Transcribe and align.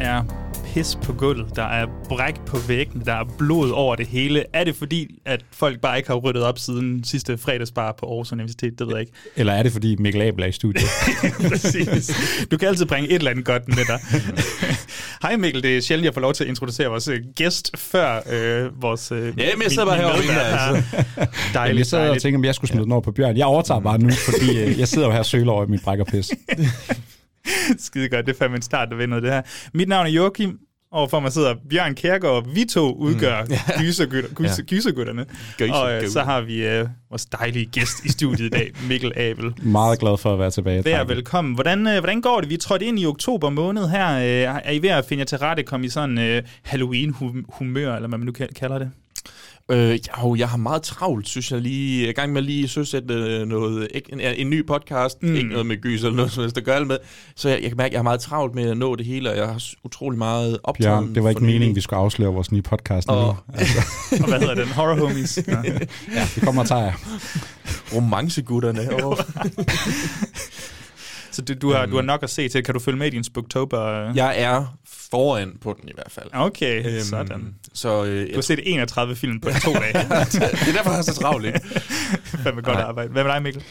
Er 0.00 0.22
pis 0.74 0.98
på 1.02 1.12
gulvet, 1.12 1.56
der 1.56 1.62
er 1.62 1.86
bræk 2.08 2.34
på 2.46 2.58
væggen, 2.68 3.02
der 3.06 3.12
er 3.12 3.24
blod 3.38 3.70
over 3.70 3.96
det 3.96 4.06
hele. 4.06 4.44
Er 4.52 4.64
det 4.64 4.76
fordi, 4.76 5.18
at 5.24 5.44
folk 5.52 5.80
bare 5.80 5.96
ikke 5.96 6.08
har 6.08 6.16
ryddet 6.16 6.42
op 6.42 6.58
siden 6.58 7.04
sidste 7.04 7.38
fredagsbar 7.38 7.92
på 7.98 8.06
Aarhus 8.06 8.32
Universitet? 8.32 8.78
Det 8.78 8.86
ved 8.86 8.94
jeg 8.94 9.00
ikke. 9.00 9.12
Eller 9.36 9.52
er 9.52 9.62
det, 9.62 9.72
fordi 9.72 9.96
Mikkel 9.96 10.22
Abel 10.22 10.42
er 10.42 10.46
i 10.46 10.52
studiet? 10.52 10.84
Præcis. 11.50 12.10
Du 12.50 12.56
kan 12.56 12.68
altid 12.68 12.86
bringe 12.86 13.08
et 13.08 13.14
eller 13.14 13.30
andet 13.30 13.44
godt 13.44 13.68
med 13.68 13.76
dig. 13.76 14.00
Hej 15.22 15.36
Mikkel, 15.36 15.62
det 15.62 15.76
er 15.76 15.80
sjældent, 15.80 16.04
jeg 16.04 16.14
får 16.14 16.20
lov 16.20 16.32
til 16.34 16.44
at 16.44 16.50
introducere 16.50 16.88
vores 16.88 17.08
øh, 17.08 17.20
gæst 17.36 17.70
før 17.76 18.20
øh, 18.30 18.82
vores... 18.82 19.12
Øh, 19.12 19.18
Ja, 19.38 19.56
men 19.56 19.62
jeg 19.62 19.70
sidder 19.70 19.86
bare 19.86 19.96
herovre 19.96 20.18
altså. 20.18 20.96
Jamen, 21.16 21.28
Dejligt, 21.54 21.78
jeg 21.78 21.86
sad 21.86 22.10
og 22.10 22.22
tænkte, 22.22 22.36
om 22.36 22.44
jeg 22.44 22.54
skulle 22.54 22.68
smide 22.70 22.84
den 22.84 22.92
over 22.92 23.00
på 23.00 23.12
Bjørn. 23.12 23.36
Jeg 23.36 23.46
overtager 23.46 23.80
bare 23.80 23.98
nu, 23.98 24.10
fordi 24.10 24.58
øh, 24.58 24.78
jeg 24.78 24.88
sidder 24.88 25.06
jo 25.06 25.12
her 25.12 25.18
og 25.18 25.26
søler 25.26 25.52
over 25.52 25.64
i 25.64 25.68
mit 25.68 25.82
brækkerpis. 25.82 26.30
Skide 27.78 28.08
godt, 28.08 28.26
det 28.26 28.32
er 28.34 28.38
fandme 28.38 28.56
en 28.56 28.62
start, 28.62 28.88
der 28.90 28.96
vinder 28.96 29.20
det 29.20 29.30
her. 29.32 29.42
Mit 29.74 29.88
navn 29.88 30.06
er 30.06 30.10
Joachim, 30.10 30.58
Overfor 30.90 31.20
mig 31.20 31.32
sidder 31.32 31.54
Bjørn 31.70 31.94
Kærgaard. 31.94 32.48
Vi 32.54 32.64
to 32.64 32.92
udgør 32.94 33.42
mm. 33.44 33.54
gysergutter, 33.82 34.30
gyser, 34.34 34.62
gysergutterne. 34.62 35.26
Gyser- 35.58 35.72
Og 35.74 36.02
øh, 36.02 36.08
så 36.08 36.22
har 36.22 36.40
vi 36.40 36.66
øh, 36.66 36.86
vores 37.10 37.26
dejlige 37.26 37.66
gæst 37.66 38.04
i 38.04 38.08
studiet 38.08 38.46
i 38.46 38.48
dag, 38.48 38.72
Mikkel 38.88 39.12
Abel. 39.16 39.52
Meget 39.62 39.98
glad 39.98 40.16
for 40.18 40.32
at 40.32 40.38
være 40.38 40.50
tilbage. 40.50 40.84
Vær 40.84 41.04
velkommen. 41.04 41.54
Hvordan, 41.54 41.86
øh, 41.86 41.98
hvordan 41.98 42.20
går 42.20 42.40
det? 42.40 42.48
Vi 42.50 42.54
er 42.54 42.58
trådt 42.58 42.82
ind 42.82 42.98
i 42.98 43.06
oktober 43.06 43.50
måned 43.50 43.88
her. 43.88 44.16
Øh, 44.16 44.60
er 44.64 44.70
I 44.70 44.82
ved 44.82 44.88
at 44.88 45.04
finde 45.08 45.20
jer 45.20 45.24
til 45.26 45.38
rette, 45.38 45.62
kom 45.62 45.84
i 45.84 45.88
sådan 45.88 46.18
øh, 46.18 46.42
Halloween-humør, 46.62 47.94
eller 47.96 48.08
hvad 48.08 48.18
man 48.18 48.26
nu 48.26 48.32
ka- 48.38 48.52
kalder 48.56 48.78
det? 48.78 48.90
Øh, 49.70 49.98
jo, 50.22 50.34
jeg 50.34 50.48
har 50.48 50.56
meget 50.56 50.82
travlt, 50.82 51.28
synes 51.28 51.52
jeg 51.52 51.60
lige. 51.60 52.00
Jeg 52.00 52.06
er 52.06 52.10
i 52.10 52.12
gang 52.12 52.32
med 52.32 52.42
lige 52.42 52.68
søsætte 52.68 53.14
øh, 53.14 53.46
noget, 53.48 53.88
ikke, 53.94 54.12
en, 54.12 54.20
en 54.20 54.50
ny 54.50 54.66
podcast, 54.66 55.22
Mm. 55.22 55.34
ikke 55.34 55.48
noget 55.48 55.66
med 55.66 55.80
gys 55.80 56.02
eller 56.04 56.16
noget 56.16 56.32
som 56.32 56.40
helst, 56.42 56.56
der 56.56 56.62
gør 56.62 56.78
det 56.78 56.86
med. 56.88 56.98
Så 57.36 57.48
jeg, 57.48 57.60
jeg 57.62 57.70
kan 57.70 57.76
mærke, 57.76 57.86
at 57.86 57.92
jeg 57.92 57.98
har 57.98 58.02
meget 58.02 58.20
travlt 58.20 58.54
med 58.54 58.70
at 58.70 58.76
nå 58.76 58.96
det 58.96 59.06
hele, 59.06 59.30
og 59.30 59.36
jeg 59.36 59.46
har 59.46 59.62
utrolig 59.84 60.18
meget 60.18 60.58
optaget. 60.64 60.98
Bjørn, 61.02 61.14
det 61.14 61.22
var 61.22 61.28
ikke 61.30 61.44
meningen, 61.44 61.76
vi 61.76 61.80
skulle 61.80 62.00
afsløre 62.00 62.32
vores 62.32 62.52
nye 62.52 62.62
podcast 62.62 63.08
nu. 63.08 63.14
Åh. 63.14 63.34
Altså, 63.54 63.78
Og 64.22 64.28
hvad 64.28 64.40
hedder 64.40 64.54
den? 64.54 64.68
Horror 64.68 64.94
Homies? 64.94 65.38
Ja, 65.48 65.62
vi 66.34 66.40
kommer 66.40 66.62
og 66.62 66.68
tager 66.68 66.82
jer. 66.82 66.92
Romancegutterne. 67.94 68.80
Oh. 69.04 69.16
Så 71.30 71.42
du, 71.42 71.54
du, 71.54 71.72
har, 71.72 71.86
du 71.86 71.94
har 71.96 72.02
nok 72.02 72.22
at 72.22 72.30
se 72.30 72.48
til. 72.48 72.62
Kan 72.64 72.74
du 72.74 72.80
følge 72.80 72.98
med 72.98 73.06
i 73.06 73.10
din 73.10 73.24
Spooktober? 73.24 74.12
jeg 74.14 74.34
er 74.40 74.78
foran 75.10 75.52
på 75.60 75.76
den 75.80 75.88
i 75.88 75.92
hvert 75.94 76.10
fald. 76.12 76.26
Okay, 76.32 76.86
Øhm, 76.86 77.00
sådan. 77.04 77.54
Så 77.76 78.04
øh, 78.04 78.26
Du 78.28 78.34
har 78.34 78.40
set 78.42 78.60
31 78.62 79.16
film 79.16 79.40
på 79.40 79.48
to 79.64 79.72
dage. 79.72 79.92
det 79.92 80.68
er 80.68 80.72
derfor, 80.76 80.90
jeg 80.90 80.98
er 80.98 81.02
så 81.02 81.14
travlt, 81.14 81.46
ikke? 81.46 81.60
Fandme 82.42 82.62
godt 82.62 82.78
arbejde. 82.78 83.10
Hvad 83.12 83.24
med 83.24 83.32
dig, 83.32 83.42
Mikkel? 83.42 83.62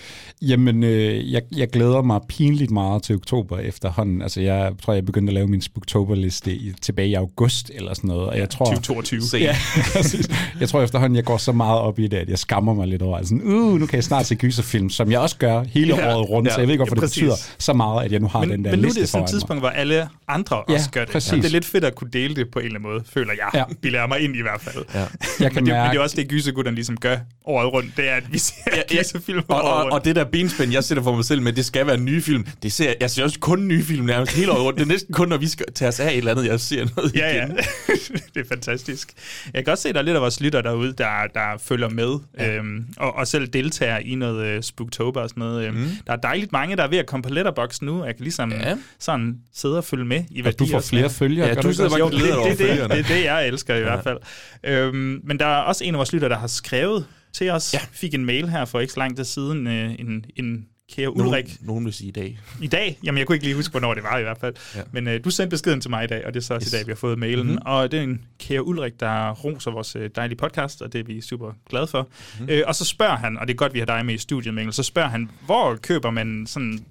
Jamen, 0.41 0.83
øh, 0.83 1.31
jeg, 1.33 1.41
jeg 1.55 1.67
glæder 1.69 2.01
mig 2.01 2.19
pinligt 2.29 2.71
meget 2.71 3.03
til 3.03 3.15
oktober 3.15 3.59
efterhånden. 3.59 4.21
Altså, 4.21 4.41
jeg 4.41 4.71
tror, 4.83 4.93
jeg 4.93 5.05
begyndte 5.05 5.31
at 5.31 5.33
lave 5.33 5.47
min 5.47 5.61
Spooktober-liste 5.61 6.51
i, 6.51 6.73
tilbage 6.81 7.07
i 7.07 7.13
august 7.13 7.71
eller 7.75 7.93
sådan 7.93 8.07
noget. 8.07 8.29
Og 8.29 8.37
jeg 8.37 8.49
tror, 8.49 8.65
2022. 8.65 9.21
Se. 9.21 9.37
Ja, 9.37 9.55
præcis. 9.95 10.29
Jeg 10.59 10.69
tror 10.69 10.81
efterhånden, 10.81 11.15
jeg 11.15 11.23
går 11.25 11.37
så 11.37 11.51
meget 11.51 11.79
op 11.79 11.99
i 11.99 12.07
det, 12.07 12.17
at 12.17 12.29
jeg 12.29 12.39
skammer 12.39 12.73
mig 12.73 12.87
lidt 12.87 13.01
over. 13.01 13.17
Altså, 13.17 13.35
uh, 13.35 13.79
nu 13.79 13.85
kan 13.85 13.95
jeg 13.95 14.03
snart 14.03 14.25
se 14.25 14.35
gyserfilm, 14.35 14.89
som 14.89 15.11
jeg 15.11 15.19
også 15.19 15.37
gør 15.37 15.63
hele 15.63 15.95
Ja, 15.95 16.15
året 16.15 16.29
rundt. 16.29 16.47
ja, 16.49 16.53
så 16.53 16.59
jeg 16.59 16.67
ved 16.67 16.73
ikke, 16.73 16.83
hvorfor 16.83 16.95
ja, 16.95 17.01
det 17.01 17.09
betyder 17.09 17.35
så 17.57 17.73
meget, 17.73 18.05
at 18.05 18.11
jeg 18.11 18.19
nu 18.19 18.27
har 18.27 18.39
Men, 18.39 18.49
den 18.49 18.65
der 18.65 18.71
men 18.71 18.79
nu 18.79 18.83
er 18.83 18.85
liste 18.87 19.01
det 19.01 19.09
sådan 19.09 19.23
et 19.23 19.29
tidspunkt, 19.29 19.61
hvor 19.61 19.69
alle 19.69 20.07
andre 20.27 20.63
Ja, 20.69 20.73
også 20.73 20.89
gør 20.91 21.01
det. 21.05 21.11
præcis. 21.11 21.31
Det 21.31 21.45
er 21.45 21.49
lidt 21.49 21.65
fedt 21.65 21.83
at 21.83 21.95
kunne 21.95 22.09
dele 22.13 22.35
det 22.35 22.49
på 22.51 22.59
en 22.59 22.65
eller 22.65 22.79
anden 22.79 22.91
måde, 22.91 23.03
føler 23.13 23.33
jeg. 23.33 23.49
Ja. 23.53 23.63
Ja. 23.95 24.07
Bilder 24.07 24.07
mig 24.07 24.19
ind 24.25 24.35
i 24.35 24.41
hvert 24.41 24.61
fald. 24.61 24.85
Ja. 24.93 24.99
Jeg 24.99 25.07
kan 25.07 25.09
Men 25.39 25.49
det, 25.55 25.55
men 25.55 25.65
mærke, 25.65 25.91
det 25.91 25.97
er 25.97 26.01
også 26.03 26.15
det, 26.15 26.27
gysergutterne 26.27 26.75
ligesom 26.75 26.97
gør 26.97 27.17
året 27.45 27.73
rundt. 27.73 27.97
Det 27.97 28.09
er, 28.09 28.15
at 28.15 28.23
vi 28.33 28.37
ser 28.37 28.53
ja, 28.71 28.77
ja. 28.91 28.97
gyserfilm 29.03 29.41
Og, 29.47 29.61
og, 29.61 29.81
rundt. 29.83 29.93
og 29.93 30.05
det 30.05 30.15
der 30.15 30.23
benspænd, 30.23 30.71
jeg 30.71 30.83
sætter 30.83 31.03
for 31.03 31.15
mig 31.15 31.25
selv 31.25 31.41
med, 31.41 31.53
det 31.53 31.65
skal 31.65 31.87
være 31.87 31.97
nye 31.97 32.21
film. 32.21 32.47
Det 32.63 32.71
ser, 32.73 32.93
jeg 33.01 33.09
ser 33.11 33.23
også 33.23 33.39
kun 33.39 33.67
nye 33.67 33.83
film 33.83 34.05
nærmest 34.05 34.35
hele 34.35 34.51
året 34.51 34.61
rundt. 34.63 34.79
Det 34.79 34.85
er 34.85 34.89
næsten 34.89 35.13
kun, 35.13 35.27
når 35.29 35.37
vi 35.37 35.47
skal 35.47 35.65
tage 35.75 35.89
os 35.89 35.99
af 35.99 36.11
et 36.11 36.17
eller 36.17 36.31
andet, 36.31 36.45
jeg 36.45 36.59
ser 36.59 36.85
noget 36.95 37.15
Ja, 37.15 37.35
ja. 37.35 37.45
igen. 37.45 37.57
det 38.33 38.41
er 38.41 38.47
fantastisk. 38.49 39.11
Jeg 39.53 39.63
kan 39.65 39.71
også 39.71 39.81
se, 39.81 39.89
at 39.89 39.95
der 39.95 40.01
er 40.01 40.05
lidt 40.05 40.15
af 40.15 40.21
vores 40.21 40.41
lytter 40.41 40.61
derude, 40.61 40.93
der, 40.97 41.05
der 41.33 41.41
følger 41.63 41.89
med, 41.89 42.15
ja. 42.39 42.55
øhm, 42.55 42.85
og, 42.97 43.15
og 43.15 43.27
selv 43.27 43.47
deltager 43.47 43.97
i 43.97 44.15
noget 44.15 44.57
uh, 44.57 44.63
Spooktober 44.63 45.21
og 45.21 45.29
sådan 45.29 45.41
noget. 45.41 45.67
Øhm. 45.67 45.77
Mm. 45.77 45.89
Der 46.07 46.13
er 46.13 46.17
dejligt 46.17 46.51
mange, 46.51 46.75
der 46.75 46.83
er 46.83 46.87
ved 46.87 46.97
at 46.97 47.05
komme 47.05 47.23
på 47.23 47.29
Letterboxd 47.29 47.81
nu, 47.83 48.01
og 48.01 48.07
jeg 48.07 48.15
kan 48.15 48.23
ligesom 48.23 48.51
ja. 48.51 48.69
Ja. 48.69 48.75
sådan 48.99 49.35
sidde 49.55 49.77
og 49.77 49.83
følge 49.83 50.05
med 50.05 50.23
i, 50.31 50.41
hvad 50.41 50.53
du 50.53 50.65
får 50.71 50.79
flere 50.79 51.09
følgere. 51.09 51.47
Ja, 51.47 51.53
du 51.53 51.73
sidder 51.73 51.89
bare 51.89 51.99
Jo, 51.99 52.09
det, 52.09 52.19
det, 52.19 52.59
det, 52.59 52.89
det 52.89 52.99
er 52.99 53.03
det, 53.03 53.23
jeg 53.25 53.47
elsker 53.47 53.75
i 53.75 53.83
hvert 53.85 54.03
fald. 54.03 54.17
Øhm, 54.63 55.21
men 55.23 55.39
der 55.39 55.45
er 55.45 55.61
også 55.61 55.83
en 55.83 55.93
af 55.93 55.97
vores 55.97 56.13
lytter, 56.13 56.27
der 56.27 56.37
har 56.37 56.47
skrevet 56.47 57.05
til 57.33 57.49
os. 57.49 57.73
Ja. 57.73 57.79
Fik 57.91 58.13
en 58.13 58.25
mail 58.25 58.49
her 58.49 58.65
for 58.65 58.79
ikke 58.79 58.93
så 58.93 58.99
lang 58.99 59.15
tid 59.15 59.23
siden. 59.23 59.67
Øh, 59.67 59.95
en, 59.99 60.25
en 60.35 60.67
kære 60.91 61.17
Ulrik. 61.17 61.45
Nogen, 61.45 61.57
nogen 61.61 61.85
vil 61.85 61.93
sige 61.93 62.07
i 62.07 62.11
dag. 62.11 62.39
I 62.61 62.67
dag? 62.67 62.99
Jamen, 63.03 63.19
jeg 63.19 63.27
kunne 63.27 63.35
ikke 63.35 63.45
lige 63.45 63.55
huske, 63.55 63.71
hvornår 63.71 63.93
det 63.93 64.03
var 64.03 64.17
i 64.17 64.21
hvert 64.21 64.37
fald. 64.37 64.55
Ja. 64.75 64.81
Men 64.91 65.07
øh, 65.07 65.23
du 65.23 65.29
sendte 65.29 65.49
beskeden 65.49 65.81
til 65.81 65.89
mig 65.89 66.03
i 66.03 66.07
dag, 66.07 66.25
og 66.25 66.33
det 66.33 66.39
er 66.39 66.43
så 66.43 66.55
yes. 66.55 66.67
i 66.67 66.75
dag, 66.75 66.85
vi 66.85 66.91
har 66.91 66.95
fået 66.95 67.19
mailen. 67.19 67.45
Mm-hmm. 67.47 67.61
Og 67.65 67.91
det 67.91 67.99
er 67.99 68.03
en 68.03 68.21
kære 68.39 68.67
Ulrik, 68.67 68.99
der 68.99 69.31
roser 69.31 69.71
vores 69.71 69.95
øh, 69.95 70.09
dejlige 70.15 70.37
podcast, 70.37 70.81
og 70.81 70.93
det 70.93 70.99
er 70.99 71.03
vi 71.03 71.21
super 71.21 71.51
glade 71.69 71.87
for. 71.87 72.01
Mm-hmm. 72.39 72.49
Øh, 72.49 72.63
og 72.67 72.75
så 72.75 72.85
spørger 72.85 73.15
han, 73.15 73.37
og 73.37 73.47
det 73.47 73.53
er 73.53 73.57
godt, 73.57 73.73
vi 73.73 73.79
har 73.79 73.85
dig 73.85 74.05
med 74.05 74.13
i 74.13 74.17
studiet, 74.17 74.53
Mikkel, 74.53 74.73
så 74.73 74.83
spørger 74.83 75.09
han, 75.09 75.29
hvor 75.45 75.75
køber 75.75 76.11
man 76.11 76.45
sådan 76.47 76.85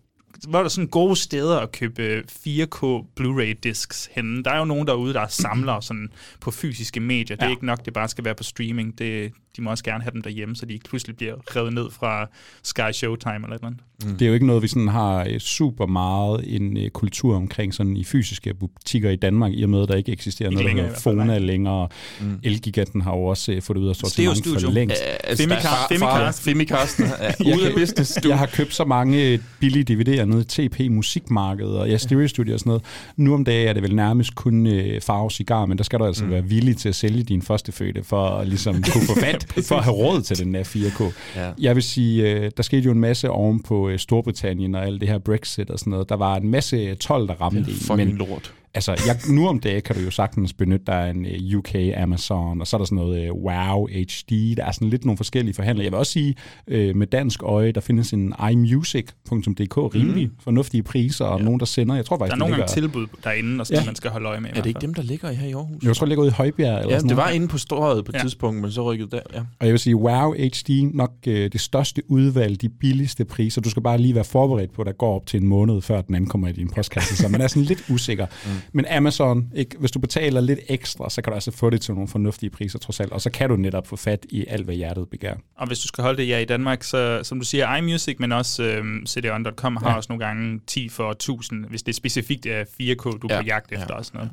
hvor 0.48 0.58
er 0.58 0.62
der 0.62 0.68
sådan 0.68 0.88
gode 0.88 1.16
steder 1.16 1.60
at 1.60 1.72
købe 1.72 2.02
øh, 2.02 2.24
4K 2.46 3.04
Blu-ray 3.20 3.60
discs 3.62 4.10
henne? 4.12 4.42
Der 4.42 4.50
er 4.50 4.58
jo 4.58 4.64
nogen 4.64 4.86
derude, 4.86 5.14
der 5.14 5.26
samler 5.26 5.80
sådan 5.88 6.08
på 6.40 6.50
fysiske 6.50 7.00
medier. 7.00 7.36
Det 7.36 7.44
er 7.44 7.50
ikke 7.50 7.66
nok, 7.66 7.84
det 7.84 7.92
bare 7.92 8.08
skal 8.08 8.24
være 8.24 8.34
på 8.34 8.42
streaming. 8.42 8.98
Det, 8.98 9.32
de 9.56 9.62
må 9.62 9.70
også 9.70 9.84
gerne 9.84 10.02
have 10.04 10.12
dem 10.12 10.22
derhjemme, 10.22 10.56
så 10.56 10.66
de 10.66 10.72
ikke 10.72 10.88
pludselig 10.88 11.16
bliver 11.16 11.34
revet 11.56 11.72
ned 11.72 11.90
fra 11.90 12.28
Sky 12.62 12.92
Showtime 12.92 13.34
eller 13.34 13.48
et 13.48 13.54
eller 13.54 13.66
andet. 13.66 13.80
Det 14.18 14.22
er 14.22 14.26
jo 14.28 14.34
ikke 14.34 14.46
noget, 14.46 14.62
vi 14.62 14.68
sådan 14.68 14.88
har 14.88 15.26
øh, 15.30 15.38
super 15.40 15.86
meget 15.86 16.44
en 16.56 16.76
øh, 16.76 16.90
kultur 16.90 17.36
omkring 17.36 17.74
sådan 17.74 17.96
i 17.96 18.04
fysiske 18.04 18.54
butikker 18.54 19.10
i 19.10 19.16
Danmark, 19.16 19.52
i 19.54 19.62
og 19.62 19.70
med, 19.70 19.82
at 19.82 19.88
der 19.88 19.94
ikke 19.94 20.12
eksisterer 20.12 20.50
Ikke 20.50 20.62
noget, 20.62 20.76
længere 20.76 20.94
Fona 21.00 21.38
længere. 21.38 21.88
Mm. 22.20 22.40
Elgiganten 22.42 23.00
har 23.00 23.10
jo 23.16 23.24
også 23.24 23.52
øh, 23.52 23.62
fået 23.62 23.76
det 23.76 23.82
ud 23.82 23.88
af 23.88 23.96
sortiment 23.96 24.46
for 24.64 24.70
længst. 24.70 24.96
Femicast- 25.28 25.88
Femicast. 25.88 26.42
Femicast. 26.42 27.00
Ja, 27.00 27.32
Jeg 27.44 27.56
ude 27.56 27.66
af 27.68 27.74
business. 27.74 28.18
Du. 28.22 28.28
Jeg 28.28 28.38
har 28.38 28.46
købt 28.46 28.74
så 28.74 28.84
mange 28.84 29.40
billige 29.60 29.94
DVD'er 29.94 30.24
nede 30.24 30.40
i 30.64 30.68
TP 30.68 30.80
Musikmarkedet 30.90 31.78
og 31.78 31.88
ja, 31.90 31.96
Stereo 31.96 32.28
Studio 32.28 32.54
og 32.54 32.60
sådan 32.60 32.70
noget. 32.70 32.82
Nu 33.16 33.34
om 33.34 33.44
dagen 33.44 33.68
er 33.68 33.72
det 33.72 33.82
vel 33.82 33.94
nærmest 33.96 34.34
kun 34.34 34.66
øh, 34.66 35.00
farve 35.00 35.30
cigar, 35.30 35.66
men 35.66 35.78
der 35.78 35.84
skal 35.84 35.98
du 35.98 36.04
altså 36.04 36.24
mm. 36.24 36.30
være 36.30 36.44
villig 36.44 36.76
til 36.76 36.88
at 36.88 36.94
sælge 36.94 37.22
din 37.22 37.42
første 37.42 37.72
fødte 37.72 38.04
for 38.04 38.26
at 38.28 38.48
ligesom 38.48 38.82
kunne 38.92 39.06
få 39.06 39.20
fat, 39.20 39.43
for 39.68 39.76
at 39.76 39.84
have 39.84 39.96
råd 39.96 40.22
til 40.22 40.38
den 40.38 40.54
der 40.54 40.64
4K. 40.64 41.12
Ja. 41.36 41.50
Jeg 41.58 41.74
vil 41.74 41.82
sige, 41.82 42.30
øh, 42.30 42.50
der 42.56 42.62
skete 42.62 42.82
jo 42.82 42.90
en 42.90 43.00
masse 43.00 43.30
oven 43.30 43.62
på 43.62 43.88
øh, 43.88 43.98
Storbritannien 43.98 44.74
og 44.74 44.84
alt 44.86 45.00
det 45.00 45.08
her 45.08 45.18
Brexit 45.18 45.70
og 45.70 45.78
sådan 45.78 45.90
noget. 45.90 46.08
Der 46.08 46.16
var 46.16 46.36
en 46.36 46.48
masse 46.48 46.94
12, 46.94 47.28
der 47.28 47.34
ramte 47.34 47.70
i. 47.70 47.74
Fucking 47.74 47.96
Men 47.96 48.16
lort. 48.16 48.54
Altså, 48.74 48.90
jeg, 49.06 49.16
nu 49.30 49.48
om 49.48 49.60
dagen 49.60 49.82
kan 49.82 49.96
du 49.96 50.02
jo 50.02 50.10
sagtens 50.10 50.52
benytte 50.52 50.86
dig 50.86 50.94
af 51.06 51.10
en 51.10 51.26
øh, 51.26 51.58
UK 51.58 51.74
Amazon, 51.96 52.60
og 52.60 52.66
så 52.66 52.76
er 52.76 52.78
der 52.78 52.84
sådan 52.84 52.96
noget 52.96 53.24
øh, 53.24 53.32
Wow 53.32 53.86
HD. 53.86 54.56
Der 54.56 54.64
er 54.64 54.72
sådan 54.72 54.88
lidt 54.88 55.04
nogle 55.04 55.16
forskellige 55.16 55.54
forhandlere. 55.54 55.84
Jeg 55.84 55.92
vil 55.92 55.98
også 55.98 56.12
sige, 56.12 56.34
øh, 56.68 56.96
med 56.96 57.06
dansk 57.06 57.42
øje, 57.42 57.72
der 57.72 57.80
findes 57.80 58.12
en 58.12 58.34
imusic.dk 58.52 59.76
rimelig 59.94 60.26
mm. 60.26 60.32
fornuftige 60.40 60.82
priser, 60.82 61.24
og 61.24 61.38
ja. 61.38 61.44
nogen, 61.44 61.60
der 61.60 61.66
sender. 61.66 61.94
Jeg 61.94 62.04
tror 62.04 62.16
Der 62.16 62.24
faktisk, 62.24 62.34
er 62.34 62.38
nogle 62.38 62.54
det 62.54 62.58
gange 62.60 62.74
ligger, 62.82 62.88
tilbud 62.88 63.06
derinde, 63.24 63.60
og 63.60 63.66
sådan, 63.66 63.82
Ja. 63.82 63.86
man 63.86 63.94
skal 63.94 64.10
holde 64.10 64.28
øje 64.28 64.40
med. 64.40 64.50
i 64.50 64.52
Er 64.58 64.62
det 64.62 64.66
ikke 64.66 64.80
dem, 64.80 64.94
der 64.94 65.02
ligger 65.02 65.32
her 65.32 65.48
i 65.48 65.52
Aarhus? 65.52 65.82
jeg 65.82 65.96
tror, 65.96 66.04
det 66.04 66.08
ligger 66.08 66.22
ude 66.22 66.28
i 66.28 66.32
Højbjerg. 66.32 66.78
Eller 66.80 66.92
Ja, 66.92 66.98
sådan 66.98 67.08
det 67.08 67.16
noget. 67.16 67.28
var 67.28 67.34
inde 67.34 67.48
på 67.48 67.58
strøget 67.58 68.04
på 68.04 68.10
et 68.10 68.14
Ja. 68.14 68.18
ja. 68.18 68.22
tidspunkt, 68.24 68.60
men 68.60 68.72
så 68.72 68.82
rykkede 68.92 69.10
der. 69.10 69.20
Ja. 69.34 69.38
Og 69.38 69.66
jeg 69.66 69.70
vil 69.70 69.78
sige, 69.78 69.96
Wow 69.96 70.32
HD, 70.32 70.90
nok 70.94 71.12
øh, 71.26 71.52
det 71.52 71.60
største 71.60 72.02
udvalg, 72.10 72.60
de 72.62 72.68
billigste 72.68 73.24
priser. 73.24 73.60
Du 73.60 73.70
skal 73.70 73.82
bare 73.82 73.98
lige 73.98 74.14
være 74.14 74.24
forberedt 74.24 74.72
på, 74.72 74.82
at 74.82 74.86
der 74.86 74.92
går 74.92 75.14
op 75.16 75.26
til 75.26 75.40
en 75.40 75.46
måned, 75.46 75.82
før 75.82 76.00
den 76.00 76.14
ankommer 76.14 76.48
i 76.48 76.52
din 76.52 76.68
postkasse, 76.70 77.16
så 77.16 77.28
man 77.28 77.40
er 77.40 77.46
sådan 77.46 77.62
lidt 77.62 77.84
usikker. 77.90 78.26
Mm. 78.44 78.50
Men 78.72 78.86
Amazon, 78.86 79.52
ikke, 79.54 79.76
hvis 79.78 79.90
du 79.90 79.98
betaler 79.98 80.40
lidt 80.40 80.58
ekstra, 80.68 81.10
så 81.10 81.22
kan 81.22 81.30
du 81.30 81.34
altså 81.34 81.50
få 81.50 81.70
det 81.70 81.80
til 81.80 81.94
nogle 81.94 82.08
fornuftige 82.08 82.50
priser 82.50 82.78
trods 82.78 83.00
alt, 83.00 83.12
og 83.12 83.20
så 83.20 83.30
kan 83.30 83.48
du 83.50 83.56
netop 83.56 83.86
få 83.86 83.96
fat 83.96 84.26
i 84.30 84.44
alt, 84.48 84.64
hvad 84.64 84.74
hjertet 84.74 85.08
begær. 85.08 85.34
Og 85.56 85.66
hvis 85.66 85.78
du 85.78 85.88
skal 85.88 86.02
holde 86.02 86.16
det 86.22 86.28
ja 86.28 86.38
i 86.38 86.44
Danmark, 86.44 86.82
så 86.82 87.20
som 87.22 87.38
du 87.40 87.44
siger, 87.46 87.76
iMusic, 87.76 88.16
men 88.18 88.32
også 88.32 88.62
øhm, 88.64 89.06
cdon.com 89.06 89.76
har 89.76 89.90
Ja. 89.90 89.96
også 89.96 90.06
nogle 90.12 90.24
gange 90.26 90.60
10 90.66 90.88
for 90.88 91.10
1000, 91.10 91.64
hvis 91.66 91.82
det 91.82 91.92
er 91.92 91.96
specifikt 91.96 92.46
er 92.46 92.64
4K, 92.64 93.18
du 93.18 93.26
er 93.30 93.34
Ja. 93.34 93.40
på 93.40 93.46
jagt 93.46 93.72
efter 93.72 93.86
Ja. 93.90 93.94
og 93.94 94.04
sådan 94.04 94.18
noget. 94.18 94.32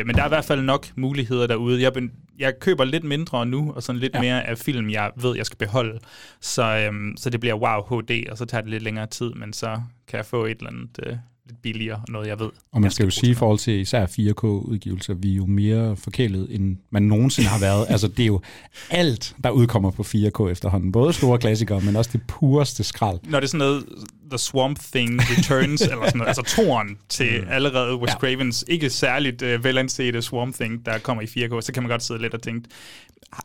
Øh, 0.00 0.06
men 0.06 0.14
der 0.16 0.22
er 0.22 0.26
i 0.26 0.28
hvert 0.28 0.44
fald 0.44 0.62
nok 0.62 0.86
muligheder 0.96 1.46
derude. 1.46 1.82
Jeg, 1.82 1.92
jeg 2.38 2.52
køber 2.60 2.84
lidt 2.84 3.04
mindre 3.04 3.46
nu, 3.46 3.72
og 3.72 3.82
sådan 3.82 4.00
lidt 4.00 4.14
ja. 4.14 4.20
mere 4.20 4.46
af 4.46 4.58
film, 4.58 4.90
jeg 4.90 5.10
ved, 5.16 5.36
jeg 5.36 5.46
skal 5.46 5.58
beholde. 5.58 5.98
Så, 6.40 6.62
øhm, 6.76 7.16
så 7.16 7.30
det 7.30 7.40
bliver 7.40 7.54
wow 7.54 7.82
HD, 8.00 8.30
og 8.30 8.38
så 8.38 8.44
tager 8.44 8.60
det 8.62 8.70
lidt 8.70 8.82
længere 8.82 9.06
tid, 9.06 9.30
men 9.30 9.52
så 9.52 9.80
kan 10.08 10.16
jeg 10.16 10.26
få 10.26 10.44
et 10.44 10.50
eller 10.58 10.70
andet 10.70 10.98
øh, 11.06 11.16
lidt 11.46 11.62
billigere, 11.62 11.96
og 11.96 12.12
noget 12.12 12.26
jeg 12.28 12.40
ved. 12.40 12.50
Og 12.72 12.80
man 12.80 12.90
skal 12.90 13.04
jo 13.04 13.10
sige 13.10 13.30
i 13.30 13.34
forhold 13.34 13.58
til 13.58 13.80
især 13.80 14.06
4K-udgivelser, 14.06 15.14
vi 15.14 15.32
er 15.32 15.36
jo 15.36 15.46
mere 15.46 15.96
forkælet, 15.96 16.54
end 16.54 16.76
man 16.90 17.02
nogensinde 17.02 17.48
har 17.48 17.60
været. 17.60 17.86
altså 17.88 18.08
det 18.08 18.22
er 18.22 18.26
jo 18.26 18.40
alt, 18.90 19.36
der 19.44 19.50
udkommer 19.50 19.90
på 19.90 20.02
4K 20.02 20.48
efterhånden. 20.50 20.92
Både 20.92 21.12
store 21.12 21.38
klassikere, 21.38 21.80
men 21.80 21.96
også 21.96 22.10
det 22.12 22.22
pureste 22.28 22.84
skrald. 22.84 23.18
Når 23.22 23.40
det 23.40 23.46
er 23.46 23.48
sådan 23.48 23.58
noget 23.58 23.84
The 24.30 24.38
Swamp 24.38 24.78
Thing 24.92 25.20
Returns, 25.20 25.82
eller 25.90 26.04
sådan 26.04 26.18
noget, 26.18 26.28
altså 26.28 26.42
toren 26.56 26.98
til 27.08 27.40
mm. 27.40 27.48
allerede 27.50 27.96
Wes 27.96 28.10
ja. 28.10 28.18
Cravens 28.18 28.64
ikke 28.68 28.90
særligt 28.90 29.42
uh, 29.42 29.64
velansete 29.64 30.22
Swamp 30.22 30.54
Thing, 30.54 30.86
der 30.86 30.98
kommer 30.98 31.22
i 31.22 31.26
4K, 31.26 31.60
så 31.60 31.72
kan 31.72 31.82
man 31.82 31.90
godt 31.90 32.02
sidde 32.02 32.22
lidt 32.22 32.34
og 32.34 32.42
tænke, 32.42 32.68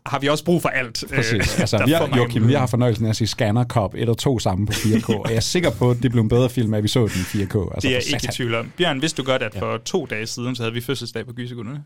har 0.05 0.19
vi 0.19 0.27
også 0.27 0.43
brug 0.43 0.61
for 0.61 0.69
alt? 0.69 1.03
Præcis. 1.15 1.33
Øh, 1.55 1.59
altså, 1.59 1.85
vi 1.85 1.91
har, 1.91 2.17
Joachim, 2.17 2.47
vi 2.47 2.53
har 2.53 2.67
fornøjelsen 2.67 3.05
af 3.05 3.09
at 3.09 3.15
se 3.15 3.27
Scanner 3.27 3.63
Cop 3.63 3.95
1 3.95 4.09
og 4.09 4.17
2 4.17 4.39
sammen 4.39 4.67
på 4.67 4.73
4K, 4.73 5.15
og 5.23 5.29
jeg 5.29 5.35
er 5.35 5.39
sikker 5.39 5.71
på, 5.71 5.91
at 5.91 5.97
det 6.03 6.11
blev 6.11 6.23
en 6.23 6.29
bedre 6.29 6.49
film, 6.49 6.73
at 6.73 6.83
vi 6.83 6.87
så 6.87 6.99
den 6.99 7.07
i 7.07 7.23
4K. 7.23 7.39
Altså, 7.39 7.53
det 7.81 7.85
er 7.85 7.89
jeg 7.89 8.13
ikke 8.13 8.27
i 8.29 8.35
tvivl 8.35 8.55
om. 8.55 8.71
Bjørn, 8.77 9.01
vidste 9.01 9.21
du 9.21 9.25
godt, 9.25 9.41
at 9.41 9.55
for 9.59 9.71
ja. 9.71 9.77
to 9.85 10.05
dage 10.05 10.25
siden, 10.25 10.55
så 10.55 10.63
havde 10.63 10.73
vi 10.73 10.81
fødselsdag 10.81 11.25
på 11.25 11.33
Gysekunderne? 11.33 11.83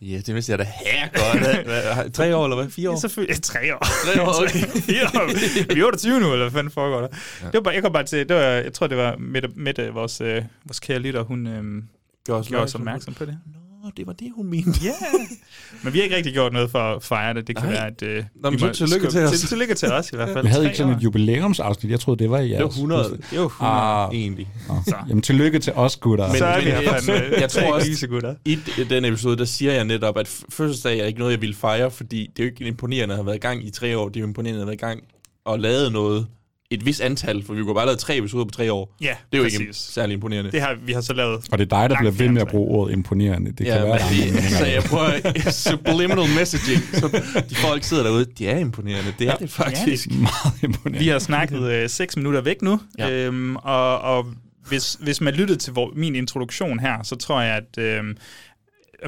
Ja, 0.00 0.16
det 0.26 0.34
vidste 0.34 0.52
jeg 0.52 0.58
da 0.58 0.64
her 0.64 1.08
godt. 1.08 2.14
Tre 2.14 2.36
år, 2.36 2.44
eller 2.44 2.56
hvad? 2.56 2.70
Fire 2.70 2.90
år? 2.90 2.94
Ja, 2.94 3.00
selvfølgelig. 3.00 3.42
Tre 3.42 3.74
år. 3.74 3.86
Tre 4.04 4.22
år, 4.22 4.42
okay. 4.42 4.66
Fire 4.90 5.04
år. 5.04 5.74
Vi 5.74 5.80
er 5.80 5.84
28 5.86 6.20
nu, 6.20 6.32
eller 6.32 6.44
hvad 6.44 6.50
fanden 6.50 6.70
foregår 6.70 7.00
der? 7.00 7.08
Ja. 7.42 7.46
Det 7.46 7.54
var 7.54 7.60
bare, 7.60 7.74
jeg 7.74 7.82
kom 7.82 7.92
bare 7.92 8.04
til, 8.04 8.28
det 8.28 8.36
var, 8.36 8.42
jeg 8.42 8.72
tror, 8.72 8.86
det 8.86 8.96
var 8.98 9.16
Mette, 9.16 9.48
Mette 9.56 9.92
vores, 9.92 10.20
øh, 10.20 10.42
vores 10.64 10.80
kære 10.80 10.98
lytter, 10.98 11.22
hun 11.22 11.46
øhm, 11.46 11.84
gjorde 12.26 12.62
os, 12.62 12.74
opmærksom 12.74 13.14
på 13.14 13.24
det. 13.24 13.38
Nå, 13.88 13.92
det 13.96 14.06
var 14.06 14.12
det, 14.12 14.32
hun 14.36 14.46
mente. 14.46 14.70
Ja. 14.82 14.88
Yeah. 14.88 15.28
Men 15.82 15.92
vi 15.92 15.98
har 15.98 16.04
ikke 16.04 16.16
rigtig 16.16 16.32
gjort 16.32 16.52
noget 16.52 16.70
for 16.70 16.78
at 16.78 17.02
fejre 17.02 17.34
det. 17.34 17.46
Det 17.46 17.56
kan 17.56 17.66
Ej. 17.66 17.72
være, 17.72 17.86
at... 17.86 18.02
Øh, 18.02 18.24
Nå, 18.34 18.50
men 18.50 18.58
så 18.58 18.72
tillykke 18.72 19.08
til 19.08 19.20
os. 19.20 19.30
Til, 19.30 19.48
tillykke 19.48 19.74
til 19.74 19.92
os 19.92 20.12
i 20.12 20.16
hvert 20.16 20.28
fald. 20.28 20.44
Vi 20.44 20.50
havde 20.50 20.64
ikke 20.64 20.76
sådan 20.76 20.92
et 20.92 21.02
jubilæumsafsnit. 21.02 21.90
Jeg 21.90 22.00
troede, 22.00 22.18
det 22.18 22.30
var 22.30 22.38
i 22.38 22.50
jeres. 22.50 22.56
Det 22.56 22.62
var 22.64 22.68
100. 22.68 23.02
Det 23.30 23.38
var 23.38 23.44
100 23.44 23.74
ah. 23.74 24.14
egentlig. 24.14 24.48
Så. 24.86 24.96
Jamen, 25.08 25.22
tillykke 25.22 25.58
til 25.58 25.72
os, 25.72 25.96
gutter. 25.96 26.28
Men, 26.28 26.36
så 26.36 26.44
er 26.44 26.60
vi 26.60 26.68
jeg, 26.68 26.82
jeg, 27.08 27.40
jeg 27.40 27.50
tror 27.50 27.74
også, 27.74 28.36
i 28.44 28.58
den 28.90 29.04
episode, 29.04 29.36
der 29.36 29.44
siger 29.44 29.72
jeg 29.72 29.84
netop, 29.84 30.18
at 30.18 30.28
fødselsdag 30.48 30.98
er 30.98 31.04
ikke 31.04 31.18
noget, 31.18 31.32
jeg 31.32 31.40
vil 31.40 31.54
fejre, 31.54 31.90
fordi 31.90 32.30
det 32.36 32.42
er 32.42 32.46
jo 32.46 32.50
ikke 32.50 32.64
imponerende 32.64 33.12
at 33.12 33.18
have 33.18 33.26
været 33.26 33.36
i 33.36 33.40
gang 33.40 33.66
i 33.66 33.70
tre 33.70 33.98
år. 33.98 34.08
Det 34.08 34.16
er 34.16 34.20
jo 34.20 34.26
imponerende 34.26 34.60
at 34.60 34.60
have 34.60 34.66
været 34.66 34.82
i 34.82 34.84
gang 34.84 35.02
og 35.44 35.58
lavet 35.58 35.92
noget 35.92 36.26
et 36.70 36.86
vis 36.86 37.00
antal, 37.00 37.44
for 37.46 37.54
vi 37.54 37.62
kunne 37.62 37.74
bare 37.74 37.86
lave 37.86 37.96
tre 37.96 38.16
episoder 38.16 38.44
på 38.44 38.50
tre 38.50 38.72
år. 38.72 38.96
Ja, 39.00 39.14
Det 39.32 39.38
er 39.38 39.38
jo 39.38 39.44
præcis. 39.44 39.60
ikke 39.60 39.72
særlig 39.74 40.14
imponerende. 40.14 40.50
Det 40.52 40.60
har 40.60 40.76
vi 40.84 40.92
har 40.92 41.00
så 41.00 41.12
lavet. 41.12 41.44
Og 41.52 41.58
det 41.58 41.72
er 41.72 41.78
dig, 41.80 41.90
der 41.90 41.96
bliver 41.98 42.12
ved 42.12 42.28
med 42.28 42.42
at 42.42 42.48
bruge 42.48 42.68
ordet 42.78 42.92
imponerende. 42.92 43.52
Det 43.52 43.66
ja, 43.66 43.78
kan 43.78 43.86
være, 43.86 43.98
det, 44.32 44.42
så 44.58 44.66
jeg 44.66 44.82
prøver 44.82 45.50
subliminal 45.50 46.28
messaging, 46.38 46.82
så 46.94 47.22
de 47.50 47.54
folk 47.54 47.84
sidder 47.84 48.02
derude, 48.02 48.24
de 48.38 48.48
er 48.48 48.58
imponerende. 48.58 49.14
Det 49.18 49.28
er 49.28 49.30
ja, 49.32 49.36
det 49.40 49.50
faktisk. 49.50 50.08
Det 50.08 50.14
er 50.14 50.18
meget 50.20 50.62
imponerende. 50.62 50.98
Vi 50.98 51.08
har 51.08 51.18
snakket 51.18 51.62
øh, 51.62 51.88
seks 51.88 52.16
minutter 52.16 52.40
væk 52.40 52.62
nu, 52.62 52.80
ja. 52.98 53.10
øhm, 53.10 53.56
og, 53.56 53.98
og 54.00 54.26
hvis, 54.68 54.96
hvis 55.00 55.20
man 55.20 55.34
lyttede 55.34 55.58
til 55.58 55.72
vor, 55.72 55.92
min 55.96 56.14
introduktion 56.14 56.78
her, 56.80 57.02
så 57.02 57.16
tror 57.16 57.40
jeg, 57.40 57.56
at 57.56 57.78
øhm, 57.84 58.16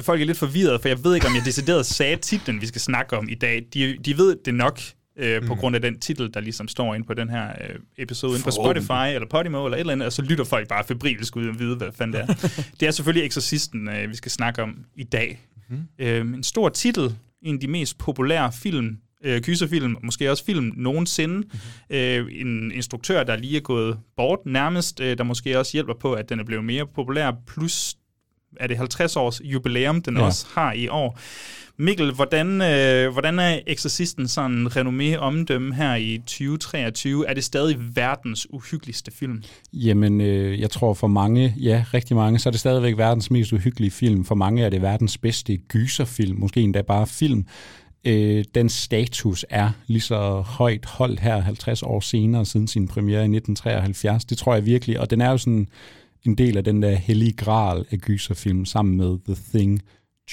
folk 0.01 0.21
er 0.21 0.25
lidt 0.25 0.37
forvirret, 0.37 0.81
for 0.81 0.87
jeg 0.87 1.03
ved 1.03 1.15
ikke, 1.15 1.27
om 1.27 1.35
jeg 1.35 1.45
decideret 1.45 1.85
sagde 1.85 2.15
titlen, 2.15 2.61
vi 2.61 2.67
skal 2.67 2.81
snakke 2.81 3.17
om 3.17 3.29
i 3.29 3.35
dag. 3.35 3.63
De, 3.73 3.97
de 4.05 4.17
ved 4.17 4.35
det 4.45 4.53
nok, 4.53 4.79
øh, 5.17 5.41
på 5.41 5.53
mm. 5.53 5.59
grund 5.59 5.75
af 5.75 5.81
den 5.81 5.99
titel, 5.99 6.33
der 6.33 6.39
ligesom 6.39 6.67
står 6.67 6.95
inde 6.95 7.05
på 7.05 7.13
den 7.13 7.29
her 7.29 7.49
øh, 7.49 7.75
episode, 7.97 8.33
inde 8.33 8.43
på 8.43 8.51
Spotify 8.51 9.13
eller 9.13 9.27
Podimo 9.29 9.65
eller 9.65 9.75
et 9.75 9.79
eller 9.79 9.93
andet, 9.93 10.05
og 10.05 10.13
så 10.13 10.21
lytter 10.21 10.43
folk 10.43 10.67
bare 10.67 10.83
febrilsk 10.83 11.35
ud 11.35 11.47
og 11.47 11.59
vide, 11.59 11.75
hvad 11.75 11.87
fanden 11.95 12.13
det 12.13 12.21
er. 12.21 12.33
det 12.79 12.87
er 12.87 12.91
selvfølgelig 12.91 13.27
Exorcisten, 13.27 13.89
øh, 13.89 14.09
vi 14.09 14.15
skal 14.15 14.31
snakke 14.31 14.63
om 14.63 14.85
i 14.95 15.03
dag. 15.03 15.39
Mm. 15.69 15.77
Øh, 15.99 16.21
en 16.21 16.43
stor 16.43 16.69
titel, 16.69 17.15
en 17.41 17.55
af 17.55 17.59
de 17.59 17.67
mest 17.67 17.97
populære 17.97 18.51
film, 18.51 18.97
øh, 19.23 19.41
kyserfilm, 19.41 19.97
måske 20.03 20.31
også 20.31 20.45
film 20.45 20.73
nogensinde. 20.75 21.37
Mm. 21.37 21.95
Øh, 21.95 22.27
en 22.31 22.71
instruktør, 22.71 23.23
der 23.23 23.35
lige 23.35 23.57
er 23.57 23.61
gået 23.61 23.99
bort 24.17 24.39
nærmest, 24.45 24.99
øh, 24.99 25.17
der 25.17 25.23
måske 25.23 25.59
også 25.59 25.71
hjælper 25.73 25.93
på, 25.93 26.13
at 26.13 26.29
den 26.29 26.39
er 26.39 26.43
blevet 26.43 26.65
mere 26.65 26.87
populær, 26.87 27.31
plus 27.47 27.95
er 28.59 28.67
det 28.67 28.77
50 28.77 29.15
års 29.15 29.41
jubilæum, 29.43 30.01
den 30.01 30.17
ja. 30.17 30.23
også 30.23 30.45
har 30.53 30.73
i 30.73 30.87
år. 30.87 31.19
Mikkel, 31.77 32.11
hvordan, 32.11 32.61
øh, 32.61 33.11
hvordan 33.11 33.39
er 33.39 33.59
Exorcisten 33.67 34.27
sådan 34.27 34.67
renommé 34.67 35.17
omdømme 35.17 35.75
her 35.75 35.95
i 35.95 36.17
2023? 36.17 37.27
Er 37.27 37.33
det 37.33 37.43
stadig 37.43 37.95
verdens 37.95 38.47
uhyggeligste 38.53 39.11
film? 39.11 39.43
Jamen, 39.73 40.21
øh, 40.21 40.59
jeg 40.59 40.69
tror 40.69 40.93
for 40.93 41.07
mange, 41.07 41.55
ja, 41.57 41.85
rigtig 41.93 42.15
mange, 42.15 42.39
så 42.39 42.49
er 42.49 42.51
det 42.51 42.59
stadigvæk 42.59 42.97
verdens 42.97 43.31
mest 43.31 43.53
uhyggelige 43.53 43.91
film. 43.91 44.25
For 44.25 44.35
mange 44.35 44.63
er 44.63 44.69
det 44.69 44.81
verdens 44.81 45.17
bedste 45.17 45.57
gyserfilm, 45.57 46.39
måske 46.39 46.61
endda 46.61 46.81
bare 46.81 47.07
film. 47.07 47.45
Øh, 48.05 48.45
den 48.55 48.69
status 48.69 49.45
er 49.49 49.69
lige 49.87 50.01
så 50.01 50.41
højt 50.41 50.85
holdt 50.85 51.19
her 51.19 51.41
50 51.41 51.83
år 51.83 51.99
senere, 51.99 52.45
siden 52.45 52.67
sin 52.67 52.87
premiere 52.87 53.21
i 53.21 53.35
1973. 53.35 54.25
Det 54.25 54.37
tror 54.37 54.53
jeg 54.53 54.65
virkelig, 54.65 54.99
og 54.99 55.09
den 55.09 55.21
er 55.21 55.31
jo 55.31 55.37
sådan 55.37 55.67
en 56.25 56.35
del 56.35 56.57
af 56.57 56.63
den 56.63 56.81
der 56.81 56.95
hellige 56.95 57.33
gral 57.33 57.85
af 57.91 57.97
gyserfilm, 57.97 58.65
sammen 58.65 58.97
med 58.97 59.17
The 59.25 59.43
Thing, 59.53 59.81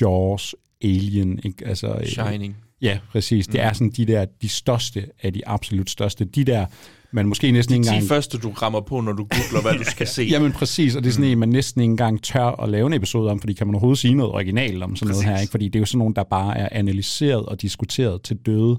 Jaws, 0.01 0.55
Alien. 0.83 1.41
Ikke? 1.45 1.67
Altså, 1.67 2.01
Shining. 2.05 2.57
Øh, 2.59 2.85
ja, 2.85 2.99
præcis. 3.13 3.47
Det 3.47 3.61
er 3.61 3.73
sådan 3.73 3.91
de 3.91 4.05
der, 4.05 4.25
de 4.43 4.49
største 4.49 5.07
af 5.23 5.33
de 5.33 5.49
absolut 5.49 5.91
største. 5.91 6.25
De 6.25 6.45
der, 6.45 6.67
man 7.13 7.27
måske 7.27 7.51
næsten 7.51 7.75
ikke 7.75 7.87
engang... 7.87 8.03
De 8.03 8.09
første, 8.09 8.39
du 8.39 8.51
rammer 8.51 8.81
på, 8.81 9.01
når 9.01 9.13
du 9.13 9.25
googler, 9.25 9.63
hvad 9.63 9.85
du 9.85 9.91
skal 9.91 10.07
se. 10.17 10.23
Jamen 10.23 10.53
præcis, 10.53 10.97
og 10.97 11.03
det 11.03 11.09
er 11.09 11.13
sådan 11.13 11.27
mm. 11.27 11.33
en, 11.33 11.39
man 11.39 11.49
næsten 11.49 11.81
ikke 11.81 11.91
engang 11.91 12.23
tør 12.23 12.63
at 12.63 12.69
lave 12.69 12.87
en 12.87 12.93
episode 12.93 13.31
om, 13.31 13.41
fordi 13.41 13.53
kan 13.53 13.67
man 13.67 13.75
overhovedet 13.75 13.99
sige 13.99 14.15
noget 14.15 14.33
originalt 14.33 14.83
om 14.83 14.97
sådan 14.97 15.09
præcis. 15.09 15.25
noget 15.25 15.37
her, 15.37 15.43
ikke? 15.43 15.51
fordi 15.51 15.65
det 15.69 15.77
er 15.77 15.81
jo 15.81 15.87
sådan 15.87 15.99
nogle, 15.99 16.15
der 16.15 16.23
bare 16.23 16.59
er 16.59 16.69
analyseret 16.73 17.47
og 17.47 17.63
diskuteret 17.63 18.23
til 18.23 18.37
døde. 18.37 18.79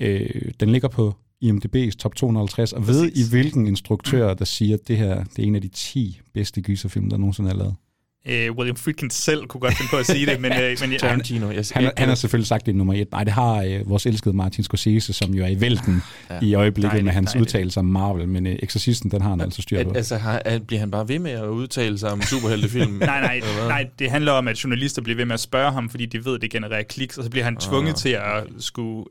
Øh, 0.00 0.30
den 0.60 0.70
ligger 0.70 0.88
på 0.88 1.14
IMDb's 1.44 1.96
top 1.96 2.14
250, 2.14 2.72
og 2.72 2.88
ved 2.88 3.12
I 3.14 3.28
hvilken 3.30 3.66
instruktør, 3.66 4.34
der 4.34 4.44
siger, 4.44 4.74
at 4.74 4.88
det 4.88 4.96
her 4.96 5.24
det 5.24 5.38
er 5.38 5.46
en 5.46 5.54
af 5.54 5.62
de 5.62 5.68
10 5.68 6.20
bedste 6.34 6.60
gyserfilm, 6.60 7.10
der 7.10 7.16
nogensinde 7.16 7.50
er 7.50 7.54
lavet? 7.54 7.74
Uh, 8.28 8.56
William 8.56 8.76
Friedkin 8.76 9.10
selv 9.10 9.46
kunne 9.46 9.60
godt 9.60 9.76
finde 9.76 9.90
på 9.90 9.96
at 9.96 10.06
sige 10.06 10.26
det, 10.26 10.40
men... 10.40 10.52
Uh, 10.52 10.88
men 10.88 10.98
Tarantino. 10.98 11.50
Jeg, 11.50 11.64
han, 11.72 11.90
han 11.96 12.08
har 12.08 12.14
selvfølgelig 12.14 12.46
sagt 12.46 12.66
det 12.66 12.74
nummer 12.74 12.94
et. 12.94 13.12
Nej, 13.12 13.24
det 13.24 13.32
har 13.32 13.64
uh, 13.64 13.90
vores 13.90 14.06
elskede 14.06 14.36
Martin 14.36 14.64
Scorsese, 14.64 15.12
som 15.12 15.34
jo 15.34 15.44
er 15.44 15.48
i 15.48 15.60
vælten 15.60 16.02
ja. 16.30 16.38
i 16.42 16.54
øjeblikket 16.54 16.90
dejligt, 16.90 17.04
med 17.04 17.12
hans 17.12 17.32
dejligt. 17.32 17.48
udtalelser 17.48 17.80
om 17.80 17.84
Marvel, 17.84 18.28
men 18.28 18.46
uh, 18.46 18.52
Exorcisten, 18.52 19.10
den 19.10 19.22
har 19.22 19.30
han 19.30 19.40
altså 19.40 19.62
styr 19.62 19.84
på. 19.84 19.92
Altså, 19.92 20.16
har, 20.16 20.60
bliver 20.66 20.80
han 20.80 20.90
bare 20.90 21.08
ved 21.08 21.18
med 21.18 21.30
at 21.30 21.48
udtale 21.48 21.98
sig 21.98 22.12
om 22.12 22.22
superheltefilm? 22.22 22.92
nej, 23.12 23.20
nej, 23.20 23.40
nej, 23.68 23.86
det 23.98 24.10
handler 24.10 24.32
om, 24.32 24.48
at 24.48 24.64
journalister 24.64 25.02
bliver 25.02 25.16
ved 25.16 25.24
med 25.24 25.34
at 25.34 25.40
spørge 25.40 25.72
ham, 25.72 25.90
fordi 25.90 26.06
de 26.06 26.24
ved, 26.24 26.34
at 26.34 26.42
det 26.42 26.50
genererer 26.50 26.82
kliks, 26.82 27.18
og 27.18 27.24
så 27.24 27.30
bliver 27.30 27.44
han 27.44 27.56
tvunget 27.56 27.92
ah. 27.92 27.96
til 27.96 28.08
at 28.08 28.44
skulle 28.58 29.04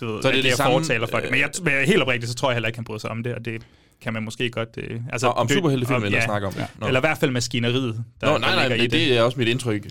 du 0.00 0.12
ved, 0.12 0.22
så 0.22 0.30
det 0.30 0.38
er 0.38 0.42
det, 0.42 0.52
samme, 0.52 0.78
fortaler 0.78 1.06
for 1.06 1.18
det. 1.18 1.30
Men 1.30 1.40
jeg, 1.40 1.50
men 1.62 1.72
helt 1.86 2.02
oprigtigt, 2.02 2.30
så 2.30 2.36
tror 2.36 2.50
jeg 2.50 2.54
heller 2.54 2.66
ikke, 2.66 2.78
han 2.78 2.84
bryder 2.84 3.00
sig 3.00 3.10
om 3.10 3.22
det, 3.22 3.34
og 3.34 3.44
det 3.44 3.62
kan 4.00 4.12
man 4.12 4.22
måske 4.22 4.50
godt... 4.50 4.68
Øh, 4.76 5.00
altså, 5.12 5.26
og 5.26 5.36
om 5.36 5.48
superheltefilm 5.48 6.04
eller 6.04 6.18
ja, 6.18 6.24
snakke 6.24 6.46
om? 6.46 6.54
Ja. 6.58 6.86
Eller 6.86 7.00
i 7.00 7.02
hvert 7.02 7.18
fald 7.18 7.30
maskineriet. 7.30 8.04
Der, 8.20 8.26
Nå, 8.32 8.38
nej, 8.38 8.54
nej, 8.54 8.68
nej 8.68 8.76
det, 8.76 8.92
det 8.92 9.18
er 9.18 9.22
også 9.22 9.38
mit 9.38 9.48
indtryk. 9.48 9.86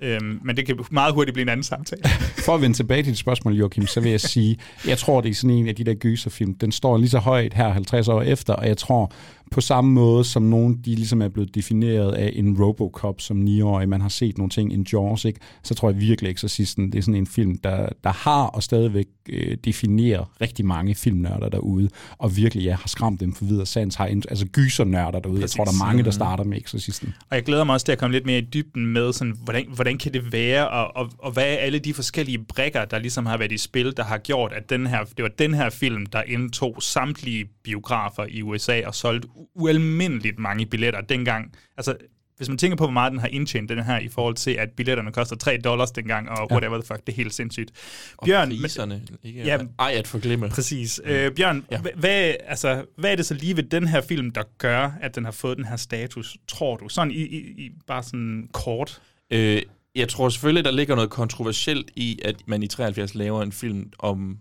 Øhm, 0.00 0.40
men 0.44 0.56
det 0.56 0.66
kan 0.66 0.78
meget 0.90 1.14
hurtigt 1.14 1.34
blive 1.34 1.42
en 1.42 1.48
anden 1.48 1.64
samtale. 1.64 2.02
For 2.46 2.54
at 2.54 2.60
vende 2.60 2.76
tilbage 2.76 3.02
til 3.02 3.12
dit 3.12 3.18
spørgsmål, 3.18 3.54
Joachim, 3.54 3.86
så 3.86 4.00
vil 4.00 4.10
jeg 4.10 4.20
sige, 4.20 4.58
jeg 4.86 4.98
tror, 4.98 5.20
det 5.20 5.30
er 5.30 5.34
sådan 5.34 5.50
en 5.50 5.68
af 5.68 5.74
de 5.74 5.84
der 5.84 5.94
gyserfilm. 5.94 6.54
Den 6.54 6.72
står 6.72 6.98
lige 6.98 7.08
så 7.08 7.18
højt 7.18 7.54
her 7.54 7.68
50 7.68 8.08
år 8.08 8.22
efter, 8.22 8.54
og 8.54 8.68
jeg 8.68 8.76
tror, 8.76 9.12
på 9.54 9.60
samme 9.60 9.92
måde 9.92 10.24
som 10.24 10.42
nogen, 10.42 10.76
de 10.84 10.94
ligesom 10.94 11.22
er 11.22 11.28
blevet 11.28 11.54
defineret 11.54 12.12
af 12.12 12.32
en 12.34 12.62
Robocop 12.62 13.20
som 13.20 13.44
9-årig, 13.44 13.88
man 13.88 14.00
har 14.00 14.08
set 14.08 14.38
nogle 14.38 14.50
ting, 14.50 14.72
en 14.72 14.86
Jaws, 14.92 15.24
ikke? 15.24 15.40
så 15.62 15.74
tror 15.74 15.90
jeg 15.90 16.00
virkelig 16.00 16.30
Exorcisten, 16.30 16.92
det 16.92 16.98
er 16.98 17.02
sådan 17.02 17.14
en 17.14 17.26
film, 17.26 17.58
der, 17.58 17.88
der 18.04 18.12
har 18.12 18.46
og 18.46 18.62
stadigvæk 18.62 19.06
øh, 19.28 19.56
definerer 19.64 20.30
rigtig 20.40 20.66
mange 20.66 20.94
filmnørder 20.94 21.48
derude, 21.48 21.88
og 22.18 22.36
virkelig 22.36 22.64
ja, 22.64 22.74
har 22.74 22.88
skræmt 22.88 23.20
dem 23.20 23.32
for 23.32 23.44
videre 23.44 23.66
sans, 23.66 23.94
har 23.94 24.04
altså 24.04 24.46
gysernørder 24.46 25.20
derude. 25.20 25.40
Præcis. 25.40 25.56
Jeg 25.56 25.66
tror, 25.66 25.72
der 25.72 25.82
er 25.82 25.86
mange, 25.86 26.02
der 26.02 26.10
starter 26.10 26.44
med 26.44 26.58
Exorcisten. 26.58 27.14
Og 27.30 27.36
jeg 27.36 27.44
glæder 27.44 27.64
mig 27.64 27.72
også 27.72 27.86
til 27.86 27.92
at 27.92 27.98
komme 27.98 28.14
lidt 28.14 28.26
mere 28.26 28.38
i 28.38 28.48
dybden 28.54 28.86
med, 28.86 29.12
sådan, 29.12 29.36
hvordan, 29.44 29.64
hvordan 29.74 29.98
kan 29.98 30.12
det 30.12 30.32
være, 30.32 30.68
og, 30.68 30.96
og, 30.96 31.10
og 31.18 31.32
hvad 31.32 31.44
er 31.44 31.56
alle 31.56 31.78
de 31.78 31.94
forskellige 31.94 32.38
brækker, 32.38 32.84
der 32.84 32.98
ligesom 32.98 33.26
har 33.26 33.36
været 33.36 33.52
i 33.52 33.58
spil, 33.58 33.96
der 33.96 34.04
har 34.04 34.18
gjort, 34.18 34.52
at 34.52 34.70
den 34.70 34.86
her, 34.86 35.04
det 35.16 35.22
var 35.22 35.30
den 35.38 35.54
her 35.54 35.70
film, 35.70 36.06
der 36.06 36.22
indtog 36.22 36.82
samtlige 36.82 37.48
biografer 37.64 38.26
i 38.28 38.42
USA 38.42 38.82
og 38.86 38.94
solgte 38.94 39.28
ualmindeligt 39.54 40.38
mange 40.38 40.66
billetter 40.66 41.00
dengang. 41.00 41.52
Altså, 41.76 41.96
hvis 42.36 42.48
man 42.48 42.58
tænker 42.58 42.76
på, 42.76 42.84
hvor 42.84 42.92
meget 42.92 43.12
den 43.12 43.20
har 43.20 43.28
indtjent, 43.28 43.68
den 43.68 43.84
her, 43.84 43.98
i 43.98 44.08
forhold 44.08 44.34
til, 44.34 44.50
at 44.50 44.70
billetterne 44.70 45.12
koster 45.12 45.36
3 45.36 45.58
dollars 45.64 45.90
dengang, 45.90 46.28
og 46.28 46.46
ja. 46.50 46.54
whatever 46.54 46.76
the 46.76 46.86
fuck, 46.86 47.06
det 47.06 47.12
er 47.12 47.16
helt 47.16 47.34
sindssygt. 47.34 47.70
Og 48.16 48.26
Bjørn, 48.26 48.52
priserne, 48.60 49.02
ikke? 49.22 49.44
Ja, 49.44 49.58
ej, 49.78 49.92
at 49.96 50.06
forglemme. 50.06 50.48
Præcis. 50.48 51.00
Mm. 51.04 51.10
Øh, 51.10 51.32
Bjørn, 51.34 51.64
ja. 51.70 51.80
hvad, 51.94 52.34
altså, 52.46 52.84
hvad 52.96 53.12
er 53.12 53.16
det 53.16 53.26
så 53.26 53.34
lige 53.34 53.56
ved 53.56 53.62
den 53.62 53.88
her 53.88 54.00
film, 54.00 54.30
der 54.30 54.42
gør, 54.58 54.90
at 55.00 55.14
den 55.14 55.24
har 55.24 55.32
fået 55.32 55.56
den 55.56 55.64
her 55.64 55.76
status, 55.76 56.36
tror 56.48 56.76
du? 56.76 56.88
Sådan 56.88 57.10
i, 57.10 57.22
i, 57.22 57.38
i 57.38 57.70
bare 57.86 58.02
sådan 58.02 58.48
kort. 58.52 59.00
Øh, 59.30 59.62
jeg 59.94 60.08
tror 60.08 60.28
selvfølgelig, 60.28 60.64
der 60.64 60.70
ligger 60.70 60.94
noget 60.94 61.10
kontroversielt 61.10 61.90
i, 61.96 62.20
at 62.24 62.36
man 62.46 62.62
i 62.62 62.66
73 62.66 63.14
laver 63.14 63.42
en 63.42 63.52
film 63.52 63.92
om 63.98 64.38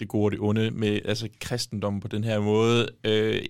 det 0.00 0.08
gode 0.08 0.24
og 0.24 0.30
det 0.32 0.40
onde, 0.40 0.70
med 0.70 1.00
altså 1.04 1.28
kristendom 1.40 2.00
på 2.00 2.08
den 2.08 2.24
her 2.24 2.40
måde. 2.40 2.88
Øh, 3.04 3.42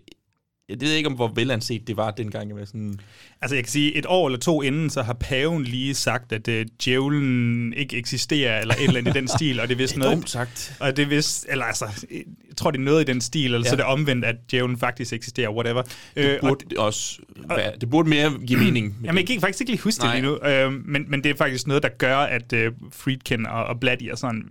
jeg 0.69 0.80
ved 0.80 0.92
ikke, 0.92 1.09
om 1.09 1.14
hvor 1.14 1.28
velanset 1.35 1.87
det 1.87 1.97
var 1.97 2.11
dengang. 2.11 2.49
Jeg 2.49 2.57
var 2.57 2.64
sådan, 2.64 2.99
Altså 3.42 3.54
jeg 3.54 3.64
kan 3.64 3.71
sige, 3.71 3.95
et 3.95 4.07
år 4.09 4.26
eller 4.26 4.38
to 4.38 4.62
inden, 4.62 4.90
så 4.90 5.02
har 5.02 5.12
paven 5.12 5.64
lige 5.64 5.95
sagt, 5.95 6.33
at 6.33 6.49
uh, 6.49 6.54
djævlen 6.85 7.73
ikke 7.73 7.97
eksisterer, 7.97 8.61
eller 8.61 8.75
et 8.75 8.85
eller 8.85 8.99
andet 8.99 9.16
i 9.16 9.19
den 9.19 9.28
stil, 9.28 9.61
og 9.61 9.69
det 9.69 9.75
er 9.75 9.78
vist 9.78 9.95
det 9.95 10.00
er 10.00 10.04
noget... 10.04 10.16
dumt 10.16 10.30
sagt. 10.30 10.76
Og 10.80 10.97
det 10.97 11.02
er 11.02 11.07
vist, 11.07 11.47
eller 11.49 11.64
altså, 11.64 11.85
jeg 12.11 12.57
tror, 12.57 12.71
det 12.71 12.78
er 12.78 12.83
noget 12.83 13.09
i 13.09 13.12
den 13.12 13.21
stil, 13.21 13.45
eller 13.45 13.59
ja. 13.59 13.64
så 13.64 13.75
er 13.75 13.76
det 13.76 13.85
omvendt, 13.85 14.25
at 14.25 14.37
djævlen 14.50 14.78
faktisk 14.78 15.12
eksisterer, 15.12 15.50
whatever. 15.50 15.83
Øh, 16.16 16.25
Det 16.25 16.40
og 16.40 16.49
burde, 16.49 16.64
det, 16.71 16.78
også 16.78 17.21
være, 17.49 17.73
det 17.80 17.90
burde 17.90 18.09
mere 18.09 18.33
give 18.47 18.59
mening. 18.64 18.87
med 18.87 18.95
Jamen, 19.04 19.19
jeg 19.19 19.28
det. 19.28 19.35
kan 19.35 19.40
faktisk 19.40 19.61
ikke 19.61 19.73
lige 19.73 19.83
huske 19.83 20.04
Nej. 20.04 20.14
det 20.14 20.23
lige 20.23 20.33
nu, 20.33 20.49
øh, 20.49 20.73
men, 20.87 21.04
men 21.09 21.25
det 21.25 21.30
er 21.30 21.37
faktisk 21.37 21.66
noget, 21.66 21.83
der 21.83 21.88
gør, 21.99 22.16
at 22.16 22.52
øh, 22.52 22.73
Friedkin 22.92 23.47
og, 23.47 23.64
og 23.64 23.80
Blatty 23.80 24.07
og 24.12 24.19
sådan 24.19 24.42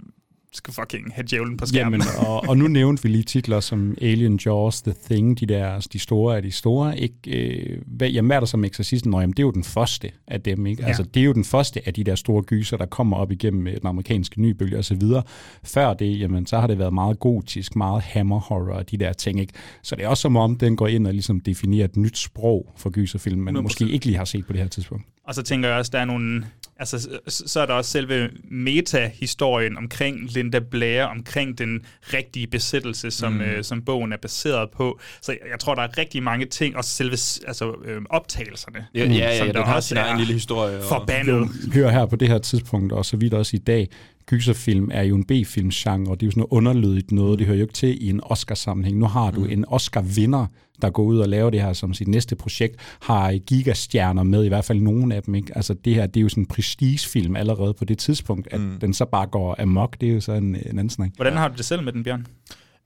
skal 0.52 0.74
fucking 0.74 1.12
have 1.14 1.26
djævlen 1.32 1.58
på 1.58 1.66
skærmen. 1.66 2.02
Jamen, 2.02 2.28
og, 2.28 2.50
og 2.50 2.58
nu 2.58 2.68
nævnte 2.68 3.04
vi 3.04 3.10
lige 3.10 3.24
titler 3.24 3.60
som 3.60 3.98
Alien, 4.02 4.40
Jaws, 4.46 4.82
The 4.82 4.94
Thing, 5.06 5.40
de 5.40 5.46
der, 5.46 5.88
de 5.94 6.00
store 6.00 6.36
af 6.36 6.42
de 6.42 6.52
store. 6.52 7.00
Ikke, 7.00 7.16
øh, 7.28 7.82
hvad, 7.86 8.10
jamen, 8.10 8.28
hvad 8.28 8.36
er 8.36 8.40
der 8.40 8.48
som 8.48 8.64
Exorcisten? 8.64 9.12
Nå, 9.12 9.20
jamen, 9.20 9.32
det 9.32 9.40
er 9.40 9.44
jo 9.44 9.52
den 9.52 9.64
første 9.64 10.12
af 10.28 10.42
dem, 10.42 10.66
ikke? 10.66 10.82
Ja. 10.82 10.88
Altså, 10.88 11.04
det 11.04 11.20
er 11.20 11.24
jo 11.24 11.34
den 11.34 11.44
første 11.44 11.82
af 11.86 11.94
de 11.94 12.04
der 12.04 12.16
store 12.16 12.44
gyser, 12.44 12.78
der 12.78 12.86
kommer 12.86 13.18
op 13.18 13.32
igennem 13.32 13.68
øh, 13.68 13.74
den 13.74 13.88
amerikanske 13.88 14.42
nybølge 14.42 14.78
og 14.78 14.86
så 14.86 14.96
videre. 14.96 15.24
Før 15.64 15.94
det, 15.94 16.20
jamen, 16.20 16.46
så 16.46 16.60
har 16.60 16.68
det 16.68 16.80
været 16.80 16.94
meget 16.94 17.20
gotisk, 17.20 17.76
meget 17.76 18.02
hammer 18.04 18.40
horror 18.40 18.74
og 18.74 18.92
de 18.92 18.98
der 18.98 19.14
ting, 19.14 19.40
ikke? 19.40 19.54
Så 19.84 19.96
det 19.96 20.04
er 20.04 20.08
også 20.08 20.22
som 20.22 20.36
om, 20.36 20.56
den 20.56 20.76
går 20.76 20.88
ind 20.88 21.08
og 21.08 21.14
ligesom 21.14 21.40
definerer 21.40 21.86
et 21.86 21.98
nyt 21.98 22.18
sprog 22.18 22.74
for 22.78 22.90
gyserfilm, 22.90 23.42
man 23.42 23.58
100%. 23.58 23.62
måske 23.62 23.90
ikke 23.90 24.06
lige 24.06 24.18
har 24.18 24.26
set 24.26 24.46
på 24.46 24.54
det 24.54 24.62
her 24.62 24.68
tidspunkt. 24.68 25.06
Og 25.24 25.36
så 25.36 25.42
tænker 25.44 25.70
jeg 25.70 25.78
også, 25.78 25.92
der 25.94 26.00
er 26.00 26.06
nogle... 26.06 26.46
Altså, 26.80 27.00
så- 27.28 27.44
så 27.48 27.60
er 27.60 27.66
der 27.66 27.74
også 27.74 27.92
selve 27.92 28.30
meta-historien 28.52 29.78
omkring 29.78 30.20
Linda 30.34 30.60
Blair, 30.60 31.04
omkring 31.04 31.58
den 31.58 31.82
rigtige 32.14 32.48
besættelse, 32.48 33.12
som, 33.12 33.34
mm. 33.34 33.42
øh, 33.42 33.64
som 33.64 33.82
bogen 33.82 34.14
er 34.14 34.18
baseret 34.18 34.70
på. 34.72 35.00
Så 35.22 35.32
jeg, 35.32 35.40
jeg 35.52 35.60
tror, 35.60 35.76
der 35.76 35.82
er 35.82 35.98
rigtig 35.98 36.24
mange 36.24 36.46
ting, 36.46 36.78
også 36.78 36.90
selve 36.90 37.18
altså, 37.48 37.74
øh, 37.86 38.02
optagelserne. 38.10 38.86
Ja, 38.96 39.06
ja, 39.06 39.14
ja, 39.14 39.38
som 39.38 39.48
den 39.48 39.56
der 39.56 39.66
har 39.66 39.76
også 39.76 39.88
sin 39.88 39.98
egen 39.98 40.18
lille 40.18 40.34
historie. 40.34 40.78
Og, 40.78 40.84
Forbandet. 40.84 41.50
Hør 41.74 41.90
her 41.90 42.06
på 42.06 42.16
det 42.16 42.28
her 42.28 42.38
tidspunkt, 42.38 42.94
og 42.94 43.06
så 43.06 43.18
vidt 43.18 43.34
også 43.34 43.56
i 43.56 43.60
dag, 43.60 43.88
gyserfilm 44.30 44.90
er 44.94 45.04
jo 45.04 45.16
en 45.16 45.24
B-filmsgenre, 45.24 46.12
og 46.12 46.20
det 46.20 46.26
er 46.26 46.28
jo 46.28 46.32
sådan 46.32 46.42
noget 46.42 46.52
underlydigt 46.52 47.12
noget, 47.12 47.40
det 47.40 47.48
hører 47.48 47.58
jo 47.58 47.64
ikke 47.64 47.74
til 47.74 48.04
i 48.04 48.10
en 48.10 48.22
Oscar-sammenhæng. 48.24 48.98
Nu 48.98 49.06
har 49.06 49.32
du 49.32 49.40
mm. 49.40 49.50
en 49.52 49.66
Oscar-vinder, 49.68 50.46
der 50.82 50.90
går 50.90 51.04
ud 51.04 51.20
og 51.20 51.30
laver 51.30 51.50
det 51.50 51.62
her 51.62 51.74
som 51.74 51.94
sit 51.94 52.08
næste 52.08 52.36
projekt, 52.36 52.76
har 53.02 53.38
gigastjerner 53.38 54.24
med, 54.24 54.46
i 54.46 54.48
hvert 54.48 54.66
fald 54.66 54.82
nogle 54.82 55.16
af 55.16 55.24
dem. 55.24 55.36
Ikke? 55.36 55.52
Altså 55.56 55.74
det 55.74 55.96
her, 55.96 56.08
det 56.08 56.18
er 56.18 56.22
jo 56.22 56.30
sådan 56.30 56.44
en 56.44 56.48
prestigefilm 56.48 57.36
allerede 57.36 57.74
på 57.74 57.86
det 57.86 57.98
tidspunkt, 57.98 58.48
at 58.52 58.62
mm. 58.62 58.80
den 58.80 58.94
så 58.94 59.06
bare 59.06 59.28
går 59.28 59.62
amok, 59.62 60.02
det 60.02 60.10
er 60.10 60.14
jo 60.14 60.22
så 60.22 60.32
en, 60.32 60.56
en 60.56 60.66
anden 60.66 60.90
snak. 60.90 61.10
Hvordan 61.16 61.34
har 61.34 61.48
du 61.48 61.54
det 61.58 61.66
selv 61.66 61.84
med 61.84 61.94
den, 61.94 62.04
Bjørn? 62.04 62.26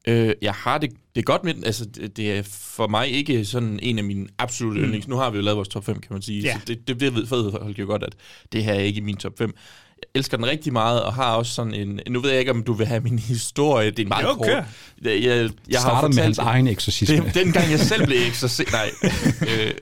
Øh, 0.08 0.34
jeg 0.42 0.54
har 0.54 0.78
det, 0.78 0.90
det 1.16 1.22
er 1.22 1.26
godt 1.26 1.44
med 1.44 1.54
den. 1.54 1.64
Altså, 1.64 1.86
det, 1.86 2.18
det 2.18 2.38
er 2.38 2.44
for 2.44 2.88
mig 2.88 3.10
ikke 3.10 3.46
sådan 3.46 3.80
en 3.82 3.98
af 3.98 4.04
mine 4.04 4.28
absolutte 4.38 4.80
mm. 4.80 4.86
yndlings. 4.86 5.08
Nu 5.08 5.16
har 5.16 5.30
vi 5.30 5.38
jo 5.38 5.44
lavet 5.44 5.58
vores 5.58 5.70
top 5.70 5.86
5, 5.86 6.00
kan 6.00 6.14
man 6.14 6.22
sige. 6.22 6.42
Ja. 6.42 6.54
Så 6.54 6.60
det, 6.68 6.88
det, 6.88 7.00
det 7.00 7.16
ved 7.16 7.28
folk 7.28 7.80
jo 7.80 7.86
godt, 7.86 8.04
at 8.04 8.16
det 8.52 8.64
her 8.64 8.74
er 8.74 8.80
ikke 8.80 8.98
i 8.98 9.02
min 9.02 9.18
top 9.18 9.38
5. 9.38 9.54
Jeg 10.04 10.20
elsker 10.20 10.38
den 10.38 10.46
rigtig 10.46 10.74
meget, 10.74 11.02
og 11.04 11.14
har 11.14 11.36
også 11.36 11.54
sådan 11.54 11.74
en... 11.74 12.00
Nu 12.10 12.20
ved 12.20 12.30
jeg 12.30 12.40
ikke, 12.40 12.52
om 12.52 12.64
du 12.64 12.74
vil 12.74 12.86
have 12.88 13.02
min 13.02 13.20
historie. 13.20 13.92
Det 13.92 14.04
er 14.04 14.08
meget 14.08 14.24
Jo, 14.24 14.34
kort... 14.34 14.48
Jeg, 14.48 14.66
jeg, 15.04 15.14
jeg 15.24 15.24
har 15.36 15.50
Starter 15.70 16.02
med 16.02 16.02
fortalt 16.02 16.24
hans 16.24 16.38
det. 16.38 16.44
egen 16.46 16.68
eksorcisme. 16.68 17.16
Det, 17.18 17.34
dengang 17.36 17.72
jeg 17.72 17.80
selv 17.80 18.06
blev 18.06 18.18
eksorcist... 18.28 18.72
Nej. 18.72 18.90
øh, 19.50 19.74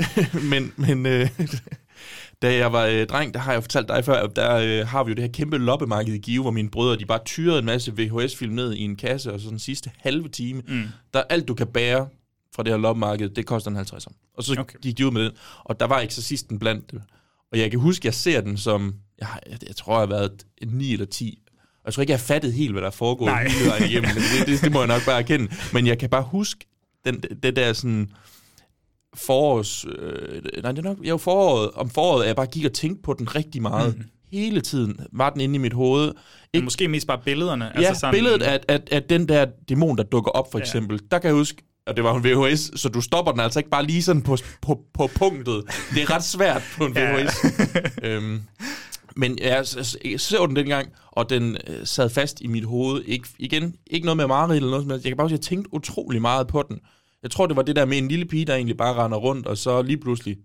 men 0.52 0.74
men 0.76 1.06
øh, 1.06 1.30
da 2.42 2.56
jeg 2.56 2.74
var 2.74 2.86
øh, 2.86 3.08
dreng, 3.08 3.34
der 3.34 3.40
har 3.40 3.54
jeg 3.54 3.64
fortalt 3.64 3.88
dig 3.88 4.06
før, 4.06 4.24
at 4.24 4.36
der 4.36 4.56
øh, 4.56 4.88
har 4.88 5.04
vi 5.04 5.10
jo 5.10 5.16
det 5.16 5.24
her 5.24 5.32
kæmpe 5.32 5.58
loppemarked 5.58 6.14
i 6.14 6.18
Give, 6.18 6.42
hvor 6.42 6.52
mine 6.52 6.70
brødre, 6.70 6.98
de 7.00 7.06
bare 7.06 7.20
tyrede 7.26 7.60
en 7.60 7.66
masse 7.66 7.94
VHS-film 7.98 8.54
ned 8.54 8.74
i 8.74 8.82
en 8.82 8.96
kasse, 8.96 9.34
og 9.34 9.40
så 9.40 9.50
den 9.50 9.60
sidste 9.60 9.92
halve 9.98 10.30
time, 10.30 10.62
mm. 10.68 10.84
der 11.14 11.20
er 11.20 11.24
alt, 11.30 11.48
du 11.48 11.54
kan 11.54 11.68
bære 11.68 12.08
fra 12.56 12.64
det 12.64 12.72
her 12.72 12.78
loppemarked, 12.78 13.30
det 13.30 13.46
koster 13.46 13.72
en 13.72 13.78
50'er. 13.78 14.34
Og 14.38 14.44
så 14.44 14.52
Okay. 14.52 14.62
okay. 14.62 14.80
gik 14.82 14.98
de 14.98 15.06
ud 15.08 15.12
med 15.12 15.24
den, 15.24 15.32
og 15.64 15.80
der 15.80 15.86
var 15.88 16.00
eksorcisten 16.00 16.60
blandt 16.60 16.92
dem. 16.92 17.02
Og 17.52 17.60
jeg 17.60 17.72
kan 17.72 17.80
huske, 17.80 18.06
jeg 18.06 18.14
ser 18.14 18.42
den 18.42 18.58
som, 18.58 18.94
jeg, 19.20 19.28
jeg, 19.50 19.58
jeg 19.68 19.76
tror, 19.76 19.94
jeg 19.94 20.00
har 20.00 20.06
været 20.06 20.32
en 20.62 20.68
9 20.68 20.94
eller 20.94 21.06
10, 21.06 21.40
og 21.74 21.82
jeg 21.86 21.94
tror 21.94 22.02
ikke, 22.02 22.12
jeg 22.12 22.20
har 22.20 22.26
fattet 22.26 22.54
helt, 22.54 22.72
hvad 22.72 22.82
der 22.82 22.88
er 22.88 22.92
foregået 22.92 23.28
Nej. 23.32 23.48
hele 23.48 23.70
vejen 23.70 23.84
igennem, 23.90 24.10
det, 24.40 24.48
det, 24.48 24.62
det 24.62 24.72
må 24.72 24.80
jeg 24.80 24.88
nok 24.88 25.06
bare 25.06 25.20
erkende. 25.20 25.52
Men 25.74 25.88
jeg 25.88 25.98
kan 26.00 26.10
bare 26.10 26.24
huske 26.24 26.66
den, 27.06 27.24
det 27.44 27.56
der 27.56 27.74
sådan 27.74 28.12
forårs... 29.16 29.86
Øh, 29.86 30.42
nej, 30.64 30.72
det 30.72 30.80
er 30.80 30.84
nok... 30.84 30.98
Jo, 31.04 31.18
foråret. 31.18 31.72
Om 31.72 31.90
foråret, 31.90 32.22
at 32.22 32.28
jeg 32.28 32.36
bare 32.36 32.46
gik 32.48 32.66
og 32.66 32.74
tænkte 32.74 33.02
på 33.02 33.14
den 33.14 33.36
rigtig 33.36 33.62
meget. 33.62 33.98
Mm. 33.98 34.04
Hele 34.32 34.62
tiden 34.62 35.00
var 35.12 35.30
den 35.30 35.42
inde 35.42 35.56
i 35.56 35.58
mit 35.58 35.74
hoved. 35.74 36.06
Men 36.06 36.14
Ikke, 36.54 36.64
måske 36.64 36.88
mest 36.88 37.08
bare 37.08 37.22
billederne. 37.26 37.66
ja, 37.66 37.82
altså 37.82 38.00
sådan, 38.00 38.14
billedet 38.14 38.42
af, 38.42 38.60
af, 38.68 38.80
af 38.92 39.04
den 39.04 39.28
der 39.28 39.46
dæmon, 39.70 39.98
der 39.98 40.04
dukker 40.04 40.32
op, 40.32 40.52
for 40.52 40.60
Ja. 40.60 40.64
eksempel. 40.64 41.00
Der 41.12 41.20
kan 41.20 41.28
jeg 41.28 41.36
huske, 41.36 41.64
og 41.88 41.96
det 41.96 42.04
var 42.04 42.16
en 42.16 42.24
VHS, 42.24 42.80
så 42.82 42.90
du 42.90 43.02
stopper 43.02 43.32
den 43.32 43.42
altså 43.42 43.60
ikke 43.60 43.70
bare 43.70 43.86
lige 43.86 44.04
sådan 44.04 44.22
på, 44.22 44.38
på, 44.62 44.80
på 44.94 45.08
punktet. 45.16 45.64
Det 45.96 46.02
er 46.04 46.16
ret 46.16 46.24
svært 46.24 46.64
på 46.78 46.86
en 46.86 46.94
Ja. 46.98 47.24
VHS. 47.24 47.46
øhm, 48.04 48.42
men 49.16 49.38
jeg, 49.42 49.68
så 50.18 50.46
den 50.48 50.56
dengang, 50.56 50.90
og 51.12 51.30
den 51.30 51.58
øh, 51.68 51.86
sad 51.88 52.10
fast 52.10 52.42
i 52.42 52.48
mit 52.48 52.66
hoved. 52.66 53.02
Ikke, 53.04 53.28
igen, 53.40 53.76
ikke 53.88 54.06
noget 54.06 54.18
med 54.18 54.28
Marit 54.28 54.56
eller 54.56 54.70
noget 54.70 54.84
som 54.84 54.92
helst. 54.92 55.06
Jeg 55.06 55.10
kan 55.12 55.18
bare 55.18 55.26
huske, 55.26 55.34
at 55.34 55.40
jeg 55.40 55.46
tænkte 55.46 55.74
utrolig 55.74 56.22
meget 56.22 56.48
på 56.48 56.64
den. 56.70 56.80
Jeg 57.24 57.32
tror, 57.32 57.46
det 57.46 57.56
var 57.56 57.62
det 57.62 57.76
der 57.76 57.86
med 57.86 57.98
en 57.98 58.08
lille 58.08 58.26
pige, 58.26 58.46
der 58.46 58.56
egentlig 58.56 58.78
bare 58.78 59.04
render 59.06 59.18
rundt, 59.18 59.48
og 59.48 59.58
så 59.58 59.82
lige 59.82 59.98
pludselig, 59.98 60.38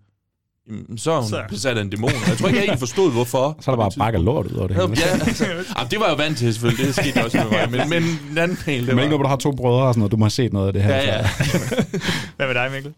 jamen, 0.69 0.97
så 0.97 1.11
er 1.11 1.15
hun 1.15 1.23
Så- 1.23 1.29
så. 1.29 1.41
besat 1.49 1.77
af 1.77 1.81
en 1.81 1.89
dæmon. 1.89 2.11
Jeg 2.27 2.37
tror 2.37 2.47
ikke, 2.47 2.59
jeg 2.59 2.63
egentlig 2.65 2.79
forstod, 2.79 3.11
hvorfor. 3.11 3.57
Så 3.61 3.71
er 3.71 3.75
der 3.75 3.81
bare 3.83 3.91
bakker 3.97 4.19
lort 4.19 4.45
ud 4.45 4.51
over 4.57 4.67
det 4.67 4.75
Ja, 4.75 4.81
hele. 4.87 4.97
ja, 5.05 5.11
altså, 5.27 5.45
jamen, 5.45 5.91
det 5.91 5.99
var 5.99 6.05
jeg 6.05 6.11
jo 6.19 6.23
vant 6.23 6.37
til 6.37 6.53
selvfølgelig, 6.53 6.85
det 6.87 6.95
skete 6.95 7.25
også 7.25 7.37
med 7.37 7.45
mig, 7.51 7.71
men, 7.71 7.89
men 7.89 8.03
den 8.29 8.37
anden 8.37 8.57
del, 8.65 8.87
det 8.87 8.95
Men 8.95 9.03
ikke, 9.03 9.15
når 9.17 9.23
du 9.23 9.27
har 9.29 9.35
to 9.35 9.51
brødre 9.51 9.83
og 9.83 9.93
sådan 9.93 9.99
noget, 9.99 10.11
du 10.11 10.17
må 10.17 10.25
have 10.25 10.29
set 10.29 10.53
noget 10.53 10.67
af 10.67 10.73
det 10.73 10.83
her. 10.83 10.95
Ja, 10.95 11.05
ja. 11.05 11.17
jeg. 11.17 11.29
Hvad 12.37 12.47
med 12.47 12.53
dig, 12.55 12.69
Mikkel? 12.71 12.93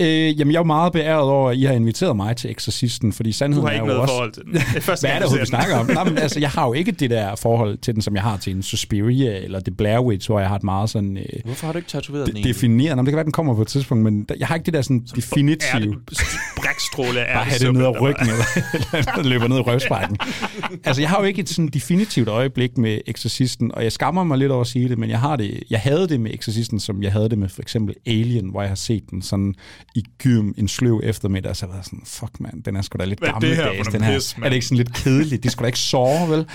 Øh, 0.00 0.38
jamen, 0.40 0.52
jeg 0.52 0.58
er 0.58 0.60
jo 0.60 0.64
meget 0.64 0.92
beæret 0.92 1.20
over, 1.22 1.50
at 1.50 1.56
I 1.56 1.62
har 1.64 1.72
inviteret 1.72 2.16
mig 2.16 2.36
til 2.36 2.50
Exorcisten, 2.50 3.12
fordi 3.12 3.30
Du 3.30 3.36
sandheden 3.36 3.66
har 3.66 3.70
er 3.70 3.74
ikke 3.74 3.82
jo 3.82 3.86
noget 3.86 4.00
også... 4.02 4.12
forhold 4.14 4.32
til 4.32 4.42
den. 4.44 4.52
Det 4.52 4.62
er 4.76 4.80
første 4.80 5.06
Hvad 5.08 5.16
er 5.16 5.26
det, 5.28 5.40
du 5.40 5.46
snakker 5.46 5.76
om? 5.76 5.86
Nej, 5.86 6.04
men, 6.04 6.18
altså, 6.18 6.40
jeg 6.40 6.50
har 6.50 6.66
jo 6.66 6.72
ikke 6.72 6.92
det 6.92 7.10
der 7.10 7.36
forhold 7.36 7.78
til 7.78 7.94
den, 7.94 8.02
som 8.02 8.14
jeg 8.14 8.22
har 8.22 8.36
til 8.36 8.56
en 8.56 8.62
Suspiria 8.62 9.38
eller 9.44 9.60
The 9.60 9.74
Blair 9.74 9.98
Witch, 10.00 10.28
hvor 10.28 10.40
jeg 10.40 10.48
har 10.48 10.56
et 10.56 10.62
meget 10.64 10.90
sådan 10.90 11.16
øh, 11.16 11.24
Hvorfor 11.44 11.66
har 11.66 11.72
du 11.72 11.78
ikke 11.78 11.88
tatoveret 11.88 12.26
den 12.26 12.34
de- 12.34 12.38
egentlig? 12.38 12.54
defineret. 12.54 12.96
Nå, 12.96 13.02
det 13.02 13.08
kan 13.08 13.16
være, 13.16 13.24
den 13.24 13.32
kommer 13.32 13.54
på 13.54 13.62
et 13.62 13.68
tidspunkt, 13.68 14.04
men 14.04 14.26
jeg 14.38 14.48
har 14.48 14.54
ikke 14.54 14.66
det 14.66 14.74
der 14.74 14.82
sådan 14.82 15.02
Er 15.10 15.14
definitive... 15.14 15.94
det 16.78 16.96
brækstråle 16.96 17.20
er 17.20 17.34
Bare 17.34 17.44
have 17.44 17.58
det 17.58 17.74
ned 17.74 17.84
ad 17.84 18.00
ryggen, 18.00 18.28
eller, 18.28 18.44
eller 19.18 19.28
løber 19.28 19.48
ned 19.48 19.56
i 19.56 19.60
røvsprækken. 19.60 20.16
altså, 20.84 21.02
jeg 21.02 21.10
har 21.10 21.18
jo 21.18 21.24
ikke 21.24 21.40
et 21.40 21.48
sådan 21.48 21.68
definitivt 21.68 22.28
øjeblik 22.28 22.78
med 22.78 22.98
Exorcisten, 23.06 23.74
og 23.74 23.84
jeg 23.84 23.92
skammer 23.92 24.24
mig 24.24 24.38
lidt 24.38 24.52
over 24.52 24.60
at 24.60 24.66
sige 24.66 24.88
det, 24.88 24.98
men 24.98 25.10
jeg 25.10 25.20
har 25.20 25.36
det, 25.36 25.62
jeg 25.70 25.80
havde 25.80 26.08
det 26.08 26.20
med 26.20 26.34
Exorcisten, 26.34 26.80
som 26.80 27.02
jeg 27.02 27.12
havde 27.12 27.28
det 27.28 27.38
med 27.38 27.48
for 27.48 27.62
eksempel 27.62 27.94
Alien, 28.06 28.48
hvor 28.48 28.60
jeg 28.60 28.70
har 28.70 28.76
set 28.76 29.10
den 29.10 29.22
sådan 29.22 29.54
i 29.94 30.04
gym 30.18 30.52
en 30.58 30.68
sløv 30.68 31.00
eftermiddag, 31.04 31.50
og 31.50 31.56
så 31.56 31.66
har 31.66 31.74
jeg 31.74 31.84
sådan, 31.84 32.02
fuck 32.06 32.40
man, 32.40 32.62
den 32.64 32.76
er 32.76 32.82
sgu 32.82 32.96
da 32.98 33.04
lidt 33.04 33.20
gammeldags, 33.20 33.88
den 33.88 34.02
her. 34.02 34.14
pis, 34.14 34.36
er 34.42 34.48
det 34.48 34.54
ikke 34.54 34.66
sådan 34.66 34.76
lidt 34.76 34.94
kedeligt? 34.94 35.42
Det 35.42 35.52
skulle 35.52 35.64
da 35.64 35.68
ikke 35.68 35.78
sove, 35.78 36.30
vel? 36.30 36.46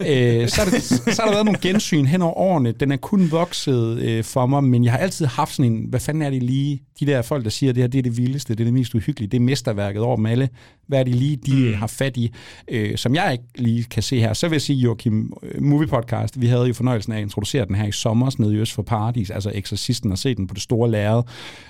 Øh, 0.00 0.48
så, 0.48 0.60
er 0.60 0.64
det, 0.64 0.82
så 0.82 1.22
har 1.22 1.24
der 1.24 1.32
været 1.32 1.44
nogle 1.44 1.60
gensyn 1.62 2.06
hen 2.06 2.22
over 2.22 2.34
årene. 2.34 2.72
Den 2.72 2.92
er 2.92 2.96
kun 2.96 3.30
vokset 3.30 3.98
øh, 3.98 4.24
for 4.24 4.46
mig, 4.46 4.64
men 4.64 4.84
jeg 4.84 4.92
har 4.92 4.98
altid 4.98 5.26
haft 5.26 5.54
sådan 5.54 5.72
en, 5.72 5.86
hvad 5.88 6.00
fanden 6.00 6.22
er 6.22 6.30
det 6.30 6.42
lige, 6.42 6.82
de 7.00 7.06
der 7.06 7.22
folk, 7.22 7.44
der 7.44 7.50
siger, 7.50 7.70
at 7.70 7.76
det 7.76 7.82
her 7.82 7.88
det 7.88 7.98
er 7.98 8.02
det 8.02 8.16
vildeste, 8.16 8.54
det 8.54 8.60
er 8.60 8.64
det 8.64 8.74
mest 8.74 8.94
uhyggelige, 8.94 9.30
det 9.30 9.36
er 9.36 9.40
mesterværket 9.40 10.02
over 10.02 10.16
dem 10.16 10.26
alle. 10.26 10.48
Hvad 10.86 10.98
er 10.98 11.04
det 11.04 11.14
lige, 11.14 11.36
de 11.36 11.68
mm. 11.68 11.74
har 11.74 11.86
fat 11.86 12.16
i, 12.16 12.30
øh, 12.68 12.96
som 12.96 13.14
jeg 13.14 13.32
ikke 13.32 13.44
lige 13.54 13.84
kan 13.84 14.02
se 14.02 14.20
her. 14.20 14.32
Så 14.32 14.48
vil 14.48 14.54
jeg 14.54 14.62
sige, 14.62 14.78
Joachim, 14.78 15.32
øh, 15.42 15.62
Movie 15.62 15.88
Podcast, 15.88 16.40
vi 16.40 16.46
havde 16.46 16.66
jo 16.66 16.74
fornøjelsen 16.74 17.12
af 17.12 17.16
at 17.16 17.22
introducere 17.22 17.66
den 17.66 17.74
her 17.74 17.86
i 17.86 17.92
sommer 17.92 18.30
nede 18.38 18.54
i 18.54 18.56
Øst 18.56 18.72
for 18.72 18.82
Paradis, 18.82 19.30
altså 19.30 19.50
Exorcisten, 19.54 20.12
og 20.12 20.18
se 20.18 20.34
den 20.34 20.46
på 20.46 20.54
det 20.54 20.62
store 20.62 20.90
lærred. 20.90 21.22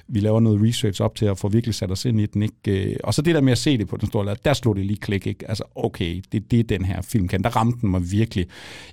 Vi 0.08 0.20
laver 0.20 0.40
noget 0.40 0.62
research 0.68 1.02
op 1.02 1.14
til 1.14 1.26
at 1.26 1.38
få 1.38 1.48
virkelig 1.48 1.74
sat 1.74 1.90
os 1.90 2.04
ind 2.04 2.20
i 2.20 2.26
den. 2.26 2.42
Ikke? 2.42 2.90
Øh, 2.90 2.96
Og 3.04 3.14
så 3.14 3.22
det 3.22 3.34
der 3.34 3.40
med 3.40 3.52
at 3.52 3.58
se 3.58 3.78
det 3.78 3.88
på 3.88 3.96
den 3.96 4.08
store 4.08 4.24
lærred, 4.24 4.38
der 4.44 4.52
slog 4.52 4.76
det 4.76 4.86
lige 4.86 4.96
klik. 4.96 5.26
Ikke? 5.26 5.48
Altså, 5.48 5.64
okay, 5.74 6.22
det 6.32 6.42
er 6.42 6.44
det, 6.50 6.68
den 6.68 6.84
her 6.84 7.02
film 7.02 7.28
kan. 7.28 7.42
Der 7.42 7.56
ramte 7.56 7.78
den 7.80 7.90
mig 7.90 8.12
virkelig. 8.18 8.46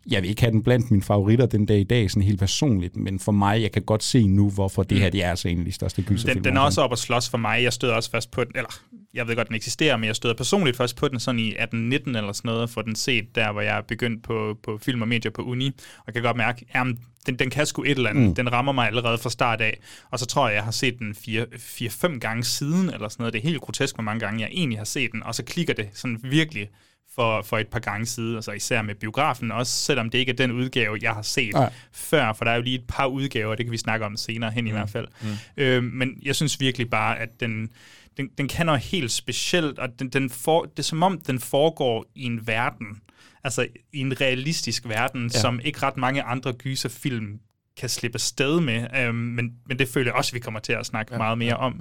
Jeg 0.10 0.22
vil 0.22 0.30
ikke 0.30 0.42
have 0.42 0.52
den 0.52 0.64
blandt 0.64 0.92
mine 0.92 1.04
favoritter 1.04 1.46
den 1.46 1.66
dag 1.66 1.80
i 1.80 1.84
dag, 1.84 2.12
sådan 2.12 2.24
helt 2.24 2.40
personligt, 2.40 2.96
men 2.96 3.20
for 3.20 3.32
mig, 3.32 3.62
jeg 3.62 3.72
kan 3.72 3.82
godt 3.82 4.04
se 4.04 4.28
nu, 4.28 4.50
hvorfor 4.50 4.84
det 4.84 5.00
her 5.00 5.10
det 5.10 5.24
er 5.24 5.30
altså 5.30 5.48
en 5.48 5.60
af 5.60 5.66
de 5.66 5.72
største 5.72 6.02
gyserfilm. 6.02 6.44
Den, 6.44 6.44
den 6.44 6.58
er 6.58 6.62
også 6.62 6.82
op 6.82 6.92
at 6.92 7.00
slås 7.00 7.30
for 7.30 7.38
mig. 7.38 7.64
Jeg 7.64 7.74
støder 7.74 7.94
også 7.94 8.12
først 8.12 8.32
på 8.32 8.44
den, 8.44 8.52
eller 8.56 8.70
jeg 9.14 9.28
ved 9.28 9.36
godt, 9.36 9.48
den 9.48 9.56
eksisterer, 9.56 9.98
men 9.98 10.08
jeg 10.08 10.16
støder 10.16 10.36
personligt 10.36 10.78
først 10.78 10.96
på 10.96 11.08
den 11.08 11.20
sådan 11.20 11.40
i 11.40 11.52
18-19 11.52 11.58
eller 11.74 12.32
sådan 12.32 12.32
noget, 12.44 12.70
for 12.70 12.82
den 12.82 12.96
set 12.96 13.36
der, 13.36 13.52
hvor 13.52 13.62
jeg 13.62 13.78
er 13.78 13.82
begyndt 13.82 14.24
på, 14.24 14.58
på 14.64 14.80
film 14.82 15.02
og 15.02 15.08
medier 15.08 15.32
på 15.32 15.42
uni, 15.42 15.72
og 16.08 16.14
kan 16.14 16.22
godt 16.22 16.38
mærke, 16.38 16.66
at 16.70 16.88
den, 17.26 17.40
den 17.40 17.50
kan 17.50 17.66
sgu 17.66 17.84
et 17.84 17.92
eller 17.92 18.10
andet. 18.10 18.28
Mm. 18.28 18.36
Den 18.36 18.52
rammer 18.52 18.72
mig 18.72 18.88
allerede 18.88 19.18
fra 19.18 19.30
start 19.30 19.62
af, 19.62 19.80
og 20.12 20.20
så 20.20 20.26
tror 20.26 20.48
jeg, 20.48 20.56
jeg 20.56 20.64
har 20.64 20.72
set 20.72 21.00
den 21.00 21.12
4-5 21.12 22.20
gange 22.20 22.44
siden, 22.44 22.90
eller 22.90 23.10
sådan 23.10 23.22
noget. 23.22 23.34
Det 23.34 23.40
er 23.40 23.44
helt 23.44 23.62
grotesk, 23.62 23.96
hvor 23.96 24.04
mange 24.04 24.20
gange 24.20 24.42
jeg 24.42 24.50
egentlig 24.52 24.80
har 24.80 24.86
set 24.86 25.12
den, 25.12 25.24
og 25.24 25.36
så 25.36 25.44
klikker 25.44 25.74
det 25.74 25.90
sådan 25.94 26.20
virkelig 26.24 26.70
for, 27.16 27.42
for 27.42 27.58
et 27.58 27.68
par 27.68 27.80
gange 27.80 28.06
siden, 28.06 28.36
altså 28.36 28.52
især 28.52 28.82
med 28.82 28.96
biografen, 28.96 29.52
også 29.52 29.74
selvom 29.74 30.10
det 30.10 30.18
ikke 30.18 30.32
er 30.32 30.36
den 30.36 30.52
udgave, 30.52 30.98
jeg 31.02 31.12
har 31.12 31.22
set 31.22 31.54
Nej. 31.54 31.74
før, 31.94 32.34
for 32.34 32.46
der 32.46 32.52
er 32.52 32.56
jo 32.56 32.62
lige 32.62 32.76
et 32.76 32.88
par 32.88 33.06
udgaver, 33.06 33.56
det 33.56 33.66
kan 33.66 33.72
vi 33.72 33.78
snakke 33.78 34.06
om 34.06 34.18
senere 34.18 34.52
hen 34.52 34.64
mm. 34.64 34.68
i 34.68 34.72
hvert 34.72 34.90
fald. 34.90 35.08
Mm. 35.22 35.28
Øh, 35.58 35.84
men 35.84 36.20
jeg 36.22 36.36
synes 36.36 36.60
virkelig 36.60 36.90
bare, 36.90 37.20
at 37.20 37.30
den, 37.40 37.70
den, 38.18 38.30
den 38.38 38.48
kan 38.48 38.66
noget 38.66 38.82
helt 38.82 39.12
specielt, 39.12 39.80
og 39.80 39.90
den, 40.00 40.10
den 40.10 40.30
for, 40.30 40.62
det 40.62 40.80
er 40.80 40.84
som 40.84 41.04
om, 41.04 41.22
den 41.22 41.40
foregår 41.40 42.06
i 42.16 42.24
en 42.24 42.48
verden, 42.48 43.02
altså 43.44 43.68
i 43.94 44.00
en 44.00 44.22
realistisk 44.22 44.90
verden, 44.90 45.30
ja. 45.34 45.40
som 45.40 45.60
ikke 45.64 45.80
ret 45.84 45.98
mange 45.98 46.24
andre 46.24 46.54
gyserfilm 46.54 47.40
kan 47.78 47.90
slippe 47.90 48.20
sted 48.20 48.60
med, 48.60 48.88
øhm, 49.00 49.16
men, 49.16 49.52
men 49.68 49.80
det 49.80 49.88
føler 49.88 50.08
jeg 50.08 50.16
også, 50.16 50.32
vi 50.32 50.40
kommer 50.40 50.60
til 50.60 50.74
at 50.74 50.86
snakke 50.86 51.14
ja, 51.14 51.18
meget 51.18 51.38
mere 51.38 51.58
om. 51.58 51.80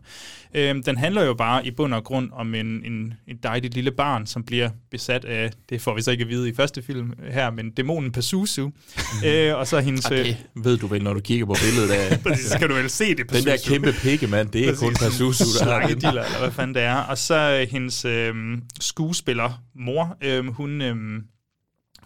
Øhm, 0.55 0.83
den 0.83 0.97
handler 0.97 1.25
jo 1.25 1.35
bare 1.35 1.67
i 1.67 1.71
bund 1.71 1.95
og 1.95 2.05
grund 2.05 2.31
om 2.33 2.55
en, 2.55 2.67
en, 2.67 3.15
en 3.29 3.37
dejligt 3.43 3.75
lille 3.75 3.91
barn, 3.91 4.27
som 4.27 4.45
bliver 4.45 4.71
besat 4.91 5.25
af, 5.25 5.51
det 5.69 5.81
får 5.81 5.95
vi 5.95 6.03
så 6.03 6.11
ikke 6.11 6.23
at 6.23 6.29
vide 6.29 6.49
i 6.49 6.55
første 6.55 6.83
film 6.83 7.13
her, 7.31 7.51
men 7.51 7.71
dæmonen 7.71 8.13
Pazuzu. 8.13 8.71
Øh, 9.27 9.57
og 9.57 9.67
så 9.67 9.81
hendes... 9.81 10.07
Okay, 10.07 10.35
ved 10.57 10.79
du 10.79 10.87
vel, 10.87 11.03
når 11.03 11.15
du 11.15 11.21
kigger 11.21 11.47
på 11.47 11.57
billedet 11.65 11.91
af... 11.91 12.19
Præcis, 12.27 12.47
så 12.47 12.59
kan 12.59 12.69
du 12.69 12.75
vel 12.75 12.91
se 12.91 13.15
det, 13.15 13.27
Pazuzu. 13.27 13.45
Den 13.45 13.53
der 13.53 13.59
kæmpe 13.69 13.93
pikkemand, 13.93 14.49
det 14.49 14.63
er 14.63 14.67
Præcis, 14.67 14.81
kun 14.81 14.95
Pazuzu, 14.95 15.65
der 15.65 15.81
har 15.81 15.87
det. 15.89 16.05
eller 16.05 16.39
hvad 16.39 16.51
fanden 16.51 16.75
det 16.75 16.83
er. 16.83 16.97
Og 16.97 17.19
så 17.19 17.67
hendes 17.71 18.05
øh, 18.05 18.35
skuespiller, 18.81 19.63
mor, 19.75 20.17
øh, 20.23 20.47
hun... 20.47 20.83
Øh, 20.83 21.23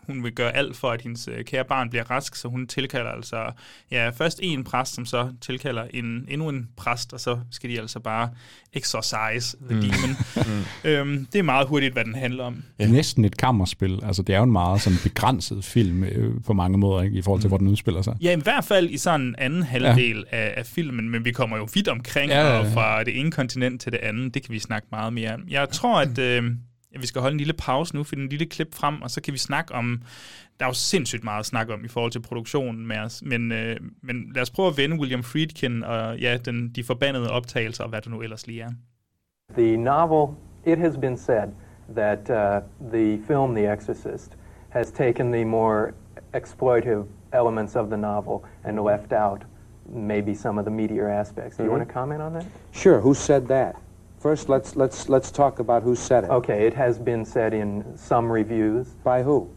hun 0.07 0.25
vil 0.25 0.33
gøre 0.33 0.57
alt 0.57 0.77
for, 0.77 0.91
at 0.91 1.03
hendes 1.03 1.29
øh, 1.29 1.45
kære 1.45 1.65
barn 1.65 1.91
bliver 1.91 2.11
rask, 2.11 2.37
så 2.37 2.49
hun 2.49 2.67
tilkalder 2.67 3.11
altså 3.11 3.53
ja, 3.91 4.09
først 4.09 4.41
en 4.43 4.65
præst, 4.65 4.95
som 4.95 5.07
så 5.07 5.29
tilkalder 5.41 5.85
en, 5.95 6.27
endnu 6.29 6.49
en 6.49 6.69
præst, 6.77 7.13
og 7.13 7.21
så 7.21 7.39
skal 7.51 7.71
de 7.71 7.81
altså 7.81 8.01
bare 8.01 8.31
exorcise 8.73 9.57
the 9.71 9.75
mm. 9.75 9.81
demon. 9.81 10.17
mm. 10.37 10.91
øhm, 10.91 11.27
det 11.33 11.39
er 11.39 11.43
meget 11.43 11.69
hurtigt, 11.69 11.93
hvad 11.93 12.05
den 12.05 12.15
handler 12.15 12.45
om. 12.45 12.63
Ja. 12.79 12.87
Næsten 12.87 13.25
et 13.25 13.37
kammerspil. 13.37 14.01
Altså, 14.05 14.23
det 14.23 14.35
er 14.35 14.39
jo 14.39 14.45
en 14.45 14.53
meget 14.53 14.81
sådan 14.81 14.99
begrænset 15.03 15.65
film 15.65 16.05
øh, 16.05 16.43
på 16.47 16.53
mange 16.53 16.79
måder, 16.79 17.03
ikke, 17.03 17.19
i 17.19 17.23
forhold 17.23 17.41
til, 17.41 17.49
mm. 17.49 17.51
hvor 17.51 17.59
den 17.59 17.69
udspiller 17.69 18.03
sig. 18.03 18.17
Ja, 18.21 18.37
i 18.37 18.41
hvert 18.41 18.65
fald 18.65 18.91
i 18.91 18.99
sådan 18.99 19.21
en 19.21 19.35
anden 19.39 19.63
halvdel 19.63 20.25
ja. 20.33 20.37
af, 20.37 20.55
af 20.57 20.67
filmen, 20.67 21.11
men 21.11 21.25
vi 21.25 21.33
kommer 21.33 21.57
jo 21.57 21.69
vidt 21.75 21.89
omkring, 21.89 22.31
ja, 22.31 22.41
ja, 22.41 22.55
ja. 22.55 22.59
og 22.59 22.67
fra 22.73 23.05
det 23.05 23.21
ene 23.21 23.31
kontinent 23.31 23.81
til 23.81 23.93
det 23.93 23.99
andet, 23.99 24.35
det 24.35 24.43
kan 24.43 24.53
vi 24.53 24.59
snakke 24.59 24.89
meget 24.91 25.13
mere 25.13 25.35
om. 25.35 25.43
Jeg 25.49 25.69
tror, 25.69 26.01
at... 26.01 26.19
Øh, 26.25 26.43
ja, 26.95 26.99
vi 27.01 27.07
skal 27.07 27.21
holde 27.21 27.35
en 27.35 27.39
lille 27.39 27.53
pause 27.53 27.97
nu, 27.97 28.05
finde 28.05 28.25
en 28.25 28.31
lille 28.31 28.47
klip 28.47 28.75
frem, 28.75 29.03
og 29.03 29.11
så 29.11 29.21
kan 29.21 29.33
vi 29.33 29.39
snakke 29.39 29.75
om, 29.75 30.03
der 30.61 30.67
er 30.67 30.69
jo 30.69 30.75
sindssygt 30.75 31.25
meget 31.25 31.41
at 31.41 31.47
snakke 31.47 31.75
om 31.75 31.85
i 31.85 31.89
forhold 31.89 32.13
til 32.13 32.23
produktionen 32.23 32.87
med 32.87 32.99
os, 32.99 33.23
men, 33.27 33.53
øh, 33.53 33.77
men 34.03 34.33
lad 34.35 34.43
os 34.43 34.51
prøve 34.51 34.69
at 34.69 34.77
vende 34.77 35.01
William 35.01 35.23
Friedkin 35.23 35.85
og 35.85 36.19
ja, 36.19 36.37
den, 36.37 36.69
de 36.69 36.85
forbandede 36.85 37.31
optagelser, 37.31 37.85
og 37.85 37.91
hvad 37.91 38.01
det 38.01 38.11
nu 38.11 38.23
ellers 38.23 38.47
lige 38.47 38.63
er. 38.63 38.71
The 39.57 39.77
novel, 39.77 40.37
it 40.67 40.79
has 40.79 40.97
been 40.97 41.19
said 41.19 41.49
that 41.95 42.31
uh, 42.31 42.63
the 42.93 43.19
film 43.27 43.55
The 43.55 43.73
Exorcist 43.73 44.37
has 44.69 44.91
taken 44.93 45.33
the 45.33 45.45
more 45.45 45.93
exploitive 46.35 47.05
elements 47.33 47.77
of 47.77 47.87
the 47.87 47.97
novel 47.97 48.39
and 48.65 48.81
left 48.81 49.13
out 49.13 49.43
maybe 49.87 50.35
some 50.35 50.61
of 50.61 50.65
the 50.65 50.71
meatier 50.71 51.21
aspects. 51.21 51.57
Do 51.57 51.63
you 51.63 51.71
mm-hmm. 51.71 51.79
want 51.79 51.89
to 51.89 51.95
comment 51.95 52.23
on 52.23 52.33
that? 52.33 52.47
Sure. 52.73 53.01
Who 53.01 53.15
said 53.15 53.47
that? 53.49 53.77
First, 54.25 54.49
let's 54.49 54.75
let's 54.75 55.11
let's 55.11 55.31
talk 55.31 55.59
about 55.59 55.83
who 55.83 55.95
said 55.95 56.25
it. 56.25 56.31
Okay, 56.31 56.67
it 56.67 56.73
has 56.73 56.99
been 56.99 57.27
said 57.27 57.53
in 57.53 57.85
some 57.95 58.33
reviews. 58.33 58.87
By 59.05 59.23
who? 59.23 59.51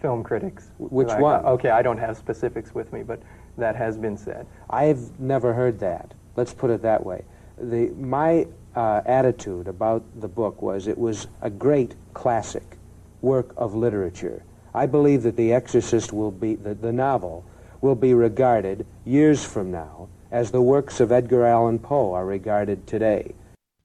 Film 0.00 0.22
critics. 0.24 0.70
Which 0.78 1.12
one? 1.12 1.44
Okay, 1.44 1.68
I 1.68 1.82
don't 1.82 1.98
have 1.98 2.16
specifics 2.16 2.74
with 2.74 2.90
me, 2.90 3.02
but 3.02 3.20
that 3.58 3.76
has 3.76 3.98
been 3.98 4.16
said. 4.16 4.46
I've 4.70 5.20
never 5.20 5.52
heard 5.52 5.78
that. 5.80 6.14
Let's 6.36 6.54
put 6.54 6.70
it 6.70 6.80
that 6.80 7.04
way. 7.04 7.26
The 7.58 7.88
my 7.90 8.46
uh, 8.74 9.02
attitude 9.04 9.68
about 9.68 10.02
the 10.22 10.28
book 10.28 10.62
was 10.62 10.86
it 10.86 10.96
was 10.96 11.26
a 11.42 11.50
great 11.50 11.96
classic 12.14 12.78
work 13.20 13.52
of 13.58 13.74
literature. 13.74 14.42
I 14.72 14.86
believe 14.86 15.22
that 15.24 15.36
The 15.36 15.52
Exorcist 15.52 16.14
will 16.14 16.30
be 16.30 16.54
the, 16.54 16.72
the 16.72 16.92
novel 16.92 17.44
will 17.82 17.94
be 17.94 18.14
regarded 18.14 18.86
years 19.04 19.44
from 19.44 19.70
now 19.70 20.08
as 20.30 20.50
the 20.50 20.62
works 20.62 20.98
of 20.98 21.12
Edgar 21.12 21.44
Allan 21.44 21.78
Poe 21.78 22.14
are 22.14 22.24
regarded 22.24 22.86
today. 22.86 23.34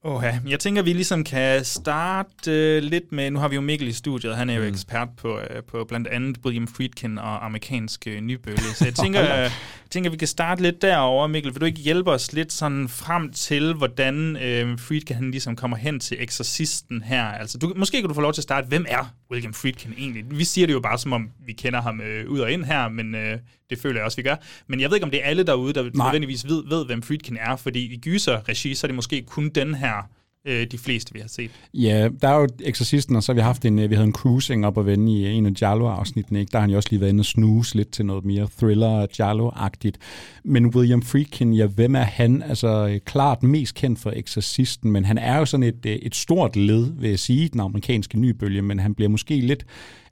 Okay. 0.04 0.34
Jeg 0.48 0.60
tænker, 0.60 0.82
vi 0.82 0.92
ligesom 0.92 1.24
kan 1.24 1.64
starte 1.64 2.76
uh, 2.78 2.82
lidt 2.82 3.12
med, 3.12 3.30
nu 3.30 3.38
har 3.38 3.48
vi 3.48 3.54
jo 3.54 3.60
Mikkel 3.60 3.88
i 3.88 3.92
studiet, 3.92 4.36
han 4.36 4.50
er 4.50 4.54
jo 4.54 4.62
mm. 4.62 4.68
ekspert 4.68 5.08
på, 5.16 5.34
uh, 5.36 5.64
på 5.68 5.84
blandt 5.84 6.08
andet 6.08 6.36
William 6.44 6.68
Friedkin 6.68 7.18
og 7.18 7.44
amerikansk 7.44 8.08
uh, 8.10 8.20
nybølge, 8.20 8.74
så 8.74 8.84
jeg 8.84 8.94
tænker, 8.94 9.44
uh, 9.44 9.50
tænker, 9.92 10.10
vi 10.10 10.16
kan 10.16 10.28
starte 10.28 10.62
lidt 10.62 10.82
derover. 10.82 11.26
Mikkel. 11.26 11.54
Vil 11.54 11.60
du 11.60 11.66
ikke 11.66 11.80
hjælpe 11.80 12.10
os 12.10 12.32
lidt 12.32 12.52
sådan 12.52 12.88
frem 12.88 13.32
til, 13.32 13.74
hvordan 13.74 14.36
uh, 14.36 14.78
Friedkin 14.78 15.16
han 15.16 15.30
ligesom 15.30 15.56
kommer 15.56 15.76
hen 15.76 16.00
til 16.00 16.16
eksorcisten 16.20 17.02
her? 17.02 17.24
Altså, 17.24 17.58
du, 17.58 17.72
måske 17.76 18.00
kan 18.00 18.08
du 18.08 18.14
få 18.14 18.20
lov 18.20 18.32
til 18.32 18.40
at 18.40 18.42
starte, 18.42 18.66
hvem 18.66 18.86
er 18.88 19.14
William 19.30 19.54
Friedkin 19.54 19.94
egentlig? 19.98 20.24
Vi 20.30 20.44
siger 20.44 20.66
det 20.66 20.74
jo 20.74 20.80
bare, 20.80 20.98
som 20.98 21.12
om 21.12 21.30
vi 21.46 21.52
kender 21.52 21.82
ham 21.82 22.00
uh, 22.00 22.32
ud 22.32 22.40
og 22.40 22.52
ind 22.52 22.64
her, 22.64 22.88
men 22.88 23.14
uh, 23.14 23.20
det 23.70 23.78
føler 23.78 23.96
jeg 23.96 24.04
også, 24.04 24.16
vi 24.16 24.22
gør. 24.22 24.36
Men 24.66 24.80
jeg 24.80 24.90
ved 24.90 24.96
ikke, 24.96 25.04
om 25.04 25.10
det 25.10 25.20
er 25.24 25.28
alle 25.28 25.42
derude, 25.42 25.72
der 25.72 25.82
Nej. 25.82 26.06
nødvendigvis 26.06 26.48
ved, 26.48 26.68
ved, 26.68 26.86
hvem 26.86 27.02
Friedkin 27.02 27.36
er, 27.40 27.56
fordi 27.56 27.92
i 27.92 27.96
gyser-regi, 27.96 28.74
så 28.74 28.86
er 28.86 28.88
det 28.88 28.94
måske 28.94 29.22
kun 29.22 29.48
den 29.48 29.74
her 29.74 30.08
øh, 30.44 30.66
de 30.66 30.78
fleste, 30.78 31.14
vi 31.14 31.20
har 31.20 31.28
set. 31.28 31.50
Ja, 31.74 32.08
der 32.22 32.28
er 32.28 32.40
jo 32.40 32.48
Exorcisten, 32.60 33.16
og 33.16 33.22
så 33.22 33.32
har 33.32 33.34
vi 33.34 33.40
haft 33.40 33.64
en, 33.64 33.78
øh, 33.78 33.90
vi 33.90 33.94
havde 33.94 34.06
en 34.06 34.12
cruising 34.12 34.66
op 34.66 34.76
og 34.76 34.86
vende 34.86 35.12
i 35.12 35.26
en 35.26 35.46
af 35.46 35.52
Giallo-afsnittene, 35.52 36.40
ikke? 36.40 36.50
der 36.50 36.58
har 36.58 36.60
han 36.60 36.70
jo 36.70 36.76
også 36.76 36.88
lige 36.90 37.00
været 37.00 37.10
inde 37.10 37.20
og 37.20 37.24
snuse 37.24 37.76
lidt 37.76 37.90
til 37.90 38.06
noget 38.06 38.24
mere 38.24 38.48
thriller 38.58 39.06
Giallo-agtigt. 39.06 39.96
Men 40.44 40.66
William 40.66 41.02
Friedkin, 41.02 41.52
ja, 41.52 41.66
hvem 41.66 41.94
er 41.94 42.02
han? 42.02 42.42
Altså, 42.42 42.88
øh, 42.88 43.00
klart 43.00 43.42
mest 43.42 43.74
kendt 43.74 43.98
for 43.98 44.12
Exorcisten, 44.16 44.92
men 44.92 45.04
han 45.04 45.18
er 45.18 45.38
jo 45.38 45.44
sådan 45.44 45.64
et, 45.64 45.86
øh, 45.86 45.92
et 45.92 46.14
stort 46.14 46.56
led, 46.56 46.92
vil 46.98 47.10
jeg 47.10 47.18
sige, 47.18 47.48
den 47.48 47.60
amerikanske 47.60 48.18
nybølge, 48.18 48.62
men 48.62 48.78
han 48.78 48.94
bliver 48.94 49.08
måske 49.08 49.40
lidt 49.40 49.66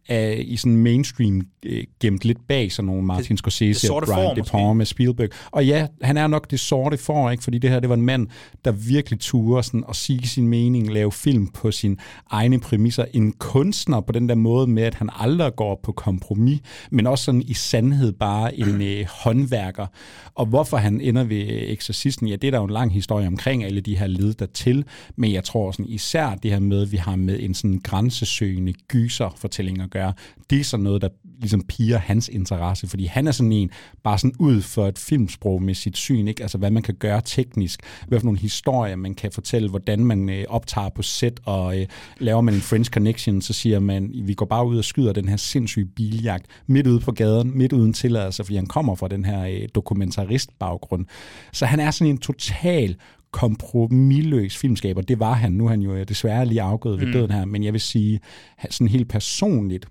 er 0.08 0.30
i 0.30 0.56
sådan 0.56 0.76
mainstream 0.76 1.42
øh, 1.66 1.84
gemt 2.00 2.24
lidt 2.24 2.38
bag 2.48 2.72
sådan 2.72 2.86
nogle 2.86 3.02
Martin 3.02 3.36
Scorsese 3.36 3.92
og 3.92 4.02
Brian 4.06 4.36
De 4.36 4.42
Palma 4.42 4.84
Spielberg. 4.84 5.28
Og 5.50 5.66
ja, 5.66 5.86
han 6.02 6.16
er 6.16 6.26
nok 6.26 6.50
det 6.50 6.60
sorte 6.60 6.98
for, 6.98 7.30
ikke? 7.30 7.42
fordi 7.42 7.58
det 7.58 7.70
her 7.70 7.80
det 7.80 7.88
var 7.88 7.94
en 7.94 8.02
mand, 8.02 8.26
der 8.64 8.72
virkelig 8.72 9.20
turde 9.20 9.62
sådan 9.62 9.84
at 9.88 9.96
sige 9.96 10.28
sin 10.28 10.48
mening, 10.48 10.92
lave 10.92 11.12
film 11.12 11.46
på 11.46 11.70
sin 11.70 11.98
egne 12.30 12.60
præmisser. 12.60 13.04
En 13.14 13.32
kunstner 13.32 14.00
på 14.00 14.12
den 14.12 14.28
der 14.28 14.34
måde 14.34 14.66
med, 14.66 14.82
at 14.82 14.94
han 14.94 15.10
aldrig 15.18 15.56
går 15.56 15.80
på 15.82 15.92
kompromis, 15.92 16.60
men 16.90 17.06
også 17.06 17.24
sådan 17.24 17.42
i 17.42 17.54
sandhed 17.54 18.12
bare 18.12 18.58
en 18.58 18.82
øh, 18.82 19.06
håndværker. 19.08 19.86
Og 20.34 20.46
hvorfor 20.46 20.76
han 20.76 21.00
ender 21.00 21.24
ved 21.24 21.44
eksorcisten, 21.48 22.28
ja, 22.28 22.36
det 22.36 22.46
er 22.46 22.50
der 22.50 22.58
jo 22.58 22.64
en 22.64 22.70
lang 22.70 22.92
historie 22.92 23.26
omkring 23.26 23.64
alle 23.64 23.80
de 23.80 23.96
her 23.96 24.06
led 24.06 24.34
der 24.34 24.46
til, 24.46 24.84
men 25.16 25.32
jeg 25.32 25.44
tror 25.44 25.70
sådan 25.70 25.86
især 25.86 26.34
det 26.34 26.50
her 26.50 26.60
med, 26.60 26.82
at 26.82 26.92
vi 26.92 26.96
har 26.96 27.16
med 27.16 27.40
en 27.40 27.54
sådan 27.54 27.80
grænsesøgende 27.84 28.72
gyser 28.88 29.36
fortælling 29.36 29.80
at 29.80 29.89
gøre, 29.90 30.12
det 30.50 30.60
er 30.60 30.64
sådan 30.64 30.84
noget, 30.84 31.02
der 31.02 31.08
ligesom 31.40 31.62
piger 31.68 31.98
hans 31.98 32.28
interesse, 32.28 32.88
fordi 32.88 33.04
han 33.04 33.26
er 33.26 33.32
sådan 33.32 33.52
en, 33.52 33.70
bare 34.04 34.18
sådan 34.18 34.34
ud 34.38 34.62
for 34.62 34.86
et 34.86 34.98
filmsprog 34.98 35.62
med 35.62 35.74
sit 35.74 35.96
syn, 35.96 36.28
ikke? 36.28 36.42
altså 36.42 36.58
hvad 36.58 36.70
man 36.70 36.82
kan 36.82 36.94
gøre 36.94 37.22
teknisk, 37.24 37.80
hvad 38.08 38.20
for 38.20 38.24
nogle 38.24 38.38
historier 38.38 38.96
man 38.96 39.14
kan 39.14 39.32
fortælle, 39.32 39.68
hvordan 39.68 40.04
man 40.04 40.28
øh, 40.28 40.44
optager 40.48 40.88
på 40.88 41.02
set, 41.02 41.40
og 41.44 41.80
øh, 41.80 41.86
laver 42.18 42.40
man 42.40 42.54
en 42.54 42.60
French 42.60 42.90
Connection, 42.90 43.42
så 43.42 43.52
siger 43.52 43.80
man, 43.80 44.10
vi 44.14 44.34
går 44.34 44.46
bare 44.46 44.66
ud 44.66 44.78
og 44.78 44.84
skyder 44.84 45.12
den 45.12 45.28
her 45.28 45.36
sindssyge 45.36 45.86
biljagt 45.86 46.46
midt 46.66 46.86
ude 46.86 47.00
på 47.00 47.12
gaden, 47.12 47.58
midt 47.58 47.72
uden 47.72 47.92
tilladelse, 47.92 48.44
fordi 48.44 48.56
han 48.56 48.66
kommer 48.66 48.94
fra 48.94 49.08
den 49.08 49.24
her 49.24 49.46
øh, 49.46 49.68
dokumentarist-baggrund. 49.74 51.06
Så 51.52 51.66
han 51.66 51.80
er 51.80 51.90
sådan 51.90 52.10
en 52.10 52.18
total 52.18 52.96
kompromilløs 53.32 54.56
filmskaber. 54.56 55.02
Det 55.02 55.20
var 55.20 55.32
han. 55.32 55.52
Nu 55.52 55.64
er 55.64 55.70
han 55.70 55.80
jo 55.80 56.02
desværre 56.04 56.46
lige 56.46 56.62
afgået 56.62 57.00
ved 57.00 57.06
mm. 57.06 57.12
døden 57.12 57.30
her, 57.30 57.44
men 57.44 57.64
jeg 57.64 57.72
vil 57.72 57.80
sige, 57.80 58.20
sådan 58.70 58.88
helt 58.88 59.08
personligt, 59.08 59.86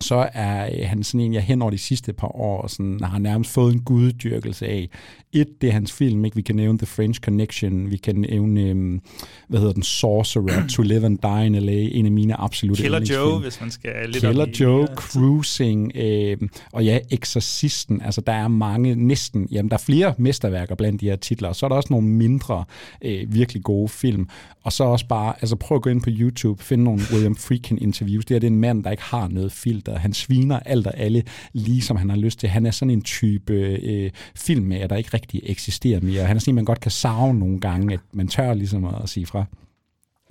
så 0.00 0.28
er 0.32 0.86
han 0.86 1.02
sådan 1.02 1.20
en, 1.20 1.34
jeg 1.34 1.42
hen 1.42 1.62
over 1.62 1.70
de 1.70 1.78
sidste 1.78 2.12
par 2.12 2.36
år 2.36 2.66
sådan, 2.66 3.00
har 3.02 3.18
nærmest 3.18 3.50
fået 3.50 3.74
en 3.74 3.80
guddyrkelse 3.80 4.66
af. 4.66 4.88
Et, 5.32 5.60
det 5.60 5.68
er 5.68 5.72
hans 5.72 5.92
film, 5.92 6.24
ikke? 6.24 6.34
vi 6.34 6.42
kan 6.42 6.56
nævne 6.56 6.78
The 6.78 6.86
French 6.86 7.20
Connection, 7.20 7.90
vi 7.90 7.96
kan 7.96 8.16
nævne, 8.16 8.70
um, 8.70 9.00
hvad 9.48 9.60
hedder 9.60 9.72
den, 9.72 9.82
Sorcerer, 9.82 10.66
To 10.74 10.82
Live 10.82 11.06
and 11.06 11.18
Die 11.18 11.46
in 11.46 11.54
L.A., 11.54 11.98
en 11.98 12.06
af 12.06 12.12
mine 12.12 12.40
absolutte 12.40 12.82
Killer 12.82 13.00
Joe, 13.10 13.40
hvis 13.40 13.60
man 13.60 13.70
skal 13.70 13.92
lidt 14.04 14.24
Killer 14.24 14.46
Joe, 14.60 14.80
ja, 14.80 14.94
Cruising, 14.94 15.92
øh, 15.94 16.36
og 16.72 16.84
ja, 16.84 16.98
Exorcisten, 17.10 18.02
altså 18.02 18.20
der 18.20 18.32
er 18.32 18.48
mange, 18.48 18.94
næsten, 18.94 19.48
jamen 19.50 19.70
der 19.70 19.76
er 19.76 19.82
flere 19.86 20.14
mesterværker 20.18 20.74
blandt 20.74 21.00
de 21.00 21.06
her 21.06 21.16
titler, 21.16 21.48
og 21.48 21.56
så 21.56 21.66
er 21.66 21.68
der 21.68 21.76
også 21.76 21.88
nogle 21.90 22.08
mindre, 22.08 22.64
øh, 23.02 23.34
virkelig 23.34 23.62
gode 23.62 23.88
film, 23.88 24.28
og 24.62 24.72
så 24.72 24.84
også 24.84 25.06
bare, 25.06 25.34
altså 25.40 25.56
prøv 25.56 25.76
at 25.76 25.82
gå 25.82 25.90
ind 25.90 26.02
på 26.02 26.10
YouTube, 26.12 26.62
finde 26.62 26.84
nogle 26.84 27.00
William 27.12 27.36
Friedkin 27.36 27.78
interviews, 27.80 28.24
det 28.24 28.34
er 28.34 28.38
det 28.38 28.46
en 28.46 28.60
mand, 28.60 28.84
der 28.84 28.90
ikke 28.90 29.02
har 29.02 29.28
noget 29.28 29.52
filter, 29.52 29.89
han 29.98 30.12
sviner 30.12 30.58
alt 30.58 30.86
og 30.86 30.96
alle, 30.96 31.22
lige 31.52 31.82
som 31.82 31.96
han 31.96 32.10
har 32.10 32.16
lyst 32.16 32.38
til, 32.38 32.48
han 32.48 32.66
er 32.66 32.70
sådan 32.70 32.90
en 32.90 33.02
type 33.02 33.52
øh, 33.52 34.10
filmmager, 34.36 34.86
der 34.86 34.96
ikke 34.96 35.10
rigtig 35.14 35.40
eksisterer 35.44 36.00
mere. 36.00 36.24
Han 36.24 36.36
er 36.36 36.40
sådan 36.40 36.52
en, 36.52 36.54
man 36.54 36.64
godt 36.64 36.80
kan 36.80 36.90
savne 36.90 37.38
nogle 37.38 37.60
gange, 37.60 37.94
at 37.94 38.00
man 38.12 38.28
tør 38.28 38.54
ligesom 38.54 38.84
at 38.84 39.08
sige 39.08 39.26
fra. 39.26 39.44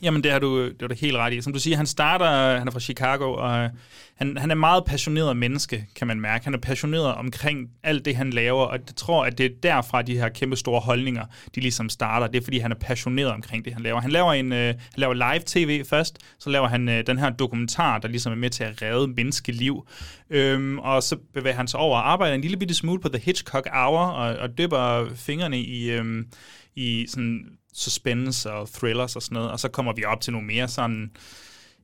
Jamen, 0.02 0.24
det 0.24 0.32
har 0.32 0.40
du, 0.40 0.66
det 0.66 0.82
har 0.82 0.88
du 0.88 0.96
helt 1.02 1.18
ret 1.18 1.34
i. 1.34 1.42
Som 1.42 1.54
du 1.54 1.60
siger, 1.60 1.78
han 1.78 1.86
starter, 1.86 2.58
han 2.58 2.68
er 2.68 2.72
fra 2.72 2.80
Chicago, 2.80 3.34
og 3.34 3.60
øh, 3.60 3.70
han, 4.16 4.38
han 4.38 4.52
er 4.52 4.56
meget 4.56 4.86
passioneret 4.86 5.38
menneske, 5.38 5.86
kan 5.96 6.08
man 6.08 6.22
mærke. 6.22 6.44
Han 6.44 6.54
er 6.54 6.58
passioneret 6.58 7.16
omkring 7.16 7.70
alt 7.84 8.06
det, 8.06 8.16
han 8.16 8.30
laver, 8.30 8.64
og 8.64 8.74
jeg 8.74 8.96
tror, 8.96 9.26
at 9.26 9.38
det 9.38 9.46
er 9.46 9.50
derfra, 9.64 10.02
de 10.02 10.18
her 10.18 10.30
kæmpe 10.30 10.56
store 10.56 10.80
holdninger, 10.80 11.26
de 11.56 11.60
ligesom 11.60 11.90
starter. 11.90 12.28
Det 12.28 12.40
er, 12.40 12.44
fordi 12.44 12.58
han 12.58 12.72
er 12.72 12.76
passioneret 12.76 13.32
omkring 13.32 13.66
det, 13.66 13.74
han 13.74 13.82
laver. 13.82 14.02
Han 14.02 14.12
laver, 14.12 14.34
en, 14.34 14.54
øh, 14.54 14.68
han 14.68 14.76
laver 14.96 15.14
live-tv 15.14 15.86
først, 15.86 16.18
så 16.40 16.50
laver 16.50 16.68
han 16.68 16.90
øh, 16.90 17.08
den 17.08 17.18
her 17.18 17.30
dokumentar, 17.30 17.98
der 17.98 18.08
ligesom 18.08 18.32
er 18.32 18.38
med 18.38 18.50
til 18.50 18.64
at 18.64 18.82
redde 18.82 19.08
menneskeliv. 19.08 19.88
Øhm, 20.30 20.80
og 20.80 21.04
så 21.04 21.18
bevæger 21.34 21.56
han 21.56 21.68
sig 21.68 21.80
over 21.80 21.98
og 21.98 22.12
arbejder 22.12 22.36
en 22.36 22.42
lille 22.42 22.58
bitte 22.58 22.74
smule 22.74 23.02
på 23.02 23.10
The 23.10 23.22
Hitchcock 23.22 23.68
Hour, 23.74 24.00
og, 24.00 24.36
og 24.36 24.58
dypper 24.58 25.10
fingrene 25.16 25.60
i, 25.60 25.92
øhm, 25.92 26.28
i 26.76 27.06
sådan 27.10 27.59
suspense 27.74 28.52
og 28.52 28.70
thrillers 28.70 29.16
og 29.16 29.22
sådan 29.22 29.36
noget, 29.36 29.52
og 29.52 29.60
så 29.60 29.70
kommer 29.70 29.94
vi 29.94 30.06
op 30.06 30.22
til 30.22 30.34
nogle 30.34 30.48
mere 30.48 30.68
sådan 30.68 31.12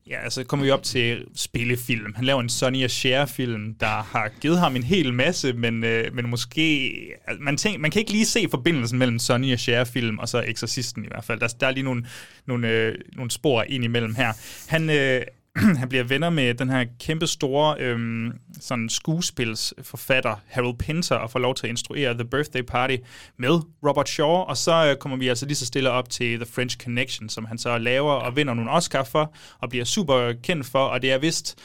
Ja, 0.10 0.24
altså 0.24 0.44
kommer 0.44 0.66
vi 0.66 0.72
op 0.72 0.84
til 0.84 1.26
spillefilm. 1.36 2.14
Han 2.16 2.26
laver 2.26 2.42
en 2.42 2.50
Sonny 2.50 2.84
og 2.84 2.90
Cher-film, 2.90 3.74
der 3.74 4.04
har 4.04 4.32
givet 4.42 4.60
ham 4.60 4.76
en 4.76 4.84
hel 4.84 5.14
masse, 5.14 5.54
men, 5.54 5.84
øh, 5.84 6.16
men 6.16 6.30
måske... 6.30 6.94
Altså, 7.28 7.44
man, 7.44 7.58
tænker, 7.58 7.80
man 7.80 7.92
kan 7.92 8.00
ikke 8.00 8.12
lige 8.12 8.26
se 8.26 8.48
forbindelsen 8.50 9.00
mellem 9.00 9.20
Sonny 9.20 9.54
og 9.54 9.60
Cher-film 9.60 10.20
og 10.20 10.30
så 10.30 10.44
Exorcisten 10.48 11.04
i 11.04 11.08
hvert 11.08 11.24
fald. 11.24 11.40
Der, 11.40 11.48
der 11.60 11.68
er 11.68 11.72
lige 11.72 11.84
nogle, 11.84 12.06
nogle, 12.46 12.70
øh, 12.70 12.96
nogle 13.16 13.32
spor 13.32 13.64
ind 13.64 13.84
imellem 13.84 14.16
her. 14.16 14.34
Han, 14.68 14.90
øh, 14.90 15.22
han 15.80 15.90
bliver 15.90 16.04
venner 16.04 16.30
med 16.30 16.54
den 16.54 16.70
her 16.70 16.86
kæmpe 17.00 17.28
store 17.28 17.76
øhm, 17.80 18.32
sådan 18.60 18.90
skuespilsforfatter 18.90 20.36
Harold 20.48 20.78
Pinter 20.78 21.16
og 21.16 21.32
får 21.32 21.40
lov 21.40 21.56
til 21.56 21.68
at 21.68 21.70
instruere 21.70 22.14
The 22.14 22.26
Birthday 22.26 22.62
Party 22.62 22.98
med 23.38 23.50
Robert 23.88 24.10
Shaw, 24.10 24.28
og 24.28 24.58
så 24.58 24.88
øh, 24.90 24.96
kommer 24.96 25.18
vi 25.18 25.28
altså 25.28 25.46
lige 25.46 25.56
så 25.56 25.66
stille 25.66 25.90
op 25.92 26.10
til 26.10 26.40
The 26.40 26.46
French 26.46 26.78
Connection, 26.78 27.30
som 27.30 27.46
han 27.46 27.58
så 27.58 27.78
laver 27.78 28.12
og 28.12 28.36
vinder 28.36 28.54
nogle 28.54 28.72
Oscar 28.72 29.04
for, 29.04 29.34
og 29.60 29.70
bliver 29.70 29.86
super 29.86 30.34
kendt 30.44 30.66
for, 30.66 30.86
og 30.86 31.02
det 31.02 31.12
er 31.12 31.18
vist 31.18 31.58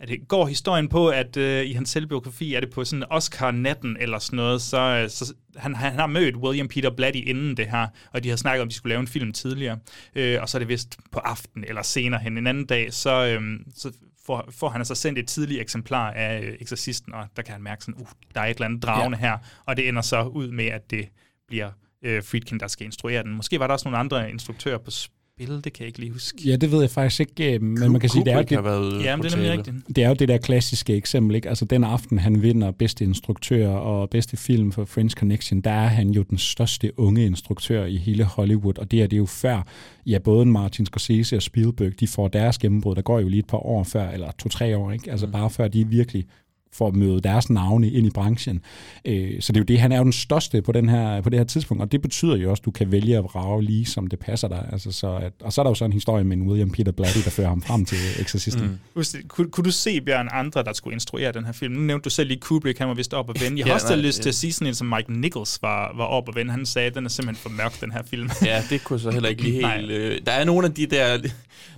at 0.00 0.08
det 0.08 0.28
går 0.28 0.46
historien 0.46 0.88
på, 0.88 1.08
at 1.08 1.36
øh, 1.36 1.66
i 1.66 1.72
hans 1.72 1.90
selvbiografi 1.90 2.54
er 2.54 2.60
det 2.60 2.70
på 2.70 2.84
sådan 2.84 3.04
Oscar-natten 3.10 3.96
eller 4.00 4.18
sådan 4.18 4.36
noget, 4.36 4.62
så, 4.62 4.80
øh, 4.80 5.10
så 5.10 5.34
han, 5.56 5.74
han 5.74 5.94
har 5.94 6.06
mødt 6.06 6.36
William 6.36 6.68
Peter 6.68 6.90
Blatty 6.90 7.20
inden 7.24 7.56
det 7.56 7.66
her, 7.66 7.86
og 8.12 8.24
de 8.24 8.28
har 8.28 8.36
snakket 8.36 8.62
om, 8.62 8.66
at 8.66 8.70
de 8.70 8.76
skulle 8.76 8.90
lave 8.90 9.00
en 9.00 9.06
film 9.06 9.32
tidligere, 9.32 9.78
øh, 10.14 10.42
og 10.42 10.48
så 10.48 10.56
er 10.56 10.58
det 10.58 10.68
vist 10.68 10.96
på 11.12 11.18
aften 11.18 11.64
eller 11.68 11.82
senere 11.82 12.20
hen 12.20 12.38
en 12.38 12.46
anden 12.46 12.66
dag, 12.66 12.92
så, 12.92 13.26
øh, 13.26 13.60
så 13.74 13.92
får, 14.26 14.48
får 14.50 14.68
han 14.68 14.80
altså 14.80 14.94
sendt 14.94 15.18
et 15.18 15.28
tidligt 15.28 15.60
eksemplar 15.60 16.10
af 16.10 16.42
øh, 16.42 16.54
Exorcisten, 16.60 17.14
og 17.14 17.26
der 17.36 17.42
kan 17.42 17.52
han 17.52 17.62
mærke 17.62 17.84
sådan, 17.84 18.00
uh, 18.00 18.08
der 18.34 18.40
er 18.40 18.46
et 18.46 18.54
eller 18.54 18.66
andet 18.66 18.82
dragende 18.82 19.18
ja. 19.18 19.26
her, 19.26 19.38
og 19.66 19.76
det 19.76 19.88
ender 19.88 20.02
så 20.02 20.22
ud 20.22 20.50
med, 20.50 20.66
at 20.66 20.90
det 20.90 21.08
bliver 21.48 21.70
øh, 22.02 22.22
Friedkin, 22.22 22.60
der 22.60 22.68
skal 22.68 22.86
instruere 22.86 23.22
den. 23.22 23.34
Måske 23.34 23.60
var 23.60 23.66
der 23.66 23.72
også 23.72 23.88
nogle 23.88 23.98
andre 23.98 24.30
instruktører 24.30 24.78
på 24.78 24.90
spil, 25.38 25.64
det 25.64 25.72
kan 25.72 25.80
jeg 25.80 25.86
ikke 25.86 25.98
lige 25.98 26.12
huske. 26.12 26.38
Ja, 26.44 26.56
det 26.56 26.72
ved 26.72 26.80
jeg 26.80 26.90
faktisk 26.90 27.20
ikke, 27.20 27.54
øh, 27.54 27.62
men 27.62 27.92
man 27.92 28.00
kan 28.00 28.10
sige, 28.10 28.24
det 28.24 28.32
er, 28.32 28.42
det, 28.42 28.64
været 28.64 29.04
ja, 29.04 29.16
men 29.16 29.24
det 29.24 29.32
er 29.32 29.36
nemlig 29.36 29.52
rigtigt. 29.52 29.76
det 29.96 30.04
er 30.04 30.08
jo 30.08 30.14
det 30.14 30.28
der 30.28 30.38
klassiske 30.38 30.94
eksempel, 30.96 31.36
ikke? 31.36 31.48
Altså 31.48 31.64
den 31.64 31.84
aften, 31.84 32.18
han 32.18 32.42
vinder 32.42 32.70
bedste 32.70 33.04
instruktør 33.04 33.68
og 33.68 34.10
bedste 34.10 34.36
film 34.36 34.72
for 34.72 34.84
French 34.84 35.16
Connection, 35.16 35.60
der 35.60 35.70
er 35.70 35.86
han 35.86 36.10
jo 36.10 36.22
den 36.22 36.38
største 36.38 36.98
unge 37.00 37.26
instruktør 37.26 37.84
i 37.84 37.96
hele 37.96 38.24
Hollywood, 38.24 38.78
og 38.78 38.90
det 38.90 39.02
er 39.02 39.06
det 39.06 39.16
jo 39.18 39.26
før, 39.26 39.62
ja, 40.06 40.18
både 40.18 40.46
Martin 40.46 40.86
Scorsese 40.86 41.36
og 41.36 41.42
Spielberg, 41.42 42.00
de 42.00 42.06
får 42.06 42.28
deres 42.28 42.58
gennembrud, 42.58 42.94
der 42.94 43.02
går 43.02 43.20
jo 43.20 43.28
lige 43.28 43.40
et 43.40 43.46
par 43.46 43.66
år 43.66 43.84
før, 43.84 44.10
eller 44.10 44.30
to-tre 44.38 44.76
år, 44.76 44.92
ikke? 44.92 45.10
Altså 45.10 45.26
mm. 45.26 45.32
bare 45.32 45.50
før 45.50 45.68
de 45.68 45.88
virkelig 45.88 46.24
for 46.72 46.88
at 46.88 46.94
møde 46.94 47.20
deres 47.20 47.50
navne 47.50 47.90
ind 47.90 48.06
i 48.06 48.10
branchen. 48.10 48.60
Øh, 49.04 49.40
så 49.40 49.52
det 49.52 49.56
er 49.56 49.60
jo 49.60 49.64
det, 49.64 49.80
han 49.80 49.92
er 49.92 49.98
jo 49.98 50.04
den 50.04 50.12
største 50.12 50.62
på, 50.62 50.72
den 50.72 50.88
her, 50.88 51.20
på 51.20 51.30
det 51.30 51.38
her 51.38 51.44
tidspunkt, 51.44 51.82
og 51.82 51.92
det 51.92 52.02
betyder 52.02 52.36
jo 52.36 52.50
også, 52.50 52.60
at 52.60 52.64
du 52.64 52.70
kan 52.70 52.92
vælge 52.92 53.16
at 53.16 53.24
vrage 53.24 53.62
lige, 53.62 53.86
som 53.86 54.06
det 54.06 54.18
passer 54.18 54.48
dig. 54.48 54.68
Altså, 54.72 54.92
så 54.92 55.16
at, 55.16 55.32
og 55.40 55.52
så 55.52 55.60
er 55.60 55.62
der 55.62 55.70
jo 55.70 55.74
sådan 55.74 55.90
en 55.90 55.92
historie 55.92 56.24
med 56.24 56.36
en 56.36 56.48
William 56.48 56.70
Peter 56.70 56.92
Blatty, 56.92 57.18
der 57.24 57.30
fører 57.30 57.48
ham 57.48 57.62
frem 57.62 57.84
til 57.84 57.98
Exorcisten. 58.22 58.80
Mm. 58.94 59.18
Kunne, 59.28 59.50
kunne 59.50 59.64
du 59.64 59.70
se, 59.70 60.00
Bjørn, 60.00 60.28
andre, 60.32 60.62
der 60.62 60.72
skulle 60.72 60.94
instruere 60.94 61.32
den 61.32 61.44
her 61.44 61.52
film? 61.52 61.74
Nu 61.74 61.80
nævnte 61.80 62.04
du 62.04 62.10
selv 62.10 62.28
lige 62.28 62.40
Kubrick, 62.40 62.78
han 62.78 62.88
var 62.88 62.94
vist 62.94 63.14
op 63.14 63.28
og 63.28 63.34
vende. 63.40 63.58
Jeg 63.58 63.64
har 63.66 63.70
ja, 63.70 63.74
også 63.74 63.88
nej, 63.88 63.96
lyst 63.96 64.22
til 64.22 64.28
at 64.28 64.34
sige 64.34 64.52
sådan 64.52 64.66
en, 64.66 64.74
som 64.74 64.86
Mike 64.86 65.20
Nichols 65.20 65.58
var, 65.62 65.92
var 65.96 66.04
op 66.04 66.28
og 66.28 66.34
vende. 66.34 66.52
Han 66.52 66.66
sagde, 66.66 66.88
at 66.88 66.94
den 66.94 67.04
er 67.04 67.08
simpelthen 67.08 67.42
for 67.42 67.50
mørk, 67.62 67.80
den 67.80 67.92
her 67.92 68.02
film. 68.02 68.30
ja, 68.44 68.62
det 68.70 68.84
kunne 68.84 69.00
så 69.00 69.10
heller 69.10 69.28
ikke 69.28 69.42
lige 69.42 69.68
helt... 69.68 69.90
Øh, 69.90 70.20
der 70.26 70.32
er 70.32 70.44
nogle 70.44 70.66
af 70.66 70.74
de 70.74 70.86
der... 70.86 71.18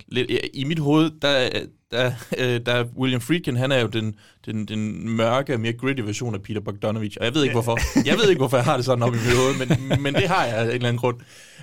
Lidt, 0.07 0.31
I 0.53 0.63
mit 0.63 0.79
hoved, 0.79 1.11
der, 1.21 1.49
der, 1.91 2.11
øh, 2.37 2.61
der 2.65 2.85
William 2.97 3.21
Friedkin, 3.21 3.55
han 3.55 3.71
er 3.71 3.79
jo 3.79 3.87
den, 3.87 4.15
den, 4.45 4.65
den 4.65 5.09
mørke, 5.09 5.57
mere 5.57 5.73
gritty 5.73 6.01
version 6.01 6.35
af 6.35 6.41
Peter 6.41 6.61
Bogdanovich, 6.61 7.17
og 7.19 7.25
jeg 7.25 7.35
ved 7.35 7.43
ikke 7.43 7.53
hvorfor. 7.53 8.05
Jeg 8.05 8.17
ved 8.17 8.29
ikke, 8.29 8.39
hvorfor 8.39 8.57
jeg 8.57 8.63
har 8.65 8.75
det 8.75 8.85
sådan 8.85 9.03
op 9.03 9.13
i 9.13 9.17
mit 9.17 9.35
hoved, 9.35 9.67
men, 9.87 10.01
men 10.03 10.13
det 10.13 10.27
har 10.27 10.45
jeg 10.45 10.55
af 10.55 10.63
en 10.63 10.69
eller 10.69 10.87
anden 10.87 10.99
grund. 10.99 11.19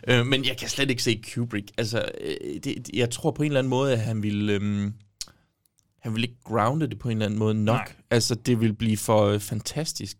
Øh, 0.08 0.26
men 0.26 0.44
jeg 0.44 0.56
kan 0.56 0.68
slet 0.68 0.90
ikke 0.90 1.02
se 1.02 1.22
Kubrick. 1.34 1.70
Altså, 1.78 2.04
øh, 2.20 2.60
det, 2.64 2.90
jeg 2.94 3.10
tror 3.10 3.30
på 3.30 3.42
en 3.42 3.46
eller 3.46 3.60
anden 3.60 3.70
måde, 3.70 3.92
at 3.92 4.00
han 4.00 4.22
ville... 4.22 4.52
Øh, 4.52 4.90
han 5.98 6.14
vil 6.14 6.22
ikke 6.22 6.36
grounde 6.44 6.86
det 6.86 6.98
på 6.98 7.08
en 7.08 7.16
eller 7.16 7.26
anden 7.26 7.38
måde 7.38 7.64
nok. 7.64 7.76
Nej. 7.76 7.92
Altså, 8.10 8.34
det 8.34 8.60
vil 8.60 8.72
blive 8.72 8.96
for 8.96 9.26
øh, 9.26 9.40
fantastisk. 9.40 10.16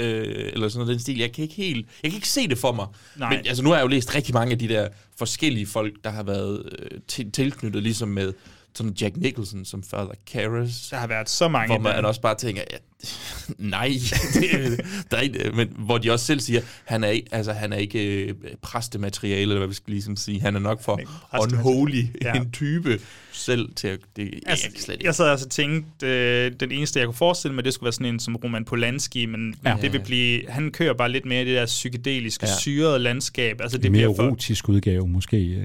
Øh, 0.00 0.50
eller 0.52 0.68
sådan 0.68 0.78
noget 0.78 0.92
den 0.92 1.00
stil. 1.00 1.18
Jeg 1.18 1.32
kan 1.32 1.42
ikke 1.42 1.54
helt... 1.54 1.86
Jeg 2.02 2.10
kan 2.10 2.16
ikke 2.16 2.28
se 2.28 2.48
det 2.48 2.58
for 2.58 2.72
mig. 2.72 2.86
Nej. 3.16 3.36
Men 3.36 3.46
altså, 3.46 3.62
nu 3.62 3.68
har 3.68 3.76
jeg 3.76 3.82
jo 3.82 3.88
læst 3.88 4.14
rigtig 4.14 4.34
mange 4.34 4.52
af 4.52 4.58
de 4.58 4.68
der 4.68 4.88
forskellige 5.18 5.66
folk, 5.66 5.94
der 6.04 6.10
har 6.10 6.22
været 6.22 6.72
øh, 6.78 7.00
til, 7.08 7.32
tilknyttet, 7.32 7.82
ligesom 7.82 8.08
med 8.08 8.32
sådan 8.74 8.92
Jack 8.92 9.16
Nicholson 9.16 9.64
som 9.64 9.82
Father 9.82 10.14
Karras. 10.26 10.88
Der 10.90 10.96
har 10.96 11.06
været 11.06 11.28
så 11.28 11.48
mange. 11.48 11.78
Hvor 11.78 11.92
man 11.92 12.04
også 12.04 12.20
bare 12.20 12.34
tænker, 12.34 12.62
ja, 12.70 12.76
nej, 13.58 13.92
det, 14.34 14.80
der 15.10 15.16
er 15.16 15.20
ikke, 15.20 15.50
men 15.54 15.68
hvor 15.76 15.98
de 15.98 16.10
også 16.10 16.26
selv 16.26 16.40
siger, 16.40 16.60
han 16.84 17.04
er, 17.04 17.20
altså, 17.32 17.52
han 17.52 17.72
er 17.72 17.76
ikke 17.76 18.24
øh, 18.24 18.34
præstemateriale, 18.62 19.42
eller 19.42 19.58
hvad 19.58 19.68
vi 19.68 19.74
skal 19.74 19.92
ligesom 19.92 20.16
sige. 20.16 20.40
Han 20.40 20.56
er 20.56 20.60
nok 20.60 20.82
for 20.82 21.00
unholy 21.40 22.04
ja. 22.22 22.32
en 22.32 22.50
type 22.50 23.00
selv 23.38 23.68
til 23.76 23.88
at... 23.88 23.98
Det, 24.16 24.30
altså, 24.46 24.68
jeg, 24.72 24.80
slet 24.80 24.94
ikke. 24.94 25.06
jeg 25.06 25.14
sad 25.14 25.26
altså 25.26 25.46
og 25.46 25.50
tænkte, 25.50 26.06
øh, 26.06 26.52
den 26.60 26.72
eneste, 26.72 26.98
jeg 26.98 27.06
kunne 27.06 27.14
forestille 27.14 27.54
mig, 27.54 27.64
det 27.64 27.74
skulle 27.74 27.84
være 27.84 27.92
sådan 27.92 28.06
en 28.06 28.20
som 28.20 28.36
Roman 28.36 28.64
Polanski, 28.64 29.26
men 29.26 29.54
ja. 29.64 29.76
det 29.82 29.92
vil 29.92 30.00
blive... 30.00 30.42
Han 30.48 30.70
kører 30.70 30.94
bare 30.94 31.10
lidt 31.12 31.26
mere 31.26 31.42
i 31.42 31.44
det 31.44 31.56
der 31.56 31.66
psykedeliske, 31.66 32.46
ja. 32.46 32.52
syrede 32.58 32.98
landskab. 32.98 33.60
Altså, 33.60 33.78
det 33.78 33.86
en 33.86 33.92
mere 33.92 34.02
erotisk 34.02 34.64
for, 34.64 34.72
udgave, 34.72 35.08
måske. 35.08 35.38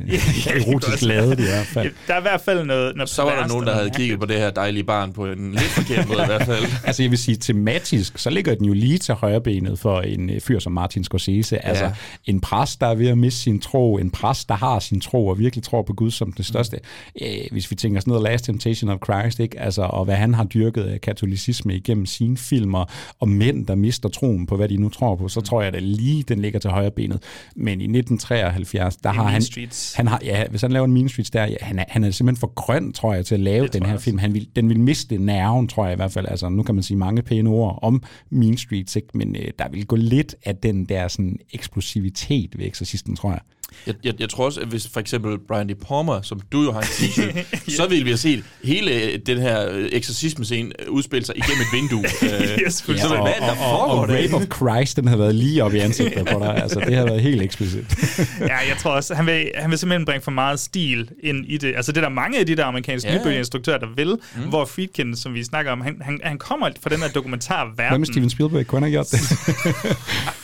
ja, 0.45 0.53
erotisk 0.59 1.03
lavet 1.03 1.39
i 1.39 1.43
hvert 1.43 1.67
fald. 1.67 1.91
Der 2.07 2.13
er 2.13 2.19
i 2.19 2.21
hvert 2.21 2.41
fald 2.41 2.65
noget... 2.65 2.95
noget 2.95 3.09
Så 3.09 3.21
var 3.21 3.39
der 3.39 3.47
nogen, 3.47 3.67
der 3.67 3.73
havde 3.73 3.89
kigget 3.89 4.19
på 4.19 4.25
det 4.25 4.37
her 4.37 4.51
dejlige 4.51 4.83
barn 4.83 5.13
på 5.13 5.25
en 5.25 5.51
lidt 5.51 5.63
forkert 5.63 6.07
måde 6.07 6.21
i 6.21 6.25
hvert 6.25 6.45
fald. 6.45 6.65
altså, 6.83 7.03
jeg 7.03 7.11
vil 7.11 7.19
sige, 7.23 7.35
tematisk, 7.35 8.17
så 8.17 8.29
ligger 8.29 8.55
den 8.55 8.65
jo 8.65 8.73
lige 8.73 8.97
til 8.97 9.13
højre 9.13 9.41
benet 9.41 9.79
for 9.79 10.01
en 10.01 10.29
øh, 10.29 10.41
fyr 10.41 10.59
som 10.59 10.71
Martin 10.71 11.03
Scorsese. 11.03 11.55
Ja. 11.55 11.69
Altså, 11.69 11.91
en 12.25 12.41
præst, 12.41 12.81
der 12.81 12.87
er 12.87 12.95
ved 12.95 13.07
at 13.07 13.17
miste 13.17 13.39
sin 13.39 13.59
tro, 13.59 13.97
en 13.97 14.09
præst, 14.09 14.49
der 14.49 14.55
har 14.55 14.79
sin 14.79 15.01
tro 15.01 15.27
og 15.27 15.39
virkelig 15.39 15.63
tror 15.63 15.81
på 15.81 15.93
Gud 15.93 16.11
som 16.11 16.31
det 16.31 16.45
største. 16.45 16.77
Mm. 16.77 17.25
Øh, 17.25 17.51
hvis 17.51 17.71
vi 17.71 17.75
tænker 17.75 17.99
sådan 17.99 18.11
noget 18.11 18.23
Last 18.23 18.45
Temptation 18.45 18.89
of 18.89 18.99
Christ, 19.03 19.39
ikke? 19.39 19.59
Altså, 19.59 19.81
og 19.81 20.05
hvad 20.05 20.15
han 20.15 20.33
har 20.33 20.43
dyrket 20.43 20.83
af 20.83 21.01
katolicisme 21.01 21.75
igennem 21.75 22.05
sine 22.05 22.37
filmer, 22.37 22.85
og 23.19 23.29
mænd, 23.29 23.67
der 23.67 23.75
mister 23.75 24.09
troen 24.09 24.45
på, 24.45 24.55
hvad 24.55 24.69
de 24.69 24.77
nu 24.77 24.89
tror 24.89 25.15
på, 25.15 25.27
så 25.27 25.39
mm. 25.39 25.45
tror 25.45 25.61
jeg, 25.61 25.75
at 25.75 25.83
lige 25.83 26.23
den 26.23 26.39
ligger 26.41 26.59
til 26.59 26.69
højre 26.69 26.91
benet. 26.91 27.23
Men 27.55 27.81
i 27.81 27.83
1973, 27.83 28.95
der 28.95 29.09
har 29.09 29.23
han, 29.23 29.41
Streets. 29.41 29.93
han 29.93 30.07
har, 30.07 30.19
ja, 30.23 30.47
hvis 30.49 30.61
han 30.61 30.71
laver 30.71 30.85
en 30.85 30.93
Mean 30.93 31.09
Streets 31.09 31.29
der, 31.29 31.45
ja, 31.45 31.55
han, 31.61 31.79
er, 31.79 31.85
han 31.87 32.03
er 32.03 32.11
simpelthen 32.11 32.39
for 32.39 32.53
grøn, 32.53 32.93
tror 32.93 33.13
jeg, 33.13 33.25
til 33.25 33.35
at 33.35 33.41
lave 33.41 33.63
det 33.63 33.73
den 33.73 33.85
her 33.85 33.97
film. 33.97 34.17
Han 34.17 34.33
vil, 34.33 34.47
den 34.55 34.69
vil 34.69 34.79
miste 34.79 35.17
nerven, 35.17 35.67
tror 35.67 35.85
jeg 35.85 35.93
i 35.93 35.95
hvert 35.95 36.11
fald. 36.11 36.27
Altså, 36.27 36.49
nu 36.49 36.63
kan 36.63 36.75
man 36.75 36.83
sige 36.83 36.97
mange 36.97 37.12
pæne 37.21 37.49
ord 37.49 37.79
om 37.81 38.03
Mean 38.29 38.57
Streets, 38.57 38.95
ikke? 38.95 39.07
men 39.13 39.35
øh, 39.35 39.47
der 39.59 39.69
vil 39.69 39.85
gå 39.85 39.95
lidt 39.95 40.35
af 40.45 40.55
den 40.55 40.85
der 40.85 41.07
sådan, 41.07 41.39
eksplosivitet 41.51 42.57
ved 42.57 42.65
eksorcisten, 42.65 43.15
tror 43.15 43.31
jeg. 43.31 43.41
Jeg, 43.87 43.95
jeg, 44.03 44.13
jeg 44.19 44.29
tror 44.29 44.45
også, 44.45 44.61
at 44.61 44.67
hvis 44.67 44.87
for 44.93 44.99
eksempel 44.99 45.37
Brian 45.47 45.69
De 45.69 45.75
Palma, 45.75 46.21
som 46.21 46.39
du 46.51 46.63
jo 46.63 46.71
har 46.71 46.79
en 46.79 46.85
t-shirt, 46.85 47.35
ja. 47.67 47.73
så 47.75 47.87
ville 47.87 48.03
vi 48.03 48.09
have 48.09 48.17
set 48.17 48.43
hele 48.63 48.91
øh, 48.91 49.19
den 49.25 49.37
her 49.37 49.69
øh, 49.71 49.89
eksorcisme-scene 49.91 50.71
øh, 50.79 50.91
udspille 50.91 51.25
sig 51.25 51.37
igennem 51.37 51.61
et 51.61 51.67
vindue. 51.73 52.03
ja, 52.63 52.69
så 52.69 52.83
og, 52.87 53.21
hvad, 53.21 53.33
der 53.39 53.55
og, 53.65 53.81
og, 53.81 53.99
og 53.99 54.09
Rape 54.09 54.35
of 54.35 54.41
Christ, 54.55 54.97
den 54.97 55.07
har 55.07 55.17
været 55.17 55.35
lige 55.35 55.63
op 55.63 55.73
i 55.73 55.77
ansigtet 55.79 56.27
på 56.27 56.39
dig. 56.39 56.61
Altså, 56.63 56.79
det 56.79 56.95
har 56.95 57.05
været 57.05 57.21
helt 57.21 57.41
eksplicit. 57.41 57.85
ja, 58.39 58.57
jeg 58.57 58.77
tror 58.79 58.91
også, 58.91 59.15
han 59.15 59.25
vil, 59.25 59.51
han 59.55 59.69
vil 59.69 59.77
simpelthen 59.77 60.05
bringe 60.05 60.21
for 60.21 60.31
meget 60.31 60.59
stil 60.59 61.09
ind 61.23 61.45
i 61.47 61.57
det. 61.57 61.75
Altså, 61.75 61.91
det 61.91 61.97
er 61.97 62.01
der 62.01 62.09
mange 62.09 62.39
af 62.39 62.45
de 62.45 62.55
der 62.55 62.65
amerikanske 62.65 63.11
ja. 63.11 63.17
nybølgeinstruktører, 63.17 63.77
der 63.77 63.87
vil, 63.95 64.17
mm. 64.35 64.41
hvor 64.41 64.65
Friedkin, 64.65 65.15
som 65.15 65.33
vi 65.33 65.43
snakker 65.43 65.71
om, 65.71 65.81
han, 65.81 66.01
han, 66.01 66.19
han 66.23 66.37
kommer 66.37 66.69
fra 66.81 66.89
den 66.89 66.99
her 66.99 67.07
dokumentarverden. 67.07 67.89
Hvad 67.89 67.99
med 67.99 68.07
Steven 68.07 68.29
Spielberg? 68.29 68.67
Kunne 68.67 68.81
han 68.81 68.83
have 68.83 68.91
gjort 68.91 69.11
det? 69.11 69.19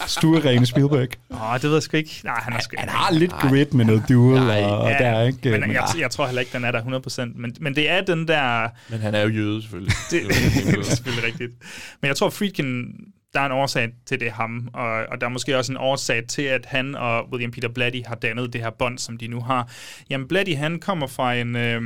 Stuerene 0.07 0.65
Spielberg. 0.65 1.07
Åh, 1.31 1.51
oh, 1.51 1.53
det 1.53 1.63
ved 1.63 1.73
jeg 1.73 1.83
sgu 1.83 1.97
ikke. 1.97 2.21
Nej, 2.23 2.39
han, 2.39 2.53
er 2.53 2.59
sgu, 2.59 2.75
han 2.77 2.89
har 2.89 3.13
lidt 3.19 3.32
grit 3.32 3.73
med 3.73 3.86
noget 3.86 4.03
duel, 4.10 4.41
Nej, 4.41 4.63
og, 4.63 4.89
ja, 4.89 4.97
der 4.97 5.21
ikke... 5.21 5.51
Men, 5.51 5.62
men 5.62 5.71
jeg, 5.71 5.84
jeg 5.99 6.12
tror 6.12 6.25
heller 6.25 6.39
ikke, 6.39 6.53
den 6.53 6.63
er 6.63 6.71
der 6.71 6.82
100%. 6.82 7.39
Men, 7.39 7.55
men 7.60 7.75
det 7.75 7.89
er 7.89 8.01
den 8.01 8.27
der... 8.27 8.69
Men 8.89 8.99
han 8.99 9.15
er 9.15 9.21
jo 9.21 9.29
jøde, 9.29 9.62
selvfølgelig. 9.62 9.93
det, 10.12 10.21
det 10.23 10.79
er 10.79 10.84
selvfølgelig 10.95 11.23
rigtigt. 11.23 11.51
Men 12.01 12.08
jeg 12.08 12.15
tror, 12.15 12.29
Friedkin, 12.29 12.86
der 13.34 13.39
er 13.39 13.45
en 13.45 13.51
årsag 13.51 13.89
til 14.05 14.19
det 14.19 14.32
ham, 14.32 14.69
og, 14.73 14.91
og 14.91 15.21
der 15.21 15.27
er 15.27 15.32
måske 15.32 15.58
også 15.58 15.71
en 15.71 15.77
årsag 15.77 16.27
til, 16.27 16.41
at 16.41 16.65
han 16.65 16.95
og 16.95 17.29
William 17.32 17.51
Peter 17.51 17.69
Blatty 17.69 17.99
har 18.05 18.15
dannet 18.15 18.53
det 18.53 18.62
her 18.62 18.69
bånd, 18.69 18.97
som 18.97 19.17
de 19.17 19.27
nu 19.27 19.41
har. 19.41 19.71
Jamen, 20.10 20.27
Blatty, 20.27 20.53
han 20.53 20.79
kommer 20.79 21.08
fra 21.08 21.34
en... 21.34 21.55
Øh, 21.55 21.82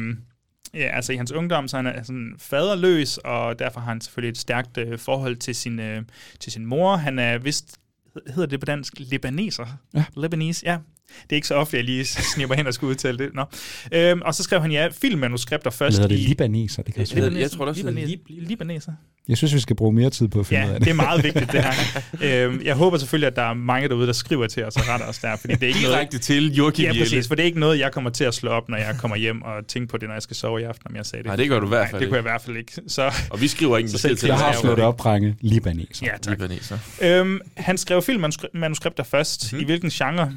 Ja, 0.76 0.96
altså 0.96 1.14
i 1.14 1.16
hans 1.16 1.32
ungdom, 1.32 1.68
så 1.68 1.78
han 1.78 1.86
er 1.86 2.04
sådan 2.04 2.36
faderløs, 2.40 3.18
og 3.18 3.60
derfor 3.60 3.80
har 3.80 3.88
han 3.88 4.02
selvfølgelig 4.02 4.32
et 4.32 4.38
stærkt 4.38 4.78
øh, 4.78 5.00
forhold 5.00 5.36
til 5.36 5.56
sin, 5.56 5.80
øh, 5.80 6.02
til 6.40 6.52
sin 6.52 6.66
mor. 6.66 6.96
Han 6.96 7.20
er 7.20 7.38
vist 7.38 7.80
hedder 8.28 8.46
det 8.46 8.60
på 8.60 8.66
dansk, 8.66 8.94
libaneser? 8.98 9.66
Ja. 9.94 10.06
Lebanese, 10.18 10.66
ja. 10.66 10.78
Det 11.24 11.32
er 11.32 11.36
ikke 11.36 11.48
så 11.48 11.56
ofte, 11.56 11.78
jeg 11.78 11.84
lige 11.84 12.06
snipper 12.06 12.56
hen 12.56 12.68
og 12.68 12.74
skal 12.74 12.86
udtale 12.86 13.18
det. 13.18 13.30
Nå. 13.34 13.44
Øhm, 13.92 14.22
og 14.22 14.36
så 14.36 14.44
skrev 14.44 14.62
han 14.62 14.72
ja, 14.72 14.88
filmmanuskripter 15.02 15.70
først 15.70 15.98
Hedder 15.98 16.08
det 16.08 16.20
i... 16.20 16.24
libaneser? 16.24 16.84
Det 16.84 16.94
kan 16.94 17.08
jeg, 17.16 17.24
jeg, 17.24 17.40
jeg 17.40 17.52
tror 17.52 17.66
også, 17.66 17.84
det 17.84 18.04
er 18.04 18.18
libaneser. 18.28 18.92
Jeg 19.28 19.38
synes, 19.38 19.54
vi 19.54 19.60
skal 19.60 19.76
bruge 19.76 19.94
mere 19.94 20.10
tid 20.10 20.28
på 20.28 20.40
at 20.40 20.46
finde 20.46 20.62
ja, 20.62 20.68
ud 20.68 20.74
af 20.74 20.80
det. 20.80 20.86
det 20.86 20.92
er 20.92 20.96
meget 20.96 21.24
vigtigt, 21.34 21.52
det 21.52 21.64
her. 21.64 22.46
øhm, 22.48 22.62
jeg 22.64 22.76
håber 22.76 22.98
selvfølgelig, 22.98 23.28
at 23.28 23.36
der 23.36 23.42
er 23.42 23.54
mange 23.54 23.90
derude, 23.90 24.08
der 24.08 24.14
skriver 24.14 24.48
til 24.48 24.66
os 24.66 24.76
og 24.76 24.90
retter 24.90 25.06
os 25.08 25.18
der, 25.18 25.36
fordi 25.36 25.54
det 25.54 25.64
er 25.64 25.68
ikke 25.68 25.80
Direkte 25.80 26.16
noget... 26.16 26.22
til 26.22 26.54
Joachim 26.56 26.86
Ja, 26.86 27.00
præcis, 27.00 27.28
for 27.28 27.36
det 27.36 27.44
er 27.44 27.46
ikke 27.46 27.60
noget, 27.60 27.80
jeg 27.80 27.92
kommer 27.92 28.10
til 28.10 28.24
at 28.24 28.34
slå 28.34 28.50
op, 28.50 28.70
når 28.70 28.78
jeg 28.78 28.96
kommer 28.98 29.18
hjem 29.18 29.42
og 29.42 29.68
tænke 29.68 29.88
på 29.88 29.98
det, 29.98 30.08
når 30.08 30.16
jeg 30.16 30.22
skal 30.22 30.36
sove 30.36 30.62
i 30.62 30.64
aften, 30.64 30.88
om 30.90 30.96
jeg 30.96 31.06
sagde 31.06 31.24
det. 31.24 31.28
Nej, 31.28 31.36
det 31.36 31.50
gør 31.50 31.60
du 31.60 31.66
i 31.66 31.70
hvert 31.70 31.90
fald 31.90 31.92
Nej, 31.92 32.00
det 32.00 32.08
kunne 32.08 32.16
jeg 32.16 32.22
i 32.22 32.30
hvert 32.30 32.42
fald 32.42 32.58
ikke. 32.58 32.72
Så, 32.88 33.14
og 33.30 33.42
vi 33.42 33.48
skriver 33.48 33.78
ikke 33.78 33.92
besked 33.92 34.16
til 34.16 34.28
Jeg 34.28 34.38
har 34.38 34.56
slået 34.62 34.80
op, 34.80 35.00
drenge. 35.00 35.36
Libaneser. 35.42 36.06
Ja, 36.06 36.18
tak. 36.22 36.40
Libaneser. 36.40 36.78
Øhm, 37.02 37.40
han 37.58 37.78
skrev 37.78 38.02
filmmanuskripter 38.02 39.04
først. 39.04 39.54
Mm-hmm. 39.54 39.62
I 39.62 39.66
hvilken 39.66 39.90
genre? 39.90 40.32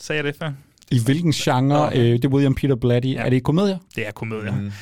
Sagde 0.00 0.16
jeg 0.16 0.24
det 0.24 0.36
før? 0.36 0.52
I 0.90 1.00
hvilken 1.04 1.32
genre? 1.32 1.86
Okay. 1.86 1.98
Øh, 1.98 2.12
det 2.12 2.24
er 2.24 2.28
William 2.28 2.54
Peter 2.54 2.74
Blatty. 2.76 3.08
Ja. 3.08 3.12
Er 3.24 3.30
det 3.30 3.42
komedier? 3.42 3.78
Det 3.96 4.06
er 4.06 4.10
komedier. 4.10 4.60
Mm. 4.60 4.72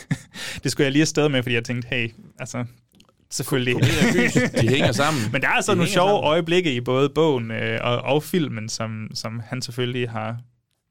det 0.62 0.72
skulle 0.72 0.84
jeg 0.84 0.92
lige 0.92 1.02
afsted 1.02 1.28
med, 1.28 1.42
fordi 1.42 1.54
jeg 1.54 1.64
tænkte, 1.64 1.88
hey, 1.88 2.10
altså, 2.38 2.64
selvfølgelig. 3.30 3.74
de 4.60 4.68
hænger 4.68 4.92
sammen. 4.92 5.22
Men 5.32 5.40
der 5.42 5.48
er 5.48 5.52
altså 5.52 5.72
De 5.72 5.76
nogle 5.76 5.90
sjove 5.90 6.08
sammen. 6.08 6.24
øjeblikke 6.24 6.74
i 6.74 6.80
både 6.80 7.08
bogen 7.08 7.50
øh, 7.50 7.78
og, 7.82 7.96
og 7.98 8.22
filmen, 8.22 8.68
som, 8.68 9.08
som 9.14 9.40
han 9.46 9.62
selvfølgelig 9.62 10.10
har, 10.10 10.28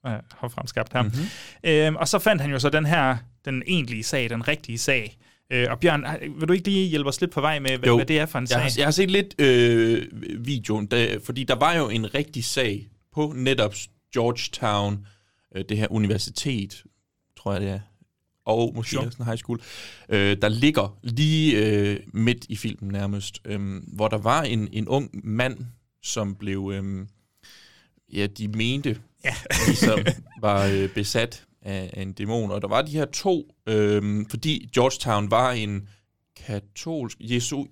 øh, 0.07 0.11
har 0.39 0.47
fremskabt 0.47 0.93
her. 0.93 1.01
Mhm. 1.01 1.11
Mm-hmm. 1.11 1.69
Øhm, 1.71 1.95
og 1.95 2.07
så 2.07 2.19
fandt 2.19 2.41
han 2.41 2.51
jo 2.51 2.59
så 2.59 2.69
den 2.69 2.85
her, 2.85 3.17
den 3.45 3.63
egentlige 3.67 4.03
sag, 4.03 4.29
den 4.29 4.47
rigtige 4.47 4.77
sag. 4.77 5.17
Øh, 5.53 5.67
og 5.69 5.79
Bjørn, 5.79 6.05
vil 6.39 6.47
du 6.47 6.53
ikke 6.53 6.67
lige 6.67 6.89
hjælpe 6.89 7.09
os 7.09 7.21
lidt 7.21 7.31
på 7.31 7.41
vej 7.41 7.59
med, 7.59 7.69
hvad, 7.77 7.89
Jo. 7.89 7.95
hvad 7.95 8.05
det 8.05 8.19
er 8.19 8.25
for 8.25 8.39
en 8.39 8.43
Jeg 8.43 8.49
sag? 8.49 8.61
har, 8.61 8.71
jeg 8.77 8.85
har 8.85 8.91
set 8.91 9.11
lidt 9.11 9.41
øh, 9.41 10.03
videoen, 10.39 10.85
da, 10.85 11.17
fordi 11.25 11.43
der 11.43 11.55
var 11.55 11.73
jo 11.73 11.89
en 11.89 12.13
rigtig 12.15 12.45
sag 12.45 12.87
på 13.15 13.33
netop 13.35 13.73
Georgetown, 14.13 15.05
øh, 15.55 15.65
det 15.69 15.77
her 15.77 15.87
universitet, 15.91 16.83
tror 17.37 17.51
jeg 17.51 17.61
det 17.61 17.69
er, 17.69 17.79
og 18.45 18.73
måske 18.75 18.91
Sure. 18.91 19.11
sådan 19.11 19.23
en 19.23 19.25
high 19.25 19.37
school, 19.37 19.61
øh, 20.09 20.37
der 20.41 20.49
ligger 20.49 20.97
lige 21.03 21.57
øh, 21.67 21.99
midt 22.13 22.45
i 22.49 22.55
filmen 22.55 22.91
nærmest, 22.91 23.41
øh, 23.45 23.81
hvor 23.93 24.07
der 24.07 24.17
var 24.17 24.43
en, 24.43 24.67
en 24.71 24.87
ung 24.87 25.09
mand, 25.23 25.57
som 26.03 26.35
blev, 26.35 26.71
øh, 26.73 27.07
ja, 28.13 28.27
de 28.27 28.47
mente, 28.47 29.01
ja. 29.23 29.35
ligesom 29.67 29.99
var 30.41 30.65
øh, 30.65 30.89
besat 30.89 31.45
af, 31.61 31.89
af 31.93 32.01
en 32.01 32.13
dæmon. 32.13 32.51
Og 32.51 32.61
der 32.61 32.67
var 32.67 32.81
de 32.81 32.91
her 32.91 33.05
to, 33.05 33.55
øh, 33.67 34.25
fordi 34.29 34.69
Georgetown 34.73 35.31
var 35.31 35.51
en 35.51 35.89
katolsk, 36.45 37.17
jesu, 37.19 37.65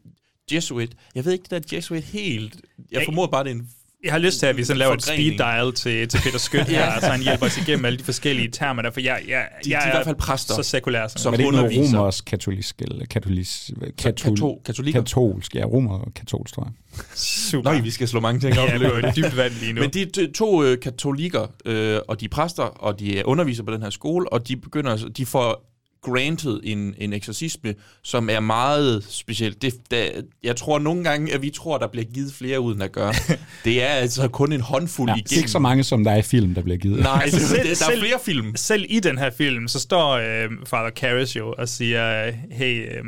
jesuit, 0.51 0.95
jeg 1.15 1.25
ved 1.25 1.33
ikke 1.33 1.43
det 1.49 1.69
der 1.69 1.75
jesuit 1.77 2.03
helt, 2.03 2.55
jeg 2.77 2.85
Jeg- 2.91 3.01
formoder 3.05 3.27
bare, 3.27 3.43
det 3.43 3.51
er 3.51 3.55
en 3.55 3.69
Jeg 4.03 4.11
har 4.11 4.19
lyst 4.19 4.39
til, 4.39 4.45
at 4.45 4.57
vi 4.57 4.63
sådan 4.63 4.77
laver 4.77 4.93
et 4.93 5.03
speed 5.03 5.37
dial 5.37 5.73
til, 5.73 6.07
til 6.07 6.17
Peter 6.23 6.37
Skødt 6.37 6.69
Ja. 6.71 6.91
her, 6.91 6.99
så 6.99 7.07
han 7.07 7.21
hjælper 7.21 7.45
os 7.45 7.57
igennem 7.57 7.85
alle 7.85 7.99
de 7.99 8.03
forskellige 8.03 8.47
termer 8.51 8.81
der, 8.81 8.91
for 8.91 8.99
jeg, 8.99 9.21
jeg, 9.27 9.47
De- 9.65 9.69
jeg 9.71 9.81
de 9.81 9.85
er 9.87 9.91
i 9.91 9.95
hvert 9.95 10.05
fald 10.05 10.15
præster, 10.15 10.53
så 10.55 10.63
sekulær 10.63 11.07
som, 11.07 11.17
som 11.19 11.33
er 11.33 11.37
det 11.37 11.43
ikke 11.43 11.55
noget 11.57 11.77
romersk 11.95 12.25
katolisk? 12.25 12.81
Eller 12.81 13.05
katolisk, 13.05 13.69
katol, 13.97 14.33
kato- 14.37 14.61
katolikker? 14.65 15.01
katolsk, 15.01 15.55
ja, 15.55 15.63
romer 15.65 15.99
og 15.99 16.13
katolsk, 16.13 16.53
tror 16.53 16.63
jeg. 16.63 17.03
Super. 17.15 17.71
Nøj, 17.71 17.81
vi 17.81 17.91
skal 17.91 18.07
slå 18.07 18.19
mange 18.19 18.39
ting 18.39 18.59
op. 18.59 18.69
Ja, 18.69 18.77
det 18.77 18.85
er 18.87 18.95
jo 19.07 19.11
dybt 19.15 19.37
vand 19.37 19.53
lige 19.53 19.73
nu. 19.73 19.81
Men 19.81 19.89
de 19.89 20.05
to, 20.05 20.31
to 20.31 20.63
øh, 20.63 20.79
katolikker, 20.79 21.47
øh, 21.65 21.99
og 22.07 22.19
de 22.19 22.25
er 22.25 22.29
præster, 22.29 22.63
og 22.63 22.99
de 22.99 23.19
er 23.19 23.23
underviser 23.25 23.63
på 23.63 23.73
den 23.73 23.81
her 23.81 23.89
skole, 23.89 24.33
og 24.33 24.47
de 24.47 24.57
begynder, 24.57 25.09
de 25.17 25.25
får 25.25 25.69
granted 26.03 26.59
en, 26.63 26.95
en 26.97 27.13
eksorcisme, 27.13 27.75
som 28.03 28.29
er 28.29 28.39
meget 28.39 29.05
speciel. 29.09 29.55
Det, 29.61 29.73
der, 29.91 30.05
jeg 30.43 30.55
tror 30.55 30.79
nogle 30.79 31.03
gange, 31.03 31.33
at 31.33 31.41
vi 31.41 31.49
tror, 31.49 31.77
der 31.77 31.87
bliver 31.87 32.05
givet 32.05 32.33
flere 32.33 32.59
ud, 32.59 32.71
end 32.73 32.81
der 32.81 32.87
gør. 32.87 33.11
det 33.65 33.83
er 33.83 33.87
altså 33.87 34.27
kun 34.27 34.53
en 34.53 34.61
håndfuld 34.61 35.09
Ja, 35.09 35.15
igennem. 35.15 35.37
ikke 35.39 35.51
så 35.51 35.59
mange, 35.59 35.83
som 35.83 36.03
der 36.03 36.11
er 36.11 36.17
i 36.17 36.21
film, 36.21 36.53
der 36.55 36.61
bliver 36.61 36.77
givet. 36.77 36.99
Nej, 36.99 37.21
Altså, 37.23 37.39
det, 37.39 37.47
selv- 37.47 37.57
det, 37.57 37.65
der 37.79 37.85
er 37.85 37.89
selv- 37.91 37.99
flere 38.01 38.19
film. 38.25 38.55
Selv 38.55 38.85
i 38.89 38.99
den 38.99 39.17
her 39.17 39.29
film, 39.29 39.67
så 39.67 39.79
står 39.79 40.11
øh, 40.11 40.49
Father 40.65 40.89
Karras 40.89 41.35
jo 41.35 41.53
og 41.57 41.69
siger, 41.69 42.31
hey, 42.51 42.89
øh, 42.97 43.03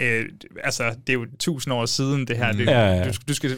øh, 0.00 0.24
altså, 0.64 0.84
det 1.06 1.08
er 1.08 1.14
jo 1.14 1.26
tusind 1.38 1.74
år 1.74 1.86
siden 1.86 2.26
det 2.26 2.36
her. 2.36 2.52
Det, 2.52 2.66
Ja, 2.66 2.80
ja, 2.86 2.94
ja. 2.94 3.04
Du, 3.08 3.12
du 3.28 3.34
skal, 3.34 3.50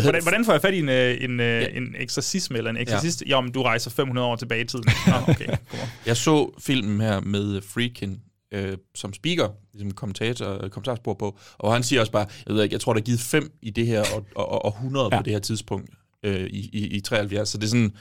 hvordan, 0.00 0.22
hvordan 0.22 0.44
får 0.44 0.52
jeg 0.52 0.62
fat 0.62 0.74
i 0.74 0.78
en, 0.78 0.88
øh, 0.88 1.16
en, 1.20 1.40
ja. 1.40 1.66
en 1.68 1.94
eksorcisme 1.98 2.58
eller 2.58 2.70
en 2.70 2.76
eksorcist? 2.76 3.22
Ja. 3.26 3.30
Jo, 3.30 3.40
men 3.40 3.52
du 3.52 3.62
rejser 3.62 3.90
500 3.90 4.26
år 4.28 4.36
tilbage 4.36 4.60
i 4.60 4.64
tiden. 4.64 4.84
Nå, 5.06 5.12
okay. 5.28 5.48
Jeg 6.06 6.16
så 6.16 6.50
filmen 6.58 7.00
her 7.00 7.20
med 7.20 7.60
Freakin 7.62 8.20
øh, 8.54 8.76
som 8.94 9.12
speaker, 9.14 9.48
ligesom 9.72 9.90
kommentator, 9.90 10.68
kommentarspor 10.68 11.14
på, 11.14 11.38
og 11.58 11.72
han 11.72 11.82
siger 11.82 12.00
også 12.00 12.12
bare, 12.12 12.26
jeg 12.46 12.54
ved 12.54 12.62
ikke, 12.62 12.72
jeg 12.74 12.80
tror, 12.80 12.92
der 12.92 13.00
er 13.00 13.04
givet 13.04 13.20
fem 13.20 13.52
i 13.62 13.70
det 13.70 13.86
her, 13.86 14.04
og, 14.14 14.26
og, 14.34 14.64
og 14.64 14.70
100 14.70 15.08
ja. 15.12 15.16
På 15.18 15.22
det 15.22 15.32
her 15.32 15.40
tidspunkt 15.40 15.90
øh, 16.24 16.46
i, 16.46 16.70
i, 16.72 16.86
i 16.86 17.00
73, 17.00 17.48
så 17.48 17.58
det 17.58 17.64
er 17.64 17.68
sådan, 17.68 17.92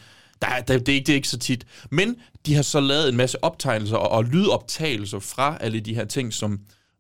der, 0.42 0.48
er- 0.48 0.62
der, 0.62 0.78
det, 0.78 0.90
er 0.90 0.94
ikke, 0.94 1.06
det 1.06 1.14
er 1.14 1.16
ikke 1.16 1.28
så 1.28 1.40
tit. 1.40 1.66
Men 1.92 2.16
de 2.46 2.56
har 2.56 2.62
så 2.62 2.80
lavet 2.80 3.10
en 3.10 3.18
masse 3.18 3.44
optegnelser 3.44 3.98
og, 3.98 4.10
og 4.12 4.24
lydoptagelser 4.24 5.20
fra 5.20 5.58
alle 5.62 5.80
de 5.80 5.96
her 5.96 6.06
ting, 6.06 6.34
som 6.34 6.60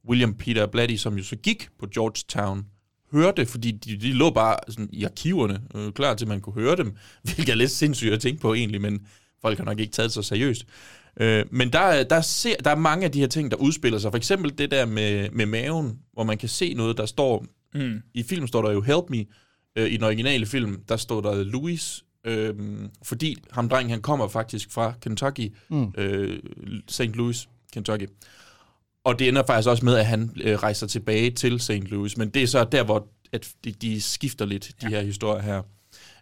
William 0.10 0.34
Peter 0.34 0.66
Blatty, 0.66 0.96
som 0.96 1.18
jo 1.18 1.24
så 1.24 1.36
gik 1.36 1.68
på 1.80 1.88
Georgetown, 1.94 2.66
hørte, 3.12 3.46
fordi 3.46 3.72
de, 3.72 3.98
de 3.98 4.14
lå 4.14 4.30
bare 4.30 4.58
sådan 4.70 4.90
i 4.94 5.04
arkiverne, 5.04 5.62
øh, 5.76 5.92
klar 5.92 6.14
til, 6.14 6.26
at 6.26 6.30
man 6.30 6.42
kunne 6.42 6.54
høre 6.62 6.76
dem, 6.76 6.96
hvilket 7.24 7.50
er 7.50 7.56
lidt 7.56 7.72
sindssygt 7.72 8.14
at 8.14 8.20
tænke 8.22 8.42
på 8.42 8.54
egentlig, 8.54 8.82
men 8.82 9.00
folk 9.42 9.58
har 9.58 9.66
nok 9.66 9.80
ikke 9.80 9.92
taget 9.94 10.08
det 10.08 10.14
så 10.14 10.22
seriøst. 10.22 10.66
Øh, 11.20 11.46
men 11.52 11.74
der, 11.74 11.80
er- 11.80 12.04
der, 12.04 12.22
ser, 12.22 12.56
der 12.56 12.72
er 12.72 12.76
mange 12.76 13.06
af 13.06 13.12
de 13.12 13.20
her 13.20 13.28
ting, 13.28 13.52
der 13.52 13.58
udspiller 13.58 14.00
sig. 14.00 14.12
For 14.12 14.18
eksempel 14.18 14.58
det 14.58 14.72
der 14.72 14.86
med, 14.86 15.30
med 15.30 15.46
maven, 15.46 16.00
hvor 16.14 16.24
man 16.24 16.38
kan 16.38 16.50
se 16.50 16.74
noget, 16.74 16.98
der 16.98 17.06
står... 17.06 17.46
Mm. 17.74 18.02
I 18.14 18.24
filmen 18.24 18.48
står 18.48 18.62
der 18.62 18.72
jo 18.72 18.82
Help 18.82 19.10
Me. 19.10 19.26
Øh, 19.76 19.92
I 19.92 19.96
den 19.96 20.04
originale 20.04 20.46
film, 20.46 20.84
der 20.90 20.98
står 20.98 21.22
der 21.22 21.44
Louis. 21.44 22.04
Øh, 22.26 22.54
fordi 23.04 23.36
ham 23.52 23.70
dreng, 23.70 23.90
han 23.90 24.02
kommer 24.02 24.28
faktisk 24.28 24.72
fra 24.72 24.94
Kentucky. 25.02 25.54
Mm. 25.70 25.94
Øh, 25.98 26.40
St. 26.88 27.02
Louis, 27.02 27.48
Kentucky. 27.74 28.06
Og 29.04 29.20
det 29.20 29.28
ender 29.28 29.44
faktisk 29.48 29.70
også 29.70 29.86
med, 29.86 29.96
at 29.96 30.06
han 30.06 30.32
øh, 30.42 30.56
rejser 30.56 30.88
tilbage 30.88 31.32
til 31.32 31.60
St. 31.60 31.72
Louis. 31.72 32.18
Men 32.18 32.30
det 32.30 32.44
er 32.44 32.48
så 32.48 32.64
der, 32.64 32.84
hvor 32.84 33.08
at 33.34 33.50
de, 33.64 33.72
de 33.72 34.02
skifter 34.02 34.46
lidt, 34.46 34.72
de 34.82 34.90
ja. 34.90 34.90
her 34.90 35.02
historier 35.02 35.42
her. 35.42 35.62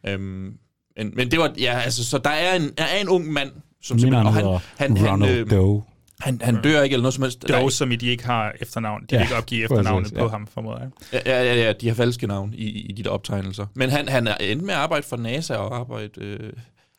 Øhm, 0.07 0.57
men, 0.97 1.13
men 1.15 1.31
det 1.31 1.39
var, 1.39 1.53
ja, 1.59 1.79
altså, 1.79 2.05
så 2.05 2.17
der 2.17 2.29
er 2.29 2.55
en, 2.55 2.71
der 2.77 2.83
er 2.83 3.01
en 3.01 3.09
ung 3.09 3.33
mand, 3.33 3.51
som 3.81 3.97
han 3.97 4.13
og 4.13 4.33
hedder 4.33 4.59
han, 4.77 4.97
han, 4.97 5.09
Ronald 5.09 5.39
øh, 5.39 5.49
Doe. 5.49 5.83
han, 6.19 6.41
han 6.43 6.61
dør 6.61 6.81
ikke 6.81 6.93
eller 6.93 7.01
noget 7.01 7.13
som 7.13 7.23
helst. 7.23 7.43
Er 7.43 7.59
Dog, 7.59 7.71
som 7.71 7.91
I 7.91 7.95
de 7.95 8.07
ikke 8.07 8.25
har 8.25 8.53
efternavn. 8.61 9.01
De 9.01 9.07
Ja, 9.11 9.17
ja, 9.17 9.23
ikke 9.23 9.35
opgive 9.35 9.63
efternavnet 9.63 10.03
præcis, 10.03 10.17
på 10.17 10.23
ja. 10.23 10.29
ham, 10.29 10.47
formoder 10.47 10.79
jeg. 10.79 10.89
Ja, 11.25 11.43
ja, 11.43 11.55
ja, 11.55 11.73
de 11.73 11.87
har 11.87 11.95
falske 11.95 12.27
navn 12.27 12.53
i, 12.53 12.65
i 12.65 12.91
de 12.91 13.03
der 13.03 13.09
optegnelser. 13.09 13.65
Men 13.73 13.89
han, 13.89 14.09
han 14.09 14.27
er 14.27 14.35
endt 14.35 14.63
med 14.63 14.73
at 14.73 14.79
arbejde 14.79 15.05
for 15.07 15.17
NASA 15.17 15.55
og 15.55 15.79
arbejde... 15.79 16.09
Øh, 16.17 16.53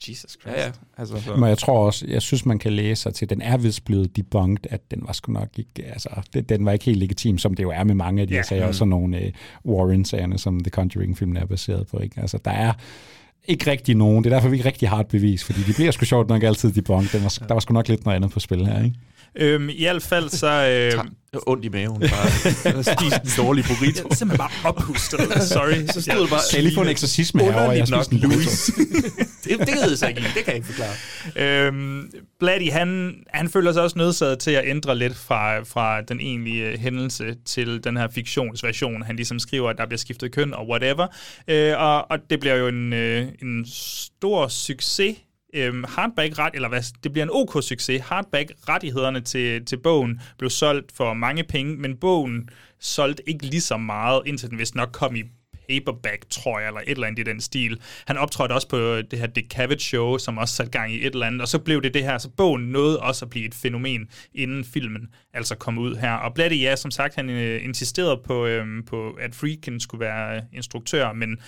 Jesus 0.08 0.36
Christ. 0.40 0.56
ja, 0.56 0.64
ja. 0.64 0.70
Altså, 0.98 1.20
så. 1.20 1.36
Men 1.36 1.48
jeg 1.48 1.58
tror 1.58 1.86
også, 1.86 2.06
jeg 2.08 2.22
synes, 2.22 2.46
man 2.46 2.58
kan 2.58 2.72
læse 2.72 3.02
sig 3.02 3.14
til, 3.14 3.30
den 3.30 3.42
er 3.42 3.56
vist 3.56 3.84
blevet 3.84 4.16
debunked, 4.16 4.66
at 4.70 4.80
den 4.90 5.02
var 5.06 5.12
sgu 5.12 5.32
nok 5.32 5.48
ikke, 5.56 5.84
altså, 5.92 6.08
den, 6.34 6.44
den 6.44 6.64
var 6.64 6.72
ikke 6.72 6.84
helt 6.84 6.98
legitim, 6.98 7.38
som 7.38 7.54
det 7.54 7.62
jo 7.62 7.70
er 7.70 7.84
med 7.84 7.94
mange 7.94 8.22
af 8.22 8.28
de 8.28 8.34
Ja. 8.34 8.38
her 8.38 8.44
sager, 8.44 8.66
og 8.66 8.74
sådan 8.74 8.88
nogle 8.88 9.32
uh, 9.64 9.74
Warren-sagerne, 9.74 10.38
som 10.38 10.60
The 10.60 10.70
Conjuring-filmen 10.70 11.36
er 11.36 11.46
baseret 11.46 11.86
på. 11.86 11.98
Ikke? 11.98 12.20
Altså, 12.20 12.38
der 12.44 12.50
er 12.50 12.72
ikke 13.48 13.70
rigtig 13.70 13.94
nogen, 13.94 14.24
det 14.24 14.32
er 14.32 14.36
derfor, 14.36 14.48
vi 14.48 14.56
ikke 14.56 14.68
rigtig 14.68 14.88
har 14.88 15.00
et 15.00 15.06
bevis, 15.08 15.44
fordi 15.44 15.62
de 15.62 15.72
bliver 15.72 15.90
sgu 15.90 16.04
sjovt 16.04 16.28
nok 16.28 16.42
altid 16.42 16.72
debunked. 16.72 17.10
Den 17.18 17.22
var, 17.22 17.46
der 17.48 17.54
var 17.54 17.60
sgu 17.60 17.72
nok 17.74 17.88
lidt 17.88 18.04
noget 18.04 18.16
andet 18.16 18.30
på 18.30 18.40
spil 18.40 18.66
her, 18.66 18.84
ikke? 18.84 18.96
Øhm, 19.36 19.68
I 19.68 19.82
hvert 19.84 20.02
fald 20.02 20.28
så... 20.28 20.46
Øh, 20.96 21.04
Det 21.32 21.40
ondt 21.46 21.64
i 21.64 21.68
maven. 21.68 22.00
Bare 22.00 22.82
spise 22.82 23.20
en 23.24 23.44
dårlig 23.46 23.64
burrito. 23.64 24.02
jeg 24.02 24.10
er 24.10 24.14
simpelthen 24.14 24.38
bare 24.38 24.50
oppustet. 24.64 25.20
Sorry. 25.42 25.86
Så 25.86 26.02
stod 26.02 26.20
det 26.20 26.30
bare... 26.30 26.40
Kan 26.50 26.56
jeg 26.56 26.62
lige 26.62 26.74
få 26.74 26.82
en 26.82 26.88
eksorcisme 26.88 27.42
herovre? 27.42 27.70
Jeg 27.70 27.86
nok, 27.90 28.04
spiste 28.04 28.26
en 28.26 28.32
Louis. 28.32 28.70
det, 29.44 29.58
det 29.58 29.68
ved 29.68 29.88
jeg 29.88 29.98
så 29.98 30.08
ikke. 30.08 30.20
Det 30.20 30.44
kan 30.44 30.46
jeg 30.46 30.54
ikke 30.54 30.66
forklare. 30.66 30.94
Øhm, 31.36 32.10
Blatty, 32.40 32.68
han, 32.72 33.14
han 33.34 33.48
føler 33.48 33.72
sig 33.72 33.82
også 33.82 33.98
nødsaget 33.98 34.38
til 34.38 34.50
at 34.50 34.62
ændre 34.66 34.98
lidt 34.98 35.16
fra, 35.16 35.60
fra 35.60 36.00
den 36.00 36.20
egentlige 36.20 36.78
hændelse 36.78 37.34
til 37.46 37.84
den 37.84 37.96
her 37.96 38.08
fiktionsversion. 38.14 39.02
Han 39.02 39.16
ligesom 39.16 39.38
skriver, 39.38 39.70
at 39.70 39.78
der 39.78 39.86
bliver 39.86 39.98
skiftet 39.98 40.32
køn 40.32 40.54
og 40.54 40.68
whatever. 40.68 41.06
Øh, 41.48 41.74
og, 41.78 42.10
og 42.10 42.18
det 42.30 42.40
bliver 42.40 42.56
jo 42.56 42.68
en, 42.68 42.92
øh, 42.92 43.28
en 43.42 43.66
stor 43.68 44.48
succes. 44.48 45.16
Øhm, 45.54 45.84
hardback 45.88 46.38
ret, 46.38 46.54
eller 46.54 46.68
hvad, 46.68 46.82
det 47.04 47.12
bliver 47.12 47.24
en 47.24 47.30
ok 47.32 47.62
succes. 47.62 48.02
Hardback 48.02 48.52
rettighederne 48.68 49.20
til, 49.20 49.64
til 49.64 49.76
bogen 49.76 50.20
blev 50.38 50.50
solgt 50.50 50.92
for 50.92 51.14
mange 51.14 51.44
penge, 51.44 51.76
men 51.76 51.96
bogen 51.96 52.48
solgte 52.80 53.28
ikke 53.28 53.46
lige 53.46 53.60
så 53.60 53.76
meget, 53.76 54.22
indtil 54.26 54.50
den 54.50 54.58
vist 54.58 54.74
nok 54.74 54.88
kom 54.92 55.16
i 55.16 55.22
paperback, 55.70 56.30
tror 56.30 56.58
jeg, 56.58 56.66
eller 56.66 56.80
et 56.80 56.88
eller 56.88 57.06
andet 57.06 57.18
i 57.18 57.30
den 57.30 57.40
stil. 57.40 57.80
Han 58.06 58.16
optrådte 58.16 58.52
også 58.52 58.68
på 58.68 58.76
øh, 58.76 59.04
det 59.10 59.18
her 59.18 59.26
Dick 59.26 59.52
Cavett 59.52 59.82
show, 59.82 60.18
som 60.18 60.38
også 60.38 60.54
satte 60.54 60.72
gang 60.72 60.92
i 60.92 61.06
et 61.06 61.12
eller 61.12 61.26
andet, 61.26 61.40
og 61.40 61.48
så 61.48 61.58
blev 61.58 61.82
det 61.82 61.94
det 61.94 62.04
her, 62.04 62.18
så 62.18 62.28
bogen 62.28 62.62
nåede 62.62 63.00
også 63.00 63.24
at 63.24 63.30
blive 63.30 63.46
et 63.46 63.54
fænomen, 63.54 64.08
inden 64.34 64.64
filmen 64.64 65.08
altså 65.34 65.54
kom 65.54 65.78
ud 65.78 65.96
her. 65.96 66.12
Og 66.12 66.34
Blatty, 66.34 66.56
ja, 66.56 66.76
som 66.76 66.90
sagt, 66.90 67.14
han 67.14 67.30
øh, 67.30 67.64
insisterede 67.64 68.20
på, 68.24 68.46
øh, 68.46 68.66
på, 68.86 69.10
at 69.10 69.34
Freakin 69.34 69.80
skulle 69.80 70.00
være 70.00 70.36
øh, 70.36 70.42
instruktør, 70.52 71.12
men 71.12 71.38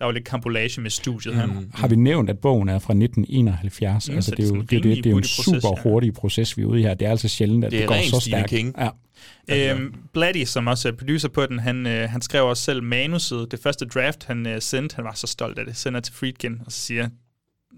der 0.00 0.06
var 0.06 0.12
lidt 0.12 0.24
kampolage 0.24 0.80
med 0.80 0.90
studiet 0.90 1.34
her. 1.34 1.46
Mm. 1.46 1.70
Har 1.74 1.88
vi 1.88 1.96
nævnt, 1.96 2.30
at 2.30 2.38
bogen 2.38 2.68
er 2.68 2.78
fra 2.78 2.92
1971? 2.92 4.08
Mm, 4.08 4.14
altså, 4.14 4.28
så 4.30 4.34
det 4.36 4.44
er 4.44 4.48
jo, 4.48 4.54
det 4.54 4.62
er 4.62 4.66
det, 4.66 4.84
det, 4.84 5.04
det 5.04 5.06
er 5.06 5.10
jo 5.10 5.16
en 5.16 5.22
hurtig 5.22 5.30
super 5.30 5.60
proces, 5.60 5.84
ja. 5.84 5.90
hurtig 5.90 6.12
proces, 6.14 6.56
vi 6.56 6.62
er 6.62 6.66
ude 6.66 6.80
i 6.80 6.82
her. 6.82 6.94
Det 6.94 7.06
er 7.06 7.10
altså 7.10 7.28
sjældent, 7.28 7.64
at 7.64 7.72
Det 7.72 7.78
det, 7.80 7.88
går 7.88 8.20
så 8.20 8.20
stærkt. 8.20 8.50
King. 8.50 8.74
Ja. 8.78 9.72
Øhm, 9.72 9.94
Blatty, 10.12 10.44
som 10.44 10.66
også 10.66 10.88
er 10.88 10.92
producer 10.92 11.28
på 11.28 11.46
den, 11.46 11.58
han, 11.58 11.86
øh, 11.86 12.10
han 12.10 12.20
skrev 12.22 12.44
også 12.46 12.62
selv 12.62 12.82
manuset. 12.82 13.50
Det 13.50 13.60
første 13.62 13.84
draft, 13.86 14.24
han 14.24 14.46
øh, 14.46 14.60
sendte, 14.62 14.96
han 14.96 15.04
var 15.04 15.12
så 15.14 15.26
stolt 15.26 15.58
af 15.58 15.66
det, 15.66 15.76
sender 15.76 16.00
til 16.00 16.14
Friedkin, 16.14 16.60
og 16.66 16.72
så 16.72 16.80
siger, 16.80 17.08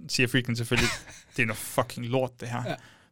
siger 0.09 0.27
Friedkin 0.27 0.57
selvfølgelig, 0.57 0.89
det 1.37 1.43
er 1.43 1.47
noget 1.47 1.59
fucking 1.59 2.07
lort, 2.07 2.31
det 2.41 2.49
her. 2.49 2.63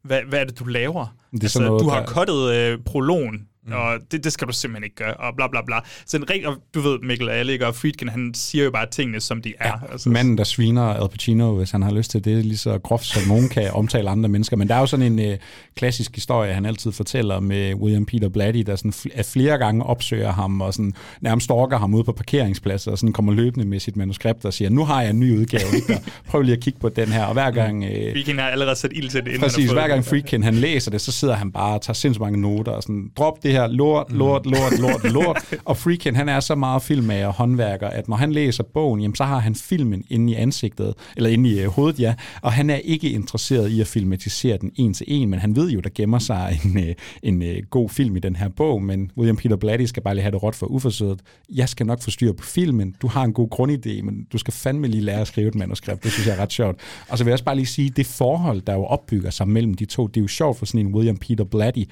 Hvad, 0.03 0.21
hvad 0.29 0.41
er 0.41 0.45
det, 0.45 0.59
du 0.59 0.65
laver? 0.65 1.17
Det 1.33 1.45
er 1.45 1.49
sådan 1.49 1.69
noget, 1.69 1.83
du 1.83 1.89
har 1.89 1.99
der- 2.01 2.07
kottet 2.07 2.55
øh, 2.55 2.79
prologen 2.79 3.47
mm. 3.67 3.73
og 3.73 3.99
det, 4.13 4.25
det 4.25 4.33
skal 4.33 4.49
du 4.49 4.53
simpelthen 4.53 4.85
ikke 4.85 4.97
gøre, 4.97 5.15
og 5.15 5.33
bla 5.37 5.49
bla 5.49 5.61
bla. 5.67 5.77
Så 6.07 6.17
en 6.17 6.31
rigtig, 6.31 6.49
du 6.75 6.81
ved, 6.81 6.99
Mikkel 7.03 7.29
Alec 7.29 7.61
og 7.63 7.75
Friedkin, 7.75 8.09
han 8.09 8.35
siger 8.35 8.65
jo 8.65 8.71
bare 8.71 8.87
tingene, 8.91 9.21
som 9.21 9.43
de 9.43 9.55
er. 9.61 9.67
Ja, 9.69 9.93
altså. 9.93 10.09
Manden, 10.09 10.39
der 10.39 10.45
sviner 10.45 10.83
Al 10.83 11.09
Pacino, 11.09 11.55
hvis 11.57 11.71
han 11.71 11.83
har 11.83 11.93
lyst 11.93 12.11
til 12.11 12.25
det, 12.25 12.39
er 12.39 12.43
lige 12.43 12.59
så 12.59 12.79
groft, 12.79 13.07
som 13.07 13.23
nogen 13.29 13.49
kan 13.49 13.71
omtale 13.81 14.11
andre 14.11 14.29
mennesker. 14.29 14.57
Men 14.57 14.69
der 14.69 14.75
er 14.75 14.81
jo 14.81 14.87
sådan 14.87 15.13
en 15.13 15.19
øh, 15.31 15.39
klassisk 15.77 16.15
historie, 16.15 16.53
han 16.53 16.67
altid 16.67 16.93
fortæller 16.93 17.41
med 17.41 17.75
William 17.75 18.07
Peter 18.07 18.29
Blatty, 18.29 18.63
der 18.67 18.77
sådan 18.77 18.93
f- 18.93 19.23
flere 19.33 19.59
gange 19.59 19.85
opsøger 19.87 20.33
ham, 20.33 20.61
og 20.61 20.75
sådan 20.75 20.93
nærmest 21.21 21.45
stalker 21.45 21.79
ham 21.79 21.95
ude 21.95 22.05
på 22.05 22.13
parkeringspladser, 22.13 22.91
og 22.91 22.99
sådan 22.99 23.13
kommer 23.13 23.33
løbende 23.33 23.67
med 23.67 23.81
sit 23.81 23.97
manuskript 23.97 24.45
og 24.45 24.55
siger, 24.55 24.71
nu 24.71 24.85
har 24.85 25.01
jeg 25.03 25.11
en 25.11 25.21
ny 25.21 25.39
udgave, 25.39 25.63
ikke? 25.77 26.01
Prøv 26.29 26.43
lige 26.43 26.57
at 26.57 26.61
kigge 26.63 26.79
på 26.81 26.89
den 26.89 27.09
her. 27.09 27.25
Og 27.25 27.33
hver 27.33 27.51
gang... 27.51 27.85
Øh, 27.85 27.91
Friedkin 28.13 28.39
har 28.39 28.49
allerede 28.49 28.77
sat 28.77 28.91
ild 28.95 29.09
til 29.09 29.25
det, 29.25 29.41
Præcis, 29.41 29.71
hver 29.71 29.89
gang 29.89 30.05
Friedkin 30.05 30.43
han 30.43 30.55
læser 30.55 30.91
det, 30.91 31.01
så 31.01 31.13
sidder 31.13 31.35
han 31.35 31.53
bare 31.53 31.75
og 31.75 31.83
tager 31.83 31.95
sindssygt 31.95 32.21
mange 32.21 32.41
noter, 32.41 32.73
og 32.73 32.83
sådan, 32.83 33.11
drop 33.17 33.43
det 33.43 33.50
her 33.53 33.67
lort, 33.67 34.13
lort, 34.13 34.47
lort, 34.47 34.79
lort, 34.79 35.13
lort. 35.13 35.55
og 35.65 35.77
Friedkin, 35.77 36.17
han 36.17 36.29
er 36.29 36.41
så 36.41 36.55
meget 36.55 36.83
filmager 36.83 37.27
og 37.27 37.33
håndværker, 37.33 37.89
at 37.89 38.09
når 38.09 38.17
han 38.17 38.33
læser 38.33 38.65
bogen, 38.75 39.01
jamen, 39.01 39.15
så 39.15 39.25
har 39.25 39.39
han 39.39 39.55
filmen 39.55 40.05
inde 40.11 40.33
i 40.33 40.35
ansigtet, 40.35 40.95
eller 41.17 41.31
inde 41.31 41.51
i 41.51 41.61
øh, 41.61 41.69
hovedet, 41.69 42.01
ja, 42.01 42.15
og 42.43 42.53
han 42.53 42.71
er 42.71 42.77
ikke 42.77 43.11
interesseret 43.11 43.69
i 43.69 43.81
at 43.81 43.87
filmatisere 43.87 44.57
den 44.57 44.71
en 44.77 44.95
til 44.95 45.07
en, 45.09 45.31
men 45.31 45.39
han 45.39 45.57
ved 45.57 45.71
jo, 45.71 45.81
der 45.81 45.91
gemmer 45.95 46.19
sig 46.19 46.61
en, 46.65 46.79
øh, 46.79 46.95
en 47.23 47.43
øh, 47.43 47.63
god 47.71 47.89
film 47.89 48.17
i 48.17 48.21
den 48.21 48.37
her 48.37 48.49
bog, 48.49 48.83
men 48.83 49.11
William 49.19 49.37
Peter 49.37 49.57
Blatty 49.57 49.85
skal 49.85 50.03
bare 50.03 50.15
lige 50.15 50.23
have 50.23 50.33
det 50.33 50.43
råt 50.43 50.55
for 50.55 50.67
uforsøget. 50.67 51.21
Jeg 51.55 51.69
skal 51.69 51.87
nok 51.87 52.03
få 52.03 52.11
styr 52.11 52.33
på 52.33 52.45
filmen, 52.45 52.95
du 53.03 53.09
har 53.09 53.25
en 53.25 53.33
god 53.33 53.49
grundidé, 53.55 54.03
men 54.03 54.27
du 54.33 54.39
skal 54.39 54.55
fandme 54.55 54.89
lige 54.89 55.03
lære 55.03 55.21
at 55.21 55.27
skrive 55.27 55.49
et 55.49 55.55
manuskript, 55.55 56.05
det 56.05 56.13
synes 56.13 56.27
jeg 56.27 56.37
er 56.37 56.43
ret 56.43 56.53
sjovt. 56.53 56.81
Og 57.09 57.19
så 57.19 57.25
vil 57.25 57.31
jeg 57.31 57.35
også 57.35 57.45
bare 57.45 57.57
lige 57.57 57.67
sige, 57.67 57.91
det 57.91 58.07
forhold, 58.07 58.61
der 58.61 58.75
jo 58.75 58.85
opbygger 58.85 59.31
sig 59.31 59.49
mellem 59.49 59.75
de 59.75 59.85
to, 59.85 60.07
det 60.07 60.17
er 60.17 60.21
jo 60.21 60.29
sjovt 60.29 60.59
for 60.59 60.67
sådan 60.67 60.87
en 60.87 60.95
William 60.95 61.17
Peter 61.17 61.45
Blatty, 61.45 61.83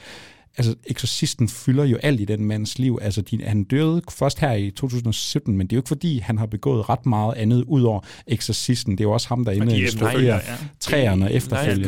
altså 0.59 0.75
eksorcisten 0.87 1.49
fylder 1.49 1.85
jo 1.85 1.97
alt 2.03 2.21
i 2.21 2.25
den 2.25 2.45
mands 2.45 2.79
liv. 2.79 2.99
Altså, 3.03 3.23
de, 3.23 3.45
han 3.45 3.65
døde 3.65 4.03
først 4.11 4.41
her 4.41 4.53
i 4.53 4.71
2017, 4.71 5.57
men 5.57 5.67
det 5.67 5.73
er 5.73 5.77
jo 5.77 5.81
ikke 5.81 5.89
fordi, 5.89 6.19
han 6.19 6.39
har 6.39 6.47
begået 6.47 6.89
ret 6.89 7.07
meget 7.07 7.35
andet 7.35 7.65
ud 7.67 7.83
over 7.83 8.01
eksorcisten. 8.27 8.93
Det 8.93 9.01
er 9.01 9.05
jo 9.05 9.13
også 9.13 9.29
ham, 9.29 9.45
der 9.45 9.53
inde 9.53 9.71
de 9.71 9.81
instruerer 9.81 10.35
ja. 10.35 10.41
træerne 10.81 11.25
og 11.25 11.33
efterfølgende. 11.33 11.85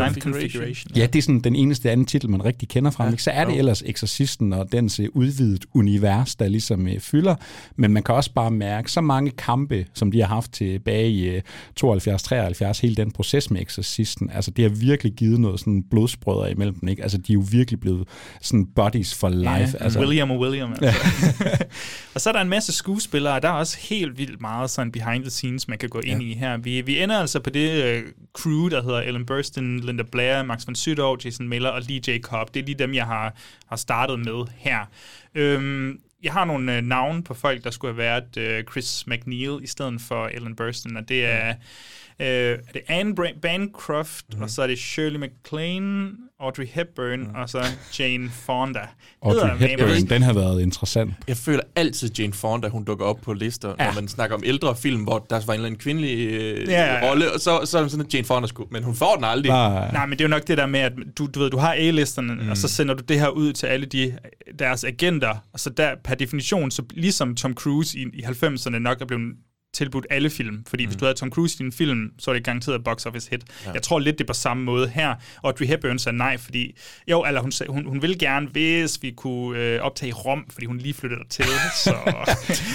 Ja, 0.97 1.07
det 1.07 1.19
er 1.19 1.23
sådan 1.23 1.41
den 1.41 1.57
eneste 1.57 1.91
anden 1.91 2.07
titel, 2.07 2.31
man 2.31 2.45
rigtig 2.45 2.69
kender 2.69 2.91
fra 2.91 3.05
ham. 3.05 3.19
Så 3.19 3.31
er 3.31 3.45
det 3.45 3.59
ellers 3.59 3.83
eksorcisten 3.87 4.53
og 4.53 4.73
dens 4.73 5.01
øh, 5.01 5.09
udvidet 5.13 5.65
univers, 5.75 6.37
der 6.37 6.49
ligesom 6.49 6.89
øh, 6.89 7.01
fylder. 7.01 7.35
Men 7.77 7.93
man 7.93 8.03
kan 8.03 8.15
også 8.15 8.33
bare 8.33 8.51
mærke, 8.51 8.93
så 8.93 9.01
mange 9.01 9.31
kampe, 9.31 9.87
som 9.95 10.13
de 10.13 10.21
har 10.21 10.27
haft 10.27 10.53
tilbage 10.53 11.11
i 11.11 11.29
øh, 11.29 11.43
72-73, 11.85 12.81
hele 12.83 12.95
den 12.95 13.11
proces 13.11 13.51
med 13.51 13.61
eksorcisten, 13.61 14.31
altså 14.31 14.51
det 14.51 14.65
har 14.65 14.71
virkelig 14.71 15.13
givet 15.13 15.41
noget 15.41 15.61
sådan 15.61 15.83
blodsbrødre 15.91 16.51
imellem 16.51 16.75
dem. 16.75 16.89
Ikke? 16.89 17.03
Altså 17.03 17.19
de 17.19 17.33
er 17.33 17.35
jo 17.35 17.45
virkelig 17.51 17.81
blevet 17.81 18.09
sådan 18.41 18.60
buddies 18.67 19.15
for 19.15 19.29
life. 19.29 19.49
Ja, 19.49 19.85
altså. 19.85 20.01
William 20.01 20.31
og 20.31 20.41
William. 20.41 20.73
Altså. 20.73 21.45
og 22.15 22.21
så 22.21 22.29
er 22.31 22.33
der 22.33 22.41
en 22.41 22.49
masse 22.49 22.73
skuespillere, 22.73 23.35
og 23.35 23.43
der 23.43 23.49
er 23.49 23.53
også 23.53 23.79
helt 23.81 24.19
vildt 24.19 24.41
meget 24.41 24.71
sådan 24.71 24.93
behind 24.93 25.23
the 25.23 25.31
scenes, 25.31 25.69
man 25.69 25.79
kan 25.79 25.89
gå 25.89 26.01
ind 26.01 26.23
i 26.23 26.35
her. 26.35 26.57
Vi, 26.57 26.81
vi 26.81 27.03
ender 27.03 27.19
altså 27.19 27.41
på 27.41 27.51
det 27.51 28.03
uh, 28.03 28.11
crew, 28.33 28.69
der 28.69 28.83
hedder 28.83 29.01
Ellen 29.01 29.27
Burstyn, 29.27 29.81
Linda 29.81 30.03
Blair, 30.03 30.43
Max 30.43 30.67
von 30.67 30.75
Sydow, 30.75 31.17
Jason 31.25 31.49
Miller 31.49 31.71
og 31.71 31.83
Lee 31.83 32.01
J. 32.09 32.21
Cobb. 32.21 32.55
Det 32.55 32.61
er 32.61 32.65
lige 32.65 32.79
dem, 32.79 32.95
jeg 32.95 33.07
har, 33.07 33.35
har 33.67 33.77
startet 33.77 34.19
med 34.19 34.45
her. 34.57 34.79
Øhm, 35.35 36.01
jeg 36.23 36.33
har 36.33 36.45
nogle 36.45 36.79
uh, 36.79 36.85
navne 36.85 37.23
på 37.23 37.35
folk, 37.35 37.65
der 37.65 37.71
skulle 37.71 37.95
have 37.95 37.99
været 38.37 38.59
uh, 38.61 38.73
Chris 38.73 39.07
McNeil 39.07 39.59
i 39.63 39.67
stedet 39.67 40.01
for 40.01 40.27
Ellen 40.27 40.57
Burstyn, 40.57 40.97
og 40.97 41.09
det 41.09 41.25
er... 41.25 41.55
Uh, 42.21 42.27
er 42.27 42.57
det 42.73 42.83
Anne 42.89 43.15
Bancroft, 43.43 44.25
mm-hmm. 44.29 44.43
og 44.43 44.51
så 44.51 44.63
er 44.63 44.67
det 44.67 44.79
Shirley 44.79 45.19
MacLaine, 45.19 46.11
Audrey 46.41 46.67
Hepburn, 46.67 47.21
mm. 47.21 47.35
og 47.35 47.51
så 47.51 47.65
Jane 47.99 48.31
Fonda. 48.31 48.81
Audrey 49.23 49.69
Hepburn, 49.69 50.07
den 50.09 50.23
har 50.23 50.33
været 50.33 50.63
interessant. 50.63 51.15
Jeg 51.29 51.37
føler 51.37 51.63
altid, 51.77 52.11
Jane 52.19 52.33
Fonda, 52.33 52.69
hun 52.69 52.85
dukker 52.85 53.05
op 53.05 53.21
på 53.23 53.33
lister, 53.33 53.75
ja. 53.79 53.87
når 53.87 53.95
man 53.95 54.09
snakker 54.09 54.37
om 54.37 54.43
ældre 54.47 54.77
film, 54.77 55.03
hvor 55.03 55.27
der 55.31 55.41
var 55.47 55.55
en 55.55 55.59
eller 55.59 55.67
anden 55.67 55.81
kvindelig 55.81 56.19
øh, 56.19 56.69
ja, 56.69 56.73
ja, 56.73 56.95
ja. 56.95 57.11
rolle, 57.11 57.33
og 57.33 57.41
så, 57.41 57.61
så 57.65 57.79
er 57.79 57.83
det 57.83 57.91
sådan, 57.91 58.07
at 58.07 58.15
Jane 58.15 58.25
Fonda 58.25 58.49
skulle, 58.49 58.69
men 58.73 58.83
hun 58.83 58.95
får 58.95 59.15
den 59.15 59.25
aldrig. 59.25 59.51
Nej, 59.51 59.93
Nej 59.93 60.07
men 60.07 60.19
det 60.19 60.25
er 60.25 60.29
jo 60.29 60.31
nok 60.31 60.47
det 60.47 60.59
der 60.59 60.67
med, 60.67 60.81
at 60.81 60.93
du, 61.19 61.27
du 61.27 61.41
ved, 61.41 61.51
du 61.51 61.59
har 61.59 61.73
A-listerne, 61.73 62.35
mm. 62.35 62.51
og 62.51 62.57
så 62.57 62.69
sender 62.69 62.95
du 62.95 63.03
det 63.09 63.21
her 63.21 63.29
ud 63.29 63.53
til 63.53 63.67
alle 63.67 63.87
de, 63.87 64.19
deres 64.59 64.85
agenter, 64.85 65.35
og 65.53 65.61
så 65.61 65.71
der 65.71 65.95
per 66.05 66.15
definition, 66.15 66.71
så 66.71 66.83
ligesom 66.91 67.35
Tom 67.35 67.55
Cruise 67.55 67.99
i, 67.99 68.03
i 68.03 68.23
90'erne 68.23 68.79
nok 68.79 69.01
er 69.01 69.07
blevet 69.07 69.35
tilbudt 69.73 70.07
alle 70.11 70.31
film. 70.31 70.65
Fordi 70.67 70.85
mm. 70.85 70.89
hvis 70.89 70.97
du 70.97 71.05
havde 71.05 71.19
Tom 71.19 71.31
Cruise 71.31 71.57
i 71.61 71.63
din 71.63 71.73
film, 71.73 72.13
så 72.19 72.31
er 72.31 72.35
det 72.35 72.45
garanteret 72.45 72.85
box 72.85 73.07
office 73.07 73.31
hit. 73.31 73.45
Ja. 73.67 73.73
Jeg 73.73 73.83
tror 73.83 73.99
lidt, 73.99 74.19
det 74.19 74.25
er 74.25 74.27
på 74.27 74.35
samme 74.35 74.65
måde 74.65 74.89
her. 74.89 75.09
Og 75.09 75.17
Audrey 75.45 75.67
Hepburn 75.67 75.99
sagde 75.99 76.19
nej, 76.19 76.37
fordi 76.37 76.77
jo, 77.09 77.25
eller 77.25 77.41
hun, 77.41 77.53
hun, 77.69 77.87
hun 77.87 78.03
ville 78.03 78.19
gerne, 78.19 78.47
hvis 78.47 79.03
vi 79.03 79.11
kunne 79.11 79.59
øh, 79.59 79.81
optage 79.81 80.13
Rom, 80.13 80.45
fordi 80.51 80.67
hun 80.67 80.79
lige 80.79 80.95
flyttede 80.95 81.21
til. 81.29 81.45
så. 81.85 81.95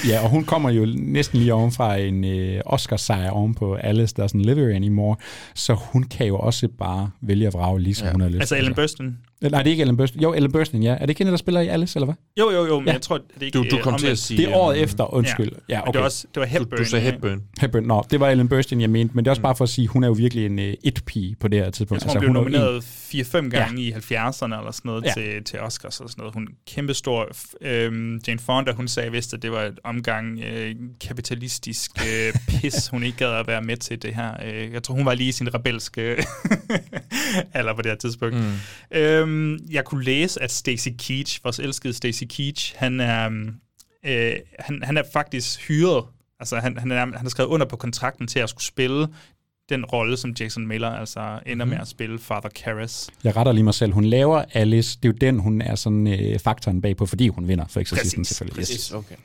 ja, 0.07 0.23
og 0.23 0.29
hun 0.29 0.43
kommer 0.43 0.69
jo 0.69 0.85
næsten 0.97 1.39
lige 1.39 1.53
ovenfra 1.53 1.97
en 1.97 2.23
øh, 2.23 2.61
Oscar-sejr 2.65 3.29
oven 3.29 3.55
på 3.55 3.75
Alice 3.75 4.15
Doesn't 4.21 4.37
Live 4.37 4.59
Here 4.59 4.73
Anymore, 4.73 5.15
så 5.55 5.73
hun 5.73 6.03
kan 6.03 6.27
jo 6.27 6.37
også 6.37 6.67
bare 6.67 7.09
vælge 7.21 7.47
at 7.47 7.53
vrage, 7.53 7.79
ligesom 7.79 8.05
ja. 8.05 8.11
hun 8.11 8.21
har 8.21 8.27
lyst 8.27 8.39
Altså 8.39 8.55
Ellen 8.55 8.75
Burstyn? 8.75 9.11
Nej, 9.41 9.63
det 9.63 9.69
er 9.69 9.71
ikke 9.71 9.81
Ellen 9.81 9.97
Burstyn. 9.97 10.19
Jo, 10.19 10.33
Ellen 10.33 10.51
Burstyn, 10.51 10.83
ja. 10.83 10.91
Er 10.91 10.99
det 10.99 11.09
ikke 11.09 11.19
hende, 11.19 11.31
der 11.31 11.37
spiller 11.37 11.61
i 11.61 11.67
Alice, 11.67 11.97
eller 11.99 12.05
hvad? 12.05 12.15
Jo, 12.39 12.51
jo, 12.51 12.65
jo, 12.65 12.79
men 12.79 12.87
ja. 12.87 12.93
jeg 12.93 13.01
tror, 13.01 13.17
det 13.17 13.25
er 13.41 13.45
ikke... 13.45 13.57
Du, 13.57 13.65
du 13.77 13.83
kom 13.83 13.97
til 13.97 14.07
at 14.07 14.17
sige... 14.17 14.37
Det 14.37 14.49
er 14.51 14.55
året 14.55 14.81
efter, 14.81 15.13
undskyld. 15.13 15.51
Ja, 15.69 15.75
ja 15.75 15.81
okay. 15.81 15.91
det, 15.91 15.99
var 15.99 16.05
også, 16.05 16.27
det 16.35 16.39
var 16.39 16.45
Hepburn. 16.45 16.77
Du, 16.77 16.83
du 16.83 16.89
sagde 16.89 17.11
Hepburn. 17.11 17.41
Hepburn, 17.61 17.83
nå, 17.83 18.05
det 18.11 18.19
var 18.19 18.29
Ellen 18.29 18.49
Burstyn, 18.49 18.81
jeg 18.81 18.89
mente, 18.89 19.15
men 19.15 19.25
det 19.25 19.29
er 19.29 19.31
også 19.31 19.41
bare 19.41 19.55
for 19.55 19.63
at 19.63 19.69
sige, 19.69 19.87
hun 19.87 20.03
er 20.03 20.07
jo 20.07 20.13
virkelig 20.13 20.45
en 20.45 20.59
uh, 20.59 20.65
it-pige 20.65 21.35
på 21.39 21.47
det 21.47 21.59
her 21.59 21.69
tidspunkt. 21.69 22.03
Jeg 22.03 22.11
tror, 22.11 22.19
altså, 22.19 22.27
hun 22.27 22.45
blev 22.45 22.61
nomineret 22.61 22.83
4-5 22.83 23.49
gange 23.49 23.81
ja. 23.81 23.89
i 23.89 23.91
70'erne 23.91 24.43
eller 24.43 24.71
sådan 24.71 24.89
noget 24.89 25.05
ja. 25.05 25.13
til, 25.13 25.43
til 25.43 25.59
Oscars 25.59 25.99
og 25.99 26.09
sådan 26.09 26.21
noget. 26.21 26.33
Hun 26.33 26.43
er 26.43 26.51
kæmpestor. 26.67 27.27
Øhm, 27.61 28.21
Jane 28.27 28.39
Fonda, 28.39 28.71
hun 28.71 28.87
sagde 28.87 29.11
vist, 29.11 29.33
at 29.33 29.41
det 29.41 29.51
var 29.51 29.61
et 29.61 29.79
omgang 29.83 30.39
øh, 30.39 30.75
kapitalistisk 31.01 31.91
øh, 31.97 32.33
pis, 32.49 32.87
hun 32.87 33.03
ikke 33.03 33.17
gad 33.17 33.31
at 33.31 33.47
være 33.47 33.61
med 33.61 33.77
til 33.77 34.01
det 34.01 34.15
her. 34.15 34.31
Øh, 34.45 34.73
jeg 34.73 34.83
tror, 34.83 34.95
hun 34.95 35.05
var 35.05 35.13
lige 35.13 35.29
i 35.29 35.31
sin 35.31 35.53
rebelske 35.53 36.01
alder 37.53 37.73
på 37.73 37.81
det 37.81 37.91
her 37.91 37.97
tidspunkt. 37.97 38.35
Mm. 38.35 38.97
Øhm, 38.97 39.34
Øhm, 39.35 39.59
jeg 39.69 39.85
kunne 39.85 40.03
læse, 40.03 40.41
at 40.41 40.51
Stacy 40.51 40.89
Keach, 40.99 41.39
vores 41.43 41.59
elskede 41.59 41.93
Stacy 41.93 42.23
Keach, 42.29 42.73
han 42.77 42.99
er, 42.99 43.25
øhm, 43.25 43.55
øh, 44.05 44.35
han, 44.59 44.83
han 44.83 44.97
er 44.97 45.03
faktisk 45.13 45.67
hyret. 45.67 46.03
Altså, 46.39 46.55
han, 46.55 46.77
han, 46.77 46.91
er, 46.91 46.99
han 46.99 47.13
har 47.13 47.29
skrevet 47.29 47.49
under 47.49 47.65
på 47.65 47.75
kontrakten 47.75 48.27
til 48.27 48.39
at 48.39 48.49
skulle 48.49 48.63
spille 48.63 49.07
den 49.69 49.85
rolle, 49.85 50.17
som 50.17 50.33
Jason 50.39 50.67
Miller 50.67 50.89
altså 50.89 51.39
ender 51.45 51.65
mm. 51.65 51.69
med 51.69 51.77
at 51.81 51.87
spille 51.87 52.19
Father 52.19 52.49
Karras. 52.49 53.09
Jeg 53.23 53.35
retter 53.35 53.51
lige 53.51 53.63
mig 53.63 53.73
selv. 53.73 53.93
Hun 53.93 54.05
laver 54.05 54.43
Alice. 54.53 54.97
Det 55.03 55.09
er 55.09 55.13
jo 55.13 55.17
den, 55.21 55.39
hun 55.39 55.61
er 55.61 55.75
sådan 55.75 56.07
øh, 56.07 56.39
faktoren 56.39 56.81
bagpå, 56.81 57.05
fordi 57.05 57.27
hun 57.27 57.47
vinder 57.47 57.65
for 57.69 57.79
Exorcisten 57.79 58.25
selvfølgelig. 58.25 58.61
Præcis, 58.61 58.87
yes. 58.87 58.91
okay. 58.93 59.15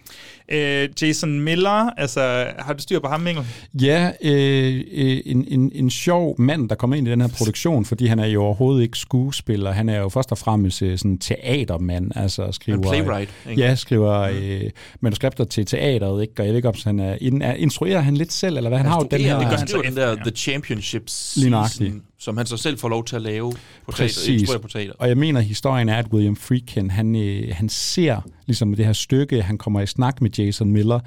Øh, 0.48 0.88
Jason 1.02 1.40
Miller, 1.40 1.90
altså 1.90 2.46
har 2.58 2.72
du 2.72 2.82
styr 2.82 3.00
på 3.00 3.08
ham, 3.08 3.20
Mikkel? 3.20 3.44
Ja, 3.82 4.12
øh, 4.22 4.84
en, 5.26 5.44
en, 5.48 5.72
en 5.74 5.90
sjov 5.90 6.40
mand, 6.40 6.68
der 6.68 6.74
kommer 6.74 6.96
ind 6.96 7.08
i 7.08 7.10
den 7.10 7.20
her 7.20 7.28
produktion, 7.28 7.84
fordi 7.84 8.06
han 8.06 8.18
er 8.18 8.26
jo 8.26 8.42
overhovedet 8.42 8.82
ikke 8.82 8.98
skuespiller. 8.98 9.72
Han 9.72 9.88
er 9.88 9.98
jo 9.98 10.08
først 10.08 10.32
og 10.32 10.38
fremmest 10.38 10.78
sådan 10.78 11.18
teatermand, 11.18 12.10
altså 12.16 12.52
skriver... 12.52 12.78
En 12.78 12.84
playwright, 12.84 13.30
ikke? 13.50 13.62
Ja, 13.62 13.74
skriver 13.74 14.30
mm. 14.30 14.36
øh, 14.36 14.70
manuskripter 15.00 15.44
til 15.44 15.66
teateret, 15.66 16.22
ikke? 16.22 16.34
Og 16.38 16.44
jeg 16.44 16.48
ved 16.48 16.56
ikke, 16.56 16.68
om 16.68 16.74
han 16.84 17.00
er, 17.00 17.16
er... 17.42 17.54
Instruerer 17.54 18.00
han 18.00 18.16
lidt 18.16 18.32
selv, 18.32 18.56
eller 18.56 18.70
hvad? 18.70 18.78
Han, 18.78 18.86
han 18.86 18.92
har 18.92 19.00
jo 19.00 19.08
den 19.10 19.20
her... 19.20 19.38
Det 19.38 19.48
gør 19.48 19.56
han 19.56 19.68
så 19.68 19.82
den 19.84 19.96
der 19.96 20.29
The 20.30 20.36
Championship 20.36 21.10
season, 21.10 22.04
som 22.20 22.36
han 22.36 22.46
så 22.46 22.56
selv 22.56 22.78
får 22.78 22.88
lov 22.88 23.04
til 23.04 23.16
at 23.16 23.22
lave 23.22 23.52
på 24.60 24.68
teater. 24.68 24.92
Og 24.98 25.08
jeg 25.08 25.16
mener, 25.16 25.40
historien 25.40 25.88
er, 25.88 25.96
at 25.96 26.06
William 26.12 26.36
Friedkin, 26.36 26.90
han, 26.90 27.16
øh, 27.16 27.48
han 27.52 27.68
ser 27.68 28.20
ligesom 28.46 28.74
det 28.74 28.86
her 28.86 28.92
stykke, 28.92 29.42
han 29.42 29.58
kommer 29.58 29.80
i 29.80 29.86
snak 29.86 30.20
med 30.20 30.30
Jason 30.30 30.72
Miller, 30.72 31.00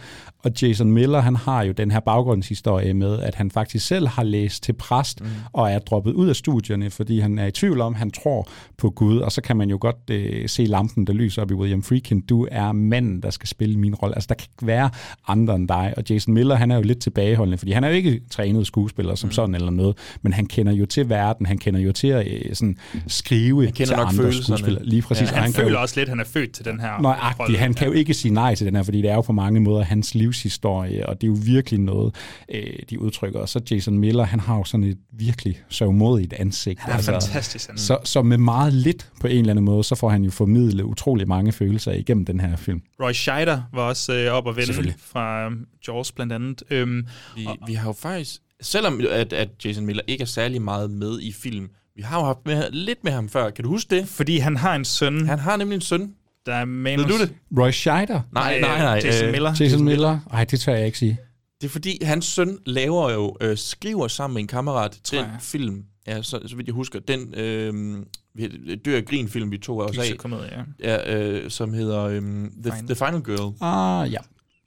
og 0.44 0.52
Jason 0.62 0.92
Miller, 0.92 1.20
han 1.20 1.36
har 1.36 1.64
jo 1.64 1.72
den 1.72 1.92
her 1.92 2.00
baggrundshistorie 2.00 2.94
med, 2.94 3.20
at 3.20 3.36
han 3.36 3.52
faktisk 3.52 3.88
selv 3.88 4.08
har 4.08 4.24
læst 4.24 4.64
til 4.64 4.74
præst, 4.74 5.22
mm. 5.22 5.28
og 5.54 5.72
er 5.72 5.80
droppet 5.80 6.14
ud 6.14 6.30
af 6.30 6.36
studierne, 6.36 6.90
fordi 6.90 7.20
han 7.20 7.40
er 7.40 7.46
i 7.46 7.52
tvivl 7.52 7.82
om, 7.82 7.96
han 7.96 8.12
tror 8.12 8.48
på 8.78 8.90
Gud, 8.90 9.18
og 9.18 9.32
så 9.32 9.42
kan 9.42 9.58
man 9.58 9.70
jo 9.70 9.78
godt 9.82 10.10
øh, 10.12 10.50
se 10.50 10.66
lampen, 10.66 11.08
der 11.08 11.14
lyser 11.14 11.42
op 11.42 11.52
i 11.52 11.54
William 11.54 11.84
Friedkin. 11.84 12.22
Du 12.22 12.48
er 12.52 12.72
manden, 12.72 13.22
der 13.22 13.30
skal 13.30 13.48
spille 13.48 13.80
min 13.80 13.96
rolle. 13.96 14.16
Altså, 14.16 14.28
der 14.28 14.36
kan 14.36 14.48
ikke 14.54 14.68
være 14.68 14.90
andre 15.28 15.56
end 15.56 15.68
dig. 15.68 15.94
Og 15.98 16.04
Jason 16.10 16.34
Miller, 16.34 16.56
han 16.56 16.72
er 16.72 16.76
jo 16.76 16.82
lidt 16.82 17.00
tilbageholdende, 17.00 17.58
fordi 17.58 17.72
han 17.72 17.84
er 17.84 17.88
jo 17.88 17.96
ikke 17.96 18.22
trænet 18.32 18.68
skuespiller 18.68 19.16
som 19.16 19.28
mm. 19.28 19.32
sådan 19.32 19.56
eller 19.56 19.72
noget, 19.72 19.98
men 20.22 20.34
han 20.34 20.46
kender 20.46 20.74
jo 20.74 20.86
til 20.86 21.03
verden, 21.10 21.46
han 21.46 21.58
kender 21.58 21.80
jo 21.80 21.92
til 21.92 22.08
at 22.08 22.28
øh, 22.28 22.56
sådan, 22.56 22.78
skrive 23.08 23.64
han 23.66 23.74
kender 23.74 23.86
til 23.86 23.98
nok 23.98 24.08
andre 24.08 24.34
skuespillere. 24.34 24.86
Lige 24.86 25.02
præcis. 25.02 25.32
Ja, 25.32 25.34
han, 25.34 25.44
han 25.44 25.54
føler 25.54 25.72
jo, 25.72 25.82
også 25.82 26.00
lidt, 26.00 26.10
at 26.10 26.10
han 26.10 26.20
er 26.20 26.26
født 26.26 26.52
til 26.52 26.66
den 26.66 26.80
her 26.80 27.02
Nøjagtigt. 27.02 27.60
Han 27.60 27.74
kan 27.74 27.88
jo 27.88 27.94
ikke 27.94 28.14
sige 28.14 28.34
nej 28.34 28.56
til 28.56 28.68
den 28.68 28.76
her, 28.76 28.84
fordi 28.84 29.02
det 29.02 29.10
er 29.10 29.16
jo 29.16 29.22
på 29.22 29.34
mange 29.34 29.60
måder 29.60 29.84
hans 29.84 30.16
livshistorie, 30.16 31.10
og 31.10 31.22
det 31.22 31.28
er 31.28 31.32
jo 31.32 31.38
virkelig 31.46 31.80
noget, 31.80 32.16
øh, 32.50 32.64
de 32.90 33.02
udtrykker. 33.02 33.40
Og 33.40 33.50
så 33.50 33.62
Jason 33.72 33.98
Miller, 33.98 34.24
han 34.24 34.40
har 34.40 34.58
jo 34.58 34.64
sådan 34.64 34.84
et 34.84 34.98
virkelig 35.12 35.60
sørgmodigt 35.70 36.34
ansigt. 36.34 36.80
Han 36.80 36.92
er 36.92 36.96
altså, 36.96 37.12
fantastisk. 37.12 37.70
Han. 37.70 37.78
Så, 37.78 37.98
så 38.04 38.22
med 38.22 38.38
meget 38.38 38.74
lidt 38.74 39.10
på 39.22 39.28
en 39.28 39.40
eller 39.40 39.50
anden 39.50 39.66
måde, 39.66 39.84
så 39.84 39.96
får 39.96 40.10
han 40.10 40.24
jo 40.24 40.32
formidlet 40.32 40.84
utrolig 40.84 41.28
mange 41.28 41.52
følelser 41.52 41.92
igennem 41.92 42.26
den 42.26 42.40
her 42.40 42.56
film. 42.56 42.82
Roy 43.02 43.12
Scheider 43.12 43.62
var 43.74 43.82
også 43.82 44.14
øh, 44.14 44.34
op 44.34 44.46
og 44.46 44.56
vende 44.56 44.94
fra 44.98 45.48
um, 45.48 45.66
Jaws 45.88 46.12
blandt 46.12 46.34
andet. 46.34 46.64
Øhm, 46.70 47.08
vi, 47.36 47.46
og, 47.46 47.58
vi 47.68 47.74
har 47.74 47.90
jo 47.90 47.94
faktisk, 47.94 48.42
selvom 48.64 49.02
at, 49.10 49.34
at 49.34 49.50
Jason 49.66 49.86
Miller 49.86 50.04
ikke 50.08 50.22
er 50.22 50.26
særlig 50.26 50.62
meget 50.62 50.92
med 50.92 51.20
i 51.22 51.32
film, 51.32 51.70
vi 51.96 52.02
har 52.02 52.20
jo 52.20 52.26
haft 52.26 52.40
med, 52.46 52.72
lidt 52.72 53.04
med 53.04 53.12
ham 53.12 53.30
før. 53.30 53.50
Kan 53.50 53.64
du 53.64 53.70
huske 53.70 53.96
det? 53.96 54.08
Fordi 54.08 54.38
han 54.38 54.58
har 54.58 54.76
en 54.76 54.86
søn. 54.86 55.26
Han 55.28 55.40
har 55.40 55.58
nemlig 55.58 55.76
en 55.76 55.82
søn. 55.82 56.14
Der 56.46 56.54
er 56.54 56.66
manus... 56.66 57.06
Ved 57.08 57.14
du 57.18 57.24
det? 57.24 57.34
Roy 57.58 57.72
Scheider? 57.72 58.22
Nej, 58.34 58.60
nej, 58.60 58.80
nej. 58.80 59.02
Jason 59.04 59.26
øh, 59.28 59.32
Miller. 59.32 59.54
Jason 59.60 59.84
Miller? 59.84 60.20
Nej, 60.32 60.44
det 60.46 60.60
tør 60.60 60.74
jeg 60.76 60.86
ikke 60.86 60.98
sige. 60.98 61.18
Det 61.62 61.68
er 61.68 61.72
fordi, 61.72 62.04
hans 62.04 62.26
søn 62.26 62.58
laver 62.66 63.12
jo, 63.12 63.38
øh, 63.42 63.58
skriver 63.58 64.08
sammen 64.08 64.34
med 64.34 64.42
en 64.42 64.48
kammerat 64.48 65.00
den 65.12 65.20
jeg. 65.20 65.38
film, 65.42 65.84
ja, 66.08 66.22
så, 66.22 66.40
så 66.46 66.56
vidt 66.56 66.68
jeg 66.68 66.74
husker, 66.74 67.00
den 67.00 67.34
øh, 67.38 67.98
vi- 68.36 68.76
dør 68.76 68.98
af 68.98 69.06
grin 69.06 69.30
film, 69.30 69.52
vi 69.52 69.58
tog 69.58 69.78
os 69.78 69.98
af, 69.98 70.04
Gyserkomedie, 70.04 70.66
ja. 70.84 70.96
ja, 71.08 71.20
øh, 71.20 71.50
som 71.52 71.74
hedder 71.74 72.04
øh, 72.04 72.22
The, 72.22 72.22
Final. 72.64 72.86
The 72.86 72.96
Final 72.96 73.22
Girl. 73.24 73.54
Ah, 73.62 74.12
ja. 74.14 74.18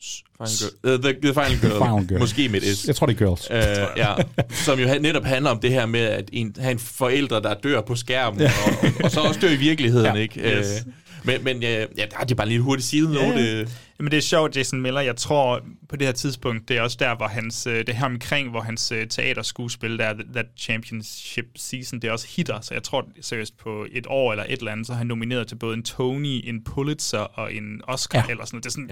Final 0.02 0.52
Girl. 0.82 0.94
Uh, 0.94 1.02
the, 1.02 1.12
the 1.22 1.34
Final 1.34 1.58
Girl. 1.60 1.82
Final 1.84 2.06
Girl. 2.08 2.18
Måske 2.18 2.48
med 2.48 2.62
et 2.62 2.78
S. 2.78 2.86
Jeg 2.86 2.96
tror, 2.96 3.06
det 3.06 3.20
er 3.20 3.26
Girls. 3.26 3.48
Øh, 3.50 3.86
ja, 3.96 4.14
som 4.50 4.78
jo 4.78 4.88
netop 5.00 5.24
handler 5.24 5.50
om 5.50 5.60
det 5.60 5.70
her 5.70 5.86
med 5.86 6.00
at 6.00 6.28
en, 6.32 6.56
have 6.58 6.72
en 6.72 6.78
forælder, 6.78 7.40
der 7.40 7.54
dør 7.54 7.80
på 7.80 7.94
skærmen, 7.96 8.40
ja. 8.40 8.50
og, 8.66 9.04
og 9.04 9.10
så 9.10 9.20
også 9.20 9.40
dør 9.40 9.48
i 9.50 9.56
virkeligheden, 9.56 10.06
Ja. 10.06 10.20
ikke? 10.20 10.40
Yes. 10.58 10.84
Øh, 10.86 10.92
men, 11.24 11.44
men 11.44 11.62
ja, 11.62 11.80
ja, 11.80 12.04
der 12.10 12.16
er 12.20 12.24
det 12.24 12.36
bare 12.36 12.48
lige 12.48 12.60
hurtigt 12.60 12.88
side 12.88 13.12
Ja, 13.20 13.26
note. 13.26 13.38
ja. 13.40 13.60
øh. 13.60 13.68
Jamen 13.98 14.10
det 14.10 14.16
er 14.16 14.22
sjovt, 14.22 14.56
Jason 14.56 14.80
Miller. 14.80 15.00
Jeg 15.00 15.16
tror 15.16 15.60
på 15.88 15.96
det 15.96 16.06
her 16.06 16.12
tidspunkt, 16.12 16.68
det 16.68 16.76
er 16.76 16.80
også 16.82 16.96
der, 17.00 17.16
hvor 17.16 17.26
hans, 17.26 17.62
det 17.64 17.88
her 17.96 18.04
omkring, 18.04 18.50
hvor 18.50 18.60
hans 18.60 18.92
teaterskuespil, 19.10 19.98
der 19.98 20.04
er 20.04 20.14
That 20.34 20.46
Championship 20.58 21.44
Season, 21.56 22.00
det 22.00 22.08
er 22.08 22.12
også 22.12 22.26
hitter. 22.36 22.60
Så 22.60 22.74
jeg 22.74 22.82
tror 22.82 23.08
seriøst 23.20 23.58
på 23.58 23.86
et 23.92 24.06
år 24.08 24.32
eller 24.32 24.44
et 24.48 24.58
eller 24.58 24.72
andet, 24.72 24.86
så 24.86 24.92
er 24.92 24.96
han 24.96 25.06
nomineret 25.06 25.46
til 25.48 25.54
både 25.56 25.74
en 25.76 25.82
Tony, 25.82 26.40
en 26.44 26.64
Pulitzer 26.64 27.18
og 27.18 27.54
en 27.54 27.80
Oscar 27.84 28.18
Ja. 28.18 28.30
eller 28.30 28.44
sådan 28.44 28.54
noget. 28.56 28.64
Det 28.64 28.70
er 28.70 28.72
sådan, 28.72 28.90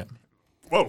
wow. 0.73 0.85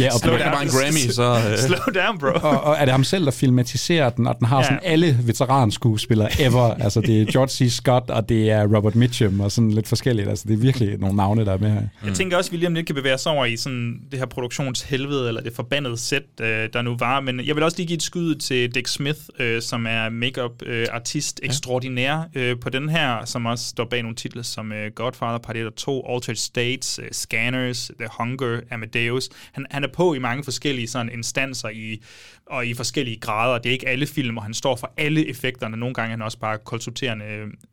Ja, 0.00 0.12
og 0.14 0.18
Slow 0.20 0.36
kan 0.36 0.46
bare 0.52 0.62
en 0.62 0.68
Grammy, 0.68 1.10
så, 1.10 1.36
øh. 1.52 1.58
Slow 1.58 2.02
down, 2.04 2.18
bro. 2.18 2.26
Og, 2.48 2.60
og 2.60 2.76
er 2.78 2.84
det 2.84 2.92
ham 2.92 3.04
selv, 3.04 3.24
der 3.24 3.30
filmatiserer 3.30 4.10
den, 4.10 4.26
og 4.26 4.36
den 4.38 4.46
har 4.46 4.56
Ja. 4.56 4.60
ja. 4.62 4.66
sådan 4.66 4.80
alle 4.82 5.18
veteranskuespillere 5.22 6.28
ever. 6.40 6.74
altså, 6.84 7.00
det 7.00 7.20
er 7.22 7.32
George 7.32 7.48
C. 7.48 7.72
Scott, 7.72 8.10
og 8.10 8.28
det 8.28 8.50
er 8.50 8.76
Robert 8.76 8.94
Mitchum, 8.94 9.40
og 9.40 9.52
sådan 9.52 9.70
lidt 9.70 9.88
forskelligt. 9.88 10.28
Altså, 10.28 10.44
det 10.48 10.54
er 10.54 10.58
virkelig 10.58 10.98
nogle 10.98 11.16
navne, 11.16 11.44
der 11.44 11.52
er 11.52 11.58
med 11.58 11.70
her. 11.70 11.82
Jeg 12.06 12.14
tænker 12.14 12.36
også, 12.36 12.48
at 12.48 12.52
William 12.52 12.74
lidt 12.74 12.86
kan 12.86 12.94
bevæge 12.94 13.18
sig 13.18 13.32
over 13.32 13.44
i 13.44 13.56
sådan 13.56 13.94
det 14.10 14.18
her 14.18 14.26
produktionshelvede, 14.26 15.28
eller 15.28 15.40
det 15.42 15.52
forbandede 15.56 15.96
sæt, 15.98 16.22
øh, 16.40 16.46
der 16.72 16.82
nu 16.82 16.96
var. 16.98 17.20
Men 17.20 17.46
jeg 17.46 17.54
vil 17.56 17.62
også 17.64 17.76
lige 17.76 17.86
give 17.86 17.96
et 17.96 18.02
skud 18.02 18.34
til 18.34 18.74
Dick 18.74 18.86
Smith, 18.88 19.18
øh, 19.38 19.62
som 19.62 19.86
er 19.86 20.08
makeup-artist 20.10 21.40
øh, 21.42 21.46
ekstraordinær 21.46 22.28
øh, 22.34 22.56
på 22.60 22.68
den 22.70 22.88
her, 22.88 23.24
som 23.24 23.46
også 23.46 23.64
står 23.64 23.84
bag 23.90 24.02
nogle 24.02 24.16
titler 24.16 24.42
som 24.42 24.72
øh, 24.72 24.90
Godfather 24.94 25.38
Part 25.38 25.56
1 25.56 25.66
og 25.66 25.74
2, 25.76 26.06
Altered 26.14 26.36
States, 26.36 26.98
øh, 27.02 27.08
Scanners, 27.12 27.90
The 28.00 28.08
Hunger, 28.18 28.60
Amadeus. 28.70 29.05
Han, 29.52 29.66
han 29.70 29.84
er 29.84 29.88
på 29.88 30.14
i 30.14 30.18
mange 30.18 30.44
forskellige 30.44 30.88
sådan 30.88 31.12
instanser 31.12 31.68
i, 31.68 32.02
og 32.46 32.66
i 32.66 32.74
forskellige 32.74 33.20
grader. 33.20 33.58
Det 33.58 33.68
er 33.68 33.72
ikke 33.72 33.88
alle 33.88 34.06
film, 34.06 34.36
og 34.36 34.42
han 34.42 34.54
står 34.54 34.76
for 34.76 34.92
alle 34.96 35.28
effekterne. 35.28 35.76
Nogle 35.76 35.94
gange 35.94 36.06
er 36.06 36.16
han 36.16 36.22
også 36.22 36.38
bare 36.38 36.58
konsulterende 36.58 37.24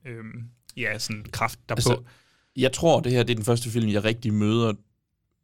øh, 0.07 0.23
ja, 0.77 0.99
sådan 0.99 1.25
kraft 1.31 1.59
derpå. 1.69 1.77
Altså, 1.77 1.97
jeg 2.55 2.71
tror, 2.71 2.99
det 2.99 3.11
her 3.11 3.23
det 3.23 3.31
er 3.31 3.35
den 3.35 3.45
første 3.45 3.69
film, 3.69 3.89
jeg 3.89 4.03
rigtig 4.03 4.33
møder 4.33 4.73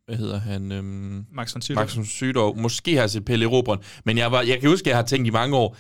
hvad 0.09 0.17
hedder 0.17 0.39
han? 0.39 0.71
Øhm, 0.71 1.25
Max 1.31 1.53
von 1.53 1.61
Sydow. 1.61 1.81
Max 1.81 1.95
von 1.95 2.05
Sydow. 2.05 2.53
Måske 2.53 2.93
har 2.93 3.01
jeg 3.01 3.09
set 3.09 3.25
Pelle 3.25 3.45
Robren, 3.45 3.79
men 4.05 4.17
jeg, 4.17 4.31
var, 4.31 4.41
jeg 4.41 4.59
kan 4.59 4.69
huske, 4.69 4.85
at 4.85 4.89
jeg 4.89 4.97
har 4.97 5.03
tænkt 5.03 5.27
i 5.27 5.29
mange 5.29 5.57
år, 5.57 5.77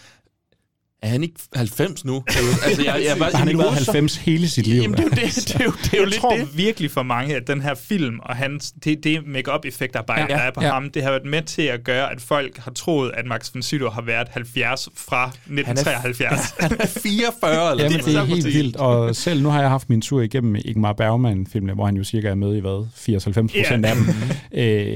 er 1.01 1.07
han 1.07 1.23
ikke 1.23 1.35
90 1.55 2.05
nu? 2.05 2.23
altså, 2.65 2.83
jeg, 2.85 3.01
jeg, 3.05 3.25
Har 3.31 3.37
han 3.37 3.47
ikke 3.47 3.59
været 3.59 3.73
90 3.73 4.15
hele 4.15 4.49
sit 4.49 4.67
liv? 4.67 4.81
Jamen, 4.81 4.97
det 4.97 4.99
er 4.99 5.03
jo 5.05 5.09
det. 5.15 5.35
Det 5.47 5.55
er 5.55 5.63
jo, 5.65 5.71
det 5.71 5.93
er 5.93 5.97
jo 5.97 6.01
jeg 6.03 6.07
lidt 6.09 6.21
tror 6.21 6.35
det. 6.37 6.57
virkelig 6.57 6.91
for 6.91 7.03
mange, 7.03 7.35
at 7.35 7.47
den 7.47 7.61
her 7.61 7.75
film 7.75 8.19
og 8.23 8.35
hans, 8.35 8.73
det, 8.83 9.03
det 9.03 9.19
make-up 9.27 9.65
effektarbejde, 9.65 10.21
Ja, 10.29 10.35
der 10.37 10.43
er 10.43 10.51
på 10.51 10.61
ja. 10.63 10.71
ham, 10.71 10.89
det 10.89 11.03
har 11.03 11.09
været 11.09 11.25
med 11.25 11.41
til 11.41 11.61
at 11.61 11.83
gøre, 11.83 12.11
at 12.11 12.21
folk 12.21 12.57
har 12.57 12.71
troet, 12.71 13.11
at 13.13 13.25
Max 13.25 13.53
von 13.53 13.61
Sydow 13.63 13.89
har 13.89 14.01
været 14.01 14.27
70 14.31 14.89
fra 14.97 15.27
1973. 15.27 16.53
Han 16.59 16.71
er 16.79 16.85
44, 16.85 17.71
eller 17.71 17.83
Jamen, 17.83 17.99
det 17.99 18.15
er 18.15 18.23
helt 18.23 18.45
vildt. 18.45 18.75
Og 18.75 19.15
selv 19.15 19.43
nu 19.43 19.49
har 19.49 19.61
jeg 19.61 19.69
haft 19.69 19.89
min 19.89 20.01
tur 20.01 20.21
igennem 20.21 20.55
Ingmar 20.65 20.93
Bergman-filmene, 20.93 21.73
hvor 21.73 21.85
han 21.85 21.95
jo 21.97 22.03
cirka 22.03 22.27
er 22.27 22.35
med 22.35 22.55
i 22.55 22.59
hvad? 22.59 22.85
80-90 23.17 23.31
procent 23.31 23.85
Ja. 23.85 23.89
af 23.89 23.95
dem. 23.95 24.05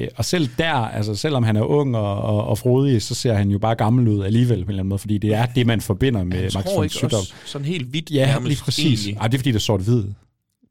øh, 0.01 0.08
og 0.16 0.26
selv 0.26 0.49
der, 0.58 0.74
altså 0.74 1.16
selvom 1.16 1.43
han 1.43 1.56
er 1.56 1.62
ung 1.64 1.95
og, 1.97 2.22
og, 2.22 2.47
og 2.47 2.58
frodig, 2.58 3.01
så 3.01 3.16
ser 3.16 3.34
han 3.34 3.49
jo 3.49 3.60
bare 3.60 3.76
gammel 3.76 4.08
ud 4.08 4.24
alligevel 4.24 4.58
på 4.58 4.64
en 4.64 4.70
eller 4.70 4.74
anden 4.82 4.89
måde, 4.89 4.99
fordi 4.99 5.18
det 5.18 5.34
er 5.34 5.45
det, 5.45 5.68
man 5.68 5.82
forbinder 5.93 6.23
med 6.23 6.43
Max 6.55 6.65
von 6.75 6.89
Sydow. 6.89 7.19
også 7.19 7.33
sådan 7.45 7.67
helt 7.67 7.87
hvidt 7.89 8.11
Ja, 8.11 8.35
lige 8.45 8.61
præcis. 8.63 8.99
egentlig. 9.05 9.21
Ej, 9.21 9.27
det 9.27 9.33
er 9.33 9.39
fordi, 9.39 9.49
det 9.51 9.55
er 9.55 9.59
sort-hvid. 9.59 10.03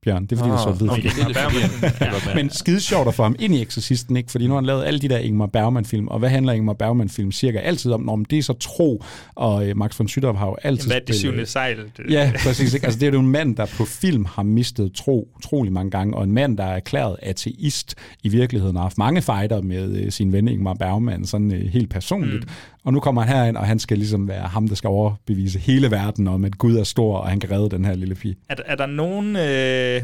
Bjørn, 0.04 0.22
det 0.26 0.32
er 0.32 0.36
fordi, 0.36 0.50
det 0.50 0.56
er 0.56 0.66
Ah, 0.66 0.92
okay, 0.98 1.02
det 1.02 1.10
er 1.22 1.26
lidt 1.26 1.38
forvirrende. 1.38 2.30
Ja. 2.30 2.34
Men 2.34 2.50
skide 2.50 2.80
sjovt 2.80 3.08
at 3.08 3.14
få 3.14 3.22
ham 3.22 3.36
ind 3.38 3.54
i 3.54 3.62
Exorcisten, 3.62 4.16
ikke? 4.16 4.30
Fordi 4.30 4.46
nu 4.46 4.50
har 4.52 4.60
han 4.60 4.66
lavet 4.66 4.84
alle 4.84 5.00
de 5.00 5.08
der 5.08 5.18
Ingmar 5.18 5.46
Bergman-film, 5.46 6.08
og 6.08 6.18
hvad 6.18 6.28
handler 6.28 6.52
Ingmar 6.52 6.72
Bergman-film 6.72 7.32
cirka 7.32 7.58
altid 7.58 7.92
om? 7.92 8.00
Når 8.02 8.16
det 8.30 8.38
er 8.38 8.42
så 8.42 8.52
tro, 8.52 9.02
og 9.34 9.68
øh, 9.68 9.76
Max 9.76 9.98
von 9.98 10.08
Sydow 10.08 10.32
har 10.34 10.46
jo 10.46 10.56
altid 10.62 10.86
Hvad 10.86 10.96
er 10.96 11.00
det 11.00 11.08
spillet- 11.14 11.18
syvende 11.20 11.46
sejl? 11.46 11.76
Det, 11.76 12.10
Ja, 12.10 12.32
præcis. 12.44 12.74
Ikke? 12.74 12.86
Altså, 12.86 13.00
det 13.00 13.08
er 13.08 13.12
jo 13.12 13.20
en 13.20 13.26
mand, 13.28 13.56
der 13.56 13.66
på 13.76 13.84
film 13.84 14.24
har 14.24 14.42
mistet 14.42 14.92
tro 14.94 15.28
utrolig 15.36 15.72
mange 15.72 15.90
gange, 15.90 16.16
og 16.16 16.24
en 16.24 16.32
mand, 16.32 16.58
der 16.58 16.64
er 16.64 16.76
erklæret 16.76 17.16
ateist 17.22 17.94
i 18.22 18.28
virkeligheden, 18.28 18.76
og 18.76 18.80
har 18.82 18.84
haft 18.88 18.98
mange 18.98 19.22
fighter 19.22 19.60
med 19.62 19.96
øh, 19.96 20.12
sin 20.12 20.32
ven 20.32 20.48
Ingmar 20.48 20.74
Bergman, 20.74 21.24
sådan 21.26 21.52
øh, 21.52 21.66
helt 21.72 21.90
personligt. 21.90 22.44
Mm. 22.44 22.50
Og 22.85 22.93
nu 22.93 23.01
kommer 23.01 23.22
han 23.22 23.37
herind, 23.37 23.57
og 23.57 23.66
han 23.66 23.78
skal 23.78 23.99
ligesom 23.99 24.28
være 24.28 24.49
ham, 24.49 24.68
der 24.68 24.74
skal 24.74 24.89
overbevise 24.89 25.59
hele 25.59 25.91
verden 25.91 26.28
om, 26.28 26.45
at 26.45 26.59
Gud 26.59 26.76
er 26.76 26.85
stor, 26.85 27.16
og 27.18 27.28
han 27.28 27.41
kan 27.41 27.51
redde 27.51 27.70
den 27.70 27.85
her 27.85 27.95
lille 27.95 28.14
pige. 28.14 28.37
Er, 28.49 28.55
er 28.66 28.74
der 28.74 28.87
nogen... 28.87 29.37
Øh, 29.37 30.03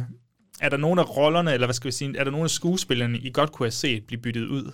er 0.60 0.68
der 0.68 0.76
nogen 0.76 0.98
af 0.98 1.16
rollerne, 1.16 1.52
eller 1.52 1.66
hvad 1.66 1.74
skal 1.74 1.88
vi 1.88 1.92
sige, 1.92 2.18
er 2.18 2.24
der 2.24 2.30
nogen 2.30 2.44
af 2.44 2.50
skuespillerne, 2.50 3.18
I 3.18 3.30
godt 3.32 3.52
kunne 3.52 3.66
have 3.66 3.70
set 3.70 4.04
blive 4.06 4.20
byttet 4.20 4.46
ud? 4.46 4.72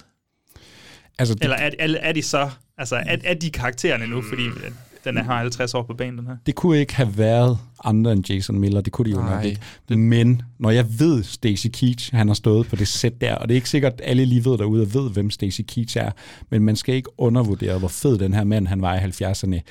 Altså, 1.19 1.35
det, 1.35 1.43
Eller 1.43 1.57
er, 1.57 1.71
er, 1.79 1.97
er 2.01 2.13
de 2.13 2.23
så, 2.23 2.51
altså 2.79 2.97
er, 2.97 3.17
er 3.25 3.35
de 3.35 3.51
karaktererne 3.51 4.07
nu, 4.07 4.23
fordi 4.23 4.47
at 4.47 4.73
den 5.05 5.19
er, 5.19 5.23
har 5.23 5.39
50 5.39 5.75
år 5.75 5.83
på 5.83 5.95
banen, 5.95 6.19
den 6.19 6.27
her? 6.27 6.37
det 6.47 6.55
kunne 6.55 6.79
ikke 6.79 6.95
have 6.95 7.19
været 7.19 7.59
andre 7.85 8.13
end 8.13 8.31
Jason 8.31 8.59
Miller, 8.61 8.81
det 8.81 8.93
kunne 8.93 9.05
de 9.05 9.11
jo 9.11 9.23
nok 9.23 9.31
Nej, 9.31 9.43
ikke. 9.89 9.97
Men 9.97 10.43
når 10.59 10.71
jeg 10.71 10.87
ved, 10.99 11.23
Stacy 11.23 11.67
Keach, 11.73 12.15
han 12.15 12.27
har 12.29 12.35
stået 12.35 12.67
på 12.67 12.77
det 12.77 12.89
sæt 12.89 13.21
der, 13.21 13.35
og 13.35 13.49
det 13.49 13.55
er 13.55 13.57
ikke 13.57 13.71
sikkert, 13.71 13.93
at 13.93 14.01
alle 14.05 14.25
lige 14.25 14.45
ved 14.45 14.59
derude 14.59 14.83
og 14.83 14.95
ved, 14.95 15.11
hvem 15.11 15.31
Stacy 15.31 15.61
Keach 15.69 15.97
er, 15.97 16.11
men 16.51 16.63
man 16.63 16.77
skal 16.77 16.95
ikke 16.95 17.21
undervurdere, 17.21 17.79
hvor 17.79 17.89
fed 17.89 18.19
den 18.19 18.35
her 18.35 18.45
mand, 18.45 18.67
han 18.67 18.83
var 18.83 18.95
i 18.95 18.99
70'erne. 18.99 19.53
Jeg 19.55 19.63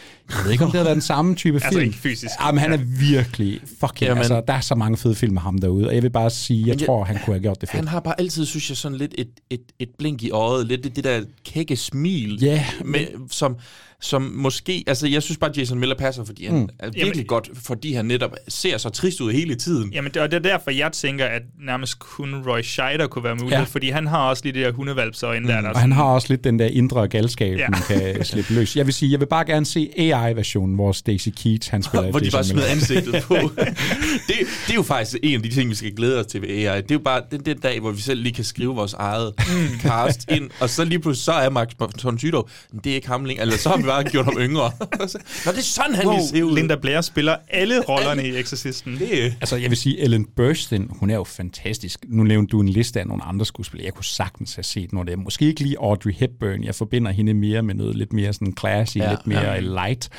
ved 0.45 0.51
ikke, 0.51 0.63
om 0.65 0.71
det 0.71 0.77
har 0.77 0.83
været 0.83 0.95
den 0.95 1.01
samme 1.01 1.35
type 1.35 1.55
Altså 1.63 1.69
film. 1.79 1.83
ikke 1.83 1.97
fysisk. 1.97 2.31
Jamen, 2.45 2.59
han 2.61 2.73
er 2.73 2.77
virkelig 2.99 3.59
fucking... 3.79 4.01
Jamen. 4.01 4.17
altså, 4.17 4.41
der 4.47 4.53
er 4.53 4.61
så 4.61 4.75
mange 4.75 4.97
fede 4.97 5.15
film 5.15 5.33
med 5.33 5.41
ham 5.41 5.57
derude, 5.57 5.87
og 5.87 5.95
jeg 5.95 6.03
vil 6.03 6.09
bare 6.11 6.29
sige, 6.29 6.59
jeg 6.59 6.67
Men 6.67 6.79
jeg- 6.79 6.85
tror, 6.87 7.03
han 7.03 7.17
kunne 7.25 7.33
have 7.33 7.41
gjort 7.41 7.61
det 7.61 7.69
fedt. 7.69 7.75
Han 7.79 7.87
har 7.87 7.99
bare 7.99 8.19
altid, 8.19 8.45
synes 8.45 8.69
jeg, 8.69 8.77
sådan 8.77 8.97
lidt 8.97 9.15
et, 9.17 9.27
et, 9.49 9.61
et 9.79 9.89
blink 9.97 10.23
i 10.23 10.29
øjet, 10.31 10.67
lidt 10.67 10.83
det, 10.83 10.95
det 10.95 11.03
der 11.03 11.21
kække 11.45 11.75
smil, 11.75 12.37
Ja, 12.43 12.65
med, 12.85 12.99
som, 13.29 13.55
som 14.01 14.21
måske, 14.21 14.83
altså 14.87 15.07
jeg 15.07 15.23
synes 15.23 15.37
bare, 15.37 15.49
at 15.49 15.57
Jason 15.57 15.79
Miller 15.79 15.95
passer, 15.97 16.23
fordi 16.23 16.45
han 16.45 16.55
mm. 16.55 16.69
er 16.79 16.85
virkelig 16.85 17.05
Jamen- 17.15 17.25
godt, 17.25 17.49
fordi 17.55 17.93
han 17.93 18.02
netop 18.03 18.31
ser 18.47 18.77
så 18.77 18.89
trist 18.89 19.21
ud 19.21 19.31
hele 19.31 19.55
tiden. 19.55 19.93
Jamen, 19.93 20.11
det, 20.11 20.21
og 20.21 20.31
det 20.31 20.37
er 20.37 20.41
derfor, 20.51 20.71
jeg 20.71 20.91
tænker, 20.91 21.25
at 21.25 21.41
nærmest 21.65 21.99
kun 21.99 22.43
Roy 22.47 22.61
Scheider 22.61 23.07
kunne 23.07 23.23
være 23.23 23.35
mulig, 23.35 23.49
Ja. 23.51 23.63
fordi 23.63 23.89
han 23.89 24.07
har 24.07 24.17
også 24.29 24.43
lige 24.45 24.53
det 24.53 24.65
der 24.65 24.71
hundevalpsøjne 24.71 25.47
der, 25.47 25.61
der 25.61 25.69
er 25.69 25.73
Og 25.73 25.79
han 25.79 25.91
har 25.91 26.03
også 26.03 26.27
lidt 26.29 26.43
den 26.43 26.59
der 26.59 26.65
indre 26.65 27.07
galskab, 27.07 27.57
Ja. 27.57 27.69
man 27.69 27.79
kan 27.87 28.25
slippe 28.25 28.53
løs. 28.53 28.75
Jeg 28.75 28.85
vil 28.85 28.93
sige, 28.93 29.11
jeg 29.11 29.19
vil 29.19 29.25
bare 29.25 29.45
gerne 29.45 29.65
se 29.65 29.89
AI-versionen, 29.97 30.75
hvor 30.75 30.91
Stacy 30.91 31.29
Keach, 31.43 31.71
han 31.71 31.83
spiller 31.83 32.09
hvor 32.09 32.19
de 32.19 32.31
bare 32.31 32.43
smider 32.43 32.67
ansigtet 32.67 33.23
på. 33.23 33.35
det, 34.27 34.35
det 34.67 34.71
er 34.71 34.75
jo 34.75 34.83
faktisk 34.83 35.17
en 35.23 35.35
af 35.35 35.41
de 35.43 35.49
ting, 35.49 35.69
vi 35.69 35.75
skal 35.75 35.91
glæde 35.95 36.19
os 36.19 36.25
til 36.25 36.41
ved 36.41 36.49
AI. 36.49 36.81
Det 36.81 36.91
er 36.91 36.95
jo 36.95 36.99
bare 36.99 37.21
den, 37.31 37.39
den 37.45 37.57
dag, 37.57 37.79
hvor 37.79 37.91
vi 37.91 38.01
selv 38.01 38.21
lige 38.21 38.33
kan 38.33 38.43
skrive 38.43 38.75
vores 38.75 38.93
eget 38.93 39.33
Mm. 39.53 39.79
cast 39.79 40.31
ind, 40.31 40.49
og 40.59 40.69
så 40.69 40.83
lige 40.85 40.99
pludselig, 40.99 41.23
så 41.25 41.31
er 41.31 41.49
Max 41.49 41.67
von 42.03 42.19
Sydow, 42.19 42.43
det 42.83 42.91
er 42.91 42.95
ikke 42.95 43.07
ham 43.07 43.25
længere, 43.25 43.45
eller 43.45 43.57
så 43.57 43.69
har 43.69 43.77
vi 43.77 43.83
bare 43.83 44.03
gjort 44.03 44.25
ham 44.25 44.37
yngre. 44.39 44.71
Nå, 45.45 45.51
det 45.51 45.57
er 45.57 45.61
sådan, 45.61 45.95
han 45.95 46.05
wow, 46.07 46.15
vil 46.15 46.23
se 46.29 46.45
ud. 46.45 46.55
Linda 46.55 46.75
Blair 46.75 47.01
spiller 47.01 47.35
alle 47.49 47.89
rollerne 47.93 48.27
i 48.27 48.35
Exorcisten. 48.39 48.93
Det, 48.93 49.35
Altså, 49.41 49.55
jeg 49.55 49.69
vil 49.69 49.77
sige, 49.77 49.99
Ellen 49.99 50.25
Burstyn, 50.25 50.87
hun 50.89 51.09
er 51.09 51.15
jo 51.15 51.23
fantastisk. 51.23 52.05
Nu 52.07 52.23
nævnte 52.23 52.51
du 52.51 52.61
en 52.61 52.69
liste 52.69 52.99
af 52.99 53.07
nogle 53.07 53.23
andre 53.23 53.45
skuespillere. 53.45 53.85
Jeg 53.85 53.93
kunne 53.93 54.05
sagtens 54.05 54.55
have 54.55 54.63
set 54.63 54.93
nogle 54.93 55.11
af 55.11 55.17
dem. 55.17 55.23
Måske 55.23 55.45
ikke 55.45 55.61
lige 55.61 55.77
Audrey 55.79 56.11
Hepburn. 56.11 56.63
Jeg 56.63 56.75
forbinder 56.75 57.11
hende 57.11 57.33
mere 57.33 57.61
med 57.61 57.75
noget 57.75 57.95
lidt 57.95 58.13
mere 58.13 58.33
sådan 58.33 58.53
classy, 58.59 58.97
ja, 58.97 59.09
lidt 59.09 59.27
mere 59.27 59.41
ja. 59.41 59.53
ja. 59.53 59.59
light. 59.59 60.09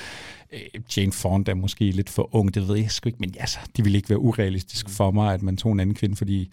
Øh, 0.52 0.80
Jane 0.96 1.12
Fonda 1.12 1.50
er 1.50 1.54
måske 1.54 1.90
lidt 1.90 2.10
for 2.10 2.34
ung, 2.34 2.54
det 2.54 2.68
ved 2.68 2.76
jeg 2.76 2.90
sgu 2.90 3.08
ikke, 3.08 3.18
men 3.20 3.34
altså, 3.40 3.58
det 3.76 3.84
ville 3.84 3.96
ikke 3.98 4.08
være 4.08 4.18
urealistisk 4.18 4.90
for 4.90 5.10
mig, 5.10 5.34
at 5.34 5.42
man 5.42 5.56
tog 5.56 5.72
en 5.72 5.80
anden 5.80 5.94
kvinde, 5.94 6.16
fordi 6.16 6.50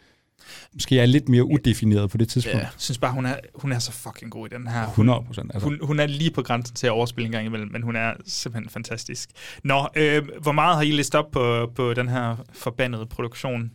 måske 0.73 0.99
er 0.99 1.05
lidt 1.05 1.29
mere 1.29 1.43
udefineret 1.43 2.09
på 2.09 2.17
det 2.17 2.29
tidspunkt. 2.29 2.57
Jeg 2.57 2.69
synes 2.77 2.97
bare, 2.97 3.11
hun 3.11 3.25
er, 3.25 3.35
hun 3.55 3.71
er 3.71 3.79
så 3.79 3.91
fucking 3.91 4.31
god 4.31 4.47
i 4.51 4.55
den 4.55 4.67
her. 4.67 4.87
100 4.87 5.23
procent. 5.27 5.51
Altså. 5.53 5.69
Hun, 5.69 5.79
hun 5.81 5.99
er 5.99 6.07
lige 6.07 6.31
på 6.31 6.41
grænsen 6.41 6.75
til 6.75 6.87
at 6.87 6.91
overspille 6.91 7.25
en 7.25 7.31
gang 7.31 7.45
imellem, 7.45 7.71
men 7.71 7.83
hun 7.83 7.95
er 7.95 8.13
simpelthen 8.25 8.69
fantastisk. 8.69 9.29
Nå, 9.63 9.87
øh, 9.95 10.27
hvor 10.41 10.51
meget 10.51 10.75
har 10.75 10.83
I 10.83 10.91
listet 10.91 11.15
op 11.15 11.31
på, 11.31 11.71
på 11.75 11.93
den 11.93 12.09
her 12.09 12.35
forbandede 12.53 13.05
produktion? 13.05 13.71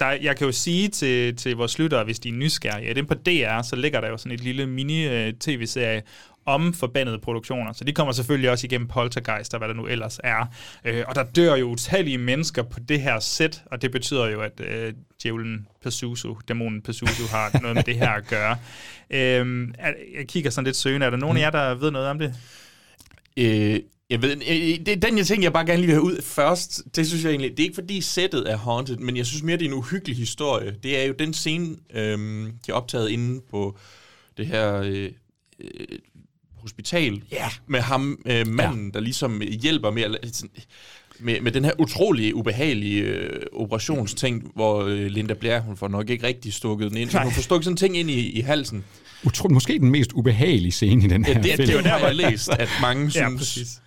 Der, 0.00 0.10
jeg 0.10 0.36
kan 0.36 0.46
jo 0.46 0.52
sige 0.52 0.88
til, 0.88 1.36
til 1.36 1.56
vores 1.56 1.78
lyttere, 1.78 2.04
hvis 2.04 2.18
de 2.18 2.28
er 2.28 2.32
nysgerrige, 2.32 2.88
at 2.88 2.96
inde 2.96 3.08
på 3.08 3.14
DR, 3.14 3.62
så 3.62 3.76
ligger 3.76 4.00
der 4.00 4.08
jo 4.08 4.16
sådan 4.16 4.32
et 4.32 4.40
lille 4.40 4.66
mini-tv-serie 4.66 6.02
om 6.46 6.74
forbandede 6.74 7.18
produktioner. 7.18 7.72
Så 7.72 7.84
de 7.84 7.92
kommer 7.92 8.12
selvfølgelig 8.12 8.50
også 8.50 8.66
igennem 8.66 8.88
Poltergeist 8.88 9.54
og 9.54 9.58
hvad 9.58 9.68
der 9.68 9.74
nu 9.74 9.86
ellers 9.86 10.20
er. 10.24 10.46
Øh, 10.84 11.04
og 11.08 11.14
der 11.14 11.22
dør 11.22 11.54
jo 11.56 11.66
utallige 11.70 12.18
mennesker 12.18 12.62
på 12.62 12.80
det 12.80 13.00
her 13.00 13.20
sæt, 13.20 13.62
og 13.66 13.82
det 13.82 13.90
betyder 13.90 14.26
jo, 14.26 14.40
at 14.40 14.60
øh, 14.60 14.92
djævlen 15.22 15.66
Pazuzu, 15.82 16.36
dæmonen 16.48 16.82
Pazuzu, 16.82 17.26
har 17.30 17.50
noget 17.62 17.74
med 17.74 17.82
det 17.82 17.96
her 17.96 18.10
at 18.10 18.26
gøre. 18.26 18.56
Øh, 19.10 19.68
jeg 20.18 20.28
kigger 20.28 20.50
sådan 20.50 20.64
lidt 20.64 20.76
søgende. 20.76 21.06
Er 21.06 21.10
der 21.10 21.16
nogen 21.16 21.36
af 21.36 21.40
jer, 21.40 21.50
der 21.50 21.74
ved 21.74 21.90
noget 21.90 22.08
om 22.08 22.18
det? 22.18 22.34
Øh, 23.36 23.80
Jeg 24.10 24.22
ved, 24.22 24.30
øh, 24.30 24.86
det 24.86 24.88
er 24.88 24.96
den, 24.96 25.18
jeg 25.18 25.26
tænker, 25.26 25.44
jeg 25.44 25.52
bare 25.52 25.66
gerne 25.66 25.80
lige 25.80 25.86
vil 25.86 25.94
have 25.94 26.02
ud 26.04 26.22
først. 26.22 26.82
Det 26.96 27.06
synes 27.06 27.24
jeg 27.24 27.30
egentlig, 27.30 27.50
det 27.50 27.60
er 27.60 27.64
ikke 27.64 27.74
fordi 27.74 28.00
sættet 28.00 28.50
er 28.52 28.56
haunted, 28.56 28.96
men 28.96 29.16
jeg 29.16 29.26
synes 29.26 29.42
mere, 29.42 29.56
det 29.56 29.64
er 29.64 29.68
en 29.68 29.74
uhyggelig 29.74 30.16
historie. 30.16 30.74
Det 30.82 30.98
er 31.00 31.04
jo 31.04 31.12
den 31.18 31.32
scene, 31.34 31.76
øhm, 31.94 32.46
de 32.46 32.72
har 32.72 32.74
optaget 32.74 33.10
inde 33.10 33.40
på 33.50 33.78
det 34.36 34.46
her 34.46 34.74
øh, 34.74 35.10
øh, 35.60 35.98
hospital 36.64 37.22
Ja. 37.32 37.48
med 37.66 37.80
ham, 37.80 38.18
øh, 38.26 38.46
manden, 38.46 38.84
ja. 38.86 38.90
der 38.94 39.00
ligesom 39.00 39.42
hjælper 39.62 39.90
med, 39.90 40.02
at- 40.02 40.18
sådan- 40.36 40.50
med, 41.18 41.40
med 41.40 41.52
den 41.52 41.64
her 41.64 41.72
utrolig 41.78 42.34
ubehagelige 42.34 43.02
øh, 43.02 43.42
operationsting, 43.52 44.50
hvor 44.54 44.82
øh, 44.84 45.06
Linda 45.06 45.34
Blair, 45.34 45.60
hun 45.60 45.76
får 45.76 45.88
nok 45.88 46.10
ikke 46.10 46.26
rigtig 46.26 46.52
stukket 46.54 46.90
den 46.90 46.98
ind, 46.98 47.12
Nej. 47.12 47.24
hun 47.24 47.32
får 47.32 47.42
stukket 47.42 47.64
sådan 47.64 47.72
en 47.72 47.76
ting 47.76 47.96
ind 47.96 48.10
i, 48.10 48.30
i 48.30 48.40
halsen. 48.40 48.84
Utro, 49.24 49.48
måske 49.48 49.78
den 49.78 49.90
mest 49.90 50.12
ubehagelige 50.12 50.72
scene 50.72 51.04
i 51.04 51.08
den 51.08 51.24
her 51.24 51.32
Ja, 51.32 51.38
det, 51.42 51.44
film. 51.50 51.56
det 51.56 51.68
er 51.70 51.76
jo 51.78 51.82
der, 51.82 51.98
hvor 51.98 52.06
jeg 52.06 52.16
læst, 52.16 52.48
at 52.48 52.68
mange 52.80 53.04
Ja, 53.04 53.10
synes... 53.10 53.38
præcis. 53.38 53.80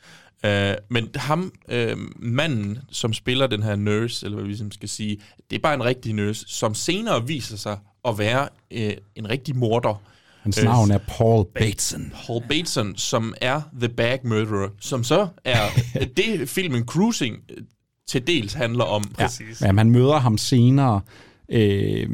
Øh, 0.45 0.73
men 0.89 1.09
ham, 1.15 1.51
øh, 1.69 1.97
manden, 2.15 2.77
som 2.91 3.13
spiller 3.13 3.47
den 3.47 3.63
her 3.63 3.75
nurse, 3.75 4.25
eller 4.25 4.35
hvad 4.35 4.43
vi 4.43 4.49
ligesom 4.49 4.71
skal 4.71 4.89
sige, 4.89 5.17
det 5.49 5.55
er 5.55 5.59
bare 5.59 5.73
en 5.73 5.83
rigtig 5.85 6.13
nurse, 6.13 6.45
som 6.47 6.75
senere 6.75 7.27
viser 7.27 7.57
sig 7.57 7.77
at 8.07 8.17
være 8.19 8.47
øh, 8.71 8.93
en 9.15 9.29
rigtig 9.29 9.55
morder. 9.55 10.01
Hans 10.43 10.63
navn 10.63 10.91
er 10.91 10.97
Paul 10.97 11.45
Bateson. 11.53 12.13
Paul 12.25 12.43
Bateson, 12.49 12.97
som 12.97 13.33
er 13.41 13.61
The 13.79 13.89
Bag 13.89 14.19
Murderer, 14.23 14.69
som 14.79 15.03
så 15.03 15.27
er 15.43 15.61
det 16.17 16.49
filmen 16.49 16.85
Cruising 16.85 17.35
øh, 17.49 17.57
til 18.07 18.27
dels 18.27 18.53
handler 18.53 18.83
om. 18.83 19.11
Ja, 19.19 19.27
ja 19.61 19.71
man 19.71 19.89
møder 19.89 20.17
ham 20.17 20.37
senere 20.37 21.01
øh, 21.49 22.07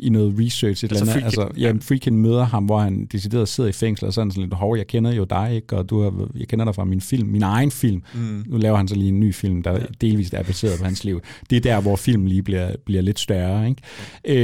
i 0.00 0.08
noget 0.10 0.34
research, 0.38 0.84
et 0.84 0.90
Altså 0.90 1.04
eller 1.04 1.14
andet. 1.14 1.24
Altså, 1.24 1.48
ja, 1.58 1.72
Freakin 1.80 2.16
møder 2.16 2.44
ham, 2.44 2.64
hvor 2.64 2.78
han 2.78 3.06
decideret 3.12 3.48
sidder 3.48 3.70
i 3.70 3.72
fængsel, 3.72 4.06
og 4.06 4.12
sådan, 4.12 4.30
sådan 4.30 4.42
lidt, 4.42 4.54
hov, 4.54 4.76
jeg 4.76 4.86
kender 4.86 5.12
jo 5.12 5.24
dig, 5.24 5.52
ikke? 5.54 5.76
og 5.76 5.90
du 5.90 6.02
har, 6.02 6.28
jeg 6.38 6.48
kender 6.48 6.64
dig 6.64 6.74
fra 6.74 6.84
min 6.84 7.00
film, 7.00 7.28
min 7.28 7.42
egen 7.42 7.70
film. 7.70 8.02
Mm. 8.14 8.44
Nu 8.46 8.56
laver 8.56 8.76
han 8.76 8.88
så 8.88 8.94
lige 8.94 9.08
en 9.08 9.20
ny 9.20 9.34
film, 9.34 9.62
der 9.62 9.72
ja. 9.72 9.78
delvist 10.00 10.34
er 10.34 10.42
baseret 10.42 10.78
på 10.78 10.84
hans 10.84 11.04
liv. 11.04 11.20
Det 11.50 11.56
er 11.56 11.60
der, 11.60 11.80
hvor 11.80 11.96
filmen 11.96 12.28
lige 12.28 12.42
bliver, 12.42 12.72
bliver 12.86 13.02
lidt 13.02 13.18
større. 13.18 13.68
Ikke? 13.68 13.82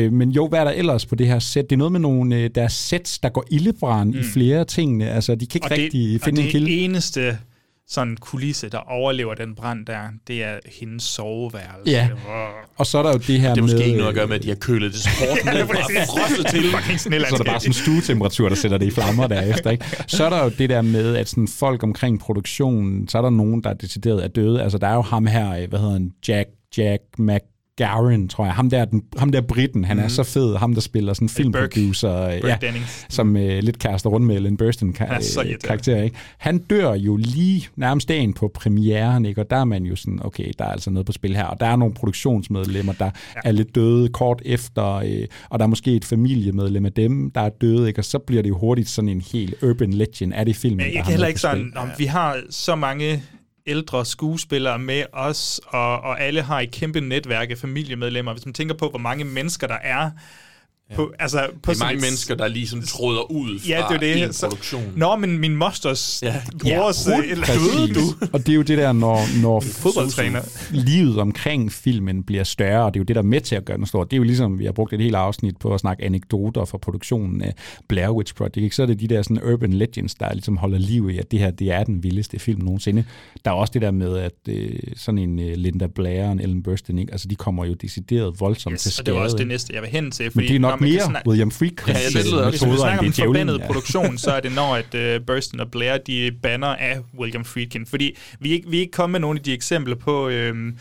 Øh, 0.04 0.12
men 0.12 0.30
jo, 0.30 0.48
hvad 0.48 0.60
er 0.60 0.64
der 0.64 0.70
ellers 0.70 1.06
på 1.06 1.14
det 1.14 1.26
her 1.26 1.38
sæt? 1.38 1.64
Det 1.70 1.72
er 1.72 1.78
noget 1.78 1.92
med 1.92 2.00
nogle, 2.00 2.36
øh, 2.36 2.50
der 2.54 2.62
er 2.62 2.68
sæts, 2.68 3.18
der 3.18 3.28
går 3.28 3.44
ildebrand 3.50 4.14
mm. 4.14 4.20
i 4.20 4.22
flere 4.22 4.64
tingene. 4.64 5.10
Altså, 5.10 5.34
de 5.34 5.46
kan 5.46 5.58
ikke 5.58 5.66
Og 5.66 5.70
rigtig 5.70 6.12
det, 6.12 6.22
finde 6.22 6.40
og 6.40 6.44
en 6.44 6.50
kilde. 6.50 6.66
det 6.66 6.84
eneste 6.84 7.38
sådan 7.88 8.16
kulisse, 8.16 8.68
der 8.68 8.78
overlever 8.78 9.34
den 9.34 9.54
brand 9.54 9.86
der, 9.86 10.00
det 10.26 10.44
er 10.44 10.58
hendes 10.80 11.02
soveværelse. 11.02 11.90
Ja. 11.90 12.08
Og 12.76 12.86
så 12.86 12.98
er 12.98 13.02
der 13.02 13.12
jo 13.12 13.18
det 13.18 13.40
her 13.40 13.48
Det 13.48 13.58
er 13.58 13.62
måske 13.62 13.76
med... 13.78 13.86
ikke 13.86 13.96
noget 13.98 14.08
at 14.08 14.14
gøre 14.14 14.26
med, 14.26 14.36
at 14.36 14.42
de 14.42 14.48
har 14.48 14.54
kølet 14.54 14.92
det 14.92 15.00
så 15.00 15.08
hårdt 15.18 15.44
ned 15.54 15.66
fra 15.66 15.74
frosset 15.74 16.46
til. 16.46 16.62
Så 17.28 17.34
er 17.34 17.38
der 17.38 17.44
bare 17.44 17.60
sådan 17.60 17.70
en 17.70 17.72
stuetemperatur, 17.72 18.48
der 18.48 18.56
sætter 18.56 18.78
det 18.78 18.86
i 18.86 18.90
flammer 18.90 19.26
derefter. 19.26 19.70
Ikke? 19.70 19.84
Så 20.06 20.24
er 20.24 20.30
der 20.30 20.44
jo 20.44 20.50
det 20.58 20.70
der 20.70 20.82
med, 20.82 21.16
at 21.16 21.28
sådan 21.28 21.48
folk 21.48 21.82
omkring 21.82 22.20
produktionen, 22.20 23.08
så 23.08 23.18
er 23.18 23.22
der 23.22 23.30
nogen, 23.30 23.64
der 23.64 23.70
er 23.70 23.74
decideret 23.74 24.24
er 24.24 24.28
døde. 24.28 24.62
Altså 24.62 24.78
der 24.78 24.86
er 24.86 24.94
jo 24.94 25.02
ham 25.02 25.26
her, 25.26 25.66
hvad 25.66 25.78
hedder 25.78 25.92
han, 25.92 26.12
Jack, 26.28 26.48
Jack 26.78 27.02
McGarren, 27.80 28.28
tror 28.28 28.44
jeg. 28.44 28.54
Ham 28.54 28.70
der, 28.70 28.84
den, 28.84 29.02
ham 29.18 29.32
der 29.32 29.40
britten, 29.40 29.84
han 29.84 29.96
mm. 29.96 30.02
er 30.02 30.08
så 30.08 30.22
fed. 30.22 30.56
Ham, 30.56 30.74
der 30.74 30.80
spiller 30.80 31.12
sådan 31.12 31.24
en 31.24 31.28
filmproducer, 31.28 32.40
Burke 32.40 32.48
ja, 32.48 32.56
Dennings. 32.60 33.06
som 33.08 33.36
øh, 33.36 33.62
lidt 33.62 33.78
kaster 33.78 34.10
rundt 34.10 34.26
med 34.26 34.36
Ellen 34.36 34.56
Burstyn 34.56 34.94
Han 34.98 35.08
er 35.08 35.20
så 35.20 35.42
øh, 35.42 35.54
karakter. 35.64 36.02
Ikke? 36.02 36.16
Han 36.38 36.58
dør 36.58 36.94
jo 36.94 37.16
lige 37.16 37.68
nærmest 37.76 38.08
dagen 38.08 38.32
på 38.32 38.50
premieren, 38.54 39.26
ikke? 39.26 39.40
og 39.40 39.50
der 39.50 39.56
er 39.56 39.64
man 39.64 39.84
jo 39.84 39.96
sådan, 39.96 40.20
okay, 40.24 40.52
der 40.58 40.64
er 40.64 40.68
altså 40.68 40.90
noget 40.90 41.06
på 41.06 41.12
spil 41.12 41.36
her. 41.36 41.44
Og 41.44 41.60
der 41.60 41.66
er 41.66 41.76
nogle 41.76 41.94
produktionsmedlemmer, 41.94 42.92
der 42.92 43.04
ja. 43.04 43.40
er 43.44 43.52
lidt 43.52 43.74
døde 43.74 44.08
kort 44.08 44.42
efter, 44.44 44.94
øh, 44.94 45.26
og 45.50 45.58
der 45.58 45.64
er 45.64 45.68
måske 45.68 45.96
et 45.96 46.04
familiemedlem 46.04 46.86
af 46.86 46.92
dem, 46.92 47.30
der 47.30 47.40
er 47.40 47.50
døde, 47.60 47.88
ikke? 47.88 48.00
og 48.00 48.04
så 48.04 48.18
bliver 48.18 48.42
det 48.42 48.48
jo 48.48 48.58
hurtigt 48.58 48.88
sådan 48.88 49.08
en 49.08 49.20
helt 49.32 49.54
urban 49.62 49.92
legend 49.92 50.34
af 50.34 50.46
det 50.46 50.56
film. 50.56 50.76
Men 50.76 50.86
jeg 50.86 51.02
kan 51.02 51.10
heller 51.10 51.26
ikke 51.26 51.40
sådan, 51.40 51.72
om 51.76 51.88
vi 51.98 52.04
har 52.04 52.40
så 52.50 52.74
mange 52.74 53.22
ældre 53.66 54.04
skuespillere 54.04 54.78
med 54.78 55.04
os, 55.12 55.60
og, 55.66 56.00
og 56.00 56.20
alle 56.20 56.42
har 56.42 56.60
et 56.60 56.70
kæmpe 56.70 57.00
netværk 57.00 57.50
af 57.50 57.58
familiemedlemmer. 57.58 58.32
Hvis 58.32 58.46
man 58.46 58.54
tænker 58.54 58.74
på, 58.74 58.88
hvor 58.88 58.98
mange 58.98 59.24
mennesker 59.24 59.66
der 59.66 59.78
er 59.82 60.10
på, 60.94 61.12
altså, 61.18 61.46
på 61.62 61.70
Det 61.72 61.80
er 61.80 61.84
mange 61.84 61.96
et- 61.96 62.02
mennesker, 62.02 62.34
der 62.34 62.48
ligesom 62.48 62.82
tråder 62.82 63.30
ud 63.32 63.58
fra 63.60 63.68
Ja, 63.68 63.84
det 64.00 64.10
er 64.10 64.14
en 64.22 64.28
det. 64.28 64.34
Så- 64.34 64.46
produktion. 64.48 64.92
Nå, 64.96 65.16
men 65.16 65.38
min 65.38 65.56
mosters 65.56 66.20
Ja. 66.22 66.34
ja, 66.66 66.78
brors... 66.80 67.06
Ja, 67.08 67.18
øh, 67.18 67.30
eller- 67.30 67.46
Præcis. 67.46 68.30
Og 68.32 68.38
det 68.46 68.48
er 68.48 68.54
jo 68.56 68.62
det 68.62 68.78
der, 68.78 68.92
når, 68.92 69.40
når 69.42 69.60
fodboldtræner. 69.60 70.40
livet 70.70 71.18
omkring 71.18 71.72
filmen 71.72 72.22
bliver 72.22 72.44
større, 72.44 72.84
og 72.84 72.94
det 72.94 72.98
er 72.98 73.00
jo 73.00 73.04
det, 73.04 73.16
der 73.16 73.22
er 73.22 73.26
med 73.26 73.40
til 73.40 73.54
at 73.56 73.64
gøre 73.64 73.76
den 73.76 73.86
stor. 73.86 74.04
Det 74.04 74.12
er 74.12 74.16
jo 74.16 74.22
ligesom, 74.22 74.58
vi 74.58 74.64
har 74.64 74.72
brugt 74.72 74.92
et 74.92 75.00
helt 75.00 75.14
afsnit 75.14 75.56
på 75.56 75.74
at 75.74 75.80
snakke 75.80 76.04
anekdoter 76.04 76.64
fra 76.64 76.78
produktionen 76.78 77.42
af 77.42 77.54
Blair 77.88 78.08
Witch 78.10 78.34
Project. 78.34 78.56
Ikke? 78.56 78.76
Så 78.76 78.82
er 78.82 78.86
det 78.86 79.00
de 79.00 79.08
der 79.08 79.22
sådan 79.22 79.42
urban 79.52 79.72
legends, 79.72 80.14
der 80.14 80.32
ligesom 80.32 80.56
holder 80.56 80.78
liv 80.78 81.10
i, 81.10 81.18
at 81.18 81.30
det 81.30 81.38
her 81.38 81.50
det 81.50 81.70
er 81.72 81.84
den 81.84 82.02
vildeste 82.02 82.38
film 82.38 82.62
nogensinde. 82.62 83.04
Der 83.44 83.50
er 83.50 83.54
også 83.54 83.70
det 83.72 83.82
der 83.82 83.90
med, 83.90 84.16
at 84.18 84.32
øh, 84.48 84.70
sådan 84.96 85.18
en 85.18 85.38
øh, 85.38 85.54
Linda 85.56 85.86
Blair 85.86 86.24
og 86.26 86.32
en 86.32 86.40
Ellen 86.40 86.62
Burstyn, 86.62 86.98
ikke? 86.98 87.12
Altså, 87.12 87.28
de 87.28 87.34
kommer 87.36 87.64
jo 87.64 87.74
decideret 87.74 88.40
voldsomt 88.40 88.78
til 88.78 88.88
Yes, 88.88 88.94
skade. 88.94 89.02
og 89.02 89.06
det 89.06 89.14
var 89.14 89.20
også 89.20 89.36
det 89.36 89.46
næste, 89.46 89.74
jeg 89.74 89.82
vil 89.82 89.90
hen 89.90 90.10
til. 90.10 90.30
Men 90.34 90.48
det 90.48 90.54
er 90.56 90.60
nok 90.60 90.73
kan 90.78 90.88
mere 90.88 91.04
snakke- 91.04 91.28
William 91.28 91.50
Friedkin 91.50 91.88
Ja, 91.94 92.00
ja, 92.00 92.06
det 92.06 92.14
lyder 92.14 92.36
også- 92.44 92.50
Hvis 92.50 92.62
vi 92.62 92.66
metoder, 92.66 92.82
snakker 92.82 92.98
end 93.00 93.06
om 93.08 93.12
det 93.12 93.24
forbandet 93.24 93.58
ja. 93.60 93.66
produktion, 93.66 94.18
så 94.18 94.30
er 94.30 94.40
det 94.40 94.52
når, 94.60 94.76
at 94.76 95.18
uh, 95.20 95.26
Burstyn 95.26 95.60
og 95.60 95.70
Blair, 95.70 95.96
de 95.98 96.32
banner 96.42 96.66
af 96.68 96.98
William 97.18 97.44
Friedkin. 97.44 97.86
Fordi 97.86 98.16
vi 98.40 98.48
er 98.50 98.52
ikke, 98.54 98.70
vi 98.70 98.76
er 98.76 98.80
ikke 98.80 98.92
kommet 98.92 99.12
med 99.12 99.20
nogle 99.20 99.38
af 99.38 99.44
de 99.44 99.52
eksempler 99.52 99.96
på 99.96 100.28
øhm, 100.28 100.78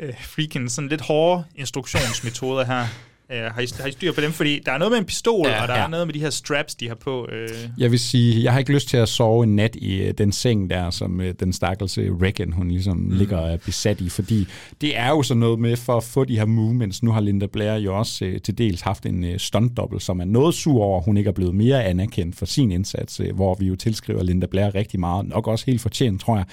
øh, 0.00 0.12
Friedkins 0.20 0.72
sådan 0.72 0.88
lidt 0.88 1.00
hårde 1.00 1.44
instruktionsmetoder 1.56 2.64
her. 2.64 2.86
Uh, 3.30 3.36
har, 3.36 3.60
I, 3.60 3.66
har 3.80 3.86
I 3.86 3.92
styr 3.92 4.12
på 4.12 4.20
dem? 4.20 4.32
Fordi 4.32 4.60
der 4.66 4.72
er 4.72 4.78
noget 4.78 4.92
med 4.92 4.98
en 4.98 5.04
pistol, 5.04 5.46
Ja, 5.46 5.62
og 5.62 5.68
der 5.68 5.74
ja. 5.74 5.84
er 5.84 5.88
noget 5.88 6.06
med 6.06 6.14
de 6.14 6.20
her 6.20 6.30
straps, 6.30 6.74
de 6.74 6.88
har 6.88 6.94
på. 6.94 7.28
Øh. 7.32 7.48
Jeg 7.78 7.90
vil 7.90 7.98
sige, 7.98 8.44
jeg 8.44 8.52
har 8.52 8.58
ikke 8.58 8.72
lyst 8.72 8.88
til 8.88 8.96
at 8.96 9.08
sove 9.08 9.44
en 9.44 9.56
nat 9.56 9.76
i 9.76 10.02
øh, 10.02 10.14
den 10.18 10.32
seng 10.32 10.70
der, 10.70 10.90
som 10.90 11.20
øh, 11.20 11.34
den 11.40 11.52
stakkels 11.52 11.98
øh, 11.98 12.16
Regan, 12.16 12.52
hun 12.52 12.68
ligesom 12.68 12.96
mm. 12.96 13.10
ligger 13.10 13.38
og 13.38 13.52
er 13.52 13.56
besat 13.56 14.00
i, 14.00 14.08
fordi 14.08 14.46
det 14.80 14.98
er 14.98 15.08
jo 15.08 15.22
sådan 15.22 15.40
noget 15.40 15.58
med, 15.58 15.76
for 15.76 15.96
at 15.96 16.04
få 16.04 16.24
de 16.24 16.38
her 16.38 16.44
movements, 16.44 17.02
nu 17.02 17.12
har 17.12 17.20
Linda 17.20 17.46
Blair 17.46 17.74
jo 17.74 17.98
også 17.98 18.24
øh, 18.24 18.40
til 18.40 18.58
dels 18.58 18.80
haft 18.80 19.06
en 19.06 19.24
øh, 19.24 19.38
stuntdobbel, 19.38 20.00
som 20.00 20.20
er 20.20 20.24
noget 20.24 20.54
sur 20.54 20.82
over, 20.82 21.00
hun 21.00 21.16
ikke 21.16 21.28
er 21.28 21.34
blevet 21.34 21.54
mere 21.54 21.84
anerkendt 21.84 22.36
for 22.36 22.46
sin 22.46 22.72
indsats, 22.72 23.20
øh, 23.20 23.34
hvor 23.34 23.54
vi 23.54 23.66
jo 23.66 23.76
tilskriver 23.76 24.22
Linda 24.22 24.46
Blair 24.46 24.74
rigtig 24.74 25.00
meget, 25.00 25.28
nok 25.28 25.48
også 25.48 25.66
helt 25.66 25.80
fortjent, 25.80 26.20
tror 26.20 26.36
jeg. 26.36 26.44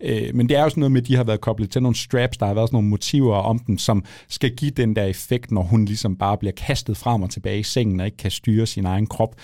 Øh, 0.00 0.34
men 0.34 0.48
det 0.48 0.56
er 0.56 0.62
jo 0.62 0.68
sådan 0.68 0.80
noget 0.80 0.92
med, 0.92 1.02
at 1.02 1.08
de 1.08 1.16
har 1.16 1.24
været 1.24 1.40
koblet 1.40 1.70
til 1.70 1.82
nogle 1.82 1.96
straps, 1.96 2.36
der 2.36 2.46
har 2.46 2.54
været 2.54 2.68
sådan 2.68 2.76
nogle 2.76 2.88
motiver 2.88 3.36
om 3.36 3.58
dem, 3.58 3.78
som 3.78 4.04
skal 4.28 4.56
give 4.56 4.70
den 4.70 4.96
der 4.96 5.04
effekt, 5.04 5.50
når 5.50 5.62
hun 5.62 5.84
ligesom 5.84 6.17
bare 6.18 6.38
bliver 6.38 6.52
kastet 6.52 6.96
frem 6.96 7.22
og 7.22 7.30
tilbage 7.30 7.58
i 7.58 7.62
sengen 7.62 8.00
og 8.00 8.06
ikke 8.06 8.16
kan 8.16 8.30
styre 8.30 8.66
sin 8.66 8.86
egen 8.86 9.06
krop. 9.06 9.34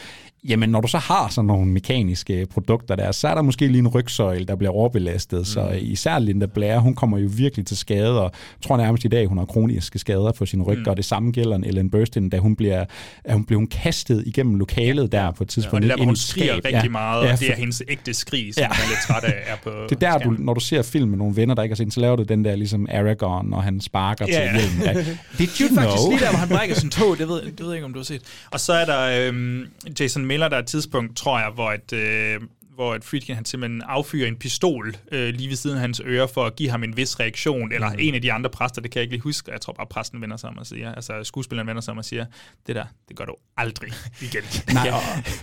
Jamen, 0.49 0.69
når 0.71 0.81
du 0.81 0.89
så 0.89 0.99
har 0.99 1.29
sådan 1.29 1.47
nogle 1.47 1.67
mekaniske 1.67 2.47
produkter 2.51 2.97
der, 2.97 3.13
så 3.13 3.29
er 3.29 3.35
der 3.35 3.43
måske 3.43 3.67
lige 3.67 3.79
en 3.79 3.89
rygsøjle, 3.89 4.45
der 4.45 4.57
bliver 4.57 4.71
overbelastet. 4.73 5.39
Mm. 5.39 5.45
Så 5.45 5.69
især 5.81 6.19
Linda 6.19 6.47
Blair, 6.47 6.79
hun 6.79 6.95
kommer 6.95 7.19
jo 7.19 7.29
virkelig 7.37 7.67
til 7.67 7.77
skade, 7.77 8.19
og 8.21 8.25
jeg 8.33 8.69
tror 8.69 8.77
nærmest 8.77 9.05
i 9.05 9.09
dag, 9.09 9.27
hun 9.27 9.39
har 9.39 9.45
kroniske 9.45 9.99
skader 9.99 10.33
på 10.33 10.47
sin 10.47 10.63
ryg, 10.63 10.79
mm. 10.79 10.85
og 10.87 10.97
det 10.97 11.05
samme 11.05 11.33
gælder 11.33 11.57
en 11.57 11.65
Ellen 11.65 11.91
Burstyn, 11.91 12.29
da 12.29 12.39
hun 12.39 12.57
bliver, 12.57 12.85
at 13.25 13.33
hun 13.35 13.45
blev 13.45 13.59
hun 13.59 13.67
kastet 13.67 14.23
igennem 14.27 14.55
lokalet 14.55 15.13
der 15.13 15.31
på 15.31 15.45
et 15.45 15.49
tidspunkt. 15.49 15.75
Og 15.75 15.83
det 15.83 15.91
der, 15.91 15.97
hvor 15.97 16.05
hun 16.05 16.17
skriger 16.17 16.55
skab. 16.61 16.75
rigtig 16.75 16.91
meget, 16.93 17.21
og 17.33 17.39
det 17.39 17.49
er 17.49 17.53
for- 17.53 17.59
hendes 17.61 17.83
ægte 17.89 18.15
skrig, 18.15 18.55
som 18.55 18.61
Ja. 18.63 18.69
man 18.69 18.77
er 18.85 18.89
lidt 18.89 19.01
træt 19.07 19.25
af, 19.25 19.53
er 19.53 19.57
på 19.65 19.71
det 19.91 20.03
er 20.03 20.11
der, 20.13 20.25
du, 20.25 20.35
når 20.39 20.55
du 20.55 20.61
ser 20.61 20.83
film 20.83 21.09
med 21.11 21.19
nogle 21.19 21.37
venner, 21.37 21.55
der 21.55 21.63
ikke 21.63 21.73
har 21.73 21.77
set 21.77 21.93
så 21.95 22.01
laver 22.01 22.17
du 22.17 22.23
den 22.23 22.45
der 22.45 22.57
ligesom 22.57 22.87
Aragorn, 22.91 23.53
og 23.53 23.63
han 23.63 23.81
sparker 23.81 24.25
til 24.27 24.35
Ja, 24.35 24.43
ja. 24.45 24.53
hjelmen. 24.61 24.83
Ja. 24.85 24.93
Did 25.39 25.49
you 25.61 25.69
det 25.69 25.79
er 25.79 25.81
faktisk 25.83 25.97
know? 26.03 26.11
lige 26.11 26.21
der, 26.25 26.31
hvor 26.31 26.39
han 26.39 26.49
brækker 26.49 26.75
sin 26.75 26.91
tog. 26.91 27.19
Det 27.19 27.29
ved, 27.29 27.43
det 27.43 27.61
ved 27.61 27.67
jeg 27.67 27.75
ikke, 27.77 27.85
om 27.87 27.93
du 27.93 27.99
har 27.99 28.05
set. 28.05 28.21
Og 28.51 28.61
så 28.61 28.73
er 28.73 28.85
der 28.85 29.29
øhm, 29.29 29.67
Jason 30.01 30.25
Miller, 30.35 30.49
der 30.49 30.57
er 30.57 30.61
et 30.61 30.67
tidspunkt, 30.67 31.17
tror 31.17 31.39
jeg, 31.39 31.51
hvor 31.55 31.73
et, 31.73 31.93
øh, 31.93 32.41
hvor 32.75 32.95
et 32.95 33.05
Friedkin 33.05 33.35
han 33.35 33.45
simpelthen 33.45 33.83
affyrer 33.87 34.29
en 34.29 34.37
pistol 34.37 34.97
øh, 35.13 35.35
lige 35.35 35.49
ved 35.49 35.57
siden 35.57 35.77
af 35.77 35.81
hans 35.81 36.03
øre 36.05 36.29
for 36.29 36.45
at 36.45 36.57
give 36.57 36.71
ham 36.71 36.83
en 36.85 36.97
vis 36.97 37.21
reaktion, 37.21 37.73
eller 37.73 37.89
mm. 37.91 37.97
en 37.99 38.15
af 38.15 38.23
de 38.23 38.33
andre 38.33 38.51
præster, 38.51 38.83
det 38.83 38.91
kan 38.91 38.99
jeg 38.99 39.03
ikke 39.03 39.15
lige 39.15 39.23
huske, 39.23 39.53
jeg 39.53 39.61
tror 39.61 39.73
bare 39.73 39.87
præsten 39.91 40.21
vender 40.21 40.37
sig 40.37 40.51
om 40.51 40.59
og 40.59 40.67
siger, 40.67 40.95
altså 40.95 41.13
skuespilleren 41.25 41.67
vender 41.67 41.83
sig 41.83 41.93
om 41.93 41.99
og 41.99 42.05
siger, 42.05 42.25
det 42.67 42.77
der, 42.77 42.85
det 43.09 43.17
gør 43.17 43.25
du 43.25 43.35
aldrig 43.57 43.91
igen. 44.23 44.43
Nej, 44.75 44.91
og, 44.91 45.01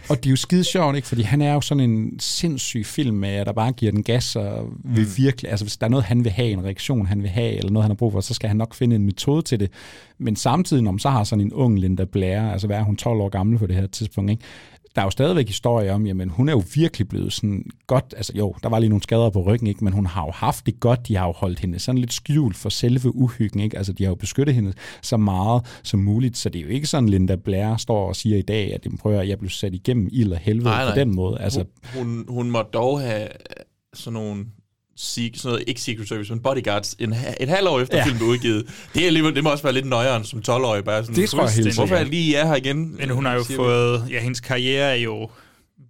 og 0.10 0.18
det 0.18 0.26
er 0.26 0.30
jo 0.30 0.36
skide 0.36 0.64
sjovt, 0.64 0.96
ikke? 0.96 1.08
Fordi 1.08 1.22
han 1.22 1.42
er 1.42 1.54
jo 1.54 1.62
sådan 1.62 1.90
en 1.90 2.20
sindssyg 2.20 2.86
film 2.86 3.16
med, 3.16 3.46
der 3.46 3.54
bare 3.54 3.72
giver 3.72 3.92
den 3.92 4.04
gas, 4.04 4.36
og 4.36 4.70
vil 4.84 5.04
Mm. 5.04 5.18
virkelig, 5.18 5.52
altså 5.52 5.66
hvis 5.66 5.78
der 5.78 5.86
er 5.86 5.90
noget, 5.90 6.06
han 6.06 6.24
vil 6.24 6.32
have, 6.32 6.50
en 6.50 6.64
reaktion, 6.64 7.06
han 7.06 7.22
vil 7.22 7.30
have, 7.30 7.54
eller 7.54 7.72
noget, 7.72 7.84
han 7.84 7.92
har 7.92 7.96
brug 7.96 8.12
for, 8.12 8.22
så 8.22 8.34
skal 8.34 8.48
han 8.48 8.58
nok 8.58 8.74
finde 8.74 8.96
en 8.96 9.06
metode 9.06 9.42
til 9.42 9.60
det. 9.60 9.72
Men 10.18 10.36
samtidig, 10.36 10.84
når 10.84 10.92
man 10.92 11.00
så 11.00 11.10
har 11.10 11.24
sådan 11.24 11.46
en 11.46 11.54
ung 11.54 11.80
Linda 11.80 12.06
Blair, 12.06 12.42
altså 12.42 12.68
hvad 12.68 12.78
er 12.78 12.84
hun 12.84 12.96
12 12.96 13.22
år 13.22 13.30
gammel 13.30 13.60
på 13.60 13.68
det 13.68 13.76
her 13.76 13.88
tidspunkt, 13.88 14.32
ikke? 14.32 14.44
Der 14.96 15.02
er 15.02 15.06
jo 15.06 15.12
stadigvæk 15.12 15.48
historie 15.48 15.92
om, 15.92 16.06
jamen 16.06 16.30
hun 16.30 16.50
er 16.50 16.54
jo 16.54 16.64
virkelig 16.76 17.08
blevet 17.08 17.34
sådan 17.34 17.66
godt, 17.88 18.14
altså 18.18 18.34
jo, 18.36 18.56
der 18.64 18.70
var 18.70 18.80
lige 18.80 18.90
nogle 18.90 19.04
skader 19.04 19.30
på 19.30 19.42
ryggen, 19.42 19.68
ikke, 19.68 19.84
men 19.84 19.94
hun 19.94 20.06
har 20.06 20.26
jo 20.26 20.32
haft 20.32 20.66
det 20.66 20.80
godt, 20.80 21.08
de 21.08 21.16
har 21.16 21.26
jo 21.26 21.32
holdt 21.32 21.60
hende 21.60 21.80
sådan 21.80 22.00
lidt 22.00 22.14
skjult 22.14 22.56
for 22.56 22.70
selve 22.70 23.16
uhyggen, 23.16 23.60
ikke, 23.60 23.78
altså 23.78 23.94
de 23.94 24.04
har 24.04 24.12
jo 24.12 24.16
beskyttet 24.16 24.56
hende 24.56 24.74
så 25.02 25.18
meget 25.18 25.66
som 25.84 26.00
muligt, 26.00 26.38
så 26.38 26.50
det 26.50 26.60
er 26.60 26.64
jo 26.64 26.70
ikke 26.70 26.88
sådan, 26.88 27.10
Linda 27.10 27.36
Blair 27.36 27.78
står 27.78 28.08
og 28.08 28.16
siger 28.16 28.38
i 28.38 28.42
dag, 28.42 28.74
at 28.74 28.86
jamen, 28.86 28.98
prøv 28.98 29.14
at, 29.14 29.28
jeg 29.28 29.40
blev 29.40 29.50
sat 29.50 29.74
igennem 29.74 30.10
ild 30.12 30.32
og 30.32 30.38
helvede 30.38 30.66
Nej, 30.66 30.84
nej. 30.84 30.94
på 30.94 31.00
den 31.00 31.16
måde, 31.16 31.40
altså 31.40 31.66
Hun, 31.96 32.08
hun, 32.08 32.26
hun 32.30 32.52
må 32.52 32.62
dog 32.62 33.02
have 33.02 33.28
sådan 33.94 34.14
nogle 34.14 34.46
sådan 34.96 35.32
noget, 35.44 35.64
ikke 35.68 35.82
Secret 35.82 36.08
Service, 36.08 36.34
men 36.34 36.44
Bodyguards 36.44 36.96
en, 37.00 37.14
et 37.40 37.50
halvt 37.50 37.68
år 37.70 37.80
efter 37.80 37.98
Ja. 37.98 38.04
filmen 38.04 38.18
blev 38.18 38.30
udgivet. 38.30 38.68
Det, 38.94 39.02
er 39.04 39.08
alligevel, 39.08 39.36
det 39.36 39.44
må 39.44 39.52
også 39.52 39.64
være 39.64 39.74
lidt 39.74 39.86
nøjeren 39.86 40.24
som 40.24 40.40
12-årig. 40.50 40.84
Bare 40.84 41.04
sådan, 41.04 41.16
Det 41.22 41.30
tror 41.30 41.44
jeg 41.44 41.52
helt 41.54 41.76
Hvorfor 41.76 41.96
er 41.96 42.00
jeg 42.00 42.08
lige 42.10 42.36
er 42.36 42.48
her 42.48 42.56
igen? 42.56 42.96
Men 42.98 43.10
hun 43.10 43.26
har 43.26 43.34
jo 43.34 43.44
fået, 43.44 44.08
ja, 44.10 44.20
hendes 44.22 44.40
karriere 44.40 44.92
er 44.98 45.02
jo 45.04 45.30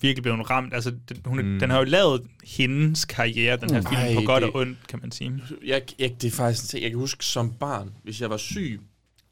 virkelig 0.02 0.24
blevet 0.24 0.50
ramt. 0.50 0.74
Altså, 0.74 0.92
den, 1.10 1.18
hun, 1.26 1.46
mm. 1.46 1.60
den 1.60 1.70
har 1.70 1.78
jo 1.78 1.84
lavet 1.84 2.22
hendes 2.44 3.06
karriere, 3.06 3.58
den 3.58 3.70
her 3.72 3.82
Mm. 3.82 3.86
film, 3.88 4.02
Ej, 4.02 4.16
på 4.16 4.22
godt 4.22 4.42
det- 4.44 4.50
og 4.54 4.60
ondt, 4.60 4.78
kan 4.88 5.00
man 5.02 5.12
sige. 5.12 5.34
Jeg, 5.66 5.82
jeg, 6.00 6.12
det 6.22 6.28
er 6.28 6.32
faktisk 6.32 6.64
en 6.64 6.68
ting, 6.68 6.84
jeg 6.84 6.92
kan 6.92 7.00
huske 7.00 7.26
som 7.26 7.52
barn, 7.60 7.90
hvis 8.04 8.22
jeg 8.22 8.30
var 8.30 8.38
syg 8.38 8.80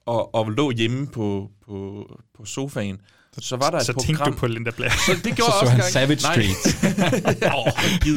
og, 0.05 0.35
og 0.35 0.49
lå 0.49 0.71
hjemme 0.71 1.07
på, 1.07 1.49
på, 1.65 2.05
på 2.37 2.45
sofaen, 2.45 2.97
så 3.41 3.55
var 3.55 3.69
der 3.69 3.77
et 3.77 3.85
så 3.85 3.93
program... 3.93 4.05
tænkte 4.07 4.23
du 4.25 4.31
på 4.37 4.47
Linda 4.47 4.71
Blair. 4.71 4.89
Så 4.89 5.11
det 5.23 5.35
gjorde 5.35 5.51
Så 5.51 5.57
så 5.59 5.59
også 5.59 5.65
han 5.71 5.75
engang. 5.75 5.91
Savage 5.91 6.21
Nej. 6.23 7.99
Gid. 8.03 8.15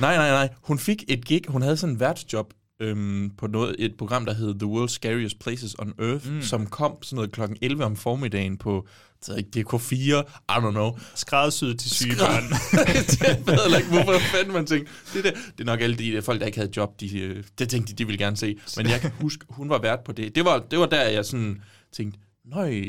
nej, 0.00 0.16
nej, 0.16 0.30
nej. 0.30 0.48
Hun 0.62 0.78
fik 0.78 1.04
et 1.08 1.24
gig. 1.24 1.40
Hun 1.48 1.62
havde 1.62 1.76
sådan 1.76 1.94
en 1.94 2.00
værtsjob 2.00 2.52
øhm, 2.80 3.30
på 3.38 3.46
noget, 3.46 3.76
et 3.78 3.92
program, 3.98 4.26
der 4.26 4.34
hed 4.34 4.54
The 4.58 4.68
World's 4.68 4.88
Scariest 4.94 5.38
Places 5.40 5.74
on 5.78 5.92
Earth, 5.98 6.30
Mm. 6.32 6.42
som 6.42 6.66
kom 6.66 6.92
sådan 7.02 7.16
noget 7.16 7.32
klokken 7.32 7.56
11 7.62 7.84
om 7.84 7.96
formiddagen 7.96 8.56
på 8.58 8.86
det 9.20 9.28
ved 9.28 9.36
jeg 9.36 9.56
ikke, 9.56 9.68
DK4, 9.70 9.94
I 9.96 10.66
don't 10.66 10.70
know. 10.70 10.98
Skræddersyet 11.14 11.78
til 11.80 11.90
syge 11.90 12.12
Skræd- 12.12 12.18
børn. 12.18 12.44
det 13.10 13.46
ved 13.46 13.54
jeg 13.54 13.62
heller 13.62 13.78
ikke, 13.78 13.90
hvorfor 13.90 14.18
fanden 14.18 14.52
man 14.52 14.66
tænkte. 14.66 14.92
Det, 15.14 15.24
der, 15.24 15.30
det 15.30 15.60
er 15.60 15.64
nok 15.64 15.80
alle 15.80 15.96
de 15.96 16.12
der 16.12 16.20
folk, 16.20 16.40
der 16.40 16.46
ikke 16.46 16.58
havde 16.58 16.72
job, 16.76 17.00
de, 17.00 17.18
øh, 17.18 17.44
det 17.58 17.68
tænkte 17.68 17.92
de, 17.92 17.96
de 17.98 18.06
ville 18.06 18.18
gerne 18.18 18.36
se. 18.36 18.56
Men 18.76 18.86
jeg 18.88 19.00
kan 19.00 19.10
huske, 19.20 19.44
hun 19.48 19.68
var 19.68 19.78
vært 19.78 19.98
på 20.04 20.12
det. 20.12 20.34
Det 20.34 20.44
var, 20.44 20.58
det 20.70 20.78
var 20.78 20.86
der, 20.86 21.02
jeg 21.02 21.24
sådan 21.24 21.60
tænkte, 21.96 22.18
nøj, 22.44 22.82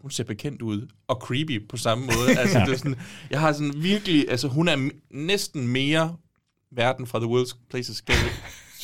hun 0.00 0.10
ser 0.10 0.24
bekendt 0.24 0.62
ud, 0.62 0.88
og 1.08 1.16
creepy 1.16 1.68
på 1.68 1.76
samme 1.76 2.06
måde. 2.06 2.36
Altså, 2.40 2.58
det 2.58 2.72
er 2.72 2.76
sådan, 2.76 2.96
jeg 3.30 3.40
har 3.40 3.52
sådan 3.52 3.72
virkelig, 3.76 4.30
altså 4.30 4.48
hun 4.48 4.68
er 4.68 4.90
næsten 5.10 5.68
mere 5.68 6.16
verden 6.70 7.06
fra 7.06 7.18
The 7.18 7.28
World's 7.28 7.56
Places 7.70 7.96
Scary. 7.96 8.30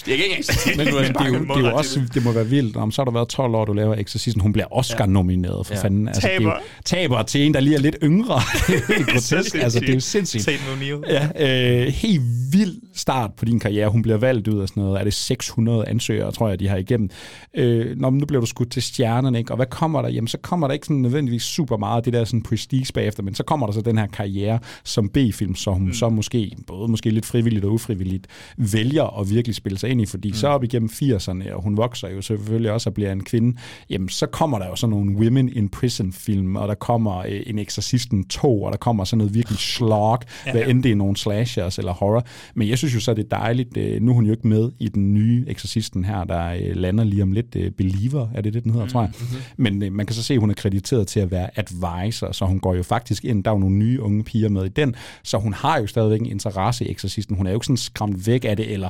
Jeg 0.07 0.17
kan 0.17 0.25
ikke 0.25 0.37
engang 0.37 0.77
Men, 0.77 0.87
det, 0.87 0.95
men 0.95 1.05
er 1.05 1.09
det, 1.09 1.21
er 1.21 1.39
jo, 1.39 1.45
det, 1.57 1.65
er 1.65 1.71
jo 1.71 1.77
også, 1.77 2.01
det 2.15 2.25
må 2.25 2.33
være 2.33 2.47
vildt. 2.47 2.77
Om 2.77 2.91
så 2.91 3.01
har 3.03 3.05
der 3.05 3.13
været 3.13 3.29
12 3.29 3.55
år, 3.55 3.65
du 3.65 3.73
laver 3.73 3.95
Exorcisten. 3.95 4.41
Hun 4.41 4.53
bliver 4.53 4.67
Oscar-nomineret 4.71 5.67
for 5.67 5.75
Ja. 5.75 5.83
fanden. 5.83 6.09
Altså, 6.09 6.21
det 6.29 6.37
er 6.37 6.43
jo, 6.43 6.51
Taber. 6.51 6.61
taber 6.85 7.23
til 7.23 7.41
en, 7.47 7.55
der 7.55 7.61
lige 7.61 7.75
er 7.77 7.81
lidt 7.81 7.97
yngre. 8.03 8.35
det 8.89 8.97
er 9.01 9.05
grotesk. 9.13 9.55
altså, 9.55 9.81
det 9.81 9.89
er 9.89 9.95
jo 9.95 10.01
sindssygt. 10.01 10.45
Tate 10.45 10.57
O'Neill. 10.59 11.13
Ja, 11.13 11.83
øh, 11.85 11.93
helt 11.93 12.23
vild 12.53 12.77
start 12.95 13.31
på 13.37 13.45
din 13.45 13.59
karriere. 13.61 13.89
Hun 13.89 14.03
bliver 14.03 14.19
valgt 14.19 14.49
ud 14.49 14.61
af 14.61 14.69
sådan 14.69 14.83
noget. 14.83 15.01
Er 15.01 15.05
det 15.05 15.15
600 15.15 15.89
ansøgere, 15.89 16.33
tror 16.33 16.49
jeg, 16.49 16.61
de 16.61 16.69
har 16.69 16.77
igennem. 16.77 17.11
Øh, 17.55 17.97
når 17.97 18.11
nu 18.11 18.27
bliver 18.27 18.41
du 18.41 18.47
skudt 18.47 18.71
til 18.71 18.83
stjernerne, 18.83 19.39
ikke? 19.39 19.53
Og 19.53 19.57
hvad 19.57 19.67
kommer 19.67 20.03
der? 20.03 20.09
Jamen, 20.09 20.29
så 20.29 20.39
kommer 20.39 20.67
der 20.67 20.75
ikke 20.75 20.87
sådan 20.87 21.03
nødvendigvis 21.03 21.43
super 21.43 21.77
meget 21.77 21.97
af 21.97 22.03
det 22.03 22.13
der 22.13 22.25
sådan 22.25 22.43
prestige 22.43 22.87
bagefter, 22.95 23.23
men 23.23 23.35
så 23.35 23.43
kommer 23.43 23.67
der 23.67 23.73
så 23.75 23.81
den 23.81 23.99
her 23.99 24.07
karriere 24.07 24.59
som 24.85 25.09
B-film, 25.09 25.55
så 25.55 25.71
hun 25.71 25.87
mm. 25.87 25.93
så 25.95 26.09
måske, 26.09 26.51
både 26.67 26.89
måske 26.91 27.11
lidt 27.11 27.27
frivilligt 27.27 27.65
og 27.65 27.73
ufrivilligt, 27.73 28.27
vælger 28.57 29.21
at 29.21 29.31
virkelig 29.31 29.55
spille 29.55 29.79
sig 29.79 29.86
ind 29.87 30.01
i, 30.01 30.07
fordi 30.07 30.29
mm. 30.29 30.35
så 30.35 30.49
op 30.49 30.65
igennem 30.65 30.89
80'erne, 30.93 31.53
og 31.55 31.63
hun 31.63 31.77
vokser 31.77 32.09
jo 32.09 32.23
selvfølgelig 32.23 32.71
også 32.73 32.91
og 32.91 32.95
bliver 32.95 33.13
en 33.13 33.25
kvinde, 33.25 33.57
jamen 33.91 34.09
så 34.09 34.27
kommer 34.27 34.59
der 34.59 34.67
jo 34.67 34.77
sådan 34.77 34.91
nogle 34.91 35.17
Women 35.17 35.49
in 35.53 35.69
Prison 35.69 36.13
film, 36.13 36.57
og 36.57 36.69
der 36.69 36.75
kommer 36.75 37.17
øh, 37.19 37.41
en 37.47 37.59
Exorcisten 37.59 38.25
2, 38.29 38.63
og 38.63 38.73
der 38.73 38.79
kommer 38.79 39.05
sådan 39.05 39.19
noget 39.19 39.35
virkelig 39.35 39.59
slog, 39.59 40.19
Ja. 40.47 40.53
hvad 40.53 40.63
end 40.67 40.83
det 40.83 40.93
er 40.93 40.97
nogle 40.97 41.17
slashers 41.17 41.79
eller 41.79 41.93
horror. 41.93 42.27
Men 42.55 42.69
jeg 42.69 42.79
synes 42.79 42.95
jo 42.95 43.01
så, 43.01 43.15
det 43.15 43.25
er 43.33 43.37
dejligt. 43.37 43.77
øh, 43.77 44.03
Nu 44.03 44.11
er 44.11 44.15
hun 44.15 44.25
jo 44.27 44.31
ikke 44.33 44.49
med 44.49 44.71
i 44.79 44.89
den 44.89 45.15
nye 45.15 45.45
Exorcisten 45.49 46.05
her, 46.05 46.25
der 46.25 46.47
øh, 46.49 46.77
lander 46.77 47.05
lige 47.05 47.23
om 47.23 47.33
lidt. 47.33 47.57
øh, 47.57 47.71
Believer, 47.71 48.29
er 48.35 48.41
det 48.41 48.55
det, 48.55 48.65
den 48.65 48.73
hedder, 48.73 48.87
mm, 48.87 48.91
tror 48.91 49.01
jeg. 49.01 49.11
Mm-hmm. 49.21 49.39
Men 49.57 49.83
øh, 49.83 49.93
man 49.93 50.07
kan 50.07 50.15
så 50.15 50.23
se, 50.23 50.35
at 50.35 50.41
hun 50.41 50.51
er 50.51 50.55
krediteret 50.55 51.07
til 51.07 51.21
at 51.21 51.31
være 51.31 51.49
advisor, 51.59 52.33
så 52.33 52.45
hun 52.45 52.61
går 52.61 52.75
jo 52.75 52.83
faktisk 52.83 53.25
ind. 53.25 53.45
Der 53.45 53.51
er 53.51 53.55
jo 53.55 53.59
nogle 53.59 53.77
nye 53.77 54.01
unge 54.03 54.25
piger 54.25 54.49
med 54.49 54.65
i 54.65 54.69
den, 54.69 54.95
så 55.23 55.39
hun 55.39 55.53
har 55.53 55.79
jo 55.81 55.87
stadigvæk 55.87 56.21
en 56.21 56.27
interesse 56.27 56.85
i 56.85 56.91
Exorcisten. 56.93 57.37
Hun 57.37 57.47
er 57.47 57.51
jo 57.51 57.57
ikke 57.57 57.67
sådan 57.67 57.77
skræmt 57.77 58.27
væk 58.27 58.45
af 58.45 58.57
det, 58.57 58.73
eller 58.73 58.89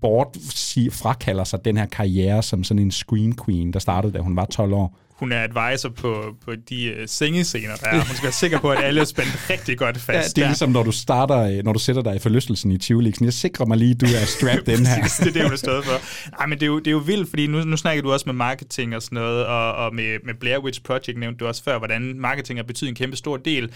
bort 0.00 0.21
sig, 0.50 0.92
frakalder 0.92 1.44
sig 1.44 1.64
den 1.64 1.76
her 1.76 1.86
karriere 1.86 2.42
som 2.42 2.64
sådan 2.64 2.78
en 2.82 2.90
screen 2.90 3.36
queen, 3.44 3.72
der 3.72 3.78
startede, 3.78 4.12
da 4.12 4.18
hun 4.18 4.36
var 4.36 4.44
12 4.44 4.72
år. 4.72 4.98
Hun 5.10 5.32
er 5.32 5.42
advisor 5.42 5.88
på, 5.88 6.36
på 6.44 6.52
de 6.68 6.94
uh, 6.98 7.02
sengescener, 7.06 7.76
der 7.76 7.86
er. 7.86 7.94
Hun 7.96 8.06
skal 8.16 8.22
være 8.22 8.32
sikker 8.32 8.58
på, 8.60 8.70
at 8.70 8.84
alle 8.84 9.00
er 9.00 9.04
spændt 9.04 9.50
rigtig 9.50 9.78
godt 9.78 9.96
Ja, 9.96 10.00
fast. 10.14 10.36
det 10.36 10.42
er 10.42 10.44
der. 10.46 10.50
ligesom, 10.50 10.70
når 10.70 10.82
du 10.82 10.92
starter, 10.92 11.38
øh, 11.38 11.64
når 11.64 11.72
du 11.72 11.78
sætter 11.78 12.02
dig 12.02 12.16
i 12.16 12.18
forlystelsen 12.18 12.70
i 12.72 12.78
Tivoli. 12.78 13.12
Jeg 13.20 13.32
sikrer 13.32 13.66
mig 13.66 13.78
lige, 13.78 13.94
du 13.94 14.06
er 14.06 14.24
strapped 14.26 14.76
den 14.76 14.86
her. 14.86 15.02
Det 15.02 15.26
er 15.26 15.32
det, 15.32 15.42
hun 15.42 15.52
er 15.52 15.56
stået 15.56 15.84
for. 15.84 15.92
Nej, 16.38 16.46
men 16.46 16.58
det 16.58 16.62
er 16.62 16.66
jo, 16.66 16.78
det 16.78 16.86
er 16.86 16.90
jo 16.90 16.98
vildt, 16.98 17.28
fordi 17.30 17.46
nu, 17.46 17.64
nu 17.64 17.76
snakker 17.76 18.02
du 18.02 18.12
også 18.12 18.26
med 18.26 18.34
marketing 18.34 18.96
og 18.96 19.02
sådan 19.02 19.16
noget, 19.16 19.46
og, 19.46 19.74
og 19.74 19.94
med, 19.94 20.18
med 20.24 20.34
Blair 20.34 20.58
Witch 20.58 20.82
Project 20.82 21.18
nævnte 21.18 21.38
du 21.38 21.46
også 21.46 21.62
før, 21.64 21.78
hvordan 21.78 22.14
marketing 22.18 22.58
har 22.58 22.64
betydet 22.64 22.88
en 22.88 22.94
kæmpe 22.96 23.16
stor 23.16 23.36
del. 23.36 23.72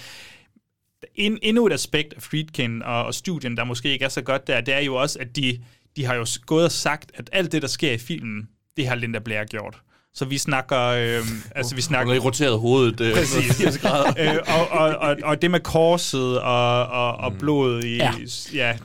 En, 1.14 1.38
endnu 1.42 1.66
et 1.66 1.72
aspekt 1.72 2.14
af 2.16 2.22
Friedkin 2.22 2.82
og, 2.82 3.04
og 3.04 3.14
studien, 3.14 3.56
der 3.56 3.64
måske 3.64 3.92
ikke 3.92 4.04
er 4.04 4.08
så 4.08 4.22
godt 4.22 4.46
der, 4.46 4.60
det 4.60 4.74
er 4.74 4.80
jo 4.80 4.94
også, 4.94 5.18
at 5.18 5.36
de, 5.36 5.58
de 5.96 6.04
har 6.04 6.14
jo 6.14 6.26
gået 6.46 6.64
og 6.64 6.72
sagt, 6.72 7.12
at 7.14 7.30
alt 7.32 7.52
det, 7.52 7.62
der 7.62 7.68
sker 7.68 7.92
i 7.92 7.98
filmen, 7.98 8.48
det 8.76 8.88
har 8.88 8.94
Linda 8.94 9.18
Blair 9.18 9.44
gjort. 9.44 9.80
Så 10.14 10.24
vi 10.24 10.38
snakker... 10.38 10.80
Øh, 10.80 11.22
altså, 11.54 11.74
vi 11.74 11.80
snakker 11.80 12.12
Hun 12.12 12.20
har 12.20 12.26
roteret 12.26 12.58
hovedet 12.58 13.00
øh, 13.00 13.14
Præcis. 13.14 13.56
80 13.64 13.78
grader. 13.78 14.34
øh, 14.34 14.38
og, 14.58 14.68
og, 14.70 14.96
og, 14.96 15.16
og 15.22 15.42
det 15.42 15.50
med 15.50 15.60
korset 15.60 16.40
og, 16.40 16.86
og, 16.86 17.16
og 17.16 17.32
blodet 17.38 17.84
i 17.84 17.96
Ja. 17.96 18.12
ja. 18.54 18.76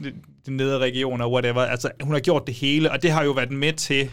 De, 0.45 0.55
nedre 0.55 0.78
regioner, 0.80 1.28
whatever. 1.28 1.62
Altså, 1.62 1.91
hun 2.01 2.14
har 2.14 2.20
gjort 2.20 2.47
det 2.47 2.55
hele, 2.55 2.91
og 2.91 3.01
det 3.03 3.12
har 3.12 3.24
jo 3.24 3.32
været 3.32 3.51
med 3.51 3.74
til 3.74 4.09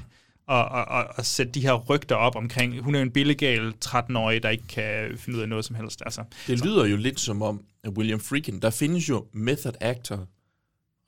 at, 0.51 0.59
at, 0.75 0.85
at, 0.99 1.07
at 1.19 1.27
sætte 1.27 1.53
de 1.53 1.61
her 1.61 1.73
rygter 1.73 2.15
op 2.17 2.37
omkring. 2.37 2.81
Hun 2.83 2.95
er 2.95 2.99
jo 2.99 3.03
en 3.03 3.11
billegal 3.11 3.73
13-årig, 3.85 4.43
der 4.43 4.49
ikke 4.49 4.67
kan 4.69 5.19
finde 5.19 5.37
ud 5.37 5.43
af 5.43 5.49
noget 5.49 5.65
som 5.65 5.77
helst. 5.77 6.03
Altså, 6.05 6.23
Det 6.47 6.65
lyder 6.65 6.87
jo 6.87 6.97
lidt 6.97 7.21
som 7.21 7.43
om, 7.43 7.61
at 7.85 7.91
William 7.91 8.21
Friedkin, 8.21 8.61
der 8.63 8.71
findes 8.71 9.09
jo 9.09 9.25
method 9.33 9.73
actor, 9.81 10.27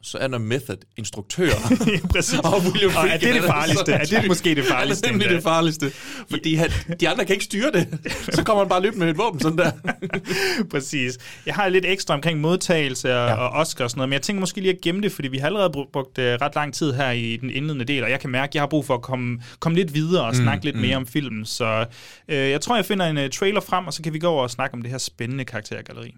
så 0.02 0.18
er 0.18 0.28
der 0.28 0.38
method 0.38 0.76
instruktør. 0.96 1.50
Præcis. 2.12 2.38
og 2.38 2.62
William 2.72 2.96
Og 2.96 3.08
er 3.08 3.16
det 3.16 3.34
det 3.34 3.44
farligste? 3.44 3.92
Er 3.92 4.04
det 4.04 4.28
måske 4.28 4.54
det 4.54 4.64
farligste 4.74 5.06
er 5.06 5.10
nemlig 5.10 5.24
endda? 5.24 5.36
det 5.36 5.42
farligste. 5.42 5.92
Fordi 6.30 6.54
han, 6.54 6.70
de 7.00 7.08
andre 7.08 7.24
kan 7.24 7.34
ikke 7.34 7.44
styre 7.44 7.70
det. 7.72 7.88
Så 8.32 8.44
kommer 8.44 8.62
han 8.62 8.68
bare 8.68 8.82
løbende 8.82 9.04
med 9.04 9.12
et 9.12 9.18
våben 9.18 9.40
sådan 9.40 9.58
der. 9.58 9.70
Præcis. 10.72 11.18
Jeg 11.46 11.54
har 11.54 11.68
lidt 11.68 11.84
ekstra 11.84 12.14
omkring 12.14 12.40
modtagelse 12.40 13.08
og, 13.16 13.28
ja. 13.28 13.34
og 13.34 13.50
Oscar 13.50 13.84
og 13.84 13.90
sådan 13.90 13.98
noget, 13.98 14.08
men 14.08 14.12
jeg 14.12 14.22
tænker 14.22 14.40
måske 14.40 14.60
lige 14.60 14.72
at 14.72 14.80
gemme 14.80 15.00
det, 15.02 15.12
fordi 15.12 15.28
vi 15.28 15.38
har 15.38 15.46
allerede 15.46 15.70
brugt, 15.92 16.18
uh, 16.18 16.24
ret 16.24 16.54
lang 16.54 16.74
tid 16.74 16.92
her 16.92 17.10
i 17.10 17.36
den 17.36 17.50
indledende 17.50 17.84
del, 17.84 18.04
og 18.04 18.10
jeg 18.10 18.20
kan 18.20 18.30
mærke, 18.30 18.50
at 18.50 18.54
jeg 18.54 18.62
har 18.62 18.68
brug 18.68 18.86
for 18.86 18.94
at 18.94 19.02
komme, 19.02 19.40
komme 19.60 19.76
lidt 19.76 19.94
videre 19.94 20.24
og 20.24 20.30
Mm, 20.30 20.42
snakke 20.42 20.64
lidt 20.64 20.76
mm. 20.76 20.82
mere 20.82 20.96
om 20.96 21.06
filmen. 21.06 21.44
Så 21.46 21.86
uh, 22.28 22.34
jeg 22.34 22.60
tror, 22.60 22.76
jeg 22.76 22.84
finder 22.84 23.06
en 23.06 23.18
uh, 23.18 23.24
trailer 23.32 23.60
frem, 23.60 23.86
og 23.86 23.92
så 23.92 24.02
kan 24.02 24.12
vi 24.12 24.18
gå 24.18 24.26
over 24.26 24.42
og 24.42 24.50
snakke 24.50 24.74
om 24.74 24.82
det 24.82 24.90
her 24.90 24.98
spændende 24.98 25.44
karaktergalleri. 25.44 26.14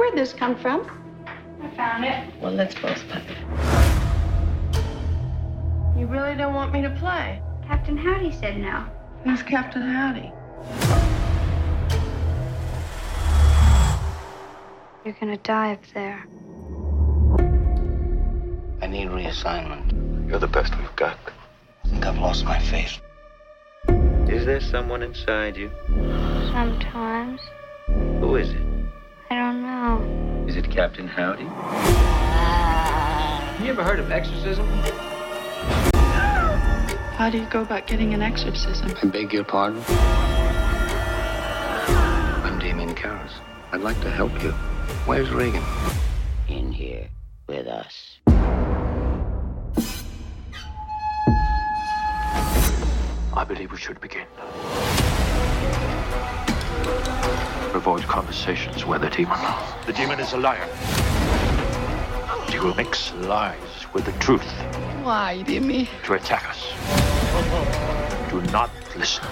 Where'd 0.00 0.14
this 0.14 0.32
come 0.32 0.56
from? 0.56 0.80
I 1.62 1.68
found 1.76 2.06
it. 2.06 2.24
Well, 2.40 2.52
let's 2.52 2.74
both 2.74 2.96
play. 3.08 3.22
You 5.98 6.06
really 6.06 6.34
don't 6.34 6.54
want 6.54 6.72
me 6.72 6.80
to 6.80 6.88
play? 6.98 7.42
Captain 7.66 7.98
Howdy 7.98 8.32
said 8.32 8.56
no. 8.56 8.86
Who's 9.24 9.42
Captain 9.42 9.82
Howdy? 9.82 10.32
You're 15.04 15.16
gonna 15.20 15.36
die 15.36 15.72
up 15.72 15.84
there. 15.92 16.24
I 18.80 18.86
need 18.86 19.08
reassignment. 19.08 20.30
You're 20.30 20.38
the 20.38 20.48
best 20.48 20.74
we've 20.78 20.96
got. 20.96 21.18
I 21.84 21.88
think 21.88 22.06
I've 22.06 22.18
lost 22.18 22.46
my 22.46 22.58
faith. 22.58 22.98
Is 24.30 24.46
there 24.46 24.60
someone 24.60 25.02
inside 25.02 25.58
you? 25.58 25.70
Sometimes. 26.52 27.42
Who 28.20 28.36
is 28.36 28.48
it? 28.48 28.79
I 29.32 29.36
don't 29.36 29.62
know. 29.62 30.44
Is 30.48 30.56
it 30.56 30.68
Captain 30.68 31.06
Howdy? 31.06 31.46
Uh, 31.48 33.62
you 33.62 33.70
ever 33.70 33.84
heard 33.84 34.00
of 34.00 34.10
exorcism? 34.10 34.66
How 37.14 37.30
do 37.30 37.38
you 37.38 37.46
go 37.46 37.60
about 37.60 37.86
getting 37.86 38.12
an 38.12 38.22
exorcism? 38.22 38.92
I 39.00 39.06
beg 39.06 39.32
your 39.32 39.44
pardon? 39.44 39.84
I'm 42.42 42.58
Damien 42.58 42.92
Karras. 42.96 43.30
I'd 43.70 43.82
like 43.82 44.00
to 44.00 44.10
help 44.10 44.32
you. 44.42 44.50
Where's 45.06 45.30
Reagan? 45.30 45.62
In 46.48 46.72
here 46.72 47.08
with 47.46 47.68
us. 47.68 48.18
I 53.32 53.44
believe 53.46 53.70
we 53.70 53.78
should 53.78 54.00
begin. 54.00 54.26
Avoid 57.74 58.02
conversations 58.02 58.84
with 58.84 59.02
the 59.02 59.10
demon. 59.10 59.38
The 59.86 59.92
demon 59.92 60.18
is 60.20 60.32
a 60.32 60.36
liar. 60.38 60.66
He 62.50 62.58
will 62.58 62.74
mix 62.74 63.12
lies 63.14 63.86
with 63.94 64.04
the 64.04 64.12
truth 64.12 64.44
Why, 65.02 65.42
Dimmy? 65.46 65.88
to 66.04 66.14
attack 66.14 66.48
us. 66.48 66.60
Do 68.30 68.42
not 68.52 68.70
listen. 68.96 69.24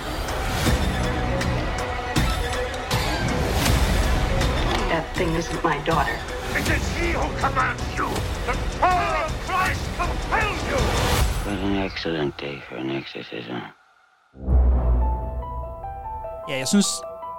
That 4.88 5.04
thing 5.16 5.34
isn't 5.34 5.62
my 5.64 5.78
daughter. 5.84 6.16
It 6.54 6.68
is 6.70 6.96
he 6.96 7.12
who 7.12 7.28
commands 7.38 7.82
you. 7.96 8.08
The 8.46 8.56
power 8.78 9.24
of 9.26 9.32
Christ 9.46 9.84
compels 9.96 10.62
you. 10.70 10.76
What 11.44 11.58
an 11.58 11.76
excellent 11.76 12.36
day 12.38 12.62
for 12.68 12.76
an 12.76 12.90
exorcism. 12.90 13.60
Ja, 16.48 16.56
jeg 16.56 16.68
synes, 16.68 16.86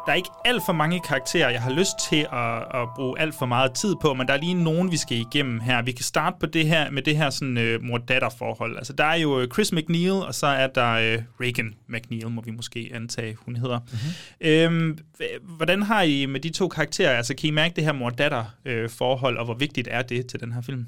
der 0.05 0.11
er 0.11 0.15
ikke 0.15 0.29
alt 0.45 0.63
for 0.65 0.73
mange 0.73 0.99
karakterer, 0.99 1.49
jeg 1.49 1.61
har 1.61 1.71
lyst 1.71 1.91
til 2.09 2.27
at, 2.33 2.81
at 2.81 2.89
bruge 2.95 3.19
alt 3.19 3.35
for 3.35 3.45
meget 3.45 3.73
tid 3.73 3.95
på, 4.01 4.13
men 4.13 4.27
der 4.27 4.33
er 4.33 4.37
lige 4.37 4.53
nogen, 4.53 4.91
vi 4.91 4.97
skal 4.97 5.17
igennem 5.17 5.59
her. 5.59 5.81
Vi 5.81 5.91
kan 5.91 6.03
starte 6.03 6.35
på 6.39 6.45
det 6.45 6.67
her 6.67 6.91
med 6.91 7.01
det 7.01 7.17
her 7.17 7.29
sådan 7.29 7.57
uh, 7.57 7.83
mor-datter-forhold. 7.83 8.77
Altså, 8.77 8.93
der 8.93 9.03
er 9.03 9.15
jo 9.15 9.47
Chris 9.53 9.71
McNeil, 9.71 10.11
og 10.11 10.35
så 10.35 10.47
er 10.47 10.67
der 10.67 10.91
uh, 10.93 11.23
Reagan 11.41 11.73
McNeil, 11.89 12.29
må 12.29 12.41
vi 12.41 12.51
måske 12.51 12.91
antage, 12.93 13.35
hun 13.35 13.55
hedder. 13.55 13.79
Mm-hmm. 13.79 14.81
Øhm, 14.81 14.97
hvordan 15.43 15.81
har 15.81 16.01
I 16.01 16.25
med 16.25 16.39
de 16.39 16.49
to 16.49 16.67
karakterer, 16.67 17.17
altså 17.17 17.35
kan 17.35 17.47
I 17.47 17.51
mærke 17.51 17.75
det 17.75 17.83
her 17.83 17.93
mor-datter-forhold, 17.93 19.37
og 19.37 19.45
hvor 19.45 19.53
vigtigt 19.53 19.87
er 19.91 20.01
det 20.01 20.27
til 20.27 20.39
den 20.39 20.51
her 20.51 20.61
film? 20.61 20.85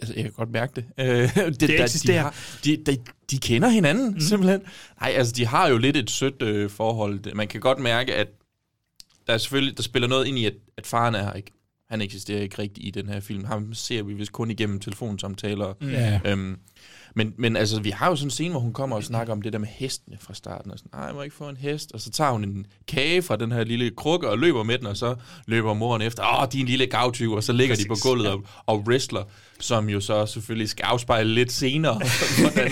Altså, 0.00 0.14
jeg 0.14 0.24
kan 0.24 0.32
godt 0.32 0.50
mærke 0.50 0.72
det. 0.76 0.84
Øh, 0.98 1.06
det, 1.46 1.60
det 1.60 1.68
der, 1.68 1.84
eksisterer. 1.84 2.16
De, 2.16 2.22
har, 2.22 2.34
de, 2.64 2.76
de, 2.86 2.98
de 3.30 3.38
kender 3.38 3.68
hinanden, 3.68 4.10
mm. 4.10 4.20
simpelthen. 4.20 4.60
Nej, 5.00 5.12
altså, 5.16 5.32
de 5.36 5.46
har 5.46 5.68
jo 5.68 5.78
lidt 5.78 5.96
et 5.96 6.10
sødt 6.10 6.42
øh, 6.42 6.70
forhold. 6.70 7.34
Man 7.34 7.48
kan 7.48 7.60
godt 7.60 7.78
mærke, 7.78 8.14
at 8.14 8.28
der 9.26 9.32
er 9.32 9.38
selvfølgelig 9.38 9.76
der 9.76 9.82
spiller 9.82 10.08
noget 10.08 10.26
ind 10.26 10.38
i, 10.38 10.44
at, 10.44 10.54
at 10.76 10.86
faren 10.86 11.14
er 11.14 11.22
her 11.22 11.32
ikke. 11.32 11.52
Han 11.88 12.00
eksisterer 12.00 12.40
ikke 12.40 12.58
rigtigt 12.58 12.86
i 12.86 12.90
den 12.90 13.08
her 13.08 13.20
film. 13.20 13.44
Ham 13.44 13.74
ser 13.74 14.02
vi 14.02 14.14
vist 14.14 14.32
kun 14.32 14.50
igennem 14.50 14.80
telefonsamtaler. 14.80 15.74
Mm. 15.80 15.90
Ja. 15.90 16.20
Øhm, 16.24 16.58
men, 17.14 17.34
men 17.36 17.56
altså, 17.56 17.80
vi 17.80 17.90
har 17.90 18.08
jo 18.08 18.16
sådan 18.16 18.26
en 18.26 18.30
scene, 18.30 18.50
hvor 18.50 18.60
hun 18.60 18.72
kommer 18.72 18.96
og 18.96 19.04
snakker 19.04 19.32
om 19.32 19.42
det 19.42 19.52
der 19.52 19.58
med 19.58 19.68
hestene 19.68 20.16
fra 20.20 20.34
starten. 20.34 20.70
Og 20.70 20.78
sådan, 20.78 20.90
nej, 20.94 21.04
jeg 21.04 21.14
må 21.14 21.22
ikke 21.22 21.36
få 21.36 21.48
en 21.48 21.56
hest. 21.56 21.92
Og 21.92 22.00
så 22.00 22.10
tager 22.10 22.30
hun 22.30 22.44
en 22.44 22.66
kage 22.88 23.22
fra 23.22 23.36
den 23.36 23.52
her 23.52 23.64
lille 23.64 23.90
krukke 23.90 24.28
og 24.28 24.38
løber 24.38 24.62
med 24.62 24.78
den, 24.78 24.86
og 24.86 24.96
så 24.96 25.14
løber 25.46 25.74
moren 25.74 26.02
efter. 26.02 26.42
Åh, 26.42 26.48
din 26.52 26.66
lille 26.66 26.86
gavtyv. 26.86 27.32
Og 27.32 27.44
så 27.44 27.52
ligger 27.52 27.74
Præcis. 27.74 27.84
de 27.84 27.88
på 27.88 27.96
gulvet 28.02 28.28
og, 28.28 28.42
og 28.66 28.78
wrestler, 28.78 29.22
som 29.60 29.88
jo 29.88 30.00
så 30.00 30.26
selvfølgelig 30.26 30.68
skal 30.68 30.82
afspejle 30.82 31.34
lidt 31.34 31.52
senere, 31.52 32.00
hvordan 32.40 32.70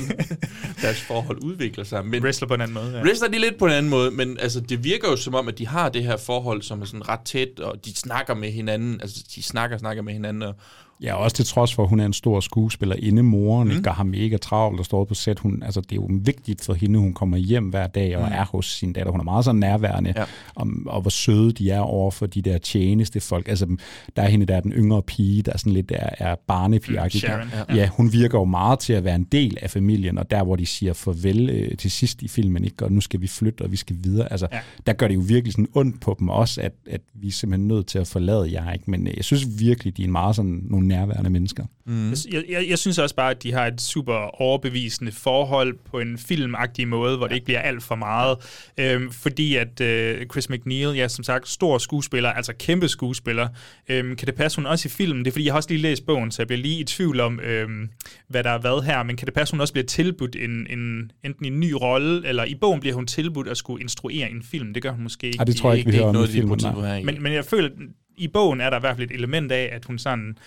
deres 0.83 1.01
forhold 1.01 1.43
udvikler 1.43 1.85
sig. 1.85 2.07
Men 2.07 2.23
wrestler 2.23 2.49
på 2.49 2.55
en 2.55 2.61
anden 2.61 2.75
måde. 2.75 2.97
Ja. 2.97 3.03
Wrestler 3.03 3.29
de 3.29 3.39
lidt 3.39 3.59
på 3.59 3.67
en 3.67 3.73
anden 3.73 3.91
måde, 3.91 4.11
men 4.11 4.39
altså, 4.41 4.61
det 4.61 4.85
virker 4.85 5.09
jo 5.11 5.17
som 5.17 5.35
om, 5.35 5.49
at 5.49 5.59
de 5.59 5.67
har 5.67 5.89
det 5.89 6.05
her 6.05 6.17
forhold, 6.17 6.63
som 6.63 6.83
er 6.83 6.87
sådan 6.87 7.09
ret 7.09 7.21
tæt, 7.21 7.61
og 7.61 7.85
de 7.85 7.95
snakker 7.95 8.35
med 8.35 8.51
hinanden. 8.51 9.01
Altså, 9.01 9.25
de 9.35 9.43
snakker 9.43 9.79
snakker 9.79 10.03
med 10.03 10.13
hinanden, 10.13 10.43
og 10.43 10.55
Ja, 11.03 11.15
også 11.15 11.37
til 11.37 11.45
trods 11.45 11.75
for, 11.75 11.83
at 11.83 11.89
hun 11.89 12.01
er 12.01 12.07
en 12.07 12.13
stor 12.13 12.41
skuespiller 12.41 12.97
inde 12.99 13.23
moren, 13.23 13.69
mm. 13.69 13.77
ikke, 13.77 13.91
og 13.91 13.95
har 13.95 14.05
mega 14.05 14.37
travlt 14.37 14.79
og 14.81 14.85
står 14.85 15.05
på 15.05 15.15
sæt. 15.15 15.39
Hun, 15.39 15.63
altså, 15.63 15.81
det 15.81 15.93
er 15.93 15.97
jo 15.97 16.09
vigtigt 16.11 16.65
for 16.65 16.75
hende, 16.75 16.99
hun 16.99 17.15
kommer 17.15 17.37
hjem 17.37 17.65
hver 17.65 17.87
dag 17.87 18.17
og 18.17 18.29
mm. 18.29 18.35
er 18.35 18.45
hos 18.45 18.67
sin 18.67 18.93
datter. 18.93 19.13
Hun 19.13 19.21
er 19.21 19.25
meget 19.25 19.45
så 19.45 19.53
nærværende, 19.53 20.15
ja. 20.17 20.25
om, 20.57 20.87
og 20.89 21.01
hvor 21.01 21.11
søde 21.11 21.53
de 21.53 21.71
er 21.71 21.81
over 21.81 22.11
for 22.11 22.27
de 22.27 22.43
der 22.43 22.59
tjeneste 22.59 23.21
folk. 23.21 23.49
Altså, 23.49 23.77
der 24.17 24.23
er 24.23 24.29
hende, 24.29 24.47
der 24.47 24.57
er 24.57 24.61
den 24.61 24.73
yngre 24.73 25.03
pige, 25.03 25.43
der 25.43 25.53
er 25.53 25.59
sådan 25.59 25.73
lidt 25.73 25.93
er, 25.95 26.11
er 26.19 26.35
barnepige 26.47 26.99
Mm, 27.05 27.11
Sharon, 27.11 27.49
ja. 27.69 27.75
ja, 27.75 27.89
hun 27.89 28.13
virker 28.13 28.39
jo 28.39 28.45
meget 28.45 28.79
til 28.79 28.93
at 28.93 29.05
være 29.05 29.15
en 29.15 29.25
del 29.25 29.59
af 29.63 29.71
familien, 29.71 30.19
og 30.19 30.31
der, 30.31 30.45
hvor 30.45 30.57
de 30.57 30.67
siger 30.67 30.93
farvel 30.93 31.51
øh, 31.51 31.77
til 31.77 31.91
sidst 31.91 32.23
i 32.23 32.29
filmen, 32.29 32.65
ikke, 32.65 32.85
og 32.85 32.93
nu 32.93 33.01
skal 33.01 33.21
vi 33.21 33.27
flytte, 33.27 33.63
og 33.63 33.73
vi 33.73 33.77
skal 33.77 33.97
videre. 34.01 34.33
Altså, 34.33 34.49
ja. 34.53 34.59
der 34.87 34.93
gør 34.93 35.09
det 35.09 35.15
jo 35.15 35.21
virkelig 35.21 35.53
sådan 35.53 35.69
ondt 35.75 36.01
på 36.01 36.17
dem 36.19 36.29
også, 36.29 36.61
at, 36.61 36.73
at 36.91 37.01
vi 37.15 37.29
er 37.29 37.33
simpelthen 37.33 37.69
nødt 37.69 37.87
til 37.87 37.99
at 37.99 38.07
forlade 38.07 38.53
jer. 38.53 38.73
Ikke? 38.73 38.91
Men 38.91 39.07
øh, 39.07 39.17
jeg 39.17 39.25
synes 39.25 39.47
virkelig, 39.59 39.97
de 39.97 40.05
er 40.05 40.09
meget 40.09 40.37
sådan 40.37 40.61
nogle 40.65 40.88
nærværende 40.89 41.31
mennesker. 41.31 41.65
Mm. 41.87 42.11
Jeg, 42.33 42.45
jeg, 42.49 42.67
jeg 42.69 42.79
synes 42.79 42.99
også 42.99 43.15
bare, 43.15 43.31
at 43.31 43.43
de 43.43 43.53
har 43.53 43.67
et 43.67 43.81
super 43.81 44.41
overbevisende 44.43 45.13
forhold 45.13 45.79
på 45.91 46.01
en 46.01 46.19
filmagtig 46.19 46.89
måde, 46.89 47.17
hvor 47.17 47.27
ja. 47.27 47.29
det 47.29 47.35
ikke 47.35 47.45
bliver 47.45 47.61
alt 47.61 47.83
for 47.83 47.95
meget. 47.95 48.37
Øhm, 48.79 49.11
fordi 49.11 49.57
at 49.57 49.81
øh, 49.81 50.27
Chris 50.27 50.51
McNeil, 50.51 50.97
ja, 50.97 51.09
som 51.09 51.25
sagt, 51.25 51.49
stor 51.49 51.79
skuespiller, 51.79 52.31
altså 52.31 52.53
kæmpe 52.59 52.89
skuespiller. 52.89 53.49
Øhm, 53.89 54.17
kan 54.17 54.27
det 54.27 54.35
passe, 54.35 54.57
hun 54.59 54.67
også 54.67 54.89
i 54.89 54.91
filmen? 54.91 55.25
Det 55.25 55.31
er 55.31 55.33
fordi, 55.33 55.45
jeg 55.45 55.53
har 55.53 55.57
også 55.57 55.71
lige 55.71 55.83
læst 55.83 56.07
bogen, 56.07 56.31
så 56.31 56.43
jeg 56.43 56.47
bliver 56.47 56.63
lige 56.63 56.81
i 56.81 56.85
tvivl 56.85 57.21
om, 57.21 57.41
øhm, 57.41 57.89
hvad 58.29 58.45
der 58.45 58.51
er 58.51 58.59
hvad 58.59 58.85
her. 58.85 59.03
Men 59.03 59.17
kan 59.17 59.27
det 59.27 59.35
passe, 59.35 59.53
hun 59.53 59.61
også 59.61 59.73
bliver 59.73 59.87
tilbudt 59.87 60.37
en, 60.37 60.67
en, 60.71 61.13
enten 61.25 61.45
en 61.47 61.61
ny 61.61 61.73
rolle, 61.73 62.29
eller 62.29 62.45
i 62.45 62.55
bogen 62.55 62.81
bliver 62.81 62.95
hun 62.95 63.07
tilbudt 63.07 63.49
at 63.49 63.57
skulle 63.57 63.83
instruere 63.83 64.31
en 64.31 64.43
film? 64.43 64.75
Det 64.75 64.83
gør 64.83 64.91
hun 64.91 65.03
måske 65.03 65.27
ikke. 65.27 65.39
Ja, 65.39 65.45
det 65.45 65.57
tror 65.57 65.71
jeg 65.71 65.79
ikke, 65.79 65.91
vi 65.91 65.97
hører 65.97 66.09
om 66.09 66.25
i 66.25 66.27
filmen. 66.27 66.61
Men, 67.05 67.23
men 67.23 67.33
jeg 67.33 67.45
føler, 67.45 67.69
at 67.69 67.75
i 68.17 68.29
bogen 68.29 68.61
er 68.61 68.71
der 68.71 68.77
i 68.77 68.81
hvert 68.81 68.97
fald 68.97 69.11
et 69.11 69.15
element 69.15 69.53
af, 69.53 69.71
at 69.73 69.85
hun 69.85 69.99
sådan 69.99 70.39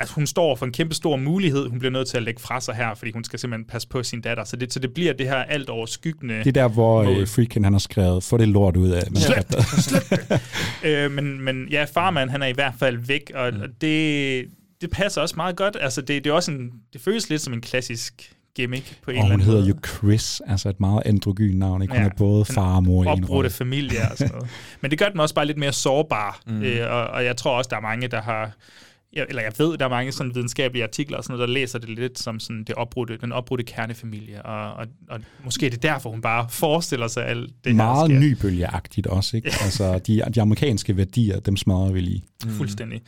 altså 0.00 0.14
hun 0.14 0.26
står 0.26 0.56
for 0.56 0.66
en 0.66 0.72
kæmpe 0.72 0.94
stor 0.94 1.16
mulighed, 1.16 1.68
hun 1.68 1.78
bliver 1.78 1.92
nødt 1.92 2.08
til 2.08 2.16
at 2.16 2.22
lægge 2.22 2.40
fra 2.40 2.60
sig 2.60 2.74
her, 2.74 2.94
fordi 2.94 3.12
hun 3.12 3.24
skal 3.24 3.38
simpelthen 3.38 3.64
passe 3.64 3.88
på 3.88 4.02
sin 4.02 4.20
datter. 4.20 4.44
Så 4.44 4.56
det, 4.56 4.72
så 4.72 4.78
det 4.78 4.94
bliver 4.94 5.12
det 5.12 5.28
her 5.28 5.36
alt 5.36 5.68
overskyggende... 5.68 6.38
Det 6.38 6.46
er 6.46 6.52
der, 6.52 6.68
hvor 6.68 7.02
øh, 7.02 7.28
Freakin 7.28 7.64
han 7.64 7.72
har 7.72 7.78
skrevet, 7.78 8.24
få 8.24 8.36
det 8.36 8.48
lort 8.48 8.76
ud 8.76 8.88
af. 8.90 9.02
Slet, 9.16 9.64
slet. 9.64 10.40
øh, 10.84 11.10
men, 11.12 11.40
men 11.40 11.68
ja, 11.70 11.84
farmand, 11.84 12.30
han 12.30 12.42
er 12.42 12.46
i 12.46 12.52
hvert 12.52 12.74
fald 12.78 12.96
væk, 12.96 13.32
og, 13.34 13.54
mm. 13.54 13.60
og 13.60 13.68
det, 13.80 14.46
det 14.80 14.90
passer 14.90 15.20
også 15.20 15.34
meget 15.36 15.56
godt. 15.56 15.76
Altså, 15.80 16.00
det, 16.00 16.24
det, 16.24 16.30
er 16.30 16.34
også 16.34 16.50
en, 16.50 16.70
det 16.92 17.00
føles 17.00 17.30
lidt 17.30 17.42
som 17.42 17.52
en 17.52 17.60
klassisk 17.60 18.34
gimmick 18.56 18.98
på 19.02 19.10
en 19.10 19.16
og 19.16 19.22
eller 19.22 19.34
anden 19.34 19.46
hun 19.46 19.54
hedder 19.54 19.68
jo 19.68 19.74
Chris, 19.86 20.40
altså 20.46 20.68
et 20.68 20.80
meget 20.80 21.02
androgyn 21.06 21.58
navn. 21.58 21.82
Ikke? 21.82 21.94
Hun 21.94 22.02
ja, 22.02 22.08
er 22.08 22.14
både 22.18 22.44
far 22.44 22.76
og 22.76 22.84
mor 22.84 23.04
i 23.04 23.18
en 23.18 23.24
rolle. 23.24 23.50
familie 23.50 23.98
og 24.10 24.18
sådan 24.18 24.32
noget. 24.34 24.48
Men 24.80 24.90
det 24.90 24.98
gør 24.98 25.08
den 25.08 25.20
også 25.20 25.34
bare 25.34 25.46
lidt 25.46 25.58
mere 25.58 25.72
sårbar, 25.72 26.40
Mm. 26.46 26.62
øh, 26.62 26.90
og, 26.90 27.06
og 27.06 27.24
jeg 27.24 27.36
tror 27.36 27.58
også, 27.58 27.68
der 27.68 27.76
er 27.76 27.80
mange, 27.80 28.08
der 28.08 28.22
har 28.22 28.50
jeg, 29.12 29.26
eller 29.28 29.42
jeg 29.42 29.52
ved, 29.58 29.78
der 29.78 29.84
er 29.84 29.88
mange 29.88 30.12
sådan 30.12 30.34
videnskabelige 30.34 30.82
artikler 30.84 31.16
og 31.16 31.24
sådan 31.24 31.36
noget, 31.36 31.48
der 31.48 31.54
læser 31.54 31.78
det 31.78 31.88
lidt 31.88 32.18
som 32.18 32.40
sådan 32.40 32.64
det 32.64 32.74
opbrudte, 32.74 33.16
den 33.16 33.32
opbrudte 33.32 33.64
kernefamilie, 33.64 34.42
og, 34.42 34.72
og, 34.72 34.86
og 35.08 35.20
måske 35.44 35.66
er 35.66 35.70
det 35.70 35.82
derfor, 35.82 36.10
hun 36.10 36.20
bare 36.20 36.46
forestiller 36.50 37.08
sig 37.08 37.26
alt 37.26 37.50
det 37.64 37.76
Meget 37.76 38.12
her 38.12 38.20
nybølgeagtigt 38.20 39.06
også, 39.06 39.36
ikke? 39.36 39.48
altså, 39.64 39.98
de, 39.98 40.22
de 40.34 40.40
amerikanske 40.40 40.96
værdier, 40.96 41.40
dem 41.40 41.56
smadrer 41.56 41.92
vi 41.92 42.00
lige. 42.00 42.24
Mm. 42.44 42.50
Fuldstændig. 42.50 43.00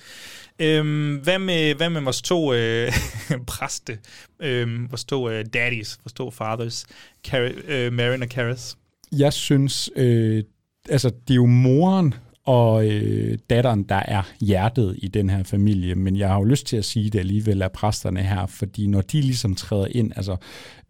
Øhm, 0.59 1.17
hvad, 1.17 1.39
med, 1.39 1.75
hvad 1.75 1.91
med 1.91 2.01
vores 2.01 2.23
to 2.23 2.55
øh, 2.55 2.93
præste, 3.47 3.99
øhm, 4.41 4.87
vores 4.91 5.05
to 5.05 5.31
øh, 5.31 5.45
daddies, 5.55 5.99
vores 6.05 6.13
to 6.13 6.31
fathers, 6.31 6.87
Car- 7.29 7.71
øh, 7.71 7.93
Marin 7.93 8.23
og 8.23 8.29
Karis? 8.29 8.77
Jeg 9.13 9.33
synes, 9.33 9.91
øh, 9.97 10.45
altså 10.89 11.09
det 11.09 11.31
er 11.31 11.35
jo 11.35 11.47
moren 11.47 12.15
og 12.45 12.87
øh, 12.87 13.39
datteren, 13.51 13.83
der 13.83 14.03
er 14.05 14.23
hjertet 14.41 14.95
i 14.99 15.09
den 15.09 15.31
her 15.31 15.43
familie, 15.43 15.95
men 15.95 16.17
jeg 16.17 16.29
har 16.29 16.37
jo 16.39 16.45
lyst 16.45 16.67
til 16.67 16.77
at 16.77 16.85
sige 16.85 17.11
det 17.11 17.19
alligevel 17.19 17.63
af 17.63 17.73
præsterne 17.73 18.23
her, 18.23 18.47
fordi 18.47 18.87
når 18.87 19.01
de 19.01 19.21
ligesom 19.21 19.55
træder 19.55 19.87
ind, 19.91 20.13
altså... 20.17 20.37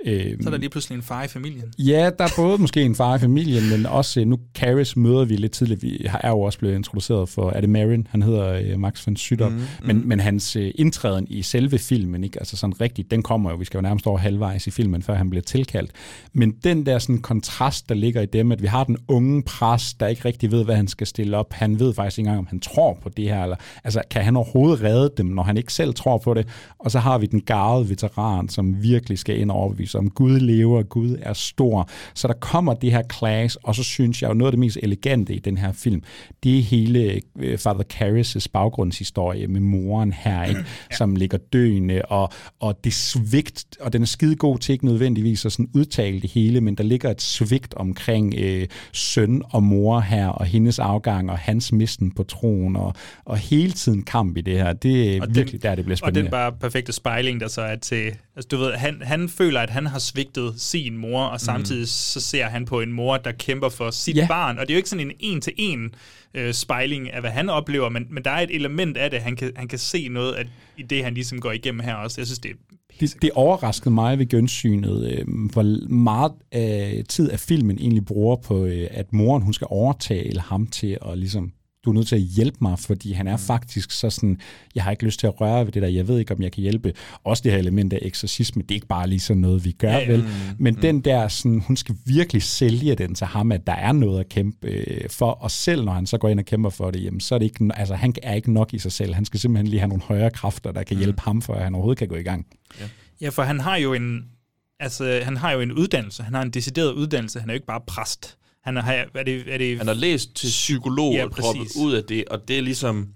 Øh, 0.06 0.36
Så 0.42 0.48
er 0.48 0.50
der 0.50 0.58
lige 0.58 0.70
pludselig 0.70 0.96
en 0.96 1.02
far 1.02 1.24
i 1.24 1.28
familien. 1.28 1.64
Ja, 1.78 2.10
der 2.18 2.24
er 2.24 2.28
både 2.36 2.58
måske 2.58 2.82
en 2.82 2.94
far 2.94 3.16
i 3.16 3.18
familien, 3.18 3.70
men 3.70 3.86
også 3.86 4.20
øh, 4.20 4.26
nu 4.26 4.38
Caris 4.54 4.96
møder 4.96 5.24
vi 5.24 5.36
lidt 5.36 5.52
tidligt. 5.52 5.82
Vi 5.82 6.06
er 6.20 6.28
jo 6.28 6.40
også 6.40 6.58
blevet 6.58 6.74
introduceret 6.74 7.28
for, 7.28 7.50
er 7.50 7.60
det 7.60 7.70
Marin? 7.70 8.06
Han 8.10 8.22
hedder 8.22 8.52
øh, 8.52 8.80
Max 8.80 9.06
von 9.06 9.16
Sydow. 9.16 9.48
Mm, 9.48 9.54
mm. 9.54 9.86
Men, 9.86 10.08
men 10.08 10.20
hans 10.20 10.56
øh, 10.56 10.70
indtræden 10.74 11.26
i 11.30 11.42
selve 11.42 11.78
filmen, 11.78 12.24
ikke? 12.24 12.38
altså 12.38 12.56
sådan 12.56 12.80
rigtigt, 12.80 13.10
den 13.10 13.22
kommer 13.22 13.50
jo, 13.50 13.56
vi 13.56 13.64
skal 13.64 13.78
jo 13.78 13.82
nærmest 13.82 14.06
over 14.06 14.18
halvvejs 14.18 14.66
i 14.66 14.70
filmen, 14.70 15.02
før 15.02 15.14
han 15.14 15.30
bliver 15.30 15.42
tilkaldt. 15.42 15.90
Men 16.32 16.54
den 16.64 16.86
der 16.86 16.98
sådan 16.98 17.18
kontrast, 17.18 17.88
der 17.88 17.94
ligger 17.94 18.22
i 18.22 18.26
dem, 18.26 18.52
at 18.52 18.62
vi 18.62 18.66
har 18.66 18.84
den 18.84 18.96
unge 19.08 19.42
præst, 19.42 20.00
der 20.00 20.06
ikke 20.06 20.24
rigtig 20.24 20.50
ved, 20.50 20.64
hvad 20.64 20.76
han 20.76 20.88
skal 20.88 21.06
stille 21.06 21.36
op. 21.36 21.52
Han 21.52 21.78
ved 21.78 21.94
faktisk 21.94 22.18
ikke 22.18 22.28
engang, 22.28 22.38
om 22.38 22.46
han 22.46 22.60
tror 22.60 22.98
på 23.02 23.08
det 23.08 23.24
her, 23.24 23.42
eller 23.42 23.56
altså 23.84 24.02
kan 24.10 24.24
han 24.24 24.36
overhovedet 24.36 24.82
redde 24.82 25.10
dem, 25.16 25.26
når 25.26 25.42
han 25.42 25.56
ikke 25.56 25.72
selv 25.72 25.94
tror 25.94 26.18
på 26.18 26.34
det. 26.34 26.48
Og 26.78 26.90
så 26.90 26.98
har 26.98 27.18
vi 27.18 27.26
den 27.26 27.40
garvede 27.40 27.88
veteran, 27.88 28.48
som 28.48 28.82
virkelig 28.82 29.18
skal 29.18 29.40
ind 29.40 29.50
og 29.50 29.56
overbevise 29.56 29.93
om, 29.94 30.10
Gud 30.10 30.40
lever, 30.40 30.82
Gud 30.82 31.16
er 31.22 31.32
stor. 31.32 31.88
Så 32.14 32.28
der 32.28 32.34
kommer 32.34 32.74
det 32.74 32.90
her 32.90 33.02
clash, 33.18 33.56
og 33.62 33.74
så 33.74 33.82
synes 33.82 34.22
jeg 34.22 34.28
jo 34.28 34.34
noget 34.34 34.48
af 34.48 34.52
det 34.52 34.58
mest 34.58 34.78
elegante 34.82 35.34
i 35.34 35.38
den 35.38 35.58
her 35.58 35.72
film, 35.72 36.02
det 36.44 36.58
er 36.58 36.62
hele 36.62 37.20
øh, 37.38 37.58
Father 37.58 37.84
Karras' 37.94 38.46
baggrundshistorie 38.52 39.46
med 39.46 39.60
moren 39.60 40.12
her, 40.12 40.44
ikke? 40.44 40.64
Som 40.98 41.16
ligger 41.16 41.38
døende, 41.52 42.02
og, 42.02 42.32
og 42.60 42.84
det 42.84 42.92
svigt, 42.94 43.64
og 43.80 43.92
den 43.92 44.02
er 44.02 44.06
skide 44.06 44.36
god 44.36 44.58
til 44.58 44.72
ikke 44.72 44.84
nødvendigvis 44.86 45.46
at 45.46 45.52
sådan 45.52 45.70
udtale 45.74 46.20
det 46.20 46.30
hele, 46.30 46.60
men 46.60 46.74
der 46.74 46.84
ligger 46.84 47.10
et 47.10 47.22
svigt 47.22 47.74
omkring 47.74 48.34
øh, 48.38 48.66
søn 48.92 49.42
og 49.50 49.62
mor 49.62 50.00
her, 50.00 50.28
og 50.28 50.46
hendes 50.46 50.78
afgang, 50.78 51.30
og 51.30 51.38
hans 51.38 51.72
misten 51.72 52.10
på 52.10 52.22
troen, 52.22 52.76
og, 52.76 52.94
og 53.24 53.36
hele 53.36 53.72
tiden 53.72 54.02
kamp 54.02 54.36
i 54.36 54.40
det 54.40 54.54
her. 54.54 54.72
Det 54.72 55.16
er 55.16 55.22
Og 55.22 55.28
virkelig 55.34 55.62
den, 55.62 55.68
der, 55.70 55.74
det 55.74 55.84
bliver 55.84 55.94
Og 55.94 55.98
spændende. 55.98 56.22
den 56.22 56.30
bare 56.30 56.52
perfekte 56.52 56.92
spejling, 56.92 57.40
der 57.40 57.48
så 57.48 57.60
er 57.60 57.76
til... 57.76 58.12
Altså, 58.36 58.48
du 58.48 58.56
ved, 58.56 58.72
han, 58.72 59.02
han 59.02 59.28
føler, 59.28 59.60
at 59.60 59.70
han 59.70 59.86
har 59.86 59.98
svigtet 59.98 60.54
sin 60.60 60.96
mor, 60.96 61.24
og 61.24 61.40
samtidig 61.40 61.80
mm. 61.82 61.86
så 61.86 62.20
ser 62.20 62.46
han 62.46 62.64
på 62.64 62.80
en 62.80 62.92
mor, 62.92 63.16
der 63.16 63.32
kæmper 63.32 63.68
for 63.68 63.90
sit 63.90 64.16
Ja. 64.16 64.26
barn. 64.28 64.58
Og 64.58 64.62
det 64.68 64.70
er 64.70 64.74
jo 64.74 64.78
ikke 64.78 64.88
sådan 64.88 65.06
en 65.10 65.16
en-til-en 65.20 65.94
øh, 66.34 66.54
spejling 66.54 67.12
af, 67.12 67.20
hvad 67.20 67.30
han 67.30 67.48
oplever, 67.48 67.88
men, 67.88 68.06
men 68.10 68.24
der 68.24 68.30
er 68.30 68.40
et 68.40 68.54
element 68.54 68.96
af 68.96 69.10
det. 69.10 69.20
Han 69.20 69.36
kan, 69.36 69.52
han 69.56 69.68
kan 69.68 69.78
se 69.78 70.08
noget 70.08 70.32
af, 70.32 70.44
i 70.76 70.82
det, 70.82 71.04
han 71.04 71.14
ligesom 71.14 71.40
går 71.40 71.52
igennem 71.52 71.80
her 71.80 71.94
også. 71.94 72.20
Jeg 72.20 72.26
synes, 72.26 72.38
det 72.38 72.50
er 72.50 72.54
det, 73.00 73.14
det 73.22 73.30
overraskede 73.34 73.94
mig 73.94 74.18
ved 74.18 74.28
gensynet, 74.28 75.10
øh, 75.10 75.50
hvor 75.52 75.88
meget 75.88 76.32
øh, 76.54 77.04
tid 77.04 77.30
af 77.30 77.40
filmen 77.40 77.78
egentlig 77.78 78.04
bruger 78.04 78.36
på, 78.36 78.64
øh, 78.64 78.86
at 78.90 79.12
moren 79.12 79.42
hun 79.42 79.52
skal 79.52 79.66
overtale 79.70 80.40
ham 80.40 80.66
til 80.66 80.98
at 81.10 81.18
ligesom 81.18 81.52
du 81.84 81.90
er 81.90 81.94
nødt 81.94 82.06
til 82.08 82.16
at 82.16 82.22
hjælpe 82.22 82.58
mig, 82.60 82.78
fordi 82.78 83.12
han 83.12 83.26
er 83.26 83.36
faktisk 83.36 83.90
så 83.90 84.10
sådan, 84.10 84.40
jeg 84.74 84.84
har 84.84 84.90
ikke 84.90 85.04
lyst 85.04 85.20
til 85.20 85.26
at 85.26 85.40
røre 85.40 85.64
ved 85.64 85.72
det 85.72 85.82
der, 85.82 85.88
jeg 85.88 86.08
ved 86.08 86.18
ikke, 86.18 86.34
om 86.34 86.42
jeg 86.42 86.52
kan 86.52 86.62
hjælpe. 86.62 86.92
Også 87.24 87.42
det 87.42 87.52
her 87.52 87.58
element 87.58 87.92
af 87.92 87.98
eksorcisme, 88.02 88.62
det 88.62 88.70
er 88.70 88.74
ikke 88.74 88.86
bare 88.86 89.08
lige 89.08 89.20
sådan 89.20 89.40
noget, 89.40 89.64
vi 89.64 89.72
gør 89.72 89.88
Ja, 89.88 89.94
ja, 89.98 90.04
ja. 90.04 90.10
vel. 90.12 90.22
Mm, 90.22 90.28
Men 90.58 90.74
mm. 90.74 90.80
den 90.80 91.00
der, 91.00 91.28
sådan, 91.28 91.60
hun 91.60 91.76
skal 91.76 91.94
virkelig 92.04 92.42
sælge 92.42 92.94
den 92.94 93.14
til 93.14 93.26
ham, 93.26 93.52
at 93.52 93.66
der 93.66 93.72
er 93.72 93.92
noget 93.92 94.20
at 94.20 94.28
kæmpe 94.28 94.68
øh, 94.68 95.10
for, 95.10 95.30
og 95.30 95.50
selv 95.50 95.84
når 95.84 95.92
han 95.92 96.06
så 96.06 96.18
går 96.18 96.28
ind 96.28 96.38
og 96.38 96.44
kæmper 96.44 96.70
for 96.70 96.90
det, 96.90 97.04
jamen, 97.04 97.20
så 97.20 97.34
er 97.34 97.38
det 97.38 97.46
ikke, 97.46 97.70
altså 97.74 97.94
han 97.94 98.14
er 98.22 98.34
ikke 98.34 98.52
nok 98.52 98.74
i 98.74 98.78
sig 98.78 98.92
selv. 98.92 99.14
Han 99.14 99.24
skal 99.24 99.40
simpelthen 99.40 99.66
lige 99.66 99.80
have 99.80 99.88
nogle 99.88 100.02
højere 100.02 100.30
kræfter, 100.30 100.72
der 100.72 100.82
kan 100.82 100.96
hjælpe 100.96 101.20
ham, 101.20 101.42
for 101.42 101.54
at 101.54 101.64
han 101.64 101.74
overhovedet 101.74 101.98
kan 101.98 102.08
gå 102.08 102.16
i 102.16 102.22
gang. 102.22 102.46
Ja, 103.20 103.28
for 103.28 103.42
han 103.42 103.60
har 103.60 103.76
jo 103.76 103.92
en, 103.94 104.24
altså, 104.80 105.20
han 105.24 105.36
har 105.36 105.52
jo 105.52 105.60
en 105.60 105.72
uddannelse. 105.72 106.22
Han 106.22 106.34
har 106.34 106.42
en 106.42 106.50
decideret 106.50 106.92
uddannelse. 106.92 107.40
Han 107.40 107.48
er 107.48 107.52
jo 107.52 107.56
ikke 107.56 107.66
bare 107.66 107.80
præst. 107.86 108.36
Han 108.64 108.76
har, 108.76 108.92
er 109.14 109.22
det, 109.22 109.54
er 109.54 109.58
det, 109.58 109.78
Han 109.78 109.86
har 109.86 109.94
læst 109.94 110.34
til 110.34 110.46
psykolog 110.46 111.12
Ja, 111.14 111.24
og 111.24 111.30
droppet 111.30 111.62
præcis. 111.62 111.76
ud 111.76 111.92
af 111.92 112.04
det, 112.04 112.24
og 112.28 112.48
det 112.48 112.58
er 112.58 112.62
ligesom 112.62 113.08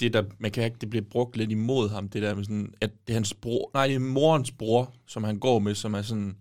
det, 0.00 0.12
der, 0.12 0.22
man 0.38 0.50
kan 0.50 0.64
ikke, 0.64 0.76
det 0.80 0.90
bliver 0.90 1.04
brugt 1.10 1.36
lidt 1.36 1.50
imod 1.50 1.88
ham, 1.88 2.08
det 2.08 2.22
der 2.22 2.34
med 2.34 2.44
sådan, 2.44 2.74
at 2.80 2.90
det 3.06 3.12
er 3.12 3.16
hans 3.16 3.34
bror, 3.34 3.70
nej, 3.74 3.86
det 3.86 3.94
er 3.94 3.98
morens 4.00 4.50
bror, 4.50 4.94
som 5.06 5.24
han 5.24 5.38
går 5.38 5.58
med, 5.58 5.74
som 5.74 5.94
er 5.94 6.02
sådan, 6.02 6.36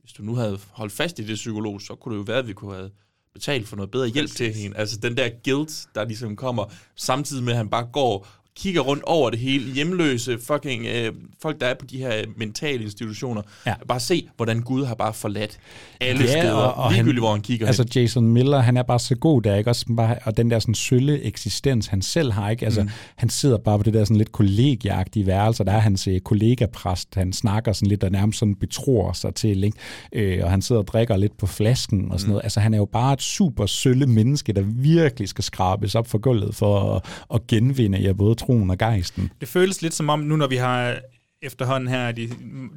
hvis 0.00 0.12
du 0.12 0.22
nu 0.22 0.34
havde 0.34 0.58
holdt 0.70 0.92
fast 0.92 1.18
i 1.18 1.26
det 1.26 1.34
psykolog, 1.34 1.80
så 1.82 1.94
kunne 1.94 2.12
det 2.14 2.18
jo 2.18 2.24
være, 2.24 2.38
at 2.38 2.48
vi 2.48 2.52
kunne 2.52 2.74
have 2.74 2.90
betalt 3.34 3.68
for 3.68 3.76
noget 3.76 3.90
bedre 3.90 4.08
hjælp 4.08 4.30
til 4.30 4.54
hende. 4.54 4.76
Altså 4.76 4.96
den 4.96 5.16
der 5.16 5.30
guilt, 5.44 5.86
der 5.94 6.04
ligesom 6.04 6.36
kommer, 6.36 6.64
samtidig 6.96 7.44
med, 7.44 7.52
at 7.52 7.56
han 7.56 7.70
bare 7.70 7.88
går 7.92 8.28
kigger 8.56 8.80
rundt 8.80 9.02
over 9.02 9.30
det 9.30 9.38
hele, 9.38 9.72
hjemløse, 9.74 10.38
fucking 10.46 10.86
øh, 10.86 11.12
folk, 11.42 11.60
der 11.60 11.66
er 11.66 11.74
på 11.74 11.86
de 11.86 11.98
her 11.98 12.12
mentale 12.36 12.82
institutioner. 12.84 13.42
Ja. 13.66 13.74
Bare 13.88 14.00
se, 14.00 14.28
hvordan 14.36 14.60
Gud 14.60 14.84
har 14.84 14.94
bare 14.94 15.12
forladt 15.12 15.58
alle 16.00 16.24
Ja, 16.24 16.30
steder, 16.40 16.52
og- 16.52 16.84
og 16.84 16.90
ligegyldigt, 16.92 17.14
han- 17.14 17.20
hvor 17.22 17.32
han 17.32 17.40
kigger 17.40 17.66
Altså 17.66 17.82
hen. 17.94 18.02
Jason 18.02 18.28
Miller, 18.28 18.58
han 18.60 18.76
er 18.76 18.82
bare 18.82 18.98
så 18.98 19.14
god 19.16 19.42
der, 19.42 19.56
ikke? 19.56 19.70
Også 19.70 19.86
bare, 19.96 20.16
og 20.24 20.36
den 20.36 20.50
der 20.50 20.58
sådan 20.58 20.74
sølle 20.74 21.22
eksistens, 21.22 21.86
han 21.86 22.02
selv 22.02 22.32
har, 22.32 22.50
ikke? 22.50 22.64
Altså, 22.64 22.82
Mm. 22.82 22.88
han 23.16 23.28
sidder 23.28 23.58
bare 23.58 23.78
på 23.78 23.82
det 23.82 23.94
der 23.94 24.04
sådan 24.04 24.16
lidt 24.16 24.32
kollegiagtige 24.32 25.26
værelse, 25.26 25.64
der 25.64 25.72
er 25.72 25.78
hans 25.78 26.08
øh, 26.08 26.20
kollegapræst, 26.20 27.14
han 27.14 27.32
snakker 27.32 27.72
sådan 27.72 27.88
lidt 27.88 28.04
og 28.04 28.10
nærmest 28.10 28.38
sådan 28.38 28.54
betror 28.54 29.12
sig 29.12 29.34
til, 29.34 29.64
ikke? 29.64 29.78
Øh, 30.12 30.44
og 30.44 30.50
han 30.50 30.62
sidder 30.62 30.80
og 30.80 30.86
drikker 30.86 31.16
lidt 31.16 31.38
på 31.38 31.46
flasken 31.46 32.12
og 32.12 32.20
sådan 32.20 32.28
Mm. 32.28 32.30
noget. 32.32 32.44
Altså, 32.44 32.60
han 32.60 32.74
er 32.74 32.78
jo 32.78 32.84
bare 32.84 33.12
et 33.12 33.22
super 33.22 33.66
sølle 33.66 34.06
menneske, 34.06 34.52
der 34.52 34.62
virkelig 34.66 35.28
skal 35.28 35.44
skrabes 35.44 35.94
op 35.94 36.06
for 36.08 36.18
gulvet 36.18 36.54
for 36.54 36.94
at, 36.96 37.02
at 37.34 37.46
genvinde 37.46 37.98
ja, 37.98 38.12
både 38.12 38.34
troen 38.46 38.70
og 38.70 38.78
gejsten. 38.78 39.30
Det 39.40 39.48
føles 39.48 39.82
lidt 39.82 39.94
som 39.94 40.08
om, 40.08 40.20
nu 40.20 40.36
når 40.36 40.46
vi 40.46 40.56
har 40.56 40.98
efterhånden 41.42 41.88
her, 41.88 42.12
de, 42.12 42.28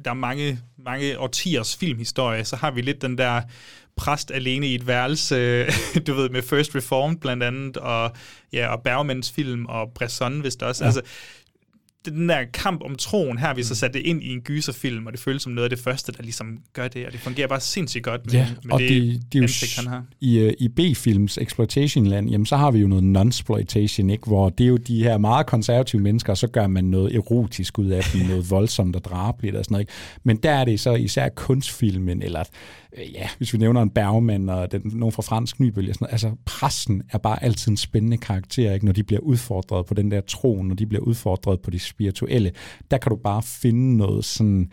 der 0.04 0.10
er 0.10 0.14
mange, 0.14 0.58
mange 0.78 1.18
årtiers 1.18 1.76
filmhistorie, 1.76 2.44
så 2.44 2.56
har 2.56 2.70
vi 2.70 2.80
lidt 2.80 3.02
den 3.02 3.18
der 3.18 3.42
præst 3.96 4.30
alene 4.30 4.66
i 4.66 4.74
et 4.74 4.86
værelse, 4.86 5.66
du 6.06 6.14
ved, 6.14 6.28
med 6.28 6.42
First 6.42 6.74
Reformed 6.74 7.16
blandt 7.16 7.42
andet, 7.42 7.76
og, 7.76 8.10
ja, 8.52 8.66
og 8.66 8.82
Bergmans 8.82 9.32
film, 9.32 9.66
og 9.66 9.92
Bresson 9.94 10.44
vist 10.44 10.62
også. 10.62 10.84
Ja. 10.84 10.86
Altså, 10.86 11.02
den 12.04 12.28
der 12.28 12.44
kamp 12.52 12.82
om 12.82 12.96
troen, 12.96 13.38
her 13.38 13.54
vi 13.54 13.62
så 13.62 13.74
sat 13.74 13.94
det 13.94 14.00
ind 14.00 14.22
i 14.22 14.32
en 14.32 14.40
gyserfilm, 14.40 15.06
og 15.06 15.12
det 15.12 15.20
føles 15.20 15.42
som 15.42 15.52
noget 15.52 15.64
af 15.64 15.76
det 15.76 15.84
første, 15.84 16.12
der 16.12 16.22
ligesom 16.22 16.58
gør 16.72 16.88
det, 16.88 17.06
og 17.06 17.12
det 17.12 17.20
fungerer 17.20 17.48
bare 17.48 17.60
sindssygt 17.60 18.04
godt 18.04 18.26
med, 18.26 18.32
Ja, 18.32 18.46
med 18.64 18.72
og 18.72 18.80
det, 18.80 18.88
det, 18.88 19.22
det 19.32 19.38
er 19.38 19.42
ansigt, 19.42 19.76
han 19.76 19.86
har. 19.86 20.04
i, 20.20 20.38
øh, 20.38 20.52
i 20.58 20.68
B-films 20.68 21.38
exploitation-land, 21.38 22.30
jamen 22.30 22.46
så 22.46 22.56
har 22.56 22.70
vi 22.70 22.78
jo 22.78 22.88
noget 22.88 23.04
non-exploitation, 23.04 24.10
ikke? 24.10 24.26
hvor 24.26 24.48
det 24.48 24.64
er 24.64 24.68
jo 24.68 24.76
de 24.76 25.02
her 25.02 25.18
meget 25.18 25.46
konservative 25.46 26.02
mennesker, 26.02 26.32
og 26.32 26.38
så 26.38 26.46
gør 26.46 26.66
man 26.66 26.84
noget 26.84 27.14
erotisk 27.14 27.78
ud 27.78 27.88
af 27.88 28.02
dem, 28.12 28.20
noget 28.30 28.50
voldsomt 28.50 28.96
og 28.96 29.04
drabeligt 29.04 29.56
og 29.56 29.64
sådan 29.64 29.72
noget. 29.74 29.82
Ikke? 29.82 29.92
Men 30.24 30.36
der 30.36 30.50
er 30.50 30.64
det 30.64 30.80
så 30.80 30.94
især 30.94 31.28
kunstfilmen, 31.28 32.22
eller 32.22 32.44
øh, 32.98 33.14
ja, 33.14 33.28
hvis 33.36 33.52
vi 33.52 33.58
nævner 33.58 33.82
en 33.82 33.90
Bergman 33.90 34.48
og 34.48 34.72
den, 34.72 34.82
nogen 34.84 35.12
fra 35.12 35.22
fransk 35.22 35.60
nybølge, 35.60 35.94
sådan 35.94 36.04
noget. 36.04 36.12
altså 36.12 36.36
pressen 36.44 37.02
er 37.12 37.18
bare 37.18 37.42
altid 37.42 37.70
en 37.70 37.76
spændende 37.76 38.16
karakter, 38.16 38.72
ikke? 38.72 38.86
når 38.86 38.92
de 38.92 39.02
bliver 39.02 39.20
udfordret 39.20 39.86
på 39.86 39.94
den 39.94 40.10
der 40.10 40.20
tro, 40.20 40.62
når 40.62 40.74
de 40.74 40.86
bliver 40.86 41.02
udfordret 41.02 41.60
på 41.60 41.70
det 41.70 41.80
spirituelle. 41.80 42.52
Der 42.90 42.98
kan 42.98 43.10
du 43.10 43.16
bare 43.16 43.42
finde 43.42 43.96
noget 43.96 44.24
sådan 44.24 44.70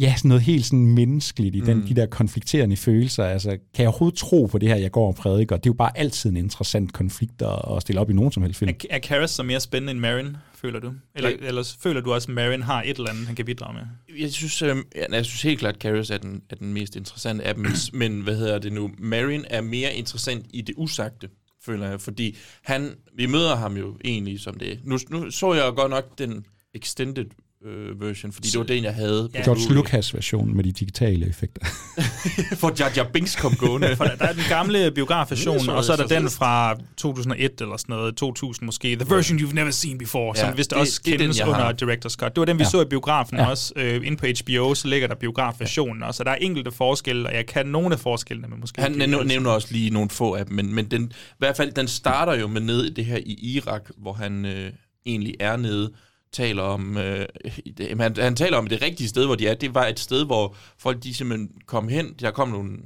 ja, 0.00 0.14
sådan 0.16 0.28
noget 0.28 0.42
helt 0.42 0.64
sådan 0.64 0.86
menneskeligt 0.86 1.56
i 1.56 1.60
den, 1.60 1.76
Mm. 1.76 1.86
de 1.86 1.94
der 1.94 2.06
konflikterende 2.06 2.76
følelser. 2.76 3.24
Altså, 3.24 3.48
kan 3.50 3.58
jeg 3.78 3.88
overhovedet 3.88 4.18
tro 4.18 4.46
på 4.46 4.58
det 4.58 4.68
her, 4.68 4.76
jeg 4.76 4.90
går 4.90 5.06
og 5.06 5.14
prædiker? 5.14 5.56
Det 5.56 5.66
er 5.66 5.70
jo 5.70 5.74
bare 5.74 5.98
altid 5.98 6.30
en 6.30 6.36
interessant 6.36 6.92
konflikt 6.92 7.42
at 7.42 7.76
at 7.76 7.82
stille 7.82 8.00
op 8.00 8.10
i 8.10 8.12
nogen 8.12 8.32
som 8.32 8.42
helst 8.42 8.58
film. 8.58 8.68
Er, 8.68 8.74
er 8.90 8.98
Karras 8.98 9.30
så 9.30 9.42
mere 9.42 9.60
spændende 9.60 9.90
end 9.90 10.00
Marin, 10.00 10.36
føler 10.54 10.80
du? 10.80 10.92
Eller, 11.14 11.30
Ja. 11.30 11.36
eller 11.40 11.74
føler 11.80 12.00
du 12.00 12.12
også, 12.12 12.28
at 12.28 12.34
Marin 12.34 12.62
har 12.62 12.82
et 12.82 12.96
eller 12.96 13.10
andet, 13.10 13.26
han 13.26 13.36
kan 13.36 13.44
bidrage 13.44 13.74
med? 13.74 13.82
Jeg 14.20 14.32
synes, 14.32 14.62
øh, 14.62 14.76
jeg 15.12 15.24
synes 15.26 15.42
helt 15.42 15.58
klart, 15.58 15.74
at 15.74 15.80
Karras 15.80 16.10
er 16.10 16.18
den, 16.18 16.42
er 16.50 16.56
den 16.56 16.72
mest 16.72 16.96
interessante 16.96 17.44
af 17.44 17.54
dem, 17.54 17.62
men, 17.62 17.72
men 18.12 18.20
hvad 18.20 18.36
hedder 18.36 18.58
det 18.58 18.72
nu? 18.72 18.90
Marin 18.98 19.44
er 19.50 19.60
mere 19.60 19.94
interessant 19.94 20.46
i 20.50 20.60
det 20.60 20.74
usagte, 20.78 21.28
føler 21.64 21.88
jeg, 21.88 22.00
fordi 22.00 22.36
han, 22.62 22.90
vi 23.16 23.26
møder 23.26 23.56
ham 23.56 23.76
jo 23.76 23.96
egentlig 24.04 24.40
som 24.40 24.58
det. 24.58 24.78
Nu, 24.84 24.98
nu 25.10 25.30
så 25.30 25.54
jeg 25.54 25.72
godt 25.76 25.90
nok 25.90 26.18
den 26.18 26.44
extended 26.74 27.24
øh, 27.66 28.00
version, 28.00 28.32
fordi 28.32 28.48
det 28.48 28.58
var 28.58 28.64
den, 28.64 28.84
jeg 28.84 28.94
havde. 28.94 29.28
Ja. 29.34 29.42
George 29.42 29.74
Lucas 29.74 30.14
version 30.14 30.56
med 30.56 30.64
de 30.64 30.72
digitale 30.72 31.26
effekter. 31.28 31.66
For 32.60 32.72
Jar 32.80 32.92
Jar 32.96 33.10
Binks 33.12 33.36
kom 33.36 33.54
gående. 33.54 33.96
For 33.96 34.04
der, 34.04 34.16
der 34.16 34.24
er 34.24 34.32
den 34.32 34.42
gamle 34.48 34.90
biografversion, 34.90 35.68
og 35.68 35.84
så 35.84 35.92
er 35.92 35.96
der 35.96 36.08
så 36.08 36.14
den 36.14 36.30
fra 36.30 36.76
2001 36.96 37.60
eller 37.60 37.76
sådan 37.76 37.92
noget, 37.96 38.16
2000 38.16 38.66
måske. 38.66 38.96
The 38.96 39.14
version 39.14 39.38
you've 39.38 39.52
never 39.54 39.70
seen 39.70 39.98
before, 39.98 40.32
Ja, 40.36 40.48
som 40.48 40.56
vist 40.56 40.70
det- 40.70 40.78
også 40.78 41.00
det 41.04 41.12
den, 41.12 41.18
kendes 41.20 41.38
jeg 41.38 41.48
under 41.48 41.60
har. 41.60 41.72
Director's 41.72 42.16
Cut. 42.16 42.34
Det 42.36 42.40
var 42.40 42.44
den, 42.44 42.58
vi 42.58 42.62
Ja. 42.62 42.68
så 42.70 42.82
i 42.82 42.84
biografen 42.84 43.38
Ja. 43.38 43.50
også. 43.50 43.72
Øh, 43.76 44.06
inde 44.06 44.16
på 44.16 44.26
HBO, 44.26 44.74
så 44.74 44.88
ligger 44.88 45.08
der 45.08 45.14
biografversionen 45.14 46.02
også, 46.02 46.22
og 46.22 46.24
der 46.26 46.32
er 46.32 46.36
enkelte 46.36 46.70
forskelle, 46.72 47.28
og 47.28 47.34
jeg 47.34 47.46
kan 47.46 47.66
nogle 47.66 47.92
af 47.92 48.00
forskellene, 48.00 48.48
men 48.48 48.60
måske 48.60 48.82
Han 48.82 48.92
nævner, 48.92 49.24
nævner 49.24 49.50
også 49.50 49.68
lige 49.70 49.90
nogle 49.90 50.10
få 50.10 50.34
af 50.34 50.46
dem, 50.46 50.54
men, 50.56 50.74
men 50.74 50.84
den, 50.90 51.02
i 51.04 51.34
hvert 51.38 51.56
fald, 51.56 51.72
den 51.72 51.88
starter 51.88 52.34
jo 52.34 52.46
med 52.46 52.60
ned 52.60 52.84
i 52.84 52.90
det 52.94 53.04
her 53.04 53.16
i 53.26 53.32
Irak, 53.56 53.90
hvor 53.98 54.12
han 54.12 54.44
øh, 54.44 54.70
egentlig 55.06 55.34
er 55.40 55.56
nede, 55.56 55.92
taler 56.32 56.62
om, 56.62 56.96
øh, 56.96 57.26
det, 57.78 58.00
han, 58.00 58.16
han 58.16 58.36
taler 58.36 58.56
om 58.58 58.66
det 58.66 58.82
rigtige 58.82 59.08
sted, 59.08 59.26
hvor 59.26 59.34
de 59.34 59.46
er. 59.46 59.54
Det 59.54 59.74
var 59.74 59.86
et 59.86 60.00
sted, 60.00 60.24
hvor 60.24 60.56
folk 60.78 61.02
de 61.02 61.14
simpelthen 61.14 61.50
kom 61.66 61.88
hen, 61.88 62.12
der 62.20 62.30
kom 62.30 62.48
nogle 62.48 62.78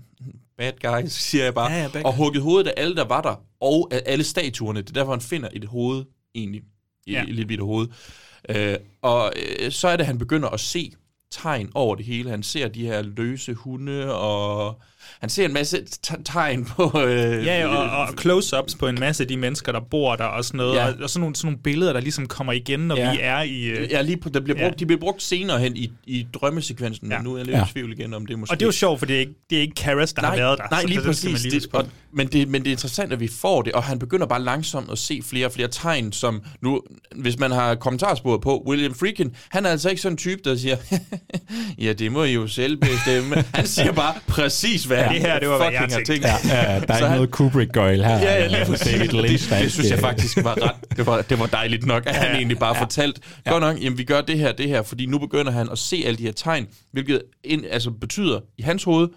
bad 0.58 0.72
guys, 0.82 1.12
siger 1.30 1.44
jeg 1.44 1.54
bare, 1.54 1.72
Ja, 1.72 1.90
ja, 1.94 2.02
og 2.04 2.16
huggede 2.16 2.42
hovedet 2.42 2.68
af 2.68 2.74
alle, 2.76 2.96
der 2.96 3.04
var 3.04 3.20
der, 3.20 3.34
og 3.60 3.88
af 3.92 4.02
alle 4.06 4.24
statuerne. 4.24 4.80
Det 4.82 4.88
er 4.88 4.92
derfor, 4.92 5.12
han 5.12 5.20
finder 5.20 5.48
et 5.52 5.64
hoved, 5.64 6.04
egentlig, 6.34 6.62
Ja. 7.06 7.12
ja. 7.12 7.22
et 7.22 7.26
lille 7.28 7.46
bitte 7.46 7.64
hoved. 7.64 7.88
Øh, 8.48 8.76
og 9.02 9.32
øh, 9.60 9.72
så 9.72 9.88
er 9.88 9.96
det, 9.96 10.06
han 10.06 10.18
begynder 10.18 10.48
at 10.48 10.60
se 10.60 10.92
tegn 11.30 11.70
over 11.74 11.94
det 11.94 12.04
hele. 12.04 12.30
Han 12.30 12.42
ser 12.42 12.68
de 12.68 12.86
her 12.86 13.02
løse 13.02 13.54
hunde, 13.54 14.14
og 14.14 14.80
han 15.20 15.30
ser 15.30 15.44
en 15.44 15.52
masse 15.52 15.78
tegn 16.24 16.64
på... 16.64 17.00
Øh, 17.06 17.46
Ja, 17.46 17.60
ja, 17.60 17.66
og, 17.66 17.90
og 18.06 18.08
close-ups 18.20 18.76
på 18.78 18.86
en 18.88 19.00
masse 19.00 19.22
af 19.24 19.28
de 19.28 19.36
mennesker, 19.36 19.72
der 19.72 19.80
bor 19.80 20.16
der 20.16 20.24
og 20.24 20.44
sådan 20.44 20.58
noget. 20.58 20.74
Ja. 20.74 20.80
Ja. 20.86 20.92
Og, 20.92 20.94
og 21.02 21.10
sådan, 21.10 21.20
nogle, 21.20 21.36
sådan 21.36 21.46
nogle 21.46 21.58
billeder, 21.62 21.92
der 21.92 22.00
ligesom 22.00 22.26
kommer 22.26 22.52
igen, 22.52 22.80
når 22.80 22.96
Ja. 22.96 23.12
vi 23.12 23.18
er 23.20 23.42
i... 23.42 23.62
øh, 23.64 23.90
Ja, 23.90 24.02
lige 24.02 24.16
på, 24.16 24.28
der 24.28 24.40
bliver 24.40 24.58
Ja. 24.60 24.68
brugt, 24.68 24.80
de 24.80 24.86
bliver 24.86 25.00
brugt 25.00 25.22
senere 25.22 25.58
hen 25.58 25.76
i, 25.76 25.92
i 26.06 26.26
drømmesekvensen, 26.34 27.08
ja. 27.08 27.12
Ja. 27.14 27.18
men 27.18 27.24
nu 27.24 27.32
er 27.34 27.36
jeg 27.38 27.46
lidt 27.46 27.56
Ja. 27.56 27.64
i 27.64 27.72
tvivl 27.72 27.92
igen 27.92 28.14
om 28.14 28.26
det 28.26 28.38
måske. 28.38 28.52
Og 28.52 28.60
det 28.60 28.64
er 28.64 28.68
jo 28.68 28.72
sjovt, 28.72 28.98
for 28.98 29.06
det 29.06 29.16
er 29.16 29.20
ikke, 29.20 29.32
det 29.50 29.58
er 29.58 29.62
ikke 29.62 29.74
Karras, 29.74 30.12
der 30.12 30.22
nej, 30.22 30.30
har 30.30 30.36
været 30.36 30.58
der. 30.58 30.64
Nej, 30.70 30.82
lige 30.84 30.96
det, 30.98 31.06
præcis. 31.06 31.42
lige 31.42 31.60
det, 31.60 31.66
og, 31.72 31.86
men, 32.12 32.26
det, 32.26 32.48
men 32.48 32.62
det 32.62 32.68
er 32.68 32.72
interessant, 32.72 33.12
at 33.12 33.20
vi 33.20 33.28
får 33.28 33.62
det, 33.62 33.72
og 33.72 33.82
han 33.82 33.98
begynder 33.98 34.26
bare 34.26 34.42
langsomt 34.42 34.90
at 34.92 34.98
se 34.98 35.20
flere 35.24 35.46
og 35.46 35.52
flere 35.52 35.68
tegn, 35.68 36.12
som 36.12 36.42
nu, 36.60 36.80
hvis 37.16 37.38
man 37.38 37.50
har 37.50 37.74
kommentarsporet 37.74 38.40
på, 38.40 38.62
William 38.66 38.94
Friedkin, 38.94 39.34
han 39.48 39.66
er 39.66 39.70
altså 39.70 39.90
ikke 39.90 40.02
sådan 40.02 40.12
en 40.12 40.16
type, 40.16 40.40
der 40.44 40.56
siger, 40.56 40.76
ja, 41.86 41.92
det 41.92 42.12
må 42.12 42.24
I 42.24 42.32
jo 42.32 42.46
selv 42.46 42.76
bestemme. 42.76 43.44
han 43.54 43.66
siger 43.66 43.92
bare 43.92 44.14
præcis, 44.26 44.84
hvad 44.94 45.04
Ja, 45.04 45.12
det 45.12 45.20
her, 45.20 45.38
det 45.38 45.48
var, 45.48 45.56
hvad 45.56 45.72
jeg 45.72 45.88
tænkte. 45.90 46.12
tænkt. 46.12 46.24
Ja, 46.24 46.34
ja, 46.72 46.80
der 46.80 46.94
er 46.94 46.98
ikke 46.98 47.14
noget 47.14 47.30
Kubrick-gøjl 47.30 48.04
her. 48.04 48.18
Ja, 48.18 48.32
ja, 48.40 48.46
lige 48.46 48.64
præcis. 48.66 48.92
David 48.92 49.08
Det, 49.08 49.30
Lynch, 49.30 49.50
det, 49.62 49.72
synes 49.72 49.90
jeg 49.90 49.98
faktisk 49.98 50.44
var 50.44 50.62
ret. 50.68 50.96
Det 50.96 51.06
var, 51.06 51.22
det 51.22 51.38
var 51.38 51.46
dejligt 51.46 51.86
nok, 51.86 52.02
at 52.06 52.14
han 52.14 52.36
egentlig 52.36 52.58
bare 52.58 52.74
fortalt, 52.74 53.20
godt 53.48 53.60
nok, 53.60 53.82
jamen 53.82 53.98
vi 53.98 54.04
gør 54.04 54.20
det 54.20 54.38
her, 54.38 54.52
det 54.52 54.68
her, 54.68 54.82
fordi 54.82 55.06
nu 55.06 55.18
begynder 55.18 55.52
han 55.52 55.68
at 55.72 55.78
se 55.78 56.02
alle 56.06 56.18
de 56.18 56.22
her 56.22 56.32
tegn, 56.32 56.66
hvilket 56.92 57.22
ind, 57.44 57.64
altså 57.70 57.90
betyder 57.90 58.40
i 58.58 58.62
hans 58.62 58.84
hoved, 58.84 59.08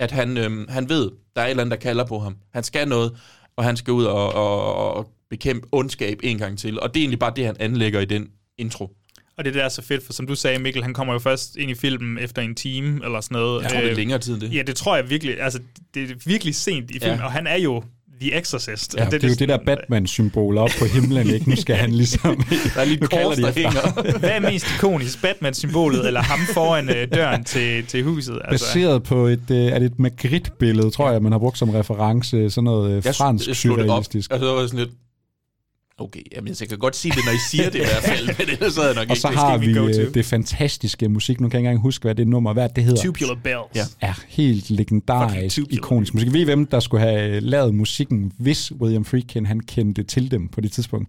at 0.00 0.10
han, 0.10 0.38
øhm, 0.38 0.66
han 0.68 0.88
ved, 0.88 1.10
der 1.36 1.42
er 1.42 1.46
et 1.46 1.50
eller 1.50 1.62
andet, 1.64 1.78
der 1.78 1.82
kalder 1.88 2.04
på 2.04 2.18
ham. 2.18 2.36
Han 2.54 2.62
skal 2.62 2.88
noget, 2.88 3.12
og 3.56 3.64
han 3.64 3.76
skal 3.76 3.92
ud 3.92 4.04
og, 4.04 4.32
og, 4.34 4.74
og 4.96 5.06
bekæmpe 5.30 5.66
ondskab 5.72 6.18
en 6.22 6.38
gang 6.38 6.58
til. 6.58 6.80
Og 6.80 6.94
det 6.94 7.00
er 7.00 7.02
egentlig 7.02 7.18
bare 7.18 7.32
det, 7.36 7.46
han 7.46 7.56
anlægger 7.60 8.00
i 8.00 8.04
den 8.04 8.28
intro. 8.58 8.90
Og 9.42 9.46
det 9.46 9.54
der 9.54 9.64
er 9.64 9.68
så 9.68 9.82
fedt, 9.82 10.06
for 10.06 10.12
som 10.12 10.26
du 10.26 10.34
sagde, 10.34 10.58
Mikkel, 10.58 10.82
han 10.82 10.94
kommer 10.94 11.12
jo 11.12 11.18
først 11.18 11.56
ind 11.56 11.70
i 11.70 11.74
filmen 11.74 12.18
efter 12.18 12.42
en 12.42 12.54
time 12.54 13.00
eller 13.04 13.20
sådan 13.20 13.34
noget. 13.34 13.62
Jeg 13.62 13.70
tror, 13.70 13.80
det 13.80 13.90
er 13.90 13.94
længere 13.94 14.18
tid, 14.18 14.40
det. 14.40 14.54
Ja, 14.54 14.62
det 14.62 14.76
tror 14.76 14.96
jeg 14.96 15.10
virkelig. 15.10 15.40
Altså, 15.40 15.58
det 15.94 16.10
er 16.10 16.14
virkelig 16.26 16.54
sent 16.54 16.90
i 16.90 16.98
filmen, 17.00 17.18
Ja. 17.18 17.24
og 17.24 17.32
han 17.32 17.46
er 17.46 17.56
jo 17.58 17.82
The 18.20 18.38
Exorcist. 18.38 18.94
Ja, 18.98 19.04
det, 19.04 19.12
det 19.12 19.24
er 19.24 19.28
jo 19.28 19.34
det 19.34 19.48
der 19.48 19.58
Batman-symbol 19.66 20.58
op 20.58 20.70
på 20.78 20.84
himlen, 20.84 21.30
ikke? 21.30 21.50
Nu 21.50 21.56
skal 21.56 21.76
han 21.76 21.90
ligesom... 21.92 22.44
Der 22.74 22.80
er 22.80 22.84
lige 22.84 23.00
nu 23.00 23.06
kors, 23.06 23.36
der 23.36 23.42
de 23.42 23.48
efter. 23.48 23.62
hænger. 24.02 24.18
Hvad 24.18 24.30
er 24.30 24.40
mest 24.40 24.66
ikonisk? 24.76 25.22
Batman-symbolet, 25.22 26.06
eller 26.06 26.20
ham 26.22 26.38
foran 26.54 26.88
øh, 26.88 27.08
døren 27.14 27.44
til, 27.44 27.86
til 27.86 28.04
huset? 28.04 28.38
Altså, 28.44 28.66
Baseret 28.66 29.02
på 29.02 29.26
et, 29.26 29.50
øh, 29.50 29.56
er 29.56 29.78
det 29.78 29.86
et 29.86 29.98
Magritte-billede, 29.98 30.90
tror 30.90 31.10
jeg, 31.10 31.22
man 31.22 31.32
har 31.32 31.38
brugt 31.38 31.58
som 31.58 31.70
reference. 31.70 32.50
Sådan 32.50 32.64
noget 32.64 32.96
øh, 32.96 33.02
Jeg, 33.06 33.14
fransk 33.14 33.48
jeg 33.48 33.54
det 33.56 33.64
op, 33.70 33.78
surrealistisk. 33.78 34.32
og 34.32 34.38
så 34.38 34.44
var 34.52 34.60
jeg 34.60 34.68
sådan 34.68 34.78
lidt, 34.86 34.90
okay, 35.98 36.20
jamen, 36.36 36.54
jeg 36.60 36.68
kan 36.68 36.78
godt 36.78 36.96
sige 36.96 37.12
det, 37.12 37.20
når 37.26 37.32
I 37.32 37.38
siger 37.50 37.70
det 37.70 37.74
i 37.74 37.84
hvert 37.84 38.02
fald, 38.02 38.26
men 38.38 38.48
ellers 38.48 38.74
havde 38.76 38.86
jeg 38.86 38.94
nok 38.94 39.02
Og 39.08 39.10
ikke 39.10 39.20
så 39.20 39.28
det. 39.28 39.36
har 39.36 39.58
vi 39.58 39.66
vi 39.66 39.72
go 39.74 39.86
øh, 39.88 39.94
to. 39.94 40.10
det 40.14 40.24
fantastiske 40.24 41.08
musik. 41.08 41.40
Nu 41.40 41.48
kan 41.48 41.52
jeg 41.54 41.60
ikke 41.60 41.68
engang 41.68 41.82
huske, 41.82 42.02
hvad 42.02 42.14
det 42.14 42.28
nummer 42.28 42.52
hvad 42.52 42.68
det 42.76 42.84
hedder. 42.84 43.02
Tubular 43.02 43.34
Bells. 43.34 43.58
Ja. 43.74 43.84
er 44.00 44.14
helt 44.28 44.70
legendarisk, 44.70 45.58
ikonisk 45.70 46.14
musik. 46.14 46.32
Ved 46.32 46.40
I, 46.40 46.44
hvem 46.44 46.66
der 46.66 46.80
skulle 46.80 47.00
have 47.08 47.40
lavet 47.40 47.74
musikken, 47.74 48.32
hvis 48.38 48.72
William 48.72 49.04
Friedkin 49.04 49.46
han 49.46 49.60
kendte 49.60 50.02
til 50.02 50.30
dem 50.30 50.48
på 50.48 50.60
det 50.60 50.72
tidspunkt? 50.72 51.08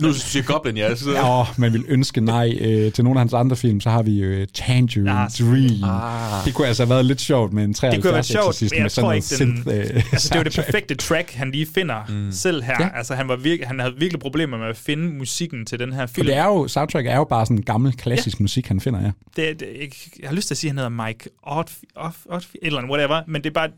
Nu 0.00 0.12
siger 0.12 0.42
Goblin, 0.42 0.76
ja. 0.76 0.94
Så, 0.94 1.10
Ja, 1.10 1.40
åh, 1.40 1.46
man 1.58 1.72
vil 1.72 1.84
ønske 1.88 2.20
nej. 2.20 2.58
Øh, 2.60 2.92
til 2.92 3.04
nogle 3.04 3.18
af 3.18 3.20
hans 3.20 3.32
andre 3.32 3.56
film, 3.56 3.80
så 3.80 3.90
har 3.90 4.02
vi 4.02 4.18
øh, 4.18 4.46
Tangerine 4.54 5.10
Ah, 5.10 5.30
Dream. 5.30 5.84
Ah. 5.84 6.44
Det 6.44 6.54
kunne 6.54 6.66
altså 6.66 6.82
have 6.82 6.90
været 6.90 7.04
lidt 7.06 7.20
sjovt 7.20 7.52
med 7.52 7.64
en 7.64 7.74
73 7.74 7.94
Det 7.94 8.02
kunne 8.02 8.08
have 8.08 8.14
været 8.14 8.26
sjovt, 8.26 8.72
men 8.72 8.82
jeg 8.82 8.92
tror 8.92 9.12
ikke, 9.12 9.26
den, 9.38 9.64
synth, 9.64 9.68
øh, 9.68 10.02
altså, 10.12 10.28
det 10.28 10.38
var 10.38 10.44
det 10.44 10.54
perfekte 10.54 10.94
track, 10.94 11.32
han 11.32 11.50
lige 11.50 11.66
finder 11.74 11.96
mm. 12.08 12.32
selv 12.32 12.62
her. 12.62 12.76
Ja. 12.80 12.88
Altså, 12.94 13.14
han, 13.14 13.28
var 13.28 13.36
virke, 13.36 13.66
han 13.66 13.78
havde 13.80 13.94
virkelig 13.98 14.20
problemer 14.20 14.58
med 14.58 14.66
at 14.66 14.76
finde 14.76 15.08
musikken 15.08 15.66
til 15.66 15.78
den 15.78 15.92
her 15.92 16.06
For 16.06 16.14
film. 16.14 16.26
det 16.26 16.36
er 16.36 16.44
jo, 16.44 16.68
soundtrack 16.68 17.06
er 17.06 17.16
jo 17.16 17.24
bare 17.24 17.46
sådan 17.46 17.62
gammel, 17.62 17.92
klassisk 17.96 18.38
ja. 18.38 18.42
musik, 18.42 18.68
han 18.68 18.80
finder, 18.80 19.00
ja. 19.00 19.10
det, 19.36 19.60
det, 19.60 19.66
jeg, 19.80 19.88
jeg 20.20 20.28
har 20.28 20.36
lyst 20.36 20.46
til 20.48 20.54
at 20.54 20.58
sige, 20.58 20.68
at 20.68 20.72
han 20.72 20.78
hedder 20.90 21.06
Mike 21.06 21.30
Odd, 21.42 21.68
Odd, 21.96 22.12
Odd, 22.28 22.42
et 22.42 22.58
eller 22.62 22.78
andet, 22.78 22.90
whatever, 22.92 23.22
men 23.28 23.42
det 23.44 23.50
er 23.50 23.54
bare, 23.54 23.68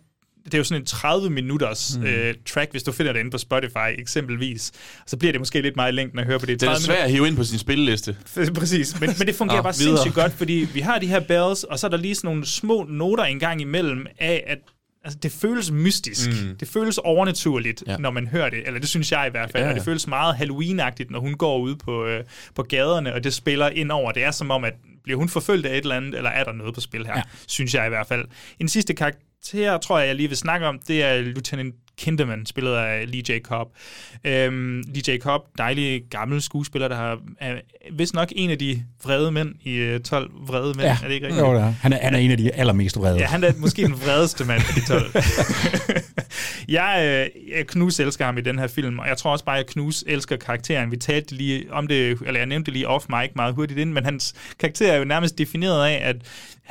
det 0.45 0.55
er 0.55 0.59
jo 0.59 0.65
sådan 0.65 0.83
en 0.83 0.87
30 0.87 1.31
minutters 1.31 1.99
mm. 1.99 2.05
øh, 2.05 2.35
track, 2.47 2.71
hvis 2.71 2.83
du 2.83 2.93
finder 2.93 3.13
det 3.13 3.21
inde 3.21 3.31
på 3.31 3.39
Spotify 3.39 3.99
eksempelvis. 3.99 4.73
Så 5.07 5.17
bliver 5.17 5.33
det 5.33 5.41
måske 5.41 5.61
lidt 5.61 5.77
meget 5.77 5.93
i 5.93 5.95
længden 5.95 6.19
at 6.19 6.27
høre 6.27 6.39
på 6.39 6.47
det. 6.47 6.61
Det 6.61 6.69
er 6.69 6.75
svært 6.75 6.99
at 6.99 7.11
hive 7.11 7.27
ind 7.27 7.37
på 7.37 7.45
sin 7.45 7.59
spilleliste. 7.59 8.17
Præcis, 8.55 9.01
men, 9.01 9.11
men 9.19 9.27
det 9.27 9.35
fungerer 9.35 9.59
oh, 9.59 9.65
bare 9.65 9.75
videre. 9.79 9.97
sindssygt 9.97 10.15
godt, 10.15 10.33
fordi 10.33 10.69
vi 10.75 10.81
har 10.81 10.99
de 10.99 11.07
her 11.07 11.21
bells, 11.21 11.65
og 11.65 11.79
så 11.79 11.87
er 11.87 11.91
der 11.91 11.97
lige 11.97 12.15
sådan 12.15 12.29
nogle 12.29 12.47
små 12.47 12.87
noter 12.89 13.25
engang 13.25 13.61
imellem 13.61 14.07
af, 14.19 14.45
at 14.47 14.59
altså, 15.05 15.19
det 15.23 15.33
føles 15.33 15.71
mystisk. 15.71 16.31
Mm. 16.31 16.57
Det 16.57 16.69
føles 16.69 16.99
overnaturligt, 16.99 17.85
ja. 17.87 17.97
når 17.97 18.11
man 18.11 18.27
hører 18.27 18.51
det. 18.51 18.67
Eller 18.67 18.81
det 18.81 18.89
synes 18.89 19.13
jeg 19.13 19.27
i 19.27 19.31
hvert 19.31 19.51
fald. 19.51 19.63
Ja. 19.63 19.69
Og 19.69 19.75
det 19.75 19.85
føles 19.85 20.07
meget 20.07 20.35
Halloween-agtigt, 20.35 21.11
når 21.11 21.21
hun 21.21 21.35
går 21.35 21.59
ud 21.59 21.77
på, 21.77 22.07
øh, 22.07 22.25
på 22.55 22.63
gaderne, 22.63 23.15
og 23.15 23.25
det 23.25 23.35
spiller 23.35 23.69
ind 23.69 23.91
over. 23.91 24.13
Det 24.13 24.25
er 24.25 24.31
som 24.31 24.51
om, 24.51 24.65
at 24.65 24.75
bliver 25.05 25.19
hun 25.19 25.29
forfølgt 25.29 25.67
af 25.67 25.77
et 25.77 25.83
eller 25.83 25.97
andet, 25.97 26.15
eller 26.15 26.31
er 26.31 26.45
der 26.45 26.53
noget 26.53 26.75
på 26.75 26.81
spil 26.81 27.07
her? 27.07 27.17
Ja. 27.17 27.23
Synes 27.49 27.75
jeg 27.75 27.87
i 27.87 27.89
hvert 27.89 28.07
fald. 28.07 28.25
En 28.61 28.69
sidste 28.69 28.95
karakter, 29.51 29.79
tror 29.79 29.99
jeg, 29.99 30.09
jeg 30.09 30.17
lige 30.17 30.29
vil 30.29 30.37
snakke 30.37 30.67
om, 30.67 30.79
det 30.89 31.03
er 31.03 31.21
Lieutenant 31.21 31.75
Kinderman, 31.99 32.47
spillet 32.47 32.75
af 32.75 33.13
Lee 33.13 33.23
J. 33.29 33.41
Cobb. 33.41 33.71
Øhm, 34.25 34.83
Lee 34.95 35.15
J. 35.15 35.19
Cobb, 35.19 35.45
dejlig 35.59 36.03
gammel 36.11 36.43
skuespiller, 36.43 36.89
der 36.89 36.97
har, 36.97 37.19
er 37.41 37.55
vist 37.93 38.15
nok 38.15 38.33
en 38.37 38.51
af 38.51 38.59
de 38.59 38.83
vrede 39.05 39.33
mænd 39.33 39.55
i 39.63 39.99
12 40.05 40.25
øh, 40.25 40.49
vrede 40.49 40.75
mænd. 40.77 40.81
Ja, 40.81 40.97
er 41.03 41.09
det 41.09 41.15
ikke 41.15 41.27
rigtigt? 41.27 41.47
Jo, 41.47 41.55
det 41.55 41.61
er. 41.61 41.75
Han, 41.81 41.93
er, 41.93 41.99
han 42.03 42.15
er 42.15 42.19
en 42.19 42.31
af 42.31 42.37
de 42.37 42.55
allermest 42.55 42.99
vrede. 42.99 43.19
Ja, 43.19 43.27
han 43.27 43.45
er 43.45 43.53
måske 43.57 43.83
den 43.83 44.01
vredeste 44.01 44.45
mand 44.45 44.63
af 44.69 44.75
de 44.75 44.87
12. 44.87 45.13
jeg, 46.79 46.99
øh, 47.05 47.57
jeg 47.57 47.67
Knus 47.67 48.01
elsker 48.01 48.25
ham 48.25 48.39
i 48.39 48.41
den 48.41 48.59
her 48.59 48.67
film, 48.67 48.99
og 48.99 49.09
jeg 49.09 49.17
tror 49.17 49.33
også 49.33 49.45
bare, 49.45 49.59
at 49.59 49.67
Knus 49.67 50.05
elsker 50.07 50.37
karakteren. 50.37 50.91
Vi 50.91 50.97
talte 50.97 51.35
lige 51.35 51.73
om 51.73 51.87
det, 51.87 52.19
eller 52.27 52.41
jeg 52.41 52.47
nævnte 52.47 52.67
det 52.67 52.73
lige 52.73 52.89
off 52.89 53.07
mic 53.09 53.31
meget 53.37 53.55
hurtigt 53.55 53.81
ind, 53.81 53.93
men 53.93 54.05
hans 54.05 54.35
karakter 54.59 54.93
er 54.93 54.97
jo 54.97 55.05
nærmest 55.05 55.39
defineret 55.39 55.87
af, 55.87 56.01
at 56.03 56.17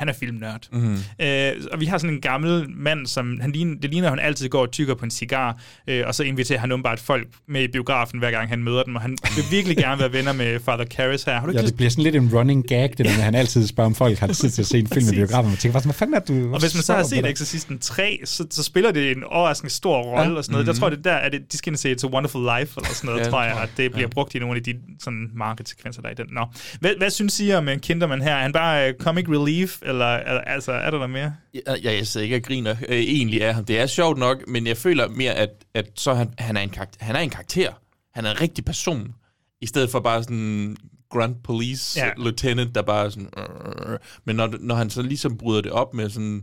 han 0.02 0.08
er 0.08 0.12
filmnørd. 0.12 0.68
Mm-hmm. 0.72 0.98
Øh, 1.20 1.52
og 1.72 1.80
vi 1.80 1.86
har 1.86 1.98
sådan 1.98 2.14
en 2.14 2.20
gammel 2.20 2.66
mand, 2.76 3.06
som 3.06 3.40
han 3.40 3.52
ligner, 3.52 3.80
det 3.82 3.90
ligner, 3.90 4.08
at 4.08 4.18
han 4.18 4.26
altid 4.26 4.48
går 4.48 4.62
og 4.62 4.70
tykker 4.70 4.94
på 4.94 5.04
en 5.04 5.10
cigar, 5.10 5.60
øh, 5.86 6.02
og 6.06 6.14
så 6.14 6.22
inviterer 6.22 6.58
han 6.58 6.72
åbenbart 6.72 7.00
folk 7.00 7.26
med 7.48 7.62
i 7.62 7.68
biografen, 7.68 8.18
hver 8.18 8.30
gang 8.30 8.48
han 8.48 8.62
møder 8.62 8.82
dem, 8.82 8.96
og 8.96 9.02
han 9.02 9.18
vil 9.36 9.44
virkelig 9.50 9.76
gerne 9.76 10.00
være 10.00 10.12
venner 10.12 10.32
med 10.32 10.60
Father 10.60 10.84
Karras 10.84 11.22
her. 11.22 11.40
Har 11.40 11.46
du 11.46 11.52
ja, 11.52 11.62
det 11.62 11.76
bliver 11.76 11.90
sådan 11.90 12.04
lidt 12.04 12.16
en 12.16 12.30
running 12.34 12.68
gag, 12.68 12.82
det 12.82 12.98
der 12.98 13.04
med, 13.04 13.10
at 13.10 13.24
han 13.24 13.34
altid 13.34 13.66
spørger, 13.66 13.86
om 13.86 13.94
folk 13.94 14.18
har 14.18 14.26
tid 14.26 14.50
til 14.50 14.62
at 14.62 14.66
se 14.66 14.78
en 14.78 14.86
film 14.86 15.06
i 15.12 15.16
biografen, 15.16 15.52
og 15.52 15.58
tænker, 15.58 15.80
hvad 15.80 15.92
fanden 15.92 16.14
er 16.14 16.20
du? 16.20 16.54
Og 16.54 16.60
hvis 16.60 16.74
man 16.74 16.82
så 16.82 16.94
har 16.94 17.02
set 17.02 17.26
Exorcisten 17.26 17.78
3, 17.78 18.20
så, 18.24 18.46
så 18.50 18.62
spiller 18.62 18.92
det 18.92 19.10
en 19.16 19.24
overraskende 19.24 19.72
stor 19.72 20.02
rolle 20.02 20.32
ja. 20.32 20.38
og 20.38 20.44
sådan 20.44 20.52
noget. 20.52 20.66
Mm-hmm. 20.66 20.74
Der 20.74 20.80
tror 20.80 20.88
jeg, 20.88 20.96
det 20.96 21.04
der 21.04 21.12
er 21.12 21.28
det, 21.28 21.52
de 21.52 21.58
skal 21.58 21.78
se 21.78 21.92
It's 21.92 22.06
a 22.06 22.08
Wonderful 22.08 22.42
Life, 22.42 22.72
eller 22.76 22.94
sådan 22.94 23.08
noget, 23.08 23.20
ja, 23.20 23.30
tror 23.30 23.42
jeg, 23.42 23.62
at 23.62 23.68
det 23.76 23.92
bliver 23.92 24.08
ja. 24.08 24.12
brugt 24.12 24.34
i 24.34 24.38
nogle 24.38 24.56
af 24.56 24.62
de 24.62 24.74
sådan 25.00 25.30
marked-sekvenser, 25.34 26.02
der 26.02 26.08
er 26.08 26.12
i 26.12 26.14
den. 26.14 26.26
Nå. 26.32 26.46
Hvad, 26.80 26.90
hvad 26.98 27.10
synes 27.10 27.40
I 27.40 27.52
om 27.52 27.68
Kinderman 27.82 28.22
her? 28.22 28.34
Er 28.34 28.42
han 28.42 28.52
bare 28.52 28.88
uh, 28.88 29.04
comic 29.04 29.24
relief, 29.28 29.78
eller 29.92 30.40
altså, 30.40 30.72
er 30.72 30.90
der 30.90 30.98
der 30.98 31.06
mere? 31.06 31.34
Ja, 31.66 31.92
jeg 31.96 32.06
sidder 32.06 32.24
ikke 32.24 32.36
og 32.36 32.42
griner 32.42 32.76
øh, 32.88 32.96
egentlig 32.96 33.44
af 33.44 33.54
ham. 33.54 33.64
Det 33.64 33.78
er 33.78 33.86
sjovt 33.86 34.18
nok, 34.18 34.48
men 34.48 34.66
jeg 34.66 34.76
føler 34.76 35.08
mere, 35.08 35.32
at, 35.32 35.50
at 35.74 35.86
så 35.94 36.14
han, 36.14 36.34
han, 36.38 36.56
er 36.56 36.60
en 36.60 36.70
karakter, 36.70 37.04
han 37.04 37.16
er 37.16 37.20
en 37.20 37.30
karakter. 37.30 37.72
Han 38.14 38.26
er 38.26 38.30
en 38.30 38.40
rigtig 38.40 38.64
person. 38.64 39.14
I 39.60 39.66
stedet 39.66 39.90
for 39.90 40.00
bare 40.00 40.22
sådan 40.22 40.76
grunt 41.10 41.42
police 41.42 42.00
ja. 42.00 42.10
lieutenant, 42.16 42.74
der 42.74 42.82
bare 42.82 43.10
sådan... 43.10 43.28
Øh, 43.38 43.98
men 44.24 44.36
når, 44.36 44.54
når 44.60 44.74
han 44.74 44.90
så 44.90 45.02
ligesom 45.02 45.38
bryder 45.38 45.60
det 45.60 45.72
op 45.72 45.94
med 45.94 46.10
sådan... 46.10 46.42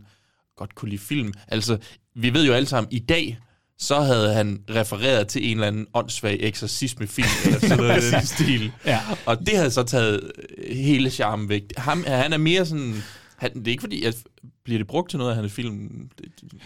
Godt 0.57 0.75
kunne 0.75 0.89
lide 0.89 1.01
film. 1.01 1.33
Altså, 1.47 1.77
vi 2.15 2.33
ved 2.33 2.45
jo 2.45 2.53
alle 2.53 2.67
sammen, 2.67 2.91
i 2.91 2.99
dag, 2.99 3.39
så 3.79 4.01
havde 4.01 4.33
han 4.33 4.59
refereret 4.69 5.27
til 5.27 5.51
en 5.51 5.57
eller 5.57 5.67
anden 5.67 5.87
åndssvag 5.93 6.37
eksorcismefilm, 6.39 7.27
eller 7.45 7.59
sådan 7.59 7.77
noget 7.87 8.03
i 8.03 8.11
den 8.11 8.25
stil. 8.25 8.71
Ja. 8.85 8.99
Og 9.25 9.39
det 9.39 9.57
havde 9.57 9.71
så 9.71 9.83
taget 9.83 10.31
hele 10.71 11.09
charmen 11.09 11.49
væk. 11.49 11.63
Ham, 11.77 12.03
han 12.07 12.33
er 12.33 12.37
mere 12.37 12.65
sådan 12.65 13.03
han, 13.39 13.51
det 13.55 13.67
er 13.67 13.71
ikke 13.71 13.81
fordi, 13.81 14.03
at 14.03 14.15
bliver 14.63 14.79
det 14.79 14.87
brugt 14.87 15.09
til 15.09 15.19
noget 15.19 15.31
af 15.31 15.37
hans 15.37 15.53
film? 15.53 16.09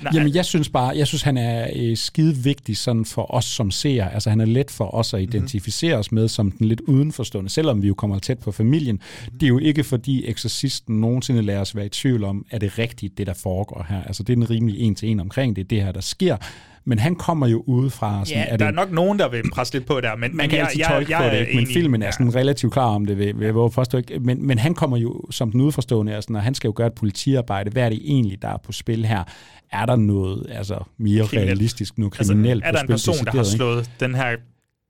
Nej. 0.03 0.11
Jamen, 0.13 0.35
jeg 0.35 0.45
synes 0.45 0.69
bare, 0.69 0.97
jeg 0.97 1.07
synes, 1.07 1.21
han 1.21 1.37
er 1.37 1.67
øh, 1.75 1.97
skide 1.97 2.35
vigtig 2.35 2.77
sådan 2.77 3.05
for 3.05 3.35
os 3.35 3.45
som 3.45 3.71
ser. 3.71 4.05
Altså, 4.05 4.29
han 4.29 4.41
er 4.41 4.45
let 4.45 4.71
for 4.71 4.95
os 4.95 5.13
at 5.13 5.19
mhm. 5.19 5.29
identificere 5.29 5.91
mm-hmm. 5.91 5.99
os 5.99 6.11
med 6.11 6.27
som 6.27 6.51
den 6.51 6.67
lidt 6.67 6.81
udenforstående, 6.81 7.49
selvom 7.49 7.81
vi 7.81 7.87
jo 7.87 7.93
kommer 7.93 8.19
tæt 8.19 8.39
på 8.39 8.51
familien. 8.51 8.95
Mm-hmm. 8.95 9.39
Det 9.39 9.45
er 9.45 9.49
jo 9.49 9.59
ikke 9.59 9.83
fordi 9.83 10.25
eksorcisten 10.25 11.01
nogensinde 11.01 11.41
lader 11.41 11.61
os 11.61 11.75
være 11.75 11.85
i 11.85 11.89
tvivl 11.89 12.23
om, 12.23 12.45
er 12.51 12.59
det 12.59 12.79
rigtigt, 12.79 13.17
det 13.17 13.27
der 13.27 13.33
foregår 13.33 13.85
her. 13.89 14.03
Altså, 14.03 14.23
det 14.23 14.33
er 14.33 14.37
en 14.37 14.49
rimelig 14.49 14.79
en 14.79 14.95
til 14.95 15.09
en 15.09 15.19
omkring 15.19 15.55
det, 15.55 15.69
det 15.69 15.83
her, 15.83 15.91
der 15.91 16.01
sker. 16.01 16.37
Men 16.85 16.99
han 16.99 17.15
kommer 17.15 17.47
jo 17.47 17.63
udefra. 17.67 18.25
Sådan, 18.25 18.43
ja, 18.43 18.45
er 18.45 18.49
der 18.49 18.57
det, 18.57 18.65
er 18.65 18.71
nok 18.71 18.91
nogen, 18.91 19.19
der 19.19 19.29
vil 19.29 19.51
presse 19.51 19.73
lidt 19.73 19.85
på 19.85 20.01
der. 20.01 20.15
Men, 20.15 20.37
man 20.37 20.49
kan 20.49 20.59
jeg, 20.59 20.67
altid 20.67 20.83
tolke 20.83 21.11
jeg, 21.11 21.21
jeg 21.21 21.29
på 21.29 21.35
det, 21.35 21.41
ikke, 21.41 21.55
men 21.55 21.67
filmen 21.67 22.01
er 22.01 22.11
sådan 22.11 22.35
relativt 22.35 22.73
klar 22.73 22.85
om 22.85 23.05
det, 23.05 23.17
vil, 23.17 23.39
vil 23.39 23.45
jeg 23.45 23.53
påstå. 23.53 23.97
Ikke? 23.97 24.19
Men, 24.19 24.47
men 24.47 24.57
han 24.57 24.73
kommer 24.73 24.97
jo 24.97 25.21
som 25.31 25.51
den 25.51 25.61
udforstående, 25.61 26.17
og, 26.17 26.23
sådan, 26.23 26.35
og 26.35 26.41
han 26.41 26.55
skal 26.55 26.67
jo 26.67 26.73
gøre 26.75 26.87
et 26.87 26.93
politiarbejde. 26.93 27.71
Hvad 27.71 27.83
er 27.83 27.89
det 27.89 27.99
egentlig, 28.03 28.41
der 28.41 28.47
er 28.47 28.57
på 28.57 28.71
spil 28.71 29.05
her? 29.05 29.23
Er 29.71 29.85
der 29.85 29.95
noget 29.95 30.45
altså, 30.49 30.83
mere 30.97 31.27
kriminelt. 31.27 31.47
realistisk, 31.49 31.97
noget 31.97 32.13
altså, 32.17 32.33
kriminelt 32.33 32.63
altså, 32.65 32.69
Er 32.69 32.71
der 32.71 32.81
en 32.81 32.87
person, 32.87 33.25
der 33.25 33.31
har 33.31 33.43
slået 33.43 33.79
ikke? 33.79 33.91
den 33.99 34.15
her 34.15 34.35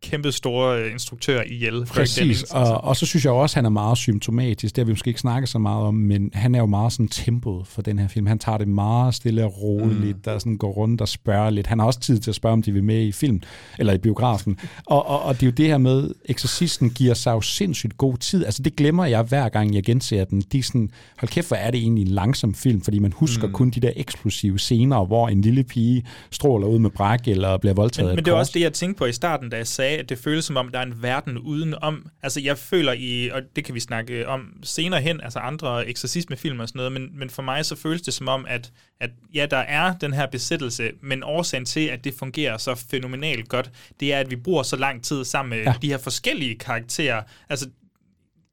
kæmpe 0.03 0.31
store 0.31 0.81
øh, 0.81 0.91
instruktør 0.91 1.41
ihjel. 1.45 1.85
Præcis, 1.85 2.43
og, 2.43 2.83
og 2.83 2.95
så 2.95 3.05
synes 3.05 3.25
jeg 3.25 3.33
også, 3.33 3.53
at 3.53 3.55
han 3.55 3.65
er 3.65 3.69
meget 3.69 3.97
symptomatisk. 3.97 4.75
Det 4.75 4.81
har 4.81 4.85
vi 4.85 4.91
måske 4.91 5.07
ikke 5.07 5.19
snakket 5.19 5.49
så 5.49 5.59
meget 5.59 5.85
om, 5.85 5.93
men 5.93 6.31
han 6.33 6.55
er 6.55 6.59
jo 6.59 6.65
meget 6.65 6.93
sådan 6.93 7.07
tempoet 7.07 7.67
for 7.67 7.81
den 7.81 7.99
her 7.99 8.07
film. 8.07 8.25
Han 8.25 8.39
tager 8.39 8.57
det 8.57 8.67
meget 8.67 9.15
stille 9.15 9.45
og 9.45 9.61
roligt, 9.61 10.15
mm. 10.15 10.21
der 10.25 10.39
sådan 10.39 10.57
går 10.57 10.71
rundt 10.71 11.01
og 11.01 11.07
spørger 11.07 11.49
lidt. 11.49 11.67
Han 11.67 11.79
har 11.79 11.85
også 11.85 11.99
tid 11.99 12.19
til 12.19 12.31
at 12.31 12.35
spørge, 12.35 12.53
om 12.53 12.61
de 12.61 12.71
vil 12.71 12.83
med 12.83 13.01
i 13.01 13.11
film, 13.11 13.41
eller 13.79 13.93
i 13.93 13.97
biografen. 13.97 14.59
og, 14.85 15.07
og, 15.07 15.21
og 15.21 15.35
det 15.35 15.43
er 15.43 15.47
jo 15.47 15.51
det 15.51 15.67
her 15.67 15.77
med, 15.77 16.09
Exorcisten 16.25 16.89
giver 16.89 17.13
sig 17.13 17.31
jo 17.31 17.41
sindssygt 17.41 17.97
god 17.97 18.17
tid. 18.17 18.45
Altså 18.45 18.63
det 18.63 18.75
glemmer 18.75 19.05
jeg 19.05 19.21
hver 19.21 19.49
gang, 19.49 19.75
jeg 19.75 19.83
genser 19.83 20.23
den. 20.23 20.41
De 20.51 20.59
er 20.59 20.63
sådan, 20.63 20.91
hold 21.17 21.29
kæft, 21.29 21.47
hvor 21.47 21.57
er 21.57 21.71
det 21.71 21.79
egentlig 21.79 22.01
en 22.01 22.07
langsom 22.07 22.53
film, 22.53 22.81
fordi 22.81 22.99
man 22.99 23.11
husker 23.11 23.47
mm. 23.47 23.53
kun 23.53 23.69
de 23.69 23.79
der 23.79 23.91
eksplosive 23.95 24.59
scener, 24.59 25.05
hvor 25.05 25.27
en 25.27 25.41
lille 25.41 25.63
pige 25.63 26.05
stråler 26.31 26.67
ud 26.67 26.79
med 26.79 26.89
bræk, 26.89 27.27
eller 27.27 27.57
bliver 27.57 27.73
voldtaget 27.73 28.07
Men, 28.07 28.15
men 28.15 28.25
det 28.25 28.31
er 28.31 28.35
også 28.35 28.51
det, 28.55 28.61
jeg 28.61 28.73
tænkte 28.73 28.97
på 28.97 29.05
i 29.05 29.13
starten, 29.13 29.49
da 29.49 29.57
jeg 29.57 29.67
sagde, 29.67 29.92
sagde, 29.93 30.03
at 30.03 30.09
det 30.09 30.19
føles 30.19 30.45
som 30.45 30.57
om, 30.57 30.69
der 30.69 30.79
er 30.79 30.83
en 30.83 31.01
verden 31.01 31.37
uden 31.37 31.75
om. 31.81 32.07
Altså, 32.23 32.41
jeg 32.41 32.57
føler 32.57 32.93
i, 32.93 33.29
og 33.29 33.41
det 33.55 33.65
kan 33.65 33.75
vi 33.75 33.79
snakke 33.79 34.27
om 34.27 34.53
senere 34.63 35.01
hen, 35.01 35.21
altså 35.21 35.39
andre 35.39 35.87
eksorcismefilm 35.87 36.59
og 36.59 36.67
sådan 36.67 36.79
noget, 36.79 36.91
men, 36.91 37.09
men 37.19 37.29
for 37.29 37.41
mig 37.41 37.65
så 37.65 37.75
føles 37.75 38.01
det 38.01 38.13
som 38.13 38.27
om, 38.27 38.45
at, 38.49 38.71
at 38.99 39.09
ja, 39.33 39.45
der 39.45 39.57
er 39.57 39.93
den 39.93 40.13
her 40.13 40.25
besættelse, 40.25 40.91
men 41.01 41.23
årsagen 41.23 41.65
til, 41.65 41.87
at 41.87 42.03
det 42.03 42.13
fungerer 42.13 42.57
så 42.57 42.75
fænomenalt 42.75 43.49
godt, 43.49 43.71
det 43.99 44.13
er, 44.13 44.19
at 44.19 44.31
vi 44.31 44.35
bruger 44.35 44.63
så 44.63 44.75
lang 44.75 45.03
tid 45.03 45.25
sammen 45.25 45.49
med 45.49 45.65
ja. 45.65 45.73
de 45.81 45.87
her 45.87 45.97
forskellige 45.97 46.55
karakterer. 46.55 47.23
Altså, 47.49 47.69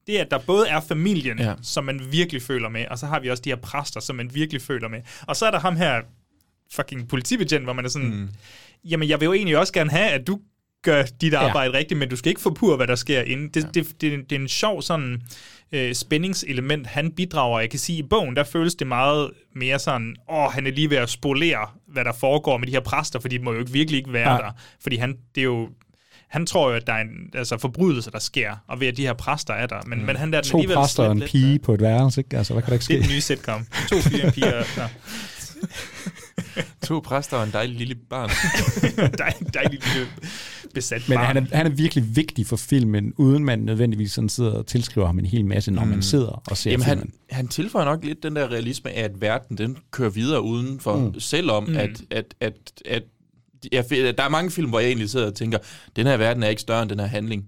det 0.07 0.17
at 0.17 0.31
der 0.31 0.39
både 0.39 0.69
er 0.69 0.81
familien, 0.81 1.39
ja. 1.39 1.55
som 1.63 1.85
man 1.85 2.01
virkelig 2.11 2.43
føler 2.43 2.69
med, 2.69 2.87
og 2.91 2.99
så 2.99 3.07
har 3.07 3.21
vi 3.21 3.31
også 3.31 3.43
de 3.43 3.51
her 3.51 3.57
præster, 3.57 4.01
som 4.01 4.17
man 4.17 4.35
virkelig 4.35 4.63
føler 4.63 4.89
med. 4.89 5.01
Og 5.27 5.37
så 5.37 5.47
er 5.47 5.51
der 5.51 5.59
ham 5.59 5.77
her 5.77 6.01
fucking 6.73 7.09
politibetjent, 7.09 7.65
hvor 7.65 7.73
man 7.73 7.85
er 7.85 7.89
sådan, 7.89 8.09
mm. 8.09 8.29
jamen 8.85 9.09
jeg 9.09 9.21
vil 9.21 9.27
jo 9.27 9.33
egentlig 9.33 9.59
også 9.59 9.73
gerne 9.73 9.91
have, 9.91 10.11
at 10.11 10.27
du 10.27 10.41
gør 10.83 11.03
dit 11.21 11.35
arbejde 11.35 11.73
ja. 11.73 11.79
rigtigt, 11.79 11.99
men 11.99 12.09
du 12.09 12.17
skal 12.17 12.31
ikke 12.31 12.41
forpure, 12.41 12.77
hvad 12.77 12.87
der 12.87 12.95
sker 12.95 13.23
inden. 13.23 13.49
Det, 13.49 13.65
ja. 13.65 13.69
det, 13.69 14.01
det, 14.01 14.31
det, 14.31 14.37
er 14.37 14.41
en 14.41 14.49
sjov 14.49 14.83
sådan 14.83 15.23
øh, 15.73 15.95
spændingselement, 15.95 16.87
han 16.87 17.11
bidrager. 17.11 17.61
Jeg 17.61 17.71
kan 17.71 17.79
sige, 17.79 17.99
i 17.99 18.03
bogen, 18.03 18.37
der 18.37 18.45
føles 18.45 18.75
det 18.75 18.87
meget 18.87 19.31
mere 19.55 19.79
sådan, 19.79 20.17
åh, 20.31 20.53
han 20.53 20.67
er 20.67 20.71
lige 20.71 20.91
ved 20.91 20.97
at 20.97 21.11
spolere, 21.11 21.69
hvad 21.89 22.05
der 22.05 22.13
foregår 22.13 22.59
med 22.59 22.67
de 22.67 22.73
her 22.73 22.81
præster, 22.81 23.21
fordi 23.21 23.39
de 23.39 23.45
må 23.45 23.53
jo 23.53 23.59
ikke 23.59 23.73
virkelig 23.73 23.99
ikke 23.99 24.13
være 24.13 24.33
ja. 24.33 24.39
der. 24.39 24.51
Fordi 24.83 24.97
han, 24.97 25.17
det 25.35 25.41
er 25.41 25.45
jo 25.45 25.69
han 26.31 26.47
tror 26.47 26.71
jo, 26.71 26.77
at 26.77 26.87
der 26.87 26.93
er 26.93 27.01
en 27.01 27.31
altså, 27.35 27.59
forbrydelse, 27.59 28.11
der 28.11 28.19
sker, 28.19 28.57
og 28.69 28.81
ved 28.81 28.87
at 28.87 28.97
de 28.97 29.03
her 29.03 29.13
præster 29.13 29.55
er 29.55 29.67
der. 29.67 29.81
Men, 29.87 29.99
mm. 29.99 30.05
men 30.05 30.17
han 30.17 30.33
der 30.33 30.41
To 30.41 30.63
præster 30.75 31.03
og 31.03 31.13
en 31.13 31.21
pige 31.21 31.53
lidt, 31.53 31.63
på 31.63 31.75
et 31.75 31.81
værelse, 31.81 32.21
ikke? 32.21 32.39
Altså, 32.39 32.53
hvad 32.53 32.63
kan 32.63 32.67
der 32.67 32.75
ikke 32.75 32.85
ske? 32.85 32.93
Det 32.93 32.99
er 32.99 33.03
den 33.03 33.13
nye 33.13 33.21
sitcom. 33.21 33.67
To 33.89 33.97
piger 34.09 34.23
og 34.23 34.27
en 34.27 34.33
pige. 34.33 34.57
Og, 34.83 34.91
to 36.87 37.01
præster 37.01 37.37
og 37.37 37.45
en 37.45 37.53
dejlig 37.53 37.77
lille 37.77 37.95
barn. 37.95 38.31
dejlig, 39.19 39.55
dejlig 39.55 39.81
lille 39.95 40.09
besat 40.75 41.09
Men 41.09 41.19
han 41.19 41.37
er, 41.37 41.43
han 41.53 41.67
er 41.67 41.71
virkelig 41.71 42.17
vigtig 42.17 42.47
for 42.47 42.57
filmen, 42.57 43.13
uden 43.17 43.45
man 43.45 43.59
nødvendigvis 43.59 44.13
sådan 44.13 44.29
sidder 44.29 44.53
og 44.53 44.67
tilskriver 44.67 45.07
ham 45.07 45.19
en 45.19 45.27
hel 45.27 45.45
masse, 45.45 45.71
når 45.71 45.85
mm. 45.85 45.91
man 45.91 46.03
sidder 46.03 46.43
og 46.51 46.57
ser 46.57 46.71
Jamen, 46.71 46.85
filmen. 46.85 47.13
Han, 47.31 47.37
han 47.37 47.49
tilføjer 47.49 47.85
nok 47.85 48.05
lidt 48.05 48.23
den 48.23 48.37
der 48.37 48.51
realisme 48.51 48.91
af, 48.91 49.05
at 49.05 49.21
verden 49.21 49.59
den 49.59 49.77
kører 49.91 50.11
videre 50.11 50.43
udenfor, 50.43 50.97
mm. 50.97 51.21
selvom 51.21 51.65
mm. 51.65 51.77
at, 51.77 52.03
at, 52.11 52.35
at, 52.41 52.55
at 52.85 53.03
jeg, 53.73 53.85
der 53.91 54.23
er 54.23 54.29
mange 54.29 54.51
film, 54.51 54.69
hvor 54.69 54.81
jeg 54.81 54.87
egentlig 54.89 55.11
sidder 55.11 55.27
og 55.27 55.35
tænker, 55.35 55.59
den 55.97 56.07
her 56.07 56.17
verden 56.17 56.43
er 56.43 56.49
ikke 56.49 56.63
større 56.63 56.83
end 56.83 56.91
den 56.91 57.01
her 57.01 57.07
handling. 57.07 57.45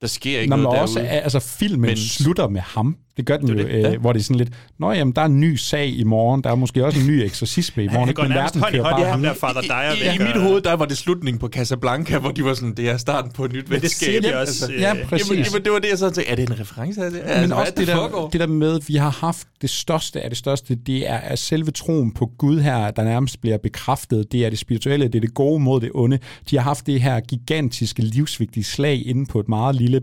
Der 0.00 0.06
sker 0.06 0.40
ikke 0.40 0.50
Nå, 0.50 0.56
noget 0.56 0.80
også, 0.80 0.98
derude. 0.98 1.10
Altså, 1.10 1.40
filmen 1.40 1.80
men, 1.80 1.96
slutter 1.96 2.48
med 2.48 2.60
ham. 2.60 2.96
Det 3.16 3.26
gør 3.26 3.36
den 3.36 3.48
det 3.48 3.54
jo, 3.54 3.58
det, 3.58 3.68
ja. 3.68 3.92
øh, 3.92 4.00
hvor 4.00 4.12
det 4.12 4.20
er 4.20 4.24
sådan 4.24 4.36
lidt, 4.36 4.52
nå 4.78 4.92
jamen, 4.92 5.14
der 5.14 5.22
er 5.22 5.26
en 5.26 5.40
ny 5.40 5.54
sag 5.56 5.88
i 5.88 6.04
morgen, 6.04 6.44
der 6.44 6.50
er 6.50 6.54
måske 6.54 6.84
også 6.86 7.00
en 7.00 7.06
ny 7.06 7.10
eksorcisme 7.10 7.84
i 7.84 7.88
morgen. 7.88 8.06
Han 8.06 8.14
går 8.14 8.26
nærmest 8.26 8.56
hånd 8.56 8.74
i 8.74 8.78
hånd 8.78 9.02
i 9.02 9.02
ham 9.02 9.22
der 9.22 9.34
Father 9.34 9.60
Dyer. 9.60 10.10
I, 10.10 10.12
i, 10.12 10.14
i 10.14 10.18
mit 10.18 10.42
hoved, 10.42 10.60
der 10.60 10.72
var 10.72 10.84
det 10.84 10.96
slutningen 10.96 11.38
på 11.38 11.48
Casablanca, 11.48 12.18
hvor 12.18 12.30
de 12.30 12.44
var 12.44 12.54
sådan, 12.54 12.74
det 12.74 12.88
er 12.90 12.96
starten 12.96 13.30
på 13.30 13.44
et 13.44 13.52
nyt 13.52 13.70
venskab. 13.70 13.82
det 13.82 13.90
siger 13.90 14.20
de 14.20 14.40
også. 14.40 14.64
Altså, 14.64 14.72
ja, 14.78 14.94
præcis. 15.08 15.30
Jamen, 15.30 15.44
jamen, 15.44 15.64
det 15.64 15.72
var 15.72 15.78
det, 15.78 15.88
jeg 15.88 15.98
så 15.98 16.10
tænkte, 16.10 16.30
er 16.30 16.36
det 16.36 16.50
en 16.50 16.60
reference 16.60 17.04
af 17.04 17.10
det? 17.10 17.20
Altså, 17.24 17.40
Men 17.40 17.52
også 17.52 17.72
det, 17.76 17.86
det, 17.86 17.96
der, 17.96 18.28
det 18.32 18.40
der 18.40 18.46
med, 18.46 18.76
at 18.76 18.88
vi 18.88 18.96
har 18.96 19.10
haft 19.10 19.48
det 19.62 19.70
største 19.70 20.20
af 20.20 20.30
det 20.30 20.38
største, 20.38 20.74
det 20.74 21.10
er 21.10 21.16
at 21.16 21.38
selve 21.38 21.70
troen 21.70 22.12
på 22.12 22.30
Gud 22.38 22.60
her, 22.60 22.90
der 22.90 23.04
nærmest 23.04 23.40
bliver 23.40 23.58
bekræftet. 23.58 24.32
Det 24.32 24.46
er 24.46 24.50
det 24.50 24.58
spirituelle, 24.58 25.06
det 25.06 25.14
er 25.14 25.20
det 25.20 25.34
gode 25.34 25.60
mod 25.60 25.80
det 25.80 25.90
onde. 25.94 26.18
De 26.50 26.56
har 26.56 26.62
haft 26.62 26.86
det 26.86 27.00
her 27.00 27.20
gigantiske 27.20 28.02
livsvigtige 28.02 28.64
slag 28.64 29.06
inde 29.06 29.26
på 29.26 29.40
et 29.40 29.48
meget 29.48 29.74
lille 29.74 30.00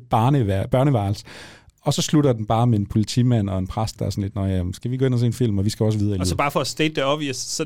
børneværelse 0.71 1.25
og 1.81 1.93
så 1.93 2.01
slutter 2.01 2.33
den 2.33 2.45
bare 2.45 2.67
med 2.67 2.79
en 2.79 2.85
politimand 2.85 3.49
og 3.49 3.59
en 3.59 3.67
præst, 3.67 3.99
der 3.99 4.05
er 4.05 4.09
sådan 4.09 4.21
lidt, 4.21 4.35
Nå, 4.35 4.45
ja, 4.45 4.63
skal 4.73 4.91
vi 4.91 4.97
gå 4.97 5.05
ind 5.05 5.13
og 5.13 5.19
se 5.19 5.25
en 5.25 5.33
film, 5.33 5.57
og 5.57 5.65
vi 5.65 5.69
skal 5.69 5.83
også 5.83 5.99
videre 5.99 6.19
Og 6.19 6.27
så 6.27 6.35
bare 6.35 6.51
for 6.51 6.59
at 6.59 6.67
state 6.67 6.93
det 6.95 7.03
obvious, 7.03 7.37
så 7.37 7.65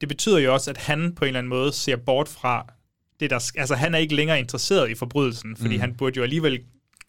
det 0.00 0.08
betyder 0.08 0.38
jo 0.38 0.52
også, 0.52 0.70
at 0.70 0.76
han 0.76 1.12
på 1.16 1.24
en 1.24 1.28
eller 1.28 1.38
anden 1.38 1.48
måde 1.48 1.72
ser 1.72 1.96
bort 1.96 2.28
fra 2.28 2.66
det, 3.20 3.30
der... 3.30 3.50
Altså, 3.56 3.74
han 3.74 3.94
er 3.94 3.98
ikke 3.98 4.14
længere 4.14 4.40
interesseret 4.40 4.90
i 4.90 4.94
forbrydelsen, 4.94 5.56
fordi 5.56 5.74
mm. 5.74 5.80
han 5.80 5.94
burde 5.94 6.16
jo 6.16 6.22
alligevel 6.22 6.60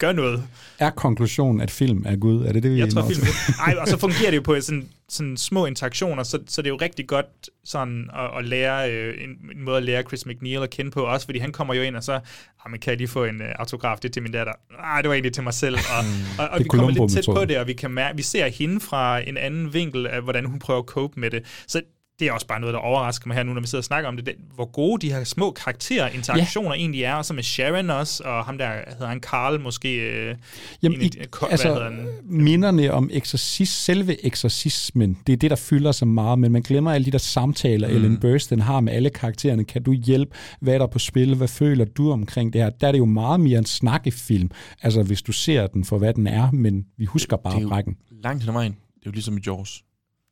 gøre 0.04 0.14
noget. 0.14 0.42
Er 0.78 0.90
konklusionen, 0.90 1.60
at 1.60 1.70
film 1.70 2.04
er 2.06 2.16
Gud? 2.16 2.44
Er 2.44 2.52
det 2.52 2.62
det, 2.62 2.70
vi 2.70 2.78
Jeg 2.78 2.88
tror, 2.92 3.08
film 3.08 3.26
Ej, 3.66 3.74
og 3.80 3.88
så 3.88 3.98
fungerer 4.06 4.30
det 4.30 4.36
jo 4.36 4.42
på 4.42 4.60
sådan, 4.60 4.88
sådan 5.08 5.36
små 5.36 5.66
interaktioner, 5.66 6.22
så, 6.22 6.38
så 6.48 6.62
det 6.62 6.68
er 6.68 6.72
jo 6.72 6.76
rigtig 6.76 7.06
godt 7.06 7.26
sådan 7.64 8.10
at, 8.14 8.38
at 8.38 8.44
lære, 8.44 8.92
øh, 8.92 9.24
en, 9.24 9.30
en 9.56 9.64
måde 9.64 9.76
at 9.76 9.82
lære 9.82 10.02
Chris 10.02 10.26
McNeil 10.26 10.62
at 10.62 10.70
kende 10.70 10.90
på, 10.90 11.00
også 11.00 11.26
fordi 11.26 11.38
han 11.38 11.52
kommer 11.52 11.74
jo 11.74 11.82
ind 11.82 11.96
og 11.96 12.04
så, 12.04 12.12
ah, 12.12 12.70
men 12.70 12.80
kan 12.80 12.90
jeg 12.90 12.98
lige 12.98 13.08
få 13.08 13.24
en 13.24 13.40
uh, 13.40 13.46
autograf, 13.58 13.96
det 14.02 14.08
er 14.08 14.12
til 14.12 14.22
min 14.22 14.32
datter. 14.32 14.52
Nej, 14.78 15.00
det 15.02 15.08
var 15.08 15.14
egentlig 15.14 15.32
til 15.32 15.42
mig 15.42 15.54
selv. 15.54 15.74
Og, 15.74 16.04
Mm. 16.04 16.38
og, 16.38 16.48
og 16.48 16.58
vi 16.58 16.64
kommer 16.64 16.90
lidt 16.90 17.12
tæt 17.12 17.24
på 17.26 17.44
det, 17.44 17.58
og 17.58 17.66
vi, 17.66 17.72
kan 17.72 17.90
mærke, 17.90 18.16
vi 18.16 18.22
ser 18.22 18.48
hende 18.48 18.80
fra 18.80 19.18
en 19.18 19.36
anden 19.36 19.74
vinkel 19.74 20.06
af, 20.06 20.22
hvordan 20.22 20.44
hun 20.44 20.58
prøver 20.58 20.80
at 20.80 20.86
cope 20.86 21.20
med 21.20 21.30
det. 21.30 21.42
Så 21.66 21.82
det 22.18 22.28
er 22.28 22.32
også 22.32 22.46
bare 22.46 22.60
noget, 22.60 22.74
der 22.74 22.80
overrasker 22.80 23.26
mig 23.26 23.36
her 23.36 23.42
nu, 23.42 23.52
når 23.52 23.60
vi 23.60 23.66
sidder 23.66 23.80
og 23.80 23.84
snakker 23.84 24.08
om 24.08 24.16
det, 24.16 24.26
det 24.26 24.34
hvor 24.54 24.64
gode 24.64 25.06
de 25.06 25.12
her 25.12 25.24
små 25.24 25.50
karakterer, 25.50 26.08
interaktioner 26.08 26.74
ja. 26.74 26.80
egentlig 26.80 27.02
er, 27.02 27.14
og 27.14 27.24
så 27.24 27.34
med 27.34 27.42
Sharon 27.42 27.90
også, 27.90 28.22
og 28.24 28.44
ham 28.44 28.58
der, 28.58 28.70
hedder 28.88 29.06
han 29.06 29.20
Carl 29.20 29.60
måske? 29.60 29.96
Øh, 29.96 30.36
Jamen, 30.82 31.00
en, 31.00 31.06
i, 31.06 31.10
hvad 31.16 31.50
altså, 31.50 31.68
hedder 31.68 31.84
han? 31.84 32.08
minderne 32.24 32.92
om 32.92 33.10
eksorcist, 33.12 33.84
selve 33.84 34.26
eksorcismen, 34.26 35.18
det 35.26 35.32
er 35.32 35.36
det, 35.36 35.50
der 35.50 35.56
fylder 35.56 35.92
så 35.92 36.04
meget, 36.04 36.38
men 36.38 36.52
man 36.52 36.62
glemmer 36.62 36.92
alle 36.92 37.04
de 37.04 37.10
der 37.10 37.18
samtaler, 37.18 37.88
mm. 37.88 37.94
Ellen 37.94 38.20
Burstyn 38.20 38.60
har 38.60 38.80
med 38.80 38.92
alle 38.92 39.10
karaktererne. 39.10 39.64
Kan 39.64 39.82
du 39.82 39.92
hjælpe? 39.92 40.36
Hvad 40.60 40.74
er 40.74 40.78
der 40.78 40.86
på 40.86 40.98
spil? 40.98 41.34
Hvad 41.34 41.48
føler 41.48 41.84
du 41.84 42.12
omkring 42.12 42.52
det 42.52 42.62
her? 42.62 42.70
Der 42.70 42.88
er 42.88 42.92
det 42.92 42.98
jo 42.98 43.04
meget 43.04 43.40
mere 43.40 43.58
en 43.58 43.66
snakkefilm, 43.66 44.50
altså 44.82 45.02
hvis 45.02 45.22
du 45.22 45.32
ser 45.32 45.66
den 45.66 45.84
for, 45.84 45.98
hvad 45.98 46.14
den 46.14 46.26
er, 46.26 46.50
men 46.50 46.84
vi 46.98 47.04
husker 47.04 47.36
bare 47.36 47.54
det 47.54 47.72
er 47.72 47.82
jo. 47.86 47.94
Langt 48.22 48.42
hen 48.42 48.48
ad 48.48 48.52
vejen, 48.52 48.72
det 48.72 49.06
er 49.06 49.10
jo 49.10 49.12
ligesom 49.12 49.36
i 49.36 49.40
Jaws. 49.46 49.82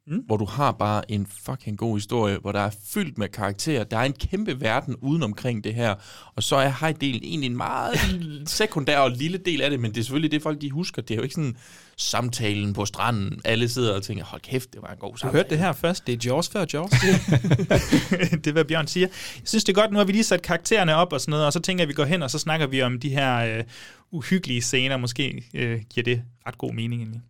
Mm. 0.06 0.16
Hvor 0.26 0.36
du 0.36 0.44
har 0.44 0.72
bare 0.72 1.10
en 1.10 1.26
fucking 1.44 1.78
god 1.78 1.96
historie, 1.96 2.38
hvor 2.38 2.52
der 2.52 2.60
er 2.60 2.70
fyldt 2.94 3.18
med 3.18 3.28
karakterer. 3.28 3.84
Der 3.84 3.96
er 3.96 4.02
en 4.04 4.12
kæmpe 4.12 4.60
verden 4.60 4.96
uden 4.96 5.22
omkring 5.22 5.64
det 5.64 5.74
her. 5.74 5.94
Og 6.36 6.42
så 6.42 6.56
er 6.56 6.72
Heidel 6.80 7.20
egentlig 7.24 7.50
en 7.50 7.56
meget 7.56 7.94
sekundær 8.46 8.98
og 8.98 9.10
lille 9.10 9.38
del 9.38 9.62
af 9.62 9.70
det, 9.70 9.80
men 9.80 9.90
det 9.90 10.00
er 10.00 10.04
selvfølgelig 10.04 10.30
det, 10.32 10.42
folk 10.42 10.60
de 10.60 10.70
husker. 10.70 11.02
Det 11.02 11.10
er 11.10 11.16
jo 11.16 11.22
ikke 11.22 11.34
sådan 11.34 11.56
samtalen 11.96 12.72
på 12.72 12.84
stranden. 12.86 13.40
Alle 13.44 13.68
sidder 13.68 13.94
og 13.94 14.02
tænker, 14.02 14.24
hold 14.24 14.40
kæft, 14.40 14.72
det 14.72 14.82
var 14.82 14.88
en 14.88 14.98
god 14.98 15.12
Du 15.12 15.18
samtale. 15.18 15.38
hørte 15.38 15.50
det 15.50 15.58
her 15.58 15.72
først. 15.72 16.06
Det 16.06 16.12
er 16.12 16.30
Jaws 16.30 16.48
før 16.48 16.64
Jaws. 16.72 16.90
det 18.44 18.46
er, 18.46 18.52
hvad 18.52 18.64
Bjørn 18.64 18.86
siger. 18.86 19.06
Jeg 19.36 19.48
synes, 19.48 19.64
det 19.64 19.76
er 19.76 19.80
godt, 19.80 19.90
nu 19.92 19.98
har 19.98 20.04
vi 20.04 20.12
lige 20.12 20.24
sat 20.24 20.42
karaktererne 20.42 20.94
op 20.94 21.12
og 21.12 21.20
sådan 21.20 21.30
noget, 21.30 21.46
og 21.46 21.52
så 21.52 21.60
tænker 21.60 21.82
jeg, 21.82 21.84
at 21.84 21.88
vi 21.88 21.94
går 21.94 22.04
hen, 22.04 22.22
og 22.22 22.30
så 22.30 22.38
snakker 22.38 22.66
vi 22.66 22.82
om 22.82 23.00
de 23.00 23.08
her 23.08 23.58
øh, 23.58 23.64
uhyggelige 24.10 24.62
scener. 24.62 24.96
Måske 24.96 25.44
øh, 25.54 25.80
giver 25.90 26.04
det 26.04 26.22
ret 26.46 26.58
god 26.58 26.72
mening 26.74 27.02
egentlig. 27.02 27.20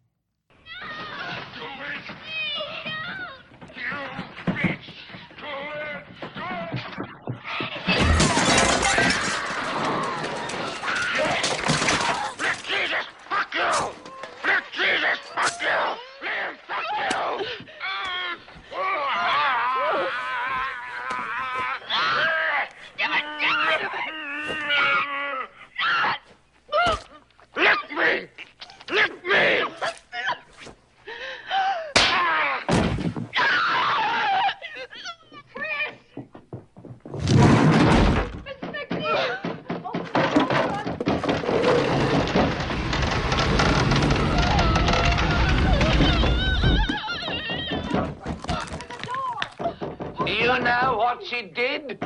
You 50.29 50.59
know 50.59 50.97
what 50.99 51.19
she 51.27 51.43
did? 51.57 51.99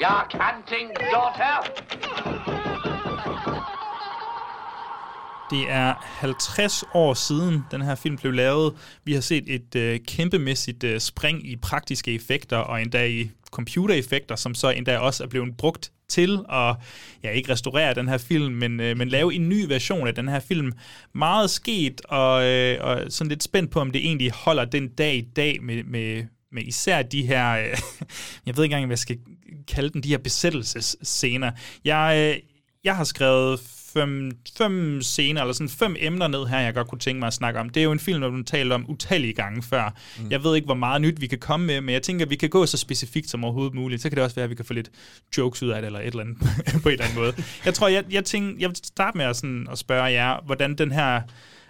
Your 0.00 0.26
canting 0.30 0.88
daughter? 1.12 1.56
Det 5.50 5.70
er 5.70 5.94
50 6.00 6.84
år 6.94 7.14
siden, 7.14 7.64
den 7.70 7.82
her 7.82 7.94
film 7.94 8.16
blev 8.16 8.32
lavet. 8.32 8.74
Vi 9.04 9.12
har 9.12 9.20
set 9.20 9.44
et 9.46 9.74
øh, 9.76 10.00
kæmpemæssigt 10.08 10.84
øh, 10.84 11.00
spring 11.00 11.50
i 11.50 11.56
praktiske 11.56 12.14
effekter, 12.14 12.56
og 12.56 12.82
endda 12.82 13.04
i 13.04 13.30
computereffekter, 13.50 14.36
som 14.36 14.54
så 14.54 14.70
endda 14.70 14.98
også 14.98 15.24
er 15.24 15.28
blevet 15.28 15.56
brugt 15.56 15.92
til 16.08 16.38
at 16.52 16.76
ja, 17.22 17.30
ikke 17.30 17.52
restaurere 17.52 17.94
den 17.94 18.08
her 18.08 18.18
film, 18.18 18.54
men, 18.54 18.80
øh, 18.80 18.96
men 18.96 19.08
lave 19.08 19.34
en 19.34 19.48
ny 19.48 19.64
version 19.68 20.08
af 20.08 20.14
den 20.14 20.28
her 20.28 20.40
film. 20.40 20.72
Meget 21.14 21.50
sket, 21.50 22.00
og, 22.04 22.44
øh, 22.44 22.78
og 22.80 23.02
sådan 23.08 23.28
lidt 23.28 23.42
spændt 23.42 23.70
på, 23.70 23.80
om 23.80 23.90
det 23.90 24.06
egentlig 24.06 24.30
holder 24.30 24.64
den 24.64 24.88
dag 24.88 25.14
i 25.14 25.28
dag 25.36 25.62
med, 25.62 25.84
med, 25.84 26.24
med 26.52 26.62
især 26.62 27.02
de 27.02 27.26
her, 27.26 27.50
øh, 27.52 27.66
jeg 28.46 28.56
ved 28.56 28.64
ikke 28.64 28.74
engang, 28.74 28.86
hvad 28.86 28.92
jeg 28.92 28.98
skal 28.98 29.18
kalde 29.68 29.90
dem, 29.90 30.02
de 30.02 30.08
her 30.08 30.18
besættelsesscener. 30.18 31.50
Jeg, 31.84 32.34
øh, 32.36 32.42
jeg 32.84 32.96
har 32.96 33.04
skrevet 33.04 33.60
fem, 33.96 34.30
fem 34.58 35.02
scener, 35.02 35.40
eller 35.40 35.52
sådan 35.52 35.68
fem 35.68 35.96
emner 35.98 36.26
ned 36.28 36.46
her, 36.46 36.58
jeg 36.58 36.74
godt 36.74 36.88
kunne 36.88 36.98
tænke 36.98 37.18
mig 37.18 37.26
at 37.26 37.34
snakke 37.34 37.60
om. 37.60 37.68
Det 37.68 37.80
er 37.80 37.84
jo 37.84 37.92
en 37.92 37.98
film, 37.98 38.20
der 38.20 38.28
du 38.28 38.42
talt 38.42 38.72
om 38.72 38.84
utallige 38.90 39.32
gange 39.32 39.62
før. 39.62 39.96
Mm. 40.18 40.30
Jeg 40.30 40.44
ved 40.44 40.56
ikke, 40.56 40.64
hvor 40.64 40.74
meget 40.74 41.00
nyt 41.00 41.20
vi 41.20 41.26
kan 41.26 41.38
komme 41.38 41.66
med, 41.66 41.80
men 41.80 41.92
jeg 41.92 42.02
tænker, 42.02 42.24
at 42.24 42.30
vi 42.30 42.36
kan 42.36 42.48
gå 42.48 42.66
så 42.66 42.76
specifikt 42.76 43.30
som 43.30 43.44
overhovedet 43.44 43.74
muligt. 43.74 44.02
Så 44.02 44.08
kan 44.08 44.16
det 44.16 44.24
også 44.24 44.36
være, 44.36 44.44
at 44.44 44.50
vi 44.50 44.54
kan 44.54 44.64
få 44.64 44.72
lidt 44.72 44.90
jokes 45.38 45.62
ud 45.62 45.68
af 45.68 45.82
det, 45.82 45.86
eller 45.86 46.00
et 46.00 46.06
eller 46.06 46.20
andet 46.20 46.38
på 46.82 46.88
en 46.88 46.92
eller 46.92 47.04
anden 47.04 47.18
måde. 47.18 47.34
Jeg 47.64 47.74
tror, 47.74 47.88
jeg, 47.88 48.04
jeg, 48.10 48.24
tænker, 48.24 48.56
jeg 48.58 48.68
vil 48.68 48.76
starte 48.76 49.18
med 49.18 49.24
at, 49.24 49.36
sådan, 49.36 49.66
at 49.72 49.78
spørge 49.78 50.04
jer, 50.04 50.40
hvordan 50.46 50.74
den 50.74 50.92
her... 50.92 51.20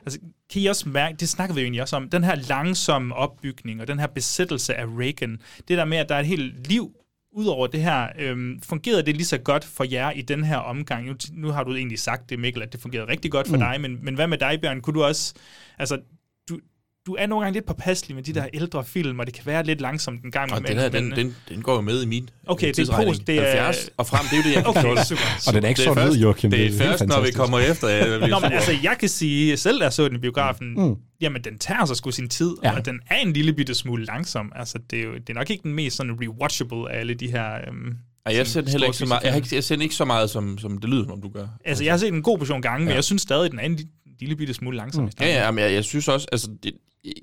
Altså, 0.07 0.21
kan 0.53 0.63
I 0.63 0.67
også 0.67 0.89
mærke, 0.89 1.17
det 1.17 1.29
snakkede 1.29 1.55
vi 1.55 1.61
jo 1.61 1.65
egentlig 1.65 1.83
også 1.83 1.97
om, 1.97 2.09
den 2.09 2.25
her 2.25 2.35
langsomme 2.35 3.15
opbygning, 3.15 3.81
og 3.81 3.89
den 3.89 3.99
her 3.99 4.07
besættelse 4.07 4.75
af 4.75 4.85
Reagan, 4.87 5.41
det 5.69 5.79
der 5.79 5.85
med, 5.85 5.99
at 5.99 6.09
der 6.09 6.15
er 6.15 6.21
et 6.21 6.27
helt 6.27 6.69
liv 6.69 6.93
Udover 7.37 7.67
det 7.67 7.83
her, 7.83 8.09
øhm, 8.19 8.61
fungerede 8.63 9.03
det 9.03 9.17
lige 9.17 9.27
så 9.27 9.39
godt 9.39 9.65
for 9.65 9.85
jer 9.85 10.11
i 10.11 10.23
den 10.23 10.45
her 10.45 10.57
omgang? 10.57 11.07
Nu, 11.07 11.15
nu 11.33 11.49
har 11.49 11.65
du 11.65 11.75
egentlig 11.75 11.99
sagt 11.99 12.31
det, 12.31 12.39
Mikkel, 12.39 12.63
at 12.63 12.73
det 12.73 12.81
fungerede 12.81 13.09
rigtig 13.09 13.31
godt 13.31 13.49
for 13.49 13.57
mm. 13.57 13.61
dig, 13.61 13.81
men, 13.81 14.05
men 14.05 14.15
hvad 14.15 14.27
med 14.27 14.39
dig, 14.39 14.61
Bjørn? 14.61 14.81
Kunne 14.81 14.95
du 14.95 15.05
også... 15.05 15.35
Altså, 15.79 15.99
du, 17.07 17.15
er 17.19 17.27
nogle 17.27 17.45
gange 17.45 17.55
lidt 17.55 17.67
påpasselig 17.67 18.15
med 18.15 18.23
de 18.25 18.33
der 18.35 18.47
ældre 18.55 18.85
film, 18.85 19.19
og 19.21 19.27
det 19.27 19.35
kan 19.35 19.47
være 19.47 19.65
lidt 19.65 19.81
langsomt 19.81 20.25
en 20.25 20.31
gang. 20.31 20.53
Og 20.53 20.63
med, 20.63 20.71
den, 20.71 20.79
her, 20.79 20.91
men, 20.91 21.11
den, 21.11 21.17
den, 21.17 21.35
den 21.49 21.63
går 21.63 21.75
jo 21.75 21.81
med 21.81 22.03
i 22.03 22.07
min 22.07 22.31
Okay, 22.47 22.73
det 22.77 22.89
er 22.89 23.05
post, 23.05 23.27
det 23.27 23.37
er- 23.39 23.63
70 23.65 23.91
og 23.97 24.07
frem, 24.07 24.25
det 24.31 24.33
er 24.33 24.37
jo 24.37 24.43
det, 24.43 24.55
jeg 24.55 24.65
kan 24.65 24.71
Okay, 24.71 24.83
tåle. 24.83 25.05
super. 25.05 25.23
Og 25.49 25.55
den 25.55 25.65
er 25.65 25.69
ikke 25.69 25.79
Det 25.79 25.85
sådan 25.85 26.03
ud, 26.05 26.09
først- 26.09 26.23
Joachim. 26.23 26.51
Det 26.51 26.59
Det 26.59 26.67
er 26.67 26.69
er 26.69 26.73
helt 26.73 26.83
først, 26.83 27.07
når 27.07 27.21
vi 27.25 27.31
kommer 27.31 27.59
efter. 27.59 27.89
Jeg 27.89 28.29
Nå, 28.29 28.39
men 28.39 28.53
altså, 28.53 28.73
jeg 28.83 28.97
kan 29.01 29.09
sige, 29.09 29.57
selv 29.57 29.79
da 29.79 29.85
jeg 29.85 29.93
så 29.93 30.09
den 30.09 30.17
i 30.17 30.19
biografen, 30.19 30.75
Mm. 30.75 30.83
mm. 30.83 30.95
jamen, 31.21 31.43
den 31.45 31.59
tager 31.59 31.85
sig 31.85 31.97
sgu 31.97 32.11
sin 32.11 32.29
tid, 32.29 32.51
Ja. 32.65 32.77
og 32.77 32.87
den 32.87 33.01
er 33.11 33.17
en 33.17 33.33
lille 33.33 33.53
bitte 33.53 33.75
smule 33.75 34.05
langsom. 34.05 34.53
Altså, 34.57 34.79
det 34.91 34.99
er, 34.99 35.05
jo, 35.05 35.15
det 35.15 35.31
er 35.31 35.35
nok 35.35 35.51
ikke 35.51 35.63
den 35.63 35.75
mest 35.75 35.97
sådan 35.97 36.13
rewatchable 36.23 36.91
af 36.93 37.01
alle 37.01 37.15
de 37.15 37.31
her... 37.31 37.55
Øhm, 37.69 37.95
Ej, 38.27 38.37
jeg 38.37 38.47
ser 38.47 38.71
heller 38.71 38.87
ikke 38.87 38.99
så 38.99 39.07
meget, 39.07 39.23
jeg, 39.23 39.33
har 39.33 39.37
ikke, 39.37 39.49
jeg 39.55 39.65
ser 39.65 39.75
den 39.75 39.83
ikke 39.83 39.95
så 39.95 40.05
meget, 40.05 40.31
som, 40.31 40.59
som 40.59 40.79
det 40.79 40.91
lyder, 40.91 41.03
som 41.05 41.13
om 41.13 41.21
du 41.23 41.29
gør. 41.29 41.47
Altså, 41.65 41.85
jeg 41.85 41.93
har 41.93 41.99
set 41.99 42.09
en 42.09 42.23
god 42.23 42.39
portion 42.39 42.63
gange, 42.63 42.79
men 42.85 42.89
Ja. 42.89 42.95
jeg 42.95 43.05
synes 43.05 43.23
stadig, 43.23 43.51
den 43.51 43.59
er 43.59 43.63
en 43.65 43.79
lille, 44.21 44.37
bitte 44.37 44.55
smule 44.55 44.77
langsom. 44.77 45.05
Mm. 45.05 45.11
Ja, 45.21 45.45
ja, 45.45 45.51
men 45.51 45.65
jeg, 45.65 45.73
jeg 45.73 45.85
synes 45.85 46.09
også, 46.09 46.27
altså, 46.33 46.49
det, 46.63 46.73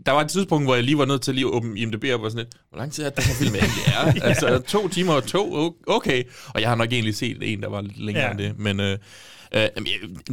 der 0.06 0.12
var 0.12 0.22
et 0.22 0.30
tidspunkt, 0.30 0.68
hvor 0.68 0.76
jeg 0.76 0.84
lige 0.84 0.98
var 0.98 1.06
nødt 1.06 1.22
til 1.22 1.36
lige 1.36 1.46
at 1.46 1.52
åbne 1.52 1.80
IMDb 1.80 2.04
op 2.14 2.22
og 2.22 2.32
sådan 2.32 2.46
lidt, 2.46 2.56
hvor 2.70 2.78
lang 2.80 2.92
tid 2.92 3.04
er 3.04 3.10
det, 3.10 3.18
den 3.18 3.24
her 3.26 3.34
film 3.36 3.56
egentlig 3.56 3.84
er? 3.98 4.14
Ja. 4.16 4.28
Altså, 4.30 4.60
to 4.68 4.88
timer 4.88 5.14
og 5.14 5.24
to, 5.24 5.74
okay. 5.88 6.24
Og 6.48 6.62
jeg 6.62 6.70
har 6.70 6.76
nok 6.76 6.92
egentlig 6.92 7.16
set 7.16 7.38
en, 7.54 7.62
der 7.62 7.70
var 7.70 7.82
lidt 7.82 8.00
længere 8.00 8.24
Ja. 8.24 8.28
ja. 8.28 8.32
end 8.32 8.40
det, 8.56 8.60
men... 8.60 8.80
Øh, 8.80 8.98
Øh, 9.56 9.68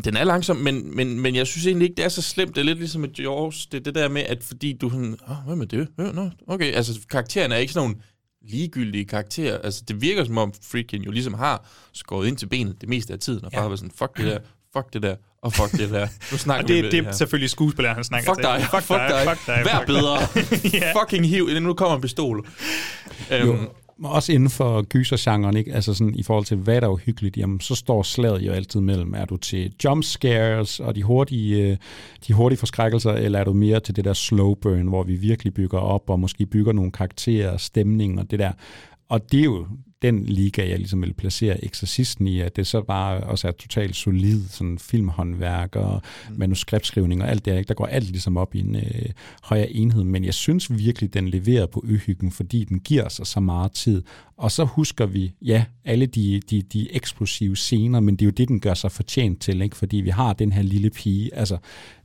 den 0.05 0.17
er 0.17 0.25
langsom, 0.25 0.57
men, 0.57 0.97
men, 0.97 1.21
men 1.21 1.35
jeg 1.35 1.47
synes 1.47 1.67
egentlig 1.67 1.85
ikke, 1.89 1.97
det 1.97 2.05
er 2.05 2.09
så 2.09 2.23
slemt. 2.23 2.55
Det 2.55 2.61
er 2.61 2.65
lidt 2.65 2.79
ligesom 2.79 3.01
med 3.01 3.09
Jaws. 3.19 3.67
Det 3.67 3.79
er 3.79 3.83
det 3.83 3.95
der 3.95 4.09
med, 4.09 4.23
at 4.23 4.45
fordi 4.45 4.73
du 4.73 4.91
sådan... 4.91 5.17
Åh, 5.31 5.37
hvad 5.47 5.57
med 5.57 5.67
det? 5.67 5.89
Ja, 5.99 6.03
nå, 6.13 6.31
okay. 6.47 6.73
Altså, 6.73 7.01
karaktererne 7.11 7.55
er 7.55 7.59
ikke 7.59 7.73
sådan 7.73 7.89
nogle 7.89 8.03
ligegyldige 8.49 9.05
karakterer. 9.05 9.59
Altså, 9.59 9.83
det 9.89 10.03
virker 10.03 10.25
som 10.25 10.39
om 10.39 10.53
Freakin 10.71 11.03
jo 11.03 11.11
ligesom 11.11 11.35
har 11.35 11.69
skåret 11.93 12.29
ind 12.29 12.37
til 12.37 12.47
benet 12.47 12.81
det 12.81 12.89
meste 12.89 13.13
af 13.13 13.19
tiden, 13.19 13.45
og 13.45 13.51
Ja. 13.53 13.59
bare 13.59 13.69
været 13.69 13.79
sådan, 13.79 13.93
fuck 13.99 14.17
det 14.17 14.27
der, 14.27 14.39
fuck 14.73 14.93
det 14.93 15.03
der, 15.03 15.17
og 15.43 15.53
fuck 15.53 15.73
det 15.73 15.91
der. 15.91 16.07
Nu 16.33 16.39
snakker 16.39 16.63
Og 16.65 16.69
vi 16.69 16.75
det, 16.77 16.85
med 16.85 16.91
det 16.91 17.01
her. 17.03 17.09
er 17.09 17.13
selvfølgelig 17.13 17.51
skuespilleren, 17.51 17.95
han 17.95 18.05
snakker 18.05 18.31
Fuck 18.31 18.37
til. 18.39 18.45
dig, 18.45 18.61
fuck, 18.71 18.83
fuck 18.83 19.01
dig, 19.09 19.29
fuck 19.29 19.47
dig, 19.47 19.63
vær 19.65 19.77
fuck 19.77 19.87
bedre. 19.87 20.19
dig. 20.73 20.75
Ja. 20.83 20.93
Fucking 21.03 21.27
hiv, 21.29 21.49
nu 21.61 21.75
kommer 21.75 21.97
en 21.97 22.03
pistol. 22.03 22.47
Jo, 23.31 23.37
Øhm, 23.37 23.67
også 24.05 24.33
inden 24.33 24.51
for 24.51 24.83
gysergenren, 24.83 25.57
ikke? 25.57 25.73
Altså 25.75 25.95
sådan, 25.95 26.15
i 26.15 26.23
forhold 26.23 26.45
til, 26.45 26.57
hvad 26.57 26.81
der 26.81 26.87
er 26.87 26.91
uhyggeligt, 26.93 27.37
jamen, 27.37 27.61
så 27.61 27.75
står 27.75 28.03
slaget 28.03 28.43
jo 28.43 28.53
altid 28.53 28.81
mellem, 28.81 29.15
er 29.15 29.25
du 29.25 29.37
til 29.37 29.73
jump 29.85 30.05
scares 30.05 30.81
og 30.81 30.95
de 30.97 31.03
hurtige, 31.03 31.71
øh, 31.71 31.77
de 32.27 32.33
hurtige 32.33 32.59
forskrækkelser, 32.59 33.13
eller 33.13 33.39
er 33.39 33.45
du 33.45 33.53
mere 33.53 33.81
til 33.81 33.97
det 33.97 34.05
der 34.05 34.13
slow 34.13 34.55
burn, 34.55 34.87
hvor 34.89 35.03
vi 35.03 35.15
virkelig 35.15 35.55
bygger 35.55 35.79
op, 35.79 36.11
og 36.11 36.21
måske 36.21 36.47
bygger 36.47 36.73
nogle 36.73 36.93
karakterer, 36.93 37.57
stemning 37.57 38.21
og 38.21 38.31
det 38.31 38.39
der. 38.39 38.53
Og 39.09 39.33
det 39.33 39.41
er 39.41 39.45
jo 39.45 39.67
den 40.03 40.25
liga, 40.25 40.69
jeg 40.69 40.79
ligesom 40.79 41.03
vil 41.03 41.13
placere 41.13 41.65
Exorcisten 41.65 42.27
i, 42.27 42.41
at 42.41 42.57
det 42.57 42.67
så 42.67 42.83
bare 42.83 43.21
også 43.21 43.49
er 43.49 43.53
totalt 43.53 43.97
solid 43.97 44.49
sådan 44.49 44.79
filmhåndværk 44.79 45.77
og 45.77 46.03
mm. 46.29 46.39
manuskriptskrivning 46.39 47.23
og 47.23 47.31
alt 47.31 47.45
det, 47.45 47.59
ikke? 47.59 47.69
der 47.69 47.75
går 47.75 47.87
alt 47.87 48.11
ligesom 48.11 48.37
op 48.37 48.55
i 48.55 48.61
en 48.61 48.77
øh, 48.77 49.09
højere 49.43 49.71
enhed, 49.71 50.05
men 50.05 50.25
jeg 50.25 50.35
synes 50.35 50.79
virkelig, 50.79 51.15
den 51.15 51.29
leverer 51.29 51.67
på 51.67 51.85
øhyggen, 51.87 52.33
fordi 52.33 52.65
den 52.65 52.81
giver 52.81 53.09
sig 53.09 53.27
så 53.27 53.41
meget 53.41 53.73
tid, 53.73 54.03
og 54.37 54.51
så 54.51 54.65
husker 54.65 55.07
vi, 55.07 55.33
ja, 55.43 55.65
alle 55.85 56.07
de, 56.07 56.41
de, 56.51 56.63
de 56.63 56.95
eksplosive 56.95 57.57
scener, 57.57 58.01
men 58.01 58.17
det 58.17 58.23
er 58.23 58.27
jo 58.27 58.31
det, 58.31 58.49
den 58.49 58.61
gør 58.61 58.75
sig 58.75 58.93
fortjent 58.93 59.41
til, 59.41 59.63
ikke? 59.63 59.77
fordi 59.77 59.97
vi 59.97 60.11
har 60.11 60.33
den 60.33 60.53
her 60.53 60.63
lille 60.63 60.91
pige, 60.91 61.35
altså 61.35 61.59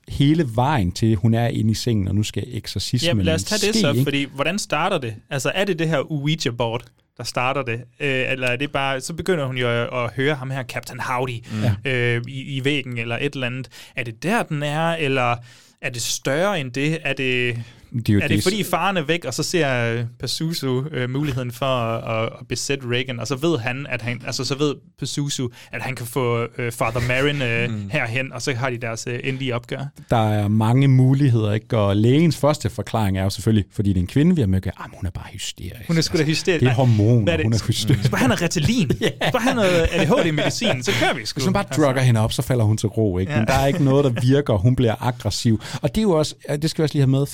hele 0.07 0.45
vejen 0.55 0.91
til, 0.91 1.15
hun 1.15 1.33
er 1.33 1.47
inde 1.47 1.71
i 1.71 1.73
sengen, 1.73 2.07
og 2.07 2.15
nu 2.15 2.23
skal 2.23 2.43
eksorcismen 2.47 3.07
Jamen 3.07 3.25
lad 3.25 3.35
os 3.35 3.43
tage 3.43 3.67
det 3.67 3.75
ske, 3.75 3.81
så, 3.81 3.91
ikke? 3.91 4.03
fordi 4.03 4.25
hvordan 4.35 4.59
starter 4.59 4.97
det? 4.97 5.15
Altså 5.29 5.51
er 5.55 5.65
det 5.65 5.79
det 5.79 5.87
her 5.87 5.99
Ouija-board, 5.99 6.85
der 7.17 7.23
starter 7.23 7.61
det? 7.63 7.83
Øh, 7.99 8.31
eller 8.31 8.47
er 8.47 8.55
det 8.55 8.71
bare, 8.71 9.01
så 9.01 9.13
begynder 9.13 9.45
hun 9.45 9.57
jo 9.57 9.67
at, 9.69 10.03
at 10.03 10.11
høre 10.15 10.35
ham 10.35 10.51
her, 10.51 10.63
Captain 10.63 10.99
Howdy, 10.99 11.45
Mm. 11.51 11.91
øh, 11.91 12.21
i, 12.27 12.57
i 12.57 12.65
væggen, 12.65 12.97
eller 12.97 13.17
et 13.21 13.33
eller 13.33 13.47
andet. 13.47 13.67
Er 13.95 14.03
det 14.03 14.23
der, 14.23 14.43
den 14.43 14.63
er, 14.63 14.91
eller 14.95 15.35
er 15.81 15.89
det 15.89 16.01
større 16.01 16.59
end 16.59 16.71
det? 16.71 16.97
Er 17.03 17.13
det, 17.13 17.63
Det 17.95 18.09
er 18.09 18.13
jo 18.13 18.19
er 18.23 18.27
det 18.27 18.43
fordi 18.43 18.63
faren 18.63 18.97
er 18.97 19.01
væk, 19.01 19.25
og 19.25 19.33
så 19.33 19.43
ser 19.43 19.93
øh, 19.93 20.03
Pazuzu 20.19 20.83
øh, 20.91 21.09
muligheden 21.09 21.51
for 21.51 21.65
at, 21.65 22.23
at, 22.25 22.47
besætte 22.49 22.85
Reagan, 22.91 23.19
og 23.19 23.27
så 23.27 23.35
ved 23.35 23.57
han, 23.59 23.87
at 23.89 24.01
han, 24.01 24.21
altså 24.25 24.45
så 24.45 24.55
ved 24.57 24.75
Pazuzu, 24.99 25.49
at 25.71 25.81
han 25.81 25.95
kan 25.95 26.05
få 26.05 26.47
øh, 26.57 26.71
Father 26.71 27.07
Marin 27.07 27.41
øh, 27.41 27.55
Mm. 27.65 27.89
herhen, 27.91 28.33
og 28.33 28.41
så 28.41 28.53
har 28.53 28.69
de 28.69 28.77
deres 28.77 29.07
øh, 29.07 29.19
endelige 29.23 29.55
opgør. 29.55 29.85
Der 30.09 30.29
er 30.29 30.47
mange 30.47 30.87
muligheder, 30.87 31.53
ikke? 31.53 31.77
og 31.77 31.95
lægens 31.95 32.37
første 32.37 32.69
forklaring 32.69 33.17
er 33.17 33.23
jo 33.23 33.29
selvfølgelig, 33.29 33.65
fordi 33.71 33.89
det 33.89 33.97
er 33.97 34.01
en 34.01 34.07
kvinde, 34.07 34.35
vi 34.35 34.41
har 34.41 34.47
mødt, 34.47 34.65
at 34.67 34.73
hun 34.93 35.05
er 35.05 35.09
bare 35.09 35.25
hysterisk. 35.33 35.87
Hun 35.87 35.97
er 35.97 36.01
sgu 36.01 36.17
da 36.17 36.23
hysterisk. 36.23 36.61
Det 36.61 36.69
er 36.69 36.73
hormoner, 36.73 37.33
er 37.33 37.37
det? 37.37 37.45
hun 37.45 37.53
er 37.53 37.67
hysterisk. 37.67 38.11
Bare 38.11 38.19
han 38.21 38.29
har 38.29 38.41
Ritalin. 38.41 38.87
Bare 39.33 39.41
han 39.41 39.57
har 39.57 39.87
ADHD-medicin, 39.91 40.83
så 40.83 40.91
kører 40.99 41.13
vi 41.13 41.25
sgu. 41.25 41.37
Hvis 41.37 41.45
man 41.45 41.53
bare 41.53 41.65
drugger 41.77 42.01
hende 42.01 42.19
op, 42.19 42.33
så 42.33 42.41
falder 42.41 42.63
hun 42.65 42.77
til 42.77 42.89
ro. 42.89 43.17
Ikke? 43.17 43.31
Ja. 43.31 43.37
Men 43.39 43.47
der 43.47 43.53
er 43.53 43.65
ikke 43.67 43.83
noget, 43.83 44.05
der 44.05 44.21
virker. 44.21 44.53
Hun 44.53 44.75
bliver 44.75 44.95
aggressiv. 44.99 45.61
Og 45.81 45.89
det 45.89 45.97
er 45.97 46.01
jo 46.01 46.11
også, 46.11 46.35
det 46.61 46.69
skal 46.69 46.81
vi 46.81 46.83
også 46.83 46.93
lige 46.93 47.01
have 47.01 47.11
med, 47.11 47.25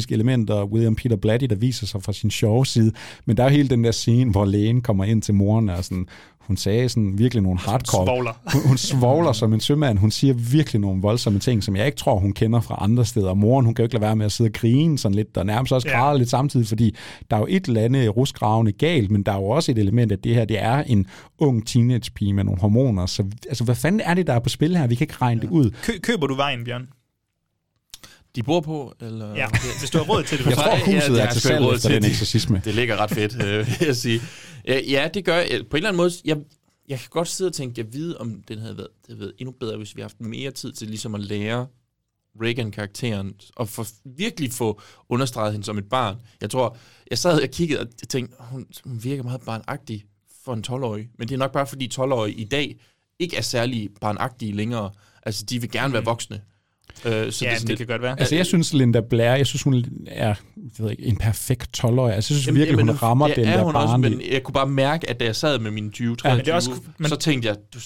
fantastiske 0.00 0.14
elementer. 0.14 0.64
William 0.64 0.94
Peter 0.94 1.16
Blatty, 1.16 1.46
der 1.50 1.56
viser 1.56 1.86
sig 1.86 2.02
fra 2.02 2.12
sin 2.12 2.30
sjove 2.30 2.66
side. 2.66 2.92
Men 3.26 3.36
der 3.36 3.42
er 3.44 3.48
jo 3.48 3.56
hele 3.56 3.68
den 3.68 3.84
der 3.84 3.90
scene, 3.92 4.30
hvor 4.30 4.44
lægen 4.44 4.82
kommer 4.82 5.04
ind 5.04 5.22
til 5.22 5.34
moren 5.34 5.68
og 5.68 5.84
sådan, 5.84 6.06
hun 6.40 6.56
sagde 6.56 6.88
sådan 6.88 7.18
virkelig 7.18 7.42
nogle 7.42 7.58
hardcore... 7.58 8.06
svovler. 8.06 8.32
Hun, 8.52 8.62
hun 8.68 8.76
svogler 8.76 9.32
som 9.32 9.52
en 9.54 9.60
sømand. 9.60 9.98
Hun 9.98 10.10
siger 10.10 10.34
virkelig 10.34 10.80
nogle 10.80 11.02
voldsomme 11.02 11.38
ting, 11.38 11.62
som 11.64 11.76
jeg 11.76 11.86
ikke 11.86 11.96
tror, 11.96 12.18
hun 12.18 12.32
kender 12.32 12.60
fra 12.60 12.78
andre 12.80 13.04
steder. 13.04 13.34
Moren, 13.34 13.64
hun 13.64 13.74
kan 13.74 13.82
jo 13.82 13.84
ikke 13.86 13.94
lade 13.94 14.02
være 14.02 14.16
med 14.16 14.26
at 14.26 14.32
sidde 14.32 14.48
og 14.48 14.52
grine 14.52 14.98
sådan 14.98 15.14
lidt, 15.14 15.36
og 15.36 15.46
nærmest 15.46 15.72
også 15.72 15.88
Ja. 15.88 15.98
græde 16.00 16.18
lidt 16.18 16.30
samtidig, 16.30 16.66
fordi 16.66 16.94
der 17.30 17.36
er 17.36 17.40
jo 17.40 17.46
et 17.50 17.66
eller 17.66 17.80
andet 17.80 18.16
rusgravende 18.16 18.72
galt, 18.72 19.10
men 19.10 19.22
der 19.22 19.32
er 19.32 19.36
jo 19.36 19.44
også 19.44 19.72
et 19.72 19.78
element, 19.78 20.12
at 20.12 20.24
det 20.24 20.34
her, 20.34 20.44
det 20.44 20.62
er 20.62 20.82
en 20.82 21.06
ung 21.38 21.66
teenagepige 21.66 22.32
med 22.32 22.44
nogle 22.44 22.60
hormoner. 22.60 23.06
Så 23.06 23.24
altså, 23.48 23.64
hvad 23.64 23.74
fanden 23.74 24.00
er 24.04 24.14
det, 24.14 24.26
der 24.26 24.32
er 24.32 24.38
på 24.40 24.48
spil 24.48 24.76
her? 24.76 24.86
Vi 24.86 24.94
kan 24.94 25.04
ikke 25.04 25.16
regne 25.22 25.40
det 25.40 25.50
ud. 25.50 25.70
Kø- 25.82 25.98
køber 26.02 26.26
du 26.26 26.34
vejen, 26.34 26.64
Bjørn? 26.64 26.86
De 28.34 28.42
bor 28.42 28.60
på, 28.60 28.94
eller? 29.00 29.34
Ja, 29.34 29.48
hvis 29.80 29.90
du 29.90 29.98
har 29.98 30.04
råd 30.04 30.24
til 30.24 30.38
det. 30.38 30.46
Jeg 30.46 30.56
tror, 30.56 30.76
huset 30.76 31.10
det 31.10 31.22
er 31.22 31.30
til 31.30 31.40
salg 31.40 31.64
efter 31.64 31.78
til 31.78 31.90
den 31.90 32.02
det. 32.02 32.10
eksorcisme. 32.10 32.62
Det 32.64 32.74
ligger 32.74 32.96
ret 32.96 33.10
fedt, 33.10 33.42
øh, 33.44 33.66
vil 33.66 33.86
jeg 33.86 33.96
sige. 33.96 34.20
Ja, 34.68 34.80
ja, 34.80 35.08
det 35.14 35.24
gør 35.24 35.36
jeg. 35.36 35.48
På 35.70 35.76
en 35.76 35.78
eller 35.78 35.88
anden 35.88 35.96
måde, 35.96 36.10
jeg, 36.24 36.36
jeg 36.88 36.98
kan 36.98 37.08
godt 37.10 37.28
sidde 37.28 37.48
og 37.48 37.54
tænke, 37.54 37.80
jeg 37.80 37.92
ved, 37.92 38.16
om 38.16 38.42
den 38.48 38.58
havde 38.58 38.76
været, 38.76 38.88
det 39.00 39.06
havde 39.08 39.20
været 39.20 39.32
endnu 39.38 39.54
bedre, 39.60 39.76
hvis 39.76 39.96
vi 39.96 40.00
havde 40.00 40.12
haft 40.12 40.20
mere 40.20 40.50
tid 40.50 40.72
til 40.72 40.88
ligesom 40.88 41.14
at 41.14 41.20
lære 41.20 41.66
Reagan-karakteren, 42.42 43.34
og 43.56 43.68
for, 43.68 43.86
virkelig 44.16 44.52
få 44.52 44.80
understreget 45.08 45.52
hende 45.52 45.64
som 45.66 45.78
et 45.78 45.88
barn. 45.88 46.16
Jeg 46.40 46.50
tror, 46.50 46.76
jeg 47.10 47.18
sad 47.18 47.42
og 47.42 47.48
kiggede 47.48 47.80
og 47.80 48.08
tænkte, 48.08 48.36
hun, 48.40 48.66
hun 48.84 49.04
virker 49.04 49.22
meget 49.22 49.40
barnagtig 49.46 50.04
for 50.44 50.54
en 50.54 50.64
12-årig, 50.68 51.08
men 51.18 51.28
det 51.28 51.34
er 51.34 51.38
nok 51.38 51.52
bare, 51.52 51.66
fordi 51.66 51.90
12-årige 51.94 52.34
i 52.36 52.44
dag 52.44 52.76
ikke 53.18 53.36
er 53.36 53.40
særlig 53.42 53.88
barnagtige 54.00 54.52
længere. 54.52 54.90
Altså, 55.22 55.44
de 55.44 55.60
vil 55.60 55.70
gerne 55.70 55.92
være 55.92 56.04
voksne. 56.04 56.40
Øh, 57.04 57.32
så 57.32 57.44
Ja, 57.44 57.50
er 57.50 57.56
sådan 57.56 57.68
det 57.68 57.78
kan 57.78 57.86
godt 57.86 58.02
være. 58.02 58.18
Altså, 58.20 58.34
jeg 58.34 58.46
synes, 58.46 58.72
Linda 58.74 59.00
Blair, 59.00 59.34
jeg 59.34 59.46
synes, 59.46 59.62
hun 59.62 59.84
er 60.06 60.26
jeg 60.26 60.36
ved 60.78 60.90
ikke, 60.90 61.02
en 61.02 61.16
perfekt 61.16 61.78
12-årig. 61.84 62.14
Altså, 62.14 62.34
jeg 62.34 62.40
synes 62.42 62.54
virkelig, 62.58 62.80
hun 62.80 62.90
rammer 62.90 63.26
det 63.26 63.36
den 63.36 63.44
er 63.48 63.56
der 63.56 63.64
hun 63.64 63.74
også, 63.76 63.86
barnlige. 63.86 64.16
men 64.16 64.32
jeg 64.32 64.42
kunne 64.42 64.52
bare 64.52 64.66
mærke, 64.68 65.10
at 65.10 65.20
da 65.20 65.24
jeg 65.24 65.36
sad 65.36 65.58
med 65.58 65.70
mine 65.70 65.90
20 65.90 66.10
Ja, 66.10 66.14
23 66.16 66.36
men 66.36 66.44
det 66.44 66.50
er 66.50 66.54
også- 66.54 66.70
men- 66.98 67.08
så 67.08 67.16
tænkte 67.16 67.48
jeg, 67.48 67.56
du, 67.74 67.78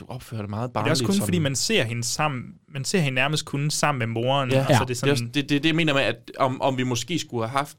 du 0.00 0.04
opfører 0.08 0.40
dig 0.42 0.50
meget 0.50 0.72
barnligt. 0.72 0.84
det 0.84 0.90
er 0.90 0.90
også 0.92 1.04
kun, 1.04 1.14
som- 1.14 1.24
fordi 1.24 1.38
man 1.38 1.54
ser 1.56 1.84
hende 1.84 2.04
sammen, 2.04 2.42
man 2.74 2.84
ser 2.84 2.98
hende 3.00 3.14
nærmest 3.14 3.44
kun 3.44 3.70
sammen 3.70 3.98
med 3.98 4.06
moren. 4.06 4.50
Ja, 4.50 4.58
altså, 4.58 4.72
ja. 4.72 4.78
det 4.78 4.80
er 4.80 4.84
det, 4.86 4.94
er 4.94 4.98
sådan, 4.98 5.12
også, 5.12 5.24
det, 5.34 5.48
det, 5.48 5.62
det 5.62 5.66
jeg 5.68 5.76
mener 5.76 5.94
med, 5.94 6.02
at 6.02 6.16
om, 6.38 6.60
om 6.62 6.78
vi 6.78 6.82
måske 6.82 7.18
skulle 7.18 7.48
have 7.48 7.58
haft 7.58 7.76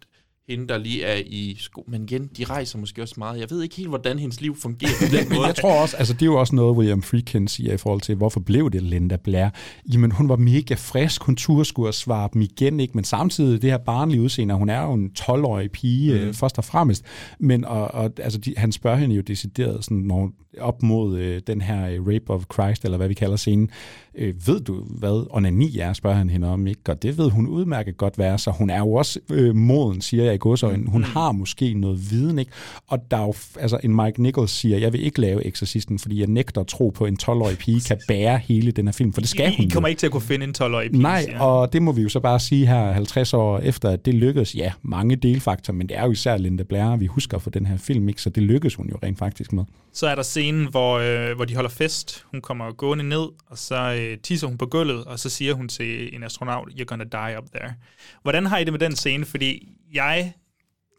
hende, 0.50 0.68
der 0.68 0.78
lige 0.78 1.04
er 1.04 1.22
i 1.26 1.56
sko... 1.60 1.84
Men 1.88 2.04
igen, 2.04 2.30
de 2.38 2.44
rejser 2.44 2.80
måske 2.80 3.02
også 3.02 3.16
meget. 3.18 3.40
Jeg 3.40 3.48
ved 3.50 3.64
ikke 3.64 3.76
helt, 3.76 3.90
hvordan 3.90 4.20
hendes 4.20 4.42
liv 4.42 4.56
fungerer 4.56 4.92
på 5.00 5.16
den 5.18 5.30
måde. 5.38 5.48
jeg 5.48 5.56
tror 5.56 5.82
også, 5.82 5.98
altså 5.98 6.14
det 6.14 6.22
er 6.22 6.26
jo 6.26 6.40
også 6.40 6.56
noget, 6.56 6.78
William 6.78 7.02
Friedkin 7.02 7.48
siger 7.48 7.74
i 7.74 7.78
forhold 7.78 8.02
til, 8.02 8.16
hvorfor 8.16 8.40
blev 8.40 8.72
det 8.72 8.84
Linda 8.84 9.16
Blair? 9.16 9.50
Jamen, 9.94 10.12
hun 10.12 10.30
var 10.30 10.36
mega 10.36 10.74
frisk, 10.74 11.24
hun 11.24 11.36
turde 11.36 11.66
skulle 11.66 11.94
svare 11.94 12.30
dem 12.34 12.42
igen, 12.42 12.80
ikke? 12.80 12.92
men 12.96 13.04
samtidig 13.04 13.62
det 13.62 13.72
her 13.72 13.78
barnlige 13.78 14.22
udseende, 14.22 14.56
hun 14.56 14.70
er 14.70 14.82
jo 14.82 14.94
en 14.94 15.12
12-årig 15.20 15.72
pige, 15.72 16.26
mm. 16.26 16.34
først 16.34 16.58
og 16.58 16.64
fremmest, 16.64 17.06
men 17.40 17.66
og, 17.66 17.94
og, 17.94 18.12
altså, 18.20 18.40
de, 18.40 18.54
han 18.58 18.72
spørger 18.72 18.98
hende 18.98 19.16
jo 19.16 19.22
decideret 19.22 19.86
sådan, 19.86 19.98
når, 19.98 20.32
op 20.60 20.84
mod 20.84 21.18
øh, 21.18 21.42
den 21.48 21.62
her 21.62 21.90
øh, 21.90 22.08
Rape 22.08 22.30
of 22.30 22.44
Christ, 22.54 22.86
eller 22.86 22.98
hvad 22.98 23.08
vi 23.08 23.14
kalder 23.14 23.36
scenen, 23.36 23.70
øh, 24.16 24.48
ved 24.48 24.60
du, 24.60 24.84
hvad 24.90 25.28
onani 25.30 25.78
er, 25.80 25.94
spørger 25.94 26.18
han 26.18 26.30
hende 26.30 26.48
om, 26.48 26.68
ikke? 26.68 26.82
Og 26.90 27.04
det 27.04 27.18
ved 27.18 27.30
hun 27.30 27.48
udmærket 27.48 27.98
godt 27.98 28.18
være, 28.18 28.38
så 28.38 28.52
hun 28.52 28.70
er 28.70 28.80
jo 28.80 28.94
også 28.94 29.20
øh, 29.32 29.56
moden, 29.56 30.02
siger 30.02 30.24
jeg 30.24 30.34
i 30.34 30.38
godsøjne. 30.38 30.90
Hun 30.90 31.04
har 31.04 31.32
måske 31.32 31.74
noget 31.74 32.12
viden, 32.12 32.40
ikke? 32.40 32.52
Og 32.88 33.12
der 33.12 33.18
er 33.18 33.22
jo, 33.22 33.34
altså 33.60 33.80
en 33.84 33.96
Mike 33.96 34.22
Nichols 34.22 34.52
siger, 34.52 34.78
jeg 34.78 34.94
vil 34.94 35.06
ikke 35.06 35.22
lave 35.22 35.48
Exorcisten, 35.48 36.00
fordi 36.00 36.20
jeg 36.20 36.28
nægter 36.28 36.62
at 36.62 36.68
tro 36.68 36.90
på, 36.90 37.04
at 37.04 37.12
en 37.12 37.18
12-årig 37.24 37.58
pige 37.58 37.82
kan 37.82 37.98
bære 38.08 38.38
hele 38.38 38.72
den 38.72 38.88
her 38.88 38.92
film, 38.92 39.14
for 39.14 39.22
det 39.22 39.30
skal 39.30 39.54
I, 39.54 39.56
hun 39.58 39.66
I 39.66 39.70
kommer 39.70 39.90
jo. 39.90 39.92
ikke 39.92 40.00
til 40.00 40.06
at 40.06 40.12
kunne 40.12 40.22
finde 40.22 40.46
en 40.46 40.56
12-årig 40.58 40.92
pige. 40.92 41.02
Nej, 41.02 41.24
siger 41.24 41.40
og 41.40 41.74
det 41.74 41.82
må 41.82 41.92
vi 41.92 42.02
jo 42.02 42.10
så 42.10 42.20
bare 42.20 42.40
sige 42.40 42.68
her 42.68 42.92
50 42.92 43.34
år 43.34 43.60
efter, 43.60 43.90
at 43.90 44.06
det 44.06 44.14
lykkedes. 44.14 44.56
Ja, 44.56 44.72
mange 44.82 45.16
delfaktorer, 45.16 45.76
men 45.76 45.90
det 45.90 45.98
er 45.98 46.06
jo 46.06 46.12
især 46.12 46.38
Linda 46.38 46.64
Blair, 46.64 46.96
vi 46.96 47.06
husker 47.06 47.38
for 47.38 47.50
den 47.50 47.66
her 47.66 47.78
film, 47.78 48.10
ikke? 48.10 48.22
så 48.22 48.30
det 48.30 48.44
lykkedes 48.44 48.76
hun 48.76 48.90
jo 48.90 48.98
rent 49.04 49.20
faktisk 49.20 49.54
med. 49.54 49.64
Så 49.94 50.08
er 50.08 50.16
der 50.16 50.24
scenen, 50.24 50.45
hvor, 50.54 51.00
øh, 51.00 51.36
hvor 51.36 51.46
de 51.46 51.56
holder 51.56 51.70
fest. 51.70 52.26
Hun 52.32 52.42
kommer 52.42 52.72
gående 52.72 53.04
ned, 53.04 53.28
og 53.48 53.58
så 53.58 53.76
øh, 54.00 54.18
tisser 54.18 54.48
hun 54.48 54.58
på 54.58 54.66
gulvet, 54.66 55.04
og 55.06 55.20
så 55.20 55.30
siger 55.30 55.54
hun 55.54 55.68
til 55.70 56.16
en 56.16 56.24
astronaut, 56.24 56.70
you're 56.70 56.84
gonna 56.84 57.04
die 57.04 57.38
up 57.38 57.46
there. 57.56 57.74
Hvordan 58.22 58.46
har 58.46 58.58
I 58.58 58.64
det 58.64 58.74
med 58.74 58.80
den 58.80 58.96
scene? 58.96 59.26
Fordi 59.26 59.70
jeg, 59.94 60.34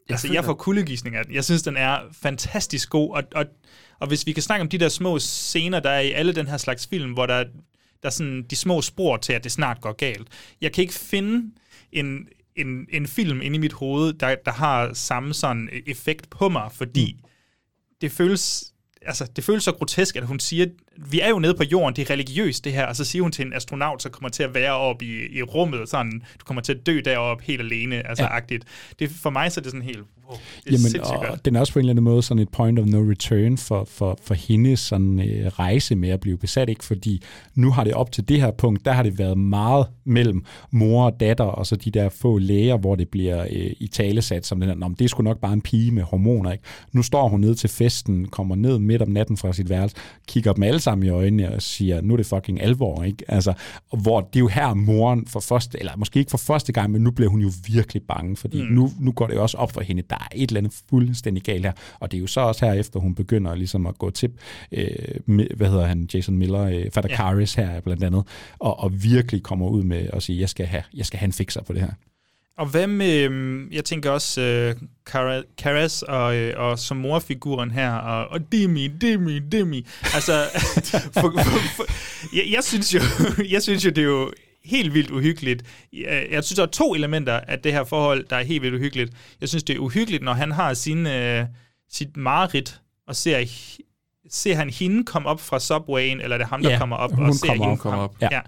altså, 0.08 0.26
føler- 0.26 0.34
jeg 0.34 0.44
får 0.44 0.54
kuldegysning 0.54 1.16
af 1.16 1.24
den. 1.24 1.34
Jeg 1.34 1.44
synes, 1.44 1.62
den 1.62 1.76
er 1.76 1.98
fantastisk 2.12 2.90
god, 2.90 3.16
og, 3.16 3.22
og, 3.34 3.46
og 3.98 4.08
hvis 4.08 4.26
vi 4.26 4.32
kan 4.32 4.42
snakke 4.42 4.62
om 4.62 4.68
de 4.68 4.78
der 4.78 4.88
små 4.88 5.18
scener, 5.18 5.80
der 5.80 5.90
er 5.90 6.00
i 6.00 6.10
alle 6.10 6.32
den 6.34 6.46
her 6.46 6.56
slags 6.56 6.86
film, 6.86 7.12
hvor 7.12 7.26
der, 7.26 7.44
der 8.02 8.08
er 8.08 8.10
sådan 8.10 8.42
de 8.50 8.56
små 8.56 8.82
spor 8.82 9.16
til, 9.16 9.32
at 9.32 9.44
det 9.44 9.52
snart 9.52 9.80
går 9.80 9.92
galt. 9.92 10.28
Jeg 10.60 10.72
kan 10.72 10.82
ikke 10.82 10.94
finde 10.94 11.52
en, 11.92 12.28
en, 12.56 12.86
en 12.92 13.06
film 13.06 13.40
inde 13.40 13.56
i 13.56 13.58
mit 13.58 13.72
hoved, 13.72 14.12
der, 14.12 14.34
der 14.44 14.52
har 14.52 14.92
samme 14.94 15.34
sådan 15.34 15.68
effekt 15.86 16.30
på 16.30 16.48
mig, 16.48 16.70
fordi 16.72 17.12
mm. 17.12 17.28
det 18.00 18.12
føles 18.12 18.72
altså, 19.06 19.26
det 19.36 19.44
føles 19.44 19.64
så 19.64 19.72
grotesk, 19.72 20.16
at 20.16 20.26
hun 20.26 20.40
siger, 20.40 20.66
vi 21.10 21.20
er 21.20 21.28
jo 21.28 21.38
nede 21.38 21.54
på 21.54 21.62
jorden, 21.64 21.96
det 21.96 22.02
er 22.02 22.10
religiøst 22.10 22.64
det 22.64 22.72
her, 22.72 22.86
og 22.86 22.96
så 22.96 23.04
siger 23.04 23.22
hun 23.22 23.32
til 23.32 23.46
en 23.46 23.52
astronaut, 23.52 24.02
så 24.02 24.08
kommer 24.08 24.28
til 24.28 24.42
at 24.42 24.54
være 24.54 24.72
oppe 24.72 25.04
i, 25.04 25.38
i 25.38 25.42
rummet, 25.42 25.88
sådan, 25.88 26.12
du 26.40 26.44
kommer 26.44 26.60
til 26.62 26.72
at 26.72 26.86
dø 26.86 27.00
deroppe 27.04 27.44
helt 27.44 27.60
alene, 27.60 28.08
altså 28.08 28.24
Ja. 28.24 28.36
agtigt. 28.36 28.64
Det, 28.98 29.10
for 29.10 29.30
mig 29.30 29.52
så 29.52 29.60
er 29.60 29.62
det 29.62 29.70
sådan 29.70 29.86
helt, 29.86 29.98
wow, 29.98 30.36
det 30.64 30.74
er 30.74 30.78
Jamen, 30.94 31.00
og 31.20 31.26
godt. 31.28 31.44
den 31.44 31.56
er 31.56 31.60
også 31.60 31.72
på 31.72 31.78
en 31.78 31.80
eller 31.82 31.92
anden 31.92 32.04
måde 32.04 32.22
sådan 32.22 32.42
et 32.42 32.48
point 32.48 32.78
of 32.78 32.86
no 32.86 32.98
return 33.10 33.56
for, 33.58 33.84
for, 33.90 34.18
for 34.22 34.34
hendes 34.34 34.80
sådan, 34.80 35.20
øh, 35.20 35.46
rejse 35.46 35.94
med 35.96 36.08
at 36.08 36.20
blive 36.20 36.38
besat, 36.38 36.68
ikke? 36.68 36.84
fordi 36.84 37.22
nu 37.54 37.70
har 37.70 37.84
det 37.84 37.94
op 37.94 38.12
til 38.12 38.28
det 38.28 38.40
her 38.40 38.50
punkt, 38.50 38.84
der 38.84 38.92
har 38.92 39.02
det 39.02 39.18
været 39.18 39.38
meget 39.38 39.86
mellem 40.04 40.44
mor 40.70 41.04
og 41.04 41.20
datter, 41.20 41.44
og 41.44 41.66
så 41.66 41.76
de 41.76 41.90
der 41.90 42.08
få 42.08 42.38
læger, 42.38 42.76
hvor 42.76 42.94
det 42.94 43.08
bliver 43.08 43.42
øh, 43.42 43.70
i 43.80 43.86
talesat 43.92 44.46
som 44.46 44.60
den 44.60 44.68
her, 44.68 44.76
"Nå, 44.76 44.88
men 44.88 44.96
det 44.98 45.04
er 45.04 45.08
sgu 45.08 45.22
nok 45.22 45.40
bare 45.40 45.52
en 45.52 45.60
pige 45.62 45.90
med 45.90 46.02
hormoner. 46.02 46.52
Ikke? 46.52 46.64
Nu 46.92 47.02
står 47.02 47.28
hun 47.28 47.40
ned 47.40 47.54
til 47.54 47.70
festen, 47.70 48.28
kommer 48.28 48.56
ned 48.56 48.78
midt 48.78 49.02
om 49.02 49.08
natten 49.08 49.36
fra 49.36 49.52
sit 49.52 49.68
værelse, 49.70 49.96
kigger 50.28 50.52
dem 50.52 50.62
alle 50.62 50.80
sammen 50.86 51.06
i 51.06 51.10
øjnene 51.10 51.54
og 51.54 51.62
siger, 51.62 52.00
nu 52.00 52.12
er 52.12 52.16
det 52.16 52.26
fucking 52.26 52.60
alvor. 52.60 53.02
Ikke? 53.04 53.24
Altså, 53.28 53.52
hvor 54.02 54.20
det 54.20 54.36
er 54.36 54.40
jo 54.40 54.48
her 54.48 54.74
moren 54.74 55.26
for 55.26 55.40
første, 55.40 55.78
eller 55.78 55.96
måske 55.96 56.18
ikke 56.18 56.30
for 56.30 56.38
første 56.38 56.72
gang, 56.72 56.90
men 56.90 57.02
nu 57.02 57.10
bliver 57.10 57.30
hun 57.30 57.40
jo 57.40 57.50
virkelig 57.66 58.02
bange, 58.02 58.36
fordi 58.36 58.62
Mm. 58.62 58.68
nu, 58.74 58.90
nu 59.00 59.12
går 59.12 59.26
det 59.26 59.34
jo 59.34 59.42
også 59.42 59.56
op 59.56 59.72
for 59.72 59.80
hende, 59.80 60.02
der 60.10 60.16
er 60.16 60.28
et 60.34 60.48
eller 60.50 60.60
andet 60.60 60.82
fuldstændig 60.90 61.42
galt 61.42 61.64
her. 61.64 61.72
Og 62.00 62.10
det 62.12 62.16
er 62.18 62.20
jo 62.20 62.26
så 62.26 62.40
også 62.40 62.66
her 62.66 62.72
efter, 62.72 63.00
hun 63.00 63.14
begynder 63.14 63.54
ligesom 63.54 63.86
at 63.86 63.98
gå 63.98 64.10
til, 64.10 64.30
øh, 64.72 64.86
med, 65.26 65.46
hvad 65.56 65.68
hedder 65.70 65.86
han, 65.86 66.08
Jason 66.14 66.36
Miller, 66.38 66.60
øh, 66.62 66.84
Fatter 66.94 67.10
Ja. 67.10 67.16
Karis 67.16 67.54
her 67.54 67.80
blandt 67.80 68.04
andet, 68.04 68.24
og, 68.58 68.80
og 68.80 69.02
virkelig 69.04 69.42
kommer 69.42 69.68
ud 69.68 69.82
med 69.82 70.06
at 70.12 70.22
sige, 70.22 70.40
jeg 70.40 70.48
skal 70.48 70.66
have, 70.66 70.82
jeg 70.94 71.06
skal 71.06 71.18
have 71.18 71.26
en 71.26 71.32
fixer 71.32 71.62
på 71.62 71.72
det 71.72 71.80
her. 71.80 71.90
Og 72.58 72.66
hvad 72.66 72.86
med, 72.86 73.18
øhm, 73.20 73.68
jeg 73.72 73.84
tænker 73.84 74.10
også, 74.10 74.40
øh, 74.40 74.74
Karas 75.58 76.02
og, 76.02 76.36
øh, 76.36 76.54
og 76.56 76.78
som 76.78 76.96
morfiguren 76.96 77.70
her, 77.70 77.92
og, 77.92 78.28
og 78.28 78.52
Demi, 78.52 78.88
Demi, 78.88 79.38
Demi. 79.38 79.86
Altså, 80.14 80.44
for, 81.14 81.20
for, 81.20 81.30
for, 81.76 81.84
jeg, 82.36 82.44
jeg, 82.52 82.64
synes 82.64 82.94
jo, 82.94 83.00
jeg 83.54 83.62
synes 83.62 83.84
jo, 83.84 83.90
det 83.90 83.98
er 83.98 84.02
jo 84.02 84.32
helt 84.64 84.94
vildt 84.94 85.10
uhyggeligt. 85.10 85.62
Jeg, 85.92 86.26
jeg 86.30 86.44
synes, 86.44 86.56
der 86.56 86.62
er 86.62 86.66
to 86.70 86.94
elementer 86.94 87.40
af 87.40 87.58
det 87.58 87.72
her 87.72 87.84
forhold, 87.84 88.24
der 88.30 88.36
er 88.36 88.44
helt 88.44 88.62
vildt 88.62 88.74
uhyggeligt. 88.74 89.12
Jeg 89.40 89.48
synes, 89.48 89.62
det 89.62 89.74
er 89.76 89.80
uhyggeligt, 89.80 90.22
når 90.22 90.32
han 90.32 90.52
har 90.52 90.74
sine, 90.74 91.38
øh, 91.40 91.46
sit 91.92 92.16
mareridt, 92.16 92.80
og 93.08 93.16
ser, 93.16 93.44
ser 94.30 94.54
han 94.54 94.70
hende 94.70 95.04
komme 95.04 95.28
op 95.28 95.40
fra 95.40 95.60
subwayen, 95.60 96.20
eller 96.20 96.34
er 96.34 96.38
det 96.38 96.46
ham, 96.48 96.62
der 96.62 96.70
Ja, 96.70 96.78
kommer 96.78 96.96
op 96.96 97.12
hun 97.12 97.26
og 97.26 97.34
ser 97.34 97.46
kommer 97.46 97.64
hende 97.64 97.72
op. 97.72 97.78
komme 97.78 98.00
op? 98.00 98.14
Ja. 98.20 98.28
Ja. 98.32 98.40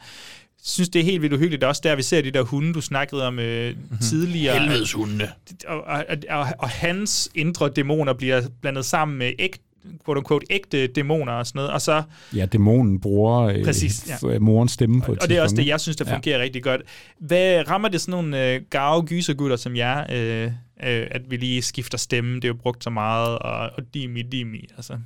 Synes, 0.62 0.88
det 0.88 1.00
er 1.00 1.04
helt 1.04 1.22
vildt 1.22 1.34
uhyggeligt. 1.34 1.60
Det 1.60 1.64
er 1.66 1.68
også 1.68 1.80
der, 1.84 1.96
vi 1.96 2.02
ser 2.02 2.22
de 2.22 2.30
der 2.30 2.42
hunde, 2.42 2.72
du 2.74 2.80
snakkede 2.80 3.26
om 3.26 3.38
øh, 3.38 3.74
mm-hmm. 3.76 3.98
tidligere. 3.98 4.60
Helvedes 4.60 4.92
hunde. 4.92 5.28
Og, 5.66 5.82
og, 5.82 6.04
og, 6.30 6.46
og 6.58 6.68
hans 6.68 7.30
indre 7.34 7.68
dæmoner 7.68 8.12
bliver 8.12 8.42
blandet 8.60 8.84
sammen 8.84 9.18
med 9.18 9.32
ægte, 9.38 9.58
quote 10.04 10.18
unquote, 10.18 10.46
ægte 10.50 10.86
dæmoner 10.86 11.32
og 11.32 11.46
sådan 11.46 11.58
noget. 11.58 11.70
Og 11.70 11.80
så 11.82 12.02
Ja, 12.36 12.46
dæmonen 12.46 13.00
bruger 13.00 13.40
øh, 13.40 13.64
Præcis, 13.64 14.08
ja. 14.08 14.14
f- 14.16 14.38
morens 14.38 14.72
stemme 14.72 15.02
på 15.02 15.12
et 15.12 15.18
og 15.18 15.28
det 15.28 15.36
er 15.36 15.42
også 15.42 15.56
det, 15.56 15.66
jeg 15.66 15.80
synes, 15.80 15.96
der 15.96 16.04
fungerer 16.04 16.38
ja. 16.38 16.42
rigtig 16.42 16.62
godt. 16.62 16.80
Hvad 17.18 17.68
rammer 17.68 17.88
det 17.88 18.00
sådan 18.00 18.12
nogle 18.12 18.52
øh, 18.54 18.60
gave 18.70 19.02
gysergutter 19.06 19.56
som 19.56 19.76
jer, 19.76 20.06
øh, 20.12 20.44
øh, 20.46 21.06
at 21.10 21.22
vi 21.30 21.36
lige 21.36 21.62
skifter 21.62 21.98
stemme? 21.98 22.34
Det 22.36 22.44
er 22.44 22.48
jo 22.48 22.54
brugt 22.54 22.84
så 22.84 22.90
meget, 22.90 23.38
og, 23.38 23.58
og 23.58 23.94
dimi, 23.94 24.22
dimi, 24.22 24.64
altså. 24.76 24.98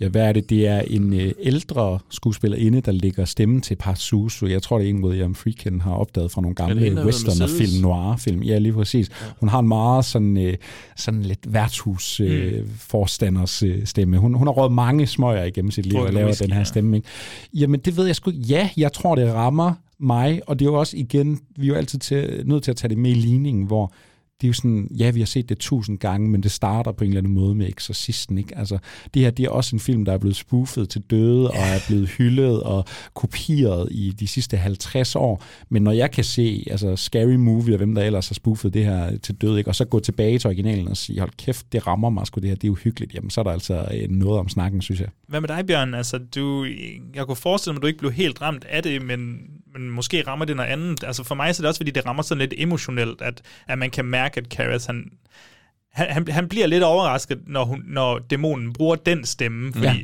Ja, 0.00 0.08
hvad 0.08 0.22
er 0.22 0.32
det? 0.32 0.50
Det 0.50 0.66
er 0.66 0.80
en 0.80 1.14
øh, 1.20 1.32
ældre 1.40 1.98
skuespillerinde, 2.10 2.80
der 2.80 2.92
lægger 2.92 3.24
stemmen 3.24 3.60
til 3.60 3.76
Pazuzu. 3.76 4.46
Jeg 4.46 4.62
tror, 4.62 4.78
det 4.78 4.86
er 4.86 4.90
en, 4.90 5.04
William 5.04 5.34
Friedkin 5.34 5.80
har 5.80 5.92
opdaget 5.92 6.30
fra 6.30 6.40
nogle 6.40 6.54
gamle 6.54 7.04
western 7.04 7.42
og 7.42 7.50
film, 7.50 7.82
noir-film. 7.82 8.42
Ja, 8.42 8.58
lige 8.58 8.72
præcis. 8.72 9.08
Ja. 9.08 9.26
Hun 9.40 9.48
har 9.48 9.58
en 9.58 9.68
meget 9.68 10.04
sådan, 10.04 10.36
øh, 10.36 10.56
sådan 10.96 11.22
lidt 11.22 11.52
værtshus 11.52 12.20
øh, 12.20 12.60
Mm. 12.60 12.68
forstanders 12.76 13.62
øh, 13.62 13.86
stemme. 13.86 14.18
Hun, 14.18 14.34
hun 14.34 14.46
har 14.46 14.54
rådet 14.54 14.72
mange 14.72 15.06
smøger 15.06 15.44
igennem 15.44 15.70
sit 15.70 15.86
liv 15.86 15.98
og 15.98 16.12
laver 16.12 16.32
den 16.42 16.52
her 16.52 16.64
stemme. 16.64 16.96
Ikke? 16.96 17.08
Jamen, 17.54 17.80
det 17.80 17.96
ved 17.96 18.06
jeg 18.06 18.16
sgu. 18.16 18.30
Ja, 18.30 18.70
jeg 18.76 18.92
tror, 18.92 19.14
det 19.14 19.34
rammer 19.34 19.72
mig, 20.00 20.40
og 20.46 20.58
det 20.58 20.66
er 20.66 20.70
jo 20.70 20.78
også 20.78 20.96
igen, 20.96 21.40
vi 21.56 21.66
er 21.66 21.68
jo 21.68 21.74
altid 21.74 21.98
til, 21.98 22.42
nødt 22.44 22.62
til 22.62 22.70
at 22.70 22.76
tage 22.76 22.88
det 22.88 22.98
med 22.98 23.10
i 23.10 23.14
ligningen, 23.14 23.64
hvor 23.66 23.92
det 24.40 24.46
er 24.46 24.48
jo 24.48 24.52
sådan, 24.52 24.88
ja, 24.98 25.10
vi 25.10 25.20
har 25.20 25.26
set 25.26 25.48
det 25.48 25.58
tusind 25.58 25.98
gange, 25.98 26.28
men 26.28 26.42
det 26.42 26.50
starter 26.50 26.92
på 26.92 27.04
en 27.04 27.10
eller 27.10 27.20
anden 27.20 27.34
måde 27.34 27.54
med 27.54 27.68
Exorcisten, 27.68 28.38
ikke? 28.38 28.58
Altså, 28.58 28.78
det 29.14 29.22
her, 29.22 29.30
det 29.30 29.44
er 29.44 29.50
også 29.50 29.76
en 29.76 29.80
film, 29.80 30.04
der 30.04 30.12
er 30.12 30.18
blevet 30.18 30.36
spoofet 30.36 30.88
til 30.88 31.00
døde, 31.00 31.50
og 31.50 31.56
er 31.56 31.78
blevet 31.88 32.08
hyldet 32.08 32.62
og 32.62 32.84
kopieret 33.14 33.88
i 33.90 34.10
de 34.10 34.26
sidste 34.26 34.56
50 34.56 35.16
år. 35.16 35.44
Men 35.68 35.82
når 35.82 35.92
jeg 35.92 36.10
kan 36.10 36.24
se, 36.24 36.66
altså 36.70 36.96
Scary 36.96 37.34
Movie 37.34 37.74
og 37.74 37.78
hvem 37.78 37.94
der 37.94 38.02
ellers 38.02 38.28
har 38.28 38.34
spoofet 38.34 38.74
det 38.74 38.84
her 38.84 39.16
til 39.18 39.34
døde, 39.34 39.58
ikke? 39.58 39.70
Og 39.70 39.74
så 39.74 39.84
gå 39.84 40.00
tilbage 40.00 40.38
til 40.38 40.48
originalen 40.48 40.88
og 40.88 40.96
sige, 40.96 41.20
hold 41.20 41.30
kæft, 41.38 41.72
det 41.72 41.86
rammer 41.86 42.10
mig 42.10 42.26
sgu 42.26 42.40
det 42.40 42.48
her, 42.48 42.56
det 42.56 42.68
er 42.68 42.72
uhyggeligt, 42.72 43.14
jamen 43.14 43.30
så 43.30 43.40
er 43.40 43.44
der 43.44 43.52
altså 43.52 43.88
øh, 43.94 44.10
noget 44.10 44.38
om 44.38 44.48
snakken, 44.48 44.82
synes 44.82 45.00
jeg. 45.00 45.08
Hvad 45.28 45.40
med 45.40 45.48
dig, 45.48 45.66
Bjørn? 45.66 45.94
Altså, 45.94 46.18
du, 46.18 46.66
jeg 47.14 47.26
kunne 47.26 47.36
forestille 47.36 47.72
mig, 47.72 47.78
at 47.78 47.82
du 47.82 47.86
ikke 47.86 47.98
blev 47.98 48.12
helt 48.12 48.42
ramt 48.42 48.64
af 48.64 48.82
det, 48.82 49.02
men, 49.02 49.38
men 49.72 49.90
måske 49.90 50.22
rammer 50.26 50.44
det 50.44 50.56
noget 50.56 50.70
andet. 50.70 51.04
Altså 51.04 51.24
for 51.24 51.34
mig 51.34 51.54
så 51.54 51.60
er 51.60 51.62
det 51.62 51.68
også, 51.68 51.78
fordi 51.78 51.90
det 51.90 52.06
rammer 52.06 52.22
sådan 52.22 52.38
lidt 52.38 52.54
emotionelt, 52.56 53.22
at, 53.22 53.42
at 53.68 53.78
man 53.78 53.90
kan 53.90 54.04
mærke, 54.04 54.27
at 54.36 54.48
Karas, 54.48 54.86
han, 54.86 55.10
han, 55.92 56.06
han, 56.12 56.28
han 56.28 56.48
bliver 56.48 56.66
lidt 56.66 56.82
overrasket, 56.82 57.38
når, 57.46 57.64
hun, 57.64 57.82
når 57.86 58.18
dæmonen 58.18 58.72
bruger 58.72 58.96
den 58.96 59.24
stemme, 59.24 59.72
fordi 59.72 59.86
Ja. 59.86 59.94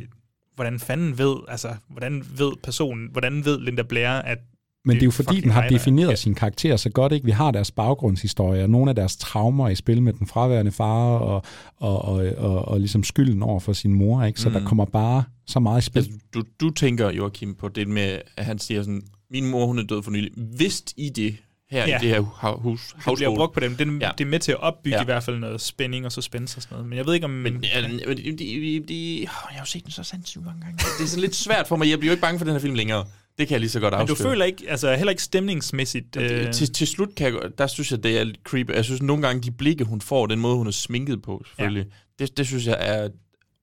hvordan 0.54 0.78
fanden 0.80 1.18
ved, 1.18 1.36
altså, 1.48 1.68
hvordan 1.88 2.24
ved 2.38 2.52
personen, 2.62 3.08
hvordan 3.12 3.44
ved 3.44 3.60
Linda 3.60 3.82
Blair, 3.82 4.08
at 4.08 4.38
Men 4.84 4.96
det 4.96 5.02
er 5.02 5.06
jo 5.06 5.10
fordi, 5.10 5.40
den 5.40 5.50
har 5.50 5.68
defineret 5.68 6.10
ja. 6.10 6.14
sin 6.14 6.34
karakter 6.34 6.76
så 6.76 6.90
godt, 6.90 7.12
ikke? 7.12 7.24
Vi 7.24 7.30
har 7.30 7.50
deres 7.50 7.70
baggrundshistorie, 7.70 8.68
nogle 8.68 8.90
af 8.90 8.94
deres 8.94 9.16
traumer 9.16 9.68
i 9.68 9.74
spil 9.74 10.02
med 10.02 10.12
den 10.12 10.26
fraværende 10.26 10.72
far, 10.72 11.18
og, 11.18 11.42
og, 11.76 12.04
og, 12.04 12.14
og, 12.36 12.68
og 12.68 12.78
ligesom 12.80 13.04
skylden 13.04 13.42
over 13.42 13.60
for 13.60 13.72
sin 13.72 13.94
mor, 13.94 14.24
ikke? 14.24 14.40
Så 14.40 14.48
mm. 14.48 14.52
der 14.52 14.60
Mm. 14.60 14.66
kommer 14.66 14.84
bare 14.84 15.24
så 15.46 15.60
meget 15.60 15.82
i 15.82 15.84
spil. 15.84 15.98
Altså, 15.98 16.18
du, 16.34 16.42
du 16.60 16.70
tænker, 16.70 17.10
Joachim, 17.10 17.54
på 17.54 17.68
det 17.68 17.88
med, 17.88 18.18
at 18.36 18.44
han 18.44 18.58
siger 18.58 18.82
sådan, 18.82 19.02
min 19.30 19.50
mor, 19.50 19.66
hun 19.66 19.78
er 19.78 19.82
død 19.82 20.02
for 20.02 20.10
nylig. 20.10 20.30
Vidst 20.58 20.94
I 20.96 21.08
det 21.08 21.36
her 21.70 21.86
Ja. 21.88 21.98
i 21.98 22.00
det 22.00 22.08
her 22.08 22.20
hu- 22.20 22.60
hus, 22.60 22.80
det 22.86 22.94
bliver 22.94 23.04
household? 23.04 23.36
brugt 23.36 23.54
på 23.54 23.60
dem. 23.60 23.76
Det, 23.76 24.02
Ja. 24.02 24.10
det 24.18 24.24
er 24.24 24.28
med 24.28 24.38
til 24.38 24.52
at 24.52 24.60
opbygge 24.60 24.96
Ja. 24.96 25.02
i 25.02 25.04
hvert 25.04 25.22
fald 25.22 25.38
noget 25.38 25.60
spænding 25.60 26.06
og 26.06 26.12
suspense 26.12 26.58
og 26.58 26.62
sådan 26.62 26.74
noget. 26.74 26.88
Men 26.88 26.98
jeg 26.98 27.06
ved 27.06 27.14
ikke 27.14 27.24
om... 27.24 27.30
Men, 27.30 27.64
ja, 27.64 27.88
men 27.88 27.98
de, 28.16 28.36
de, 28.38 28.84
de, 28.88 29.18
jeg 29.22 29.30
har 29.30 29.60
jo 29.60 29.64
set 29.64 29.84
den 29.84 29.90
så 29.92 30.02
sindssygt 30.02 30.44
mange 30.44 30.60
gange. 30.60 30.76
Det 30.98 31.04
er 31.04 31.08
sådan 31.08 31.20
lidt 31.20 31.34
svært 31.36 31.66
for 31.68 31.76
mig. 31.76 31.90
Jeg 31.90 31.98
bliver 31.98 32.10
jo 32.10 32.14
ikke 32.14 32.20
bange 32.22 32.38
for 32.38 32.44
den 32.44 32.52
her 32.54 32.60
film 32.60 32.74
længere. 32.74 33.06
Det 33.38 33.48
kan 33.48 33.52
jeg 33.52 33.60
lige 33.60 33.70
så 33.70 33.80
godt 33.80 33.94
men 33.94 34.00
afsløre. 34.00 34.18
du 34.18 34.22
føler 34.22 34.44
ikke, 34.44 34.64
altså 34.68 34.94
heller 34.94 35.10
ikke 35.10 35.22
stemningsmæssigt... 35.22 36.16
Øh... 36.16 36.52
Til, 36.52 36.72
til 36.72 36.86
slut 36.86 37.08
kan 37.16 37.34
jeg, 37.34 37.42
der 37.58 37.66
synes 37.66 37.90
jeg, 37.90 38.02
det 38.02 38.18
er 38.18 38.24
lidt 38.24 38.38
creepy. 38.44 38.70
Jeg 38.70 38.84
synes 38.84 39.02
nogle 39.02 39.26
gange, 39.26 39.42
de 39.42 39.50
blikke, 39.50 39.84
hun 39.84 40.00
får, 40.00 40.26
den 40.26 40.38
måde, 40.38 40.56
hun 40.56 40.66
er 40.66 40.70
sminket 40.70 41.22
på, 41.22 41.42
selvfølgelig, 41.46 41.86
ja. 42.20 42.24
det, 42.24 42.36
det 42.36 42.46
synes 42.46 42.66
jeg 42.66 42.76
er 42.80 43.08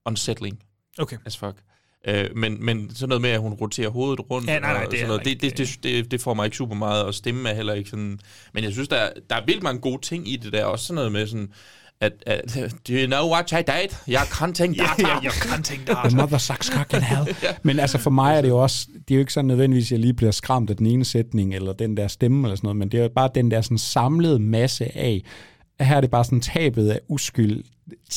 unsettling 0.06 0.60
Okay. 1.00 1.18
as 1.26 1.38
fuck. 1.38 1.56
Øh, 2.08 2.26
men, 2.36 2.66
men 2.66 2.96
sådan 2.96 3.10
noget 3.10 3.22
med, 3.22 3.30
at 3.30 3.40
hun 3.40 3.54
roterer 3.54 3.90
hovedet 3.90 4.20
rundt, 4.32 4.48
Ja, 4.48 4.60
nej, 4.60 4.74
nej, 4.74 4.84
og 4.86 4.92
det 4.92 4.98
er 4.98 5.02
sådan 5.02 5.08
noget, 5.08 5.26
det, 5.26 5.42
det, 5.42 5.58
det, 5.58 5.84
det, 5.84 6.12
det 6.12 6.22
får 6.22 6.34
mig 6.34 6.46
ikke 6.46 6.58
super 6.58 6.76
meget, 6.76 7.04
og 7.04 7.14
stemme 7.14 7.50
er 7.50 7.54
heller 7.56 7.74
ikke 7.74 7.90
sådan... 7.90 8.20
Men 8.54 8.64
jeg 8.64 8.72
synes, 8.74 8.88
der, 8.88 8.96
er- 8.98 9.10
der 9.30 9.36
er 9.36 9.46
vildt 9.46 9.64
mange 9.64 9.82
gode 9.82 10.02
ting 10.02 10.28
i 10.34 10.36
det 10.36 10.54
der, 10.54 10.66
også 10.66 10.86
sådan 10.86 10.96
noget 10.96 11.12
med 11.12 11.28
sådan, 11.28 11.50
at, 12.02 12.12
at 12.26 12.56
do 12.88 12.94
you 12.94 13.06
know 13.08 13.32
what 13.32 13.52
I 13.52 13.56
did? 13.56 13.98
Jeg 14.08 14.22
kan 14.40 14.54
tænke 14.54 14.84
Ja, 14.84 14.90
data. 14.98 15.08
ja, 15.14 15.20
jeg 15.24 15.32
kan 15.32 15.64
tænke 15.64 15.86
The 15.86 15.96
dig. 16.10 16.16
mother 16.18 16.38
sucks 16.38 16.68
cock 16.68 16.94
in 16.94 17.02
hell. 17.02 17.36
Men 17.64 17.80
altså 17.80 17.98
for 17.98 18.10
mig 18.10 18.38
er 18.38 18.42
det 18.42 18.50
jo 18.50 18.58
også, 18.58 18.88
det 19.08 19.12
er 19.14 19.16
jo 19.16 19.20
ikke 19.20 19.34
sådan 19.34 19.48
nødvendigvis, 19.48 19.88
at 19.88 19.92
jeg 19.92 20.00
lige 20.00 20.14
bliver 20.14 20.32
skræmt 20.32 20.70
af 20.70 20.78
den 20.78 20.86
ene 20.86 21.06
sætning, 21.06 21.56
eller 21.56 21.74
den 21.74 21.98
der 21.98 22.08
stemme, 22.08 22.48
eller 22.48 22.56
sådan 22.56 22.66
noget, 22.68 22.78
men 22.78 22.90
det 22.92 22.98
er 23.00 23.04
jo 23.04 23.10
bare 23.16 23.30
den 23.36 23.52
der 23.52 23.62
sådan 23.62 23.78
samlede 23.78 24.40
masse 24.40 24.98
af, 24.98 25.22
at 25.80 25.86
her 25.88 25.96
er 25.98 26.02
det 26.02 26.12
bare 26.12 26.24
sådan 26.24 26.42
tabet 26.42 26.90
af 26.90 27.00
uskyld. 27.10 27.64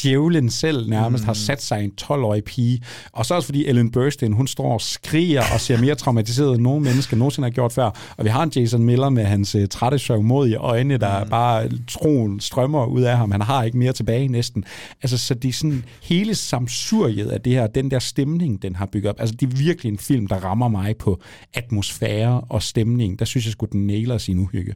Djævlen 0.03 0.51
selv 0.51 0.91
nærmest 0.91 1.25
mm. 1.25 1.27
har 1.27 1.35
sat 1.35 1.63
sig 1.63 1.85
en 1.85 1.93
12-årig 2.03 2.45
pige. 2.45 2.83
Og 3.13 3.27
så 3.27 3.35
også 3.35 3.47
fordi 3.47 3.67
Ellen 3.67 3.91
Burstyn, 3.91 4.33
hun 4.33 4.47
står 4.47 4.73
og 4.73 4.81
skriger 4.81 5.43
og 5.55 5.61
ser 5.61 5.81
mere 5.81 5.95
traumatiseret 5.95 6.55
end 6.55 6.63
nogen 6.63 6.85
mennesker 6.85 7.17
nogensinde 7.17 7.47
har 7.47 7.51
gjort 7.51 7.73
før. 7.73 8.15
Og 8.17 8.25
vi 8.25 8.31
har 8.31 8.43
en 8.43 8.53
Jason 8.57 8.85
Miller 8.85 9.09
med 9.09 9.25
hans 9.25 9.55
uh, 9.55 9.63
trætte, 9.71 9.99
sørgmodige 9.99 10.57
øjne, 10.57 10.97
der 10.97 11.25
mm. 11.25 11.31
bare 11.31 11.69
troen 11.89 12.41
strømmer 12.41 12.87
ud 12.87 13.03
af 13.03 13.17
ham. 13.17 13.31
Han 13.31 13.41
har 13.41 13.63
ikke 13.63 13.79
mere 13.79 13.93
tilbage 13.93 14.29
næsten. 14.29 14.65
Altså, 15.03 15.19
så 15.19 15.35
det 15.35 15.49
er 15.49 15.53
sådan 15.53 15.85
hele 16.03 16.35
samsuriet 16.35 17.31
af 17.31 17.41
det 17.41 17.53
her, 17.53 17.67
den 17.67 17.91
der 17.91 17.99
stemning, 17.99 18.63
den 18.63 18.77
har 18.77 18.87
bygget 18.87 19.11
op. 19.11 19.21
Altså, 19.21 19.35
det 19.41 19.53
er 19.53 19.57
virkelig 19.57 19.93
en 19.93 19.99
film, 19.99 20.27
der 20.27 20.37
rammer 20.37 20.69
mig 20.69 20.97
på 20.97 21.21
atmosfære 21.55 22.41
og 22.49 22.63
stemning. 22.63 23.19
Der 23.19 23.25
synes 23.25 23.47
jeg 23.47 23.53
sgu, 23.53 23.67
den 23.73 23.87
nailer 23.87 24.19
sin 24.19 24.39
uhygge. 24.39 24.75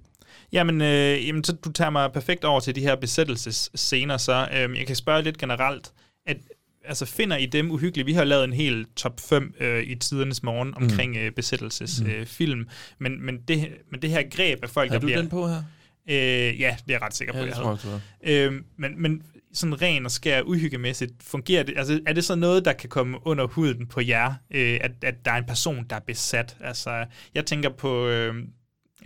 Jamen, 0.52 0.80
øh, 0.80 1.26
jamen, 1.26 1.44
så 1.44 1.52
du 1.52 1.72
tager 1.72 1.90
mig 1.90 2.12
perfekt 2.12 2.44
over 2.44 2.60
til 2.60 2.74
de 2.74 2.80
her 2.80 2.96
besættelsesscener, 2.96 4.16
så 4.16 4.48
øh, 4.54 4.78
jeg 4.78 4.86
kan 4.86 4.96
spørge 4.96 5.22
lidt 5.22 5.38
generelt, 5.38 5.92
at 6.26 6.36
altså 6.84 7.06
finder 7.06 7.36
I 7.36 7.46
dem 7.46 7.70
uhyggelige? 7.70 8.06
Vi 8.06 8.12
har 8.12 8.24
lavet 8.24 8.44
en 8.44 8.52
hel 8.52 8.86
top 8.96 9.20
5 9.20 9.54
øh, 9.60 9.82
i 9.82 9.94
tidernes 9.94 10.42
morgen 10.42 10.74
omkring 10.76 11.16
øh, 11.16 11.32
besættelsesfilm, 11.32 12.58
Mm. 12.58 12.64
øh, 12.64 12.66
men, 12.98 13.22
men, 13.26 13.38
det, 13.48 13.68
men 13.90 14.02
det 14.02 14.10
her 14.10 14.22
greb 14.30 14.58
af 14.62 14.70
folk, 14.70 14.90
Har 14.90 14.94
der 14.94 15.00
du 15.00 15.06
bliver... 15.06 15.20
den 15.20 15.28
på 15.30 15.48
her? 15.48 15.62
Øh, 16.10 16.16
ja, 16.16 16.50
det 16.52 16.60
er 16.60 16.76
jeg 16.88 17.02
ret 17.02 17.14
sikker 17.14 17.32
på, 17.32 17.38
Ja, 17.38 17.44
jeg 17.46 17.54
havde. 17.54 17.76
tror 17.78 18.00
øh, 18.24 18.52
men, 18.76 19.02
men 19.02 19.22
sådan 19.52 19.82
ren 19.82 20.04
og 20.04 20.10
skær 20.10 20.42
uhyggemæssigt, 20.42 21.12
fungerer 21.22 21.62
det, 21.62 21.74
altså 21.78 22.00
er 22.06 22.12
det 22.12 22.24
så 22.24 22.34
noget, 22.34 22.64
der 22.64 22.72
kan 22.72 22.88
komme 22.88 23.26
under 23.26 23.46
huden 23.46 23.86
på 23.86 24.00
jer, 24.00 24.34
øh, 24.50 24.78
at, 24.82 24.90
at 25.02 25.14
der 25.24 25.30
er 25.32 25.36
en 25.36 25.44
person, 25.44 25.86
der 25.90 25.96
er 25.96 26.00
besat? 26.06 26.56
Altså, 26.60 27.04
jeg 27.34 27.46
tænker 27.46 27.68
på 27.68 28.08
øh, 28.08 28.34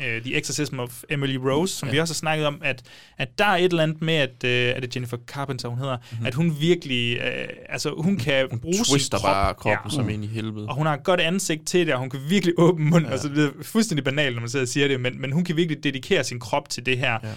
øh, 0.00 0.22
The 0.22 0.36
Exorcism 0.36 0.78
of 0.78 1.02
Emily 1.10 1.36
Rose, 1.36 1.74
som 1.74 1.88
ja. 1.88 1.92
vi 1.92 1.98
også 2.00 2.14
har 2.14 2.16
snakket 2.16 2.46
om, 2.46 2.60
at, 2.64 2.82
at 3.18 3.38
der 3.38 3.44
er 3.44 3.56
et 3.56 3.64
eller 3.64 3.82
andet 3.82 4.02
med, 4.02 4.14
at, 4.14 4.44
øh, 4.44 4.50
er 4.50 4.80
det 4.80 4.96
Jennifer 4.96 5.16
Carpenter, 5.26 5.68
hun 5.68 5.78
hedder, 5.78 5.96
mm-hmm. 5.96 6.26
at 6.26 6.34
hun 6.34 6.56
virkelig, 6.60 7.18
øh, 7.18 7.48
altså 7.68 7.94
hun 7.98 8.16
kan 8.16 8.46
hun 8.50 8.58
bruge 8.58 8.74
sin 8.74 9.00
krop. 9.10 9.22
bare 9.22 9.54
kroppen 9.54 9.90
som 9.90 10.08
ind 10.08 10.24
i 10.24 10.26
helvede. 10.26 10.68
Og 10.68 10.74
hun 10.74 10.86
har 10.86 10.94
et 10.94 11.04
godt 11.04 11.20
ansigt 11.20 11.66
til 11.66 11.86
det, 11.86 11.94
og 11.94 12.00
hun 12.00 12.10
kan 12.10 12.20
virkelig 12.28 12.54
åbne 12.58 12.84
munden. 12.84 13.06
Ja. 13.06 13.12
Altså, 13.12 13.28
det 13.28 13.44
er 13.44 13.50
fuldstændig 13.62 14.04
banalt, 14.04 14.34
når 14.34 14.40
man 14.40 14.50
sidder 14.50 14.64
og 14.64 14.68
siger 14.68 14.88
det, 14.88 15.00
men, 15.00 15.20
men 15.20 15.32
hun 15.32 15.44
kan 15.44 15.56
virkelig 15.56 15.84
dedikere 15.84 16.24
sin 16.24 16.40
krop 16.40 16.68
til 16.68 16.86
det 16.86 16.98
her. 16.98 17.18
Ja. 17.22 17.28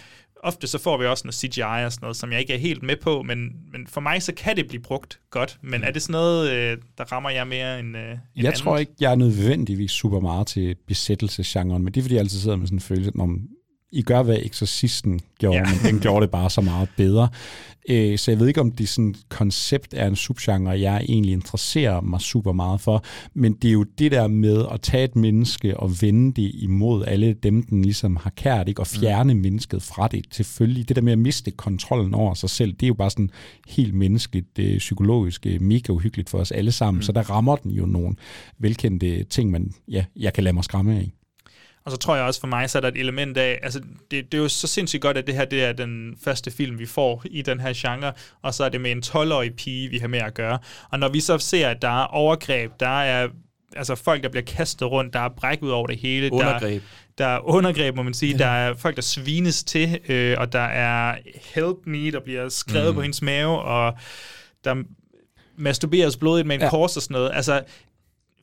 Ofte 0.45 0.67
så 0.67 0.77
får 0.79 0.97
vi 0.97 1.05
også 1.05 1.23
noget 1.27 1.35
CGI 1.35 1.61
og 1.85 1.91
sådan 1.91 2.05
noget, 2.05 2.17
som 2.17 2.31
jeg 2.31 2.39
ikke 2.39 2.53
er 2.53 2.57
helt 2.57 2.83
med 2.83 2.95
på, 2.95 3.21
men, 3.21 3.37
men 3.71 3.87
for 3.87 4.01
mig 4.01 4.21
så 4.23 4.33
kan 4.33 4.55
det 4.57 4.67
blive 4.67 4.81
brugt 4.81 5.19
godt. 5.29 5.57
Men 5.61 5.83
er 5.83 5.91
det 5.91 6.01
sådan 6.01 6.11
noget, 6.11 6.51
øh, 6.51 6.77
der 6.97 7.03
rammer 7.03 7.29
jer 7.29 7.43
mere 7.43 7.79
end, 7.79 7.97
øh, 7.97 8.03
end 8.03 8.19
Jeg 8.35 8.45
andet? 8.45 8.59
tror 8.59 8.77
ikke, 8.77 8.91
jeg 8.99 9.11
er 9.11 9.15
nødvendigvis 9.15 9.91
super 9.91 10.19
meget 10.19 10.47
til 10.47 10.75
besættelsesgenren, 10.87 11.83
men 11.83 11.93
det 11.93 11.99
er, 11.99 12.03
fordi 12.03 12.15
jeg 12.15 12.21
altid 12.21 12.39
sidder 12.39 12.55
med 12.57 12.67
sådan 12.67 12.77
en 12.77 12.81
følelse, 12.81 13.11
om 13.19 13.47
I 13.91 14.01
gør, 14.01 14.23
hvad 14.23 14.37
Exorcisten 14.41 15.19
gjorde, 15.39 15.57
Ja. 15.57 15.63
men 15.83 15.93
den 15.93 15.99
gjorde 16.01 16.21
det 16.21 16.31
bare 16.31 16.49
så 16.49 16.61
meget 16.61 16.89
bedre. 16.97 17.29
Øh, 17.89 18.17
Så 18.17 18.31
jeg 18.31 18.39
ved 18.39 18.47
ikke, 18.47 18.61
om 18.61 18.71
det 18.71 18.89
sådan 18.89 19.15
koncept 19.29 19.93
er 19.93 20.07
en 20.07 20.15
subgenre, 20.15 20.79
jeg 20.79 21.05
egentlig 21.09 21.31
interesserer 21.33 22.01
mig 22.01 22.21
super 22.21 22.51
meget 22.53 22.81
for, 22.81 23.03
men 23.33 23.53
det 23.53 23.67
er 23.67 23.71
jo 23.71 23.83
det 23.83 24.11
der 24.11 24.27
med 24.27 24.65
at 24.73 24.81
tage 24.81 25.03
et 25.03 25.15
menneske 25.15 25.77
og 25.77 25.91
vende 26.01 26.41
det 26.41 26.51
imod 26.53 27.05
alle 27.07 27.33
dem, 27.33 27.63
den 27.63 27.81
ligesom 27.81 28.15
har 28.15 28.29
kært, 28.29 28.67
ikke? 28.67 28.81
og 28.81 28.87
fjerne 28.87 29.33
mm. 29.33 29.39
mennesket 29.39 29.83
fra 29.83 30.07
det. 30.07 30.25
Selvfølgelig, 30.31 30.87
det 30.87 30.95
der 30.95 31.01
med 31.01 31.11
at 31.11 31.19
miste 31.19 31.51
kontrollen 31.51 32.13
over 32.13 32.33
sig 32.33 32.49
selv, 32.49 32.71
det 32.73 32.83
er 32.83 32.87
jo 32.87 32.93
bare 32.93 33.09
sådan 33.09 33.29
helt 33.67 33.93
menneskeligt, 33.93 34.59
øh, 34.59 34.77
psykologisk, 34.77 35.45
øh, 35.45 35.61
mega 35.61 35.91
uhyggeligt 35.91 36.29
for 36.29 36.37
os 36.37 36.51
alle 36.51 36.71
sammen, 36.71 36.99
mm. 36.99 37.03
så 37.03 37.11
der 37.11 37.29
rammer 37.29 37.55
den 37.55 37.71
jo 37.71 37.85
nogle 37.85 38.15
velkendte 38.59 39.23
ting, 39.23 39.51
man, 39.51 39.73
ja, 39.87 40.05
jeg 40.15 40.33
kan 40.33 40.43
lade 40.43 40.53
mig 40.53 40.63
skræmme 40.63 40.95
af. 40.95 41.11
Og 41.85 41.91
så 41.91 41.97
tror 41.97 42.15
jeg 42.15 42.25
også 42.25 42.39
for 42.39 42.47
mig, 42.47 42.69
så 42.69 42.77
er 42.77 42.81
der 42.81 42.87
et 42.87 42.97
element 42.97 43.37
af, 43.37 43.59
altså 43.63 43.79
det, 44.11 44.31
det 44.31 44.37
er 44.37 44.41
jo 44.41 44.47
så 44.47 44.67
sindssygt 44.67 45.01
godt, 45.01 45.17
at 45.17 45.27
det 45.27 45.35
her 45.35 45.45
det 45.45 45.63
er 45.63 45.73
den 45.73 46.17
første 46.23 46.51
film, 46.51 46.79
vi 46.79 46.85
får 46.85 47.23
i 47.25 47.41
den 47.41 47.59
her 47.59 47.73
genre, 47.75 48.13
og 48.41 48.53
så 48.53 48.63
er 48.63 48.69
det 48.69 48.81
med 48.81 48.91
en 48.91 49.03
12-årig 49.05 49.55
pige, 49.55 49.89
vi 49.89 49.97
har 49.97 50.07
med 50.07 50.19
at 50.19 50.33
gøre. 50.33 50.59
Og 50.91 50.99
når 50.99 51.09
vi 51.09 51.19
så 51.19 51.37
ser, 51.37 51.69
at 51.69 51.81
der 51.81 52.01
er 52.01 52.05
overgreb, 52.05 52.71
der 52.79 53.01
er 53.01 53.27
altså 53.75 53.95
folk, 53.95 54.23
der 54.23 54.29
bliver 54.29 54.43
kastet 54.43 54.91
rundt, 54.91 55.13
der 55.13 55.19
er 55.19 55.29
bræk 55.29 55.61
ud 55.61 55.69
over 55.69 55.87
det 55.87 55.97
hele. 55.97 56.33
Undergreb. 56.33 56.83
der 57.17 57.25
er 57.25 57.39
undergreb, 57.47 57.95
må 57.95 58.03
man 58.03 58.13
sige. 58.13 58.37
Der 58.37 58.47
er 58.47 58.73
folk, 58.73 58.95
der 58.95 59.01
svines 59.01 59.63
til, 59.63 59.99
øh, 60.09 60.35
og 60.39 60.51
der 60.51 60.59
er 60.59 61.17
help 61.53 61.77
me, 61.85 62.11
der 62.11 62.19
bliver 62.19 62.49
skrevet 62.49 62.89
mm. 62.89 62.95
på 62.95 63.01
hendes 63.01 63.21
mave, 63.21 63.61
og 63.61 63.97
der 64.63 64.83
masturberes 65.57 66.17
blodigt 66.17 66.47
med 66.47 66.55
en 66.55 66.61
ja. 66.61 66.69
kors 66.69 66.97
og 66.97 67.01
sådan 67.01 67.13
noget. 67.13 67.31
Altså, 67.33 67.63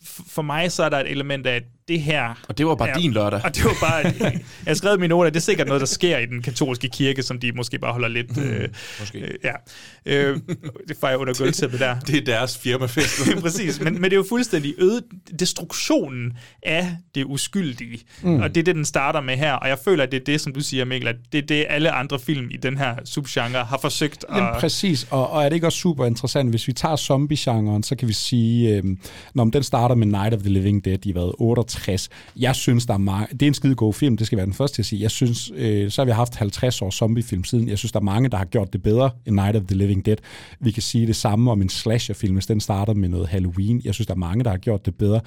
for 0.05 0.43
mig 0.43 0.73
så 0.73 0.83
er 0.83 0.89
der 0.89 0.99
et 0.99 1.11
element 1.11 1.47
af, 1.47 1.55
at 1.57 1.63
det 1.89 2.01
her... 2.01 2.35
Og 2.49 2.59
det 2.59 2.67
var 2.67 2.75
bare 2.75 2.89
er, 2.89 2.95
din 2.95 3.13
lørdag. 3.13 3.41
Og 3.45 3.57
det 3.57 3.65
var 3.65 3.77
bare... 3.81 3.99
jeg 4.31 4.43
har 4.67 4.75
skrevet 4.75 5.01
mine 5.01 5.09
noter, 5.09 5.31
det 5.31 5.37
er 5.37 5.41
sikkert 5.41 5.67
noget, 5.67 5.81
der 5.81 5.87
sker 5.87 6.19
i 6.19 6.27
den 6.27 6.43
katolske 6.43 6.89
kirke, 6.89 7.23
som 7.23 7.39
de 7.39 7.53
måske 7.53 7.79
bare 7.79 7.93
holder 7.93 8.09
lidt... 8.09 8.39
Øh, 8.39 8.69
måske. 9.01 9.19
Øh, 9.19 9.35
ja. 9.45 9.53
Øh, 10.07 10.41
det 10.89 10.97
fejrer 11.01 11.17
under 11.17 11.35
gulvtæppet 11.35 11.81
der. 11.81 12.01
det 12.01 12.17
er 12.17 12.25
deres 12.25 12.59
firmafest. 12.59 13.21
Præcis, 13.43 13.81
men, 13.81 13.95
men 13.95 14.05
det 14.05 14.13
er 14.13 14.17
jo 14.17 14.25
fuldstændig 14.29 14.75
øde 14.79 15.03
destruktionen 15.39 16.33
af 16.63 16.97
det 17.15 17.25
uskyldige. 17.25 18.01
Mm. 18.23 18.41
Og 18.41 18.55
det 18.55 18.61
er 18.61 18.65
det, 18.65 18.77
den 18.77 18.85
starter 18.85 19.21
med 19.21 19.37
her. 19.37 19.53
Og 19.53 19.69
jeg 19.69 19.79
føler, 19.85 20.03
at 20.03 20.13
det 20.13 20.21
er 20.21 20.25
det, 20.25 20.41
som 20.41 20.53
du 20.53 20.61
siger, 20.61 20.85
Mikkel, 20.85 21.09
at 21.09 21.17
det 21.33 21.39
er 21.39 21.47
det, 21.47 21.67
alle 21.69 21.91
andre 21.91 22.19
film 22.19 22.49
i 22.51 22.57
den 22.57 22.79
her 22.79 22.97
subgenre 23.05 23.65
har 23.65 23.79
forsøgt 23.79 24.25
at... 24.29 24.37
Jamen, 24.37 24.51
præcis, 24.61 25.07
og, 25.11 25.31
og 25.31 25.45
er 25.45 25.49
det 25.49 25.57
ikke 25.57 25.67
også 25.67 25.79
super 25.79 26.07
interessant? 26.07 26.51
Hvis 26.51 26.69
vi 26.69 26.73
tager 26.73 26.97
zombie-genren, 26.97 27.83
så 27.83 27.97
kan 27.97 28.09
vi 28.09 28.13
sige, 28.13 28.77
øh, 28.77 28.85
når 29.35 29.45
den 29.45 29.63
starter 29.63 29.95
med 29.95 30.07
Night 30.07 30.35
of 30.35 30.41
the 30.41 30.51
Living 30.51 30.85
Dead 30.85 31.07
i 31.07 31.13
hvad, 31.13 31.35
68. 31.39 31.72
Jeg 32.37 32.57
synes, 32.57 32.87
der 32.87 32.95
er 32.95 32.99
mange... 32.99 33.27
Det 33.33 33.43
er 33.43 33.47
en 33.47 33.55
skide 33.55 33.75
god 33.75 33.95
film, 33.95 34.17
det 34.17 34.27
skal 34.27 34.37
være 34.37 34.47
den 34.47 34.55
første 34.55 34.77
til 34.77 34.83
at 34.83 34.87
sige. 34.87 35.03
Jeg 35.03 35.11
synes, 35.11 35.53
øh, 35.55 35.91
så 35.91 36.01
har 36.01 36.05
vi 36.07 36.11
haft 36.11 36.37
50 36.37 36.83
års 36.83 36.95
zombiefilm 36.95 37.45
siden. 37.45 37.69
Jeg 37.69 37.79
synes, 37.79 37.93
der 37.93 38.01
er 38.01 38.05
mange, 38.05 38.29
der 38.29 38.37
har 38.37 38.45
gjort 38.45 38.73
det 38.73 38.83
bedre 38.83 39.11
end 39.27 39.35
Night 39.35 39.57
of 39.57 39.63
the 39.63 39.77
Living 39.77 40.07
Dead. 40.07 40.17
Vi 40.61 40.71
kan 40.71 40.83
sige 40.83 41.07
det 41.07 41.17
samme 41.17 41.51
om 41.51 41.63
en 41.63 41.69
slasherfilm, 41.69 42.35
hvis 42.35 42.47
den 42.47 42.61
starter 42.61 42.95
med 42.95 43.09
noget 43.09 43.29
Halloween. 43.29 43.83
Jeg 43.85 43.95
synes, 43.95 44.07
der 44.07 44.15
er 44.15 44.19
mange, 44.19 44.45
der 44.45 44.51
har 44.51 44.59
gjort 44.59 44.87
det 44.87 44.95
bedre 44.95 45.21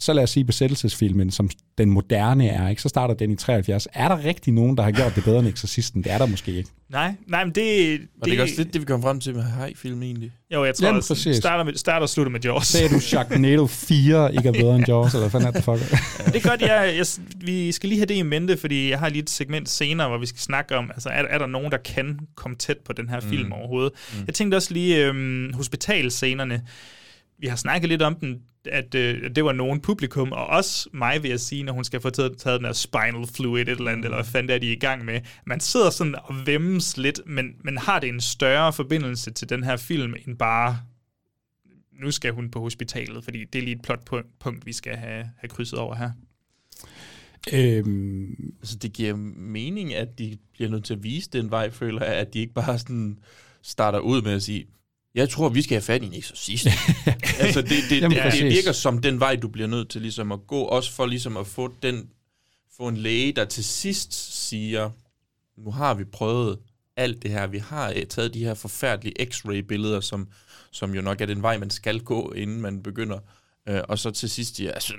så 0.00 0.12
lad 0.12 0.22
os 0.22 0.30
sige 0.30 0.44
besættelsesfilmen, 0.44 1.30
som 1.30 1.50
den 1.78 1.90
moderne 1.90 2.48
er, 2.48 2.68
ikke? 2.68 2.82
så 2.82 2.88
starter 2.88 3.14
den 3.14 3.30
i 3.30 3.36
73. 3.36 3.88
Er 3.92 4.08
der 4.08 4.24
rigtig 4.24 4.52
nogen, 4.52 4.76
der 4.76 4.82
har 4.82 4.90
gjort 4.90 5.14
det 5.14 5.24
bedre 5.24 5.38
end 5.38 5.48
Exorcisten? 5.48 6.04
Det 6.04 6.12
er 6.12 6.18
der 6.18 6.26
måske 6.26 6.52
ikke. 6.52 6.70
Nej, 6.88 7.14
nej 7.26 7.44
men 7.44 7.54
det... 7.54 8.00
Og 8.20 8.28
det 8.28 8.38
er 8.38 8.42
også 8.42 8.54
lidt 8.56 8.72
det, 8.72 8.80
vi 8.80 8.86
kommer 8.86 9.06
frem 9.06 9.20
til 9.20 9.34
med 9.34 9.42
hej-film 9.42 10.02
egentlig. 10.02 10.32
Jo, 10.54 10.64
jeg 10.64 10.74
tror 10.74 10.86
Jamen, 10.86 10.96
også, 10.96 11.32
starter, 11.32 11.64
med, 11.64 11.74
starter 11.74 12.02
og 12.02 12.08
slutter 12.08 12.32
med 12.32 12.40
Jaws. 12.40 12.66
Sagde 12.66 12.88
du 12.88 13.00
Sharknado 13.00 13.66
4 13.66 14.34
ikke 14.34 14.48
er 14.48 14.52
bedre 14.52 14.76
end 14.76 14.84
Jaws, 14.88 15.14
eller 15.14 15.28
hvad 15.28 15.40
er 15.42 15.50
det 15.50 15.64
for? 15.64 15.76
det 15.76 16.36
er 16.36 16.48
godt, 16.48 16.60
jeg, 16.60 16.94
jeg, 16.96 17.06
vi 17.36 17.72
skal 17.72 17.88
lige 17.88 17.98
have 17.98 18.06
det 18.06 18.14
i 18.14 18.22
mente, 18.22 18.56
fordi 18.56 18.90
jeg 18.90 18.98
har 18.98 19.08
lige 19.08 19.22
et 19.22 19.30
segment 19.30 19.68
senere, 19.68 20.08
hvor 20.08 20.18
vi 20.18 20.26
skal 20.26 20.40
snakke 20.40 20.76
om, 20.76 20.90
altså 20.94 21.08
er, 21.08 21.22
er 21.22 21.38
der 21.38 21.46
nogen, 21.46 21.72
der 21.72 21.78
kan 21.78 22.18
komme 22.34 22.56
tæt 22.56 22.78
på 22.84 22.92
den 22.92 23.08
her 23.08 23.20
film 23.20 23.46
mm. 23.46 23.52
overhovedet? 23.52 23.92
Mm. 24.12 24.24
Jeg 24.26 24.34
tænkte 24.34 24.56
også 24.56 24.74
lige 24.74 25.06
øhm, 25.06 25.52
hospitalscenerne. 25.54 26.62
Vi 27.38 27.46
har 27.46 27.56
snakket 27.56 27.88
lidt 27.88 28.02
om 28.02 28.14
den 28.14 28.36
at 28.68 28.94
øh, 28.94 29.34
det 29.34 29.44
var 29.44 29.52
nogen 29.52 29.80
publikum, 29.80 30.32
og 30.32 30.46
også 30.46 30.88
mig 30.92 31.22
vil 31.22 31.28
jeg 31.28 31.40
sige, 31.40 31.62
når 31.62 31.72
hun 31.72 31.84
skal 31.84 32.00
få 32.00 32.10
taget, 32.10 32.38
taget 32.38 32.60
den 32.60 32.66
her 32.66 32.72
spinal 32.72 33.26
fluid 33.34 33.62
et 33.62 33.68
eller 33.68 33.90
andet, 33.90 34.04
eller 34.04 34.16
hvad 34.16 34.24
fanden 34.24 34.50
er 34.50 34.58
de 34.58 34.72
i 34.72 34.78
gang 34.78 35.04
med. 35.04 35.20
Man 35.46 35.60
sidder 35.60 35.90
sådan 35.90 36.14
og 36.24 36.46
vemmes 36.46 36.96
lidt, 36.96 37.20
men, 37.26 37.46
men 37.64 37.78
har 37.78 38.00
det 38.00 38.08
en 38.08 38.20
større 38.20 38.72
forbindelse 38.72 39.30
til 39.30 39.48
den 39.48 39.64
her 39.64 39.76
film, 39.76 40.14
end 40.26 40.36
bare 40.36 40.78
nu 42.00 42.10
skal 42.10 42.32
hun 42.32 42.50
på 42.50 42.60
hospitalet, 42.60 43.24
fordi 43.24 43.44
det 43.44 43.58
er 43.58 43.62
lige 43.62 43.76
et 43.76 43.82
plotpunkt, 43.82 44.66
vi 44.66 44.72
skal 44.72 44.96
have, 44.96 45.30
have 45.36 45.48
krydset 45.48 45.78
over 45.78 45.94
her. 45.94 46.10
Øhm, 47.52 48.54
altså 48.60 48.76
det 48.76 48.92
giver 48.92 49.16
mening, 49.36 49.94
at 49.94 50.18
de 50.18 50.38
bliver 50.52 50.70
nødt 50.70 50.84
til 50.84 50.94
at 50.94 51.02
vise 51.02 51.30
den 51.30 51.50
vej, 51.50 51.70
føler 51.70 52.04
jeg, 52.04 52.14
at 52.14 52.34
de 52.34 52.38
ikke 52.38 52.54
bare 52.54 52.78
sådan 52.78 53.18
starter 53.62 53.98
ud 53.98 54.22
med 54.22 54.32
at 54.32 54.42
sige, 54.42 54.66
jeg 55.16 55.28
tror, 55.28 55.48
vi 55.48 55.62
skal 55.62 55.74
have 55.74 55.82
fat 55.82 56.02
i 56.02 56.06
en 56.06 56.14
eksorcist. 56.14 56.66
altså, 57.40 57.62
det, 57.62 57.70
det, 57.90 58.00
Jamen, 58.00 58.18
det, 58.18 58.32
det 58.32 58.44
virker 58.44 58.72
som 58.72 59.00
den 59.00 59.20
vej, 59.20 59.36
du 59.36 59.48
bliver 59.48 59.68
nødt 59.68 59.88
til 59.88 60.02
ligesom 60.02 60.32
at 60.32 60.38
gå, 60.46 60.60
også 60.60 60.92
for 60.92 61.06
ligesom 61.06 61.36
at 61.36 61.46
få, 61.46 61.74
den, 61.82 62.08
få 62.76 62.88
en 62.88 62.96
læge, 62.96 63.32
der 63.32 63.44
til 63.44 63.64
sidst 63.64 64.46
siger, 64.48 64.90
nu 65.56 65.70
har 65.70 65.94
vi 65.94 66.04
prøvet 66.04 66.58
alt 66.96 67.22
det 67.22 67.30
her. 67.30 67.46
Vi 67.46 67.58
har 67.58 67.92
eh, 67.96 68.06
taget 68.06 68.34
de 68.34 68.44
her 68.44 68.54
forfærdelige 68.54 69.26
x-ray-billeder, 69.30 70.00
som, 70.00 70.28
som 70.70 70.94
jo 70.94 71.02
nok 71.02 71.20
er 71.20 71.26
den 71.26 71.42
vej, 71.42 71.58
man 71.58 71.70
skal 71.70 72.00
gå, 72.00 72.32
inden 72.32 72.60
man 72.60 72.82
begynder. 72.82 73.18
Øh, 73.68 73.80
og 73.88 73.98
så 73.98 74.10
til 74.10 74.30
sidst, 74.30 74.60
ja, 74.60 74.70
altså, 74.70 74.94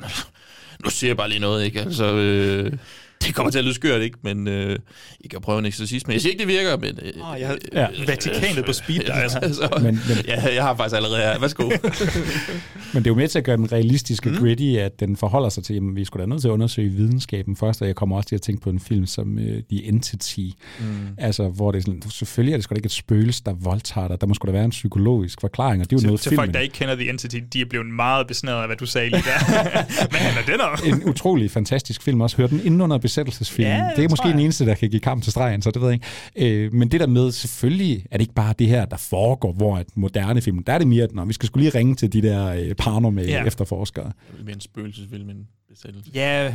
nu 0.83 0.89
siger 0.89 1.09
jeg 1.09 1.17
bare 1.17 1.29
lige 1.29 1.39
noget, 1.39 1.65
ikke? 1.65 1.81
Altså, 1.81 2.15
øh, 2.15 2.73
det 3.21 3.35
kommer 3.35 3.51
til 3.51 3.59
at 3.59 3.65
lyde 3.65 3.75
skørt, 3.75 4.01
ikke? 4.01 4.17
Men 4.21 4.47
øh, 4.47 4.79
I 5.19 5.27
kan 5.27 5.41
prøve 5.41 5.59
en 5.59 5.65
eksorcisme. 5.65 6.13
Jeg 6.13 6.21
siger 6.21 6.31
ikke, 6.31 6.39
det 6.39 6.47
virker, 6.47 6.77
men... 6.77 6.99
Øh, 7.01 7.31
oh, 7.31 7.39
jeg 7.39 7.47
har, 7.47 7.57
ja. 7.73 7.87
Vatikanet 8.07 8.65
på 8.65 8.73
speed, 8.73 8.99
der, 8.99 9.13
altså. 9.13 9.37
altså 9.37 9.69
men, 9.81 9.83
men, 9.83 10.17
ja, 10.27 10.53
jeg 10.55 10.63
har 10.63 10.75
faktisk 10.75 10.95
allerede 10.95 11.17
her. 11.17 11.39
Værsgo. 11.39 11.63
men 12.93 13.03
det 13.03 13.07
er 13.07 13.11
jo 13.11 13.15
med 13.15 13.27
til 13.27 13.39
at 13.39 13.45
gøre 13.45 13.57
den 13.57 13.71
realistiske 13.71 14.29
mm. 14.29 14.35
gritty, 14.35 14.63
at 14.63 14.99
den 14.99 15.17
forholder 15.17 15.49
sig 15.49 15.63
til, 15.63 15.73
at 15.73 15.81
vi 15.95 16.05
skulle 16.05 16.21
da 16.21 16.29
nødt 16.29 16.41
til 16.41 16.47
at 16.47 16.51
undersøge 16.51 16.89
videnskaben 16.89 17.55
først, 17.55 17.81
og 17.81 17.87
jeg 17.87 17.95
kommer 17.95 18.17
også 18.17 18.29
til 18.29 18.35
at 18.35 18.41
tænke 18.41 18.61
på 18.61 18.69
en 18.69 18.79
film 18.79 19.05
som 19.05 19.37
uh, 19.37 19.43
The 19.43 19.83
Entity, 19.83 20.39
mm. 20.39 20.85
altså, 21.17 21.47
hvor 21.47 21.71
det 21.71 21.79
er 21.79 21.81
sådan, 21.81 22.01
selvfølgelig 22.09 22.53
er 22.53 22.57
det 22.57 22.63
sgu 22.63 22.73
da 22.73 22.77
ikke 22.77 22.85
et 22.85 22.91
spøgelse, 22.91 23.43
der 23.45 23.53
voldtager 23.53 24.07
dig. 24.07 24.21
Der 24.21 24.27
må 24.27 24.33
sgu 24.33 24.45
da 24.45 24.51
være 24.51 24.65
en 24.65 24.69
psykologisk 24.69 25.41
forklaring, 25.41 25.81
og 25.81 25.89
det 25.89 25.95
er 25.95 25.97
jo 25.97 25.99
til, 25.99 26.07
noget 26.07 26.21
til 26.21 26.35
folk, 26.35 26.53
der 26.53 26.59
ikke 26.59 26.73
kender 26.73 26.95
The 26.95 27.09
Entity, 27.09 27.37
de 27.53 27.61
er 27.61 27.65
blevet 27.65 27.87
meget 27.87 28.27
besnæret 28.27 28.61
af, 28.61 28.67
hvad 28.67 28.77
du 28.77 28.85
sagde 28.85 29.09
lige 29.09 29.23
der. 29.23 29.39
Hvad 30.11 30.19
handler 30.19 30.53
den 30.53 30.61
om? 30.61 30.77
en 30.85 31.09
utrolig 31.09 31.51
fantastisk 31.51 32.01
film 32.01 32.21
også. 32.21 32.37
Hør 32.37 32.47
den 32.47 32.59
inden 32.63 32.81
under 32.81 32.97
besættelsesfilm. 33.07 33.67
Ja, 33.67 33.89
det 33.95 34.03
er 34.03 34.09
måske 34.09 34.27
den 34.27 34.39
eneste, 34.39 34.65
der 34.65 34.75
kan 34.75 34.89
give 34.89 34.99
kamp 34.99 35.23
til 35.23 35.31
stregen, 35.31 35.61
så 35.61 35.71
det 35.71 35.81
ved 35.81 35.89
jeg 35.89 35.99
ikke. 36.35 36.65
Øh, 36.65 36.73
men 36.73 36.91
det 36.91 36.99
der 36.99 37.07
med, 37.07 37.31
selvfølgelig 37.31 38.05
er 38.11 38.17
det 38.17 38.21
ikke 38.21 38.33
bare 38.33 38.53
det 38.59 38.67
her, 38.67 38.85
der 38.85 38.97
foregår, 38.97 39.51
hvor 39.51 39.77
et 39.77 39.87
moderne 39.95 40.41
film, 40.41 40.63
der 40.63 40.73
er 40.73 40.77
det 40.77 40.87
mere, 40.87 41.03
at 41.03 41.11
når 41.15 41.25
vi 41.25 41.33
skal 41.33 41.47
skulle 41.47 41.63
lige 41.63 41.79
ringe 41.79 41.95
til 41.95 42.13
de 42.13 42.21
der 42.21 42.47
øh, 42.47 42.75
parner 42.75 43.09
med 43.09 43.27
ja. 43.27 43.45
efterforskere. 43.45 44.05
Det 44.05 44.39
er 44.39 44.43
mere 44.43 44.55
en 44.55 44.61
spøgelsesfilm 44.61 45.29
end 45.29 45.45
besættelse. 45.69 46.11
Ja, 46.13 46.53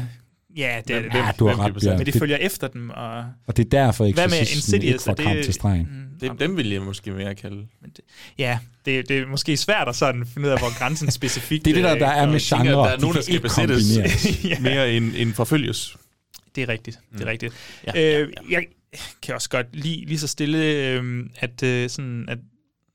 Ja, 0.57 0.81
det 0.89 0.97
er 0.97 1.01
det. 1.03 1.15
Ja, 1.15 1.31
du 1.39 1.47
har 1.47 1.59
ret, 1.59 1.85
ja. 1.85 1.97
Men 1.97 2.07
det 2.07 2.15
følger 2.15 2.37
efter 2.37 2.69
dem. 2.69 2.91
Og, 2.91 3.25
og 3.47 3.57
det 3.57 3.65
er 3.65 3.71
derfor, 3.71 4.05
ikke, 4.05 4.17
Hvad 4.17 4.29
med 4.29 4.39
Insidious, 4.39 4.85
ikke 4.85 5.03
får 5.03 5.15
kamp 5.15 5.43
til 5.45 5.55
stregen. 5.55 5.89
Mm, 5.91 6.29
dem, 6.29 6.37
dem 6.37 6.57
vil 6.57 6.71
jeg 6.71 6.83
måske 6.83 7.11
mere 7.11 7.35
kalde. 7.35 7.57
Men 7.57 7.91
det, 7.97 8.01
ja, 8.39 8.59
det, 8.85 9.09
det 9.09 9.19
er 9.19 9.27
måske 9.27 9.57
svært 9.57 9.89
at 9.89 9.97
sådan 9.97 10.27
finde 10.27 10.49
ud 10.49 10.53
af, 10.53 10.61
hvor 10.61 10.79
grænsen 10.79 11.11
specifikt 11.21 11.65
Det 11.65 11.71
er 11.71 11.75
det, 11.75 11.85
der, 11.85 11.95
der 11.95 12.13
er 12.13 12.27
med 12.27 12.41
genre. 12.41 12.71
Der 12.71 12.85
er 12.85 12.99
nogen, 12.99 13.17
der 13.17 13.23
skal 13.23 13.41
besættes 13.41 13.99
ja. 14.45 14.59
mere 14.61 14.93
end, 14.93 15.13
end 15.17 15.33
forfølges. 15.33 15.97
Det 16.55 16.63
er 16.63 16.69
rigtigt. 16.69 16.99
Det 17.13 17.21
er 17.21 17.25
mm. 17.25 17.29
rigtigt. 17.29 17.55
Ja, 17.87 18.21
øh, 18.21 18.33
ja, 18.51 18.51
ja. 18.51 18.61
Jeg 18.93 19.01
kan 19.23 19.35
også 19.35 19.49
godt 19.49 19.67
lide 19.77 20.05
lige 20.05 20.19
så 20.19 20.29
stille, 20.29 20.59
øh, 20.59 21.27
at, 21.41 21.63
øh, 21.63 21.91
sådan, 21.91 22.29
at 22.29 22.39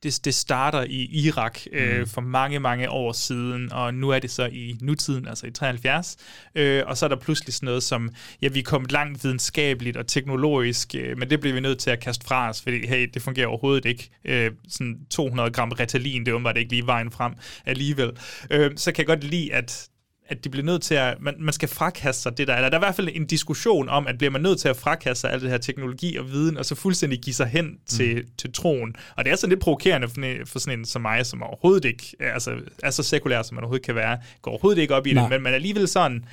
det, 0.04 0.26
det 0.26 0.36
starter 0.36 0.84
i 0.84 1.06
Irak 1.06 1.60
øh, 1.72 2.00
mm. 2.00 2.08
for 2.08 2.22
mange, 2.22 2.60
mange 2.60 2.90
år 2.90 3.12
siden, 3.12 3.74
og 3.74 3.94
nu 3.94 4.10
er 4.10 4.20
det 4.20 4.32
så 4.32 4.46
i 4.46 4.78
nutiden, 4.82 5.28
altså 5.28 5.48
i 5.48 5.52
73. 5.52 6.18
Øh, 6.56 6.84
og 6.88 6.98
så 6.98 7.06
er 7.06 7.10
der 7.10 7.16
pludselig 7.16 7.54
sådan 7.54 7.66
noget 7.66 7.84
som, 7.84 8.10
ja, 8.42 8.48
vi 8.48 8.60
er 8.60 8.64
kommet 8.64 8.92
langt 8.92 9.24
videnskabeligt 9.24 9.98
og 9.98 10.08
teknologisk, 10.08 10.96
øh, 10.96 11.18
men 11.18 11.30
det 11.30 11.40
bliver 11.40 11.54
vi 11.54 11.60
nødt 11.60 11.80
til 11.80 11.90
at 11.90 12.00
kaste 12.00 12.28
fra 12.28 12.50
os, 12.50 12.62
fordi 12.62 12.88
hey, 12.88 13.10
det 13.14 13.22
fungerer 13.22 13.48
overhovedet 13.48 13.86
ikke. 13.86 14.10
Øh, 14.26 14.52
sådan 14.70 14.98
200 15.10 15.52
gram 15.52 15.72
Ritalin, 15.72 16.26
det 16.26 16.34
var 16.34 16.52
det 16.52 16.60
ikke 16.60 16.72
lige 16.72 16.86
vejen 16.86 17.12
frem 17.12 17.34
alligevel. 17.66 18.12
Øh, 18.52 18.72
så 18.76 18.92
kan 18.92 18.98
jeg 18.98 19.08
godt 19.08 19.24
lide, 19.24 19.54
at 19.54 19.90
at 20.30 20.44
de 20.44 20.50
bliver 20.50 20.66
nødt 20.66 20.82
til 20.82 20.96
at, 20.96 21.18
man, 21.20 21.36
man 21.40 21.54
skal 21.54 21.70
frakaste 21.70 22.22
sig 22.22 22.38
det 22.38 22.48
der, 22.48 22.56
eller 22.56 22.70
der 22.70 22.78
er 22.78 22.82
i 22.82 22.86
hvert 22.86 22.96
fald 22.96 23.10
en 23.14 23.26
diskussion 23.26 23.90
om, 23.90 24.08
at 24.08 24.18
bliver 24.18 24.32
man 24.32 24.42
nødt 24.42 24.60
til 24.60 24.70
at 24.70 24.78
frakaste 24.78 25.22
sig 25.22 25.32
alt 25.32 25.42
det 25.42 25.50
her 25.50 25.58
teknologi 25.58 26.18
og 26.18 26.32
viden, 26.32 26.58
og 26.58 26.66
så 26.66 26.76
fuldstændig 26.76 27.20
give 27.20 27.34
sig 27.34 27.48
hen 27.48 27.78
til, 27.86 28.16
mm. 28.16 28.28
til 28.38 28.54
troen. 28.54 28.96
Og 29.16 29.26
det 29.26 29.32
er 29.32 29.36
sådan 29.36 29.50
lidt 29.50 29.62
provokerende 29.62 30.08
for, 30.10 30.22
for 30.46 30.60
sådan 30.60 30.80
en 30.80 30.86
som 30.86 31.02
mig, 31.02 31.26
som 31.26 31.44
overhovedet 31.44 31.86
ikke, 31.86 32.16
altså 32.20 32.56
er 32.84 32.92
så 32.92 33.04
sekulær, 33.04 33.42
som 33.42 33.56
man 33.56 33.64
overhovedet 33.64 33.86
kan 33.86 33.96
være, 33.96 34.18
går 34.42 34.52
overhovedet 34.52 34.82
ikke 34.82 34.96
op 34.96 35.08
i 35.08 35.14
Nej. 35.14 35.24
det, 35.24 35.30
men 35.30 35.42
man 35.42 35.52
er 35.54 35.56
alligevel 35.56 35.88
sådan, 35.88 36.26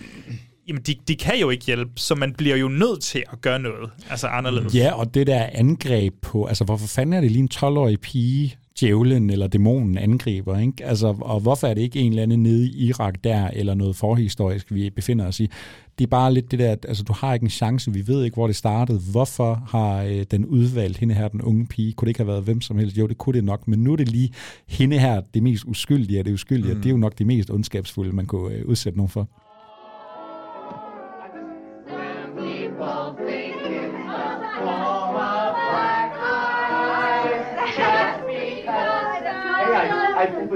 jamen 0.68 0.82
de, 0.82 0.94
de 1.08 1.16
kan 1.16 1.40
jo 1.40 1.50
ikke 1.50 1.64
hjælpe, 1.64 1.92
så 1.96 2.14
man 2.14 2.32
bliver 2.32 2.56
jo 2.56 2.68
nødt 2.68 3.02
til 3.02 3.24
at 3.32 3.40
gøre 3.40 3.58
noget, 3.58 3.90
altså 4.10 4.26
anderledes. 4.26 4.74
Ja, 4.74 4.92
og 4.92 5.14
det 5.14 5.26
der 5.26 5.48
angreb 5.52 6.14
på, 6.22 6.44
altså 6.44 6.64
hvorfor 6.64 6.86
fanden 6.86 7.12
er 7.12 7.20
det 7.20 7.30
lige 7.30 7.42
en 7.42 7.50
12-årig 7.54 8.00
pige, 8.00 8.56
djævlen 8.80 9.30
eller 9.30 9.46
dæmonen 9.46 9.98
angriber. 9.98 10.58
Ikke? 10.58 10.84
Altså, 10.84 11.16
og 11.20 11.40
hvorfor 11.40 11.66
er 11.66 11.74
det 11.74 11.82
ikke 11.82 11.98
en 11.98 12.12
eller 12.12 12.22
anden 12.22 12.42
nede 12.42 12.66
i 12.66 12.86
Irak 12.86 13.14
der, 13.24 13.48
eller 13.48 13.74
noget 13.74 13.96
forhistorisk, 13.96 14.74
vi 14.74 14.90
befinder 14.90 15.26
os 15.26 15.40
i? 15.40 15.50
Det 15.98 16.04
er 16.04 16.08
bare 16.08 16.34
lidt 16.34 16.50
det 16.50 16.58
der, 16.58 16.72
at 16.72 16.86
altså, 16.88 17.02
du 17.02 17.12
har 17.12 17.34
ikke 17.34 17.44
en 17.44 17.50
chance, 17.50 17.92
vi 17.92 18.06
ved 18.06 18.24
ikke, 18.24 18.34
hvor 18.34 18.46
det 18.46 18.56
startede. 18.56 19.00
Hvorfor 19.10 19.62
har 19.68 20.02
øh, 20.02 20.24
den 20.30 20.46
udvalgt 20.46 20.98
hende 20.98 21.14
her, 21.14 21.28
den 21.28 21.42
unge 21.42 21.66
pige? 21.66 21.92
Kunne 21.92 22.06
det 22.06 22.10
ikke 22.10 22.20
have 22.20 22.28
været 22.28 22.42
hvem 22.42 22.60
som 22.60 22.78
helst? 22.78 22.98
Jo, 22.98 23.06
det 23.06 23.18
kunne 23.18 23.34
det 23.34 23.44
nok, 23.44 23.68
men 23.68 23.78
nu 23.78 23.92
er 23.92 23.96
det 23.96 24.08
lige 24.08 24.30
hende 24.68 24.98
her, 24.98 25.22
det 25.34 25.42
mest 25.42 25.64
uskyldige 25.66 26.18
af 26.18 26.24
det 26.24 26.32
uskyldige. 26.32 26.74
Mm. 26.74 26.80
Det 26.80 26.86
er 26.86 26.90
jo 26.90 26.96
nok 26.96 27.18
det 27.18 27.26
mest 27.26 27.50
ondskabsfulde, 27.50 28.12
man 28.12 28.26
kunne 28.26 28.54
øh, 28.54 28.66
udsætte 28.66 28.96
nogen 28.98 29.10
for. 29.10 29.28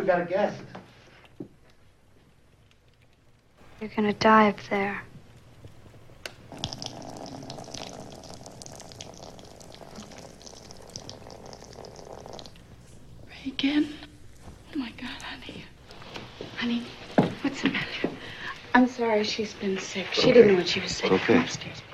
Got 0.09 0.23
a 0.23 0.25
guest. 0.25 0.63
You're 3.79 3.91
gonna 3.95 4.15
die 4.15 4.49
up 4.49 4.61
there. 4.71 4.97
Reagan? 13.45 13.85
Oh 14.75 14.79
my 14.79 14.93
God, 15.03 15.23
honey. 15.31 15.65
Honey, 16.57 16.83
what's 17.43 17.61
the 17.61 17.69
matter? 17.69 18.09
I'm 18.75 18.89
sorry 18.89 19.25
she's 19.25 19.53
been 19.61 19.79
sick. 19.79 20.07
She 20.13 20.33
didn't 20.33 20.49
know 20.49 20.55
what 20.55 20.69
she 20.69 20.81
was 20.81 20.93
saying. 20.93 21.13
Okay. 21.13 21.35
Come 21.35 21.43
upstairs. 21.43 21.85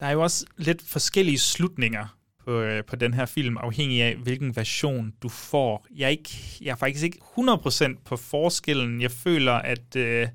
Der 0.00 0.06
er 0.06 0.12
jo 0.12 0.22
også 0.22 0.46
lidt 0.56 0.82
forskellige 0.82 1.38
slutninger 1.38 2.06
på, 2.44 2.60
øh, 2.60 2.84
på 2.84 2.96
den 2.96 3.14
her 3.14 3.26
film, 3.26 3.56
afhængig 3.56 4.02
af, 4.02 4.16
hvilken 4.16 4.56
version 4.56 5.12
du 5.22 5.28
får. 5.28 5.86
Jeg 5.96 6.04
er, 6.04 6.08
ikke, 6.08 6.30
jeg 6.60 6.70
er 6.70 6.76
faktisk 6.76 7.04
ikke 7.04 7.18
100% 7.38 8.02
på 8.04 8.16
forskellen. 8.16 9.02
Jeg 9.02 9.10
føler, 9.10 9.52
at 9.52 9.96
øh, 9.96 10.28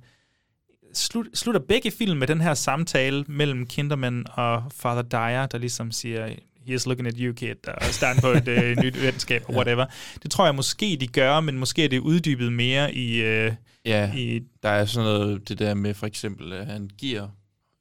slut, 0.93 1.27
slutter 1.33 1.61
begge 1.67 1.91
film 1.91 2.17
med 2.17 2.27
den 2.27 2.41
her 2.41 2.53
samtale 2.53 3.25
mellem 3.27 3.67
Kinderman 3.67 4.25
og 4.33 4.63
Father 4.71 5.01
Dyer, 5.01 5.45
der 5.45 5.57
ligesom 5.57 5.91
siger, 5.91 6.29
he's 6.67 6.83
looking 6.85 7.07
at 7.07 7.15
you, 7.17 7.33
kid, 7.33 7.67
og 7.67 7.83
starten 7.83 8.21
på 8.21 8.27
et 8.27 8.47
øh, 8.47 8.77
nyt 8.83 9.01
venskab, 9.01 9.43
og 9.47 9.55
whatever. 9.55 9.85
Det 10.23 10.31
tror 10.31 10.45
jeg 10.45 10.55
måske, 10.55 10.97
de 10.99 11.07
gør, 11.07 11.39
men 11.39 11.59
måske 11.59 11.83
er 11.83 11.89
det 11.89 11.99
uddybet 11.99 12.53
mere 12.53 12.93
i... 12.93 13.21
Øh, 13.21 13.51
Ja, 13.85 14.13
i 14.15 14.41
der 14.63 14.69
er 14.69 14.85
sådan 14.85 15.09
noget, 15.09 15.49
det 15.49 15.59
der 15.59 15.73
med 15.73 15.93
for 15.93 16.07
eksempel, 16.07 16.53
at 16.53 16.65
han 16.65 16.89
giver 16.97 17.27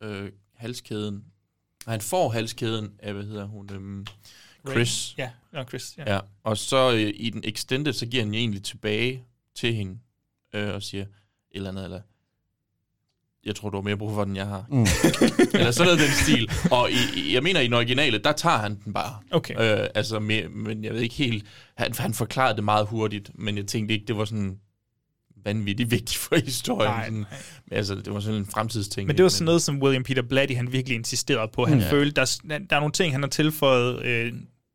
øh, 0.02 0.30
halskæden, 0.56 1.24
og 1.88 1.94
han 1.94 2.00
får 2.00 2.28
halskæden 2.28 2.90
af, 2.98 3.12
hvad 3.14 3.24
hedder 3.24 3.44
hun, 3.46 3.68
øhm, 3.72 4.06
Chris. 4.70 5.14
Ja, 5.18 5.30
ja, 5.54 5.64
Chris, 5.64 5.94
ja. 5.98 6.14
ja. 6.14 6.20
Og 6.44 6.58
så 6.58 6.92
øh, 6.92 7.12
i 7.16 7.30
den 7.30 7.40
extended, 7.44 7.92
så 7.92 8.06
giver 8.06 8.24
han 8.24 8.34
egentlig 8.34 8.62
tilbage 8.62 9.22
til 9.56 9.74
hende, 9.74 9.98
øh, 10.54 10.74
og 10.74 10.82
siger 10.82 11.02
et 11.02 11.08
eller 11.52 11.70
andet, 11.70 11.84
eller 11.84 12.00
jeg 13.44 13.56
tror, 13.56 13.70
du 13.70 13.76
har 13.76 13.82
mere 13.82 13.96
brug 13.96 14.14
for 14.14 14.24
den, 14.24 14.36
jeg 14.36 14.46
har. 14.46 14.64
Mm. 14.68 14.80
eller 15.58 15.70
sådan 15.70 15.86
noget 15.94 15.98
den 16.00 16.10
stil. 16.22 16.50
Og 16.70 16.90
i- 16.90 17.34
jeg 17.34 17.42
mener, 17.42 17.60
i 17.60 17.64
den 17.64 17.74
originale, 17.74 18.18
der 18.18 18.32
tager 18.32 18.56
han 18.58 18.80
den 18.84 18.92
bare. 18.92 19.18
Okay. 19.30 19.54
Øh, 19.82 19.88
altså, 19.94 20.18
med, 20.20 20.48
men 20.48 20.84
jeg 20.84 20.94
ved 20.94 21.00
ikke 21.00 21.14
helt... 21.14 21.46
Han, 21.74 21.92
han 21.98 22.14
forklarede 22.14 22.56
det 22.56 22.64
meget 22.64 22.86
hurtigt, 22.86 23.30
men 23.34 23.56
jeg 23.56 23.66
tænkte 23.66 23.94
ikke, 23.94 24.06
det 24.06 24.16
var 24.16 24.24
sådan 24.24 24.60
vanvittigt 25.44 25.90
vigtigt 25.90 26.16
for 26.18 26.36
historien. 26.44 26.90
Nej, 26.92 27.04
sådan. 27.04 27.18
Men 27.68 27.76
altså, 27.78 27.94
det 27.94 28.12
var 28.14 28.20
sådan 28.20 28.38
en 28.38 28.46
fremtidsting. 28.46 29.06
Men 29.06 29.16
det 29.16 29.22
var 29.22 29.28
sådan 29.28 29.44
noget, 29.44 29.62
som 29.62 29.82
William 29.82 30.02
Peter 30.04 30.22
Blatty, 30.22 30.54
han 30.54 30.72
virkelig 30.72 30.96
insisterede 30.96 31.50
på. 31.52 31.64
Han 31.64 31.78
Ja. 31.80 31.90
følte, 31.92 32.14
der, 32.14 32.22
er- 32.50 32.58
der 32.58 32.76
er 32.76 32.80
nogle 32.80 32.92
ting, 32.92 33.14
han 33.14 33.22
har 33.22 33.28
tilføjet 33.28 34.02
øh, 34.04 34.32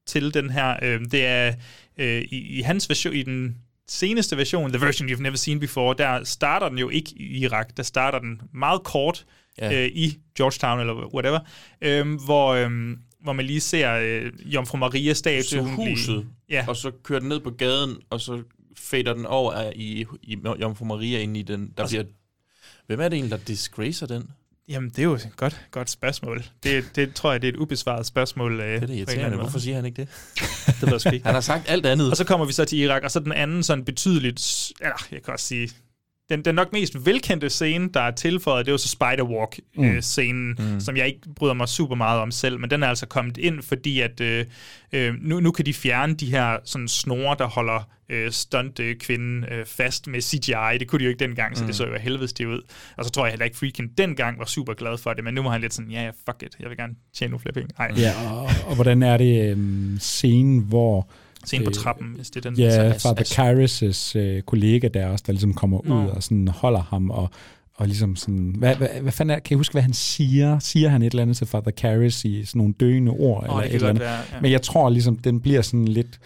til 0.07 0.33
den 0.33 0.49
her. 0.49 0.75
Øh, 0.81 1.01
det 1.11 1.25
er 1.25 1.53
øh, 1.97 2.21
i, 2.21 2.37
i 2.57 2.61
hans 2.61 2.89
version, 2.89 3.13
i 3.13 3.23
den 3.23 3.57
seneste 3.87 4.37
version, 4.37 4.71
The 4.71 4.85
Version 4.85 5.09
You've 5.09 5.21
Never 5.21 5.35
Seen 5.35 5.59
Before, 5.59 5.95
der 5.97 6.23
starter 6.23 6.69
den 6.69 6.77
jo 6.77 6.89
ikke 6.89 7.13
i 7.15 7.37
Irak. 7.37 7.77
Der 7.77 7.83
starter 7.83 8.19
den 8.19 8.41
meget 8.53 8.83
kort 8.83 9.25
Ja. 9.57 9.81
øh, 9.83 9.87
i 9.93 10.17
Georgetown, 10.37 10.79
eller 10.79 11.13
whatever, 11.13 11.39
øh, 11.81 12.23
hvor, 12.25 12.47
øh, 12.53 12.97
hvor 13.23 13.33
man 13.33 13.45
lige 13.45 13.59
ser 13.61 13.93
øh, 13.93 14.31
Jomfru 14.45 14.77
Maria 14.77 15.13
blive- 15.23 15.63
huset, 15.75 16.25
Ja. 16.49 16.65
og 16.67 16.75
så 16.75 16.91
kører 17.03 17.19
den 17.19 17.29
ned 17.29 17.39
på 17.39 17.49
gaden, 17.49 17.95
og 18.09 18.21
så 18.21 18.43
fader 18.77 19.13
den 19.13 19.25
over 19.25 19.71
i, 19.75 20.05
i 20.23 20.37
Jomfru 20.61 20.85
Maria 20.85 21.19
ind 21.19 21.37
i 21.37 21.41
den. 21.41 21.73
Der 21.77 21.87
bliver, 21.87 22.03
hvem 22.87 22.99
er 22.99 23.09
det 23.09 23.13
egentlig, 23.15 23.39
der 23.39 23.45
disgracer 23.45 24.05
den? 24.07 24.29
Jamen, 24.67 24.89
det 24.89 24.99
er 24.99 25.03
jo 25.03 25.13
et 25.13 25.29
godt, 25.37 25.61
godt 25.71 25.89
spørgsmål. 25.89 26.43
Det, 26.63 26.85
det 26.95 27.15
tror 27.15 27.31
jeg, 27.31 27.41
det 27.41 27.47
er 27.47 27.51
et 27.53 27.57
ubesvaret 27.57 28.05
spørgsmål. 28.05 28.59
Øh, 28.59 28.67
Det 28.67 28.75
er 28.75 28.79
det 28.87 28.95
irriterende. 28.95 29.37
Hvorfor 29.37 29.59
siger 29.59 29.75
han 29.75 29.85
ikke 29.85 30.01
det? 30.01 30.09
det 30.81 30.91
ved 30.91 31.01
jeg 31.05 31.13
ikke. 31.13 31.25
Han 31.25 31.33
har 31.33 31.41
sagt 31.41 31.69
alt 31.69 31.85
andet. 31.85 32.11
Og 32.11 32.17
så 32.17 32.23
kommer 32.23 32.45
vi 32.45 32.53
så 32.53 32.65
til 32.65 32.79
Irak, 32.79 33.03
og 33.03 33.11
så 33.11 33.19
den 33.19 33.31
anden 33.31 33.63
sådan 33.63 33.85
betydeligt, 33.85 34.71
eller 34.81 35.07
jeg 35.11 35.23
kan 35.23 35.33
også 35.33 35.45
sige, 35.47 35.69
den, 36.29 36.45
den 36.45 36.55
nok 36.55 36.73
mest 36.73 37.05
velkendte 37.05 37.49
scene, 37.49 37.89
der 37.93 37.99
er 38.01 38.11
tilføjet, 38.11 38.65
det 38.65 38.71
er 38.71 38.73
jo 38.73 38.77
så 38.77 38.97
Spider-Walk-scenen, 39.01 40.33
Mm. 40.33 40.55
mm. 40.59 40.69
Mm. 40.69 40.75
øh, 40.75 40.81
som 40.81 40.97
jeg 40.97 41.07
ikke 41.07 41.19
bryder 41.35 41.53
mig 41.53 41.69
super 41.69 41.95
meget 41.95 42.19
om 42.21 42.31
selv, 42.31 42.59
men 42.59 42.69
den 42.69 42.83
er 42.83 42.87
altså 42.87 43.05
kommet 43.05 43.37
ind, 43.37 43.61
fordi 43.61 43.99
at 43.99 44.21
øh, 44.21 44.45
øh, 44.93 45.13
nu, 45.21 45.39
nu 45.39 45.51
kan 45.51 45.65
de 45.65 45.73
fjerne 45.73 46.13
de 46.13 46.31
her 46.31 46.57
sådan 46.65 46.87
snore, 46.87 47.35
der 47.39 47.45
holder 47.47 47.89
øh, 48.09 48.31
stunt-kvinden 48.31 49.45
øh, 49.51 49.65
fast 49.65 50.07
med 50.07 50.21
CGI. 50.21 50.77
Det 50.79 50.87
kunne 50.87 50.99
de 50.99 51.03
jo 51.03 51.09
ikke 51.09 51.25
dengang, 51.25 51.57
så 51.57 51.63
Mm. 51.63 51.67
det 51.67 51.75
så 51.75 51.85
jo 51.87 51.97
helvedes 51.99 52.33
det 52.33 52.45
ud. 52.45 52.61
Og 52.97 53.05
så 53.05 53.11
tror 53.11 53.25
jeg 53.25 53.31
heller 53.31 53.45
ikke, 53.45 53.57
Freakin 53.57 53.87
dengang 53.97 54.39
var 54.39 54.45
super 54.45 54.73
glad 54.73 54.97
for 54.97 55.13
det, 55.13 55.23
men 55.23 55.33
nu 55.33 55.41
var 55.43 55.49
han 55.49 55.61
lidt 55.61 55.73
sådan, 55.73 55.91
ja, 55.91 56.03
ja, 56.03 56.09
fuck 56.09 56.43
it, 56.43 56.55
jeg 56.59 56.69
vil 56.69 56.77
gerne 56.77 56.93
tjene 57.15 57.31
nogle 57.31 57.41
flere 57.41 57.53
penge. 57.53 57.69
Ej. 57.79 57.91
Ja, 57.97 58.31
og, 58.31 58.49
og 58.67 58.75
hvordan 58.75 59.03
er 59.03 59.17
det 59.17 59.51
øhm, 59.51 59.97
scenen, 59.99 60.59
hvor... 60.59 61.09
Scenen 61.45 61.65
på 61.65 61.71
trappen, 61.71 62.07
hvis 62.15 62.29
det 62.29 62.45
er 62.45 62.49
den. 62.49 62.59
Ja, 62.59 62.65
Altså, 62.65 63.07
Father 63.07 63.23
Kyrus' 63.23 64.19
øh, 64.19 64.41
kollega 64.41 64.87
der 64.87 65.07
også, 65.07 65.23
der 65.27 65.33
ligesom 65.33 65.53
kommer 65.53 65.79
Nå. 65.85 66.03
ud 66.03 66.07
og 66.07 66.23
sådan 66.23 66.47
holder 66.47 66.81
ham, 66.81 67.09
og, 67.09 67.29
og 67.75 67.87
ligesom 67.87 68.15
sådan... 68.15 68.55
Hvad, 68.57 68.75
hvad, 68.75 68.87
hvad 69.01 69.11
fanden 69.11 69.35
er, 69.35 69.39
kan 69.39 69.55
I 69.55 69.57
huske, 69.57 69.73
hvad 69.73 69.81
han 69.81 69.93
siger? 69.93 70.59
Siger 70.59 70.89
han 70.89 71.01
et 71.01 71.11
eller 71.11 71.21
andet 71.21 71.37
til 71.37 71.47
Father 71.47 71.71
Kyrus 71.71 72.25
i 72.25 72.45
sådan 72.45 72.59
nogle 72.59 72.73
døende 72.79 73.11
ord? 73.11 73.45
Åh, 73.49 73.55
eller 73.55 73.69
et 73.69 73.75
eller 73.75 73.89
andet? 73.89 74.01
være, 74.01 74.17
ja. 74.17 74.41
Men 74.41 74.51
jeg 74.51 74.61
tror 74.61 74.89
ligesom, 74.89 75.17
den 75.17 75.41
bliver 75.41 75.61
sådan 75.61 75.87
lidt 75.87 76.19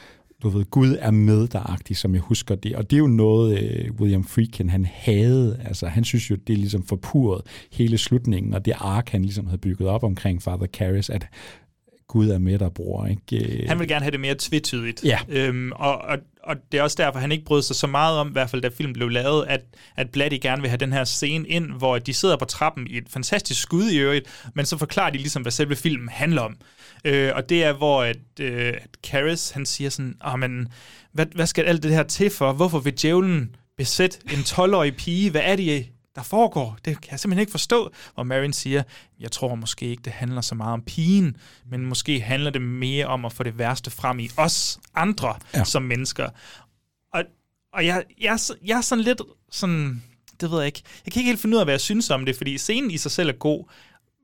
du 0.44 0.50
ved, 0.50 0.66
Gud 0.66 0.96
er 1.00 1.12
med 1.12 1.48
der 1.48 1.94
som 1.96 2.14
jeg 2.14 2.22
husker 2.22 2.56
det. 2.56 2.76
Og 2.76 2.90
det 2.90 2.96
er 2.96 3.00
jo 3.00 3.08
noget, 3.08 3.60
øh, 3.60 3.92
William 4.00 4.24
Friedkin, 4.24 4.70
han 4.70 4.88
havde. 4.94 5.60
Altså, 5.66 5.88
han 5.88 6.04
synes 6.04 6.32
jo, 6.32 6.36
det 6.36 6.54
er 6.54 6.58
ligesom 6.58 6.84
forpurret 6.84 7.42
hele 7.72 7.98
slutningen, 7.98 8.54
og 8.54 8.66
det 8.66 8.74
ark, 8.78 9.10
han 9.10 9.22
ligesom 9.22 9.46
havde 9.46 9.58
bygget 9.58 9.90
op 9.90 10.04
omkring 10.04 10.42
Father 10.42 10.66
Karras, 10.66 11.10
at 11.10 11.28
Gud 12.08 12.30
er 12.30 12.38
med 12.38 12.60
der, 12.60 12.70
bror. 12.70 13.06
Ikke? 13.06 13.62
Øh, 13.62 13.70
Han 13.70 13.80
vil 13.80 13.88
gerne 13.88 14.04
have 14.04 14.12
det 14.12 14.20
mere 14.20 14.36
tvetydigt. 14.40 15.04
Ja. 15.04 15.20
Øhm, 15.30 15.72
og, 15.72 15.98
og, 15.98 16.18
og 16.44 16.56
det 16.72 16.78
er 16.78 16.82
også 16.82 16.96
derfor, 17.00 17.20
han 17.20 17.32
ikke 17.32 17.46
brød 17.46 17.62
sig 17.62 17.76
så 17.76 17.88
meget 17.88 18.18
om, 18.18 18.28
i 18.28 18.32
hvert 18.32 18.50
fald 18.50 18.62
da 18.62 18.70
filmen 18.70 18.94
blev 18.94 19.10
lavet, 19.10 19.46
at, 19.48 19.62
at 19.96 20.10
Blatty 20.10 20.38
gerne 20.42 20.62
vil 20.62 20.70
have 20.70 20.78
den 20.78 20.94
her 20.94 21.04
scene 21.04 21.48
ind, 21.48 21.72
hvor 21.72 22.00
de 22.00 22.14
sidder 22.14 22.38
på 22.38 22.46
trappen 22.46 22.88
i 22.88 22.98
et 22.98 23.08
fantastisk 23.10 23.62
skud 23.62 23.90
i 23.90 23.98
øvrigt, 23.98 24.26
men 24.54 24.66
så 24.66 24.78
forklarer 24.78 25.10
de 25.10 25.18
ligesom, 25.18 25.42
hvad 25.42 25.52
selve 25.52 25.76
filmen 25.76 26.10
handler 26.10 26.42
om. 26.42 26.58
Øh, 27.06 27.32
og 27.36 27.50
det 27.50 27.64
er, 27.64 27.74
hvor 27.74 28.04
at, 28.04 28.18
øh, 28.40 28.68
at 28.68 28.90
Karras, 29.04 29.50
han 29.50 29.66
siger 29.66 29.90
sådan, 29.90 30.16
oh, 30.22 30.40
men, 30.40 30.68
hvad, 31.12 31.26
hvad 31.36 31.48
skal 31.48 31.64
alt 31.64 31.84
det 31.84 31.92
her 31.92 32.04
til 32.04 32.30
for? 32.30 32.54
Hvorfor 32.54 32.80
vil 32.80 33.02
djævlen 33.02 33.56
besætte 33.78 34.18
en 34.34 34.40
12-årig 34.40 34.96
pige? 34.96 35.32
Hvad 35.32 35.42
er 35.44 35.56
det, 35.56 35.86
der 36.18 36.24
foregår? 36.24 36.78
Det 36.86 37.02
kan 37.02 37.12
jeg 37.12 37.20
simpelthen 37.20 37.42
ikke 37.42 37.52
forstå. 37.52 37.92
Og 38.16 38.28
Marion 38.28 38.54
siger, 38.54 38.84
jeg 39.20 39.32
tror 39.32 39.56
måske 39.56 39.86
ikke, 39.86 40.04
det 40.04 40.14
handler 40.14 40.42
så 40.42 40.56
meget 40.56 40.74
om 40.74 40.82
pigen, 40.82 41.38
men 41.72 41.86
måske 41.86 42.22
handler 42.22 42.50
det 42.50 42.62
mere 42.62 43.06
om 43.06 43.26
at 43.26 43.34
få 43.34 43.44
det 43.44 43.58
værste 43.58 43.92
frem 43.92 44.20
i 44.20 44.30
os 44.38 44.80
andre 44.96 45.36
Ja. 45.54 45.64
som 45.64 45.84
mennesker. 45.84 46.30
Og, 47.14 47.24
og 47.74 47.86
jeg, 47.86 48.04
jeg, 48.22 48.40
jeg 48.66 48.78
er 48.78 48.82
sådan 48.82 49.04
lidt 49.04 49.22
sådan, 49.52 50.04
det 50.42 50.52
ved 50.52 50.58
jeg 50.58 50.66
ikke, 50.66 50.82
jeg 51.06 51.14
kan 51.14 51.20
ikke 51.20 51.30
helt 51.30 51.40
finde 51.42 51.56
ud 51.56 51.60
af, 51.60 51.66
hvad 51.66 51.74
jeg 51.74 51.82
synes 51.82 52.10
om 52.10 52.26
det, 52.26 52.36
fordi 52.36 52.58
scenen 52.58 52.92
i 52.92 52.98
sig 52.98 53.12
selv 53.12 53.30
er 53.30 53.34
god, 53.34 53.66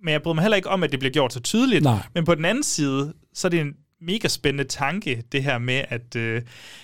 men 0.04 0.12
jeg 0.12 0.22
bryder 0.22 0.34
mig 0.36 0.42
heller 0.42 0.56
ikke 0.56 0.70
om, 0.70 0.84
at 0.84 0.92
det 0.92 1.00
bliver 1.00 1.14
gjort 1.14 1.34
så 1.34 1.40
tydeligt. 1.40 1.84
Nej. 1.84 2.00
Men 2.14 2.26
på 2.26 2.36
den 2.36 2.46
anden 2.46 2.64
side, 2.64 3.14
så 3.34 3.48
er 3.48 3.50
det 3.50 3.60
en 3.60 3.74
mega 4.02 4.28
spændende 4.28 4.64
tanke, 4.70 5.24
det 5.32 5.44
her 5.44 5.58
med, 5.58 5.84
at, 5.90 6.16
øh, 6.16 6.42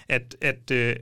at, 0.09 0.35
at, 0.41 0.71
øh, 0.71 0.95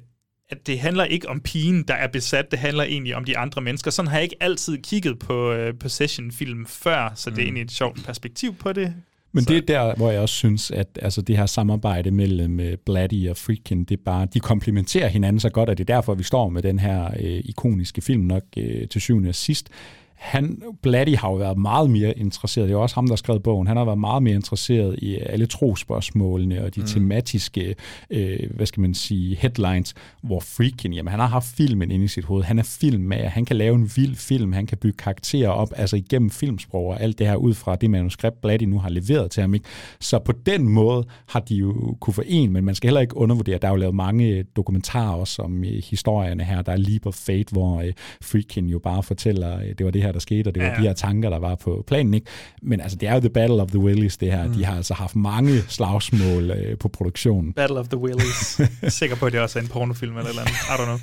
at 0.50 0.68
det 0.68 0.80
handler 0.80 1.04
ikke 1.04 1.30
om 1.30 1.40
pigen, 1.40 1.84
der 1.88 1.94
er 1.94 2.08
besat, 2.08 2.52
det 2.52 2.60
handler 2.60 2.84
egentlig 2.84 3.16
om 3.16 3.24
de 3.24 3.38
andre 3.38 3.62
mennesker. 3.62 3.92
Sådan 3.92 4.08
har 4.08 4.18
jeg 4.18 4.24
ikke 4.24 4.36
altid 4.40 4.78
kigget 4.78 5.20
på 5.20 5.52
øh, 5.52 5.74
Possession-film 5.80 6.66
før, 6.66 7.12
så 7.16 7.30
det 7.30 7.36
er 7.38 7.42
Mm. 7.42 7.46
egentlig 7.46 7.64
et 7.64 7.72
sjovt 7.72 8.04
perspektiv 8.06 8.56
på 8.56 8.74
det. 8.74 8.94
Men 9.32 9.44
det 9.44 9.58
er 9.58 9.62
der, 9.62 9.96
hvor 9.96 10.12
jeg 10.12 10.22
også 10.22 10.36
synes, 10.36 10.72
at 10.72 10.88
altså, 11.02 11.22
det 11.22 11.38
her 11.38 11.46
samarbejde 11.46 12.12
mellem 12.12 12.60
uh, 12.60 12.66
Blatty 12.86 13.26
og 13.30 13.38
Friedkin, 13.38 13.84
det 13.84 14.00
bare, 14.00 14.28
de 14.34 14.40
komplementerer 14.40 15.08
hinanden 15.08 15.40
så 15.40 15.50
godt, 15.50 15.70
og 15.70 15.78
det 15.78 15.90
er 15.90 15.96
derfor, 15.96 16.14
vi 16.16 16.24
står 16.24 16.50
med 16.50 16.62
den 16.62 16.80
her 16.80 17.06
øh, 17.20 17.42
ikoniske 17.46 18.02
film 18.02 18.22
nok 18.22 18.44
øh, 18.58 18.88
til 18.88 19.02
syvende 19.02 19.30
og 19.30 19.36
sidst. 19.36 19.70
Han, 20.18 20.62
Blatty 20.82 21.14
har 21.14 21.30
jo 21.30 21.36
været 21.36 21.58
meget 21.58 21.90
mere 21.90 22.18
interesseret, 22.18 22.68
det 22.70 22.74
er 22.76 22.78
også 22.80 22.96
ham, 22.96 23.06
der 23.06 23.12
har 23.12 23.18
skrevet 23.18 23.44
bogen, 23.44 23.68
han 23.68 23.78
har 23.78 23.86
været 23.86 23.98
meget 24.00 24.24
mere 24.24 24.36
interesseret 24.36 24.96
i 25.00 25.18
alle 25.18 25.46
trospørgsmålene 25.46 26.64
og 26.64 26.76
de 26.76 26.80
Mm. 26.80 26.86
tematiske, 26.88 27.76
øh, 28.10 28.40
hvad 28.56 28.66
skal 28.66 28.82
man 28.82 28.94
sige, 28.94 29.36
headlines, 29.36 29.94
hvor 30.24 30.40
Friedkin, 30.40 30.94
jamen 30.94 31.12
han 31.12 31.20
har 31.20 31.28
haft 31.28 31.46
filmen 31.58 31.92
inde 31.92 32.06
i 32.06 32.08
sit 32.08 32.24
hoved, 32.26 32.44
han 32.44 32.60
er 32.60 32.64
filmmager, 32.64 33.30
han 33.30 33.46
kan 33.46 33.56
lave 33.56 33.76
en 33.76 33.92
vild 33.96 34.16
film, 34.16 34.54
han 34.54 34.66
kan 34.66 34.78
bygge 34.78 34.98
karakterer 34.98 35.50
op, 35.50 35.70
altså 35.76 35.96
igennem 35.96 36.30
filmsprog 36.30 36.86
og 36.88 37.02
alt 37.02 37.20
det 37.20 37.28
her 37.28 37.36
ud 37.36 37.54
fra 37.54 37.76
det 37.76 37.90
manuskript, 37.90 38.42
Blatty 38.42 38.66
nu 38.66 38.80
har 38.80 38.90
leveret 38.90 39.32
til 39.32 39.42
ham. 39.42 39.54
Ikke? 39.54 39.66
Så 40.00 40.20
på 40.20 40.32
den 40.46 40.70
måde 40.70 41.06
har 41.28 41.40
de 41.40 41.56
jo 41.56 41.96
kunne 42.00 42.14
forene, 42.14 42.54
men 42.54 42.66
man 42.66 42.76
skal 42.76 42.88
heller 42.88 43.02
ikke 43.02 43.18
undervurdere, 43.18 43.58
der 43.62 43.68
er 43.68 43.72
jo 43.72 43.78
lavet 43.78 43.96
mange 43.96 44.44
dokumentarer 44.44 45.16
også 45.16 45.42
om 45.42 45.64
øh, 45.64 45.84
historierne 45.90 46.44
her, 46.44 46.62
der 46.62 46.72
er 46.72 46.78
Leap 46.78 47.06
of 47.06 47.14
Fate, 47.14 47.52
hvor 47.52 47.82
øh, 47.82 47.94
Friedkin 48.22 48.70
jo 48.70 48.80
bare 48.80 49.04
fortæller, 49.04 49.58
øh, 49.60 49.66
det 49.78 49.86
var 49.86 49.92
det 49.92 50.02
her, 50.04 50.07
der 50.12 50.20
skete, 50.20 50.48
og 50.48 50.56
det 50.56 50.64
var 50.64 50.70
Ja, 50.70 50.76
de 50.76 50.82
her 50.82 50.94
tanker, 50.94 51.30
der 51.30 51.40
var 51.40 51.56
på 51.56 51.84
planen. 51.88 52.14
Ikke? 52.14 52.28
Men 52.62 52.82
altså, 52.82 52.98
det 52.98 53.10
er 53.10 53.14
jo 53.14 53.20
The 53.20 53.30
Battle 53.30 53.62
of 53.62 53.68
the 53.70 53.80
Willies, 53.80 54.18
det 54.18 54.32
her. 54.32 54.48
Mm. 54.48 54.54
De 54.54 54.66
har 54.66 54.76
altså 54.76 54.94
haft 54.94 55.16
mange 55.16 55.62
slagsmål 55.68 56.52
øh, 56.52 56.78
på 56.78 56.88
produktionen. 56.88 57.54
Battle 57.54 57.80
of 57.80 57.88
the 57.88 57.98
Willies. 57.98 58.60
er 58.82 58.90
sikker 59.00 59.16
på, 59.16 59.26
at 59.26 59.34
det 59.34 59.42
også 59.42 59.60
er 59.60 59.64
en 59.64 59.70
pornofilm 59.70 60.18
eller 60.18 60.26
et 60.26 60.30
eller 60.30 60.42
andet. 60.42 60.54
I 60.54 60.82
don't 60.82 60.86
know. 60.86 61.00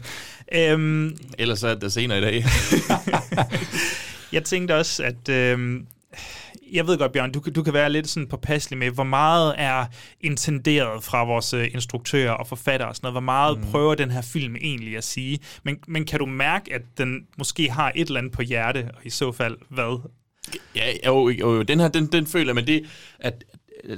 Øhm, 0.52 1.16
Ellers 1.39 1.62
er 1.62 1.74
det 1.74 1.93
senere 1.93 2.18
i 2.18 2.20
dag. 2.20 2.44
jeg 4.32 4.44
tænkte 4.44 4.76
også, 4.76 5.02
at... 5.02 5.28
Øhm, 5.28 5.86
jeg 6.75 6.87
ved 6.87 6.99
godt, 6.99 7.13
Bjørn, 7.13 7.33
du, 7.33 7.41
kan- 7.41 7.53
du 7.53 7.63
kan 7.63 7.73
være 7.75 7.93
lidt 7.93 8.09
sådan 8.09 8.27
påpasselig 8.29 8.79
med, 8.79 8.91
hvor 8.91 9.05
meget 9.05 9.55
er 9.59 9.87
intenderet 10.21 11.05
fra 11.05 11.25
vores 11.25 11.53
øh, 11.55 11.69
instruktører 11.75 12.31
og 12.33 12.47
forfattere 12.49 12.89
og 12.89 12.97
sådan 12.97 13.07
noget. 13.07 13.15
Hvor 13.15 13.21
meget 13.21 13.59
mm. 13.59 13.65
prøver 13.71 13.95
den 13.95 14.11
her 14.11 14.23
film 14.23 14.57
egentlig 14.57 14.97
at 14.97 15.05
sige? 15.05 15.39
Men, 15.63 15.77
men 15.89 16.05
kan 16.05 16.19
du 16.19 16.27
mærke, 16.27 16.75
at 16.75 16.83
den 16.99 17.27
måske 17.39 17.71
har 17.71 17.93
et 17.95 18.07
eller 18.07 18.21
andet 18.21 18.33
på 18.33 18.43
hjerte, 18.43 18.91
og 18.95 19.01
i 19.07 19.11
så 19.11 19.33
fald 19.33 19.57
hvad? 19.69 20.01
Ja, 20.77 20.83
jo, 21.07 21.29
jo, 21.29 21.63
den 21.63 21.81
her, 21.81 21.89
den, 21.89 22.07
den 22.07 22.27
føler 22.27 22.53
man 22.53 22.67
det, 22.67 22.85
at 23.19 23.45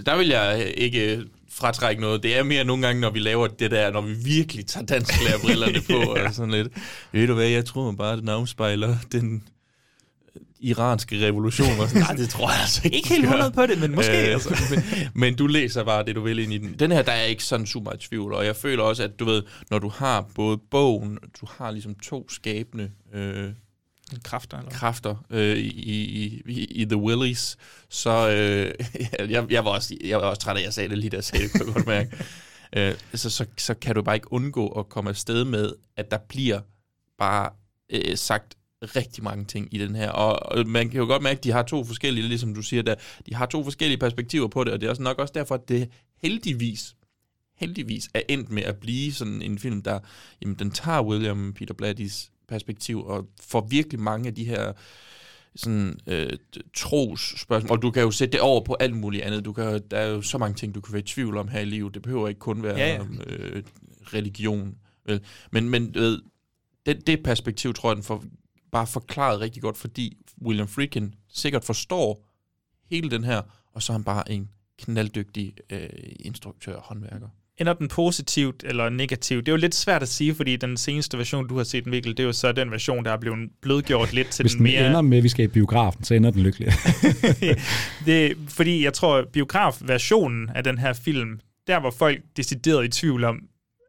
der 0.06 0.16
vil 0.16 0.28
jeg 0.28 0.72
ikke 0.76 1.22
fratrække 1.52 2.00
noget. 2.02 2.22
Det 2.22 2.38
er 2.38 2.42
mere 2.42 2.64
nogle 2.64 2.86
gange, 2.86 3.00
når 3.00 3.10
vi 3.10 3.18
laver 3.18 3.46
det 3.46 3.70
der, 3.70 3.90
når 3.92 4.00
vi 4.00 4.12
virkelig 4.24 4.66
tager 4.66 4.86
dansklærer 4.86 5.38
brillerne 5.44 5.80
på, 5.90 6.12
Ja. 6.18 6.28
og 6.28 6.34
sådan 6.34 6.50
lidt. 6.50 6.68
Ved 7.12 7.26
du 7.26 7.34
hvad, 7.34 7.46
jeg 7.48 7.64
tror 7.64 7.92
bare, 7.92 8.16
den 8.16 8.28
afspejler 8.28 8.96
den 9.12 9.42
iranske 10.60 11.26
revolution. 11.26 11.80
Og 11.80 11.88
sådan, 11.88 12.02
Nej, 12.08 12.12
det 12.12 12.28
tror 12.28 12.50
jeg 12.50 12.60
altså 12.60 12.80
ikke. 12.84 12.96
Ikke 12.96 13.08
helt 13.08 13.24
100 13.24 13.50
på 13.50 13.66
det, 13.66 13.80
men 13.80 13.94
måske. 13.94 14.26
Øh, 14.26 14.32
altså. 14.32 14.56
men, 14.70 14.84
men 15.22 15.36
du 15.36 15.46
læser 15.46 15.84
bare 15.84 16.04
det, 16.04 16.16
du 16.16 16.20
vil 16.20 16.38
ind 16.38 16.52
i 16.52 16.58
den. 16.58 16.78
Den 16.78 16.92
her, 16.92 17.02
der 17.02 17.12
er 17.12 17.22
ikke 17.22 17.44
sådan 17.44 17.66
super 17.66 17.84
meget 17.84 18.00
tvivl, 18.00 18.32
og 18.32 18.46
jeg 18.46 18.56
føler 18.56 18.82
også, 18.82 19.02
at 19.02 19.18
du 19.18 19.24
ved, 19.24 19.42
når 19.70 19.78
du 19.78 19.88
har 19.88 20.26
både 20.34 20.58
bogen, 20.70 21.18
du 21.40 21.46
har 21.58 21.70
ligesom 21.70 21.94
to 21.94 22.28
skabende 22.28 22.90
øh, 23.14 23.50
kræfter, 24.24 24.58
eller? 24.58 24.70
kræfter 24.70 25.24
øh, 25.30 25.56
i, 25.56 25.68
i, 25.68 26.42
i, 26.46 26.64
i 26.64 26.84
The 26.84 26.96
Willies, 26.96 27.56
så 27.88 28.28
øh, 28.28 28.72
jeg, 29.30 29.46
jeg, 29.50 29.64
var 29.64 29.70
også, 29.70 29.96
jeg 30.04 30.18
var 30.18 30.24
også 30.24 30.40
træt 30.40 30.56
af, 30.56 30.60
at 30.60 30.64
jeg 30.64 30.72
sagde 30.72 30.88
det 30.88 30.98
lige, 30.98 31.10
da 31.10 31.16
jeg 31.16 31.24
sagde 31.24 31.44
det, 31.44 31.52
kunne 31.52 31.66
jeg 31.66 31.74
godt 31.74 31.86
mærke. 31.86 32.10
Øh, 32.76 32.94
så, 33.14 33.30
så, 33.30 33.46
så 33.58 33.74
kan 33.74 33.94
du 33.94 34.02
bare 34.02 34.14
ikke 34.14 34.32
undgå 34.32 34.68
at 34.68 34.88
komme 34.88 35.10
afsted 35.10 35.44
med, 35.44 35.72
at 35.96 36.10
der 36.10 36.18
bliver 36.28 36.60
bare 37.18 37.50
øh, 37.90 38.16
sagt 38.16 38.56
rigtig 38.86 39.24
mange 39.24 39.44
ting 39.44 39.68
i 39.72 39.78
den 39.78 39.96
her. 39.96 40.10
Og, 40.10 40.58
og 40.58 40.66
man 40.66 40.88
kan 40.88 40.98
jo 40.98 41.06
godt 41.06 41.22
mærke, 41.22 41.38
at 41.38 41.44
de 41.44 41.52
har 41.52 41.62
to 41.62 41.84
forskellige, 41.84 42.28
ligesom 42.28 42.54
du 42.54 42.62
siger 42.62 42.82
der, 42.82 42.94
de 43.28 43.34
har 43.34 43.46
to 43.46 43.64
forskellige 43.64 43.98
perspektiver 43.98 44.48
på 44.48 44.64
det, 44.64 44.72
og 44.72 44.80
det 44.80 44.86
er 44.86 44.90
også 44.90 45.02
nok 45.02 45.18
også 45.18 45.32
derfor, 45.36 45.54
at 45.54 45.68
det 45.68 45.88
heldigvis 46.22 46.96
heldigvis 47.56 48.08
er 48.14 48.20
endt 48.28 48.50
med 48.50 48.62
at 48.62 48.76
blive 48.76 49.12
sådan 49.12 49.42
en 49.42 49.58
film, 49.58 49.82
der 49.82 49.98
jamen, 50.42 50.56
den 50.58 50.70
tager 50.70 51.02
William 51.02 51.52
Peter 51.52 51.74
Blatty's 51.82 52.30
perspektiv 52.48 53.04
og 53.04 53.26
får 53.40 53.66
virkelig 53.70 54.00
mange 54.00 54.28
af 54.28 54.34
de 54.34 54.44
her 54.44 54.72
sådan 55.56 55.98
øh, 56.06 56.32
tros 56.74 57.34
spørgsmål. 57.36 57.70
Og 57.70 57.82
du 57.82 57.90
kan 57.90 58.02
jo 58.02 58.10
sætte 58.10 58.32
det 58.32 58.40
over 58.40 58.64
på 58.64 58.76
alt 58.80 58.96
muligt 58.96 59.22
andet. 59.22 59.44
Du 59.44 59.52
kan, 59.52 59.82
der 59.90 59.98
er 59.98 60.06
jo 60.06 60.22
så 60.22 60.38
mange 60.38 60.54
ting, 60.54 60.74
du 60.74 60.80
kan 60.80 60.92
være 60.92 61.02
i 61.02 61.06
tvivl 61.06 61.36
om 61.36 61.48
her 61.48 61.60
i 61.60 61.64
livet. 61.64 61.94
Det 61.94 62.02
behøver 62.02 62.28
ikke 62.28 62.38
kun 62.38 62.62
være 62.62 62.78
Ja, 62.78 62.94
ja. 62.94 63.00
om 63.00 63.20
øh, 63.26 63.62
religion. 64.02 64.74
Vel? 65.06 65.20
Men, 65.50 65.68
men 65.68 65.94
ved, 65.94 66.20
det, 66.86 67.06
det 67.06 67.22
perspektiv 67.22 67.74
tror 67.74 67.90
jeg, 67.90 67.96
den 67.96 68.04
får 68.04 68.24
bare 68.72 68.86
forklaret 68.86 69.40
rigtig 69.40 69.62
godt, 69.62 69.76
fordi 69.76 70.16
William 70.42 70.68
Friedkin 70.68 71.14
sikkert 71.34 71.64
forstår 71.64 72.26
hele 72.90 73.10
den 73.10 73.24
her, 73.24 73.40
og 73.74 73.82
så 73.82 73.92
er 73.92 73.94
han 73.94 74.04
bare 74.04 74.32
en 74.32 74.48
knalddygtig 74.78 75.52
øh, 75.70 75.88
instruktør 76.20 76.74
og 76.74 76.82
håndværker. 76.82 77.28
Ender 77.60 77.72
den 77.72 77.88
positivt 77.88 78.64
eller 78.66 78.88
negativt? 78.88 79.46
Det 79.46 79.52
er 79.52 79.56
jo 79.56 79.60
lidt 79.60 79.74
svært 79.74 80.02
at 80.02 80.08
sige, 80.08 80.34
fordi 80.34 80.56
den 80.56 80.76
seneste 80.76 81.18
version, 81.18 81.48
du 81.48 81.56
har 81.56 81.64
set, 81.64 81.86
Mikkel, 81.86 82.10
det 82.16 82.20
er 82.20 82.24
jo 82.24 82.32
så 82.32 82.52
den 82.52 82.70
version, 82.70 83.04
der 83.04 83.10
er 83.12 83.16
blevet 83.16 83.50
blødgjort 83.62 84.12
lidt 84.12 84.28
til 84.28 84.42
Hvis 84.42 84.52
den 84.52 84.58
den 84.58 84.72
mere... 84.72 84.86
ender 84.86 85.00
med, 85.00 85.18
at 85.18 85.24
vi 85.24 85.28
skal 85.28 85.44
i 85.44 85.48
biografen, 85.48 86.04
så 86.04 86.14
ender 86.14 86.30
den 86.30 86.42
lykkelig. 86.42 86.68
det, 88.06 88.36
fordi 88.48 88.84
jeg 88.84 88.92
tror, 88.92 89.24
biografversionen 89.32 90.48
af 90.54 90.64
den 90.64 90.78
her 90.78 90.92
film, 90.92 91.40
der 91.66 91.76
var 91.76 91.90
folk 91.90 92.20
decideret 92.36 92.84
i 92.84 92.88
tvivl 92.88 93.24
om, 93.24 93.40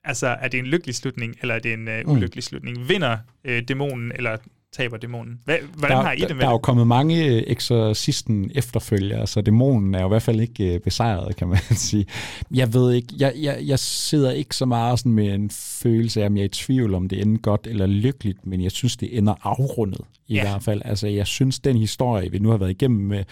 altså 0.04 0.28
er 0.28 0.48
det 0.48 0.58
en 0.60 0.66
lykkelig 0.68 0.96
slutning, 0.96 1.36
eller 1.42 1.56
er 1.56 1.60
det 1.60 1.74
en 1.74 1.88
uh, 1.88 1.94
Mm. 2.06 2.12
ulykkelig 2.12 2.44
slutning? 2.44 2.90
Vinder 2.90 3.18
uh, 3.50 3.58
dæmonen, 3.68 4.12
eller 4.16 4.38
taber 4.78 4.98
dæmonen? 4.98 5.40
Hvad, 5.46 5.58
hvordan 5.78 5.98
der, 5.98 6.04
har 6.04 6.12
I 6.12 6.20
det 6.20 6.30
med 6.36 6.42
der 6.42 6.48
er 6.48 6.52
jo 6.52 6.58
kommet 6.58 6.88
mange 6.88 7.26
øh, 7.26 7.44
eksorcisten 7.48 8.52
efterfølgere, 8.56 9.28
så 9.28 9.42
dæmonen 9.42 9.96
er 9.96 10.00
jo 10.02 10.08
i 10.08 10.10
hvert 10.10 10.22
fald 10.22 10.42
ikke 10.42 10.74
øh, 10.74 10.80
besejret, 10.80 11.36
kan 11.36 11.48
man 11.48 11.58
sige. 11.90 12.06
Jeg 12.52 12.74
ved 12.74 12.94
ikke, 12.94 13.08
jeg, 13.20 13.34
jeg, 13.42 13.58
jeg 13.66 13.80
sidder 13.80 14.32
ikke 14.32 14.56
så 14.56 14.66
meget 14.66 15.00
sådan 15.00 15.12
med 15.12 15.34
en 15.34 15.50
følelse 15.50 16.22
af, 16.22 16.26
om 16.26 16.36
jeg 16.38 16.42
er 16.42 16.46
i 16.46 16.50
tvivl 16.50 16.94
om 16.94 17.10
det 17.10 17.22
ender 17.22 17.42
godt 17.42 17.68
eller 17.70 17.86
lykkeligt, 17.86 18.46
men 18.46 18.62
jeg 18.62 18.72
synes, 18.72 18.98
det 18.98 19.18
ender 19.18 19.34
afrundet 19.44 20.02
i 20.28 20.34
Ja. 20.34 20.42
hvert 20.42 20.64
fald. 20.64 20.82
Altså, 20.86 21.08
jeg 21.08 21.28
synes, 21.28 21.60
den 21.60 21.78
historie, 21.78 22.32
vi 22.32 22.40
nu 22.40 22.50
har 22.50 22.58
været 22.58 22.70
igennem 22.72 23.00
med, 23.08 23.24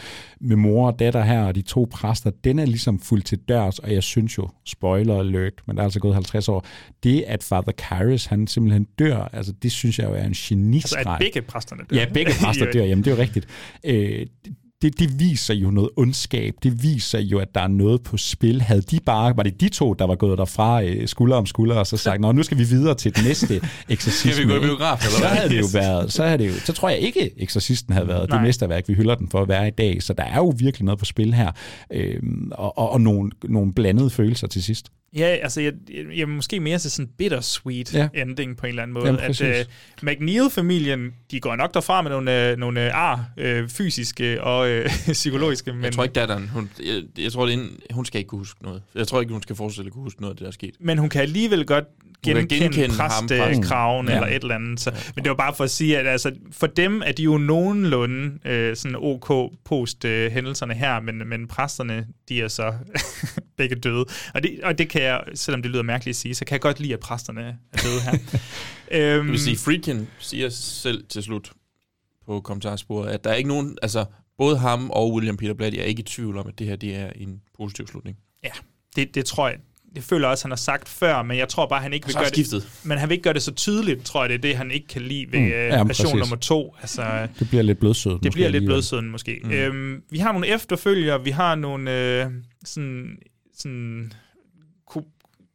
med 0.42 0.56
mor 0.56 0.88
og 0.92 1.00
datter 1.00 1.24
her, 1.24 1.44
og 1.44 1.56
de 1.56 1.62
to 1.62 1.88
præster, 1.92 2.32
den 2.44 2.60
er 2.60 2.66
ligesom 2.66 3.00
fuldt 3.00 3.26
til 3.26 3.38
dørs, 3.38 3.80
og 3.80 3.94
jeg 3.94 4.04
synes 4.04 4.38
jo, 4.38 4.50
spoiler 4.66 5.20
alert, 5.20 5.54
men 5.68 5.76
der 5.76 5.82
er 5.82 5.86
altså 5.86 6.00
gået 6.00 6.14
50 6.14 6.50
år, 6.50 6.66
det 7.04 7.24
at 7.28 7.44
Father 7.44 7.72
Karras, 7.78 8.26
han 8.26 8.48
simpelthen 8.48 8.88
dør, 9.00 9.30
altså 9.34 9.54
det 9.64 9.72
synes 9.72 10.00
jeg 10.00 10.08
jo 10.10 10.14
er 10.14 10.24
en 10.24 10.34
genistreg. 10.34 11.00
Altså, 11.00 11.14
at 11.14 11.20
begge 11.36 11.52
præsterne 11.52 11.82
dør. 11.90 11.98
Ja, 11.98 12.06
begge 12.14 12.32
præster 12.42 12.72
dør, 12.72 12.84
jamen 12.84 13.04
det 13.04 13.12
er 13.12 13.16
jo 13.16 13.22
rigtigt. 13.22 13.48
Øh, 13.84 14.26
det, 14.82 15.00
det 15.00 15.20
viser 15.20 15.54
jo 15.54 15.72
noget 15.72 15.90
ondskab. 15.98 16.54
Det 16.64 16.84
viser 16.84 17.20
jo, 17.20 17.40
at 17.40 17.56
der 17.56 17.62
er 17.62 17.68
noget 17.68 18.04
på 18.04 18.18
spil. 18.18 18.62
Havde 18.62 18.82
de 18.82 19.00
bare, 19.06 19.38
var 19.38 19.44
det 19.44 19.62
de 19.62 19.70
to, 19.70 19.94
der 19.94 20.06
var 20.06 20.16
gået 20.16 20.38
derfra 20.38 20.84
øh, 20.84 21.08
skulder 21.08 21.36
om 21.36 21.46
skulder, 21.46 21.76
og 21.76 21.88
så 21.88 21.98
sagt, 21.98 22.22
nå, 22.22 22.32
nu 22.32 22.44
skal 22.44 22.58
vi 22.58 22.64
videre 22.64 22.96
til 22.96 23.16
den 23.16 23.24
næste 23.24 23.62
eksorcisme. 23.90 24.32
Skal 24.34 24.48
vi 24.48 24.48
gå 24.48 24.54
i 24.54 24.56
ikke?" 24.56 24.68
biograf, 24.68 25.00
eller 25.00 25.12
så 25.12 25.20
hvad? 25.20 25.30
havde 25.30 25.50
det 25.50 25.60
jo 25.60 25.68
været, 25.74 26.14
så, 26.14 26.24
havde 26.24 26.38
det 26.38 26.48
jo, 26.48 26.54
så 26.60 26.74
tror 26.74 26.90
jeg 26.90 27.00
ikke, 27.00 27.42
eksorcisten 27.42 27.94
havde 27.94 28.08
været 28.08 28.30
Nej. 28.30 28.38
det 28.38 28.48
mesterværk, 28.48 28.84
vi 28.88 28.94
hylder 28.94 29.16
den 29.16 29.30
for 29.30 29.42
at 29.42 29.48
være 29.48 29.68
i 29.68 29.72
dag. 29.72 30.04
Så 30.04 30.14
der 30.14 30.24
er 30.24 30.38
jo 30.38 30.54
virkelig 30.58 30.86
noget 30.86 31.00
på 31.00 31.06
spil 31.06 31.34
her, 31.34 31.52
øhm, 31.94 32.52
og, 32.52 32.78
og, 32.78 32.92
og 32.92 33.02
nogle, 33.02 33.32
nogle 33.44 33.74
blandede 33.74 34.10
følelser 34.10 34.48
til 34.48 34.64
sidst. 34.64 34.92
Ja, 35.16 35.26
altså, 35.26 35.62
jeg, 35.62 35.74
jeg, 35.94 36.06
jeg 36.18 36.30
måske 36.30 36.60
mere 36.60 36.78
til 36.80 36.92
sådan 36.92 37.06
en 37.06 37.12
bittersweet 37.18 37.94
Ja. 37.94 38.08
ja. 38.14 38.22
ending 38.22 38.58
på 38.58 38.66
en 38.66 38.70
eller 38.70 38.84
anden 38.84 38.94
måde. 38.94 39.06
Jamen, 39.06 39.22
at 39.22 39.28
præcis. 39.28 39.68
uh, 40.04 40.08
McNeil-familien, 40.10 41.14
de 41.32 41.40
går 41.40 41.56
nok 41.56 41.74
derfra 41.74 42.02
med 42.02 42.12
nogle, 42.12 42.52
uh, 42.54 42.60
nogle 42.60 42.82
uh, 42.82 42.96
ar, 42.96 43.26
uh, 43.38 43.70
fysiske 43.70 44.44
og 44.44 44.70
uh, 44.80 44.86
psykologiske. 45.14 45.74
Men, 45.74 45.84
Jeg 45.84 45.92
tror 45.94 46.04
ikke, 46.04 46.14
datteren, 46.14 46.48
hun, 46.50 46.70
jeg, 46.86 47.04
jeg 47.18 47.32
tror, 47.32 47.46
det 47.46 47.54
er 47.54 47.58
en, 47.58 47.70
hun 47.92 48.06
skal 48.06 48.20
ikke 48.20 48.28
kunne 48.28 48.40
huske 48.40 48.64
noget. 48.64 48.82
Jeg 48.96 49.08
tror 49.08 49.22
ikke, 49.22 49.34
hun 49.34 49.42
skal 49.42 49.56
forestille 49.56 49.88
at 49.88 49.94
kunne 49.94 50.04
huske 50.04 50.22
noget 50.22 50.32
af 50.34 50.36
det, 50.38 50.42
der 50.42 50.48
er 50.48 50.52
sket. 50.52 50.76
men 50.80 50.98
hun 50.98 51.10
kan 51.10 51.22
alligevel 51.22 51.66
godt 51.66 51.86
genkende, 52.24 52.56
genkende 52.56 52.96
præstekraven 52.98 54.06
præsten. 54.06 54.16
eller 54.16 54.28
Ja. 54.30 54.36
et 54.36 54.42
eller 54.42 54.56
andet. 54.56 54.80
Så, 54.80 54.92
men 55.16 55.24
det 55.24 55.30
var 55.30 55.36
bare 55.36 55.54
for 55.56 55.64
at 55.64 55.72
sige, 55.72 55.98
at 55.98 56.08
altså, 56.08 56.32
for 56.52 56.68
dem 56.68 57.02
er 57.06 57.12
de 57.12 57.24
jo 57.24 57.38
nogenlunde 57.38 58.50
øh, 58.52 58.76
sådan 58.76 58.98
OK 59.02 59.52
post 59.66 60.06
øh, 60.06 60.32
hændelserne 60.32 60.74
her, 60.74 61.00
men, 61.00 61.30
men 61.30 61.48
præsterne, 61.48 62.06
de 62.30 62.42
er 62.42 62.48
så 62.48 62.74
begge 63.58 63.76
døde. 63.76 64.06
Og 64.34 64.44
det, 64.44 64.60
og 64.64 64.78
det 64.78 64.90
kan 64.90 65.02
jeg, 65.02 65.24
selvom 65.34 65.62
det 65.62 65.72
lyder 65.72 65.84
mærkeligt 65.84 66.16
at 66.16 66.20
sige, 66.20 66.36
så 66.36 66.46
kan 66.46 66.54
jeg 66.54 66.62
godt 66.62 66.80
lide, 66.80 66.94
at 66.94 67.00
præsterne 67.00 67.58
er 67.74 67.78
døde 67.78 68.02
her. 68.02 68.12
øhm, 68.92 69.26
Jeg 69.26 69.32
vil 69.32 69.40
sige, 69.40 69.58
Friedkin 69.58 70.08
siger 70.20 70.50
selv 70.50 71.06
til 71.10 71.24
slut 71.24 71.52
på 72.26 72.42
kommentarsporet, 72.42 73.10
at 73.10 73.24
der 73.24 73.30
er 73.30 73.36
ikke 73.36 73.50
nogen, 73.50 73.78
altså 73.82 74.06
både 74.38 74.58
ham 74.58 74.90
og 74.90 75.14
William 75.14 75.38
Peter 75.38 75.54
Blatty 75.54 75.80
er 75.80 75.84
ikke 75.84 76.00
i 76.00 76.04
tvivl 76.04 76.38
om, 76.38 76.48
at 76.48 76.60
det 76.60 76.68
her 76.68 76.76
det 76.76 76.96
er 76.96 77.10
en 77.16 77.42
positiv 77.58 77.88
slutning. 77.88 78.18
Ja, 78.44 78.52
det, 78.96 79.16
det 79.16 79.26
tror 79.26 79.48
jeg. 79.48 79.58
Det 79.96 80.04
føler 80.04 80.28
jeg 80.28 80.32
også, 80.32 80.44
han 80.44 80.52
har 80.52 80.56
sagt 80.56 80.90
før, 80.90 81.22
men 81.24 81.38
jeg 81.38 81.50
tror 81.50 81.66
bare, 81.68 81.82
han 81.82 81.94
ikke 81.94 82.08
vil 82.08 82.16
gøre 82.16 82.28
skiftet. 82.28 82.62
det. 82.62 82.86
Men 82.86 82.98
han 82.98 83.10
vil 83.10 83.14
ikke 83.16 83.24
gøre 83.24 83.34
det 83.34 83.42
så 83.42 83.52
tydeligt, 83.52 84.06
tror 84.06 84.22
jeg, 84.24 84.30
det 84.30 84.36
er 84.36 84.42
det, 84.42 84.58
han 84.58 84.72
ikke 84.72 84.88
kan 84.88 85.02
lide 85.02 85.26
ved 85.32 85.40
Mm. 85.40 85.48
Ja, 85.48 85.66
øh, 85.74 85.80
men 85.80 85.88
version 85.88 86.06
præcis. 86.06 86.20
nummer 86.20 86.36
to. 86.36 86.76
Altså, 86.82 87.28
Det 87.40 87.50
bliver 87.50 87.62
lidt 87.64 87.80
blødsødet. 87.80 88.18
det 88.18 88.26
måske 88.26 88.34
bliver 88.36 88.48
lidt 88.48 88.56
alligevel. 88.56 88.74
blødsøden 88.76 89.10
måske. 89.10 89.40
Mm. 89.44 89.52
Øhm, 89.52 90.02
vi 90.12 90.18
har 90.20 90.32
nogle 90.32 90.48
efterfølger, 90.48 91.18
vi 91.18 91.30
har 91.30 91.56
nogle 91.56 91.92
øh, 92.24 92.32
sådan, 92.66 93.18
sådan 93.58 94.12
ko- 94.88 95.08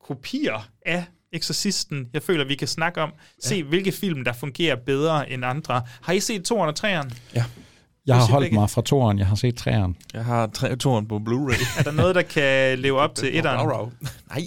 kopier 0.05 0.69
af 0.87 1.05
Exorcisten, 1.33 2.07
jeg 2.13 2.23
føler, 2.23 2.45
vi 2.45 2.55
kan 2.55 2.69
snakke 2.69 3.01
om. 3.01 3.13
Se, 3.43 3.55
ja. 3.55 3.63
hvilke 3.63 3.93
film, 3.93 4.25
der 4.25 4.33
fungerer 4.33 4.77
bedre 4.77 5.31
end 5.31 5.45
andre. 5.45 5.83
Har 6.03 6.13
I 6.13 6.21
set 6.21 6.45
toeren 6.45 6.69
og 6.69 6.75
treeren? 6.77 7.13
Ja. 7.35 7.45
Jeg 8.07 8.17
har 8.17 8.27
holdt 8.27 8.53
mig 8.53 8.71
fra 8.71 8.83
toeren, 8.83 9.19
jeg 9.19 9.27
har 9.27 9.35
set 9.35 9.57
træeren. 9.57 9.97
Jeg 10.15 10.25
har 10.25 10.47
tre 10.47 10.77
toren 10.77 11.09
på 11.09 11.17
Blu-ray. 11.17 11.65
Er 11.79 11.83
der 11.83 11.91
noget, 11.93 12.15
der 12.15 12.23
kan 12.23 12.79
leve 12.85 12.99
op 12.99 13.15
til 13.15 13.37
etteren? 13.37 13.61
Rav, 13.61 13.67
rav. 13.69 13.93
Nej, 14.29 14.45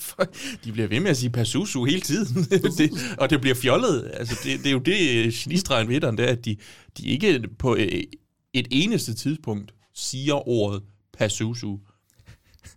de 0.64 0.72
bliver 0.72 0.88
ved 0.88 1.00
med 1.00 1.10
at 1.10 1.16
sige 1.16 1.30
Pazuzu 1.30 1.84
hele 1.84 2.00
tiden, 2.00 2.44
det, 2.44 2.90
og 3.18 3.30
det 3.30 3.40
bliver 3.40 3.54
fjollet. 3.54 4.10
Altså, 4.14 4.40
det, 4.44 4.58
det 4.58 4.66
er 4.66 4.72
jo 4.72 4.78
det, 4.78 5.34
genistregen 5.34 5.88
ved 5.88 5.96
etteren, 5.96 6.18
det 6.18 6.28
er, 6.28 6.32
at 6.32 6.44
de, 6.44 6.56
de 6.98 7.06
ikke 7.06 7.42
på 7.58 7.76
øh, 7.76 8.02
et 8.54 8.68
eneste 8.70 9.14
tidspunkt 9.14 9.74
siger 9.94 10.48
ordet 10.48 10.82
Pazuzu. 11.18 11.78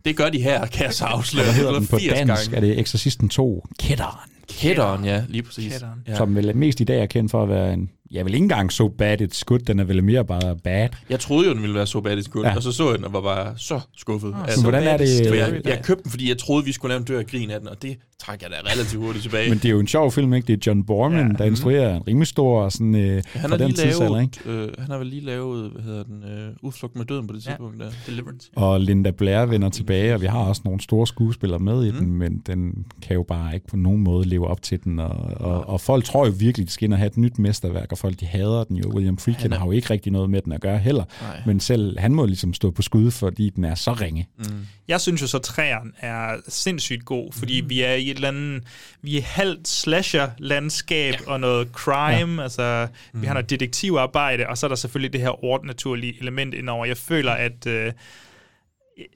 Det 0.05 0.17
gør 0.17 0.29
de 0.29 0.41
her, 0.41 0.65
kan 0.65 0.85
jeg 0.85 0.93
så 0.93 1.05
afsløre. 1.05 1.45
Hvad 1.45 1.53
hedder 1.53 1.73
den 1.73 1.87
på 1.87 1.97
80 1.97 2.13
dansk? 2.13 2.51
gange. 2.51 2.55
Er 2.55 2.61
det 2.61 2.79
Exorcisten 2.79 3.29
2? 3.29 3.65
Kætteren. 3.79 4.29
Kætteren, 4.49 5.05
ja, 5.05 5.23
lige 5.29 5.41
præcis. 5.43 5.71
Kætteren. 5.71 5.99
Ja. 6.07 6.15
Som 6.15 6.35
vel 6.35 6.55
mest 6.57 6.79
i 6.79 6.83
dag 6.83 7.01
er 7.01 7.05
kendt 7.05 7.31
for 7.31 7.43
at 7.43 7.49
være 7.49 7.73
en... 7.73 7.89
Jeg 8.11 8.25
vil 8.25 8.33
ikke 8.33 8.43
engang 8.43 8.71
so 8.71 8.87
bad 8.87 9.21
it's 9.21 9.41
good, 9.45 9.59
den 9.59 9.79
er 9.79 9.83
vel 9.83 10.03
mere 10.03 10.25
bare 10.25 10.55
bad. 10.63 10.89
Jeg 11.09 11.19
troede 11.19 11.47
jo, 11.47 11.53
den 11.53 11.61
ville 11.61 11.75
være 11.75 11.87
så 11.87 12.01
bad 12.01 12.23
good, 12.31 12.43
Ja. 12.45 12.49
ja. 12.49 12.55
og 12.55 12.63
så 12.63 12.71
så 12.71 12.89
jeg 12.89 12.97
den 12.97 13.05
og 13.05 13.13
var 13.13 13.21
bare 13.21 13.53
så 13.57 13.79
skuffet. 13.97 14.35
Ah, 14.43 14.51
så 14.51 14.61
hvordan 14.61 14.83
er 14.83 14.97
det- 14.97 15.27
For 15.27 15.35
jeg, 15.35 15.61
jeg 15.65 15.79
købte 15.83 16.03
den, 16.03 16.11
fordi 16.11 16.29
jeg 16.29 16.37
troede, 16.37 16.65
vi 16.65 16.71
skulle 16.71 16.89
lave 16.89 16.99
en 16.99 17.05
dør 17.05 17.19
af 17.19 17.27
grin 17.27 17.51
af 17.51 17.59
den, 17.59 17.69
og 17.69 17.81
det 17.81 17.97
trækker 18.19 18.47
jeg 18.49 18.57
da 18.65 18.71
relativt 18.73 19.03
hurtigt 19.03 19.23
tilbage. 19.23 19.49
Men 19.49 19.57
det 19.57 19.65
er 19.65 19.69
jo 19.69 19.79
en 19.79 19.87
sjov 19.87 20.11
film, 20.11 20.33
ikke? 20.33 20.47
Det 20.47 20.53
er 20.53 20.57
John 20.71 20.83
Borman, 20.83 21.31
ja. 21.31 21.37
der 21.37 21.45
instruerer 21.45 21.95
en 21.95 22.07
rimelig 22.07 22.27
stor 22.27 22.61
og 22.63 22.71
sådan, 22.71 22.95
øh, 22.95 23.01
han 23.11 23.23
fra 23.23 23.47
har, 23.47 23.57
den 23.57 23.67
lige 23.67 23.77
tidsalder, 23.77 24.19
ikke? 24.21 24.37
lavet, 24.45 24.67
øh, 24.67 24.73
han 24.79 24.91
har 24.91 24.97
vel 24.97 25.07
lige 25.07 25.21
lavet, 25.25 25.71
hvad 25.71 25.81
hedder 25.83 26.03
den, 26.03 26.23
øh, 26.23 26.49
Udflugt 26.61 26.95
med 26.95 27.05
døden 27.05 27.27
på 27.27 27.33
det 27.33 27.45
Ja. 27.45 27.49
tidspunkt 27.51 27.79
der. 27.79 27.89
Deliverance. 28.05 28.49
Og 28.55 28.81
Linda 28.81 29.11
Blair 29.11 29.45
vender 29.45 29.69
tilbage, 29.69 30.13
og 30.13 30.21
vi 30.21 30.25
har 30.25 30.39
også 30.39 30.61
nogle 30.65 30.81
store 30.81 31.07
skuespillere 31.07 31.59
med 31.59 31.83
i 31.85 31.91
den, 31.91 32.11
men 32.15 32.41
den 32.47 32.85
kan 33.01 33.15
jo 33.15 33.23
bare 33.23 33.53
ikke 33.53 33.67
på 33.67 33.77
nogen 33.77 34.01
måde 34.03 34.25
leve 34.37 34.47
op 34.47 34.61
til 34.61 34.83
den. 34.83 34.99
Og, 34.99 35.31
og, 35.35 35.69
og 35.69 35.81
folk 35.81 36.05
tror 36.05 36.25
jo 36.25 36.33
virkelig, 36.39 36.67
de 36.67 36.71
skal 36.71 36.85
ind 36.85 36.93
og 36.93 36.99
have 36.99 37.07
et 37.07 37.17
nyt 37.17 37.39
mesterværk, 37.39 37.91
og 37.91 37.97
folk 37.97 38.19
de 38.19 38.25
hader 38.25 38.63
den 38.63 38.77
jo. 38.77 38.89
William 38.93 39.17
Friedkin 39.17 39.53
er- 39.53 39.57
har 39.57 39.65
jo 39.65 39.71
ikke 39.71 39.89
rigtig 39.89 40.11
noget 40.11 40.29
med 40.29 40.41
den 40.41 40.51
at 40.51 40.61
gøre 40.61 40.77
heller. 40.77 41.03
Nej. 41.21 41.41
Men 41.45 41.59
selv 41.59 41.99
han 41.99 42.13
må 42.13 42.25
ligesom 42.25 42.53
stå 42.53 42.71
på 42.71 42.81
skud, 42.81 43.11
fordi 43.11 43.49
den 43.49 43.63
er 43.63 43.75
så 43.75 43.93
ringe. 43.93 44.27
Mm. 44.37 44.65
Jeg 44.87 45.01
synes 45.01 45.21
jo 45.21 45.27
så, 45.27 45.37
at 45.37 45.43
træeren 45.43 45.93
er 45.99 46.35
sindssygt 46.47 47.05
god, 47.05 47.33
fordi 47.33 47.61
mm. 47.61 47.69
vi 47.69 47.81
er 47.81 47.93
i 47.93 48.09
et 48.09 48.15
eller 48.15 48.27
andet, 48.27 48.63
vi 49.01 49.17
er 49.17 49.21
halvt 49.21 49.67
slasher-landskab 49.67 51.13
ja. 51.13 51.31
og 51.31 51.39
noget 51.39 51.67
crime, 51.73 52.35
ja. 52.35 52.43
altså 52.43 52.87
mm. 53.13 53.21
vi 53.21 53.27
har 53.27 53.33
noget 53.33 53.49
detektivarbejde, 53.49 54.47
og 54.47 54.57
så 54.57 54.65
er 54.65 54.67
der 54.67 54.75
selvfølgelig 54.75 55.13
det 55.13 55.21
her 55.21 55.43
ordnaturlige 55.45 56.15
element 56.19 56.53
indover. 56.53 56.85
Jeg 56.85 56.97
føler, 56.97 57.31
at 57.31 57.67
øh, 57.67 57.91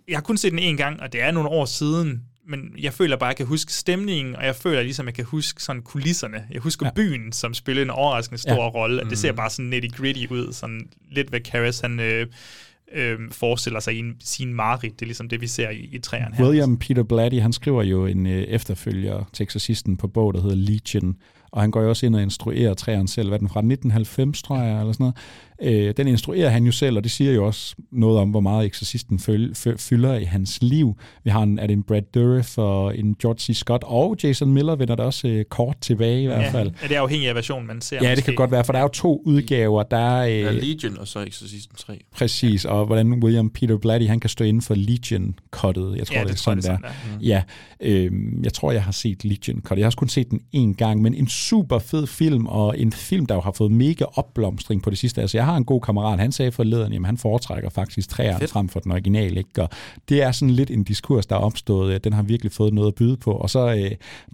jeg 0.08 0.18
har 0.18 0.22
kun 0.22 0.38
set 0.38 0.52
den 0.52 0.60
en 0.60 0.78
gang, 0.78 1.02
og 1.02 1.14
det 1.14 1.22
er 1.22 1.32
nogle 1.32 1.50
år 1.50 1.66
siden, 1.66 2.22
men 2.52 2.74
jeg 2.80 2.94
føler 2.94 3.18
bare, 3.18 3.30
at 3.30 3.32
jeg 3.32 3.38
kan 3.38 3.46
huske 3.46 3.74
stemningen, 3.74 4.36
og 4.36 4.46
jeg 4.46 4.56
føler 4.56 4.82
ligesom, 4.84 5.08
at 5.08 5.08
jeg 5.08 5.16
kan 5.16 5.26
huske 5.26 5.64
sådan 5.64 5.82
kulisserne. 5.82 6.44
Jeg 6.52 6.62
husker 6.62 6.86
ja. 6.86 6.92
byen, 6.96 7.32
som 7.32 7.54
spillede 7.54 7.84
en 7.84 7.90
overraskende 7.90 8.42
stor 8.42 8.64
ja. 8.64 8.68
rolle, 8.70 9.04
og 9.04 9.10
det 9.10 9.18
ser 9.18 9.32
Mm. 9.32 9.36
bare 9.36 9.50
sådan 9.50 9.74
nitty-gritty 9.74 10.28
ud, 10.30 10.54
sådan 10.54 10.82
lidt 11.12 11.30
hvad 11.30 11.40
Karras, 11.40 11.80
han 11.80 12.00
øh, 12.00 12.28
øh, 12.94 13.18
forestiller 13.32 13.80
sig 13.80 13.94
i 13.96 14.00
en, 14.00 14.16
sin 14.20 14.54
marit. 14.54 14.94
Det 14.94 15.02
er 15.02 15.06
ligesom 15.06 15.30
det, 15.30 15.42
vi 15.42 15.48
ser 15.48 15.70
i, 15.70 15.90
i 15.92 16.00
træerne 16.00 16.36
her. 16.36 16.46
William 16.46 16.78
Peter 16.78 17.04
Blatty, 17.04 17.38
han 17.40 17.54
skriver 17.54 17.84
jo 17.84 18.06
en 18.06 18.28
øh, 18.28 18.42
efterfølger 18.42 19.30
til 19.34 19.44
Exorcisten 19.44 19.98
på 19.98 20.08
bog, 20.08 20.34
der 20.34 20.42
hedder 20.42 20.56
Legion, 20.56 21.16
og 21.52 21.62
han 21.62 21.72
går 21.72 21.82
jo 21.82 21.90
også 21.90 22.06
ind 22.06 22.16
og 22.16 22.22
instruerer 22.22 22.74
træerne 22.74 23.08
selv. 23.08 23.30
Hvad 23.30 23.40
den 23.40 23.50
fra 23.50 23.60
1990, 23.60 24.42
tror 24.44 24.62
jeg, 24.62 24.80
eller 24.80 24.94
sådan 24.94 25.04
noget. 25.04 25.16
Øh, 25.64 25.94
den 25.98 26.08
instruerer 26.08 26.50
han 26.50 26.64
jo 26.66 26.72
selv, 26.72 26.98
og 26.98 27.04
det 27.04 27.12
siger 27.12 27.34
jo 27.34 27.46
også 27.46 27.76
noget 27.92 28.20
om, 28.20 28.30
hvor 28.30 28.40
meget 28.40 28.72
fø, 29.56 29.76
fylder 29.78 30.16
i 30.18 30.24
hans 30.24 30.58
liv. 30.62 30.98
Vi 31.24 31.30
har 31.30 31.44
en, 31.44 31.60
er 31.60 31.68
det 31.68 31.74
en 31.74 31.84
Brad 31.84 32.02
Dourif 32.02 32.58
og 32.58 32.98
en 32.98 33.16
George 33.22 33.40
C. 33.40 33.58
Scott, 33.58 33.84
og 33.88 34.18
Jason 34.24 34.52
Miller 34.52 34.76
vender 34.76 34.96
der 34.96 35.04
også 35.04 35.28
øh, 35.28 35.46
kort 35.46 35.78
tilbage 35.82 36.24
i 36.24 36.26
hvert 36.26 36.42
Ja, 36.42 36.52
fald. 36.52 36.72
er 36.84 36.88
det 36.88 36.96
afhængig 36.96 37.30
af 37.30 37.36
versionen, 37.36 37.68
man 37.68 37.82
ser? 37.82 38.00
Ja, 38.10 38.16
det 38.16 38.24
kan 38.24 38.36
godt 38.36 38.52
være, 38.52 38.64
for 38.64 38.74
der 38.74 38.80
er 38.80 38.84
jo 38.84 38.90
to 38.90 39.22
udgaver. 39.26 39.84
Der 39.84 39.98
er, 39.98 40.28
øh, 40.28 40.40
Ja, 40.40 40.52
Legion 40.52 40.98
og 40.98 41.08
så 41.08 41.20
Exorcisten 41.20 41.76
3. 41.78 42.00
Præcis, 42.16 42.66
og 42.66 42.86
hvordan 42.86 43.14
William 43.24 43.50
Peter 43.50 43.78
Blatty, 43.78 44.08
han 44.08 44.20
kan 44.20 44.30
stå 44.30 44.44
inden 44.44 44.62
for 44.62 44.76
Legion-cuttet. 44.76 45.98
Jeg 45.98 46.08
tror, 46.08 46.16
Ja, 46.16 46.20
det, 46.22 46.28
det 46.28 46.34
er 46.34 46.38
sådan, 46.38 46.58
det 46.58 46.66
er 46.70 46.78
der. 46.78 46.90
sådan, 47.12 47.22
Ja, 47.22 47.44
øhm, 47.82 48.42
jeg 48.44 48.54
tror, 48.54 48.72
jeg 48.72 48.84
har 48.84 48.92
set 48.92 49.26
Legion-cuttet. 49.26 49.78
Jeg 49.78 49.84
har 49.84 49.88
også 49.88 49.98
kun 49.98 50.10
set 50.10 50.30
den 50.32 50.42
en 50.52 50.74
gang, 50.74 51.02
men 51.02 51.14
en 51.14 51.28
super 51.28 51.80
fed 51.80 52.08
film, 52.08 52.46
og 52.46 52.80
en 52.80 52.92
film, 52.92 53.26
der 53.26 53.36
jo 53.36 53.42
har 53.42 53.52
fået 53.52 53.72
mega 53.72 54.06
opblomstring 54.14 54.84
på 54.84 54.90
det 54.90 54.98
sidste. 54.98 55.22
Altså, 55.22 55.38
jeg 55.38 55.46
har 55.52 55.58
en 55.58 55.66
god 55.66 55.82
kammerat, 55.82 56.20
han 56.20 56.32
sagde 56.32 56.52
forleden, 56.52 56.94
jamen 56.94 57.06
han 57.06 57.18
foretrækker 57.18 57.70
faktisk 57.70 58.10
træerne 58.10 58.48
frem 58.48 58.70
for 58.70 58.80
den 58.80 58.92
originale, 58.92 59.38
ikke? 59.38 59.62
Og 59.62 59.70
det 60.10 60.22
er 60.22 60.32
sådan 60.32 60.54
lidt 60.54 60.72
en 60.72 60.84
diskurs, 60.84 61.26
der 61.26 61.36
er 61.36 61.40
opstået. 61.40 62.04
Den 62.04 62.14
har 62.14 62.24
virkelig 62.24 62.52
fået 62.52 62.74
noget 62.74 62.88
at 62.88 62.96
byde 62.96 63.18
på, 63.18 63.32
og 63.32 63.50
så 63.50 63.76
øh, 63.76 63.92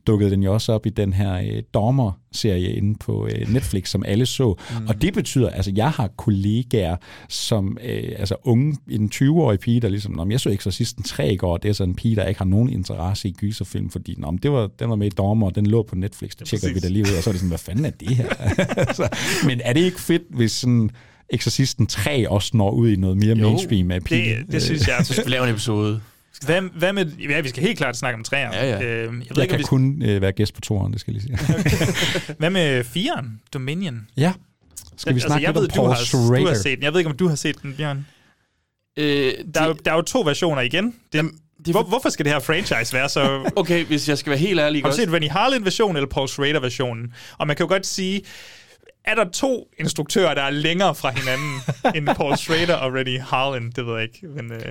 dukkede 0.07 0.31
den 0.31 0.43
jo 0.43 0.53
også 0.53 0.73
op 0.73 0.85
i 0.85 0.89
den 0.89 1.13
her 1.13 1.33
øh, 1.33 1.63
Dormer-serie 1.73 2.73
inde 2.73 2.95
på 2.99 3.27
øh, 3.27 3.53
Netflix, 3.53 3.89
som 3.89 4.03
alle 4.05 4.25
så. 4.25 4.55
Mm. 4.79 4.87
Og 4.87 5.01
det 5.01 5.13
betyder, 5.13 5.49
altså 5.49 5.71
jeg 5.75 5.91
har 5.91 6.07
kollegaer, 6.07 6.95
som 7.29 7.77
øh, 7.83 8.11
altså 8.17 8.35
unge, 8.43 8.77
en 8.89 9.11
20-årig 9.13 9.59
pige, 9.59 9.79
der 9.79 9.89
ligesom, 9.89 10.13
når 10.13 10.27
jeg 10.29 10.39
så 10.39 10.49
Exorcisten 10.49 11.03
3 11.03 11.33
i 11.33 11.37
går, 11.37 11.57
det 11.57 11.69
er 11.69 11.73
sådan 11.73 11.91
en 11.91 11.95
pige, 11.95 12.15
der 12.15 12.25
ikke 12.25 12.37
har 12.37 12.45
nogen 12.45 12.69
interesse 12.69 13.29
i 13.29 13.31
gyserfilm, 13.31 13.89
fordi 13.89 14.15
nå, 14.17 14.37
det 14.43 14.51
var, 14.51 14.69
den 14.79 14.89
var 14.89 14.95
med 14.95 15.07
i 15.07 15.09
Dormer, 15.09 15.47
og 15.47 15.55
den 15.55 15.65
lå 15.65 15.83
på 15.83 15.95
Netflix, 15.95 16.31
det 16.35 16.47
tjekker 16.47 16.73
vi 16.73 16.79
da 16.79 16.87
lige 16.87 17.03
ud, 17.03 17.17
og 17.17 17.23
så 17.23 17.29
er 17.29 17.31
det 17.31 17.39
sådan, 17.39 17.49
hvad 17.49 17.57
fanden 17.57 17.85
er 17.85 17.89
det 17.89 18.09
her? 18.09 18.29
altså, 18.87 19.09
men 19.45 19.61
er 19.63 19.73
det 19.73 19.81
ikke 19.81 20.01
fedt, 20.01 20.23
hvis 20.29 20.51
sådan 20.51 20.89
Exorcisten 21.29 21.87
3 21.87 22.29
også 22.29 22.51
når 22.57 22.71
ud 22.71 22.89
i 22.89 22.95
noget 22.95 23.17
mere 23.17 23.37
Jo, 23.37 23.47
mainstream 23.49 23.91
af 23.91 24.01
det, 24.01 24.45
det 24.51 24.61
synes 24.63 24.87
jeg. 24.87 25.05
Så 25.05 25.13
skal 25.13 25.25
vi 25.25 25.29
lave 25.31 25.43
en 25.43 25.49
episode. 25.49 26.01
Hvad, 26.45 26.61
hvad 26.61 26.93
med... 26.93 27.05
Ja, 27.29 27.41
vi 27.41 27.49
skal 27.49 27.63
helt 27.63 27.77
klart 27.77 27.97
snakke 27.97 28.17
om 28.17 28.23
træerne. 28.23 28.55
Ja, 28.55 28.65
ja. 28.69 28.83
Øh, 28.83 28.99
jeg 28.99 29.09
ved 29.11 29.19
Jeg 29.19 29.21
ikke, 29.21 29.41
om 29.41 29.47
kan 29.47 29.57
vi, 29.59 29.63
kun 29.63 30.01
øh, 30.03 30.21
være 30.21 30.31
gæst 30.31 30.53
på 30.53 30.61
toren, 30.61 30.93
det 30.93 31.01
skal 31.01 31.13
jeg 31.13 31.23
lige 31.23 31.37
sige. 31.37 32.33
Hvad 32.39 32.49
med 32.49 32.83
firen, 32.83 33.39
Dominion? 33.53 34.07
ja, 34.17 34.33
skal 34.97 35.15
vi 35.15 35.19
Den- 35.19 35.27
snakke 35.27 35.45
jeg 35.47 35.53
lidt 35.53 35.61
ved, 35.61 35.63
om 35.63 35.69
du 35.69 35.75
Paul 35.75 35.87
har, 35.89 36.39
du 36.41 36.47
har 36.47 36.53
set 36.55 36.77
den. 36.77 36.83
Jeg 36.83 36.93
ved 36.93 36.99
ikke, 36.99 37.09
om 37.09 37.17
du 37.17 37.27
har 37.27 37.35
set 37.35 37.61
den, 37.61 37.73
Bjørn. 37.77 38.05
Øh, 38.97 39.33
Der, 39.53 39.61
er, 39.61 39.67
jo- 39.67 39.77
der 39.85 39.91
er 39.91 39.95
jo 39.95 40.01
to 40.01 40.21
versioner 40.21 40.61
igen. 40.61 40.85
Det, 40.85 40.93
Jamen, 41.13 41.31
det 41.65 41.73
hvor, 41.73 41.81
for- 41.81 41.87
hvorfor 41.87 42.09
skal 42.09 42.25
det 42.25 42.33
her 42.33 42.39
franchise 42.39 42.93
være 42.93 43.09
så... 43.09 43.51
Okay, 43.55 43.85
hvis 43.85 44.09
jeg 44.09 44.17
skal 44.17 44.29
være 44.29 44.39
helt 44.39 44.59
ærlig, 44.59 44.79
Har 44.81 44.81
du 44.81 44.87
også, 44.87 45.01
set 45.01 45.13
Rennie 45.13 45.29
Harlin-versionen 45.29 45.95
eller 45.95 46.09
Paul 46.09 46.27
Schrader-versionen? 46.27 47.13
Og 47.37 47.47
man 47.47 47.55
kan 47.55 47.63
jo 47.63 47.67
godt 47.67 47.85
sige, 47.85 48.21
er 49.07 49.15
der 49.15 49.29
to 49.33 49.67
instruktører, 49.79 50.33
der 50.33 50.41
er 50.41 50.49
længere 50.49 50.95
fra 50.95 51.11
hinanden 51.11 51.53
end 51.95 52.15
Paul 52.15 52.37
Schrader 52.37 52.75
og 52.75 52.93
Rennie 52.93 53.19
Harlin? 53.21 53.71
Det 53.75 53.85
ved 53.85 53.93
jeg 53.93 54.03
ikke, 54.03 54.27
men... 54.35 54.51
Øh, 54.51 54.61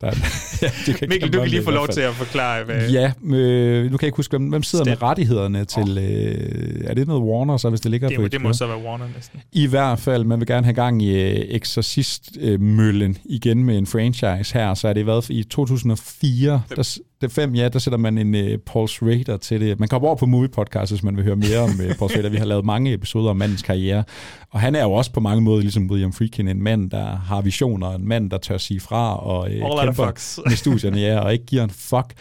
Der, 0.00 0.06
ja, 0.62 0.70
det 0.86 0.96
kan 0.96 1.08
Mikkel, 1.08 1.32
du 1.32 1.38
kan 1.40 1.48
lige 1.48 1.62
få 1.64 1.70
lov 1.70 1.88
til 1.88 2.00
at 2.00 2.14
forklare, 2.14 2.64
hvad... 2.64 2.90
Ja, 2.90 3.12
øh, 3.24 3.82
nu 3.82 3.96
kan 3.96 4.04
jeg 4.04 4.08
ikke 4.08 4.16
huske, 4.16 4.36
hvem, 4.38 4.48
hvem 4.48 4.62
sidder 4.62 4.84
Stem. 4.84 4.90
med 4.92 5.02
rettighederne 5.02 5.64
til... 5.64 5.98
Øh, 5.98 6.80
er 6.84 6.94
det 6.94 7.06
noget 7.06 7.22
Warner, 7.22 7.56
så 7.56 7.68
hvis 7.70 7.80
det 7.80 7.90
ligger 7.90 8.08
Det, 8.08 8.16
på 8.16 8.28
det 8.28 8.40
må 8.40 8.52
så 8.52 8.66
være 8.66 8.82
Warner 8.82 9.06
næsten. 9.16 9.40
I 9.52 9.66
hvert 9.66 9.98
fald, 9.98 10.24
man 10.24 10.38
vil 10.40 10.46
gerne 10.46 10.64
have 10.64 10.74
gang 10.74 11.02
i 11.02 11.10
øh, 11.22 11.44
Exorcist-møllen 11.48 13.18
igen 13.24 13.64
med 13.64 13.78
en 13.78 13.86
franchise 13.86 14.54
her, 14.54 14.74
så 14.74 14.88
er 14.88 14.92
det 14.92 15.06
været 15.06 15.30
i 15.30 15.44
2004, 15.44 16.62
der, 16.76 16.82
s- 16.82 17.00
det 17.20 17.32
fem, 17.32 17.54
ja, 17.54 17.68
der 17.68 17.78
sætter 17.78 17.98
man 17.98 18.18
en 18.18 18.34
øh, 18.34 18.58
Paul 18.58 18.88
Schrader 18.88 19.36
til 19.36 19.60
det. 19.60 19.80
Man 19.80 19.88
kommer 19.88 20.08
over 20.08 20.16
på 20.16 20.26
Movie 20.26 20.48
Podcast, 20.48 20.92
hvis 20.92 21.02
man 21.02 21.16
vil 21.16 21.24
høre 21.24 21.36
mere 21.36 21.58
om 21.58 21.70
øh, 21.82 21.94
Paul 21.94 22.10
Schrader. 22.10 22.28
Vi 22.28 22.36
har 22.36 22.44
lavet 22.44 22.64
mange 22.64 22.92
episoder 22.92 23.30
om 23.30 23.36
mandens 23.36 23.62
karriere, 23.62 24.04
og 24.50 24.60
han 24.60 24.74
er 24.74 24.82
jo 24.82 24.92
også 24.92 25.12
på 25.12 25.20
mange 25.20 25.42
måder 25.42 25.60
ligesom 25.60 25.90
William 25.90 26.12
Friedkin, 26.12 26.48
en 26.48 26.62
mand, 26.62 26.90
der 26.90 27.16
har 27.16 27.40
visioner, 27.40 27.90
en 27.90 28.08
mand, 28.08 28.30
der 28.30 28.38
tør 28.38 28.58
sige 28.58 28.80
fra 28.80 29.16
og 29.16 29.50
øh, 29.50 29.64
All 29.64 29.84
kæmper 29.84 30.48
med 30.48 30.56
studierne, 30.56 30.98
ja, 30.98 31.20
og 31.20 31.32
ikke 31.32 31.46
giver 31.46 31.64
en 31.64 31.70
fuck. 31.70 32.14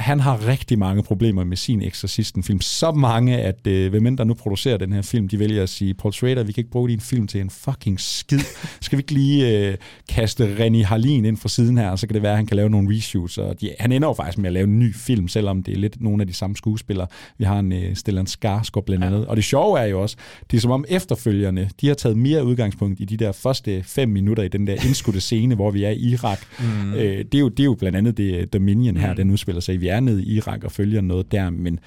Han 0.00 0.20
har 0.20 0.46
rigtig 0.46 0.78
mange 0.78 1.02
problemer 1.02 1.44
med 1.44 1.56
sin 1.56 1.82
Exorcisten-film. 1.82 2.60
Så 2.60 2.92
mange, 2.92 3.38
at 3.38 3.66
øh, 3.66 3.90
hvem 3.90 4.06
end 4.06 4.18
der 4.18 4.24
nu 4.24 4.34
producerer 4.34 4.76
den 4.76 4.92
her 4.92 5.02
film, 5.02 5.28
de 5.28 5.38
vælger 5.38 5.62
at 5.62 5.68
sige, 5.68 5.94
Paul 5.94 6.12
Schrader, 6.12 6.42
vi 6.42 6.52
kan 6.52 6.60
ikke 6.60 6.70
bruge 6.70 6.88
din 6.88 7.00
film 7.00 7.26
til 7.26 7.40
en 7.40 7.50
fucking 7.50 8.00
skid. 8.00 8.40
Skal 8.80 8.98
vi 8.98 9.00
ikke 9.00 9.12
lige 9.12 9.68
øh, 9.68 9.76
kaste 10.08 10.56
Rennie 10.58 10.84
Harlin 10.84 11.24
ind 11.24 11.36
fra 11.36 11.48
siden 11.48 11.78
her, 11.78 11.90
og 11.90 11.98
så 11.98 12.06
kan 12.06 12.14
det 12.14 12.22
være, 12.22 12.32
at 12.32 12.36
han 12.36 12.46
kan 12.46 12.56
lave 12.56 12.70
nogle 12.70 12.96
reshoots. 12.96 13.38
Og 13.38 13.60
de, 13.60 13.70
han 13.80 13.92
ender 13.92 14.08
jo 14.08 14.14
faktisk 14.14 14.38
med 14.38 14.46
at 14.46 14.52
lave 14.52 14.64
en 14.64 14.78
ny 14.78 14.94
film, 14.94 15.28
selvom 15.28 15.62
det 15.62 15.74
er 15.74 15.78
lidt 15.78 16.02
nogle 16.02 16.22
af 16.22 16.26
de 16.26 16.32
samme 16.32 16.56
skuespillere. 16.56 17.06
Vi 17.38 17.44
har 17.44 17.58
en 17.58 17.72
øh, 17.72 17.96
Stellan 17.96 18.26
Skarsgård 18.26 18.84
blandt 18.84 19.04
andet. 19.04 19.26
Og 19.26 19.36
det 19.36 19.44
sjove 19.44 19.80
er 19.80 19.86
jo 19.86 20.02
også, 20.02 20.16
det 20.50 20.56
er 20.56 20.60
som 20.60 20.70
om 20.70 20.84
efterfølgerne, 20.88 21.70
de 21.80 21.88
har 21.88 21.94
taget 21.94 22.16
mere 22.16 22.44
udgangspunkt 22.44 23.00
i 23.00 23.04
de 23.04 23.16
der 23.16 23.32
første 23.32 23.82
fem 23.82 24.08
minutter 24.08 24.42
i 24.42 24.48
den 24.48 24.66
der 24.66 24.74
indskudte 24.86 25.20
scene, 25.20 25.54
hvor 25.54 25.70
vi 25.70 25.84
er 25.84 25.90
i 25.90 25.98
Irak. 25.98 26.40
Mm. 26.58 26.94
Øh, 26.94 27.18
det, 27.18 27.34
er 27.34 27.38
jo, 27.38 27.48
det 27.48 27.60
er 27.60 27.64
jo 27.64 27.74
blandt 27.74 27.98
andet 27.98 28.16
det 28.16 28.52
Dominion 28.52 28.96
her, 28.96 29.10
mm. 29.10 29.16
den 29.16 29.30
udspiller 29.30 29.60
sig 29.60 29.74
i. 29.74 29.89
Er 29.90 30.00
nede 30.00 30.24
i 30.24 30.36
Irak 30.36 30.64
og 30.64 30.72
følger 30.72 31.00
noget 31.00 31.32
der, 31.32 31.50
men 31.50 31.80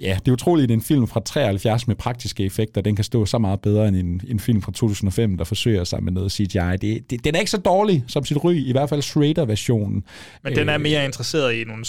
ja, 0.00 0.18
det 0.18 0.28
er 0.28 0.32
utroligt, 0.32 0.70
at 0.70 0.74
en 0.74 0.82
film 0.82 1.06
fra 1.06 1.20
73 1.24 1.86
med 1.86 1.96
praktiske 1.96 2.44
effekter, 2.44 2.80
den 2.80 2.96
kan 2.96 3.04
stå 3.04 3.26
så 3.26 3.38
meget 3.38 3.60
bedre 3.60 3.88
end 3.88 3.96
en, 3.96 4.20
en 4.28 4.40
film 4.40 4.62
fra 4.62 4.72
2005, 4.72 5.36
der 5.36 5.44
forsøger 5.44 5.84
sig 5.84 6.02
med 6.02 6.12
noget 6.12 6.32
CGI. 6.32 6.76
Det, 6.80 7.10
det, 7.10 7.24
den 7.24 7.34
er 7.34 7.38
ikke 7.38 7.50
så 7.50 7.60
dårlig 7.60 8.04
som 8.08 8.24
sit 8.24 8.44
ry, 8.44 8.54
i 8.54 8.72
hvert 8.72 8.88
fald 8.88 9.02
Schrader-versionen. 9.02 10.04
Men 10.42 10.56
den 10.56 10.68
er 10.68 10.74
Øh, 10.74 10.80
mere 10.80 11.04
interesseret 11.04 11.54
i 11.54 11.64
nogle... 11.64 11.84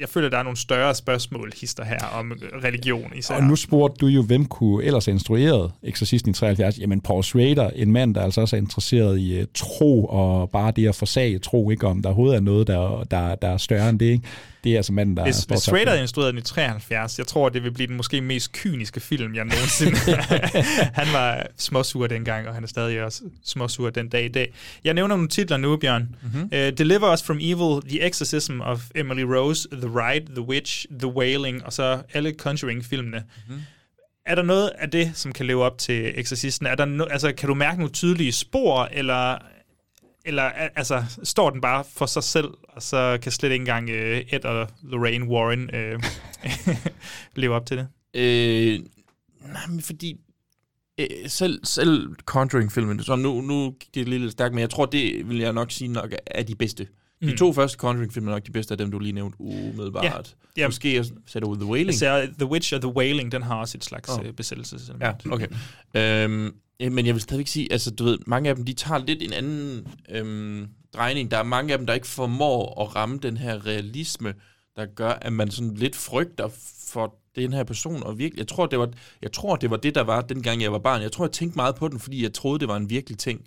Jeg 0.00 0.08
føler, 0.08 0.28
der 0.28 0.38
er 0.38 0.42
nogle 0.42 0.56
større 0.56 0.94
spørgsmål, 0.94 1.52
hister 1.60 1.84
her, 1.84 1.98
om 2.18 2.32
religion 2.64 3.12
især. 3.16 3.34
Og 3.34 3.42
nu 3.42 3.56
spurgte 3.56 3.96
du 4.00 4.06
jo, 4.06 4.22
hvem 4.22 4.44
kunne 4.44 4.84
ellers 4.84 5.06
have 5.06 5.12
instrueret 5.12 5.72
Exorcisten 5.82 6.30
i 6.30 6.34
73? 6.34 6.78
Jamen 6.78 7.00
Paul 7.00 7.24
Schrader, 7.24 7.70
en 7.70 7.92
mand, 7.92 8.14
der 8.14 8.22
altså 8.22 8.40
også 8.40 8.56
er 8.56 8.60
interesseret 8.60 9.18
i 9.18 9.40
uh, 9.40 9.46
tro, 9.54 10.04
og 10.04 10.50
bare 10.50 10.72
det 10.76 10.88
at 10.88 10.94
forsage 10.94 11.38
tro, 11.38 11.70
ikke 11.70 11.86
om 11.86 12.02
der 12.02 12.08
overhovedet 12.08 12.36
er 12.36 12.40
noget, 12.40 12.66
der, 12.66 13.04
der, 13.10 13.34
der 13.34 13.48
er 13.48 13.56
større 13.56 13.90
end 13.90 13.98
det. 13.98 14.06
Ikke? 14.06 14.28
Det 14.66 14.72
er 14.72 14.76
altså 14.76 14.92
manden, 14.92 15.16
der 15.16 15.24
Hvis, 15.24 15.44
hvis 15.44 15.60
Schrader 15.60 15.94
instruerede 15.94 16.32
den 16.32 16.38
i 16.38 16.42
73, 16.42 17.18
jeg 17.18 17.26
tror, 17.26 17.48
det 17.48 17.62
vil 17.62 17.70
blive 17.70 17.86
den 17.86 17.96
måske 17.96 18.20
mest 18.20 18.52
kyniske 18.52 19.00
film, 19.00 19.34
jeg 19.34 19.44
nogensinde... 19.44 19.96
han 21.00 21.06
var 21.12 21.46
småsur 21.56 22.06
dengang, 22.06 22.48
og 22.48 22.54
han 22.54 22.62
er 22.62 22.68
stadig 22.68 23.02
også 23.02 23.22
småsur 23.44 23.90
den 23.90 24.08
dag 24.08 24.24
i 24.24 24.28
dag. 24.28 24.52
Jeg 24.84 24.94
nævner 24.94 25.16
nogle 25.16 25.28
titler 25.28 25.56
nu, 25.56 25.76
Bjørn. 25.76 26.08
Mm-hmm. 26.22 26.42
Uh, 26.42 26.58
Deliver 26.58 27.12
Us 27.12 27.22
From 27.22 27.38
Evil, 27.40 27.82
The 27.88 28.06
Exorcism 28.06 28.60
of 28.60 28.80
Emily 28.94 29.22
Rose, 29.22 29.68
The 29.72 29.88
Ride, 29.88 30.26
The 30.26 30.40
Witch, 30.40 30.86
The 30.98 31.08
Wailing, 31.08 31.66
og 31.66 31.72
så 31.72 32.02
alle 32.12 32.34
Conjuring-filmene. 32.38 33.22
Mm-hmm. 33.48 33.62
Er 34.26 34.34
der 34.34 34.42
noget 34.42 34.70
af 34.78 34.90
det, 34.90 35.10
som 35.14 35.32
kan 35.32 35.46
leve 35.46 35.64
op 35.64 35.78
til 35.78 36.20
Exorcisten? 36.20 36.66
Er 36.66 36.74
der 36.74 36.84
no, 36.84 37.04
altså, 37.04 37.32
kan 37.32 37.48
du 37.48 37.54
mærke 37.54 37.78
nogle 37.78 37.92
tydelige 37.92 38.32
spor, 38.32 38.88
eller, 38.92 39.38
eller 40.26 40.42
al- 40.42 40.70
altså, 40.76 41.04
står 41.22 41.50
den 41.50 41.60
bare 41.60 41.84
for 41.94 42.06
sig 42.06 42.22
selv, 42.22 42.48
og 42.68 42.82
så 42.82 43.18
kan 43.22 43.32
slet 43.32 43.52
ikke 43.52 43.62
engang 43.62 43.90
øh, 43.90 44.22
Ed 44.32 44.44
og 44.44 44.68
Lorraine 44.82 45.24
Warren 45.28 45.70
øh, 45.74 46.02
leve 47.36 47.54
op 47.54 47.66
til 47.66 47.76
det? 47.76 47.88
Øh, 48.14 48.80
nej, 49.52 49.66
men 49.68 49.80
fordi 49.80 50.16
øh, 50.98 51.06
selv, 51.26 51.60
selv 51.64 52.08
Conjuring-filmen, 52.24 53.02
så 53.02 53.16
nu, 53.16 53.40
nu 53.40 53.70
gik 53.80 53.94
det 53.94 54.08
lidt 54.08 54.32
stærkt, 54.32 54.54
men 54.54 54.60
jeg 54.60 54.70
tror, 54.70 54.86
det 54.86 55.28
vil 55.28 55.38
jeg 55.38 55.52
nok 55.52 55.70
sige 55.70 55.88
nok 55.88 56.12
er 56.26 56.42
de 56.42 56.54
bedste. 56.54 56.86
De 57.22 57.30
Mm. 57.30 57.36
to 57.36 57.52
første 57.52 57.76
Conjuring-film 57.78 58.28
er 58.28 58.32
nok 58.32 58.46
de 58.46 58.52
bedste 58.52 58.72
af 58.74 58.78
dem, 58.78 58.90
du 58.90 58.98
lige 58.98 59.12
nævnte 59.12 59.40
umiddelbart. 59.40 60.04
Ja. 60.04 60.12
Ja. 60.62 60.68
Måske 60.68 61.04
sagde 61.26 61.46
du 61.46 61.54
The 61.54 61.64
Wailing. 61.64 61.88
Altså, 61.88 62.28
The 62.38 62.46
Witch 62.46 62.74
og 62.74 62.80
The 62.80 62.90
Wailing, 62.92 63.32
den 63.32 63.42
har 63.42 63.56
også 63.56 63.78
et 63.78 63.84
slags 63.84 64.08
oh. 64.08 64.30
besættelse. 64.30 64.78
Ja, 65.00 65.12
okay. 65.30 65.46
Øhm, 65.94 66.54
ja, 66.80 66.88
men 66.90 67.06
jeg 67.06 67.14
vil 67.14 67.22
stadigvæk 67.22 67.46
sige, 67.46 67.72
altså 67.72 67.90
du 67.90 68.04
ved, 68.04 68.18
mange 68.26 68.50
af 68.50 68.56
dem, 68.56 68.64
de 68.64 68.72
tager 68.72 69.04
lidt 69.04 69.22
en 69.22 69.32
anden 69.32 69.88
øhm, 70.08 70.68
drejning. 70.94 71.30
Der 71.30 71.36
er 71.36 71.42
mange 71.42 71.72
af 71.72 71.78
dem, 71.78 71.86
der 71.86 71.94
ikke 71.94 72.06
formår 72.06 72.82
at 72.82 72.96
ramme 72.96 73.18
den 73.18 73.36
her 73.36 73.66
realisme, 73.66 74.34
der 74.76 74.86
gør, 74.86 75.10
at 75.10 75.32
man 75.32 75.50
sådan 75.50 75.74
lidt 75.74 75.96
frygter 75.96 76.48
for 76.88 77.14
den 77.36 77.52
her 77.52 77.64
person. 77.64 78.02
Og 78.02 78.18
virkelig, 78.18 78.38
jeg 78.38 78.48
tror, 78.48 78.66
det 78.66 78.78
var, 78.78 78.90
jeg 79.22 79.32
tror, 79.32 79.56
det 79.56 79.70
var 79.70 79.76
det, 79.76 79.94
der 79.94 80.02
var, 80.02 80.20
dengang 80.20 80.62
jeg 80.62 80.72
var 80.72 80.78
barn. 80.78 81.02
Jeg 81.02 81.12
tror, 81.12 81.24
jeg 81.24 81.32
tænkte 81.32 81.56
meget 81.56 81.74
på 81.74 81.88
den, 81.88 82.00
fordi 82.00 82.22
jeg 82.22 82.32
troede, 82.32 82.58
det 82.58 82.68
var 82.68 82.76
en 82.76 82.90
virkelig 82.90 83.18
ting, 83.18 83.40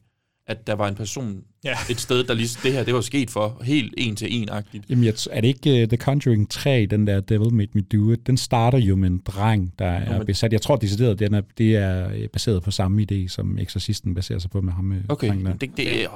at 0.48 0.68
der 0.68 0.74
var 0.74 0.88
en 0.88 0.96
person, 0.96 1.44
Ja. 1.64 1.76
Et 1.90 2.00
sted, 2.00 2.24
der 2.24 2.34
lige, 2.34 2.50
det 2.64 2.74
her, 2.74 2.84
det 2.84 2.94
var 2.94 3.02
sket 3.02 3.30
for 3.30 3.62
helt 3.64 3.94
en 3.98 4.16
til 4.16 4.42
en-agtigt. 4.42 4.86
Jamen, 4.90 5.04
jeg, 5.06 5.14
er 5.32 5.42
det 5.42 5.48
ikke 5.48 5.82
uh, 5.84 5.88
The 5.90 5.98
Conjuring 5.98 6.50
3, 6.50 6.86
den 6.86 7.08
der 7.08 7.20
Devil 7.20 7.54
Made 7.54 7.70
Me 7.74 7.82
Do 7.82 8.12
It? 8.12 8.28
Den 8.28 8.38
starter 8.38 8.78
jo 8.78 8.96
med 8.96 9.10
en 9.10 9.22
dreng, 9.26 9.74
der 9.80 9.86
er 9.86 10.18
men- 10.18 10.26
besat. 10.26 10.54
Jeg 10.54 10.62
tror 10.62 10.76
decideret, 10.76 11.20
den 11.20 11.34
er, 11.34 11.42
det 11.58 11.76
er 11.76 12.10
øh, 12.10 12.28
baseret 12.28 12.64
på 12.64 12.72
samme 12.72 13.06
idé, 13.12 13.28
som 13.28 13.58
Exorcisten 13.58 14.16
baserer 14.16 14.40
sig 14.40 14.52
på 14.52 14.62
med 14.62 14.74
ham 14.74 14.84
med 14.84 15.02
Okay, 15.10 15.28
drengen 15.28 15.46
der. 15.46 15.52
men 15.52 15.58
det, 15.60 15.78
det, 15.78 15.86
åh, 15.88 15.94
det 15.96 16.08
er 16.08 16.10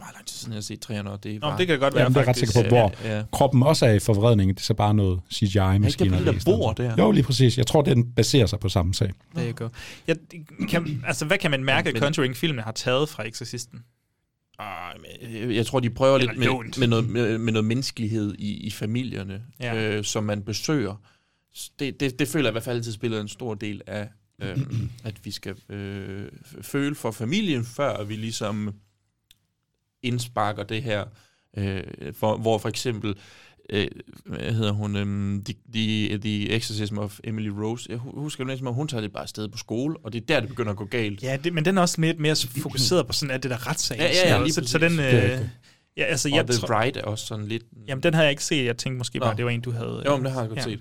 meget 0.00 0.14
lang 0.14 0.26
tid 0.26 0.36
siden, 0.36 0.52
jeg 0.52 0.56
har 0.56 0.62
set 0.62 0.80
træerne, 0.80 1.10
og 1.10 1.24
det 1.24 1.30
er 1.30 1.34
Nå, 1.34 1.40
bare... 1.40 1.58
det 1.58 1.66
kan 1.66 1.78
godt 1.78 1.94
være, 1.94 2.02
Jamen, 2.02 2.14
det 2.14 2.20
er 2.20 2.22
ret 2.22 2.26
faktisk. 2.36 2.52
sikker 2.52 2.70
på, 2.70 2.76
hvor 2.76 2.92
Ja, 3.04 3.16
ja. 3.16 3.22
kroppen 3.32 3.62
også 3.62 3.86
er 3.86 3.92
i 3.92 3.98
forvredning. 3.98 4.50
Det 4.50 4.60
er 4.60 4.64
så 4.64 4.74
bare 4.74 4.94
noget 4.94 5.20
CGI-maskiner. 5.34 6.16
det 6.16 6.26
der 6.26 6.32
i 6.32 6.40
stedet 6.40 6.58
bord 6.58 6.76
for. 6.76 6.82
der? 6.82 6.94
Jo, 6.98 7.10
lige 7.10 7.22
præcis. 7.24 7.58
Jeg 7.58 7.66
tror, 7.66 7.82
den 7.82 8.12
baserer 8.12 8.46
sig 8.46 8.58
på 8.60 8.68
samme 8.68 8.94
sag. 8.94 9.10
There 9.34 9.48
you 9.50 9.54
go. 9.56 9.68
Jeg, 10.06 10.16
kan, 10.68 11.02
altså, 11.06 11.24
hvad 11.24 11.38
kan 11.38 11.50
man 11.50 11.64
mærke, 11.64 11.88
at 11.88 11.94
Men- 11.94 12.02
Conjuring-filmen 12.02 12.64
har 12.64 12.72
taget 12.72 13.08
fra 13.08 13.28
Exorcisten? 13.28 13.78
Ah, 14.58 14.94
men 15.00 15.54
jeg- 15.54 15.66
tror, 15.66 15.80
de 15.80 15.90
prøver 15.90 16.18
lidt 16.18 16.30
Eller 16.30 16.38
med, 16.38 16.46
lånt. 16.46 16.78
med, 16.78 16.86
noget, 16.86 17.08
med, 17.08 17.38
med 17.38 17.52
noget 17.52 17.64
menneskelighed 17.64 18.34
i, 18.38 18.52
i 18.66 18.70
familierne, 18.70 19.42
Ja. 19.60 19.96
øh, 19.96 20.04
som 20.04 20.24
man 20.24 20.42
besøger. 20.42 20.96
Det, 21.78 22.00
det, 22.00 22.18
det 22.18 22.28
føler 22.28 22.46
jeg 22.48 22.50
i 22.52 22.54
hvert 22.54 22.62
fald 22.64 22.76
altid 22.76 22.92
spiller 22.92 23.20
en 23.20 23.28
stor 23.28 23.54
del 23.54 23.82
af, 23.86 24.08
øh, 24.42 24.58
at 25.04 25.24
vi 25.24 25.30
skal 25.30 25.54
øh, 25.68 26.28
føle 26.62 26.94
for 26.94 27.10
familien, 27.10 27.64
før 27.64 28.04
vi 28.04 28.16
ligesom 28.16 28.74
indsparker 30.02 30.62
det 30.62 30.82
her. 30.82 31.04
Øh, 31.56 31.82
for, 32.12 32.36
hvor 32.36 32.58
for 32.58 32.68
eksempel, 32.68 33.14
øh, 33.72 33.86
hvad 34.26 34.52
hedder 34.52 34.72
hun, 34.72 34.96
um, 34.96 35.42
the, 35.44 35.54
the, 35.74 36.18
the 36.18 36.50
Exorcism 36.56 36.98
of 36.98 37.18
Emily 37.24 37.48
Rose, 37.48 37.86
jeg 37.90 37.98
hu- 37.98 38.20
husker 38.20 38.44
det 38.44 38.58
som 38.58 38.66
om, 38.66 38.74
hun 38.74 38.88
tager 38.88 39.00
det 39.00 39.12
bare 39.12 39.22
afsted 39.22 39.48
på 39.48 39.58
skole, 39.58 39.96
og 40.04 40.12
det 40.12 40.20
er 40.22 40.26
der, 40.26 40.40
det 40.40 40.48
begynder 40.48 40.70
at 40.70 40.76
gå 40.76 40.84
galt. 40.84 41.22
Ja, 41.22 41.36
det, 41.44 41.52
men 41.52 41.64
den 41.64 41.78
er 41.78 41.82
også 41.82 42.00
lidt 42.00 42.20
mere 42.20 42.36
fokuseret 42.62 43.06
på 43.06 43.12
sådan, 43.12 43.34
at 43.34 43.42
det 43.42 43.50
der 43.50 43.66
retssag. 43.68 43.98
Ja, 43.98 44.04
ja, 44.24 44.34
ja, 44.36 44.42
lige 44.42 44.52
så, 44.52 44.62
så 44.66 44.78
den... 44.78 44.98
Det 44.98 45.14
er 45.14 45.40
Øh, 45.40 45.46
ja, 45.96 46.02
altså, 46.04 46.28
og 46.28 46.36
jeg 46.36 46.46
The 46.46 46.54
tror- 46.58 46.66
Bride 46.66 47.00
er 47.00 47.04
også 47.04 47.26
sådan 47.26 47.46
lidt... 47.48 47.62
Jamen, 47.88 48.02
den 48.02 48.14
har 48.14 48.22
jeg 48.22 48.30
ikke 48.30 48.44
set. 48.44 48.64
Jeg 48.64 48.76
tænkte 48.76 48.98
måske 48.98 49.18
bare, 49.20 49.30
Nå. 49.32 49.36
det 49.36 49.44
var 49.44 49.50
en, 49.50 49.60
du 49.60 49.70
havde... 49.70 50.02
Jo, 50.06 50.16
men 50.16 50.24
det 50.24 50.32
har 50.32 50.40
jeg 50.40 50.48
godt 50.48 50.58
ja. 50.58 50.64
set. 50.64 50.80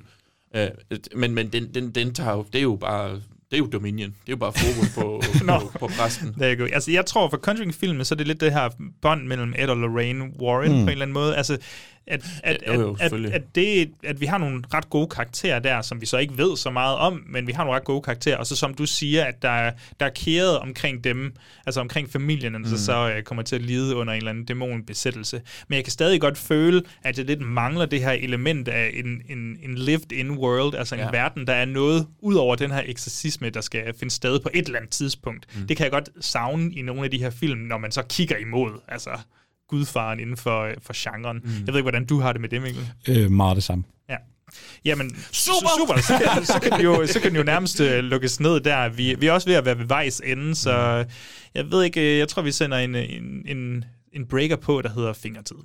Øh, 0.56 0.98
men 1.16 1.36
men 1.36 1.48
den, 1.50 1.74
den, 1.74 1.92
den 1.92 2.14
tager 2.14 2.32
jo, 2.32 2.46
det 2.54 2.60
er 2.60 2.64
jo 2.64 2.76
bare, 2.76 3.12
det 3.16 3.22
er 3.54 3.58
jo 3.58 3.66
Dominion. 3.66 4.10
Det 4.10 4.16
er 4.28 4.32
jo 4.32 4.36
bare 4.36 4.54
fokus 4.54 4.90
på, 4.96 5.22
Nå. 5.46 5.60
på, 5.60 5.78
på 5.80 5.88
præsten. 6.00 6.36
Der 6.40 6.46
er 6.48 6.56
go. 6.56 6.64
Altså, 6.74 6.92
jeg 6.92 7.06
tror, 7.06 7.30
for 7.30 7.38
Conjuring-filmen, 7.38 8.06
så 8.06 8.16
er 8.16 8.18
det 8.18 8.28
lidt 8.28 8.42
det 8.42 8.54
her 8.54 8.70
bånd 9.02 9.28
mellem 9.28 9.54
Ed 9.58 9.68
og 9.68 9.78
Lorraine 9.78 10.24
Warren 10.42 10.72
Mm. 10.72 10.78
mm. 10.78 10.84
på 10.84 10.88
en 10.88 10.90
eller 10.90 11.02
anden 11.06 11.14
måde. 11.14 11.36
Altså, 11.36 11.58
at, 12.08 12.26
at, 12.44 12.58
Jo, 12.68 12.74
jo, 12.74 12.98
at, 13.00 13.14
at, 13.14 13.26
at, 13.26 13.56
det, 13.56 13.92
at 14.04 14.22
vi 14.22 14.26
har 14.26 14.38
nogle 14.38 14.64
ret 14.74 14.90
gode 14.90 15.08
karakterer 15.08 15.60
der, 15.60 15.82
som 15.82 16.02
vi 16.02 16.06
så 16.06 16.18
ikke 16.18 16.38
ved 16.38 16.58
så 16.58 16.70
meget 16.70 16.98
om, 16.98 17.24
men 17.30 17.48
vi 17.48 17.52
har 17.52 17.64
nogle 17.64 17.78
ret 17.78 17.84
gode 17.86 18.02
karakterer. 18.02 18.38
Og 18.38 18.48
så 18.48 18.56
som 18.56 18.74
du 18.74 18.86
siger, 18.86 19.24
at 19.26 19.42
der, 19.42 19.50
er- 19.50 19.72
der 20.00 20.06
er 20.06 20.10
kæret 20.10 20.60
omkring 20.60 21.04
dem, 21.04 21.34
altså 21.66 21.80
omkring 21.82 22.12
familien, 22.12 22.54
mm. 22.58 22.66
Så 22.66 22.86
så 22.86 23.16
uh, 23.18 23.24
kommer 23.24 23.44
til 23.44 23.56
at 23.56 23.62
lide 23.62 23.96
under 23.96 24.14
en 24.14 24.18
eller 24.18 24.30
anden 24.30 24.46
dæmonbesættelse. 24.46 25.42
Men 25.68 25.76
jeg 25.76 25.84
kan 25.84 25.92
stadig 25.92 26.22
godt 26.22 26.38
føle, 26.38 26.82
at 27.04 27.18
jeg 27.18 27.26
lidt 27.26 27.42
mangler 27.42 27.86
det 27.86 28.02
her 28.04 28.12
element 28.12 28.68
af 28.68 28.92
en, 28.94 29.22
en, 29.30 29.58
en 29.64 29.76
lived-in 29.78 30.32
world, 30.32 30.76
altså 30.76 30.96
en 30.96 31.02
Ja. 31.02 31.10
verden, 31.12 31.48
der 31.48 31.54
er 31.54 31.66
noget 31.66 32.08
ud 32.20 32.36
over 32.36 32.56
den 32.56 32.72
her 32.72 32.82
eksorcisme, 32.86 33.50
der 33.50 33.62
skal 33.62 33.94
finde 34.00 34.14
sted 34.14 34.40
på 34.40 34.50
et 34.54 34.66
eller 34.66 34.80
andet 34.80 34.92
tidspunkt. 34.92 35.46
Mm. 35.56 35.68
Det 35.68 35.78
kan 35.78 35.84
jeg 35.84 35.92
godt 35.92 36.10
savne 36.20 36.74
i 36.74 36.82
nogle 36.82 37.04
af 37.04 37.12
de 37.12 37.18
her 37.18 37.30
film, 37.30 37.60
når 37.60 37.78
man 37.78 37.92
så 37.92 38.04
kigger 38.10 38.38
imod, 38.38 38.72
altså 38.88 39.10
gudfaren 39.72 40.20
inden 40.20 40.38
for, 40.38 40.70
for 40.82 40.94
genren. 40.96 41.42
Mm. 41.44 41.50
Jeg 41.52 41.68
ved 41.68 41.76
ikke, 41.76 41.82
hvordan 41.82 42.06
du 42.06 42.20
har 42.20 42.32
det 42.32 42.42
med 42.42 42.50
det, 42.50 42.62
Mikkel. 42.62 42.92
Øh, 43.10 43.32
meget 43.32 43.56
det 43.56 43.64
samme. 43.64 43.84
Ja. 44.10 44.16
Jamen, 44.86 45.16
super! 45.32 45.70
super. 45.80 46.02
Så, 46.02 46.18
kan, 46.18 46.46
så, 46.46 46.60
kan 46.60 46.72
den 46.72 46.82
jo, 46.82 47.08
så 47.08 47.20
kan 47.20 47.30
den 47.30 47.38
jo 47.38 47.44
nærmest 47.44 47.80
uh, 47.80 47.88
lukkes 47.88 48.40
ned 48.40 48.60
der. 48.60 48.90
Vi, 48.90 49.16
vi 49.20 49.28
er 49.28 49.32
også 49.32 49.48
ved 49.48 49.56
at 49.56 49.66
være 49.66 49.78
ved 49.78 49.86
vejs 49.86 50.22
ende, 50.26 50.56
så 50.56 51.06
jeg 51.56 51.72
ved 51.72 51.84
ikke, 51.84 52.02
øh, 52.02 52.18
jeg 52.18 52.28
tror, 52.28 52.42
vi 52.42 52.52
sender 52.52 52.78
en, 52.78 52.96
en, 52.96 53.44
en, 53.46 53.86
en 54.14 54.26
breaker 54.26 54.56
på, 54.56 54.82
der 54.82 54.90
hedder 54.90 55.14
Fingertid. 55.14 55.56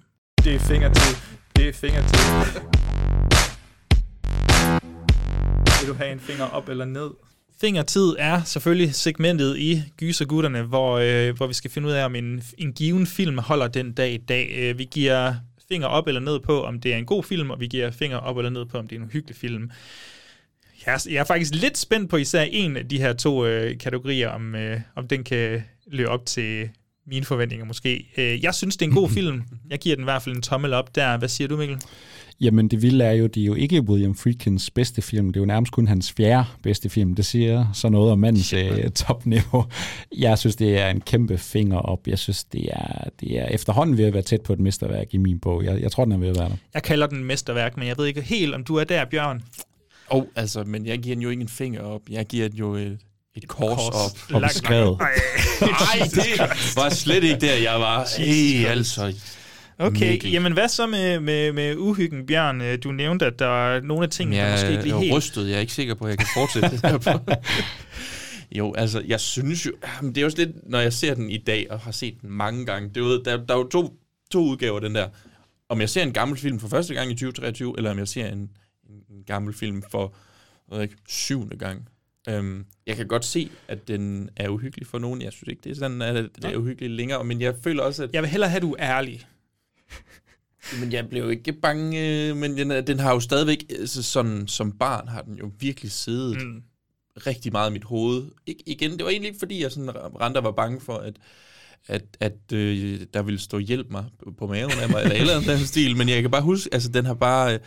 Det 0.44 0.54
er 0.54 0.58
Fingertid. 0.58 1.16
Det 1.56 1.68
er 1.68 1.72
Fingertid. 1.72 2.18
Vil 5.80 5.88
du 5.88 5.94
have 5.94 6.12
en 6.12 6.20
finger 6.20 6.44
op 6.44 6.68
eller 6.68 6.84
ned? 6.84 7.10
Fingertid 7.60 8.14
er 8.18 8.42
selvfølgelig 8.44 8.94
segmentet 8.94 9.58
i 9.58 9.82
Gysergutterne, 9.96 10.62
hvor, 10.62 10.98
øh, 10.98 11.36
hvor 11.36 11.46
vi 11.46 11.54
skal 11.54 11.70
finde 11.70 11.88
ud 11.88 11.92
af, 11.92 12.04
om 12.04 12.14
en, 12.14 12.42
en 12.58 12.72
given 12.72 13.06
film 13.06 13.38
holder 13.38 13.68
den 13.68 13.92
dag 13.92 14.12
i 14.12 14.16
dag. 14.16 14.50
Øh, 14.56 14.78
vi 14.78 14.84
giver 14.84 15.34
finger 15.68 15.88
op 15.88 16.06
eller 16.06 16.20
ned 16.20 16.40
på, 16.40 16.62
om 16.62 16.80
det 16.80 16.92
er 16.92 16.96
en 16.96 17.06
god 17.06 17.24
film, 17.24 17.50
og 17.50 17.60
vi 17.60 17.66
giver 17.66 17.90
finger 17.90 18.16
op 18.16 18.36
eller 18.36 18.50
ned 18.50 18.64
på, 18.64 18.78
om 18.78 18.88
det 18.88 18.98
er 18.98 19.02
en 19.02 19.10
hyggelig 19.12 19.36
film. 19.36 19.70
Jeg 20.86 20.94
er, 20.94 21.06
jeg 21.10 21.16
er 21.20 21.24
faktisk 21.24 21.54
lidt 21.54 21.78
spændt 21.78 22.10
på 22.10 22.16
især 22.16 22.42
en 22.42 22.76
af 22.76 22.88
de 22.88 22.98
her 22.98 23.12
to 23.12 23.46
øh, 23.46 23.78
kategorier, 23.78 24.28
om, 24.28 24.54
øh, 24.54 24.80
om 24.96 25.08
den 25.08 25.24
kan 25.24 25.62
løbe 25.86 26.08
op 26.08 26.26
til 26.26 26.68
mine 27.06 27.24
forventninger 27.24 27.66
måske. 27.66 28.08
Øh, 28.16 28.44
jeg 28.44 28.54
synes, 28.54 28.76
det 28.76 28.86
er 28.86 28.90
en 28.90 28.96
god 28.96 29.08
film. 29.18 29.42
Jeg 29.70 29.78
giver 29.78 29.96
den 29.96 30.02
i 30.02 30.04
hvert 30.04 30.22
fald 30.22 30.36
en 30.36 30.42
tommel 30.42 30.72
op 30.72 30.94
der. 30.94 31.16
Hvad 31.16 31.28
siger 31.28 31.48
du, 31.48 31.56
Mikkel? 31.56 31.78
Jamen, 32.40 32.68
det 32.68 32.82
vilde 32.82 33.04
er 33.04 33.12
jo, 33.12 33.26
det 33.26 33.40
er 33.40 33.44
jo 33.44 33.54
ikke 33.54 33.80
William 33.80 34.14
Friedkins 34.14 34.70
bedste 34.70 35.02
film, 35.02 35.26
det 35.26 35.36
er 35.36 35.40
jo 35.40 35.46
nærmest 35.46 35.72
kun 35.72 35.88
hans 35.88 36.12
fjerde 36.12 36.44
bedste 36.62 36.88
film. 36.88 37.14
Det 37.14 37.24
siger 37.26 37.66
så 37.72 37.88
noget 37.88 38.12
om 38.12 38.18
mandens 38.18 38.52
øh, 38.52 38.90
topniveau. 38.90 39.64
Jeg 40.16 40.38
synes, 40.38 40.56
det 40.56 40.78
er 40.78 40.88
en 40.90 41.00
kæmpe 41.00 41.38
finger 41.38 41.78
op. 41.78 42.06
Jeg 42.06 42.18
synes, 42.18 42.44
det 42.44 42.68
er, 42.72 43.08
det 43.20 43.38
er 43.38 43.46
efterhånden 43.46 43.98
ved 43.98 44.04
at 44.04 44.14
være 44.14 44.22
tæt 44.22 44.40
på 44.40 44.52
et 44.52 44.60
mesterværk 44.60 45.06
i 45.10 45.16
min 45.16 45.38
bog. 45.38 45.64
Jeg, 45.64 45.80
jeg 45.82 45.92
tror, 45.92 46.04
den 46.04 46.12
er 46.12 46.18
ved 46.18 46.28
at 46.28 46.38
være 46.38 46.48
der. 46.48 46.56
Jeg 46.74 46.82
kalder 46.82 47.06
den 47.06 47.24
mesterværk, 47.24 47.76
men 47.76 47.88
jeg 47.88 47.98
ved 47.98 48.06
ikke 48.06 48.20
helt, 48.22 48.54
om 48.54 48.64
du 48.64 48.76
er 48.76 48.84
der, 48.84 49.04
Bjørn. 49.04 49.42
Og 50.08 50.18
oh, 50.18 50.24
altså, 50.36 50.64
men 50.64 50.86
jeg 50.86 50.98
giver 50.98 51.16
den 51.16 51.22
jo 51.22 51.30
ikke 51.30 51.40
en 51.40 51.48
finger 51.48 51.80
op. 51.80 52.00
Jeg 52.10 52.26
giver 52.26 52.48
den 52.48 52.58
jo 52.58 52.74
et, 52.74 52.98
et 53.34 53.48
kors, 53.48 53.76
kors. 53.76 53.94
op. 53.94 54.34
Og 54.34 54.42
beskrevet. 54.42 54.98
Nej, 55.60 56.08
det 56.14 56.40
var 56.76 56.88
slet 56.88 57.24
ikke 57.24 57.40
der, 57.40 57.54
jeg 57.54 57.80
var. 57.80 58.08
Hey, 58.18 58.66
altså. 58.66 59.14
Okay, 59.78 60.10
Mikkel. 60.10 60.30
jamen 60.32 60.52
hvad 60.52 60.68
så 60.68 60.86
med, 60.86 61.20
med, 61.20 61.52
med 61.52 61.76
uhyggen, 61.76 62.26
Bjørn? 62.26 62.60
Øh, 62.60 62.78
Du 62.82 62.92
nævnte, 62.92 63.26
at 63.26 63.38
der 63.38 63.68
er 63.68 63.80
nogle 63.80 64.04
af 64.04 64.10
tingene, 64.10 64.36
der 64.36 64.42
jeg 64.44 64.52
måske 64.52 64.70
ikke 64.70 64.82
lige 64.82 64.94
er 64.94 64.98
helt... 64.98 65.14
rystet. 65.14 65.48
Jeg 65.48 65.56
er 65.56 65.60
ikke 65.60 65.72
sikker 65.72 65.94
på, 65.94 66.04
at 66.04 66.10
jeg 66.10 66.18
kan 66.18 66.26
fortsætte 66.34 66.70
det 66.76 66.80
her. 66.82 67.36
Jo, 68.52 68.74
altså, 68.74 69.02
jeg 69.06 69.20
synes 69.20 69.66
jo... 69.66 69.72
Jamen, 69.96 70.14
det 70.14 70.20
er 70.20 70.24
også 70.24 70.38
lidt, 70.38 70.70
når 70.70 70.80
jeg 70.80 70.92
ser 70.92 71.14
den 71.14 71.30
i 71.30 71.36
dag, 71.36 71.66
og 71.70 71.80
har 71.80 71.90
set 71.90 72.20
den 72.20 72.30
mange 72.30 72.66
gange. 72.66 72.88
Det 72.88 72.96
er 72.96 73.00
jo, 73.00 73.22
der, 73.22 73.36
der 73.46 73.54
er 73.54 73.58
jo 73.58 73.68
to, 73.68 74.00
to 74.30 74.38
udgaver 74.40 74.80
den 74.80 74.94
der. 74.94 75.08
Om 75.68 75.80
jeg 75.80 75.88
ser 75.88 76.02
en 76.02 76.12
gammel 76.12 76.38
film 76.38 76.60
for 76.60 76.68
første 76.68 76.94
gang 76.94 77.10
i 77.10 77.14
2023, 77.14 77.74
eller 77.76 77.90
om 77.90 77.98
jeg 77.98 78.08
ser 78.08 78.26
en, 78.26 78.50
en 78.88 79.24
gammel 79.26 79.54
film 79.54 79.82
for 79.90 80.14
jeg 80.70 80.76
ved 80.76 80.82
ikke, 80.82 80.96
syvende 81.08 81.56
gang. 81.56 81.88
Um, 82.30 82.66
jeg 82.86 82.96
kan 82.96 83.06
godt 83.08 83.24
se, 83.24 83.50
at 83.68 83.88
den 83.88 84.30
er 84.36 84.48
uhyggelig 84.48 84.86
for 84.86 84.98
nogen. 84.98 85.22
Jeg 85.22 85.32
synes 85.32 85.48
ikke, 85.48 85.60
det 85.64 85.70
er 85.72 85.76
sådan, 85.76 86.02
at 86.02 86.14
den 86.14 86.44
er 86.44 86.56
uhyggelig 86.56 86.90
længere. 86.90 87.24
Men 87.24 87.40
jeg 87.40 87.54
føler 87.64 87.82
også, 87.82 88.02
at... 88.02 88.10
Jeg 88.12 88.22
vil 88.22 88.30
hellere 88.30 88.50
have, 88.50 88.56
at 88.56 88.62
du 88.62 88.72
er 88.78 88.96
ærlig. 88.96 89.26
Men 90.80 90.92
jeg 90.92 91.08
blev 91.08 91.22
jo 91.22 91.28
ikke 91.28 91.52
bange, 91.52 92.28
øh, 92.28 92.36
men 92.36 92.56
den, 92.58 92.86
den 92.86 92.98
har 92.98 93.12
jo 93.12 93.20
stadigvæk, 93.20 93.64
altså 93.70 94.02
sådan, 94.02 94.48
som 94.48 94.72
barn 94.72 95.08
har 95.08 95.22
den 95.22 95.38
jo 95.38 95.50
virkelig 95.60 95.92
siddet 95.92 96.42
Mm. 96.42 96.62
rigtig 97.26 97.52
meget 97.52 97.70
i 97.70 97.72
mit 97.72 97.84
hoved. 97.84 98.26
Ik- 98.50 98.62
igen, 98.66 98.90
det 98.90 99.04
var 99.04 99.10
egentlig 99.10 99.28
ikke, 99.28 99.38
fordi 99.38 99.62
jeg 99.62 99.72
sådan 99.72 99.90
rent 100.20 100.44
var 100.44 100.50
bange 100.50 100.80
for, 100.80 100.96
at, 100.96 101.16
at, 101.86 102.04
at 102.20 102.52
øh, 102.52 103.00
der 103.14 103.22
ville 103.22 103.40
stå 103.40 103.58
hjælp 103.58 103.90
mig 103.90 104.04
på- 104.24 104.32
på 104.38 104.46
maven 104.46 104.72
af 104.82 104.88
mig, 104.88 105.02
eller 105.02 105.14
eller 105.16 105.34
andet 105.36 105.58
den 105.58 105.66
stil, 105.66 105.96
men 105.96 106.08
jeg 106.08 106.22
kan 106.22 106.30
bare 106.30 106.42
huske, 106.42 106.68
altså 106.72 106.88
den 106.88 107.04
har 107.04 107.14
bare... 107.14 107.54
Øh, 107.54 107.60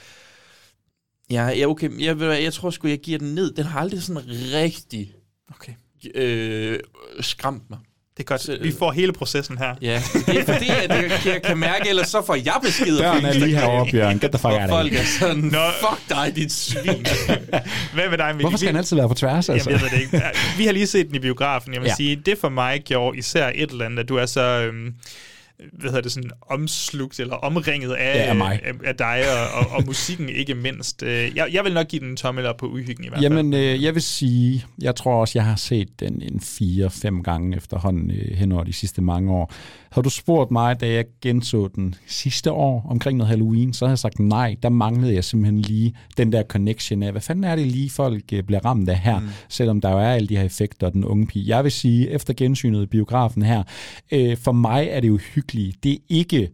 ja, 1.31 1.47
ja, 1.47 1.65
okay, 1.67 1.99
jeg, 2.05 2.13
hvad, 2.13 2.37
jeg 2.37 2.53
tror 2.53 2.69
sgu, 2.69 2.87
jeg 2.87 2.99
giver 2.99 3.19
den 3.19 3.35
ned. 3.35 3.53
Den 3.53 3.65
har 3.65 3.79
aldrig 3.79 4.03
sådan 4.03 4.23
rigtig 4.53 5.13
Okay. 5.55 5.73
øh, 6.15 6.79
skræmt 7.19 7.69
mig. 7.69 7.79
Det 8.19 8.25
er 8.25 8.27
godt. 8.27 8.41
Så- 8.41 8.57
Vi 8.61 8.73
får 8.79 8.91
hele 8.91 9.13
processen 9.13 9.57
her. 9.57 9.75
Ja, 9.81 10.01
det 10.27 10.37
er 10.39 10.53
fordi, 10.53 10.69
at 10.69 10.89
jeg, 10.89 11.11
jeg 11.25 11.41
kan 11.43 11.57
mærke, 11.57 11.89
ellers 11.89 12.07
så 12.07 12.25
får 12.25 12.35
jeg 12.35 12.53
beskeder 12.63 13.01
Døren 13.01 13.25
er 13.25 13.33
lige 13.33 13.55
herovre, 13.57 13.91
Bjørn. 13.91 14.19
Get 14.19 14.31
the 14.31 14.39
fuck 14.39 14.45
out 14.45 14.61
of 14.61 14.69
folk 14.69 14.93
er 14.93 15.03
sådan, 15.19 15.43
Nå. 15.43 15.59
fuck 15.79 16.09
dig, 16.09 16.31
dit 16.35 16.51
svin. 16.51 16.83
Hvad 17.93 18.09
med 18.09 18.17
dig, 18.17 18.27
Mikkel? 18.27 18.41
Hvorfor 18.41 18.57
skal 18.57 18.67
han 18.67 18.75
altid 18.75 18.95
være 18.97 19.07
på 19.07 19.13
tværs, 19.13 19.49
altså? 19.49 19.69
Jamen, 19.69 19.83
jeg 19.83 19.91
ved 19.91 19.97
det 19.99 20.03
ikke. 20.05 20.21
Vi 20.57 20.65
har 20.65 20.71
lige 20.71 20.87
set 20.87 21.07
den 21.07 21.15
i 21.15 21.19
biografen. 21.19 21.73
Jeg 21.73 21.81
vil 21.81 21.87
ja. 21.87 21.95
sige, 21.95 22.15
det 22.15 22.37
for 22.37 22.49
mig 22.49 22.81
gjorde 22.85 23.17
især 23.17 23.51
et 23.55 23.69
eller 23.71 23.85
andet, 23.85 23.99
at 23.99 24.09
du 24.09 24.15
er 24.17 24.25
så... 24.25 24.41
Øhm, 24.41 24.93
hvad 25.73 25.90
hedder 25.90 26.02
det, 26.02 26.11
sådan 26.11 26.31
omslugt 26.49 27.19
eller 27.19 27.36
omringet 27.36 27.91
af, 27.94 28.15
Ja, 28.15 28.30
af 28.30 28.36
mig. 28.36 28.60
af, 28.64 28.73
af 28.86 28.95
dig 28.95 29.23
og, 29.53 29.60
og, 29.65 29.76
og 29.77 29.84
musikken 29.86 30.30
ikke 30.41 30.56
mindst. 30.56 31.03
Øh, 31.03 31.31
Jeg, 31.36 31.48
jeg 31.53 31.64
vil 31.64 31.73
nok 31.73 31.88
give 31.88 31.99
den 31.99 32.10
en 32.10 32.15
tommel 32.18 32.45
op 32.45 32.57
på 32.57 32.65
uhyggen 32.68 33.06
i 33.06 33.07
hvert 33.07 33.23
fald. 33.23 33.34
Jamen, 33.34 33.53
øh, 33.53 33.84
jeg 33.84 33.94
vil 33.94 34.02
sige, 34.02 34.65
jeg 34.81 34.95
tror 34.95 35.22
også, 35.22 35.40
jeg 35.40 35.45
har 35.45 35.56
set 35.56 35.99
den 35.99 36.22
en 36.22 36.41
fire-fem 36.41 37.23
gange 37.23 37.57
efterhånden 37.57 38.11
øh, 38.11 38.38
hen 38.38 38.52
over 38.52 38.64
de 38.64 38.73
sidste 38.73 39.02
mange 39.02 39.31
år. 39.34 39.53
Havde 39.91 40.03
du 40.03 40.10
spurgt 40.10 40.52
mig, 40.52 40.81
da 40.81 40.88
jeg 40.91 41.06
genså 41.22 41.68
den 41.76 41.95
sidste 42.07 42.52
år 42.52 42.88
omkring 42.90 43.18
noget 43.18 43.30
Halloween, 43.30 43.73
så 43.73 43.86
havde 43.86 43.91
jeg 43.91 43.99
sagt 43.99 44.19
nej. 44.19 44.56
Der 44.64 44.69
manglede 44.69 45.14
jeg 45.14 45.23
simpelthen 45.23 45.60
lige 45.60 45.95
den 46.18 46.31
der 46.31 46.44
connection 46.44 47.03
af, 47.03 47.11
hvad 47.11 47.22
fanden 47.22 47.44
er 47.44 47.56
det 47.56 47.68
lige, 47.68 47.90
folk 47.90 48.23
øh, 48.34 48.44
bliver 48.44 48.65
ramt 48.65 48.90
af 48.90 48.99
her, 48.99 49.19
mm. 49.19 49.27
selvom 49.49 49.81
der 49.81 49.91
jo 49.91 49.98
er 49.98 50.10
alle 50.10 50.27
de 50.27 50.38
her 50.38 50.44
effekter 50.44 50.88
og 50.88 50.94
den 50.94 51.06
unge 51.06 51.27
pige. 51.27 51.56
Jeg 51.56 51.64
vil 51.64 51.72
sige, 51.72 52.10
efter 52.10 52.34
gensynet 52.34 52.84
i 52.84 52.86
biografen 52.86 53.41
her, 53.44 53.64
øh, 54.11 54.38
for 54.38 54.52
mig 54.52 54.88
er 54.91 54.99
det 54.99 55.07
jo 55.07 55.18
hyggeligt. 55.18 55.48
Det 55.84 55.93
er 55.93 55.97
ikke 56.09 56.49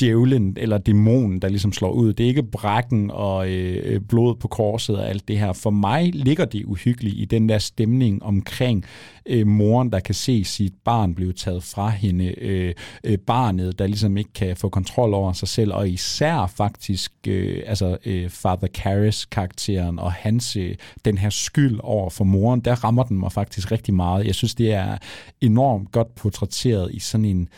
djævlen 0.00 0.56
eller 0.56 0.78
dæmonen, 0.78 1.42
der 1.42 1.48
ligesom 1.48 1.72
slår 1.72 1.90
ud. 1.90 2.12
Det 2.12 2.24
er 2.24 2.28
ikke 2.28 2.42
brækken 2.42 3.10
og 3.10 3.50
øh, 3.50 3.80
øh, 3.84 4.00
blod 4.00 4.34
på 4.34 4.48
korset 4.48 4.96
og 4.96 5.08
alt 5.08 5.28
det 5.28 5.38
her. 5.38 5.52
For 5.52 5.70
mig 5.70 6.10
ligger 6.14 6.44
det 6.44 6.64
uhyggeligt 6.64 7.16
i 7.18 7.24
den 7.24 7.48
der 7.48 7.58
stemning 7.58 8.22
omkring 8.22 8.84
øh, 9.26 9.46
moren, 9.46 9.92
der 9.92 10.00
kan 10.00 10.14
se 10.14 10.44
sit 10.44 10.74
barn 10.84 11.14
blive 11.14 11.32
taget 11.32 11.62
fra 11.62 11.88
hende. 11.88 12.34
Øh, 12.38 12.74
øh, 13.04 13.18
barnet, 13.18 13.78
der 13.78 13.86
ligesom 13.86 14.16
ikke 14.16 14.32
kan 14.32 14.56
få 14.56 14.68
kontrol 14.68 15.14
over 15.14 15.32
sig 15.32 15.48
selv. 15.48 15.72
Og 15.72 15.88
især 15.88 16.52
faktisk 16.56 17.12
øh, 17.26 17.62
altså, 17.66 17.98
øh, 18.04 18.30
Father 18.30 18.68
Karras-karakteren 18.74 19.98
og 19.98 20.12
hans, 20.12 20.56
øh, 20.56 20.74
den 21.04 21.18
her 21.18 21.30
skyld 21.30 21.80
over 21.82 22.10
for 22.10 22.24
moren, 22.24 22.60
der 22.60 22.84
rammer 22.84 23.02
den 23.02 23.18
mig 23.18 23.32
faktisk 23.32 23.72
rigtig 23.72 23.94
meget. 23.94 24.26
Jeg 24.26 24.34
synes, 24.34 24.54
det 24.54 24.72
er 24.72 24.98
enormt 25.40 25.92
godt 25.92 26.14
portrætteret 26.14 26.94
i 26.94 26.98
sådan 26.98 27.24
en 27.24 27.48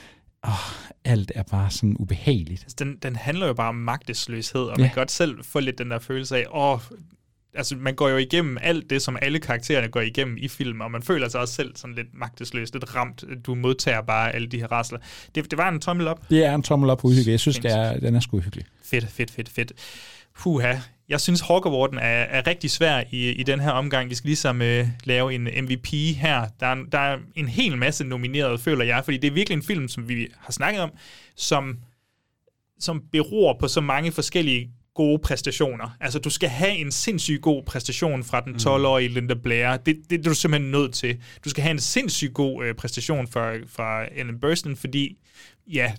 oh, 0.42 0.50
alt 1.04 1.32
er 1.34 1.42
bare 1.42 1.70
sådan 1.70 1.96
ubehageligt. 1.98 2.62
Altså, 2.62 2.76
Den, 2.78 2.96
den 3.02 3.16
handler 3.16 3.46
jo 3.46 3.54
bare 3.54 3.68
om 3.68 3.74
magtesløshed, 3.74 4.60
og 4.60 4.76
Ja. 4.78 4.82
man 4.82 4.88
kan 4.90 4.94
godt 5.00 5.10
selv 5.10 5.44
få 5.44 5.60
lidt 5.60 5.78
den 5.78 5.90
der 5.90 5.98
følelse 5.98 6.36
af, 6.36 6.44
åh, 6.52 6.80
altså 7.54 7.76
man 7.76 7.94
går 7.94 8.08
jo 8.08 8.16
igennem 8.16 8.58
alt 8.60 8.90
det, 8.90 9.02
som 9.02 9.18
alle 9.22 9.38
karaktererne 9.38 9.88
går 9.88 10.00
igennem 10.00 10.36
i 10.40 10.48
film, 10.48 10.80
og 10.80 10.90
man 10.90 11.02
føler 11.02 11.28
sig 11.28 11.40
også 11.40 11.54
selv 11.54 11.76
sådan 11.76 11.96
lidt 11.96 12.08
magtesløs, 12.14 12.72
lidt 12.72 12.94
ramt. 12.96 13.24
Du 13.46 13.54
modtager 13.54 14.00
bare 14.02 14.34
alle 14.34 14.48
de 14.48 14.58
her 14.60 14.66
rasler. 14.72 14.98
Det, 15.34 15.50
det 15.50 15.58
var 15.58 15.68
en 15.68 15.80
tommel 15.80 16.08
op. 16.08 16.30
Det 16.30 16.44
er 16.44 16.54
en 16.54 16.62
tommel 16.62 16.90
op 16.90 16.98
på 16.98 17.06
uhyggelig. 17.06 17.30
Jeg 17.32 17.40
synes, 17.40 17.58
det 17.58 17.72
er, 17.72 18.00
den 18.00 18.16
er 18.16 18.20
sgu 18.20 18.36
uhyggelig. 18.36 18.64
Fedt, 18.84 19.08
fedt, 19.10 19.30
fedt, 19.30 19.48
fedt. 19.48 19.72
Puha. 20.40 20.74
Jeg 21.10 21.20
synes, 21.20 21.40
Hawk 21.40 21.66
er, 21.66 21.98
er 22.00 22.46
rigtig 22.46 22.70
svær 22.70 23.02
i, 23.10 23.30
i 23.30 23.42
den 23.42 23.60
her 23.60 23.70
omgang. 23.70 24.10
Vi 24.10 24.14
skal 24.14 24.28
ligesom 24.28 24.62
øh, 24.62 24.88
lave 25.04 25.34
en 25.34 25.64
MVP 25.64 25.88
her. 26.16 26.46
Der 26.60 26.66
er, 26.66 26.76
der 26.92 26.98
er 26.98 27.18
en 27.34 27.48
hel 27.48 27.78
masse 27.78 28.04
nomineret, 28.04 28.60
føler 28.60 28.84
jeg, 28.84 29.04
fordi 29.04 29.16
det 29.16 29.28
er 29.28 29.32
virkelig 29.32 29.56
en 29.56 29.62
film, 29.62 29.88
som 29.88 30.08
vi 30.08 30.28
har 30.38 30.52
snakket 30.52 30.82
om, 30.82 30.90
som, 31.36 31.78
som 32.78 33.02
beror 33.12 33.56
på 33.60 33.68
så 33.68 33.80
mange 33.80 34.12
forskellige 34.12 34.70
gode 34.94 35.18
præstationer. 35.18 35.96
Altså, 36.00 36.18
du 36.18 36.30
skal 36.30 36.48
have 36.48 36.76
en 36.76 36.92
sindssygt 36.92 37.42
god 37.42 37.62
præstation 37.62 38.24
fra 38.24 38.40
den 38.40 38.54
12-årige 38.54 39.08
Linda 39.08 39.34
Blair. 39.34 39.76
Det, 39.76 39.96
det 40.10 40.18
er 40.18 40.22
du 40.22 40.34
simpelthen 40.34 40.70
nødt 40.70 40.94
til. 40.94 41.18
Du 41.44 41.50
skal 41.50 41.62
have 41.62 41.72
en 41.72 41.80
sindssygt 41.80 42.34
god 42.34 42.64
øh, 42.64 42.74
præstation 42.74 43.28
fra, 43.28 43.56
fra 43.66 44.04
Ellen 44.12 44.40
Burstyn, 44.40 44.76
fordi, 44.76 45.18
ja, 45.66 45.92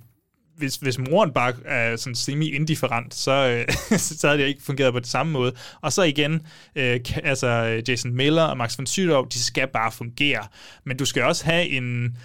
hvis, 0.62 0.76
hvis 0.76 1.00
moren 1.00 1.32
bare 1.32 1.54
er 1.66 1.96
sådan 1.96 2.16
semi-indifferent, 2.16 3.16
så, 3.16 3.32
øh, 3.32 4.00
så 4.00 4.28
havde 4.28 4.42
det 4.42 4.48
ikke 4.48 4.64
fungeret 4.64 4.94
på 4.94 5.00
den 5.00 5.08
samme 5.08 5.32
måde. 5.32 5.54
Og 5.82 5.94
så 5.94 6.04
igen, 6.04 6.42
øh, 6.76 7.00
altså 7.24 7.82
Jason 7.88 8.16
Miller 8.16 8.44
og 8.44 8.58
Max 8.58 8.78
von 8.78 8.86
Sydow, 8.86 9.26
de 9.26 9.44
skal 9.44 9.68
bare 9.68 9.92
fungere. 9.92 10.48
Men 10.84 10.98
du 10.98 11.06
skal 11.06 11.24
også 11.24 11.46
have 11.46 11.68
en, 11.68 12.18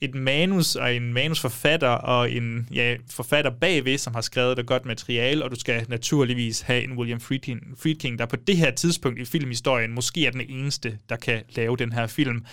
et 0.00 0.14
manus 0.14 0.76
og 0.76 0.94
en 0.94 1.12
manusforfatter 1.12 1.88
og 1.88 2.30
en 2.30 2.68
ja, 2.74 2.96
forfatter 3.10 3.50
bagved, 3.50 3.98
som 3.98 4.14
har 4.14 4.20
skrevet 4.20 4.56
det 4.56 4.66
godt 4.66 4.84
materiale, 4.84 5.44
og 5.44 5.50
du 5.50 5.60
skal 5.60 5.86
naturligvis 5.88 6.60
have 6.60 6.84
en 6.84 6.92
William 6.98 7.20
Friedkin, 7.20 7.60
Friedkin, 7.76 8.18
der 8.18 8.26
på 8.26 8.36
det 8.36 8.56
her 8.56 8.70
tidspunkt 8.70 9.20
i 9.20 9.24
filmhistorien 9.24 9.92
måske 9.92 10.26
er 10.26 10.30
den 10.30 10.42
eneste, 10.48 10.98
der 11.08 11.16
kan 11.16 11.42
lave 11.56 11.76
den 11.76 11.92
her 11.92 12.06
film. 12.06 12.44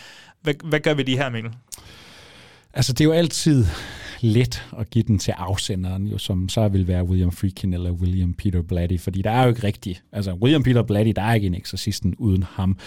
Hvad, 0.42 0.54
hvad 0.64 0.80
gør 0.80 0.94
vi 0.94 1.04
de 1.04 1.18
her, 1.18 1.30
Mikkel? 1.30 1.52
Altså, 2.74 2.94
det 2.94 3.02
er 3.02 3.06
jo 3.06 3.12
altid 3.12 3.66
let 4.22 4.64
at 4.80 4.90
give 4.90 5.04
den 5.08 5.20
til 5.20 5.32
afsenderen, 5.32 6.08
jo, 6.08 6.18
som 6.18 6.50
så 6.50 6.68
vil 6.68 6.88
være 6.88 7.04
William 7.04 7.32
Freakin 7.32 7.74
eller 7.74 7.92
William 7.92 8.34
Peter 8.34 8.62
Blatty, 8.62 8.98
fordi 8.98 9.22
der 9.22 9.32
er 9.32 9.44
jo 9.44 9.50
ikke 9.50 9.64
rigtigt. 9.64 10.04
Altså, 10.12 10.34
William 10.34 10.64
Peter 10.64 10.84
Blatty, 10.84 11.12
der 11.16 11.22
er 11.22 11.34
ikke 11.34 11.48
en 11.48 11.56
eksorcisten 11.56 12.16
uden 12.16 12.44
ham. 12.44 12.78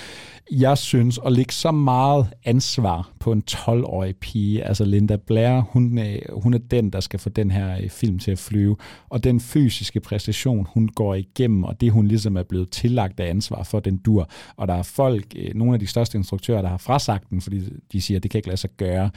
Jeg 0.51 0.78
synes, 0.78 1.20
at 1.27 1.32
lægge 1.32 1.52
så 1.52 1.70
meget 1.70 2.27
ansvar 2.44 3.11
på 3.19 3.32
en 3.32 3.43
12-årig 3.51 4.16
pige, 4.16 4.65
altså 4.65 4.85
Linda 4.85 5.16
Blair, 5.16 5.61
hun 5.61 5.98
er, 5.98 6.19
hun 6.43 6.55
er 6.55 6.59
den, 6.59 6.90
der 6.90 7.01
skal 7.01 7.19
få 7.19 7.28
den 7.28 7.51
her 7.51 7.78
øh, 7.81 7.89
film 7.89 8.19
til 8.19 8.31
at 8.31 8.39
flyve, 8.39 8.77
og 9.09 9.24
den 9.24 9.40
fysiske 9.40 10.01
præstation, 10.01 10.66
hun 10.74 10.89
går 10.89 11.15
igennem, 11.15 11.65
og 11.65 11.81
det 11.81 11.93
hun 11.93 12.07
ligesom 12.07 12.36
er 12.36 12.43
blevet 12.43 12.70
tillagt 12.70 13.20
af 13.20 13.31
ansvar 13.31 13.62
for, 13.62 13.81
den 13.81 13.97
dur. 13.97 14.31
Og 14.57 14.69
der 14.69 14.74
er 14.74 14.82
folk, 14.82 15.24
øh, 15.36 15.55
nogle 15.55 15.74
af 15.74 15.81
de 15.81 15.86
største 15.86 16.19
instruktører, 16.19 16.62
der 16.62 16.69
har 16.69 16.78
frasagt 16.78 17.31
den, 17.31 17.40
fordi 17.40 17.61
de 17.93 18.02
siger, 18.02 18.19
at 18.19 18.23
det 18.23 18.31
kan 18.31 18.39
ikke 18.39 18.48
lade 18.48 18.61
sig 18.61 18.70
gøre. 18.77 19.11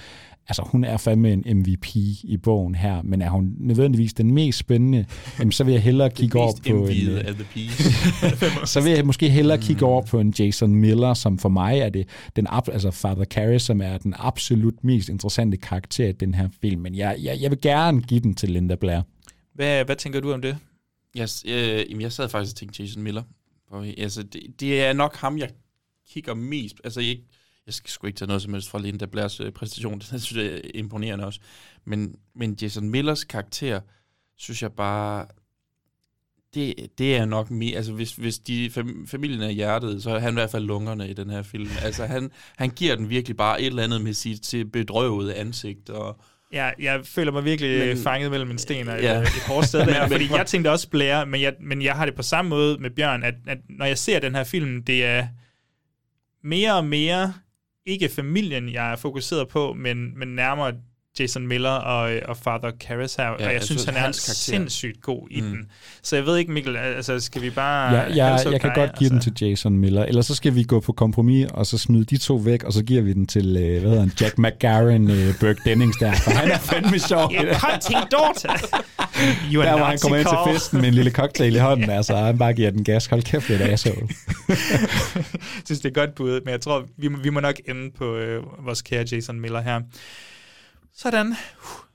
Altså, 0.48 0.64
hun 0.72 0.84
er 0.84 0.98
fandme 0.98 1.34
en 1.34 1.57
MVP 1.57 1.95
i 2.23 2.38
bogen 2.43 2.75
her, 2.75 3.01
men 3.01 3.21
er 3.21 3.30
hun 3.30 3.55
nødvendigvis 3.57 4.13
den 4.13 4.34
mest 4.34 4.57
spændende, 4.57 5.05
jamen, 5.39 5.51
så 5.51 5.63
vil 5.63 5.71
jeg 5.71 5.81
hellere 5.81 6.09
kigge 6.09 6.39
over 6.39 6.51
på 6.67 6.69
en, 6.69 6.75
envide 6.75 7.11
øh, 7.11 7.27
af 7.27 7.34
the 7.34 8.65
så 8.73 8.81
vil 8.81 8.91
jeg 8.91 9.05
måske 9.05 9.30
hellere 9.30 9.57
kigge 9.57 9.85
over 9.85 10.01
på 10.01 10.19
en 10.19 10.34
Jason 10.39 10.75
Miller, 10.75 11.13
som 11.13 11.39
for 11.39 11.49
mig 11.49 11.80
er 11.80 11.89
det 11.89 12.07
den 12.35 12.47
altså 12.51 12.91
Father 12.91 13.25
Karras, 13.25 13.61
som 13.61 13.81
er 13.81 13.97
den 13.97 14.13
absolut 14.17 14.84
mest 14.84 15.09
interessante 15.09 15.57
karakter 15.57 16.07
i 16.07 16.11
den 16.11 16.34
her 16.35 16.49
film. 16.61 16.81
Men 16.81 16.95
jeg, 16.95 17.17
jeg, 17.21 17.38
jeg 17.41 17.51
vil 17.51 17.61
gerne 17.61 18.01
give 18.01 18.19
den 18.19 18.35
til 18.35 18.49
Linda 18.49 18.75
Blair. 18.75 19.01
Hvad, 19.53 19.85
hvad 19.85 19.95
tænker 19.95 20.19
du 20.19 20.34
om 20.34 20.41
det? 20.41 20.57
Yes, 21.19 21.43
øh, 21.47 21.85
jamen, 21.89 22.01
jeg 22.01 22.11
sad 22.11 22.30
faktisk 22.30 22.53
og 22.53 22.57
tænkte 22.57 22.84
Jason 22.84 23.03
Miller. 23.03 23.23
Og, 23.67 23.88
altså, 23.97 24.23
det, 24.23 24.41
det 24.59 24.84
er 24.84 24.93
nok 24.93 25.15
ham, 25.15 25.38
jeg 25.38 25.49
kigger 26.09 26.34
mest. 26.34 26.75
Altså, 26.84 27.01
jeg, 27.01 27.17
jeg 27.65 27.73
skal 27.73 27.90
sgu 27.90 28.07
ikke 28.07 28.18
tage 28.18 28.27
noget 28.27 28.41
som 28.41 28.53
helst 28.53 28.69
fra 28.69 28.80
Linda 28.80 29.06
Blairs 29.06 29.40
øh, 29.40 29.52
præstation. 29.52 29.99
Det 29.99 30.22
synes 30.23 30.34
jeg 30.35 30.45
er 30.56 30.60
imponerende 30.73 31.26
også. 31.26 31.40
Men, 31.85 32.15
men 32.35 32.57
Jason 32.61 32.90
Millers 32.90 33.23
karakter, 33.23 33.80
synes 34.38 34.61
jeg 34.61 34.72
bare, 34.72 35.26
det, 36.53 36.76
det 36.98 37.15
er 37.15 37.26
nok 37.26 37.52
mere, 37.52 37.76
altså 37.77 37.94
hvis, 37.94 38.11
hvis 38.15 38.40
de 38.40 38.69
fam, 38.69 39.07
familien 39.07 39.41
er 39.41 39.49
hjertet, 39.49 40.03
så 40.03 40.10
er 40.10 40.19
han 40.19 40.34
i 40.34 40.34
hvert 40.34 40.49
fald 40.52 40.64
lungerne 40.65 41.10
i 41.10 41.14
den 41.14 41.30
her 41.30 41.41
film. 41.41 41.69
Altså 41.81 42.06
han, 42.06 42.31
han 42.57 42.69
giver 42.69 42.95
den 42.95 43.10
virkelig 43.10 43.38
bare 43.38 43.61
et 43.61 43.65
eller 43.68 43.84
andet 43.84 44.02
med 44.02 44.14
sit, 44.14 44.45
sit 44.45 44.72
bedrøvede 44.72 45.35
ansigt, 45.35 45.90
og 45.90 46.19
Ja, 46.53 46.72
jeg 46.80 47.06
føler 47.06 47.31
mig 47.31 47.44
virkelig 47.45 47.88
men, 47.88 47.98
fanget 48.03 48.31
mellem 48.31 48.52
en 48.52 48.57
sten 48.57 48.88
og 48.88 48.95
et, 48.95 49.03
Ja. 49.03 49.14
ja. 49.14 49.22
et 49.22 49.27
hårdt 49.48 49.68
sted 49.68 49.80
der, 49.80 50.02
Men- 50.07 50.11
fordi 50.11 50.30
jeg 50.31 50.45
tænkte 50.45 50.72
også 50.72 50.90
Blair, 50.90 51.26
men 51.26 51.41
jeg, 51.41 51.53
men 51.60 51.81
jeg 51.81 51.95
har 51.95 52.06
det 52.06 52.15
på 52.15 52.22
samme 52.23 52.49
måde 52.49 52.77
med 52.77 52.90
Bjørn, 52.90 53.23
at, 53.23 53.34
at 53.48 53.57
når 53.69 53.85
jeg 53.85 53.98
ser 53.98 54.19
den 54.19 54.35
her 54.35 54.44
film, 54.44 54.84
det 54.84 55.06
er 55.06 55.27
mere 56.44 56.76
og 56.76 56.85
mere 56.85 57.34
ikke 57.85 58.10
familien, 58.10 58.69
jeg 58.69 58.91
er 58.91 58.95
fokuseret 58.95 59.47
på, 59.47 59.73
men, 59.73 60.19
men 60.19 60.27
nærmere 60.27 60.73
Jason 61.19 61.48
Miller 61.48 61.69
og, 61.69 62.11
og 62.26 62.38
Father 62.38 62.72
Karras 62.80 63.15
her, 63.15 63.23
ja, 63.23 63.31
og 63.31 63.40
jeg, 63.40 63.45
jeg 63.48 63.53
jeg 63.53 63.64
synes, 63.64 63.81
synes, 63.81 63.95
han 63.98 64.03
er 64.03 64.07
karakter- 64.07 64.34
sindssygt 64.34 65.02
god 65.02 65.27
i 65.31 65.41
Mm. 65.41 65.48
den. 65.48 65.57
Så 66.02 66.15
jeg 66.15 66.26
ved 66.26 66.38
ikke, 66.38 66.52
Mikkel, 66.52 66.77
altså 66.77 67.19
skal 67.19 67.41
vi 67.41 67.49
bare... 67.49 67.94
Ja, 67.95 68.02
jeg, 68.15 68.26
halshugge 68.26 68.52
jeg 68.53 68.61
kan 68.61 68.72
godt 68.76 68.99
give 68.99 69.10
den 69.10 69.19
til 69.19 69.34
Jason 69.41 69.77
Miller. 69.77 70.03
Eller 70.06 70.22
så 70.22 70.35
skal 70.35 70.56
vi 70.56 70.64
gå 70.64 70.80
på 70.80 70.91
kompromis, 70.91 71.48
og 71.53 71.65
så 71.65 71.77
smide 71.77 72.06
de 72.06 72.18
to 72.18 72.35
væk, 72.35 72.64
og 72.64 72.73
så 72.73 72.84
giver 72.84 73.02
vi 73.02 73.14
den 73.14 73.27
til, 73.27 73.57
øh, 73.57 73.72
hvad 73.81 73.90
hedder 73.90 73.99
han, 73.99 74.11
Jack 74.22 74.38
McGarren, 74.38 75.11
øh, 75.11 75.34
Burke 75.40 75.60
Dennings 75.65 75.98
der. 75.98 76.14
For 76.14 76.31
han 76.31 76.52
er 76.52 76.57
fandme 76.57 76.99
sjov. 76.99 77.27
hunting 77.38 78.11
daughter! 78.11 78.80
You 79.53 79.61
are 79.61 79.69
Der, 79.69 79.77
hvor 79.77 79.85
han 79.85 79.98
kommer 80.02 80.18
ind 80.18 80.27
til 80.27 80.53
festen 80.53 80.80
med 80.81 80.88
en 80.88 80.94
lille 80.94 81.11
cocktail 81.11 81.56
i 81.56 81.60
hånden, 81.60 81.90
altså, 81.90 82.15
han 82.15 82.38
bare 82.38 82.53
giver 82.53 82.72
den 82.72 82.84
gas. 82.84 83.06
Hold 83.06 83.22
kæft, 83.23 83.48
det 83.48 83.61
er 83.61 83.65
et 83.65 83.72
asshole. 83.72 84.07
Jeg 84.49 85.26
synes, 85.65 85.80
det 85.80 85.85
er 85.85 85.94
godt 85.94 86.15
bud, 86.15 86.41
men 86.45 86.52
jeg 86.52 86.61
tror, 86.61 86.85
vi 86.98 87.07
må, 87.07 87.18
vi 87.18 87.30
må 87.30 87.40
nok 87.40 87.56
ende 87.68 87.91
på 87.98 88.15
øh, 88.15 88.44
vores 88.65 88.81
kære 88.81 89.06
Jason 89.11 89.40
Miller 89.40 89.61
her. 89.61 89.80
Sådan. 90.98 91.36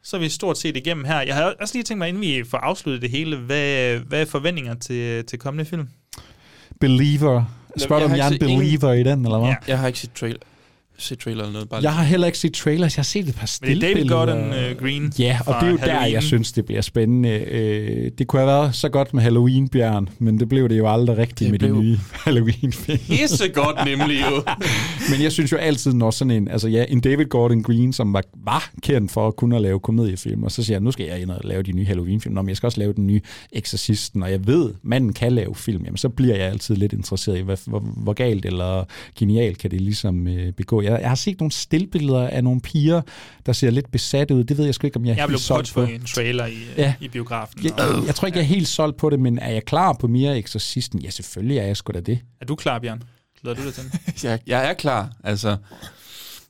Så 0.03 0.17
er 0.17 0.21
vi 0.21 0.29
stort 0.29 0.59
set 0.59 0.77
igennem 0.77 1.05
her. 1.05 1.21
Jeg 1.21 1.35
har 1.35 1.55
også 1.61 1.75
lige 1.75 1.83
tænkt 1.85 1.99
mig, 1.99 2.09
inden 2.09 2.23
vi 2.23 2.45
får 2.51 2.59
afsluttet 2.59 3.03
det 3.03 3.11
hele, 3.11 3.37
hvad, 3.37 3.99
hvad 3.99 4.21
er 4.21 4.27
forventninger 4.27 4.75
til, 4.75 5.25
til 5.25 5.39
kommende 5.39 5.65
film? 5.65 5.89
Believer. 6.81 7.45
Spørg 7.77 7.99
Jeg 7.99 8.05
om 8.05 8.11
har 8.11 8.17
jeg 8.17 8.25
er 8.25 8.29
en 8.29 8.33
set 8.35 8.43
ingen- 8.43 8.59
believer 8.59 8.93
i 8.93 9.03
den, 9.03 9.25
eller 9.25 9.39
hvad? 9.39 9.49
Ja. 9.49 9.57
jeg 9.69 9.79
har 9.79 9.87
ikke 9.87 9.99
set 9.99 10.13
trailer, 10.13 10.39
set 10.99 11.19
trailer 11.19 11.41
eller 11.43 11.53
noget. 11.53 11.69
Bare 11.69 11.83
Jeg 11.83 11.95
har 11.95 12.05
heller 12.05 12.27
ikke 12.27 12.39
set 12.39 12.53
trailers. 12.53 12.97
Jeg 12.97 13.01
har 13.01 13.05
set 13.05 13.29
et 13.29 13.35
par 13.35 13.59
Men 13.63 13.69
det 13.71 13.77
er 13.77 13.81
David 13.81 13.95
stillbilleder. 13.95 14.27
Gordon 14.27 14.53
øh, 14.53 14.77
Green 14.81 15.13
Ja, 15.19 15.39
og 15.47 15.55
det 15.61 15.67
er 15.67 15.71
jo 15.71 15.77
der, 15.77 15.83
Halloween. 15.83 16.13
jeg 16.13 16.23
synes, 16.23 16.53
det 16.53 16.65
bliver 16.65 16.81
spændende. 16.81 17.31
Øh, 17.31 18.11
det 18.19 18.27
kunne 18.27 18.41
have 18.41 18.47
været 18.47 18.75
så 18.75 18.89
godt 18.89 19.15
med 19.15 19.23
Halloween, 19.23 19.69
Bjørn, 19.69 20.09
men 20.19 20.41
det 20.41 20.49
blev 20.49 20.69
det 20.69 20.79
jo 20.79 20.93
aldrig 20.93 21.17
rigtigt 21.19 21.39
Det 21.41 21.51
med 21.51 21.59
blev- 21.59 21.75
de 21.75 21.81
nye 21.81 21.99
Halloween-film. 22.25 22.99
Pisse 22.99 23.49
godt 23.49 23.77
nemlig 23.85 24.21
jo. 24.31 24.43
Men 25.11 25.23
jeg 25.23 25.33
synes 25.33 25.53
jo 25.53 25.57
altid, 25.57 25.93
når 25.93 26.11
sådan 26.11 26.31
en, 26.31 26.49
altså 26.49 26.69
ja, 26.69 26.85
en 26.89 27.01
David 27.01 27.25
Gordon 27.25 27.63
Green, 27.63 27.93
som 27.93 28.13
var, 28.13 28.23
var 28.45 28.71
kendt 28.83 29.11
for 29.13 29.29
at 29.29 29.37
kunne 29.37 29.57
at 29.57 29.63
lave 29.63 29.81
komediefilm, 29.81 30.43
og 30.43 30.53
så 30.53 30.63
siger 30.63 30.75
jeg, 30.77 30.83
nu 30.83 30.91
skal 30.91 31.07
jeg 31.07 31.21
ind 31.23 31.31
og 31.31 31.41
lave 31.45 31.63
de 31.63 31.73
nye 31.73 31.85
Halloween-film, 31.87 32.35
Nå, 32.35 32.43
men 32.43 32.49
jeg 32.49 32.57
skal 32.57 32.67
også 32.67 32.81
lave 32.81 32.93
den 32.93 33.07
nye 33.07 33.21
Exorcisten, 33.53 34.23
og 34.23 34.31
jeg 34.31 34.47
ved, 34.47 34.71
manden 34.83 35.13
kan 35.13 35.33
lave 35.33 35.55
film, 35.55 35.85
jamen 35.85 35.97
så 35.97 36.09
bliver 36.09 36.37
jeg 36.37 36.47
altid 36.47 36.77
lidt 36.77 36.93
interesseret 36.93 37.39
i, 37.39 37.41
hvad, 37.43 37.57
hvor, 37.67 37.79
hvor 37.81 38.13
galt 38.13 38.45
eller 38.47 38.85
genialt 39.19 39.59
kan 39.59 39.71
det 39.71 39.81
ligesom 39.81 40.27
øh, 40.29 40.53
begå. 40.53 40.81
Jeg, 40.93 41.01
jeg 41.01 41.09
har 41.09 41.15
set 41.17 41.41
nogle 41.41 41.53
stillbilleder 41.53 42.29
af 42.29 42.45
nogle 42.45 42.61
piger, 42.61 43.01
der 43.47 43.53
ser 43.53 43.71
lidt 43.71 43.91
besat 43.91 44.31
ud. 44.31 44.45
Det 44.45 44.59
ved 44.59 44.65
jeg 44.65 44.75
sgu 44.75 44.87
ikke, 44.87 44.97
om 44.97 45.05
jeg 45.05 45.11
er 45.11 45.15
Jeg 45.15 45.23
helt 45.23 45.29
blev 45.31 45.39
solgt 45.39 45.69
på. 45.69 45.81
påtvunget 45.81 46.01
en 46.01 46.07
trailer 46.07 46.47
i, 46.47 46.53
Ja. 46.77 46.83
ja. 46.83 46.95
i 47.01 47.09
biografen. 47.09 47.65
Jeg, 47.65 47.73
jeg, 47.79 48.07
jeg 48.07 48.15
tror 48.15 48.27
ikke, 48.27 48.39
jeg 48.39 48.45
er 48.45 48.49
helt 48.49 48.69
solgt 48.69 48.97
på 48.97 49.11
det, 49.11 49.21
men 49.21 49.39
er 49.39 49.51
jeg 49.51 49.65
klar 49.65 49.93
på 50.01 50.07
mere 50.07 50.39
Exorcisten? 50.39 51.01
Ja, 51.01 51.11
selvfølgelig 51.11 51.59
er 51.59 51.67
jeg 51.67 51.77
sgu 51.77 51.93
da 51.95 52.01
det. 52.01 52.19
Er 52.41 52.47
du 52.47 52.55
klar, 52.55 52.79
Bjørn? 52.79 53.03
Glæder 53.43 53.57
du 53.57 53.65
dig 53.65 53.75
til 53.75 53.83
den? 53.83 53.93
jeg, 54.31 54.39
jeg 54.47 54.71
er 54.71 54.75
klar, 54.75 55.13
altså. 55.25 55.57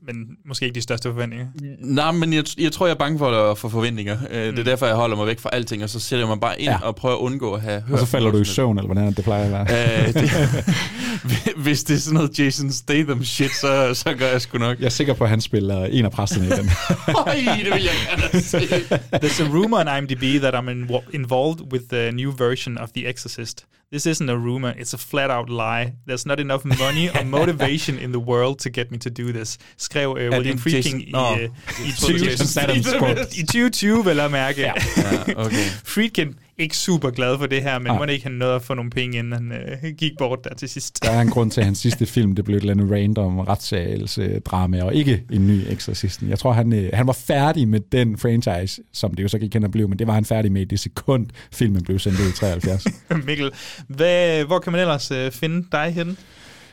Men 0.07 0.17
måske 0.47 0.65
ikke 0.65 0.75
de 0.75 0.81
største 0.81 1.09
forventninger. 1.13 1.47
Nej, 1.81 2.11
men 2.13 2.33
jeg, 2.33 2.45
jeg 2.59 2.73
tror, 2.73 2.87
jeg 2.87 2.95
er 2.95 2.99
bange 2.99 3.19
for 3.19 3.51
at 3.51 3.59
få 3.59 3.69
forventninger. 3.69 4.17
Mm. 4.21 4.27
Det 4.29 4.47
er 4.47 4.53
Mm. 4.53 4.65
derfor, 4.65 4.87
jeg 4.87 4.95
holder 4.97 5.17
mig 5.17 5.27
væk 5.27 5.39
fra 5.39 5.51
alting, 5.53 5.83
og 5.83 5.91
så 5.91 6.01
sætter 6.01 6.21
jeg 6.27 6.29
mig 6.29 6.41
bare 6.41 6.61
ind 6.61 6.71
Ja. 6.71 6.79
og 6.83 6.97
prøver 6.97 7.15
at 7.15 7.19
undgå 7.21 7.53
at 7.55 7.61
have 7.61 7.81
hørt 7.81 7.93
Og 7.93 7.99
så 7.99 8.07
falder 8.07 8.31
du 8.31 8.39
i 8.41 8.45
søvn, 8.45 8.79
eller 8.79 8.87
hvordan 8.93 9.13
det 9.13 9.25
plejer 9.25 9.45
at 9.45 9.69
være. 9.69 10.07
Øh, 10.09 10.15
det, 10.15 10.31
hvis 11.65 11.85
det 11.85 11.95
er 11.95 11.99
sådan 12.01 12.15
noget 12.15 12.39
Jason 12.39 12.71
Statham 12.73 13.25
shit, 13.25 13.51
så, 13.51 13.91
så 13.95 14.15
gør 14.19 14.27
jeg 14.27 14.41
sgu 14.41 14.59
nok. 14.59 14.79
Jeg 14.79 14.87
er 14.87 14.91
sikker 14.91 15.15
på, 15.15 15.25
at 15.25 15.31
han 15.31 15.41
spiller 15.41 15.85
en 15.85 16.05
af 16.05 16.11
præsterne 16.11 16.47
i 16.47 16.51
den. 16.51 16.71
Øj, 17.27 17.35
det 17.65 17.73
vil 17.75 17.83
jeg 17.83 17.93
gerne 18.31 18.43
se. 18.43 18.59
There's 19.15 19.43
a 19.43 19.49
rumor 19.57 19.79
on 19.81 19.99
IMDb 19.99 20.43
that 20.43 20.55
I'm 20.55 20.71
in- 20.71 20.91
involved 21.13 21.73
with 21.73 21.85
the 21.93 22.13
new 22.13 22.33
version 22.39 22.79
of 22.79 22.89
The 22.97 23.09
Exorcist. 23.11 23.65
This 23.93 24.07
isn't 24.07 24.29
a 24.31 24.37
rumor, 24.37 24.75
it's 24.79 24.93
a 24.95 24.99
flat 24.99 25.31
out 25.31 25.49
lie. 25.49 25.93
There's 26.07 26.27
not 26.27 26.41
enough 26.41 26.65
money 26.65 27.09
or 27.09 27.25
motivation 27.39 27.99
in 27.99 28.13
the 28.13 28.21
world 28.21 28.59
to 28.59 28.71
get 28.71 28.91
me 28.91 28.99
to 28.99 29.11
do 29.11 29.33
this. 29.33 29.59
Skrev 29.79 30.11
uh, 30.11 30.19
det 30.19 30.31
William 30.31 30.59
Friedkin 30.59 31.01
Jason- 31.01 31.01
i, 31.01 31.13
uh, 31.15 31.41
jeg 31.41 31.51
i, 31.89 31.93
troede, 32.01 32.19
det 32.19 32.21
var 32.21 32.27
20, 32.27 32.31
Jason 32.31 32.47
Statham's 32.47 32.99
quote. 32.99 33.21
i 33.39 33.43
2020, 33.43 34.05
vel 34.05 34.21
at 34.21 34.31
mærke. 34.31 34.61
Ja. 34.61 34.73
Ja, 34.97 35.45
okay. 35.47 35.65
Friedkin 35.95 36.35
ikke 36.59 36.77
super 36.77 37.11
glad 37.11 37.39
for 37.39 37.47
det 37.47 37.63
her, 37.63 37.79
men 37.79 37.87
Nej. 37.87 37.99
må 37.99 38.05
ikke 38.05 38.23
han 38.23 38.33
nåede 38.33 38.55
at 38.55 38.63
få 38.63 38.75
nogle 38.75 38.91
penge, 38.91 39.19
inden 39.19 39.33
han 39.33 39.53
uh, 39.83 39.91
gik 39.91 40.13
bort 40.19 40.45
der 40.45 40.55
til 40.55 40.69
sidst. 40.69 41.05
Der 41.05 41.11
er 41.11 41.21
en 41.21 41.31
grund 41.31 41.51
til, 41.51 41.61
at 41.61 41.65
hans 41.65 41.79
sidste 41.89 42.07
film, 42.07 42.35
det 42.35 42.45
blev 42.45 42.57
et 42.57 42.61
eller 42.61 42.75
andet 42.75 42.91
random 42.91 43.39
retssalsdrama, 43.39 44.83
og 44.83 44.95
ikke 44.95 45.25
en 45.33 45.47
ny 45.47 45.73
Exorcisten. 45.73 46.29
Jeg 46.29 46.39
tror, 46.39 46.53
han, 46.53 46.73
øh, 46.73 46.91
han 46.93 47.07
var 47.07 47.13
færdig 47.13 47.69
med 47.69 47.81
den 47.93 48.19
franchise, 48.19 48.83
som 48.93 49.15
det 49.15 49.23
jo 49.23 49.29
så 49.29 49.37
ikke 49.37 49.49
kender 49.49 49.69
blev, 49.69 49.89
men 49.89 49.99
det 49.99 50.07
var 50.07 50.13
han 50.13 50.25
færdig 50.25 50.53
med 50.53 50.61
i 50.63 50.65
det 50.65 50.81
sekund, 50.81 51.27
filmen 51.53 51.85
blev 51.85 51.99
sendt 51.99 52.21
ud 52.21 52.29
i 52.29 52.33
73. 52.33 52.87
Mikkel, 53.27 53.51
hvad, 53.89 54.45
hvor 54.45 54.59
kan 54.59 54.73
man 54.73 54.81
ellers 54.81 55.11
uh, 55.11 55.31
finde 55.31 55.67
dig 55.73 55.91
henne? 55.91 56.17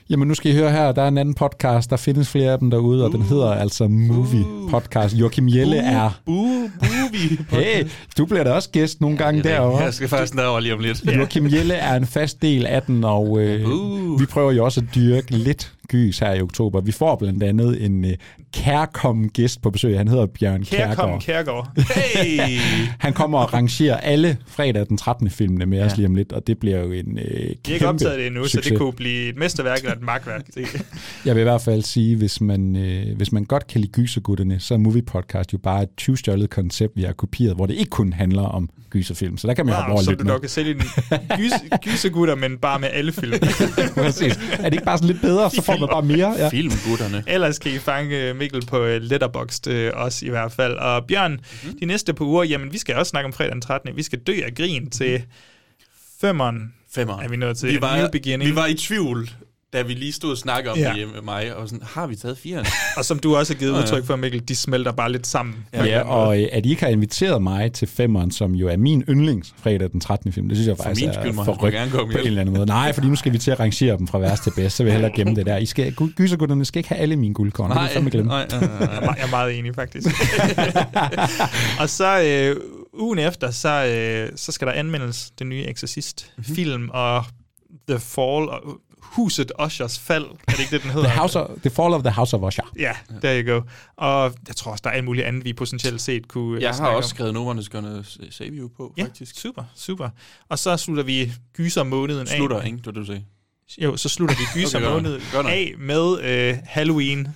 Jamen, 0.10 0.28
nu 0.28 0.34
skal 0.34 0.52
I 0.52 0.56
høre 0.56 0.72
her, 0.72 0.92
der 0.92 1.02
er 1.02 1.08
en 1.08 1.18
anden 1.18 1.34
podcast, 1.34 1.90
der 1.90 1.98
findes 1.98 2.30
flere 2.30 2.52
af 2.52 2.60
dem 2.60 2.72
derude, 2.72 3.06
og 3.06 3.12
den 3.12 3.22
hedder 3.22 3.52
altså 3.52 3.88
Movie 3.88 4.46
Podcast. 4.70 5.16
Joachim 5.16 5.48
Jelle 5.48 5.78
er... 5.78 6.20
Boo, 6.26 6.36
movie 6.36 7.38
Hey, 7.64 7.88
du 8.18 8.26
bliver 8.26 8.44
da 8.44 8.52
også 8.52 8.70
gæst 8.70 9.02
nogle 9.02 9.18
gange 9.18 9.44
derovre. 9.44 9.84
Jeg 9.84 9.94
skal 9.94 10.08
faktisk 10.08 10.34
derover 10.34 10.60
lige 10.60 10.74
om 10.74 10.80
lidt. 10.80 11.06
Joachim 11.16 11.46
Jelle 11.54 11.74
er 11.74 11.96
en 11.96 12.06
fast 12.06 12.42
del 12.42 12.66
af 12.66 12.82
den, 12.82 13.04
og 13.04 13.42
øh, 13.42 13.70
uh. 13.70 14.20
vi 14.20 14.26
prøver 14.26 14.52
jo 14.52 14.66
også 14.66 14.82
at 14.82 14.96
dyrke 14.96 15.32
lidt 15.32 15.74
gys 15.88 16.20
her 16.20 16.34
i 16.34 16.42
oktober. 16.42 16.82
Vi 16.82 16.92
får 16.92 17.16
blandt 17.16 17.44
andet 17.44 17.86
en 17.86 18.06
øh, 18.06 18.12
kærkommen 18.54 19.30
gæst 19.30 19.62
på 19.62 19.70
besøg. 19.70 19.98
Han 19.98 20.08
hedder 20.08 20.26
Bjørn 20.26 20.64
Kærkom 20.64 21.20
Kærgaard. 21.20 21.72
Hey! 22.16 22.60
Han 23.00 23.14
kommer 23.14 23.40
og 23.40 23.54
rangerer 23.54 23.98
alle 23.98 24.38
fredag 24.48 24.88
den 24.90 24.98
13. 24.98 25.30
filmene 25.30 25.66
med 25.66 25.78
ja. 25.78 25.86
os 25.86 25.98
lige 25.98 26.08
om 26.08 26.16
lidt, 26.16 26.34
og 26.34 26.48
det 26.48 26.58
bliver 26.58 26.78
jo 26.80 26.92
en 26.92 27.18
øh, 27.20 27.26
Vi 27.26 27.32
har 27.34 27.40
ikke 27.50 27.62
kæmpe 27.64 27.88
optaget 27.88 28.18
det 28.18 28.28
endnu, 28.28 28.44
så 28.44 28.50
succes. 28.50 28.70
det 28.70 28.80
kunne 28.80 28.94
blive 28.94 29.30
et 29.30 29.38
mesterværk 29.38 29.78
eller 29.80 29.96
et 29.96 30.02
magtværk. 30.02 30.46
Jeg 31.26 31.36
vil 31.36 31.42
i 31.42 31.44
hvert 31.44 31.62
fald 31.62 31.82
sige, 31.82 32.16
hvis 32.16 32.42
man, 32.42 32.76
øh, 32.76 33.18
hvis 33.18 33.32
man 33.32 33.46
godt 33.46 33.68
kan 33.68 33.82
lide 33.82 33.92
gysergutterne, 33.92 34.60
så 34.60 34.74
er 34.74 34.78
Movie 34.78 35.02
Podcast 35.02 35.54
jo 35.54 35.58
bare 35.58 35.84
et 35.84 35.90
20 35.98 36.48
koncept, 36.48 36.96
vi 36.96 37.04
har 37.04 37.14
kopieret, 37.14 37.56
hvor 37.56 37.66
det 37.66 37.74
ikke 37.74 37.90
kun 37.90 38.14
handler 38.14 38.42
om 38.42 38.70
gyserfilm. 38.90 39.38
Så 39.38 39.48
der 39.48 39.54
kan 39.54 39.66
man 39.66 39.76
jo 39.76 39.94
Wow, 39.94 40.02
så 40.02 40.12
lidt 40.12 40.20
du 40.20 40.24
med. 40.24 40.32
nok 40.34 40.42
kan 40.42 40.50
sælge 40.50 40.72
en 40.72 40.82
gys, 41.38 41.52
gysergutter, 41.82 42.36
men 42.36 42.58
bare 42.58 42.80
med 42.80 42.90
alle 42.94 43.12
film. 43.12 43.34
Præcis. 43.96 44.40
Er 44.60 44.64
det 44.64 44.74
ikke 44.74 44.86
bare 44.86 44.98
sådan 44.98 45.08
lidt 45.08 45.22
bedre, 45.22 45.52
så 45.52 45.62
får 45.62 45.75
man 45.80 45.90
bare 45.90 46.02
mere? 46.02 46.36
Ja. 46.38 46.50
Filmgutterne. 46.50 47.24
Ellers 47.28 47.60
kan 47.60 47.72
I 47.72 47.80
fange 47.80 48.30
øh, 48.30 48.36
Mikkel 48.36 48.66
på 48.66 48.84
øh, 48.84 49.02
Letterboxd 49.02 49.68
øh, 49.68 49.92
også 49.96 50.26
i 50.26 50.30
hvert 50.30 50.52
fald. 50.52 50.74
Og 50.74 51.06
Bjørn, 51.06 51.32
mm-hmm. 51.32 51.80
de 51.80 51.86
næste 51.86 52.14
par 52.14 52.26
uger, 52.26 52.44
jamen 52.44 52.74
vi 52.74 52.78
skal 52.78 52.96
også 52.96 53.10
snakke 53.10 53.26
om 53.26 53.34
fredag 53.34 53.52
den 53.52 53.62
13. 53.62 53.96
Vi 53.96 54.04
skal 54.04 54.20
dø 54.20 54.34
af 54.46 54.56
grin 54.56 54.90
til 54.90 55.24
femmeren. 56.22 56.74
Femmer. 56.96 57.20
Er 57.20 57.28
vi 57.28 57.38
nået 57.38 57.58
til 57.58 57.70
vi 57.70 57.82
var, 57.82 57.98
New 57.98 58.08
Beginning. 58.10 58.52
Vi 58.52 58.56
var 58.56 58.66
i 58.66 58.74
tvivl, 58.74 59.30
da 59.76 59.82
vi 59.82 59.94
lige 59.94 60.12
stod 60.12 60.32
og 60.32 60.38
snakkede 60.38 60.72
om 60.72 60.78
Ja. 60.78 60.94
det 60.98 61.08
med 61.14 61.22
mig, 61.22 61.56
og 61.56 61.70
sådan, 61.70 61.84
har 61.94 62.08
vi 62.08 62.16
taget 62.16 62.38
firen? 62.38 62.66
Og 62.98 63.06
som 63.06 63.20
du 63.20 63.36
også 63.36 63.54
har 63.54 63.60
givet 63.60 63.74
ja. 63.74 63.80
udtryk 63.80 64.06
for, 64.06 64.16
Mikkel, 64.16 64.48
de 64.48 64.56
smelter 64.56 64.92
bare 64.92 65.12
lidt 65.12 65.28
sammen. 65.28 65.56
Ja, 65.74 65.84
ja 65.86 66.02
og 66.02 66.42
øh, 66.42 66.48
at 66.52 66.66
I 66.66 66.70
ikke 66.70 66.84
har 66.84 66.90
inviteret 66.90 67.42
mig 67.42 67.72
til 67.72 67.88
femmeren, 67.88 68.32
som 68.32 68.52
jo 68.56 68.68
er 68.68 68.78
min 68.78 69.02
yndlings 69.10 69.54
fredag 69.64 69.90
den 69.92 70.00
13. 70.00 70.32
film, 70.34 70.48
det 70.50 70.58
synes 70.58 70.68
jeg 70.68 70.78
For 70.78 70.84
faktisk 70.84 71.06
min 71.06 71.14
skyld 71.14 71.40
er 71.40 71.44
forrygt 71.44 71.74
gerne 71.74 71.92
komme 71.92 72.14
på 72.14 72.20
en 72.20 72.28
eller 72.28 72.42
anden 72.42 72.56
måde. 72.56 72.66
Nej, 72.66 72.94
fordi 72.94 73.08
nu 73.08 73.16
skal 73.16 73.34
vi 73.34 73.38
til 73.38 73.52
at 73.52 73.60
rangere 73.60 73.98
dem 73.98 74.08
fra 74.08 74.20
værst 74.20 74.44
til 74.44 74.52
bedst, 74.56 74.76
så 74.76 74.84
vil 74.84 74.90
jeg 74.90 75.00
hellere 75.02 75.14
gemme 75.16 75.36
det 75.36 75.46
der. 75.46 75.58
I 75.58 75.66
skal, 75.66 75.96
gy- 76.02 76.14
gysergutterne 76.14 76.66
skal 76.66 76.80
ikke 76.80 76.90
have 76.90 77.00
alle 77.00 77.16
mine 77.16 77.34
guldkorn, 77.34 77.70
det 77.70 77.76
vil 77.78 77.84
jeg 77.84 77.92
fandme 77.94 78.10
glemme. 78.10 78.30
nej, 78.32 78.48
nej, 78.52 78.60
nej, 78.60 78.80
Jeg 78.80 79.16
er 79.26 79.30
meget- 79.30 79.56
er 79.56 79.60
enig, 79.60 79.76
faktisk. 79.76 80.08
og 81.82 81.90
så 81.90 82.22
øh, 82.22 82.56
ugen 82.94 83.20
efter, 83.20 83.52
så, 83.52 83.86
øh, 83.86 84.30
så 84.36 84.52
skal 84.52 84.68
der 84.68 84.74
anmeldes 84.74 85.32
den 85.40 85.50
nye 85.50 85.64
Exorcist-film, 85.70 86.90
og 86.94 87.24
The 87.90 88.00
Fall, 88.00 88.50
og 88.50 88.62
Huset 89.12 89.52
Ushers 89.66 90.00
Fald, 90.00 90.24
er 90.26 90.52
det 90.52 90.60
ikke 90.60 90.72
det, 90.72 90.84
den 90.84 90.92
hedder? 90.92 91.08
The, 91.10 91.18
house 91.20 91.40
of, 91.40 91.50
the 91.62 91.70
Fall 91.70 91.94
of 91.94 92.02
the 92.04 92.12
House 92.12 92.36
of 92.36 92.42
Usher. 92.44 92.64
Ja, 92.80 92.94
there 93.22 93.42
you 93.44 93.54
go. 93.54 93.62
Og 93.98 94.34
jeg 94.48 94.56
tror 94.56 94.72
også, 94.72 94.82
der 94.84 94.90
er 94.90 94.94
alt 94.94 95.06
muligt 95.06 95.26
andet, 95.28 95.46
vi 95.46 95.54
potentielt 95.54 96.02
set 96.02 96.28
kunne 96.28 96.56
øh, 96.58 96.62
Jeg 96.62 96.76
har 96.76 96.88
også 96.88 97.08
om. 97.08 97.10
skrevet 97.16 97.34
No 97.34 97.48
One 97.48 97.62
Is 97.62 97.70
Gonna 97.70 98.04
Save 98.30 98.50
You 98.50 98.70
på, 98.78 98.94
Ja, 98.98 99.04
faktisk. 99.04 99.40
super, 99.40 99.64
super. 99.76 100.10
Og 100.50 100.60
så 100.60 100.78
slutter 100.78 101.04
vi 101.04 101.32
gyser 101.54 101.84
måneden 101.84 102.22
af. 102.22 102.28
Slutter, 102.28 102.62
ikke? 102.62 102.78
Det 102.86 102.96
du 102.96 103.06
sagde. 103.06 103.24
Jo, 103.82 103.98
så 103.98 104.10
slutter 104.10 104.36
vi 104.36 104.44
gyser 104.62 104.80
Okay, 104.80 104.90
måneden 104.92 105.22
af 105.34 105.74
med 105.80 106.20
øh, 106.22 106.58
Halloween 106.66 107.28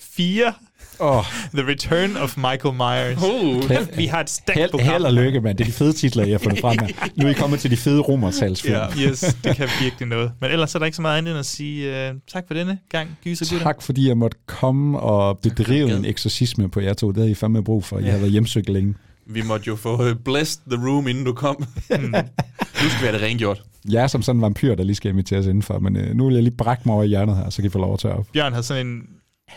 4. 0.00 0.54
Oh. 1.00 1.24
The 1.54 1.66
Return 1.66 2.16
of 2.16 2.36
Michael 2.36 2.74
Myers. 2.74 3.18
Uh. 3.22 3.96
Vi 3.98 4.06
har 4.06 4.20
et 4.20 4.30
stærkt 4.30 4.58
Held, 4.58 4.70
program. 4.70 4.88
held 4.88 5.04
og 5.04 5.12
lykke, 5.12 5.40
mand. 5.40 5.58
Det 5.58 5.64
er 5.64 5.68
de 5.68 5.72
fede 5.72 5.92
titler, 5.92 6.24
jeg 6.24 6.32
har 6.32 6.38
fundet 6.38 6.60
frem 6.60 6.78
her. 6.80 6.88
Nu 7.16 7.26
er 7.26 7.30
I 7.30 7.32
kommet 7.34 7.60
til 7.60 7.70
de 7.70 7.76
fede 7.76 8.00
romertalsfilm. 8.00 8.74
Ja, 8.74 8.86
yes, 9.10 9.36
det 9.44 9.56
kan 9.56 9.68
virkelig 9.82 10.08
noget. 10.08 10.32
Men 10.40 10.50
ellers 10.50 10.74
er 10.74 10.78
der 10.78 10.86
ikke 10.86 10.96
så 10.96 11.02
meget 11.02 11.18
andet 11.18 11.30
end 11.30 11.38
at 11.38 11.46
sige 11.46 12.10
uh, 12.10 12.16
tak 12.32 12.44
for 12.46 12.54
denne 12.54 12.78
gang, 12.88 13.08
Gyser 13.24 13.46
Gutter. 13.50 13.64
Tak 13.66 13.82
fordi 13.82 14.08
jeg 14.08 14.16
måtte 14.18 14.36
komme 14.46 15.00
og 15.00 15.38
bedrive 15.38 15.96
en 15.96 16.04
eksorcisme 16.04 16.70
på 16.70 16.80
jer 16.80 16.94
to. 16.94 17.08
Det 17.08 17.16
havde 17.16 17.30
I 17.30 17.34
fandme 17.34 17.64
brug 17.64 17.84
for. 17.84 17.98
I 17.98 18.04
Ja. 18.04 18.10
har 18.10 18.18
været 18.18 18.30
hjemsøgt 18.32 18.68
længe. 18.68 18.94
Vi 19.26 19.42
måtte 19.42 19.66
jo 19.68 19.76
få 19.76 20.02
uh, 20.10 20.16
blessed 20.24 20.60
the 20.70 20.86
room, 20.88 21.08
inden 21.08 21.24
du 21.24 21.32
kom. 21.32 21.56
Mm. 21.90 21.96
nu 22.82 22.88
skal 22.88 23.00
vi 23.00 23.06
have 23.06 23.12
det 23.12 23.22
rengjort. 23.22 23.62
Jeg 23.90 24.02
er 24.02 24.06
som 24.06 24.22
sådan 24.22 24.36
en 24.38 24.42
vampyr, 24.42 24.74
der 24.74 24.84
lige 24.84 24.96
skal 24.96 25.10
inviteres 25.10 25.46
indenfor, 25.46 25.78
men 25.78 25.96
øh, 25.96 26.14
nu 26.14 26.26
vil 26.26 26.34
jeg 26.34 26.42
lige 26.42 26.56
brække 26.56 26.82
mig 26.86 26.94
over 26.94 27.04
i 27.04 27.06
hjernet 27.06 27.36
her, 27.36 27.50
så 27.50 27.56
kan 27.56 27.64
I 27.64 27.68
få 27.68 27.78
lov 27.78 27.92
at 27.92 27.98
tørre 27.98 28.16
op. 28.16 28.26
Bjørn 28.32 28.52
har 28.52 28.62
sådan 28.62 28.86
en 28.86 29.02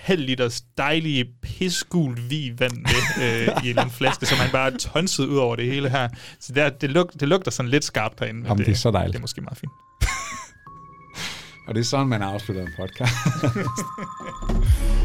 halv 0.01 0.22
liters 0.22 0.61
dejlige 0.77 1.26
pissgult 1.41 2.30
vig 2.30 2.59
vand 2.59 2.73
med 2.73 3.23
øh, 3.23 3.65
i 3.65 3.69
en 3.69 3.91
flaske, 3.91 4.26
som 4.26 4.38
han 4.38 4.51
bare 4.51 4.72
tonset 4.72 5.26
ud 5.26 5.38
over 5.38 5.55
det 5.55 5.65
hele 5.65 5.89
her. 5.89 6.09
Så 6.39 6.53
der, 6.53 6.69
det, 6.69 6.89
lug, 6.89 7.09
det 7.19 7.27
lugter 7.27 7.51
sådan 7.51 7.69
lidt 7.69 7.84
skarpt 7.84 8.19
herinde. 8.19 8.39
men 8.39 8.47
Jamen, 8.47 8.65
det 8.65 8.72
er 8.72 8.76
så 8.76 8.91
dejligt. 8.91 9.13
Det 9.13 9.19
er 9.19 9.22
måske 9.22 9.41
meget 9.41 9.57
fint. 9.57 9.72
Og 11.67 11.76
det 11.76 11.81
er 11.81 11.85
sådan, 11.85 12.07
man 12.07 12.22
afslutter 12.22 12.63
en 12.63 12.72
podcast. 12.77 13.13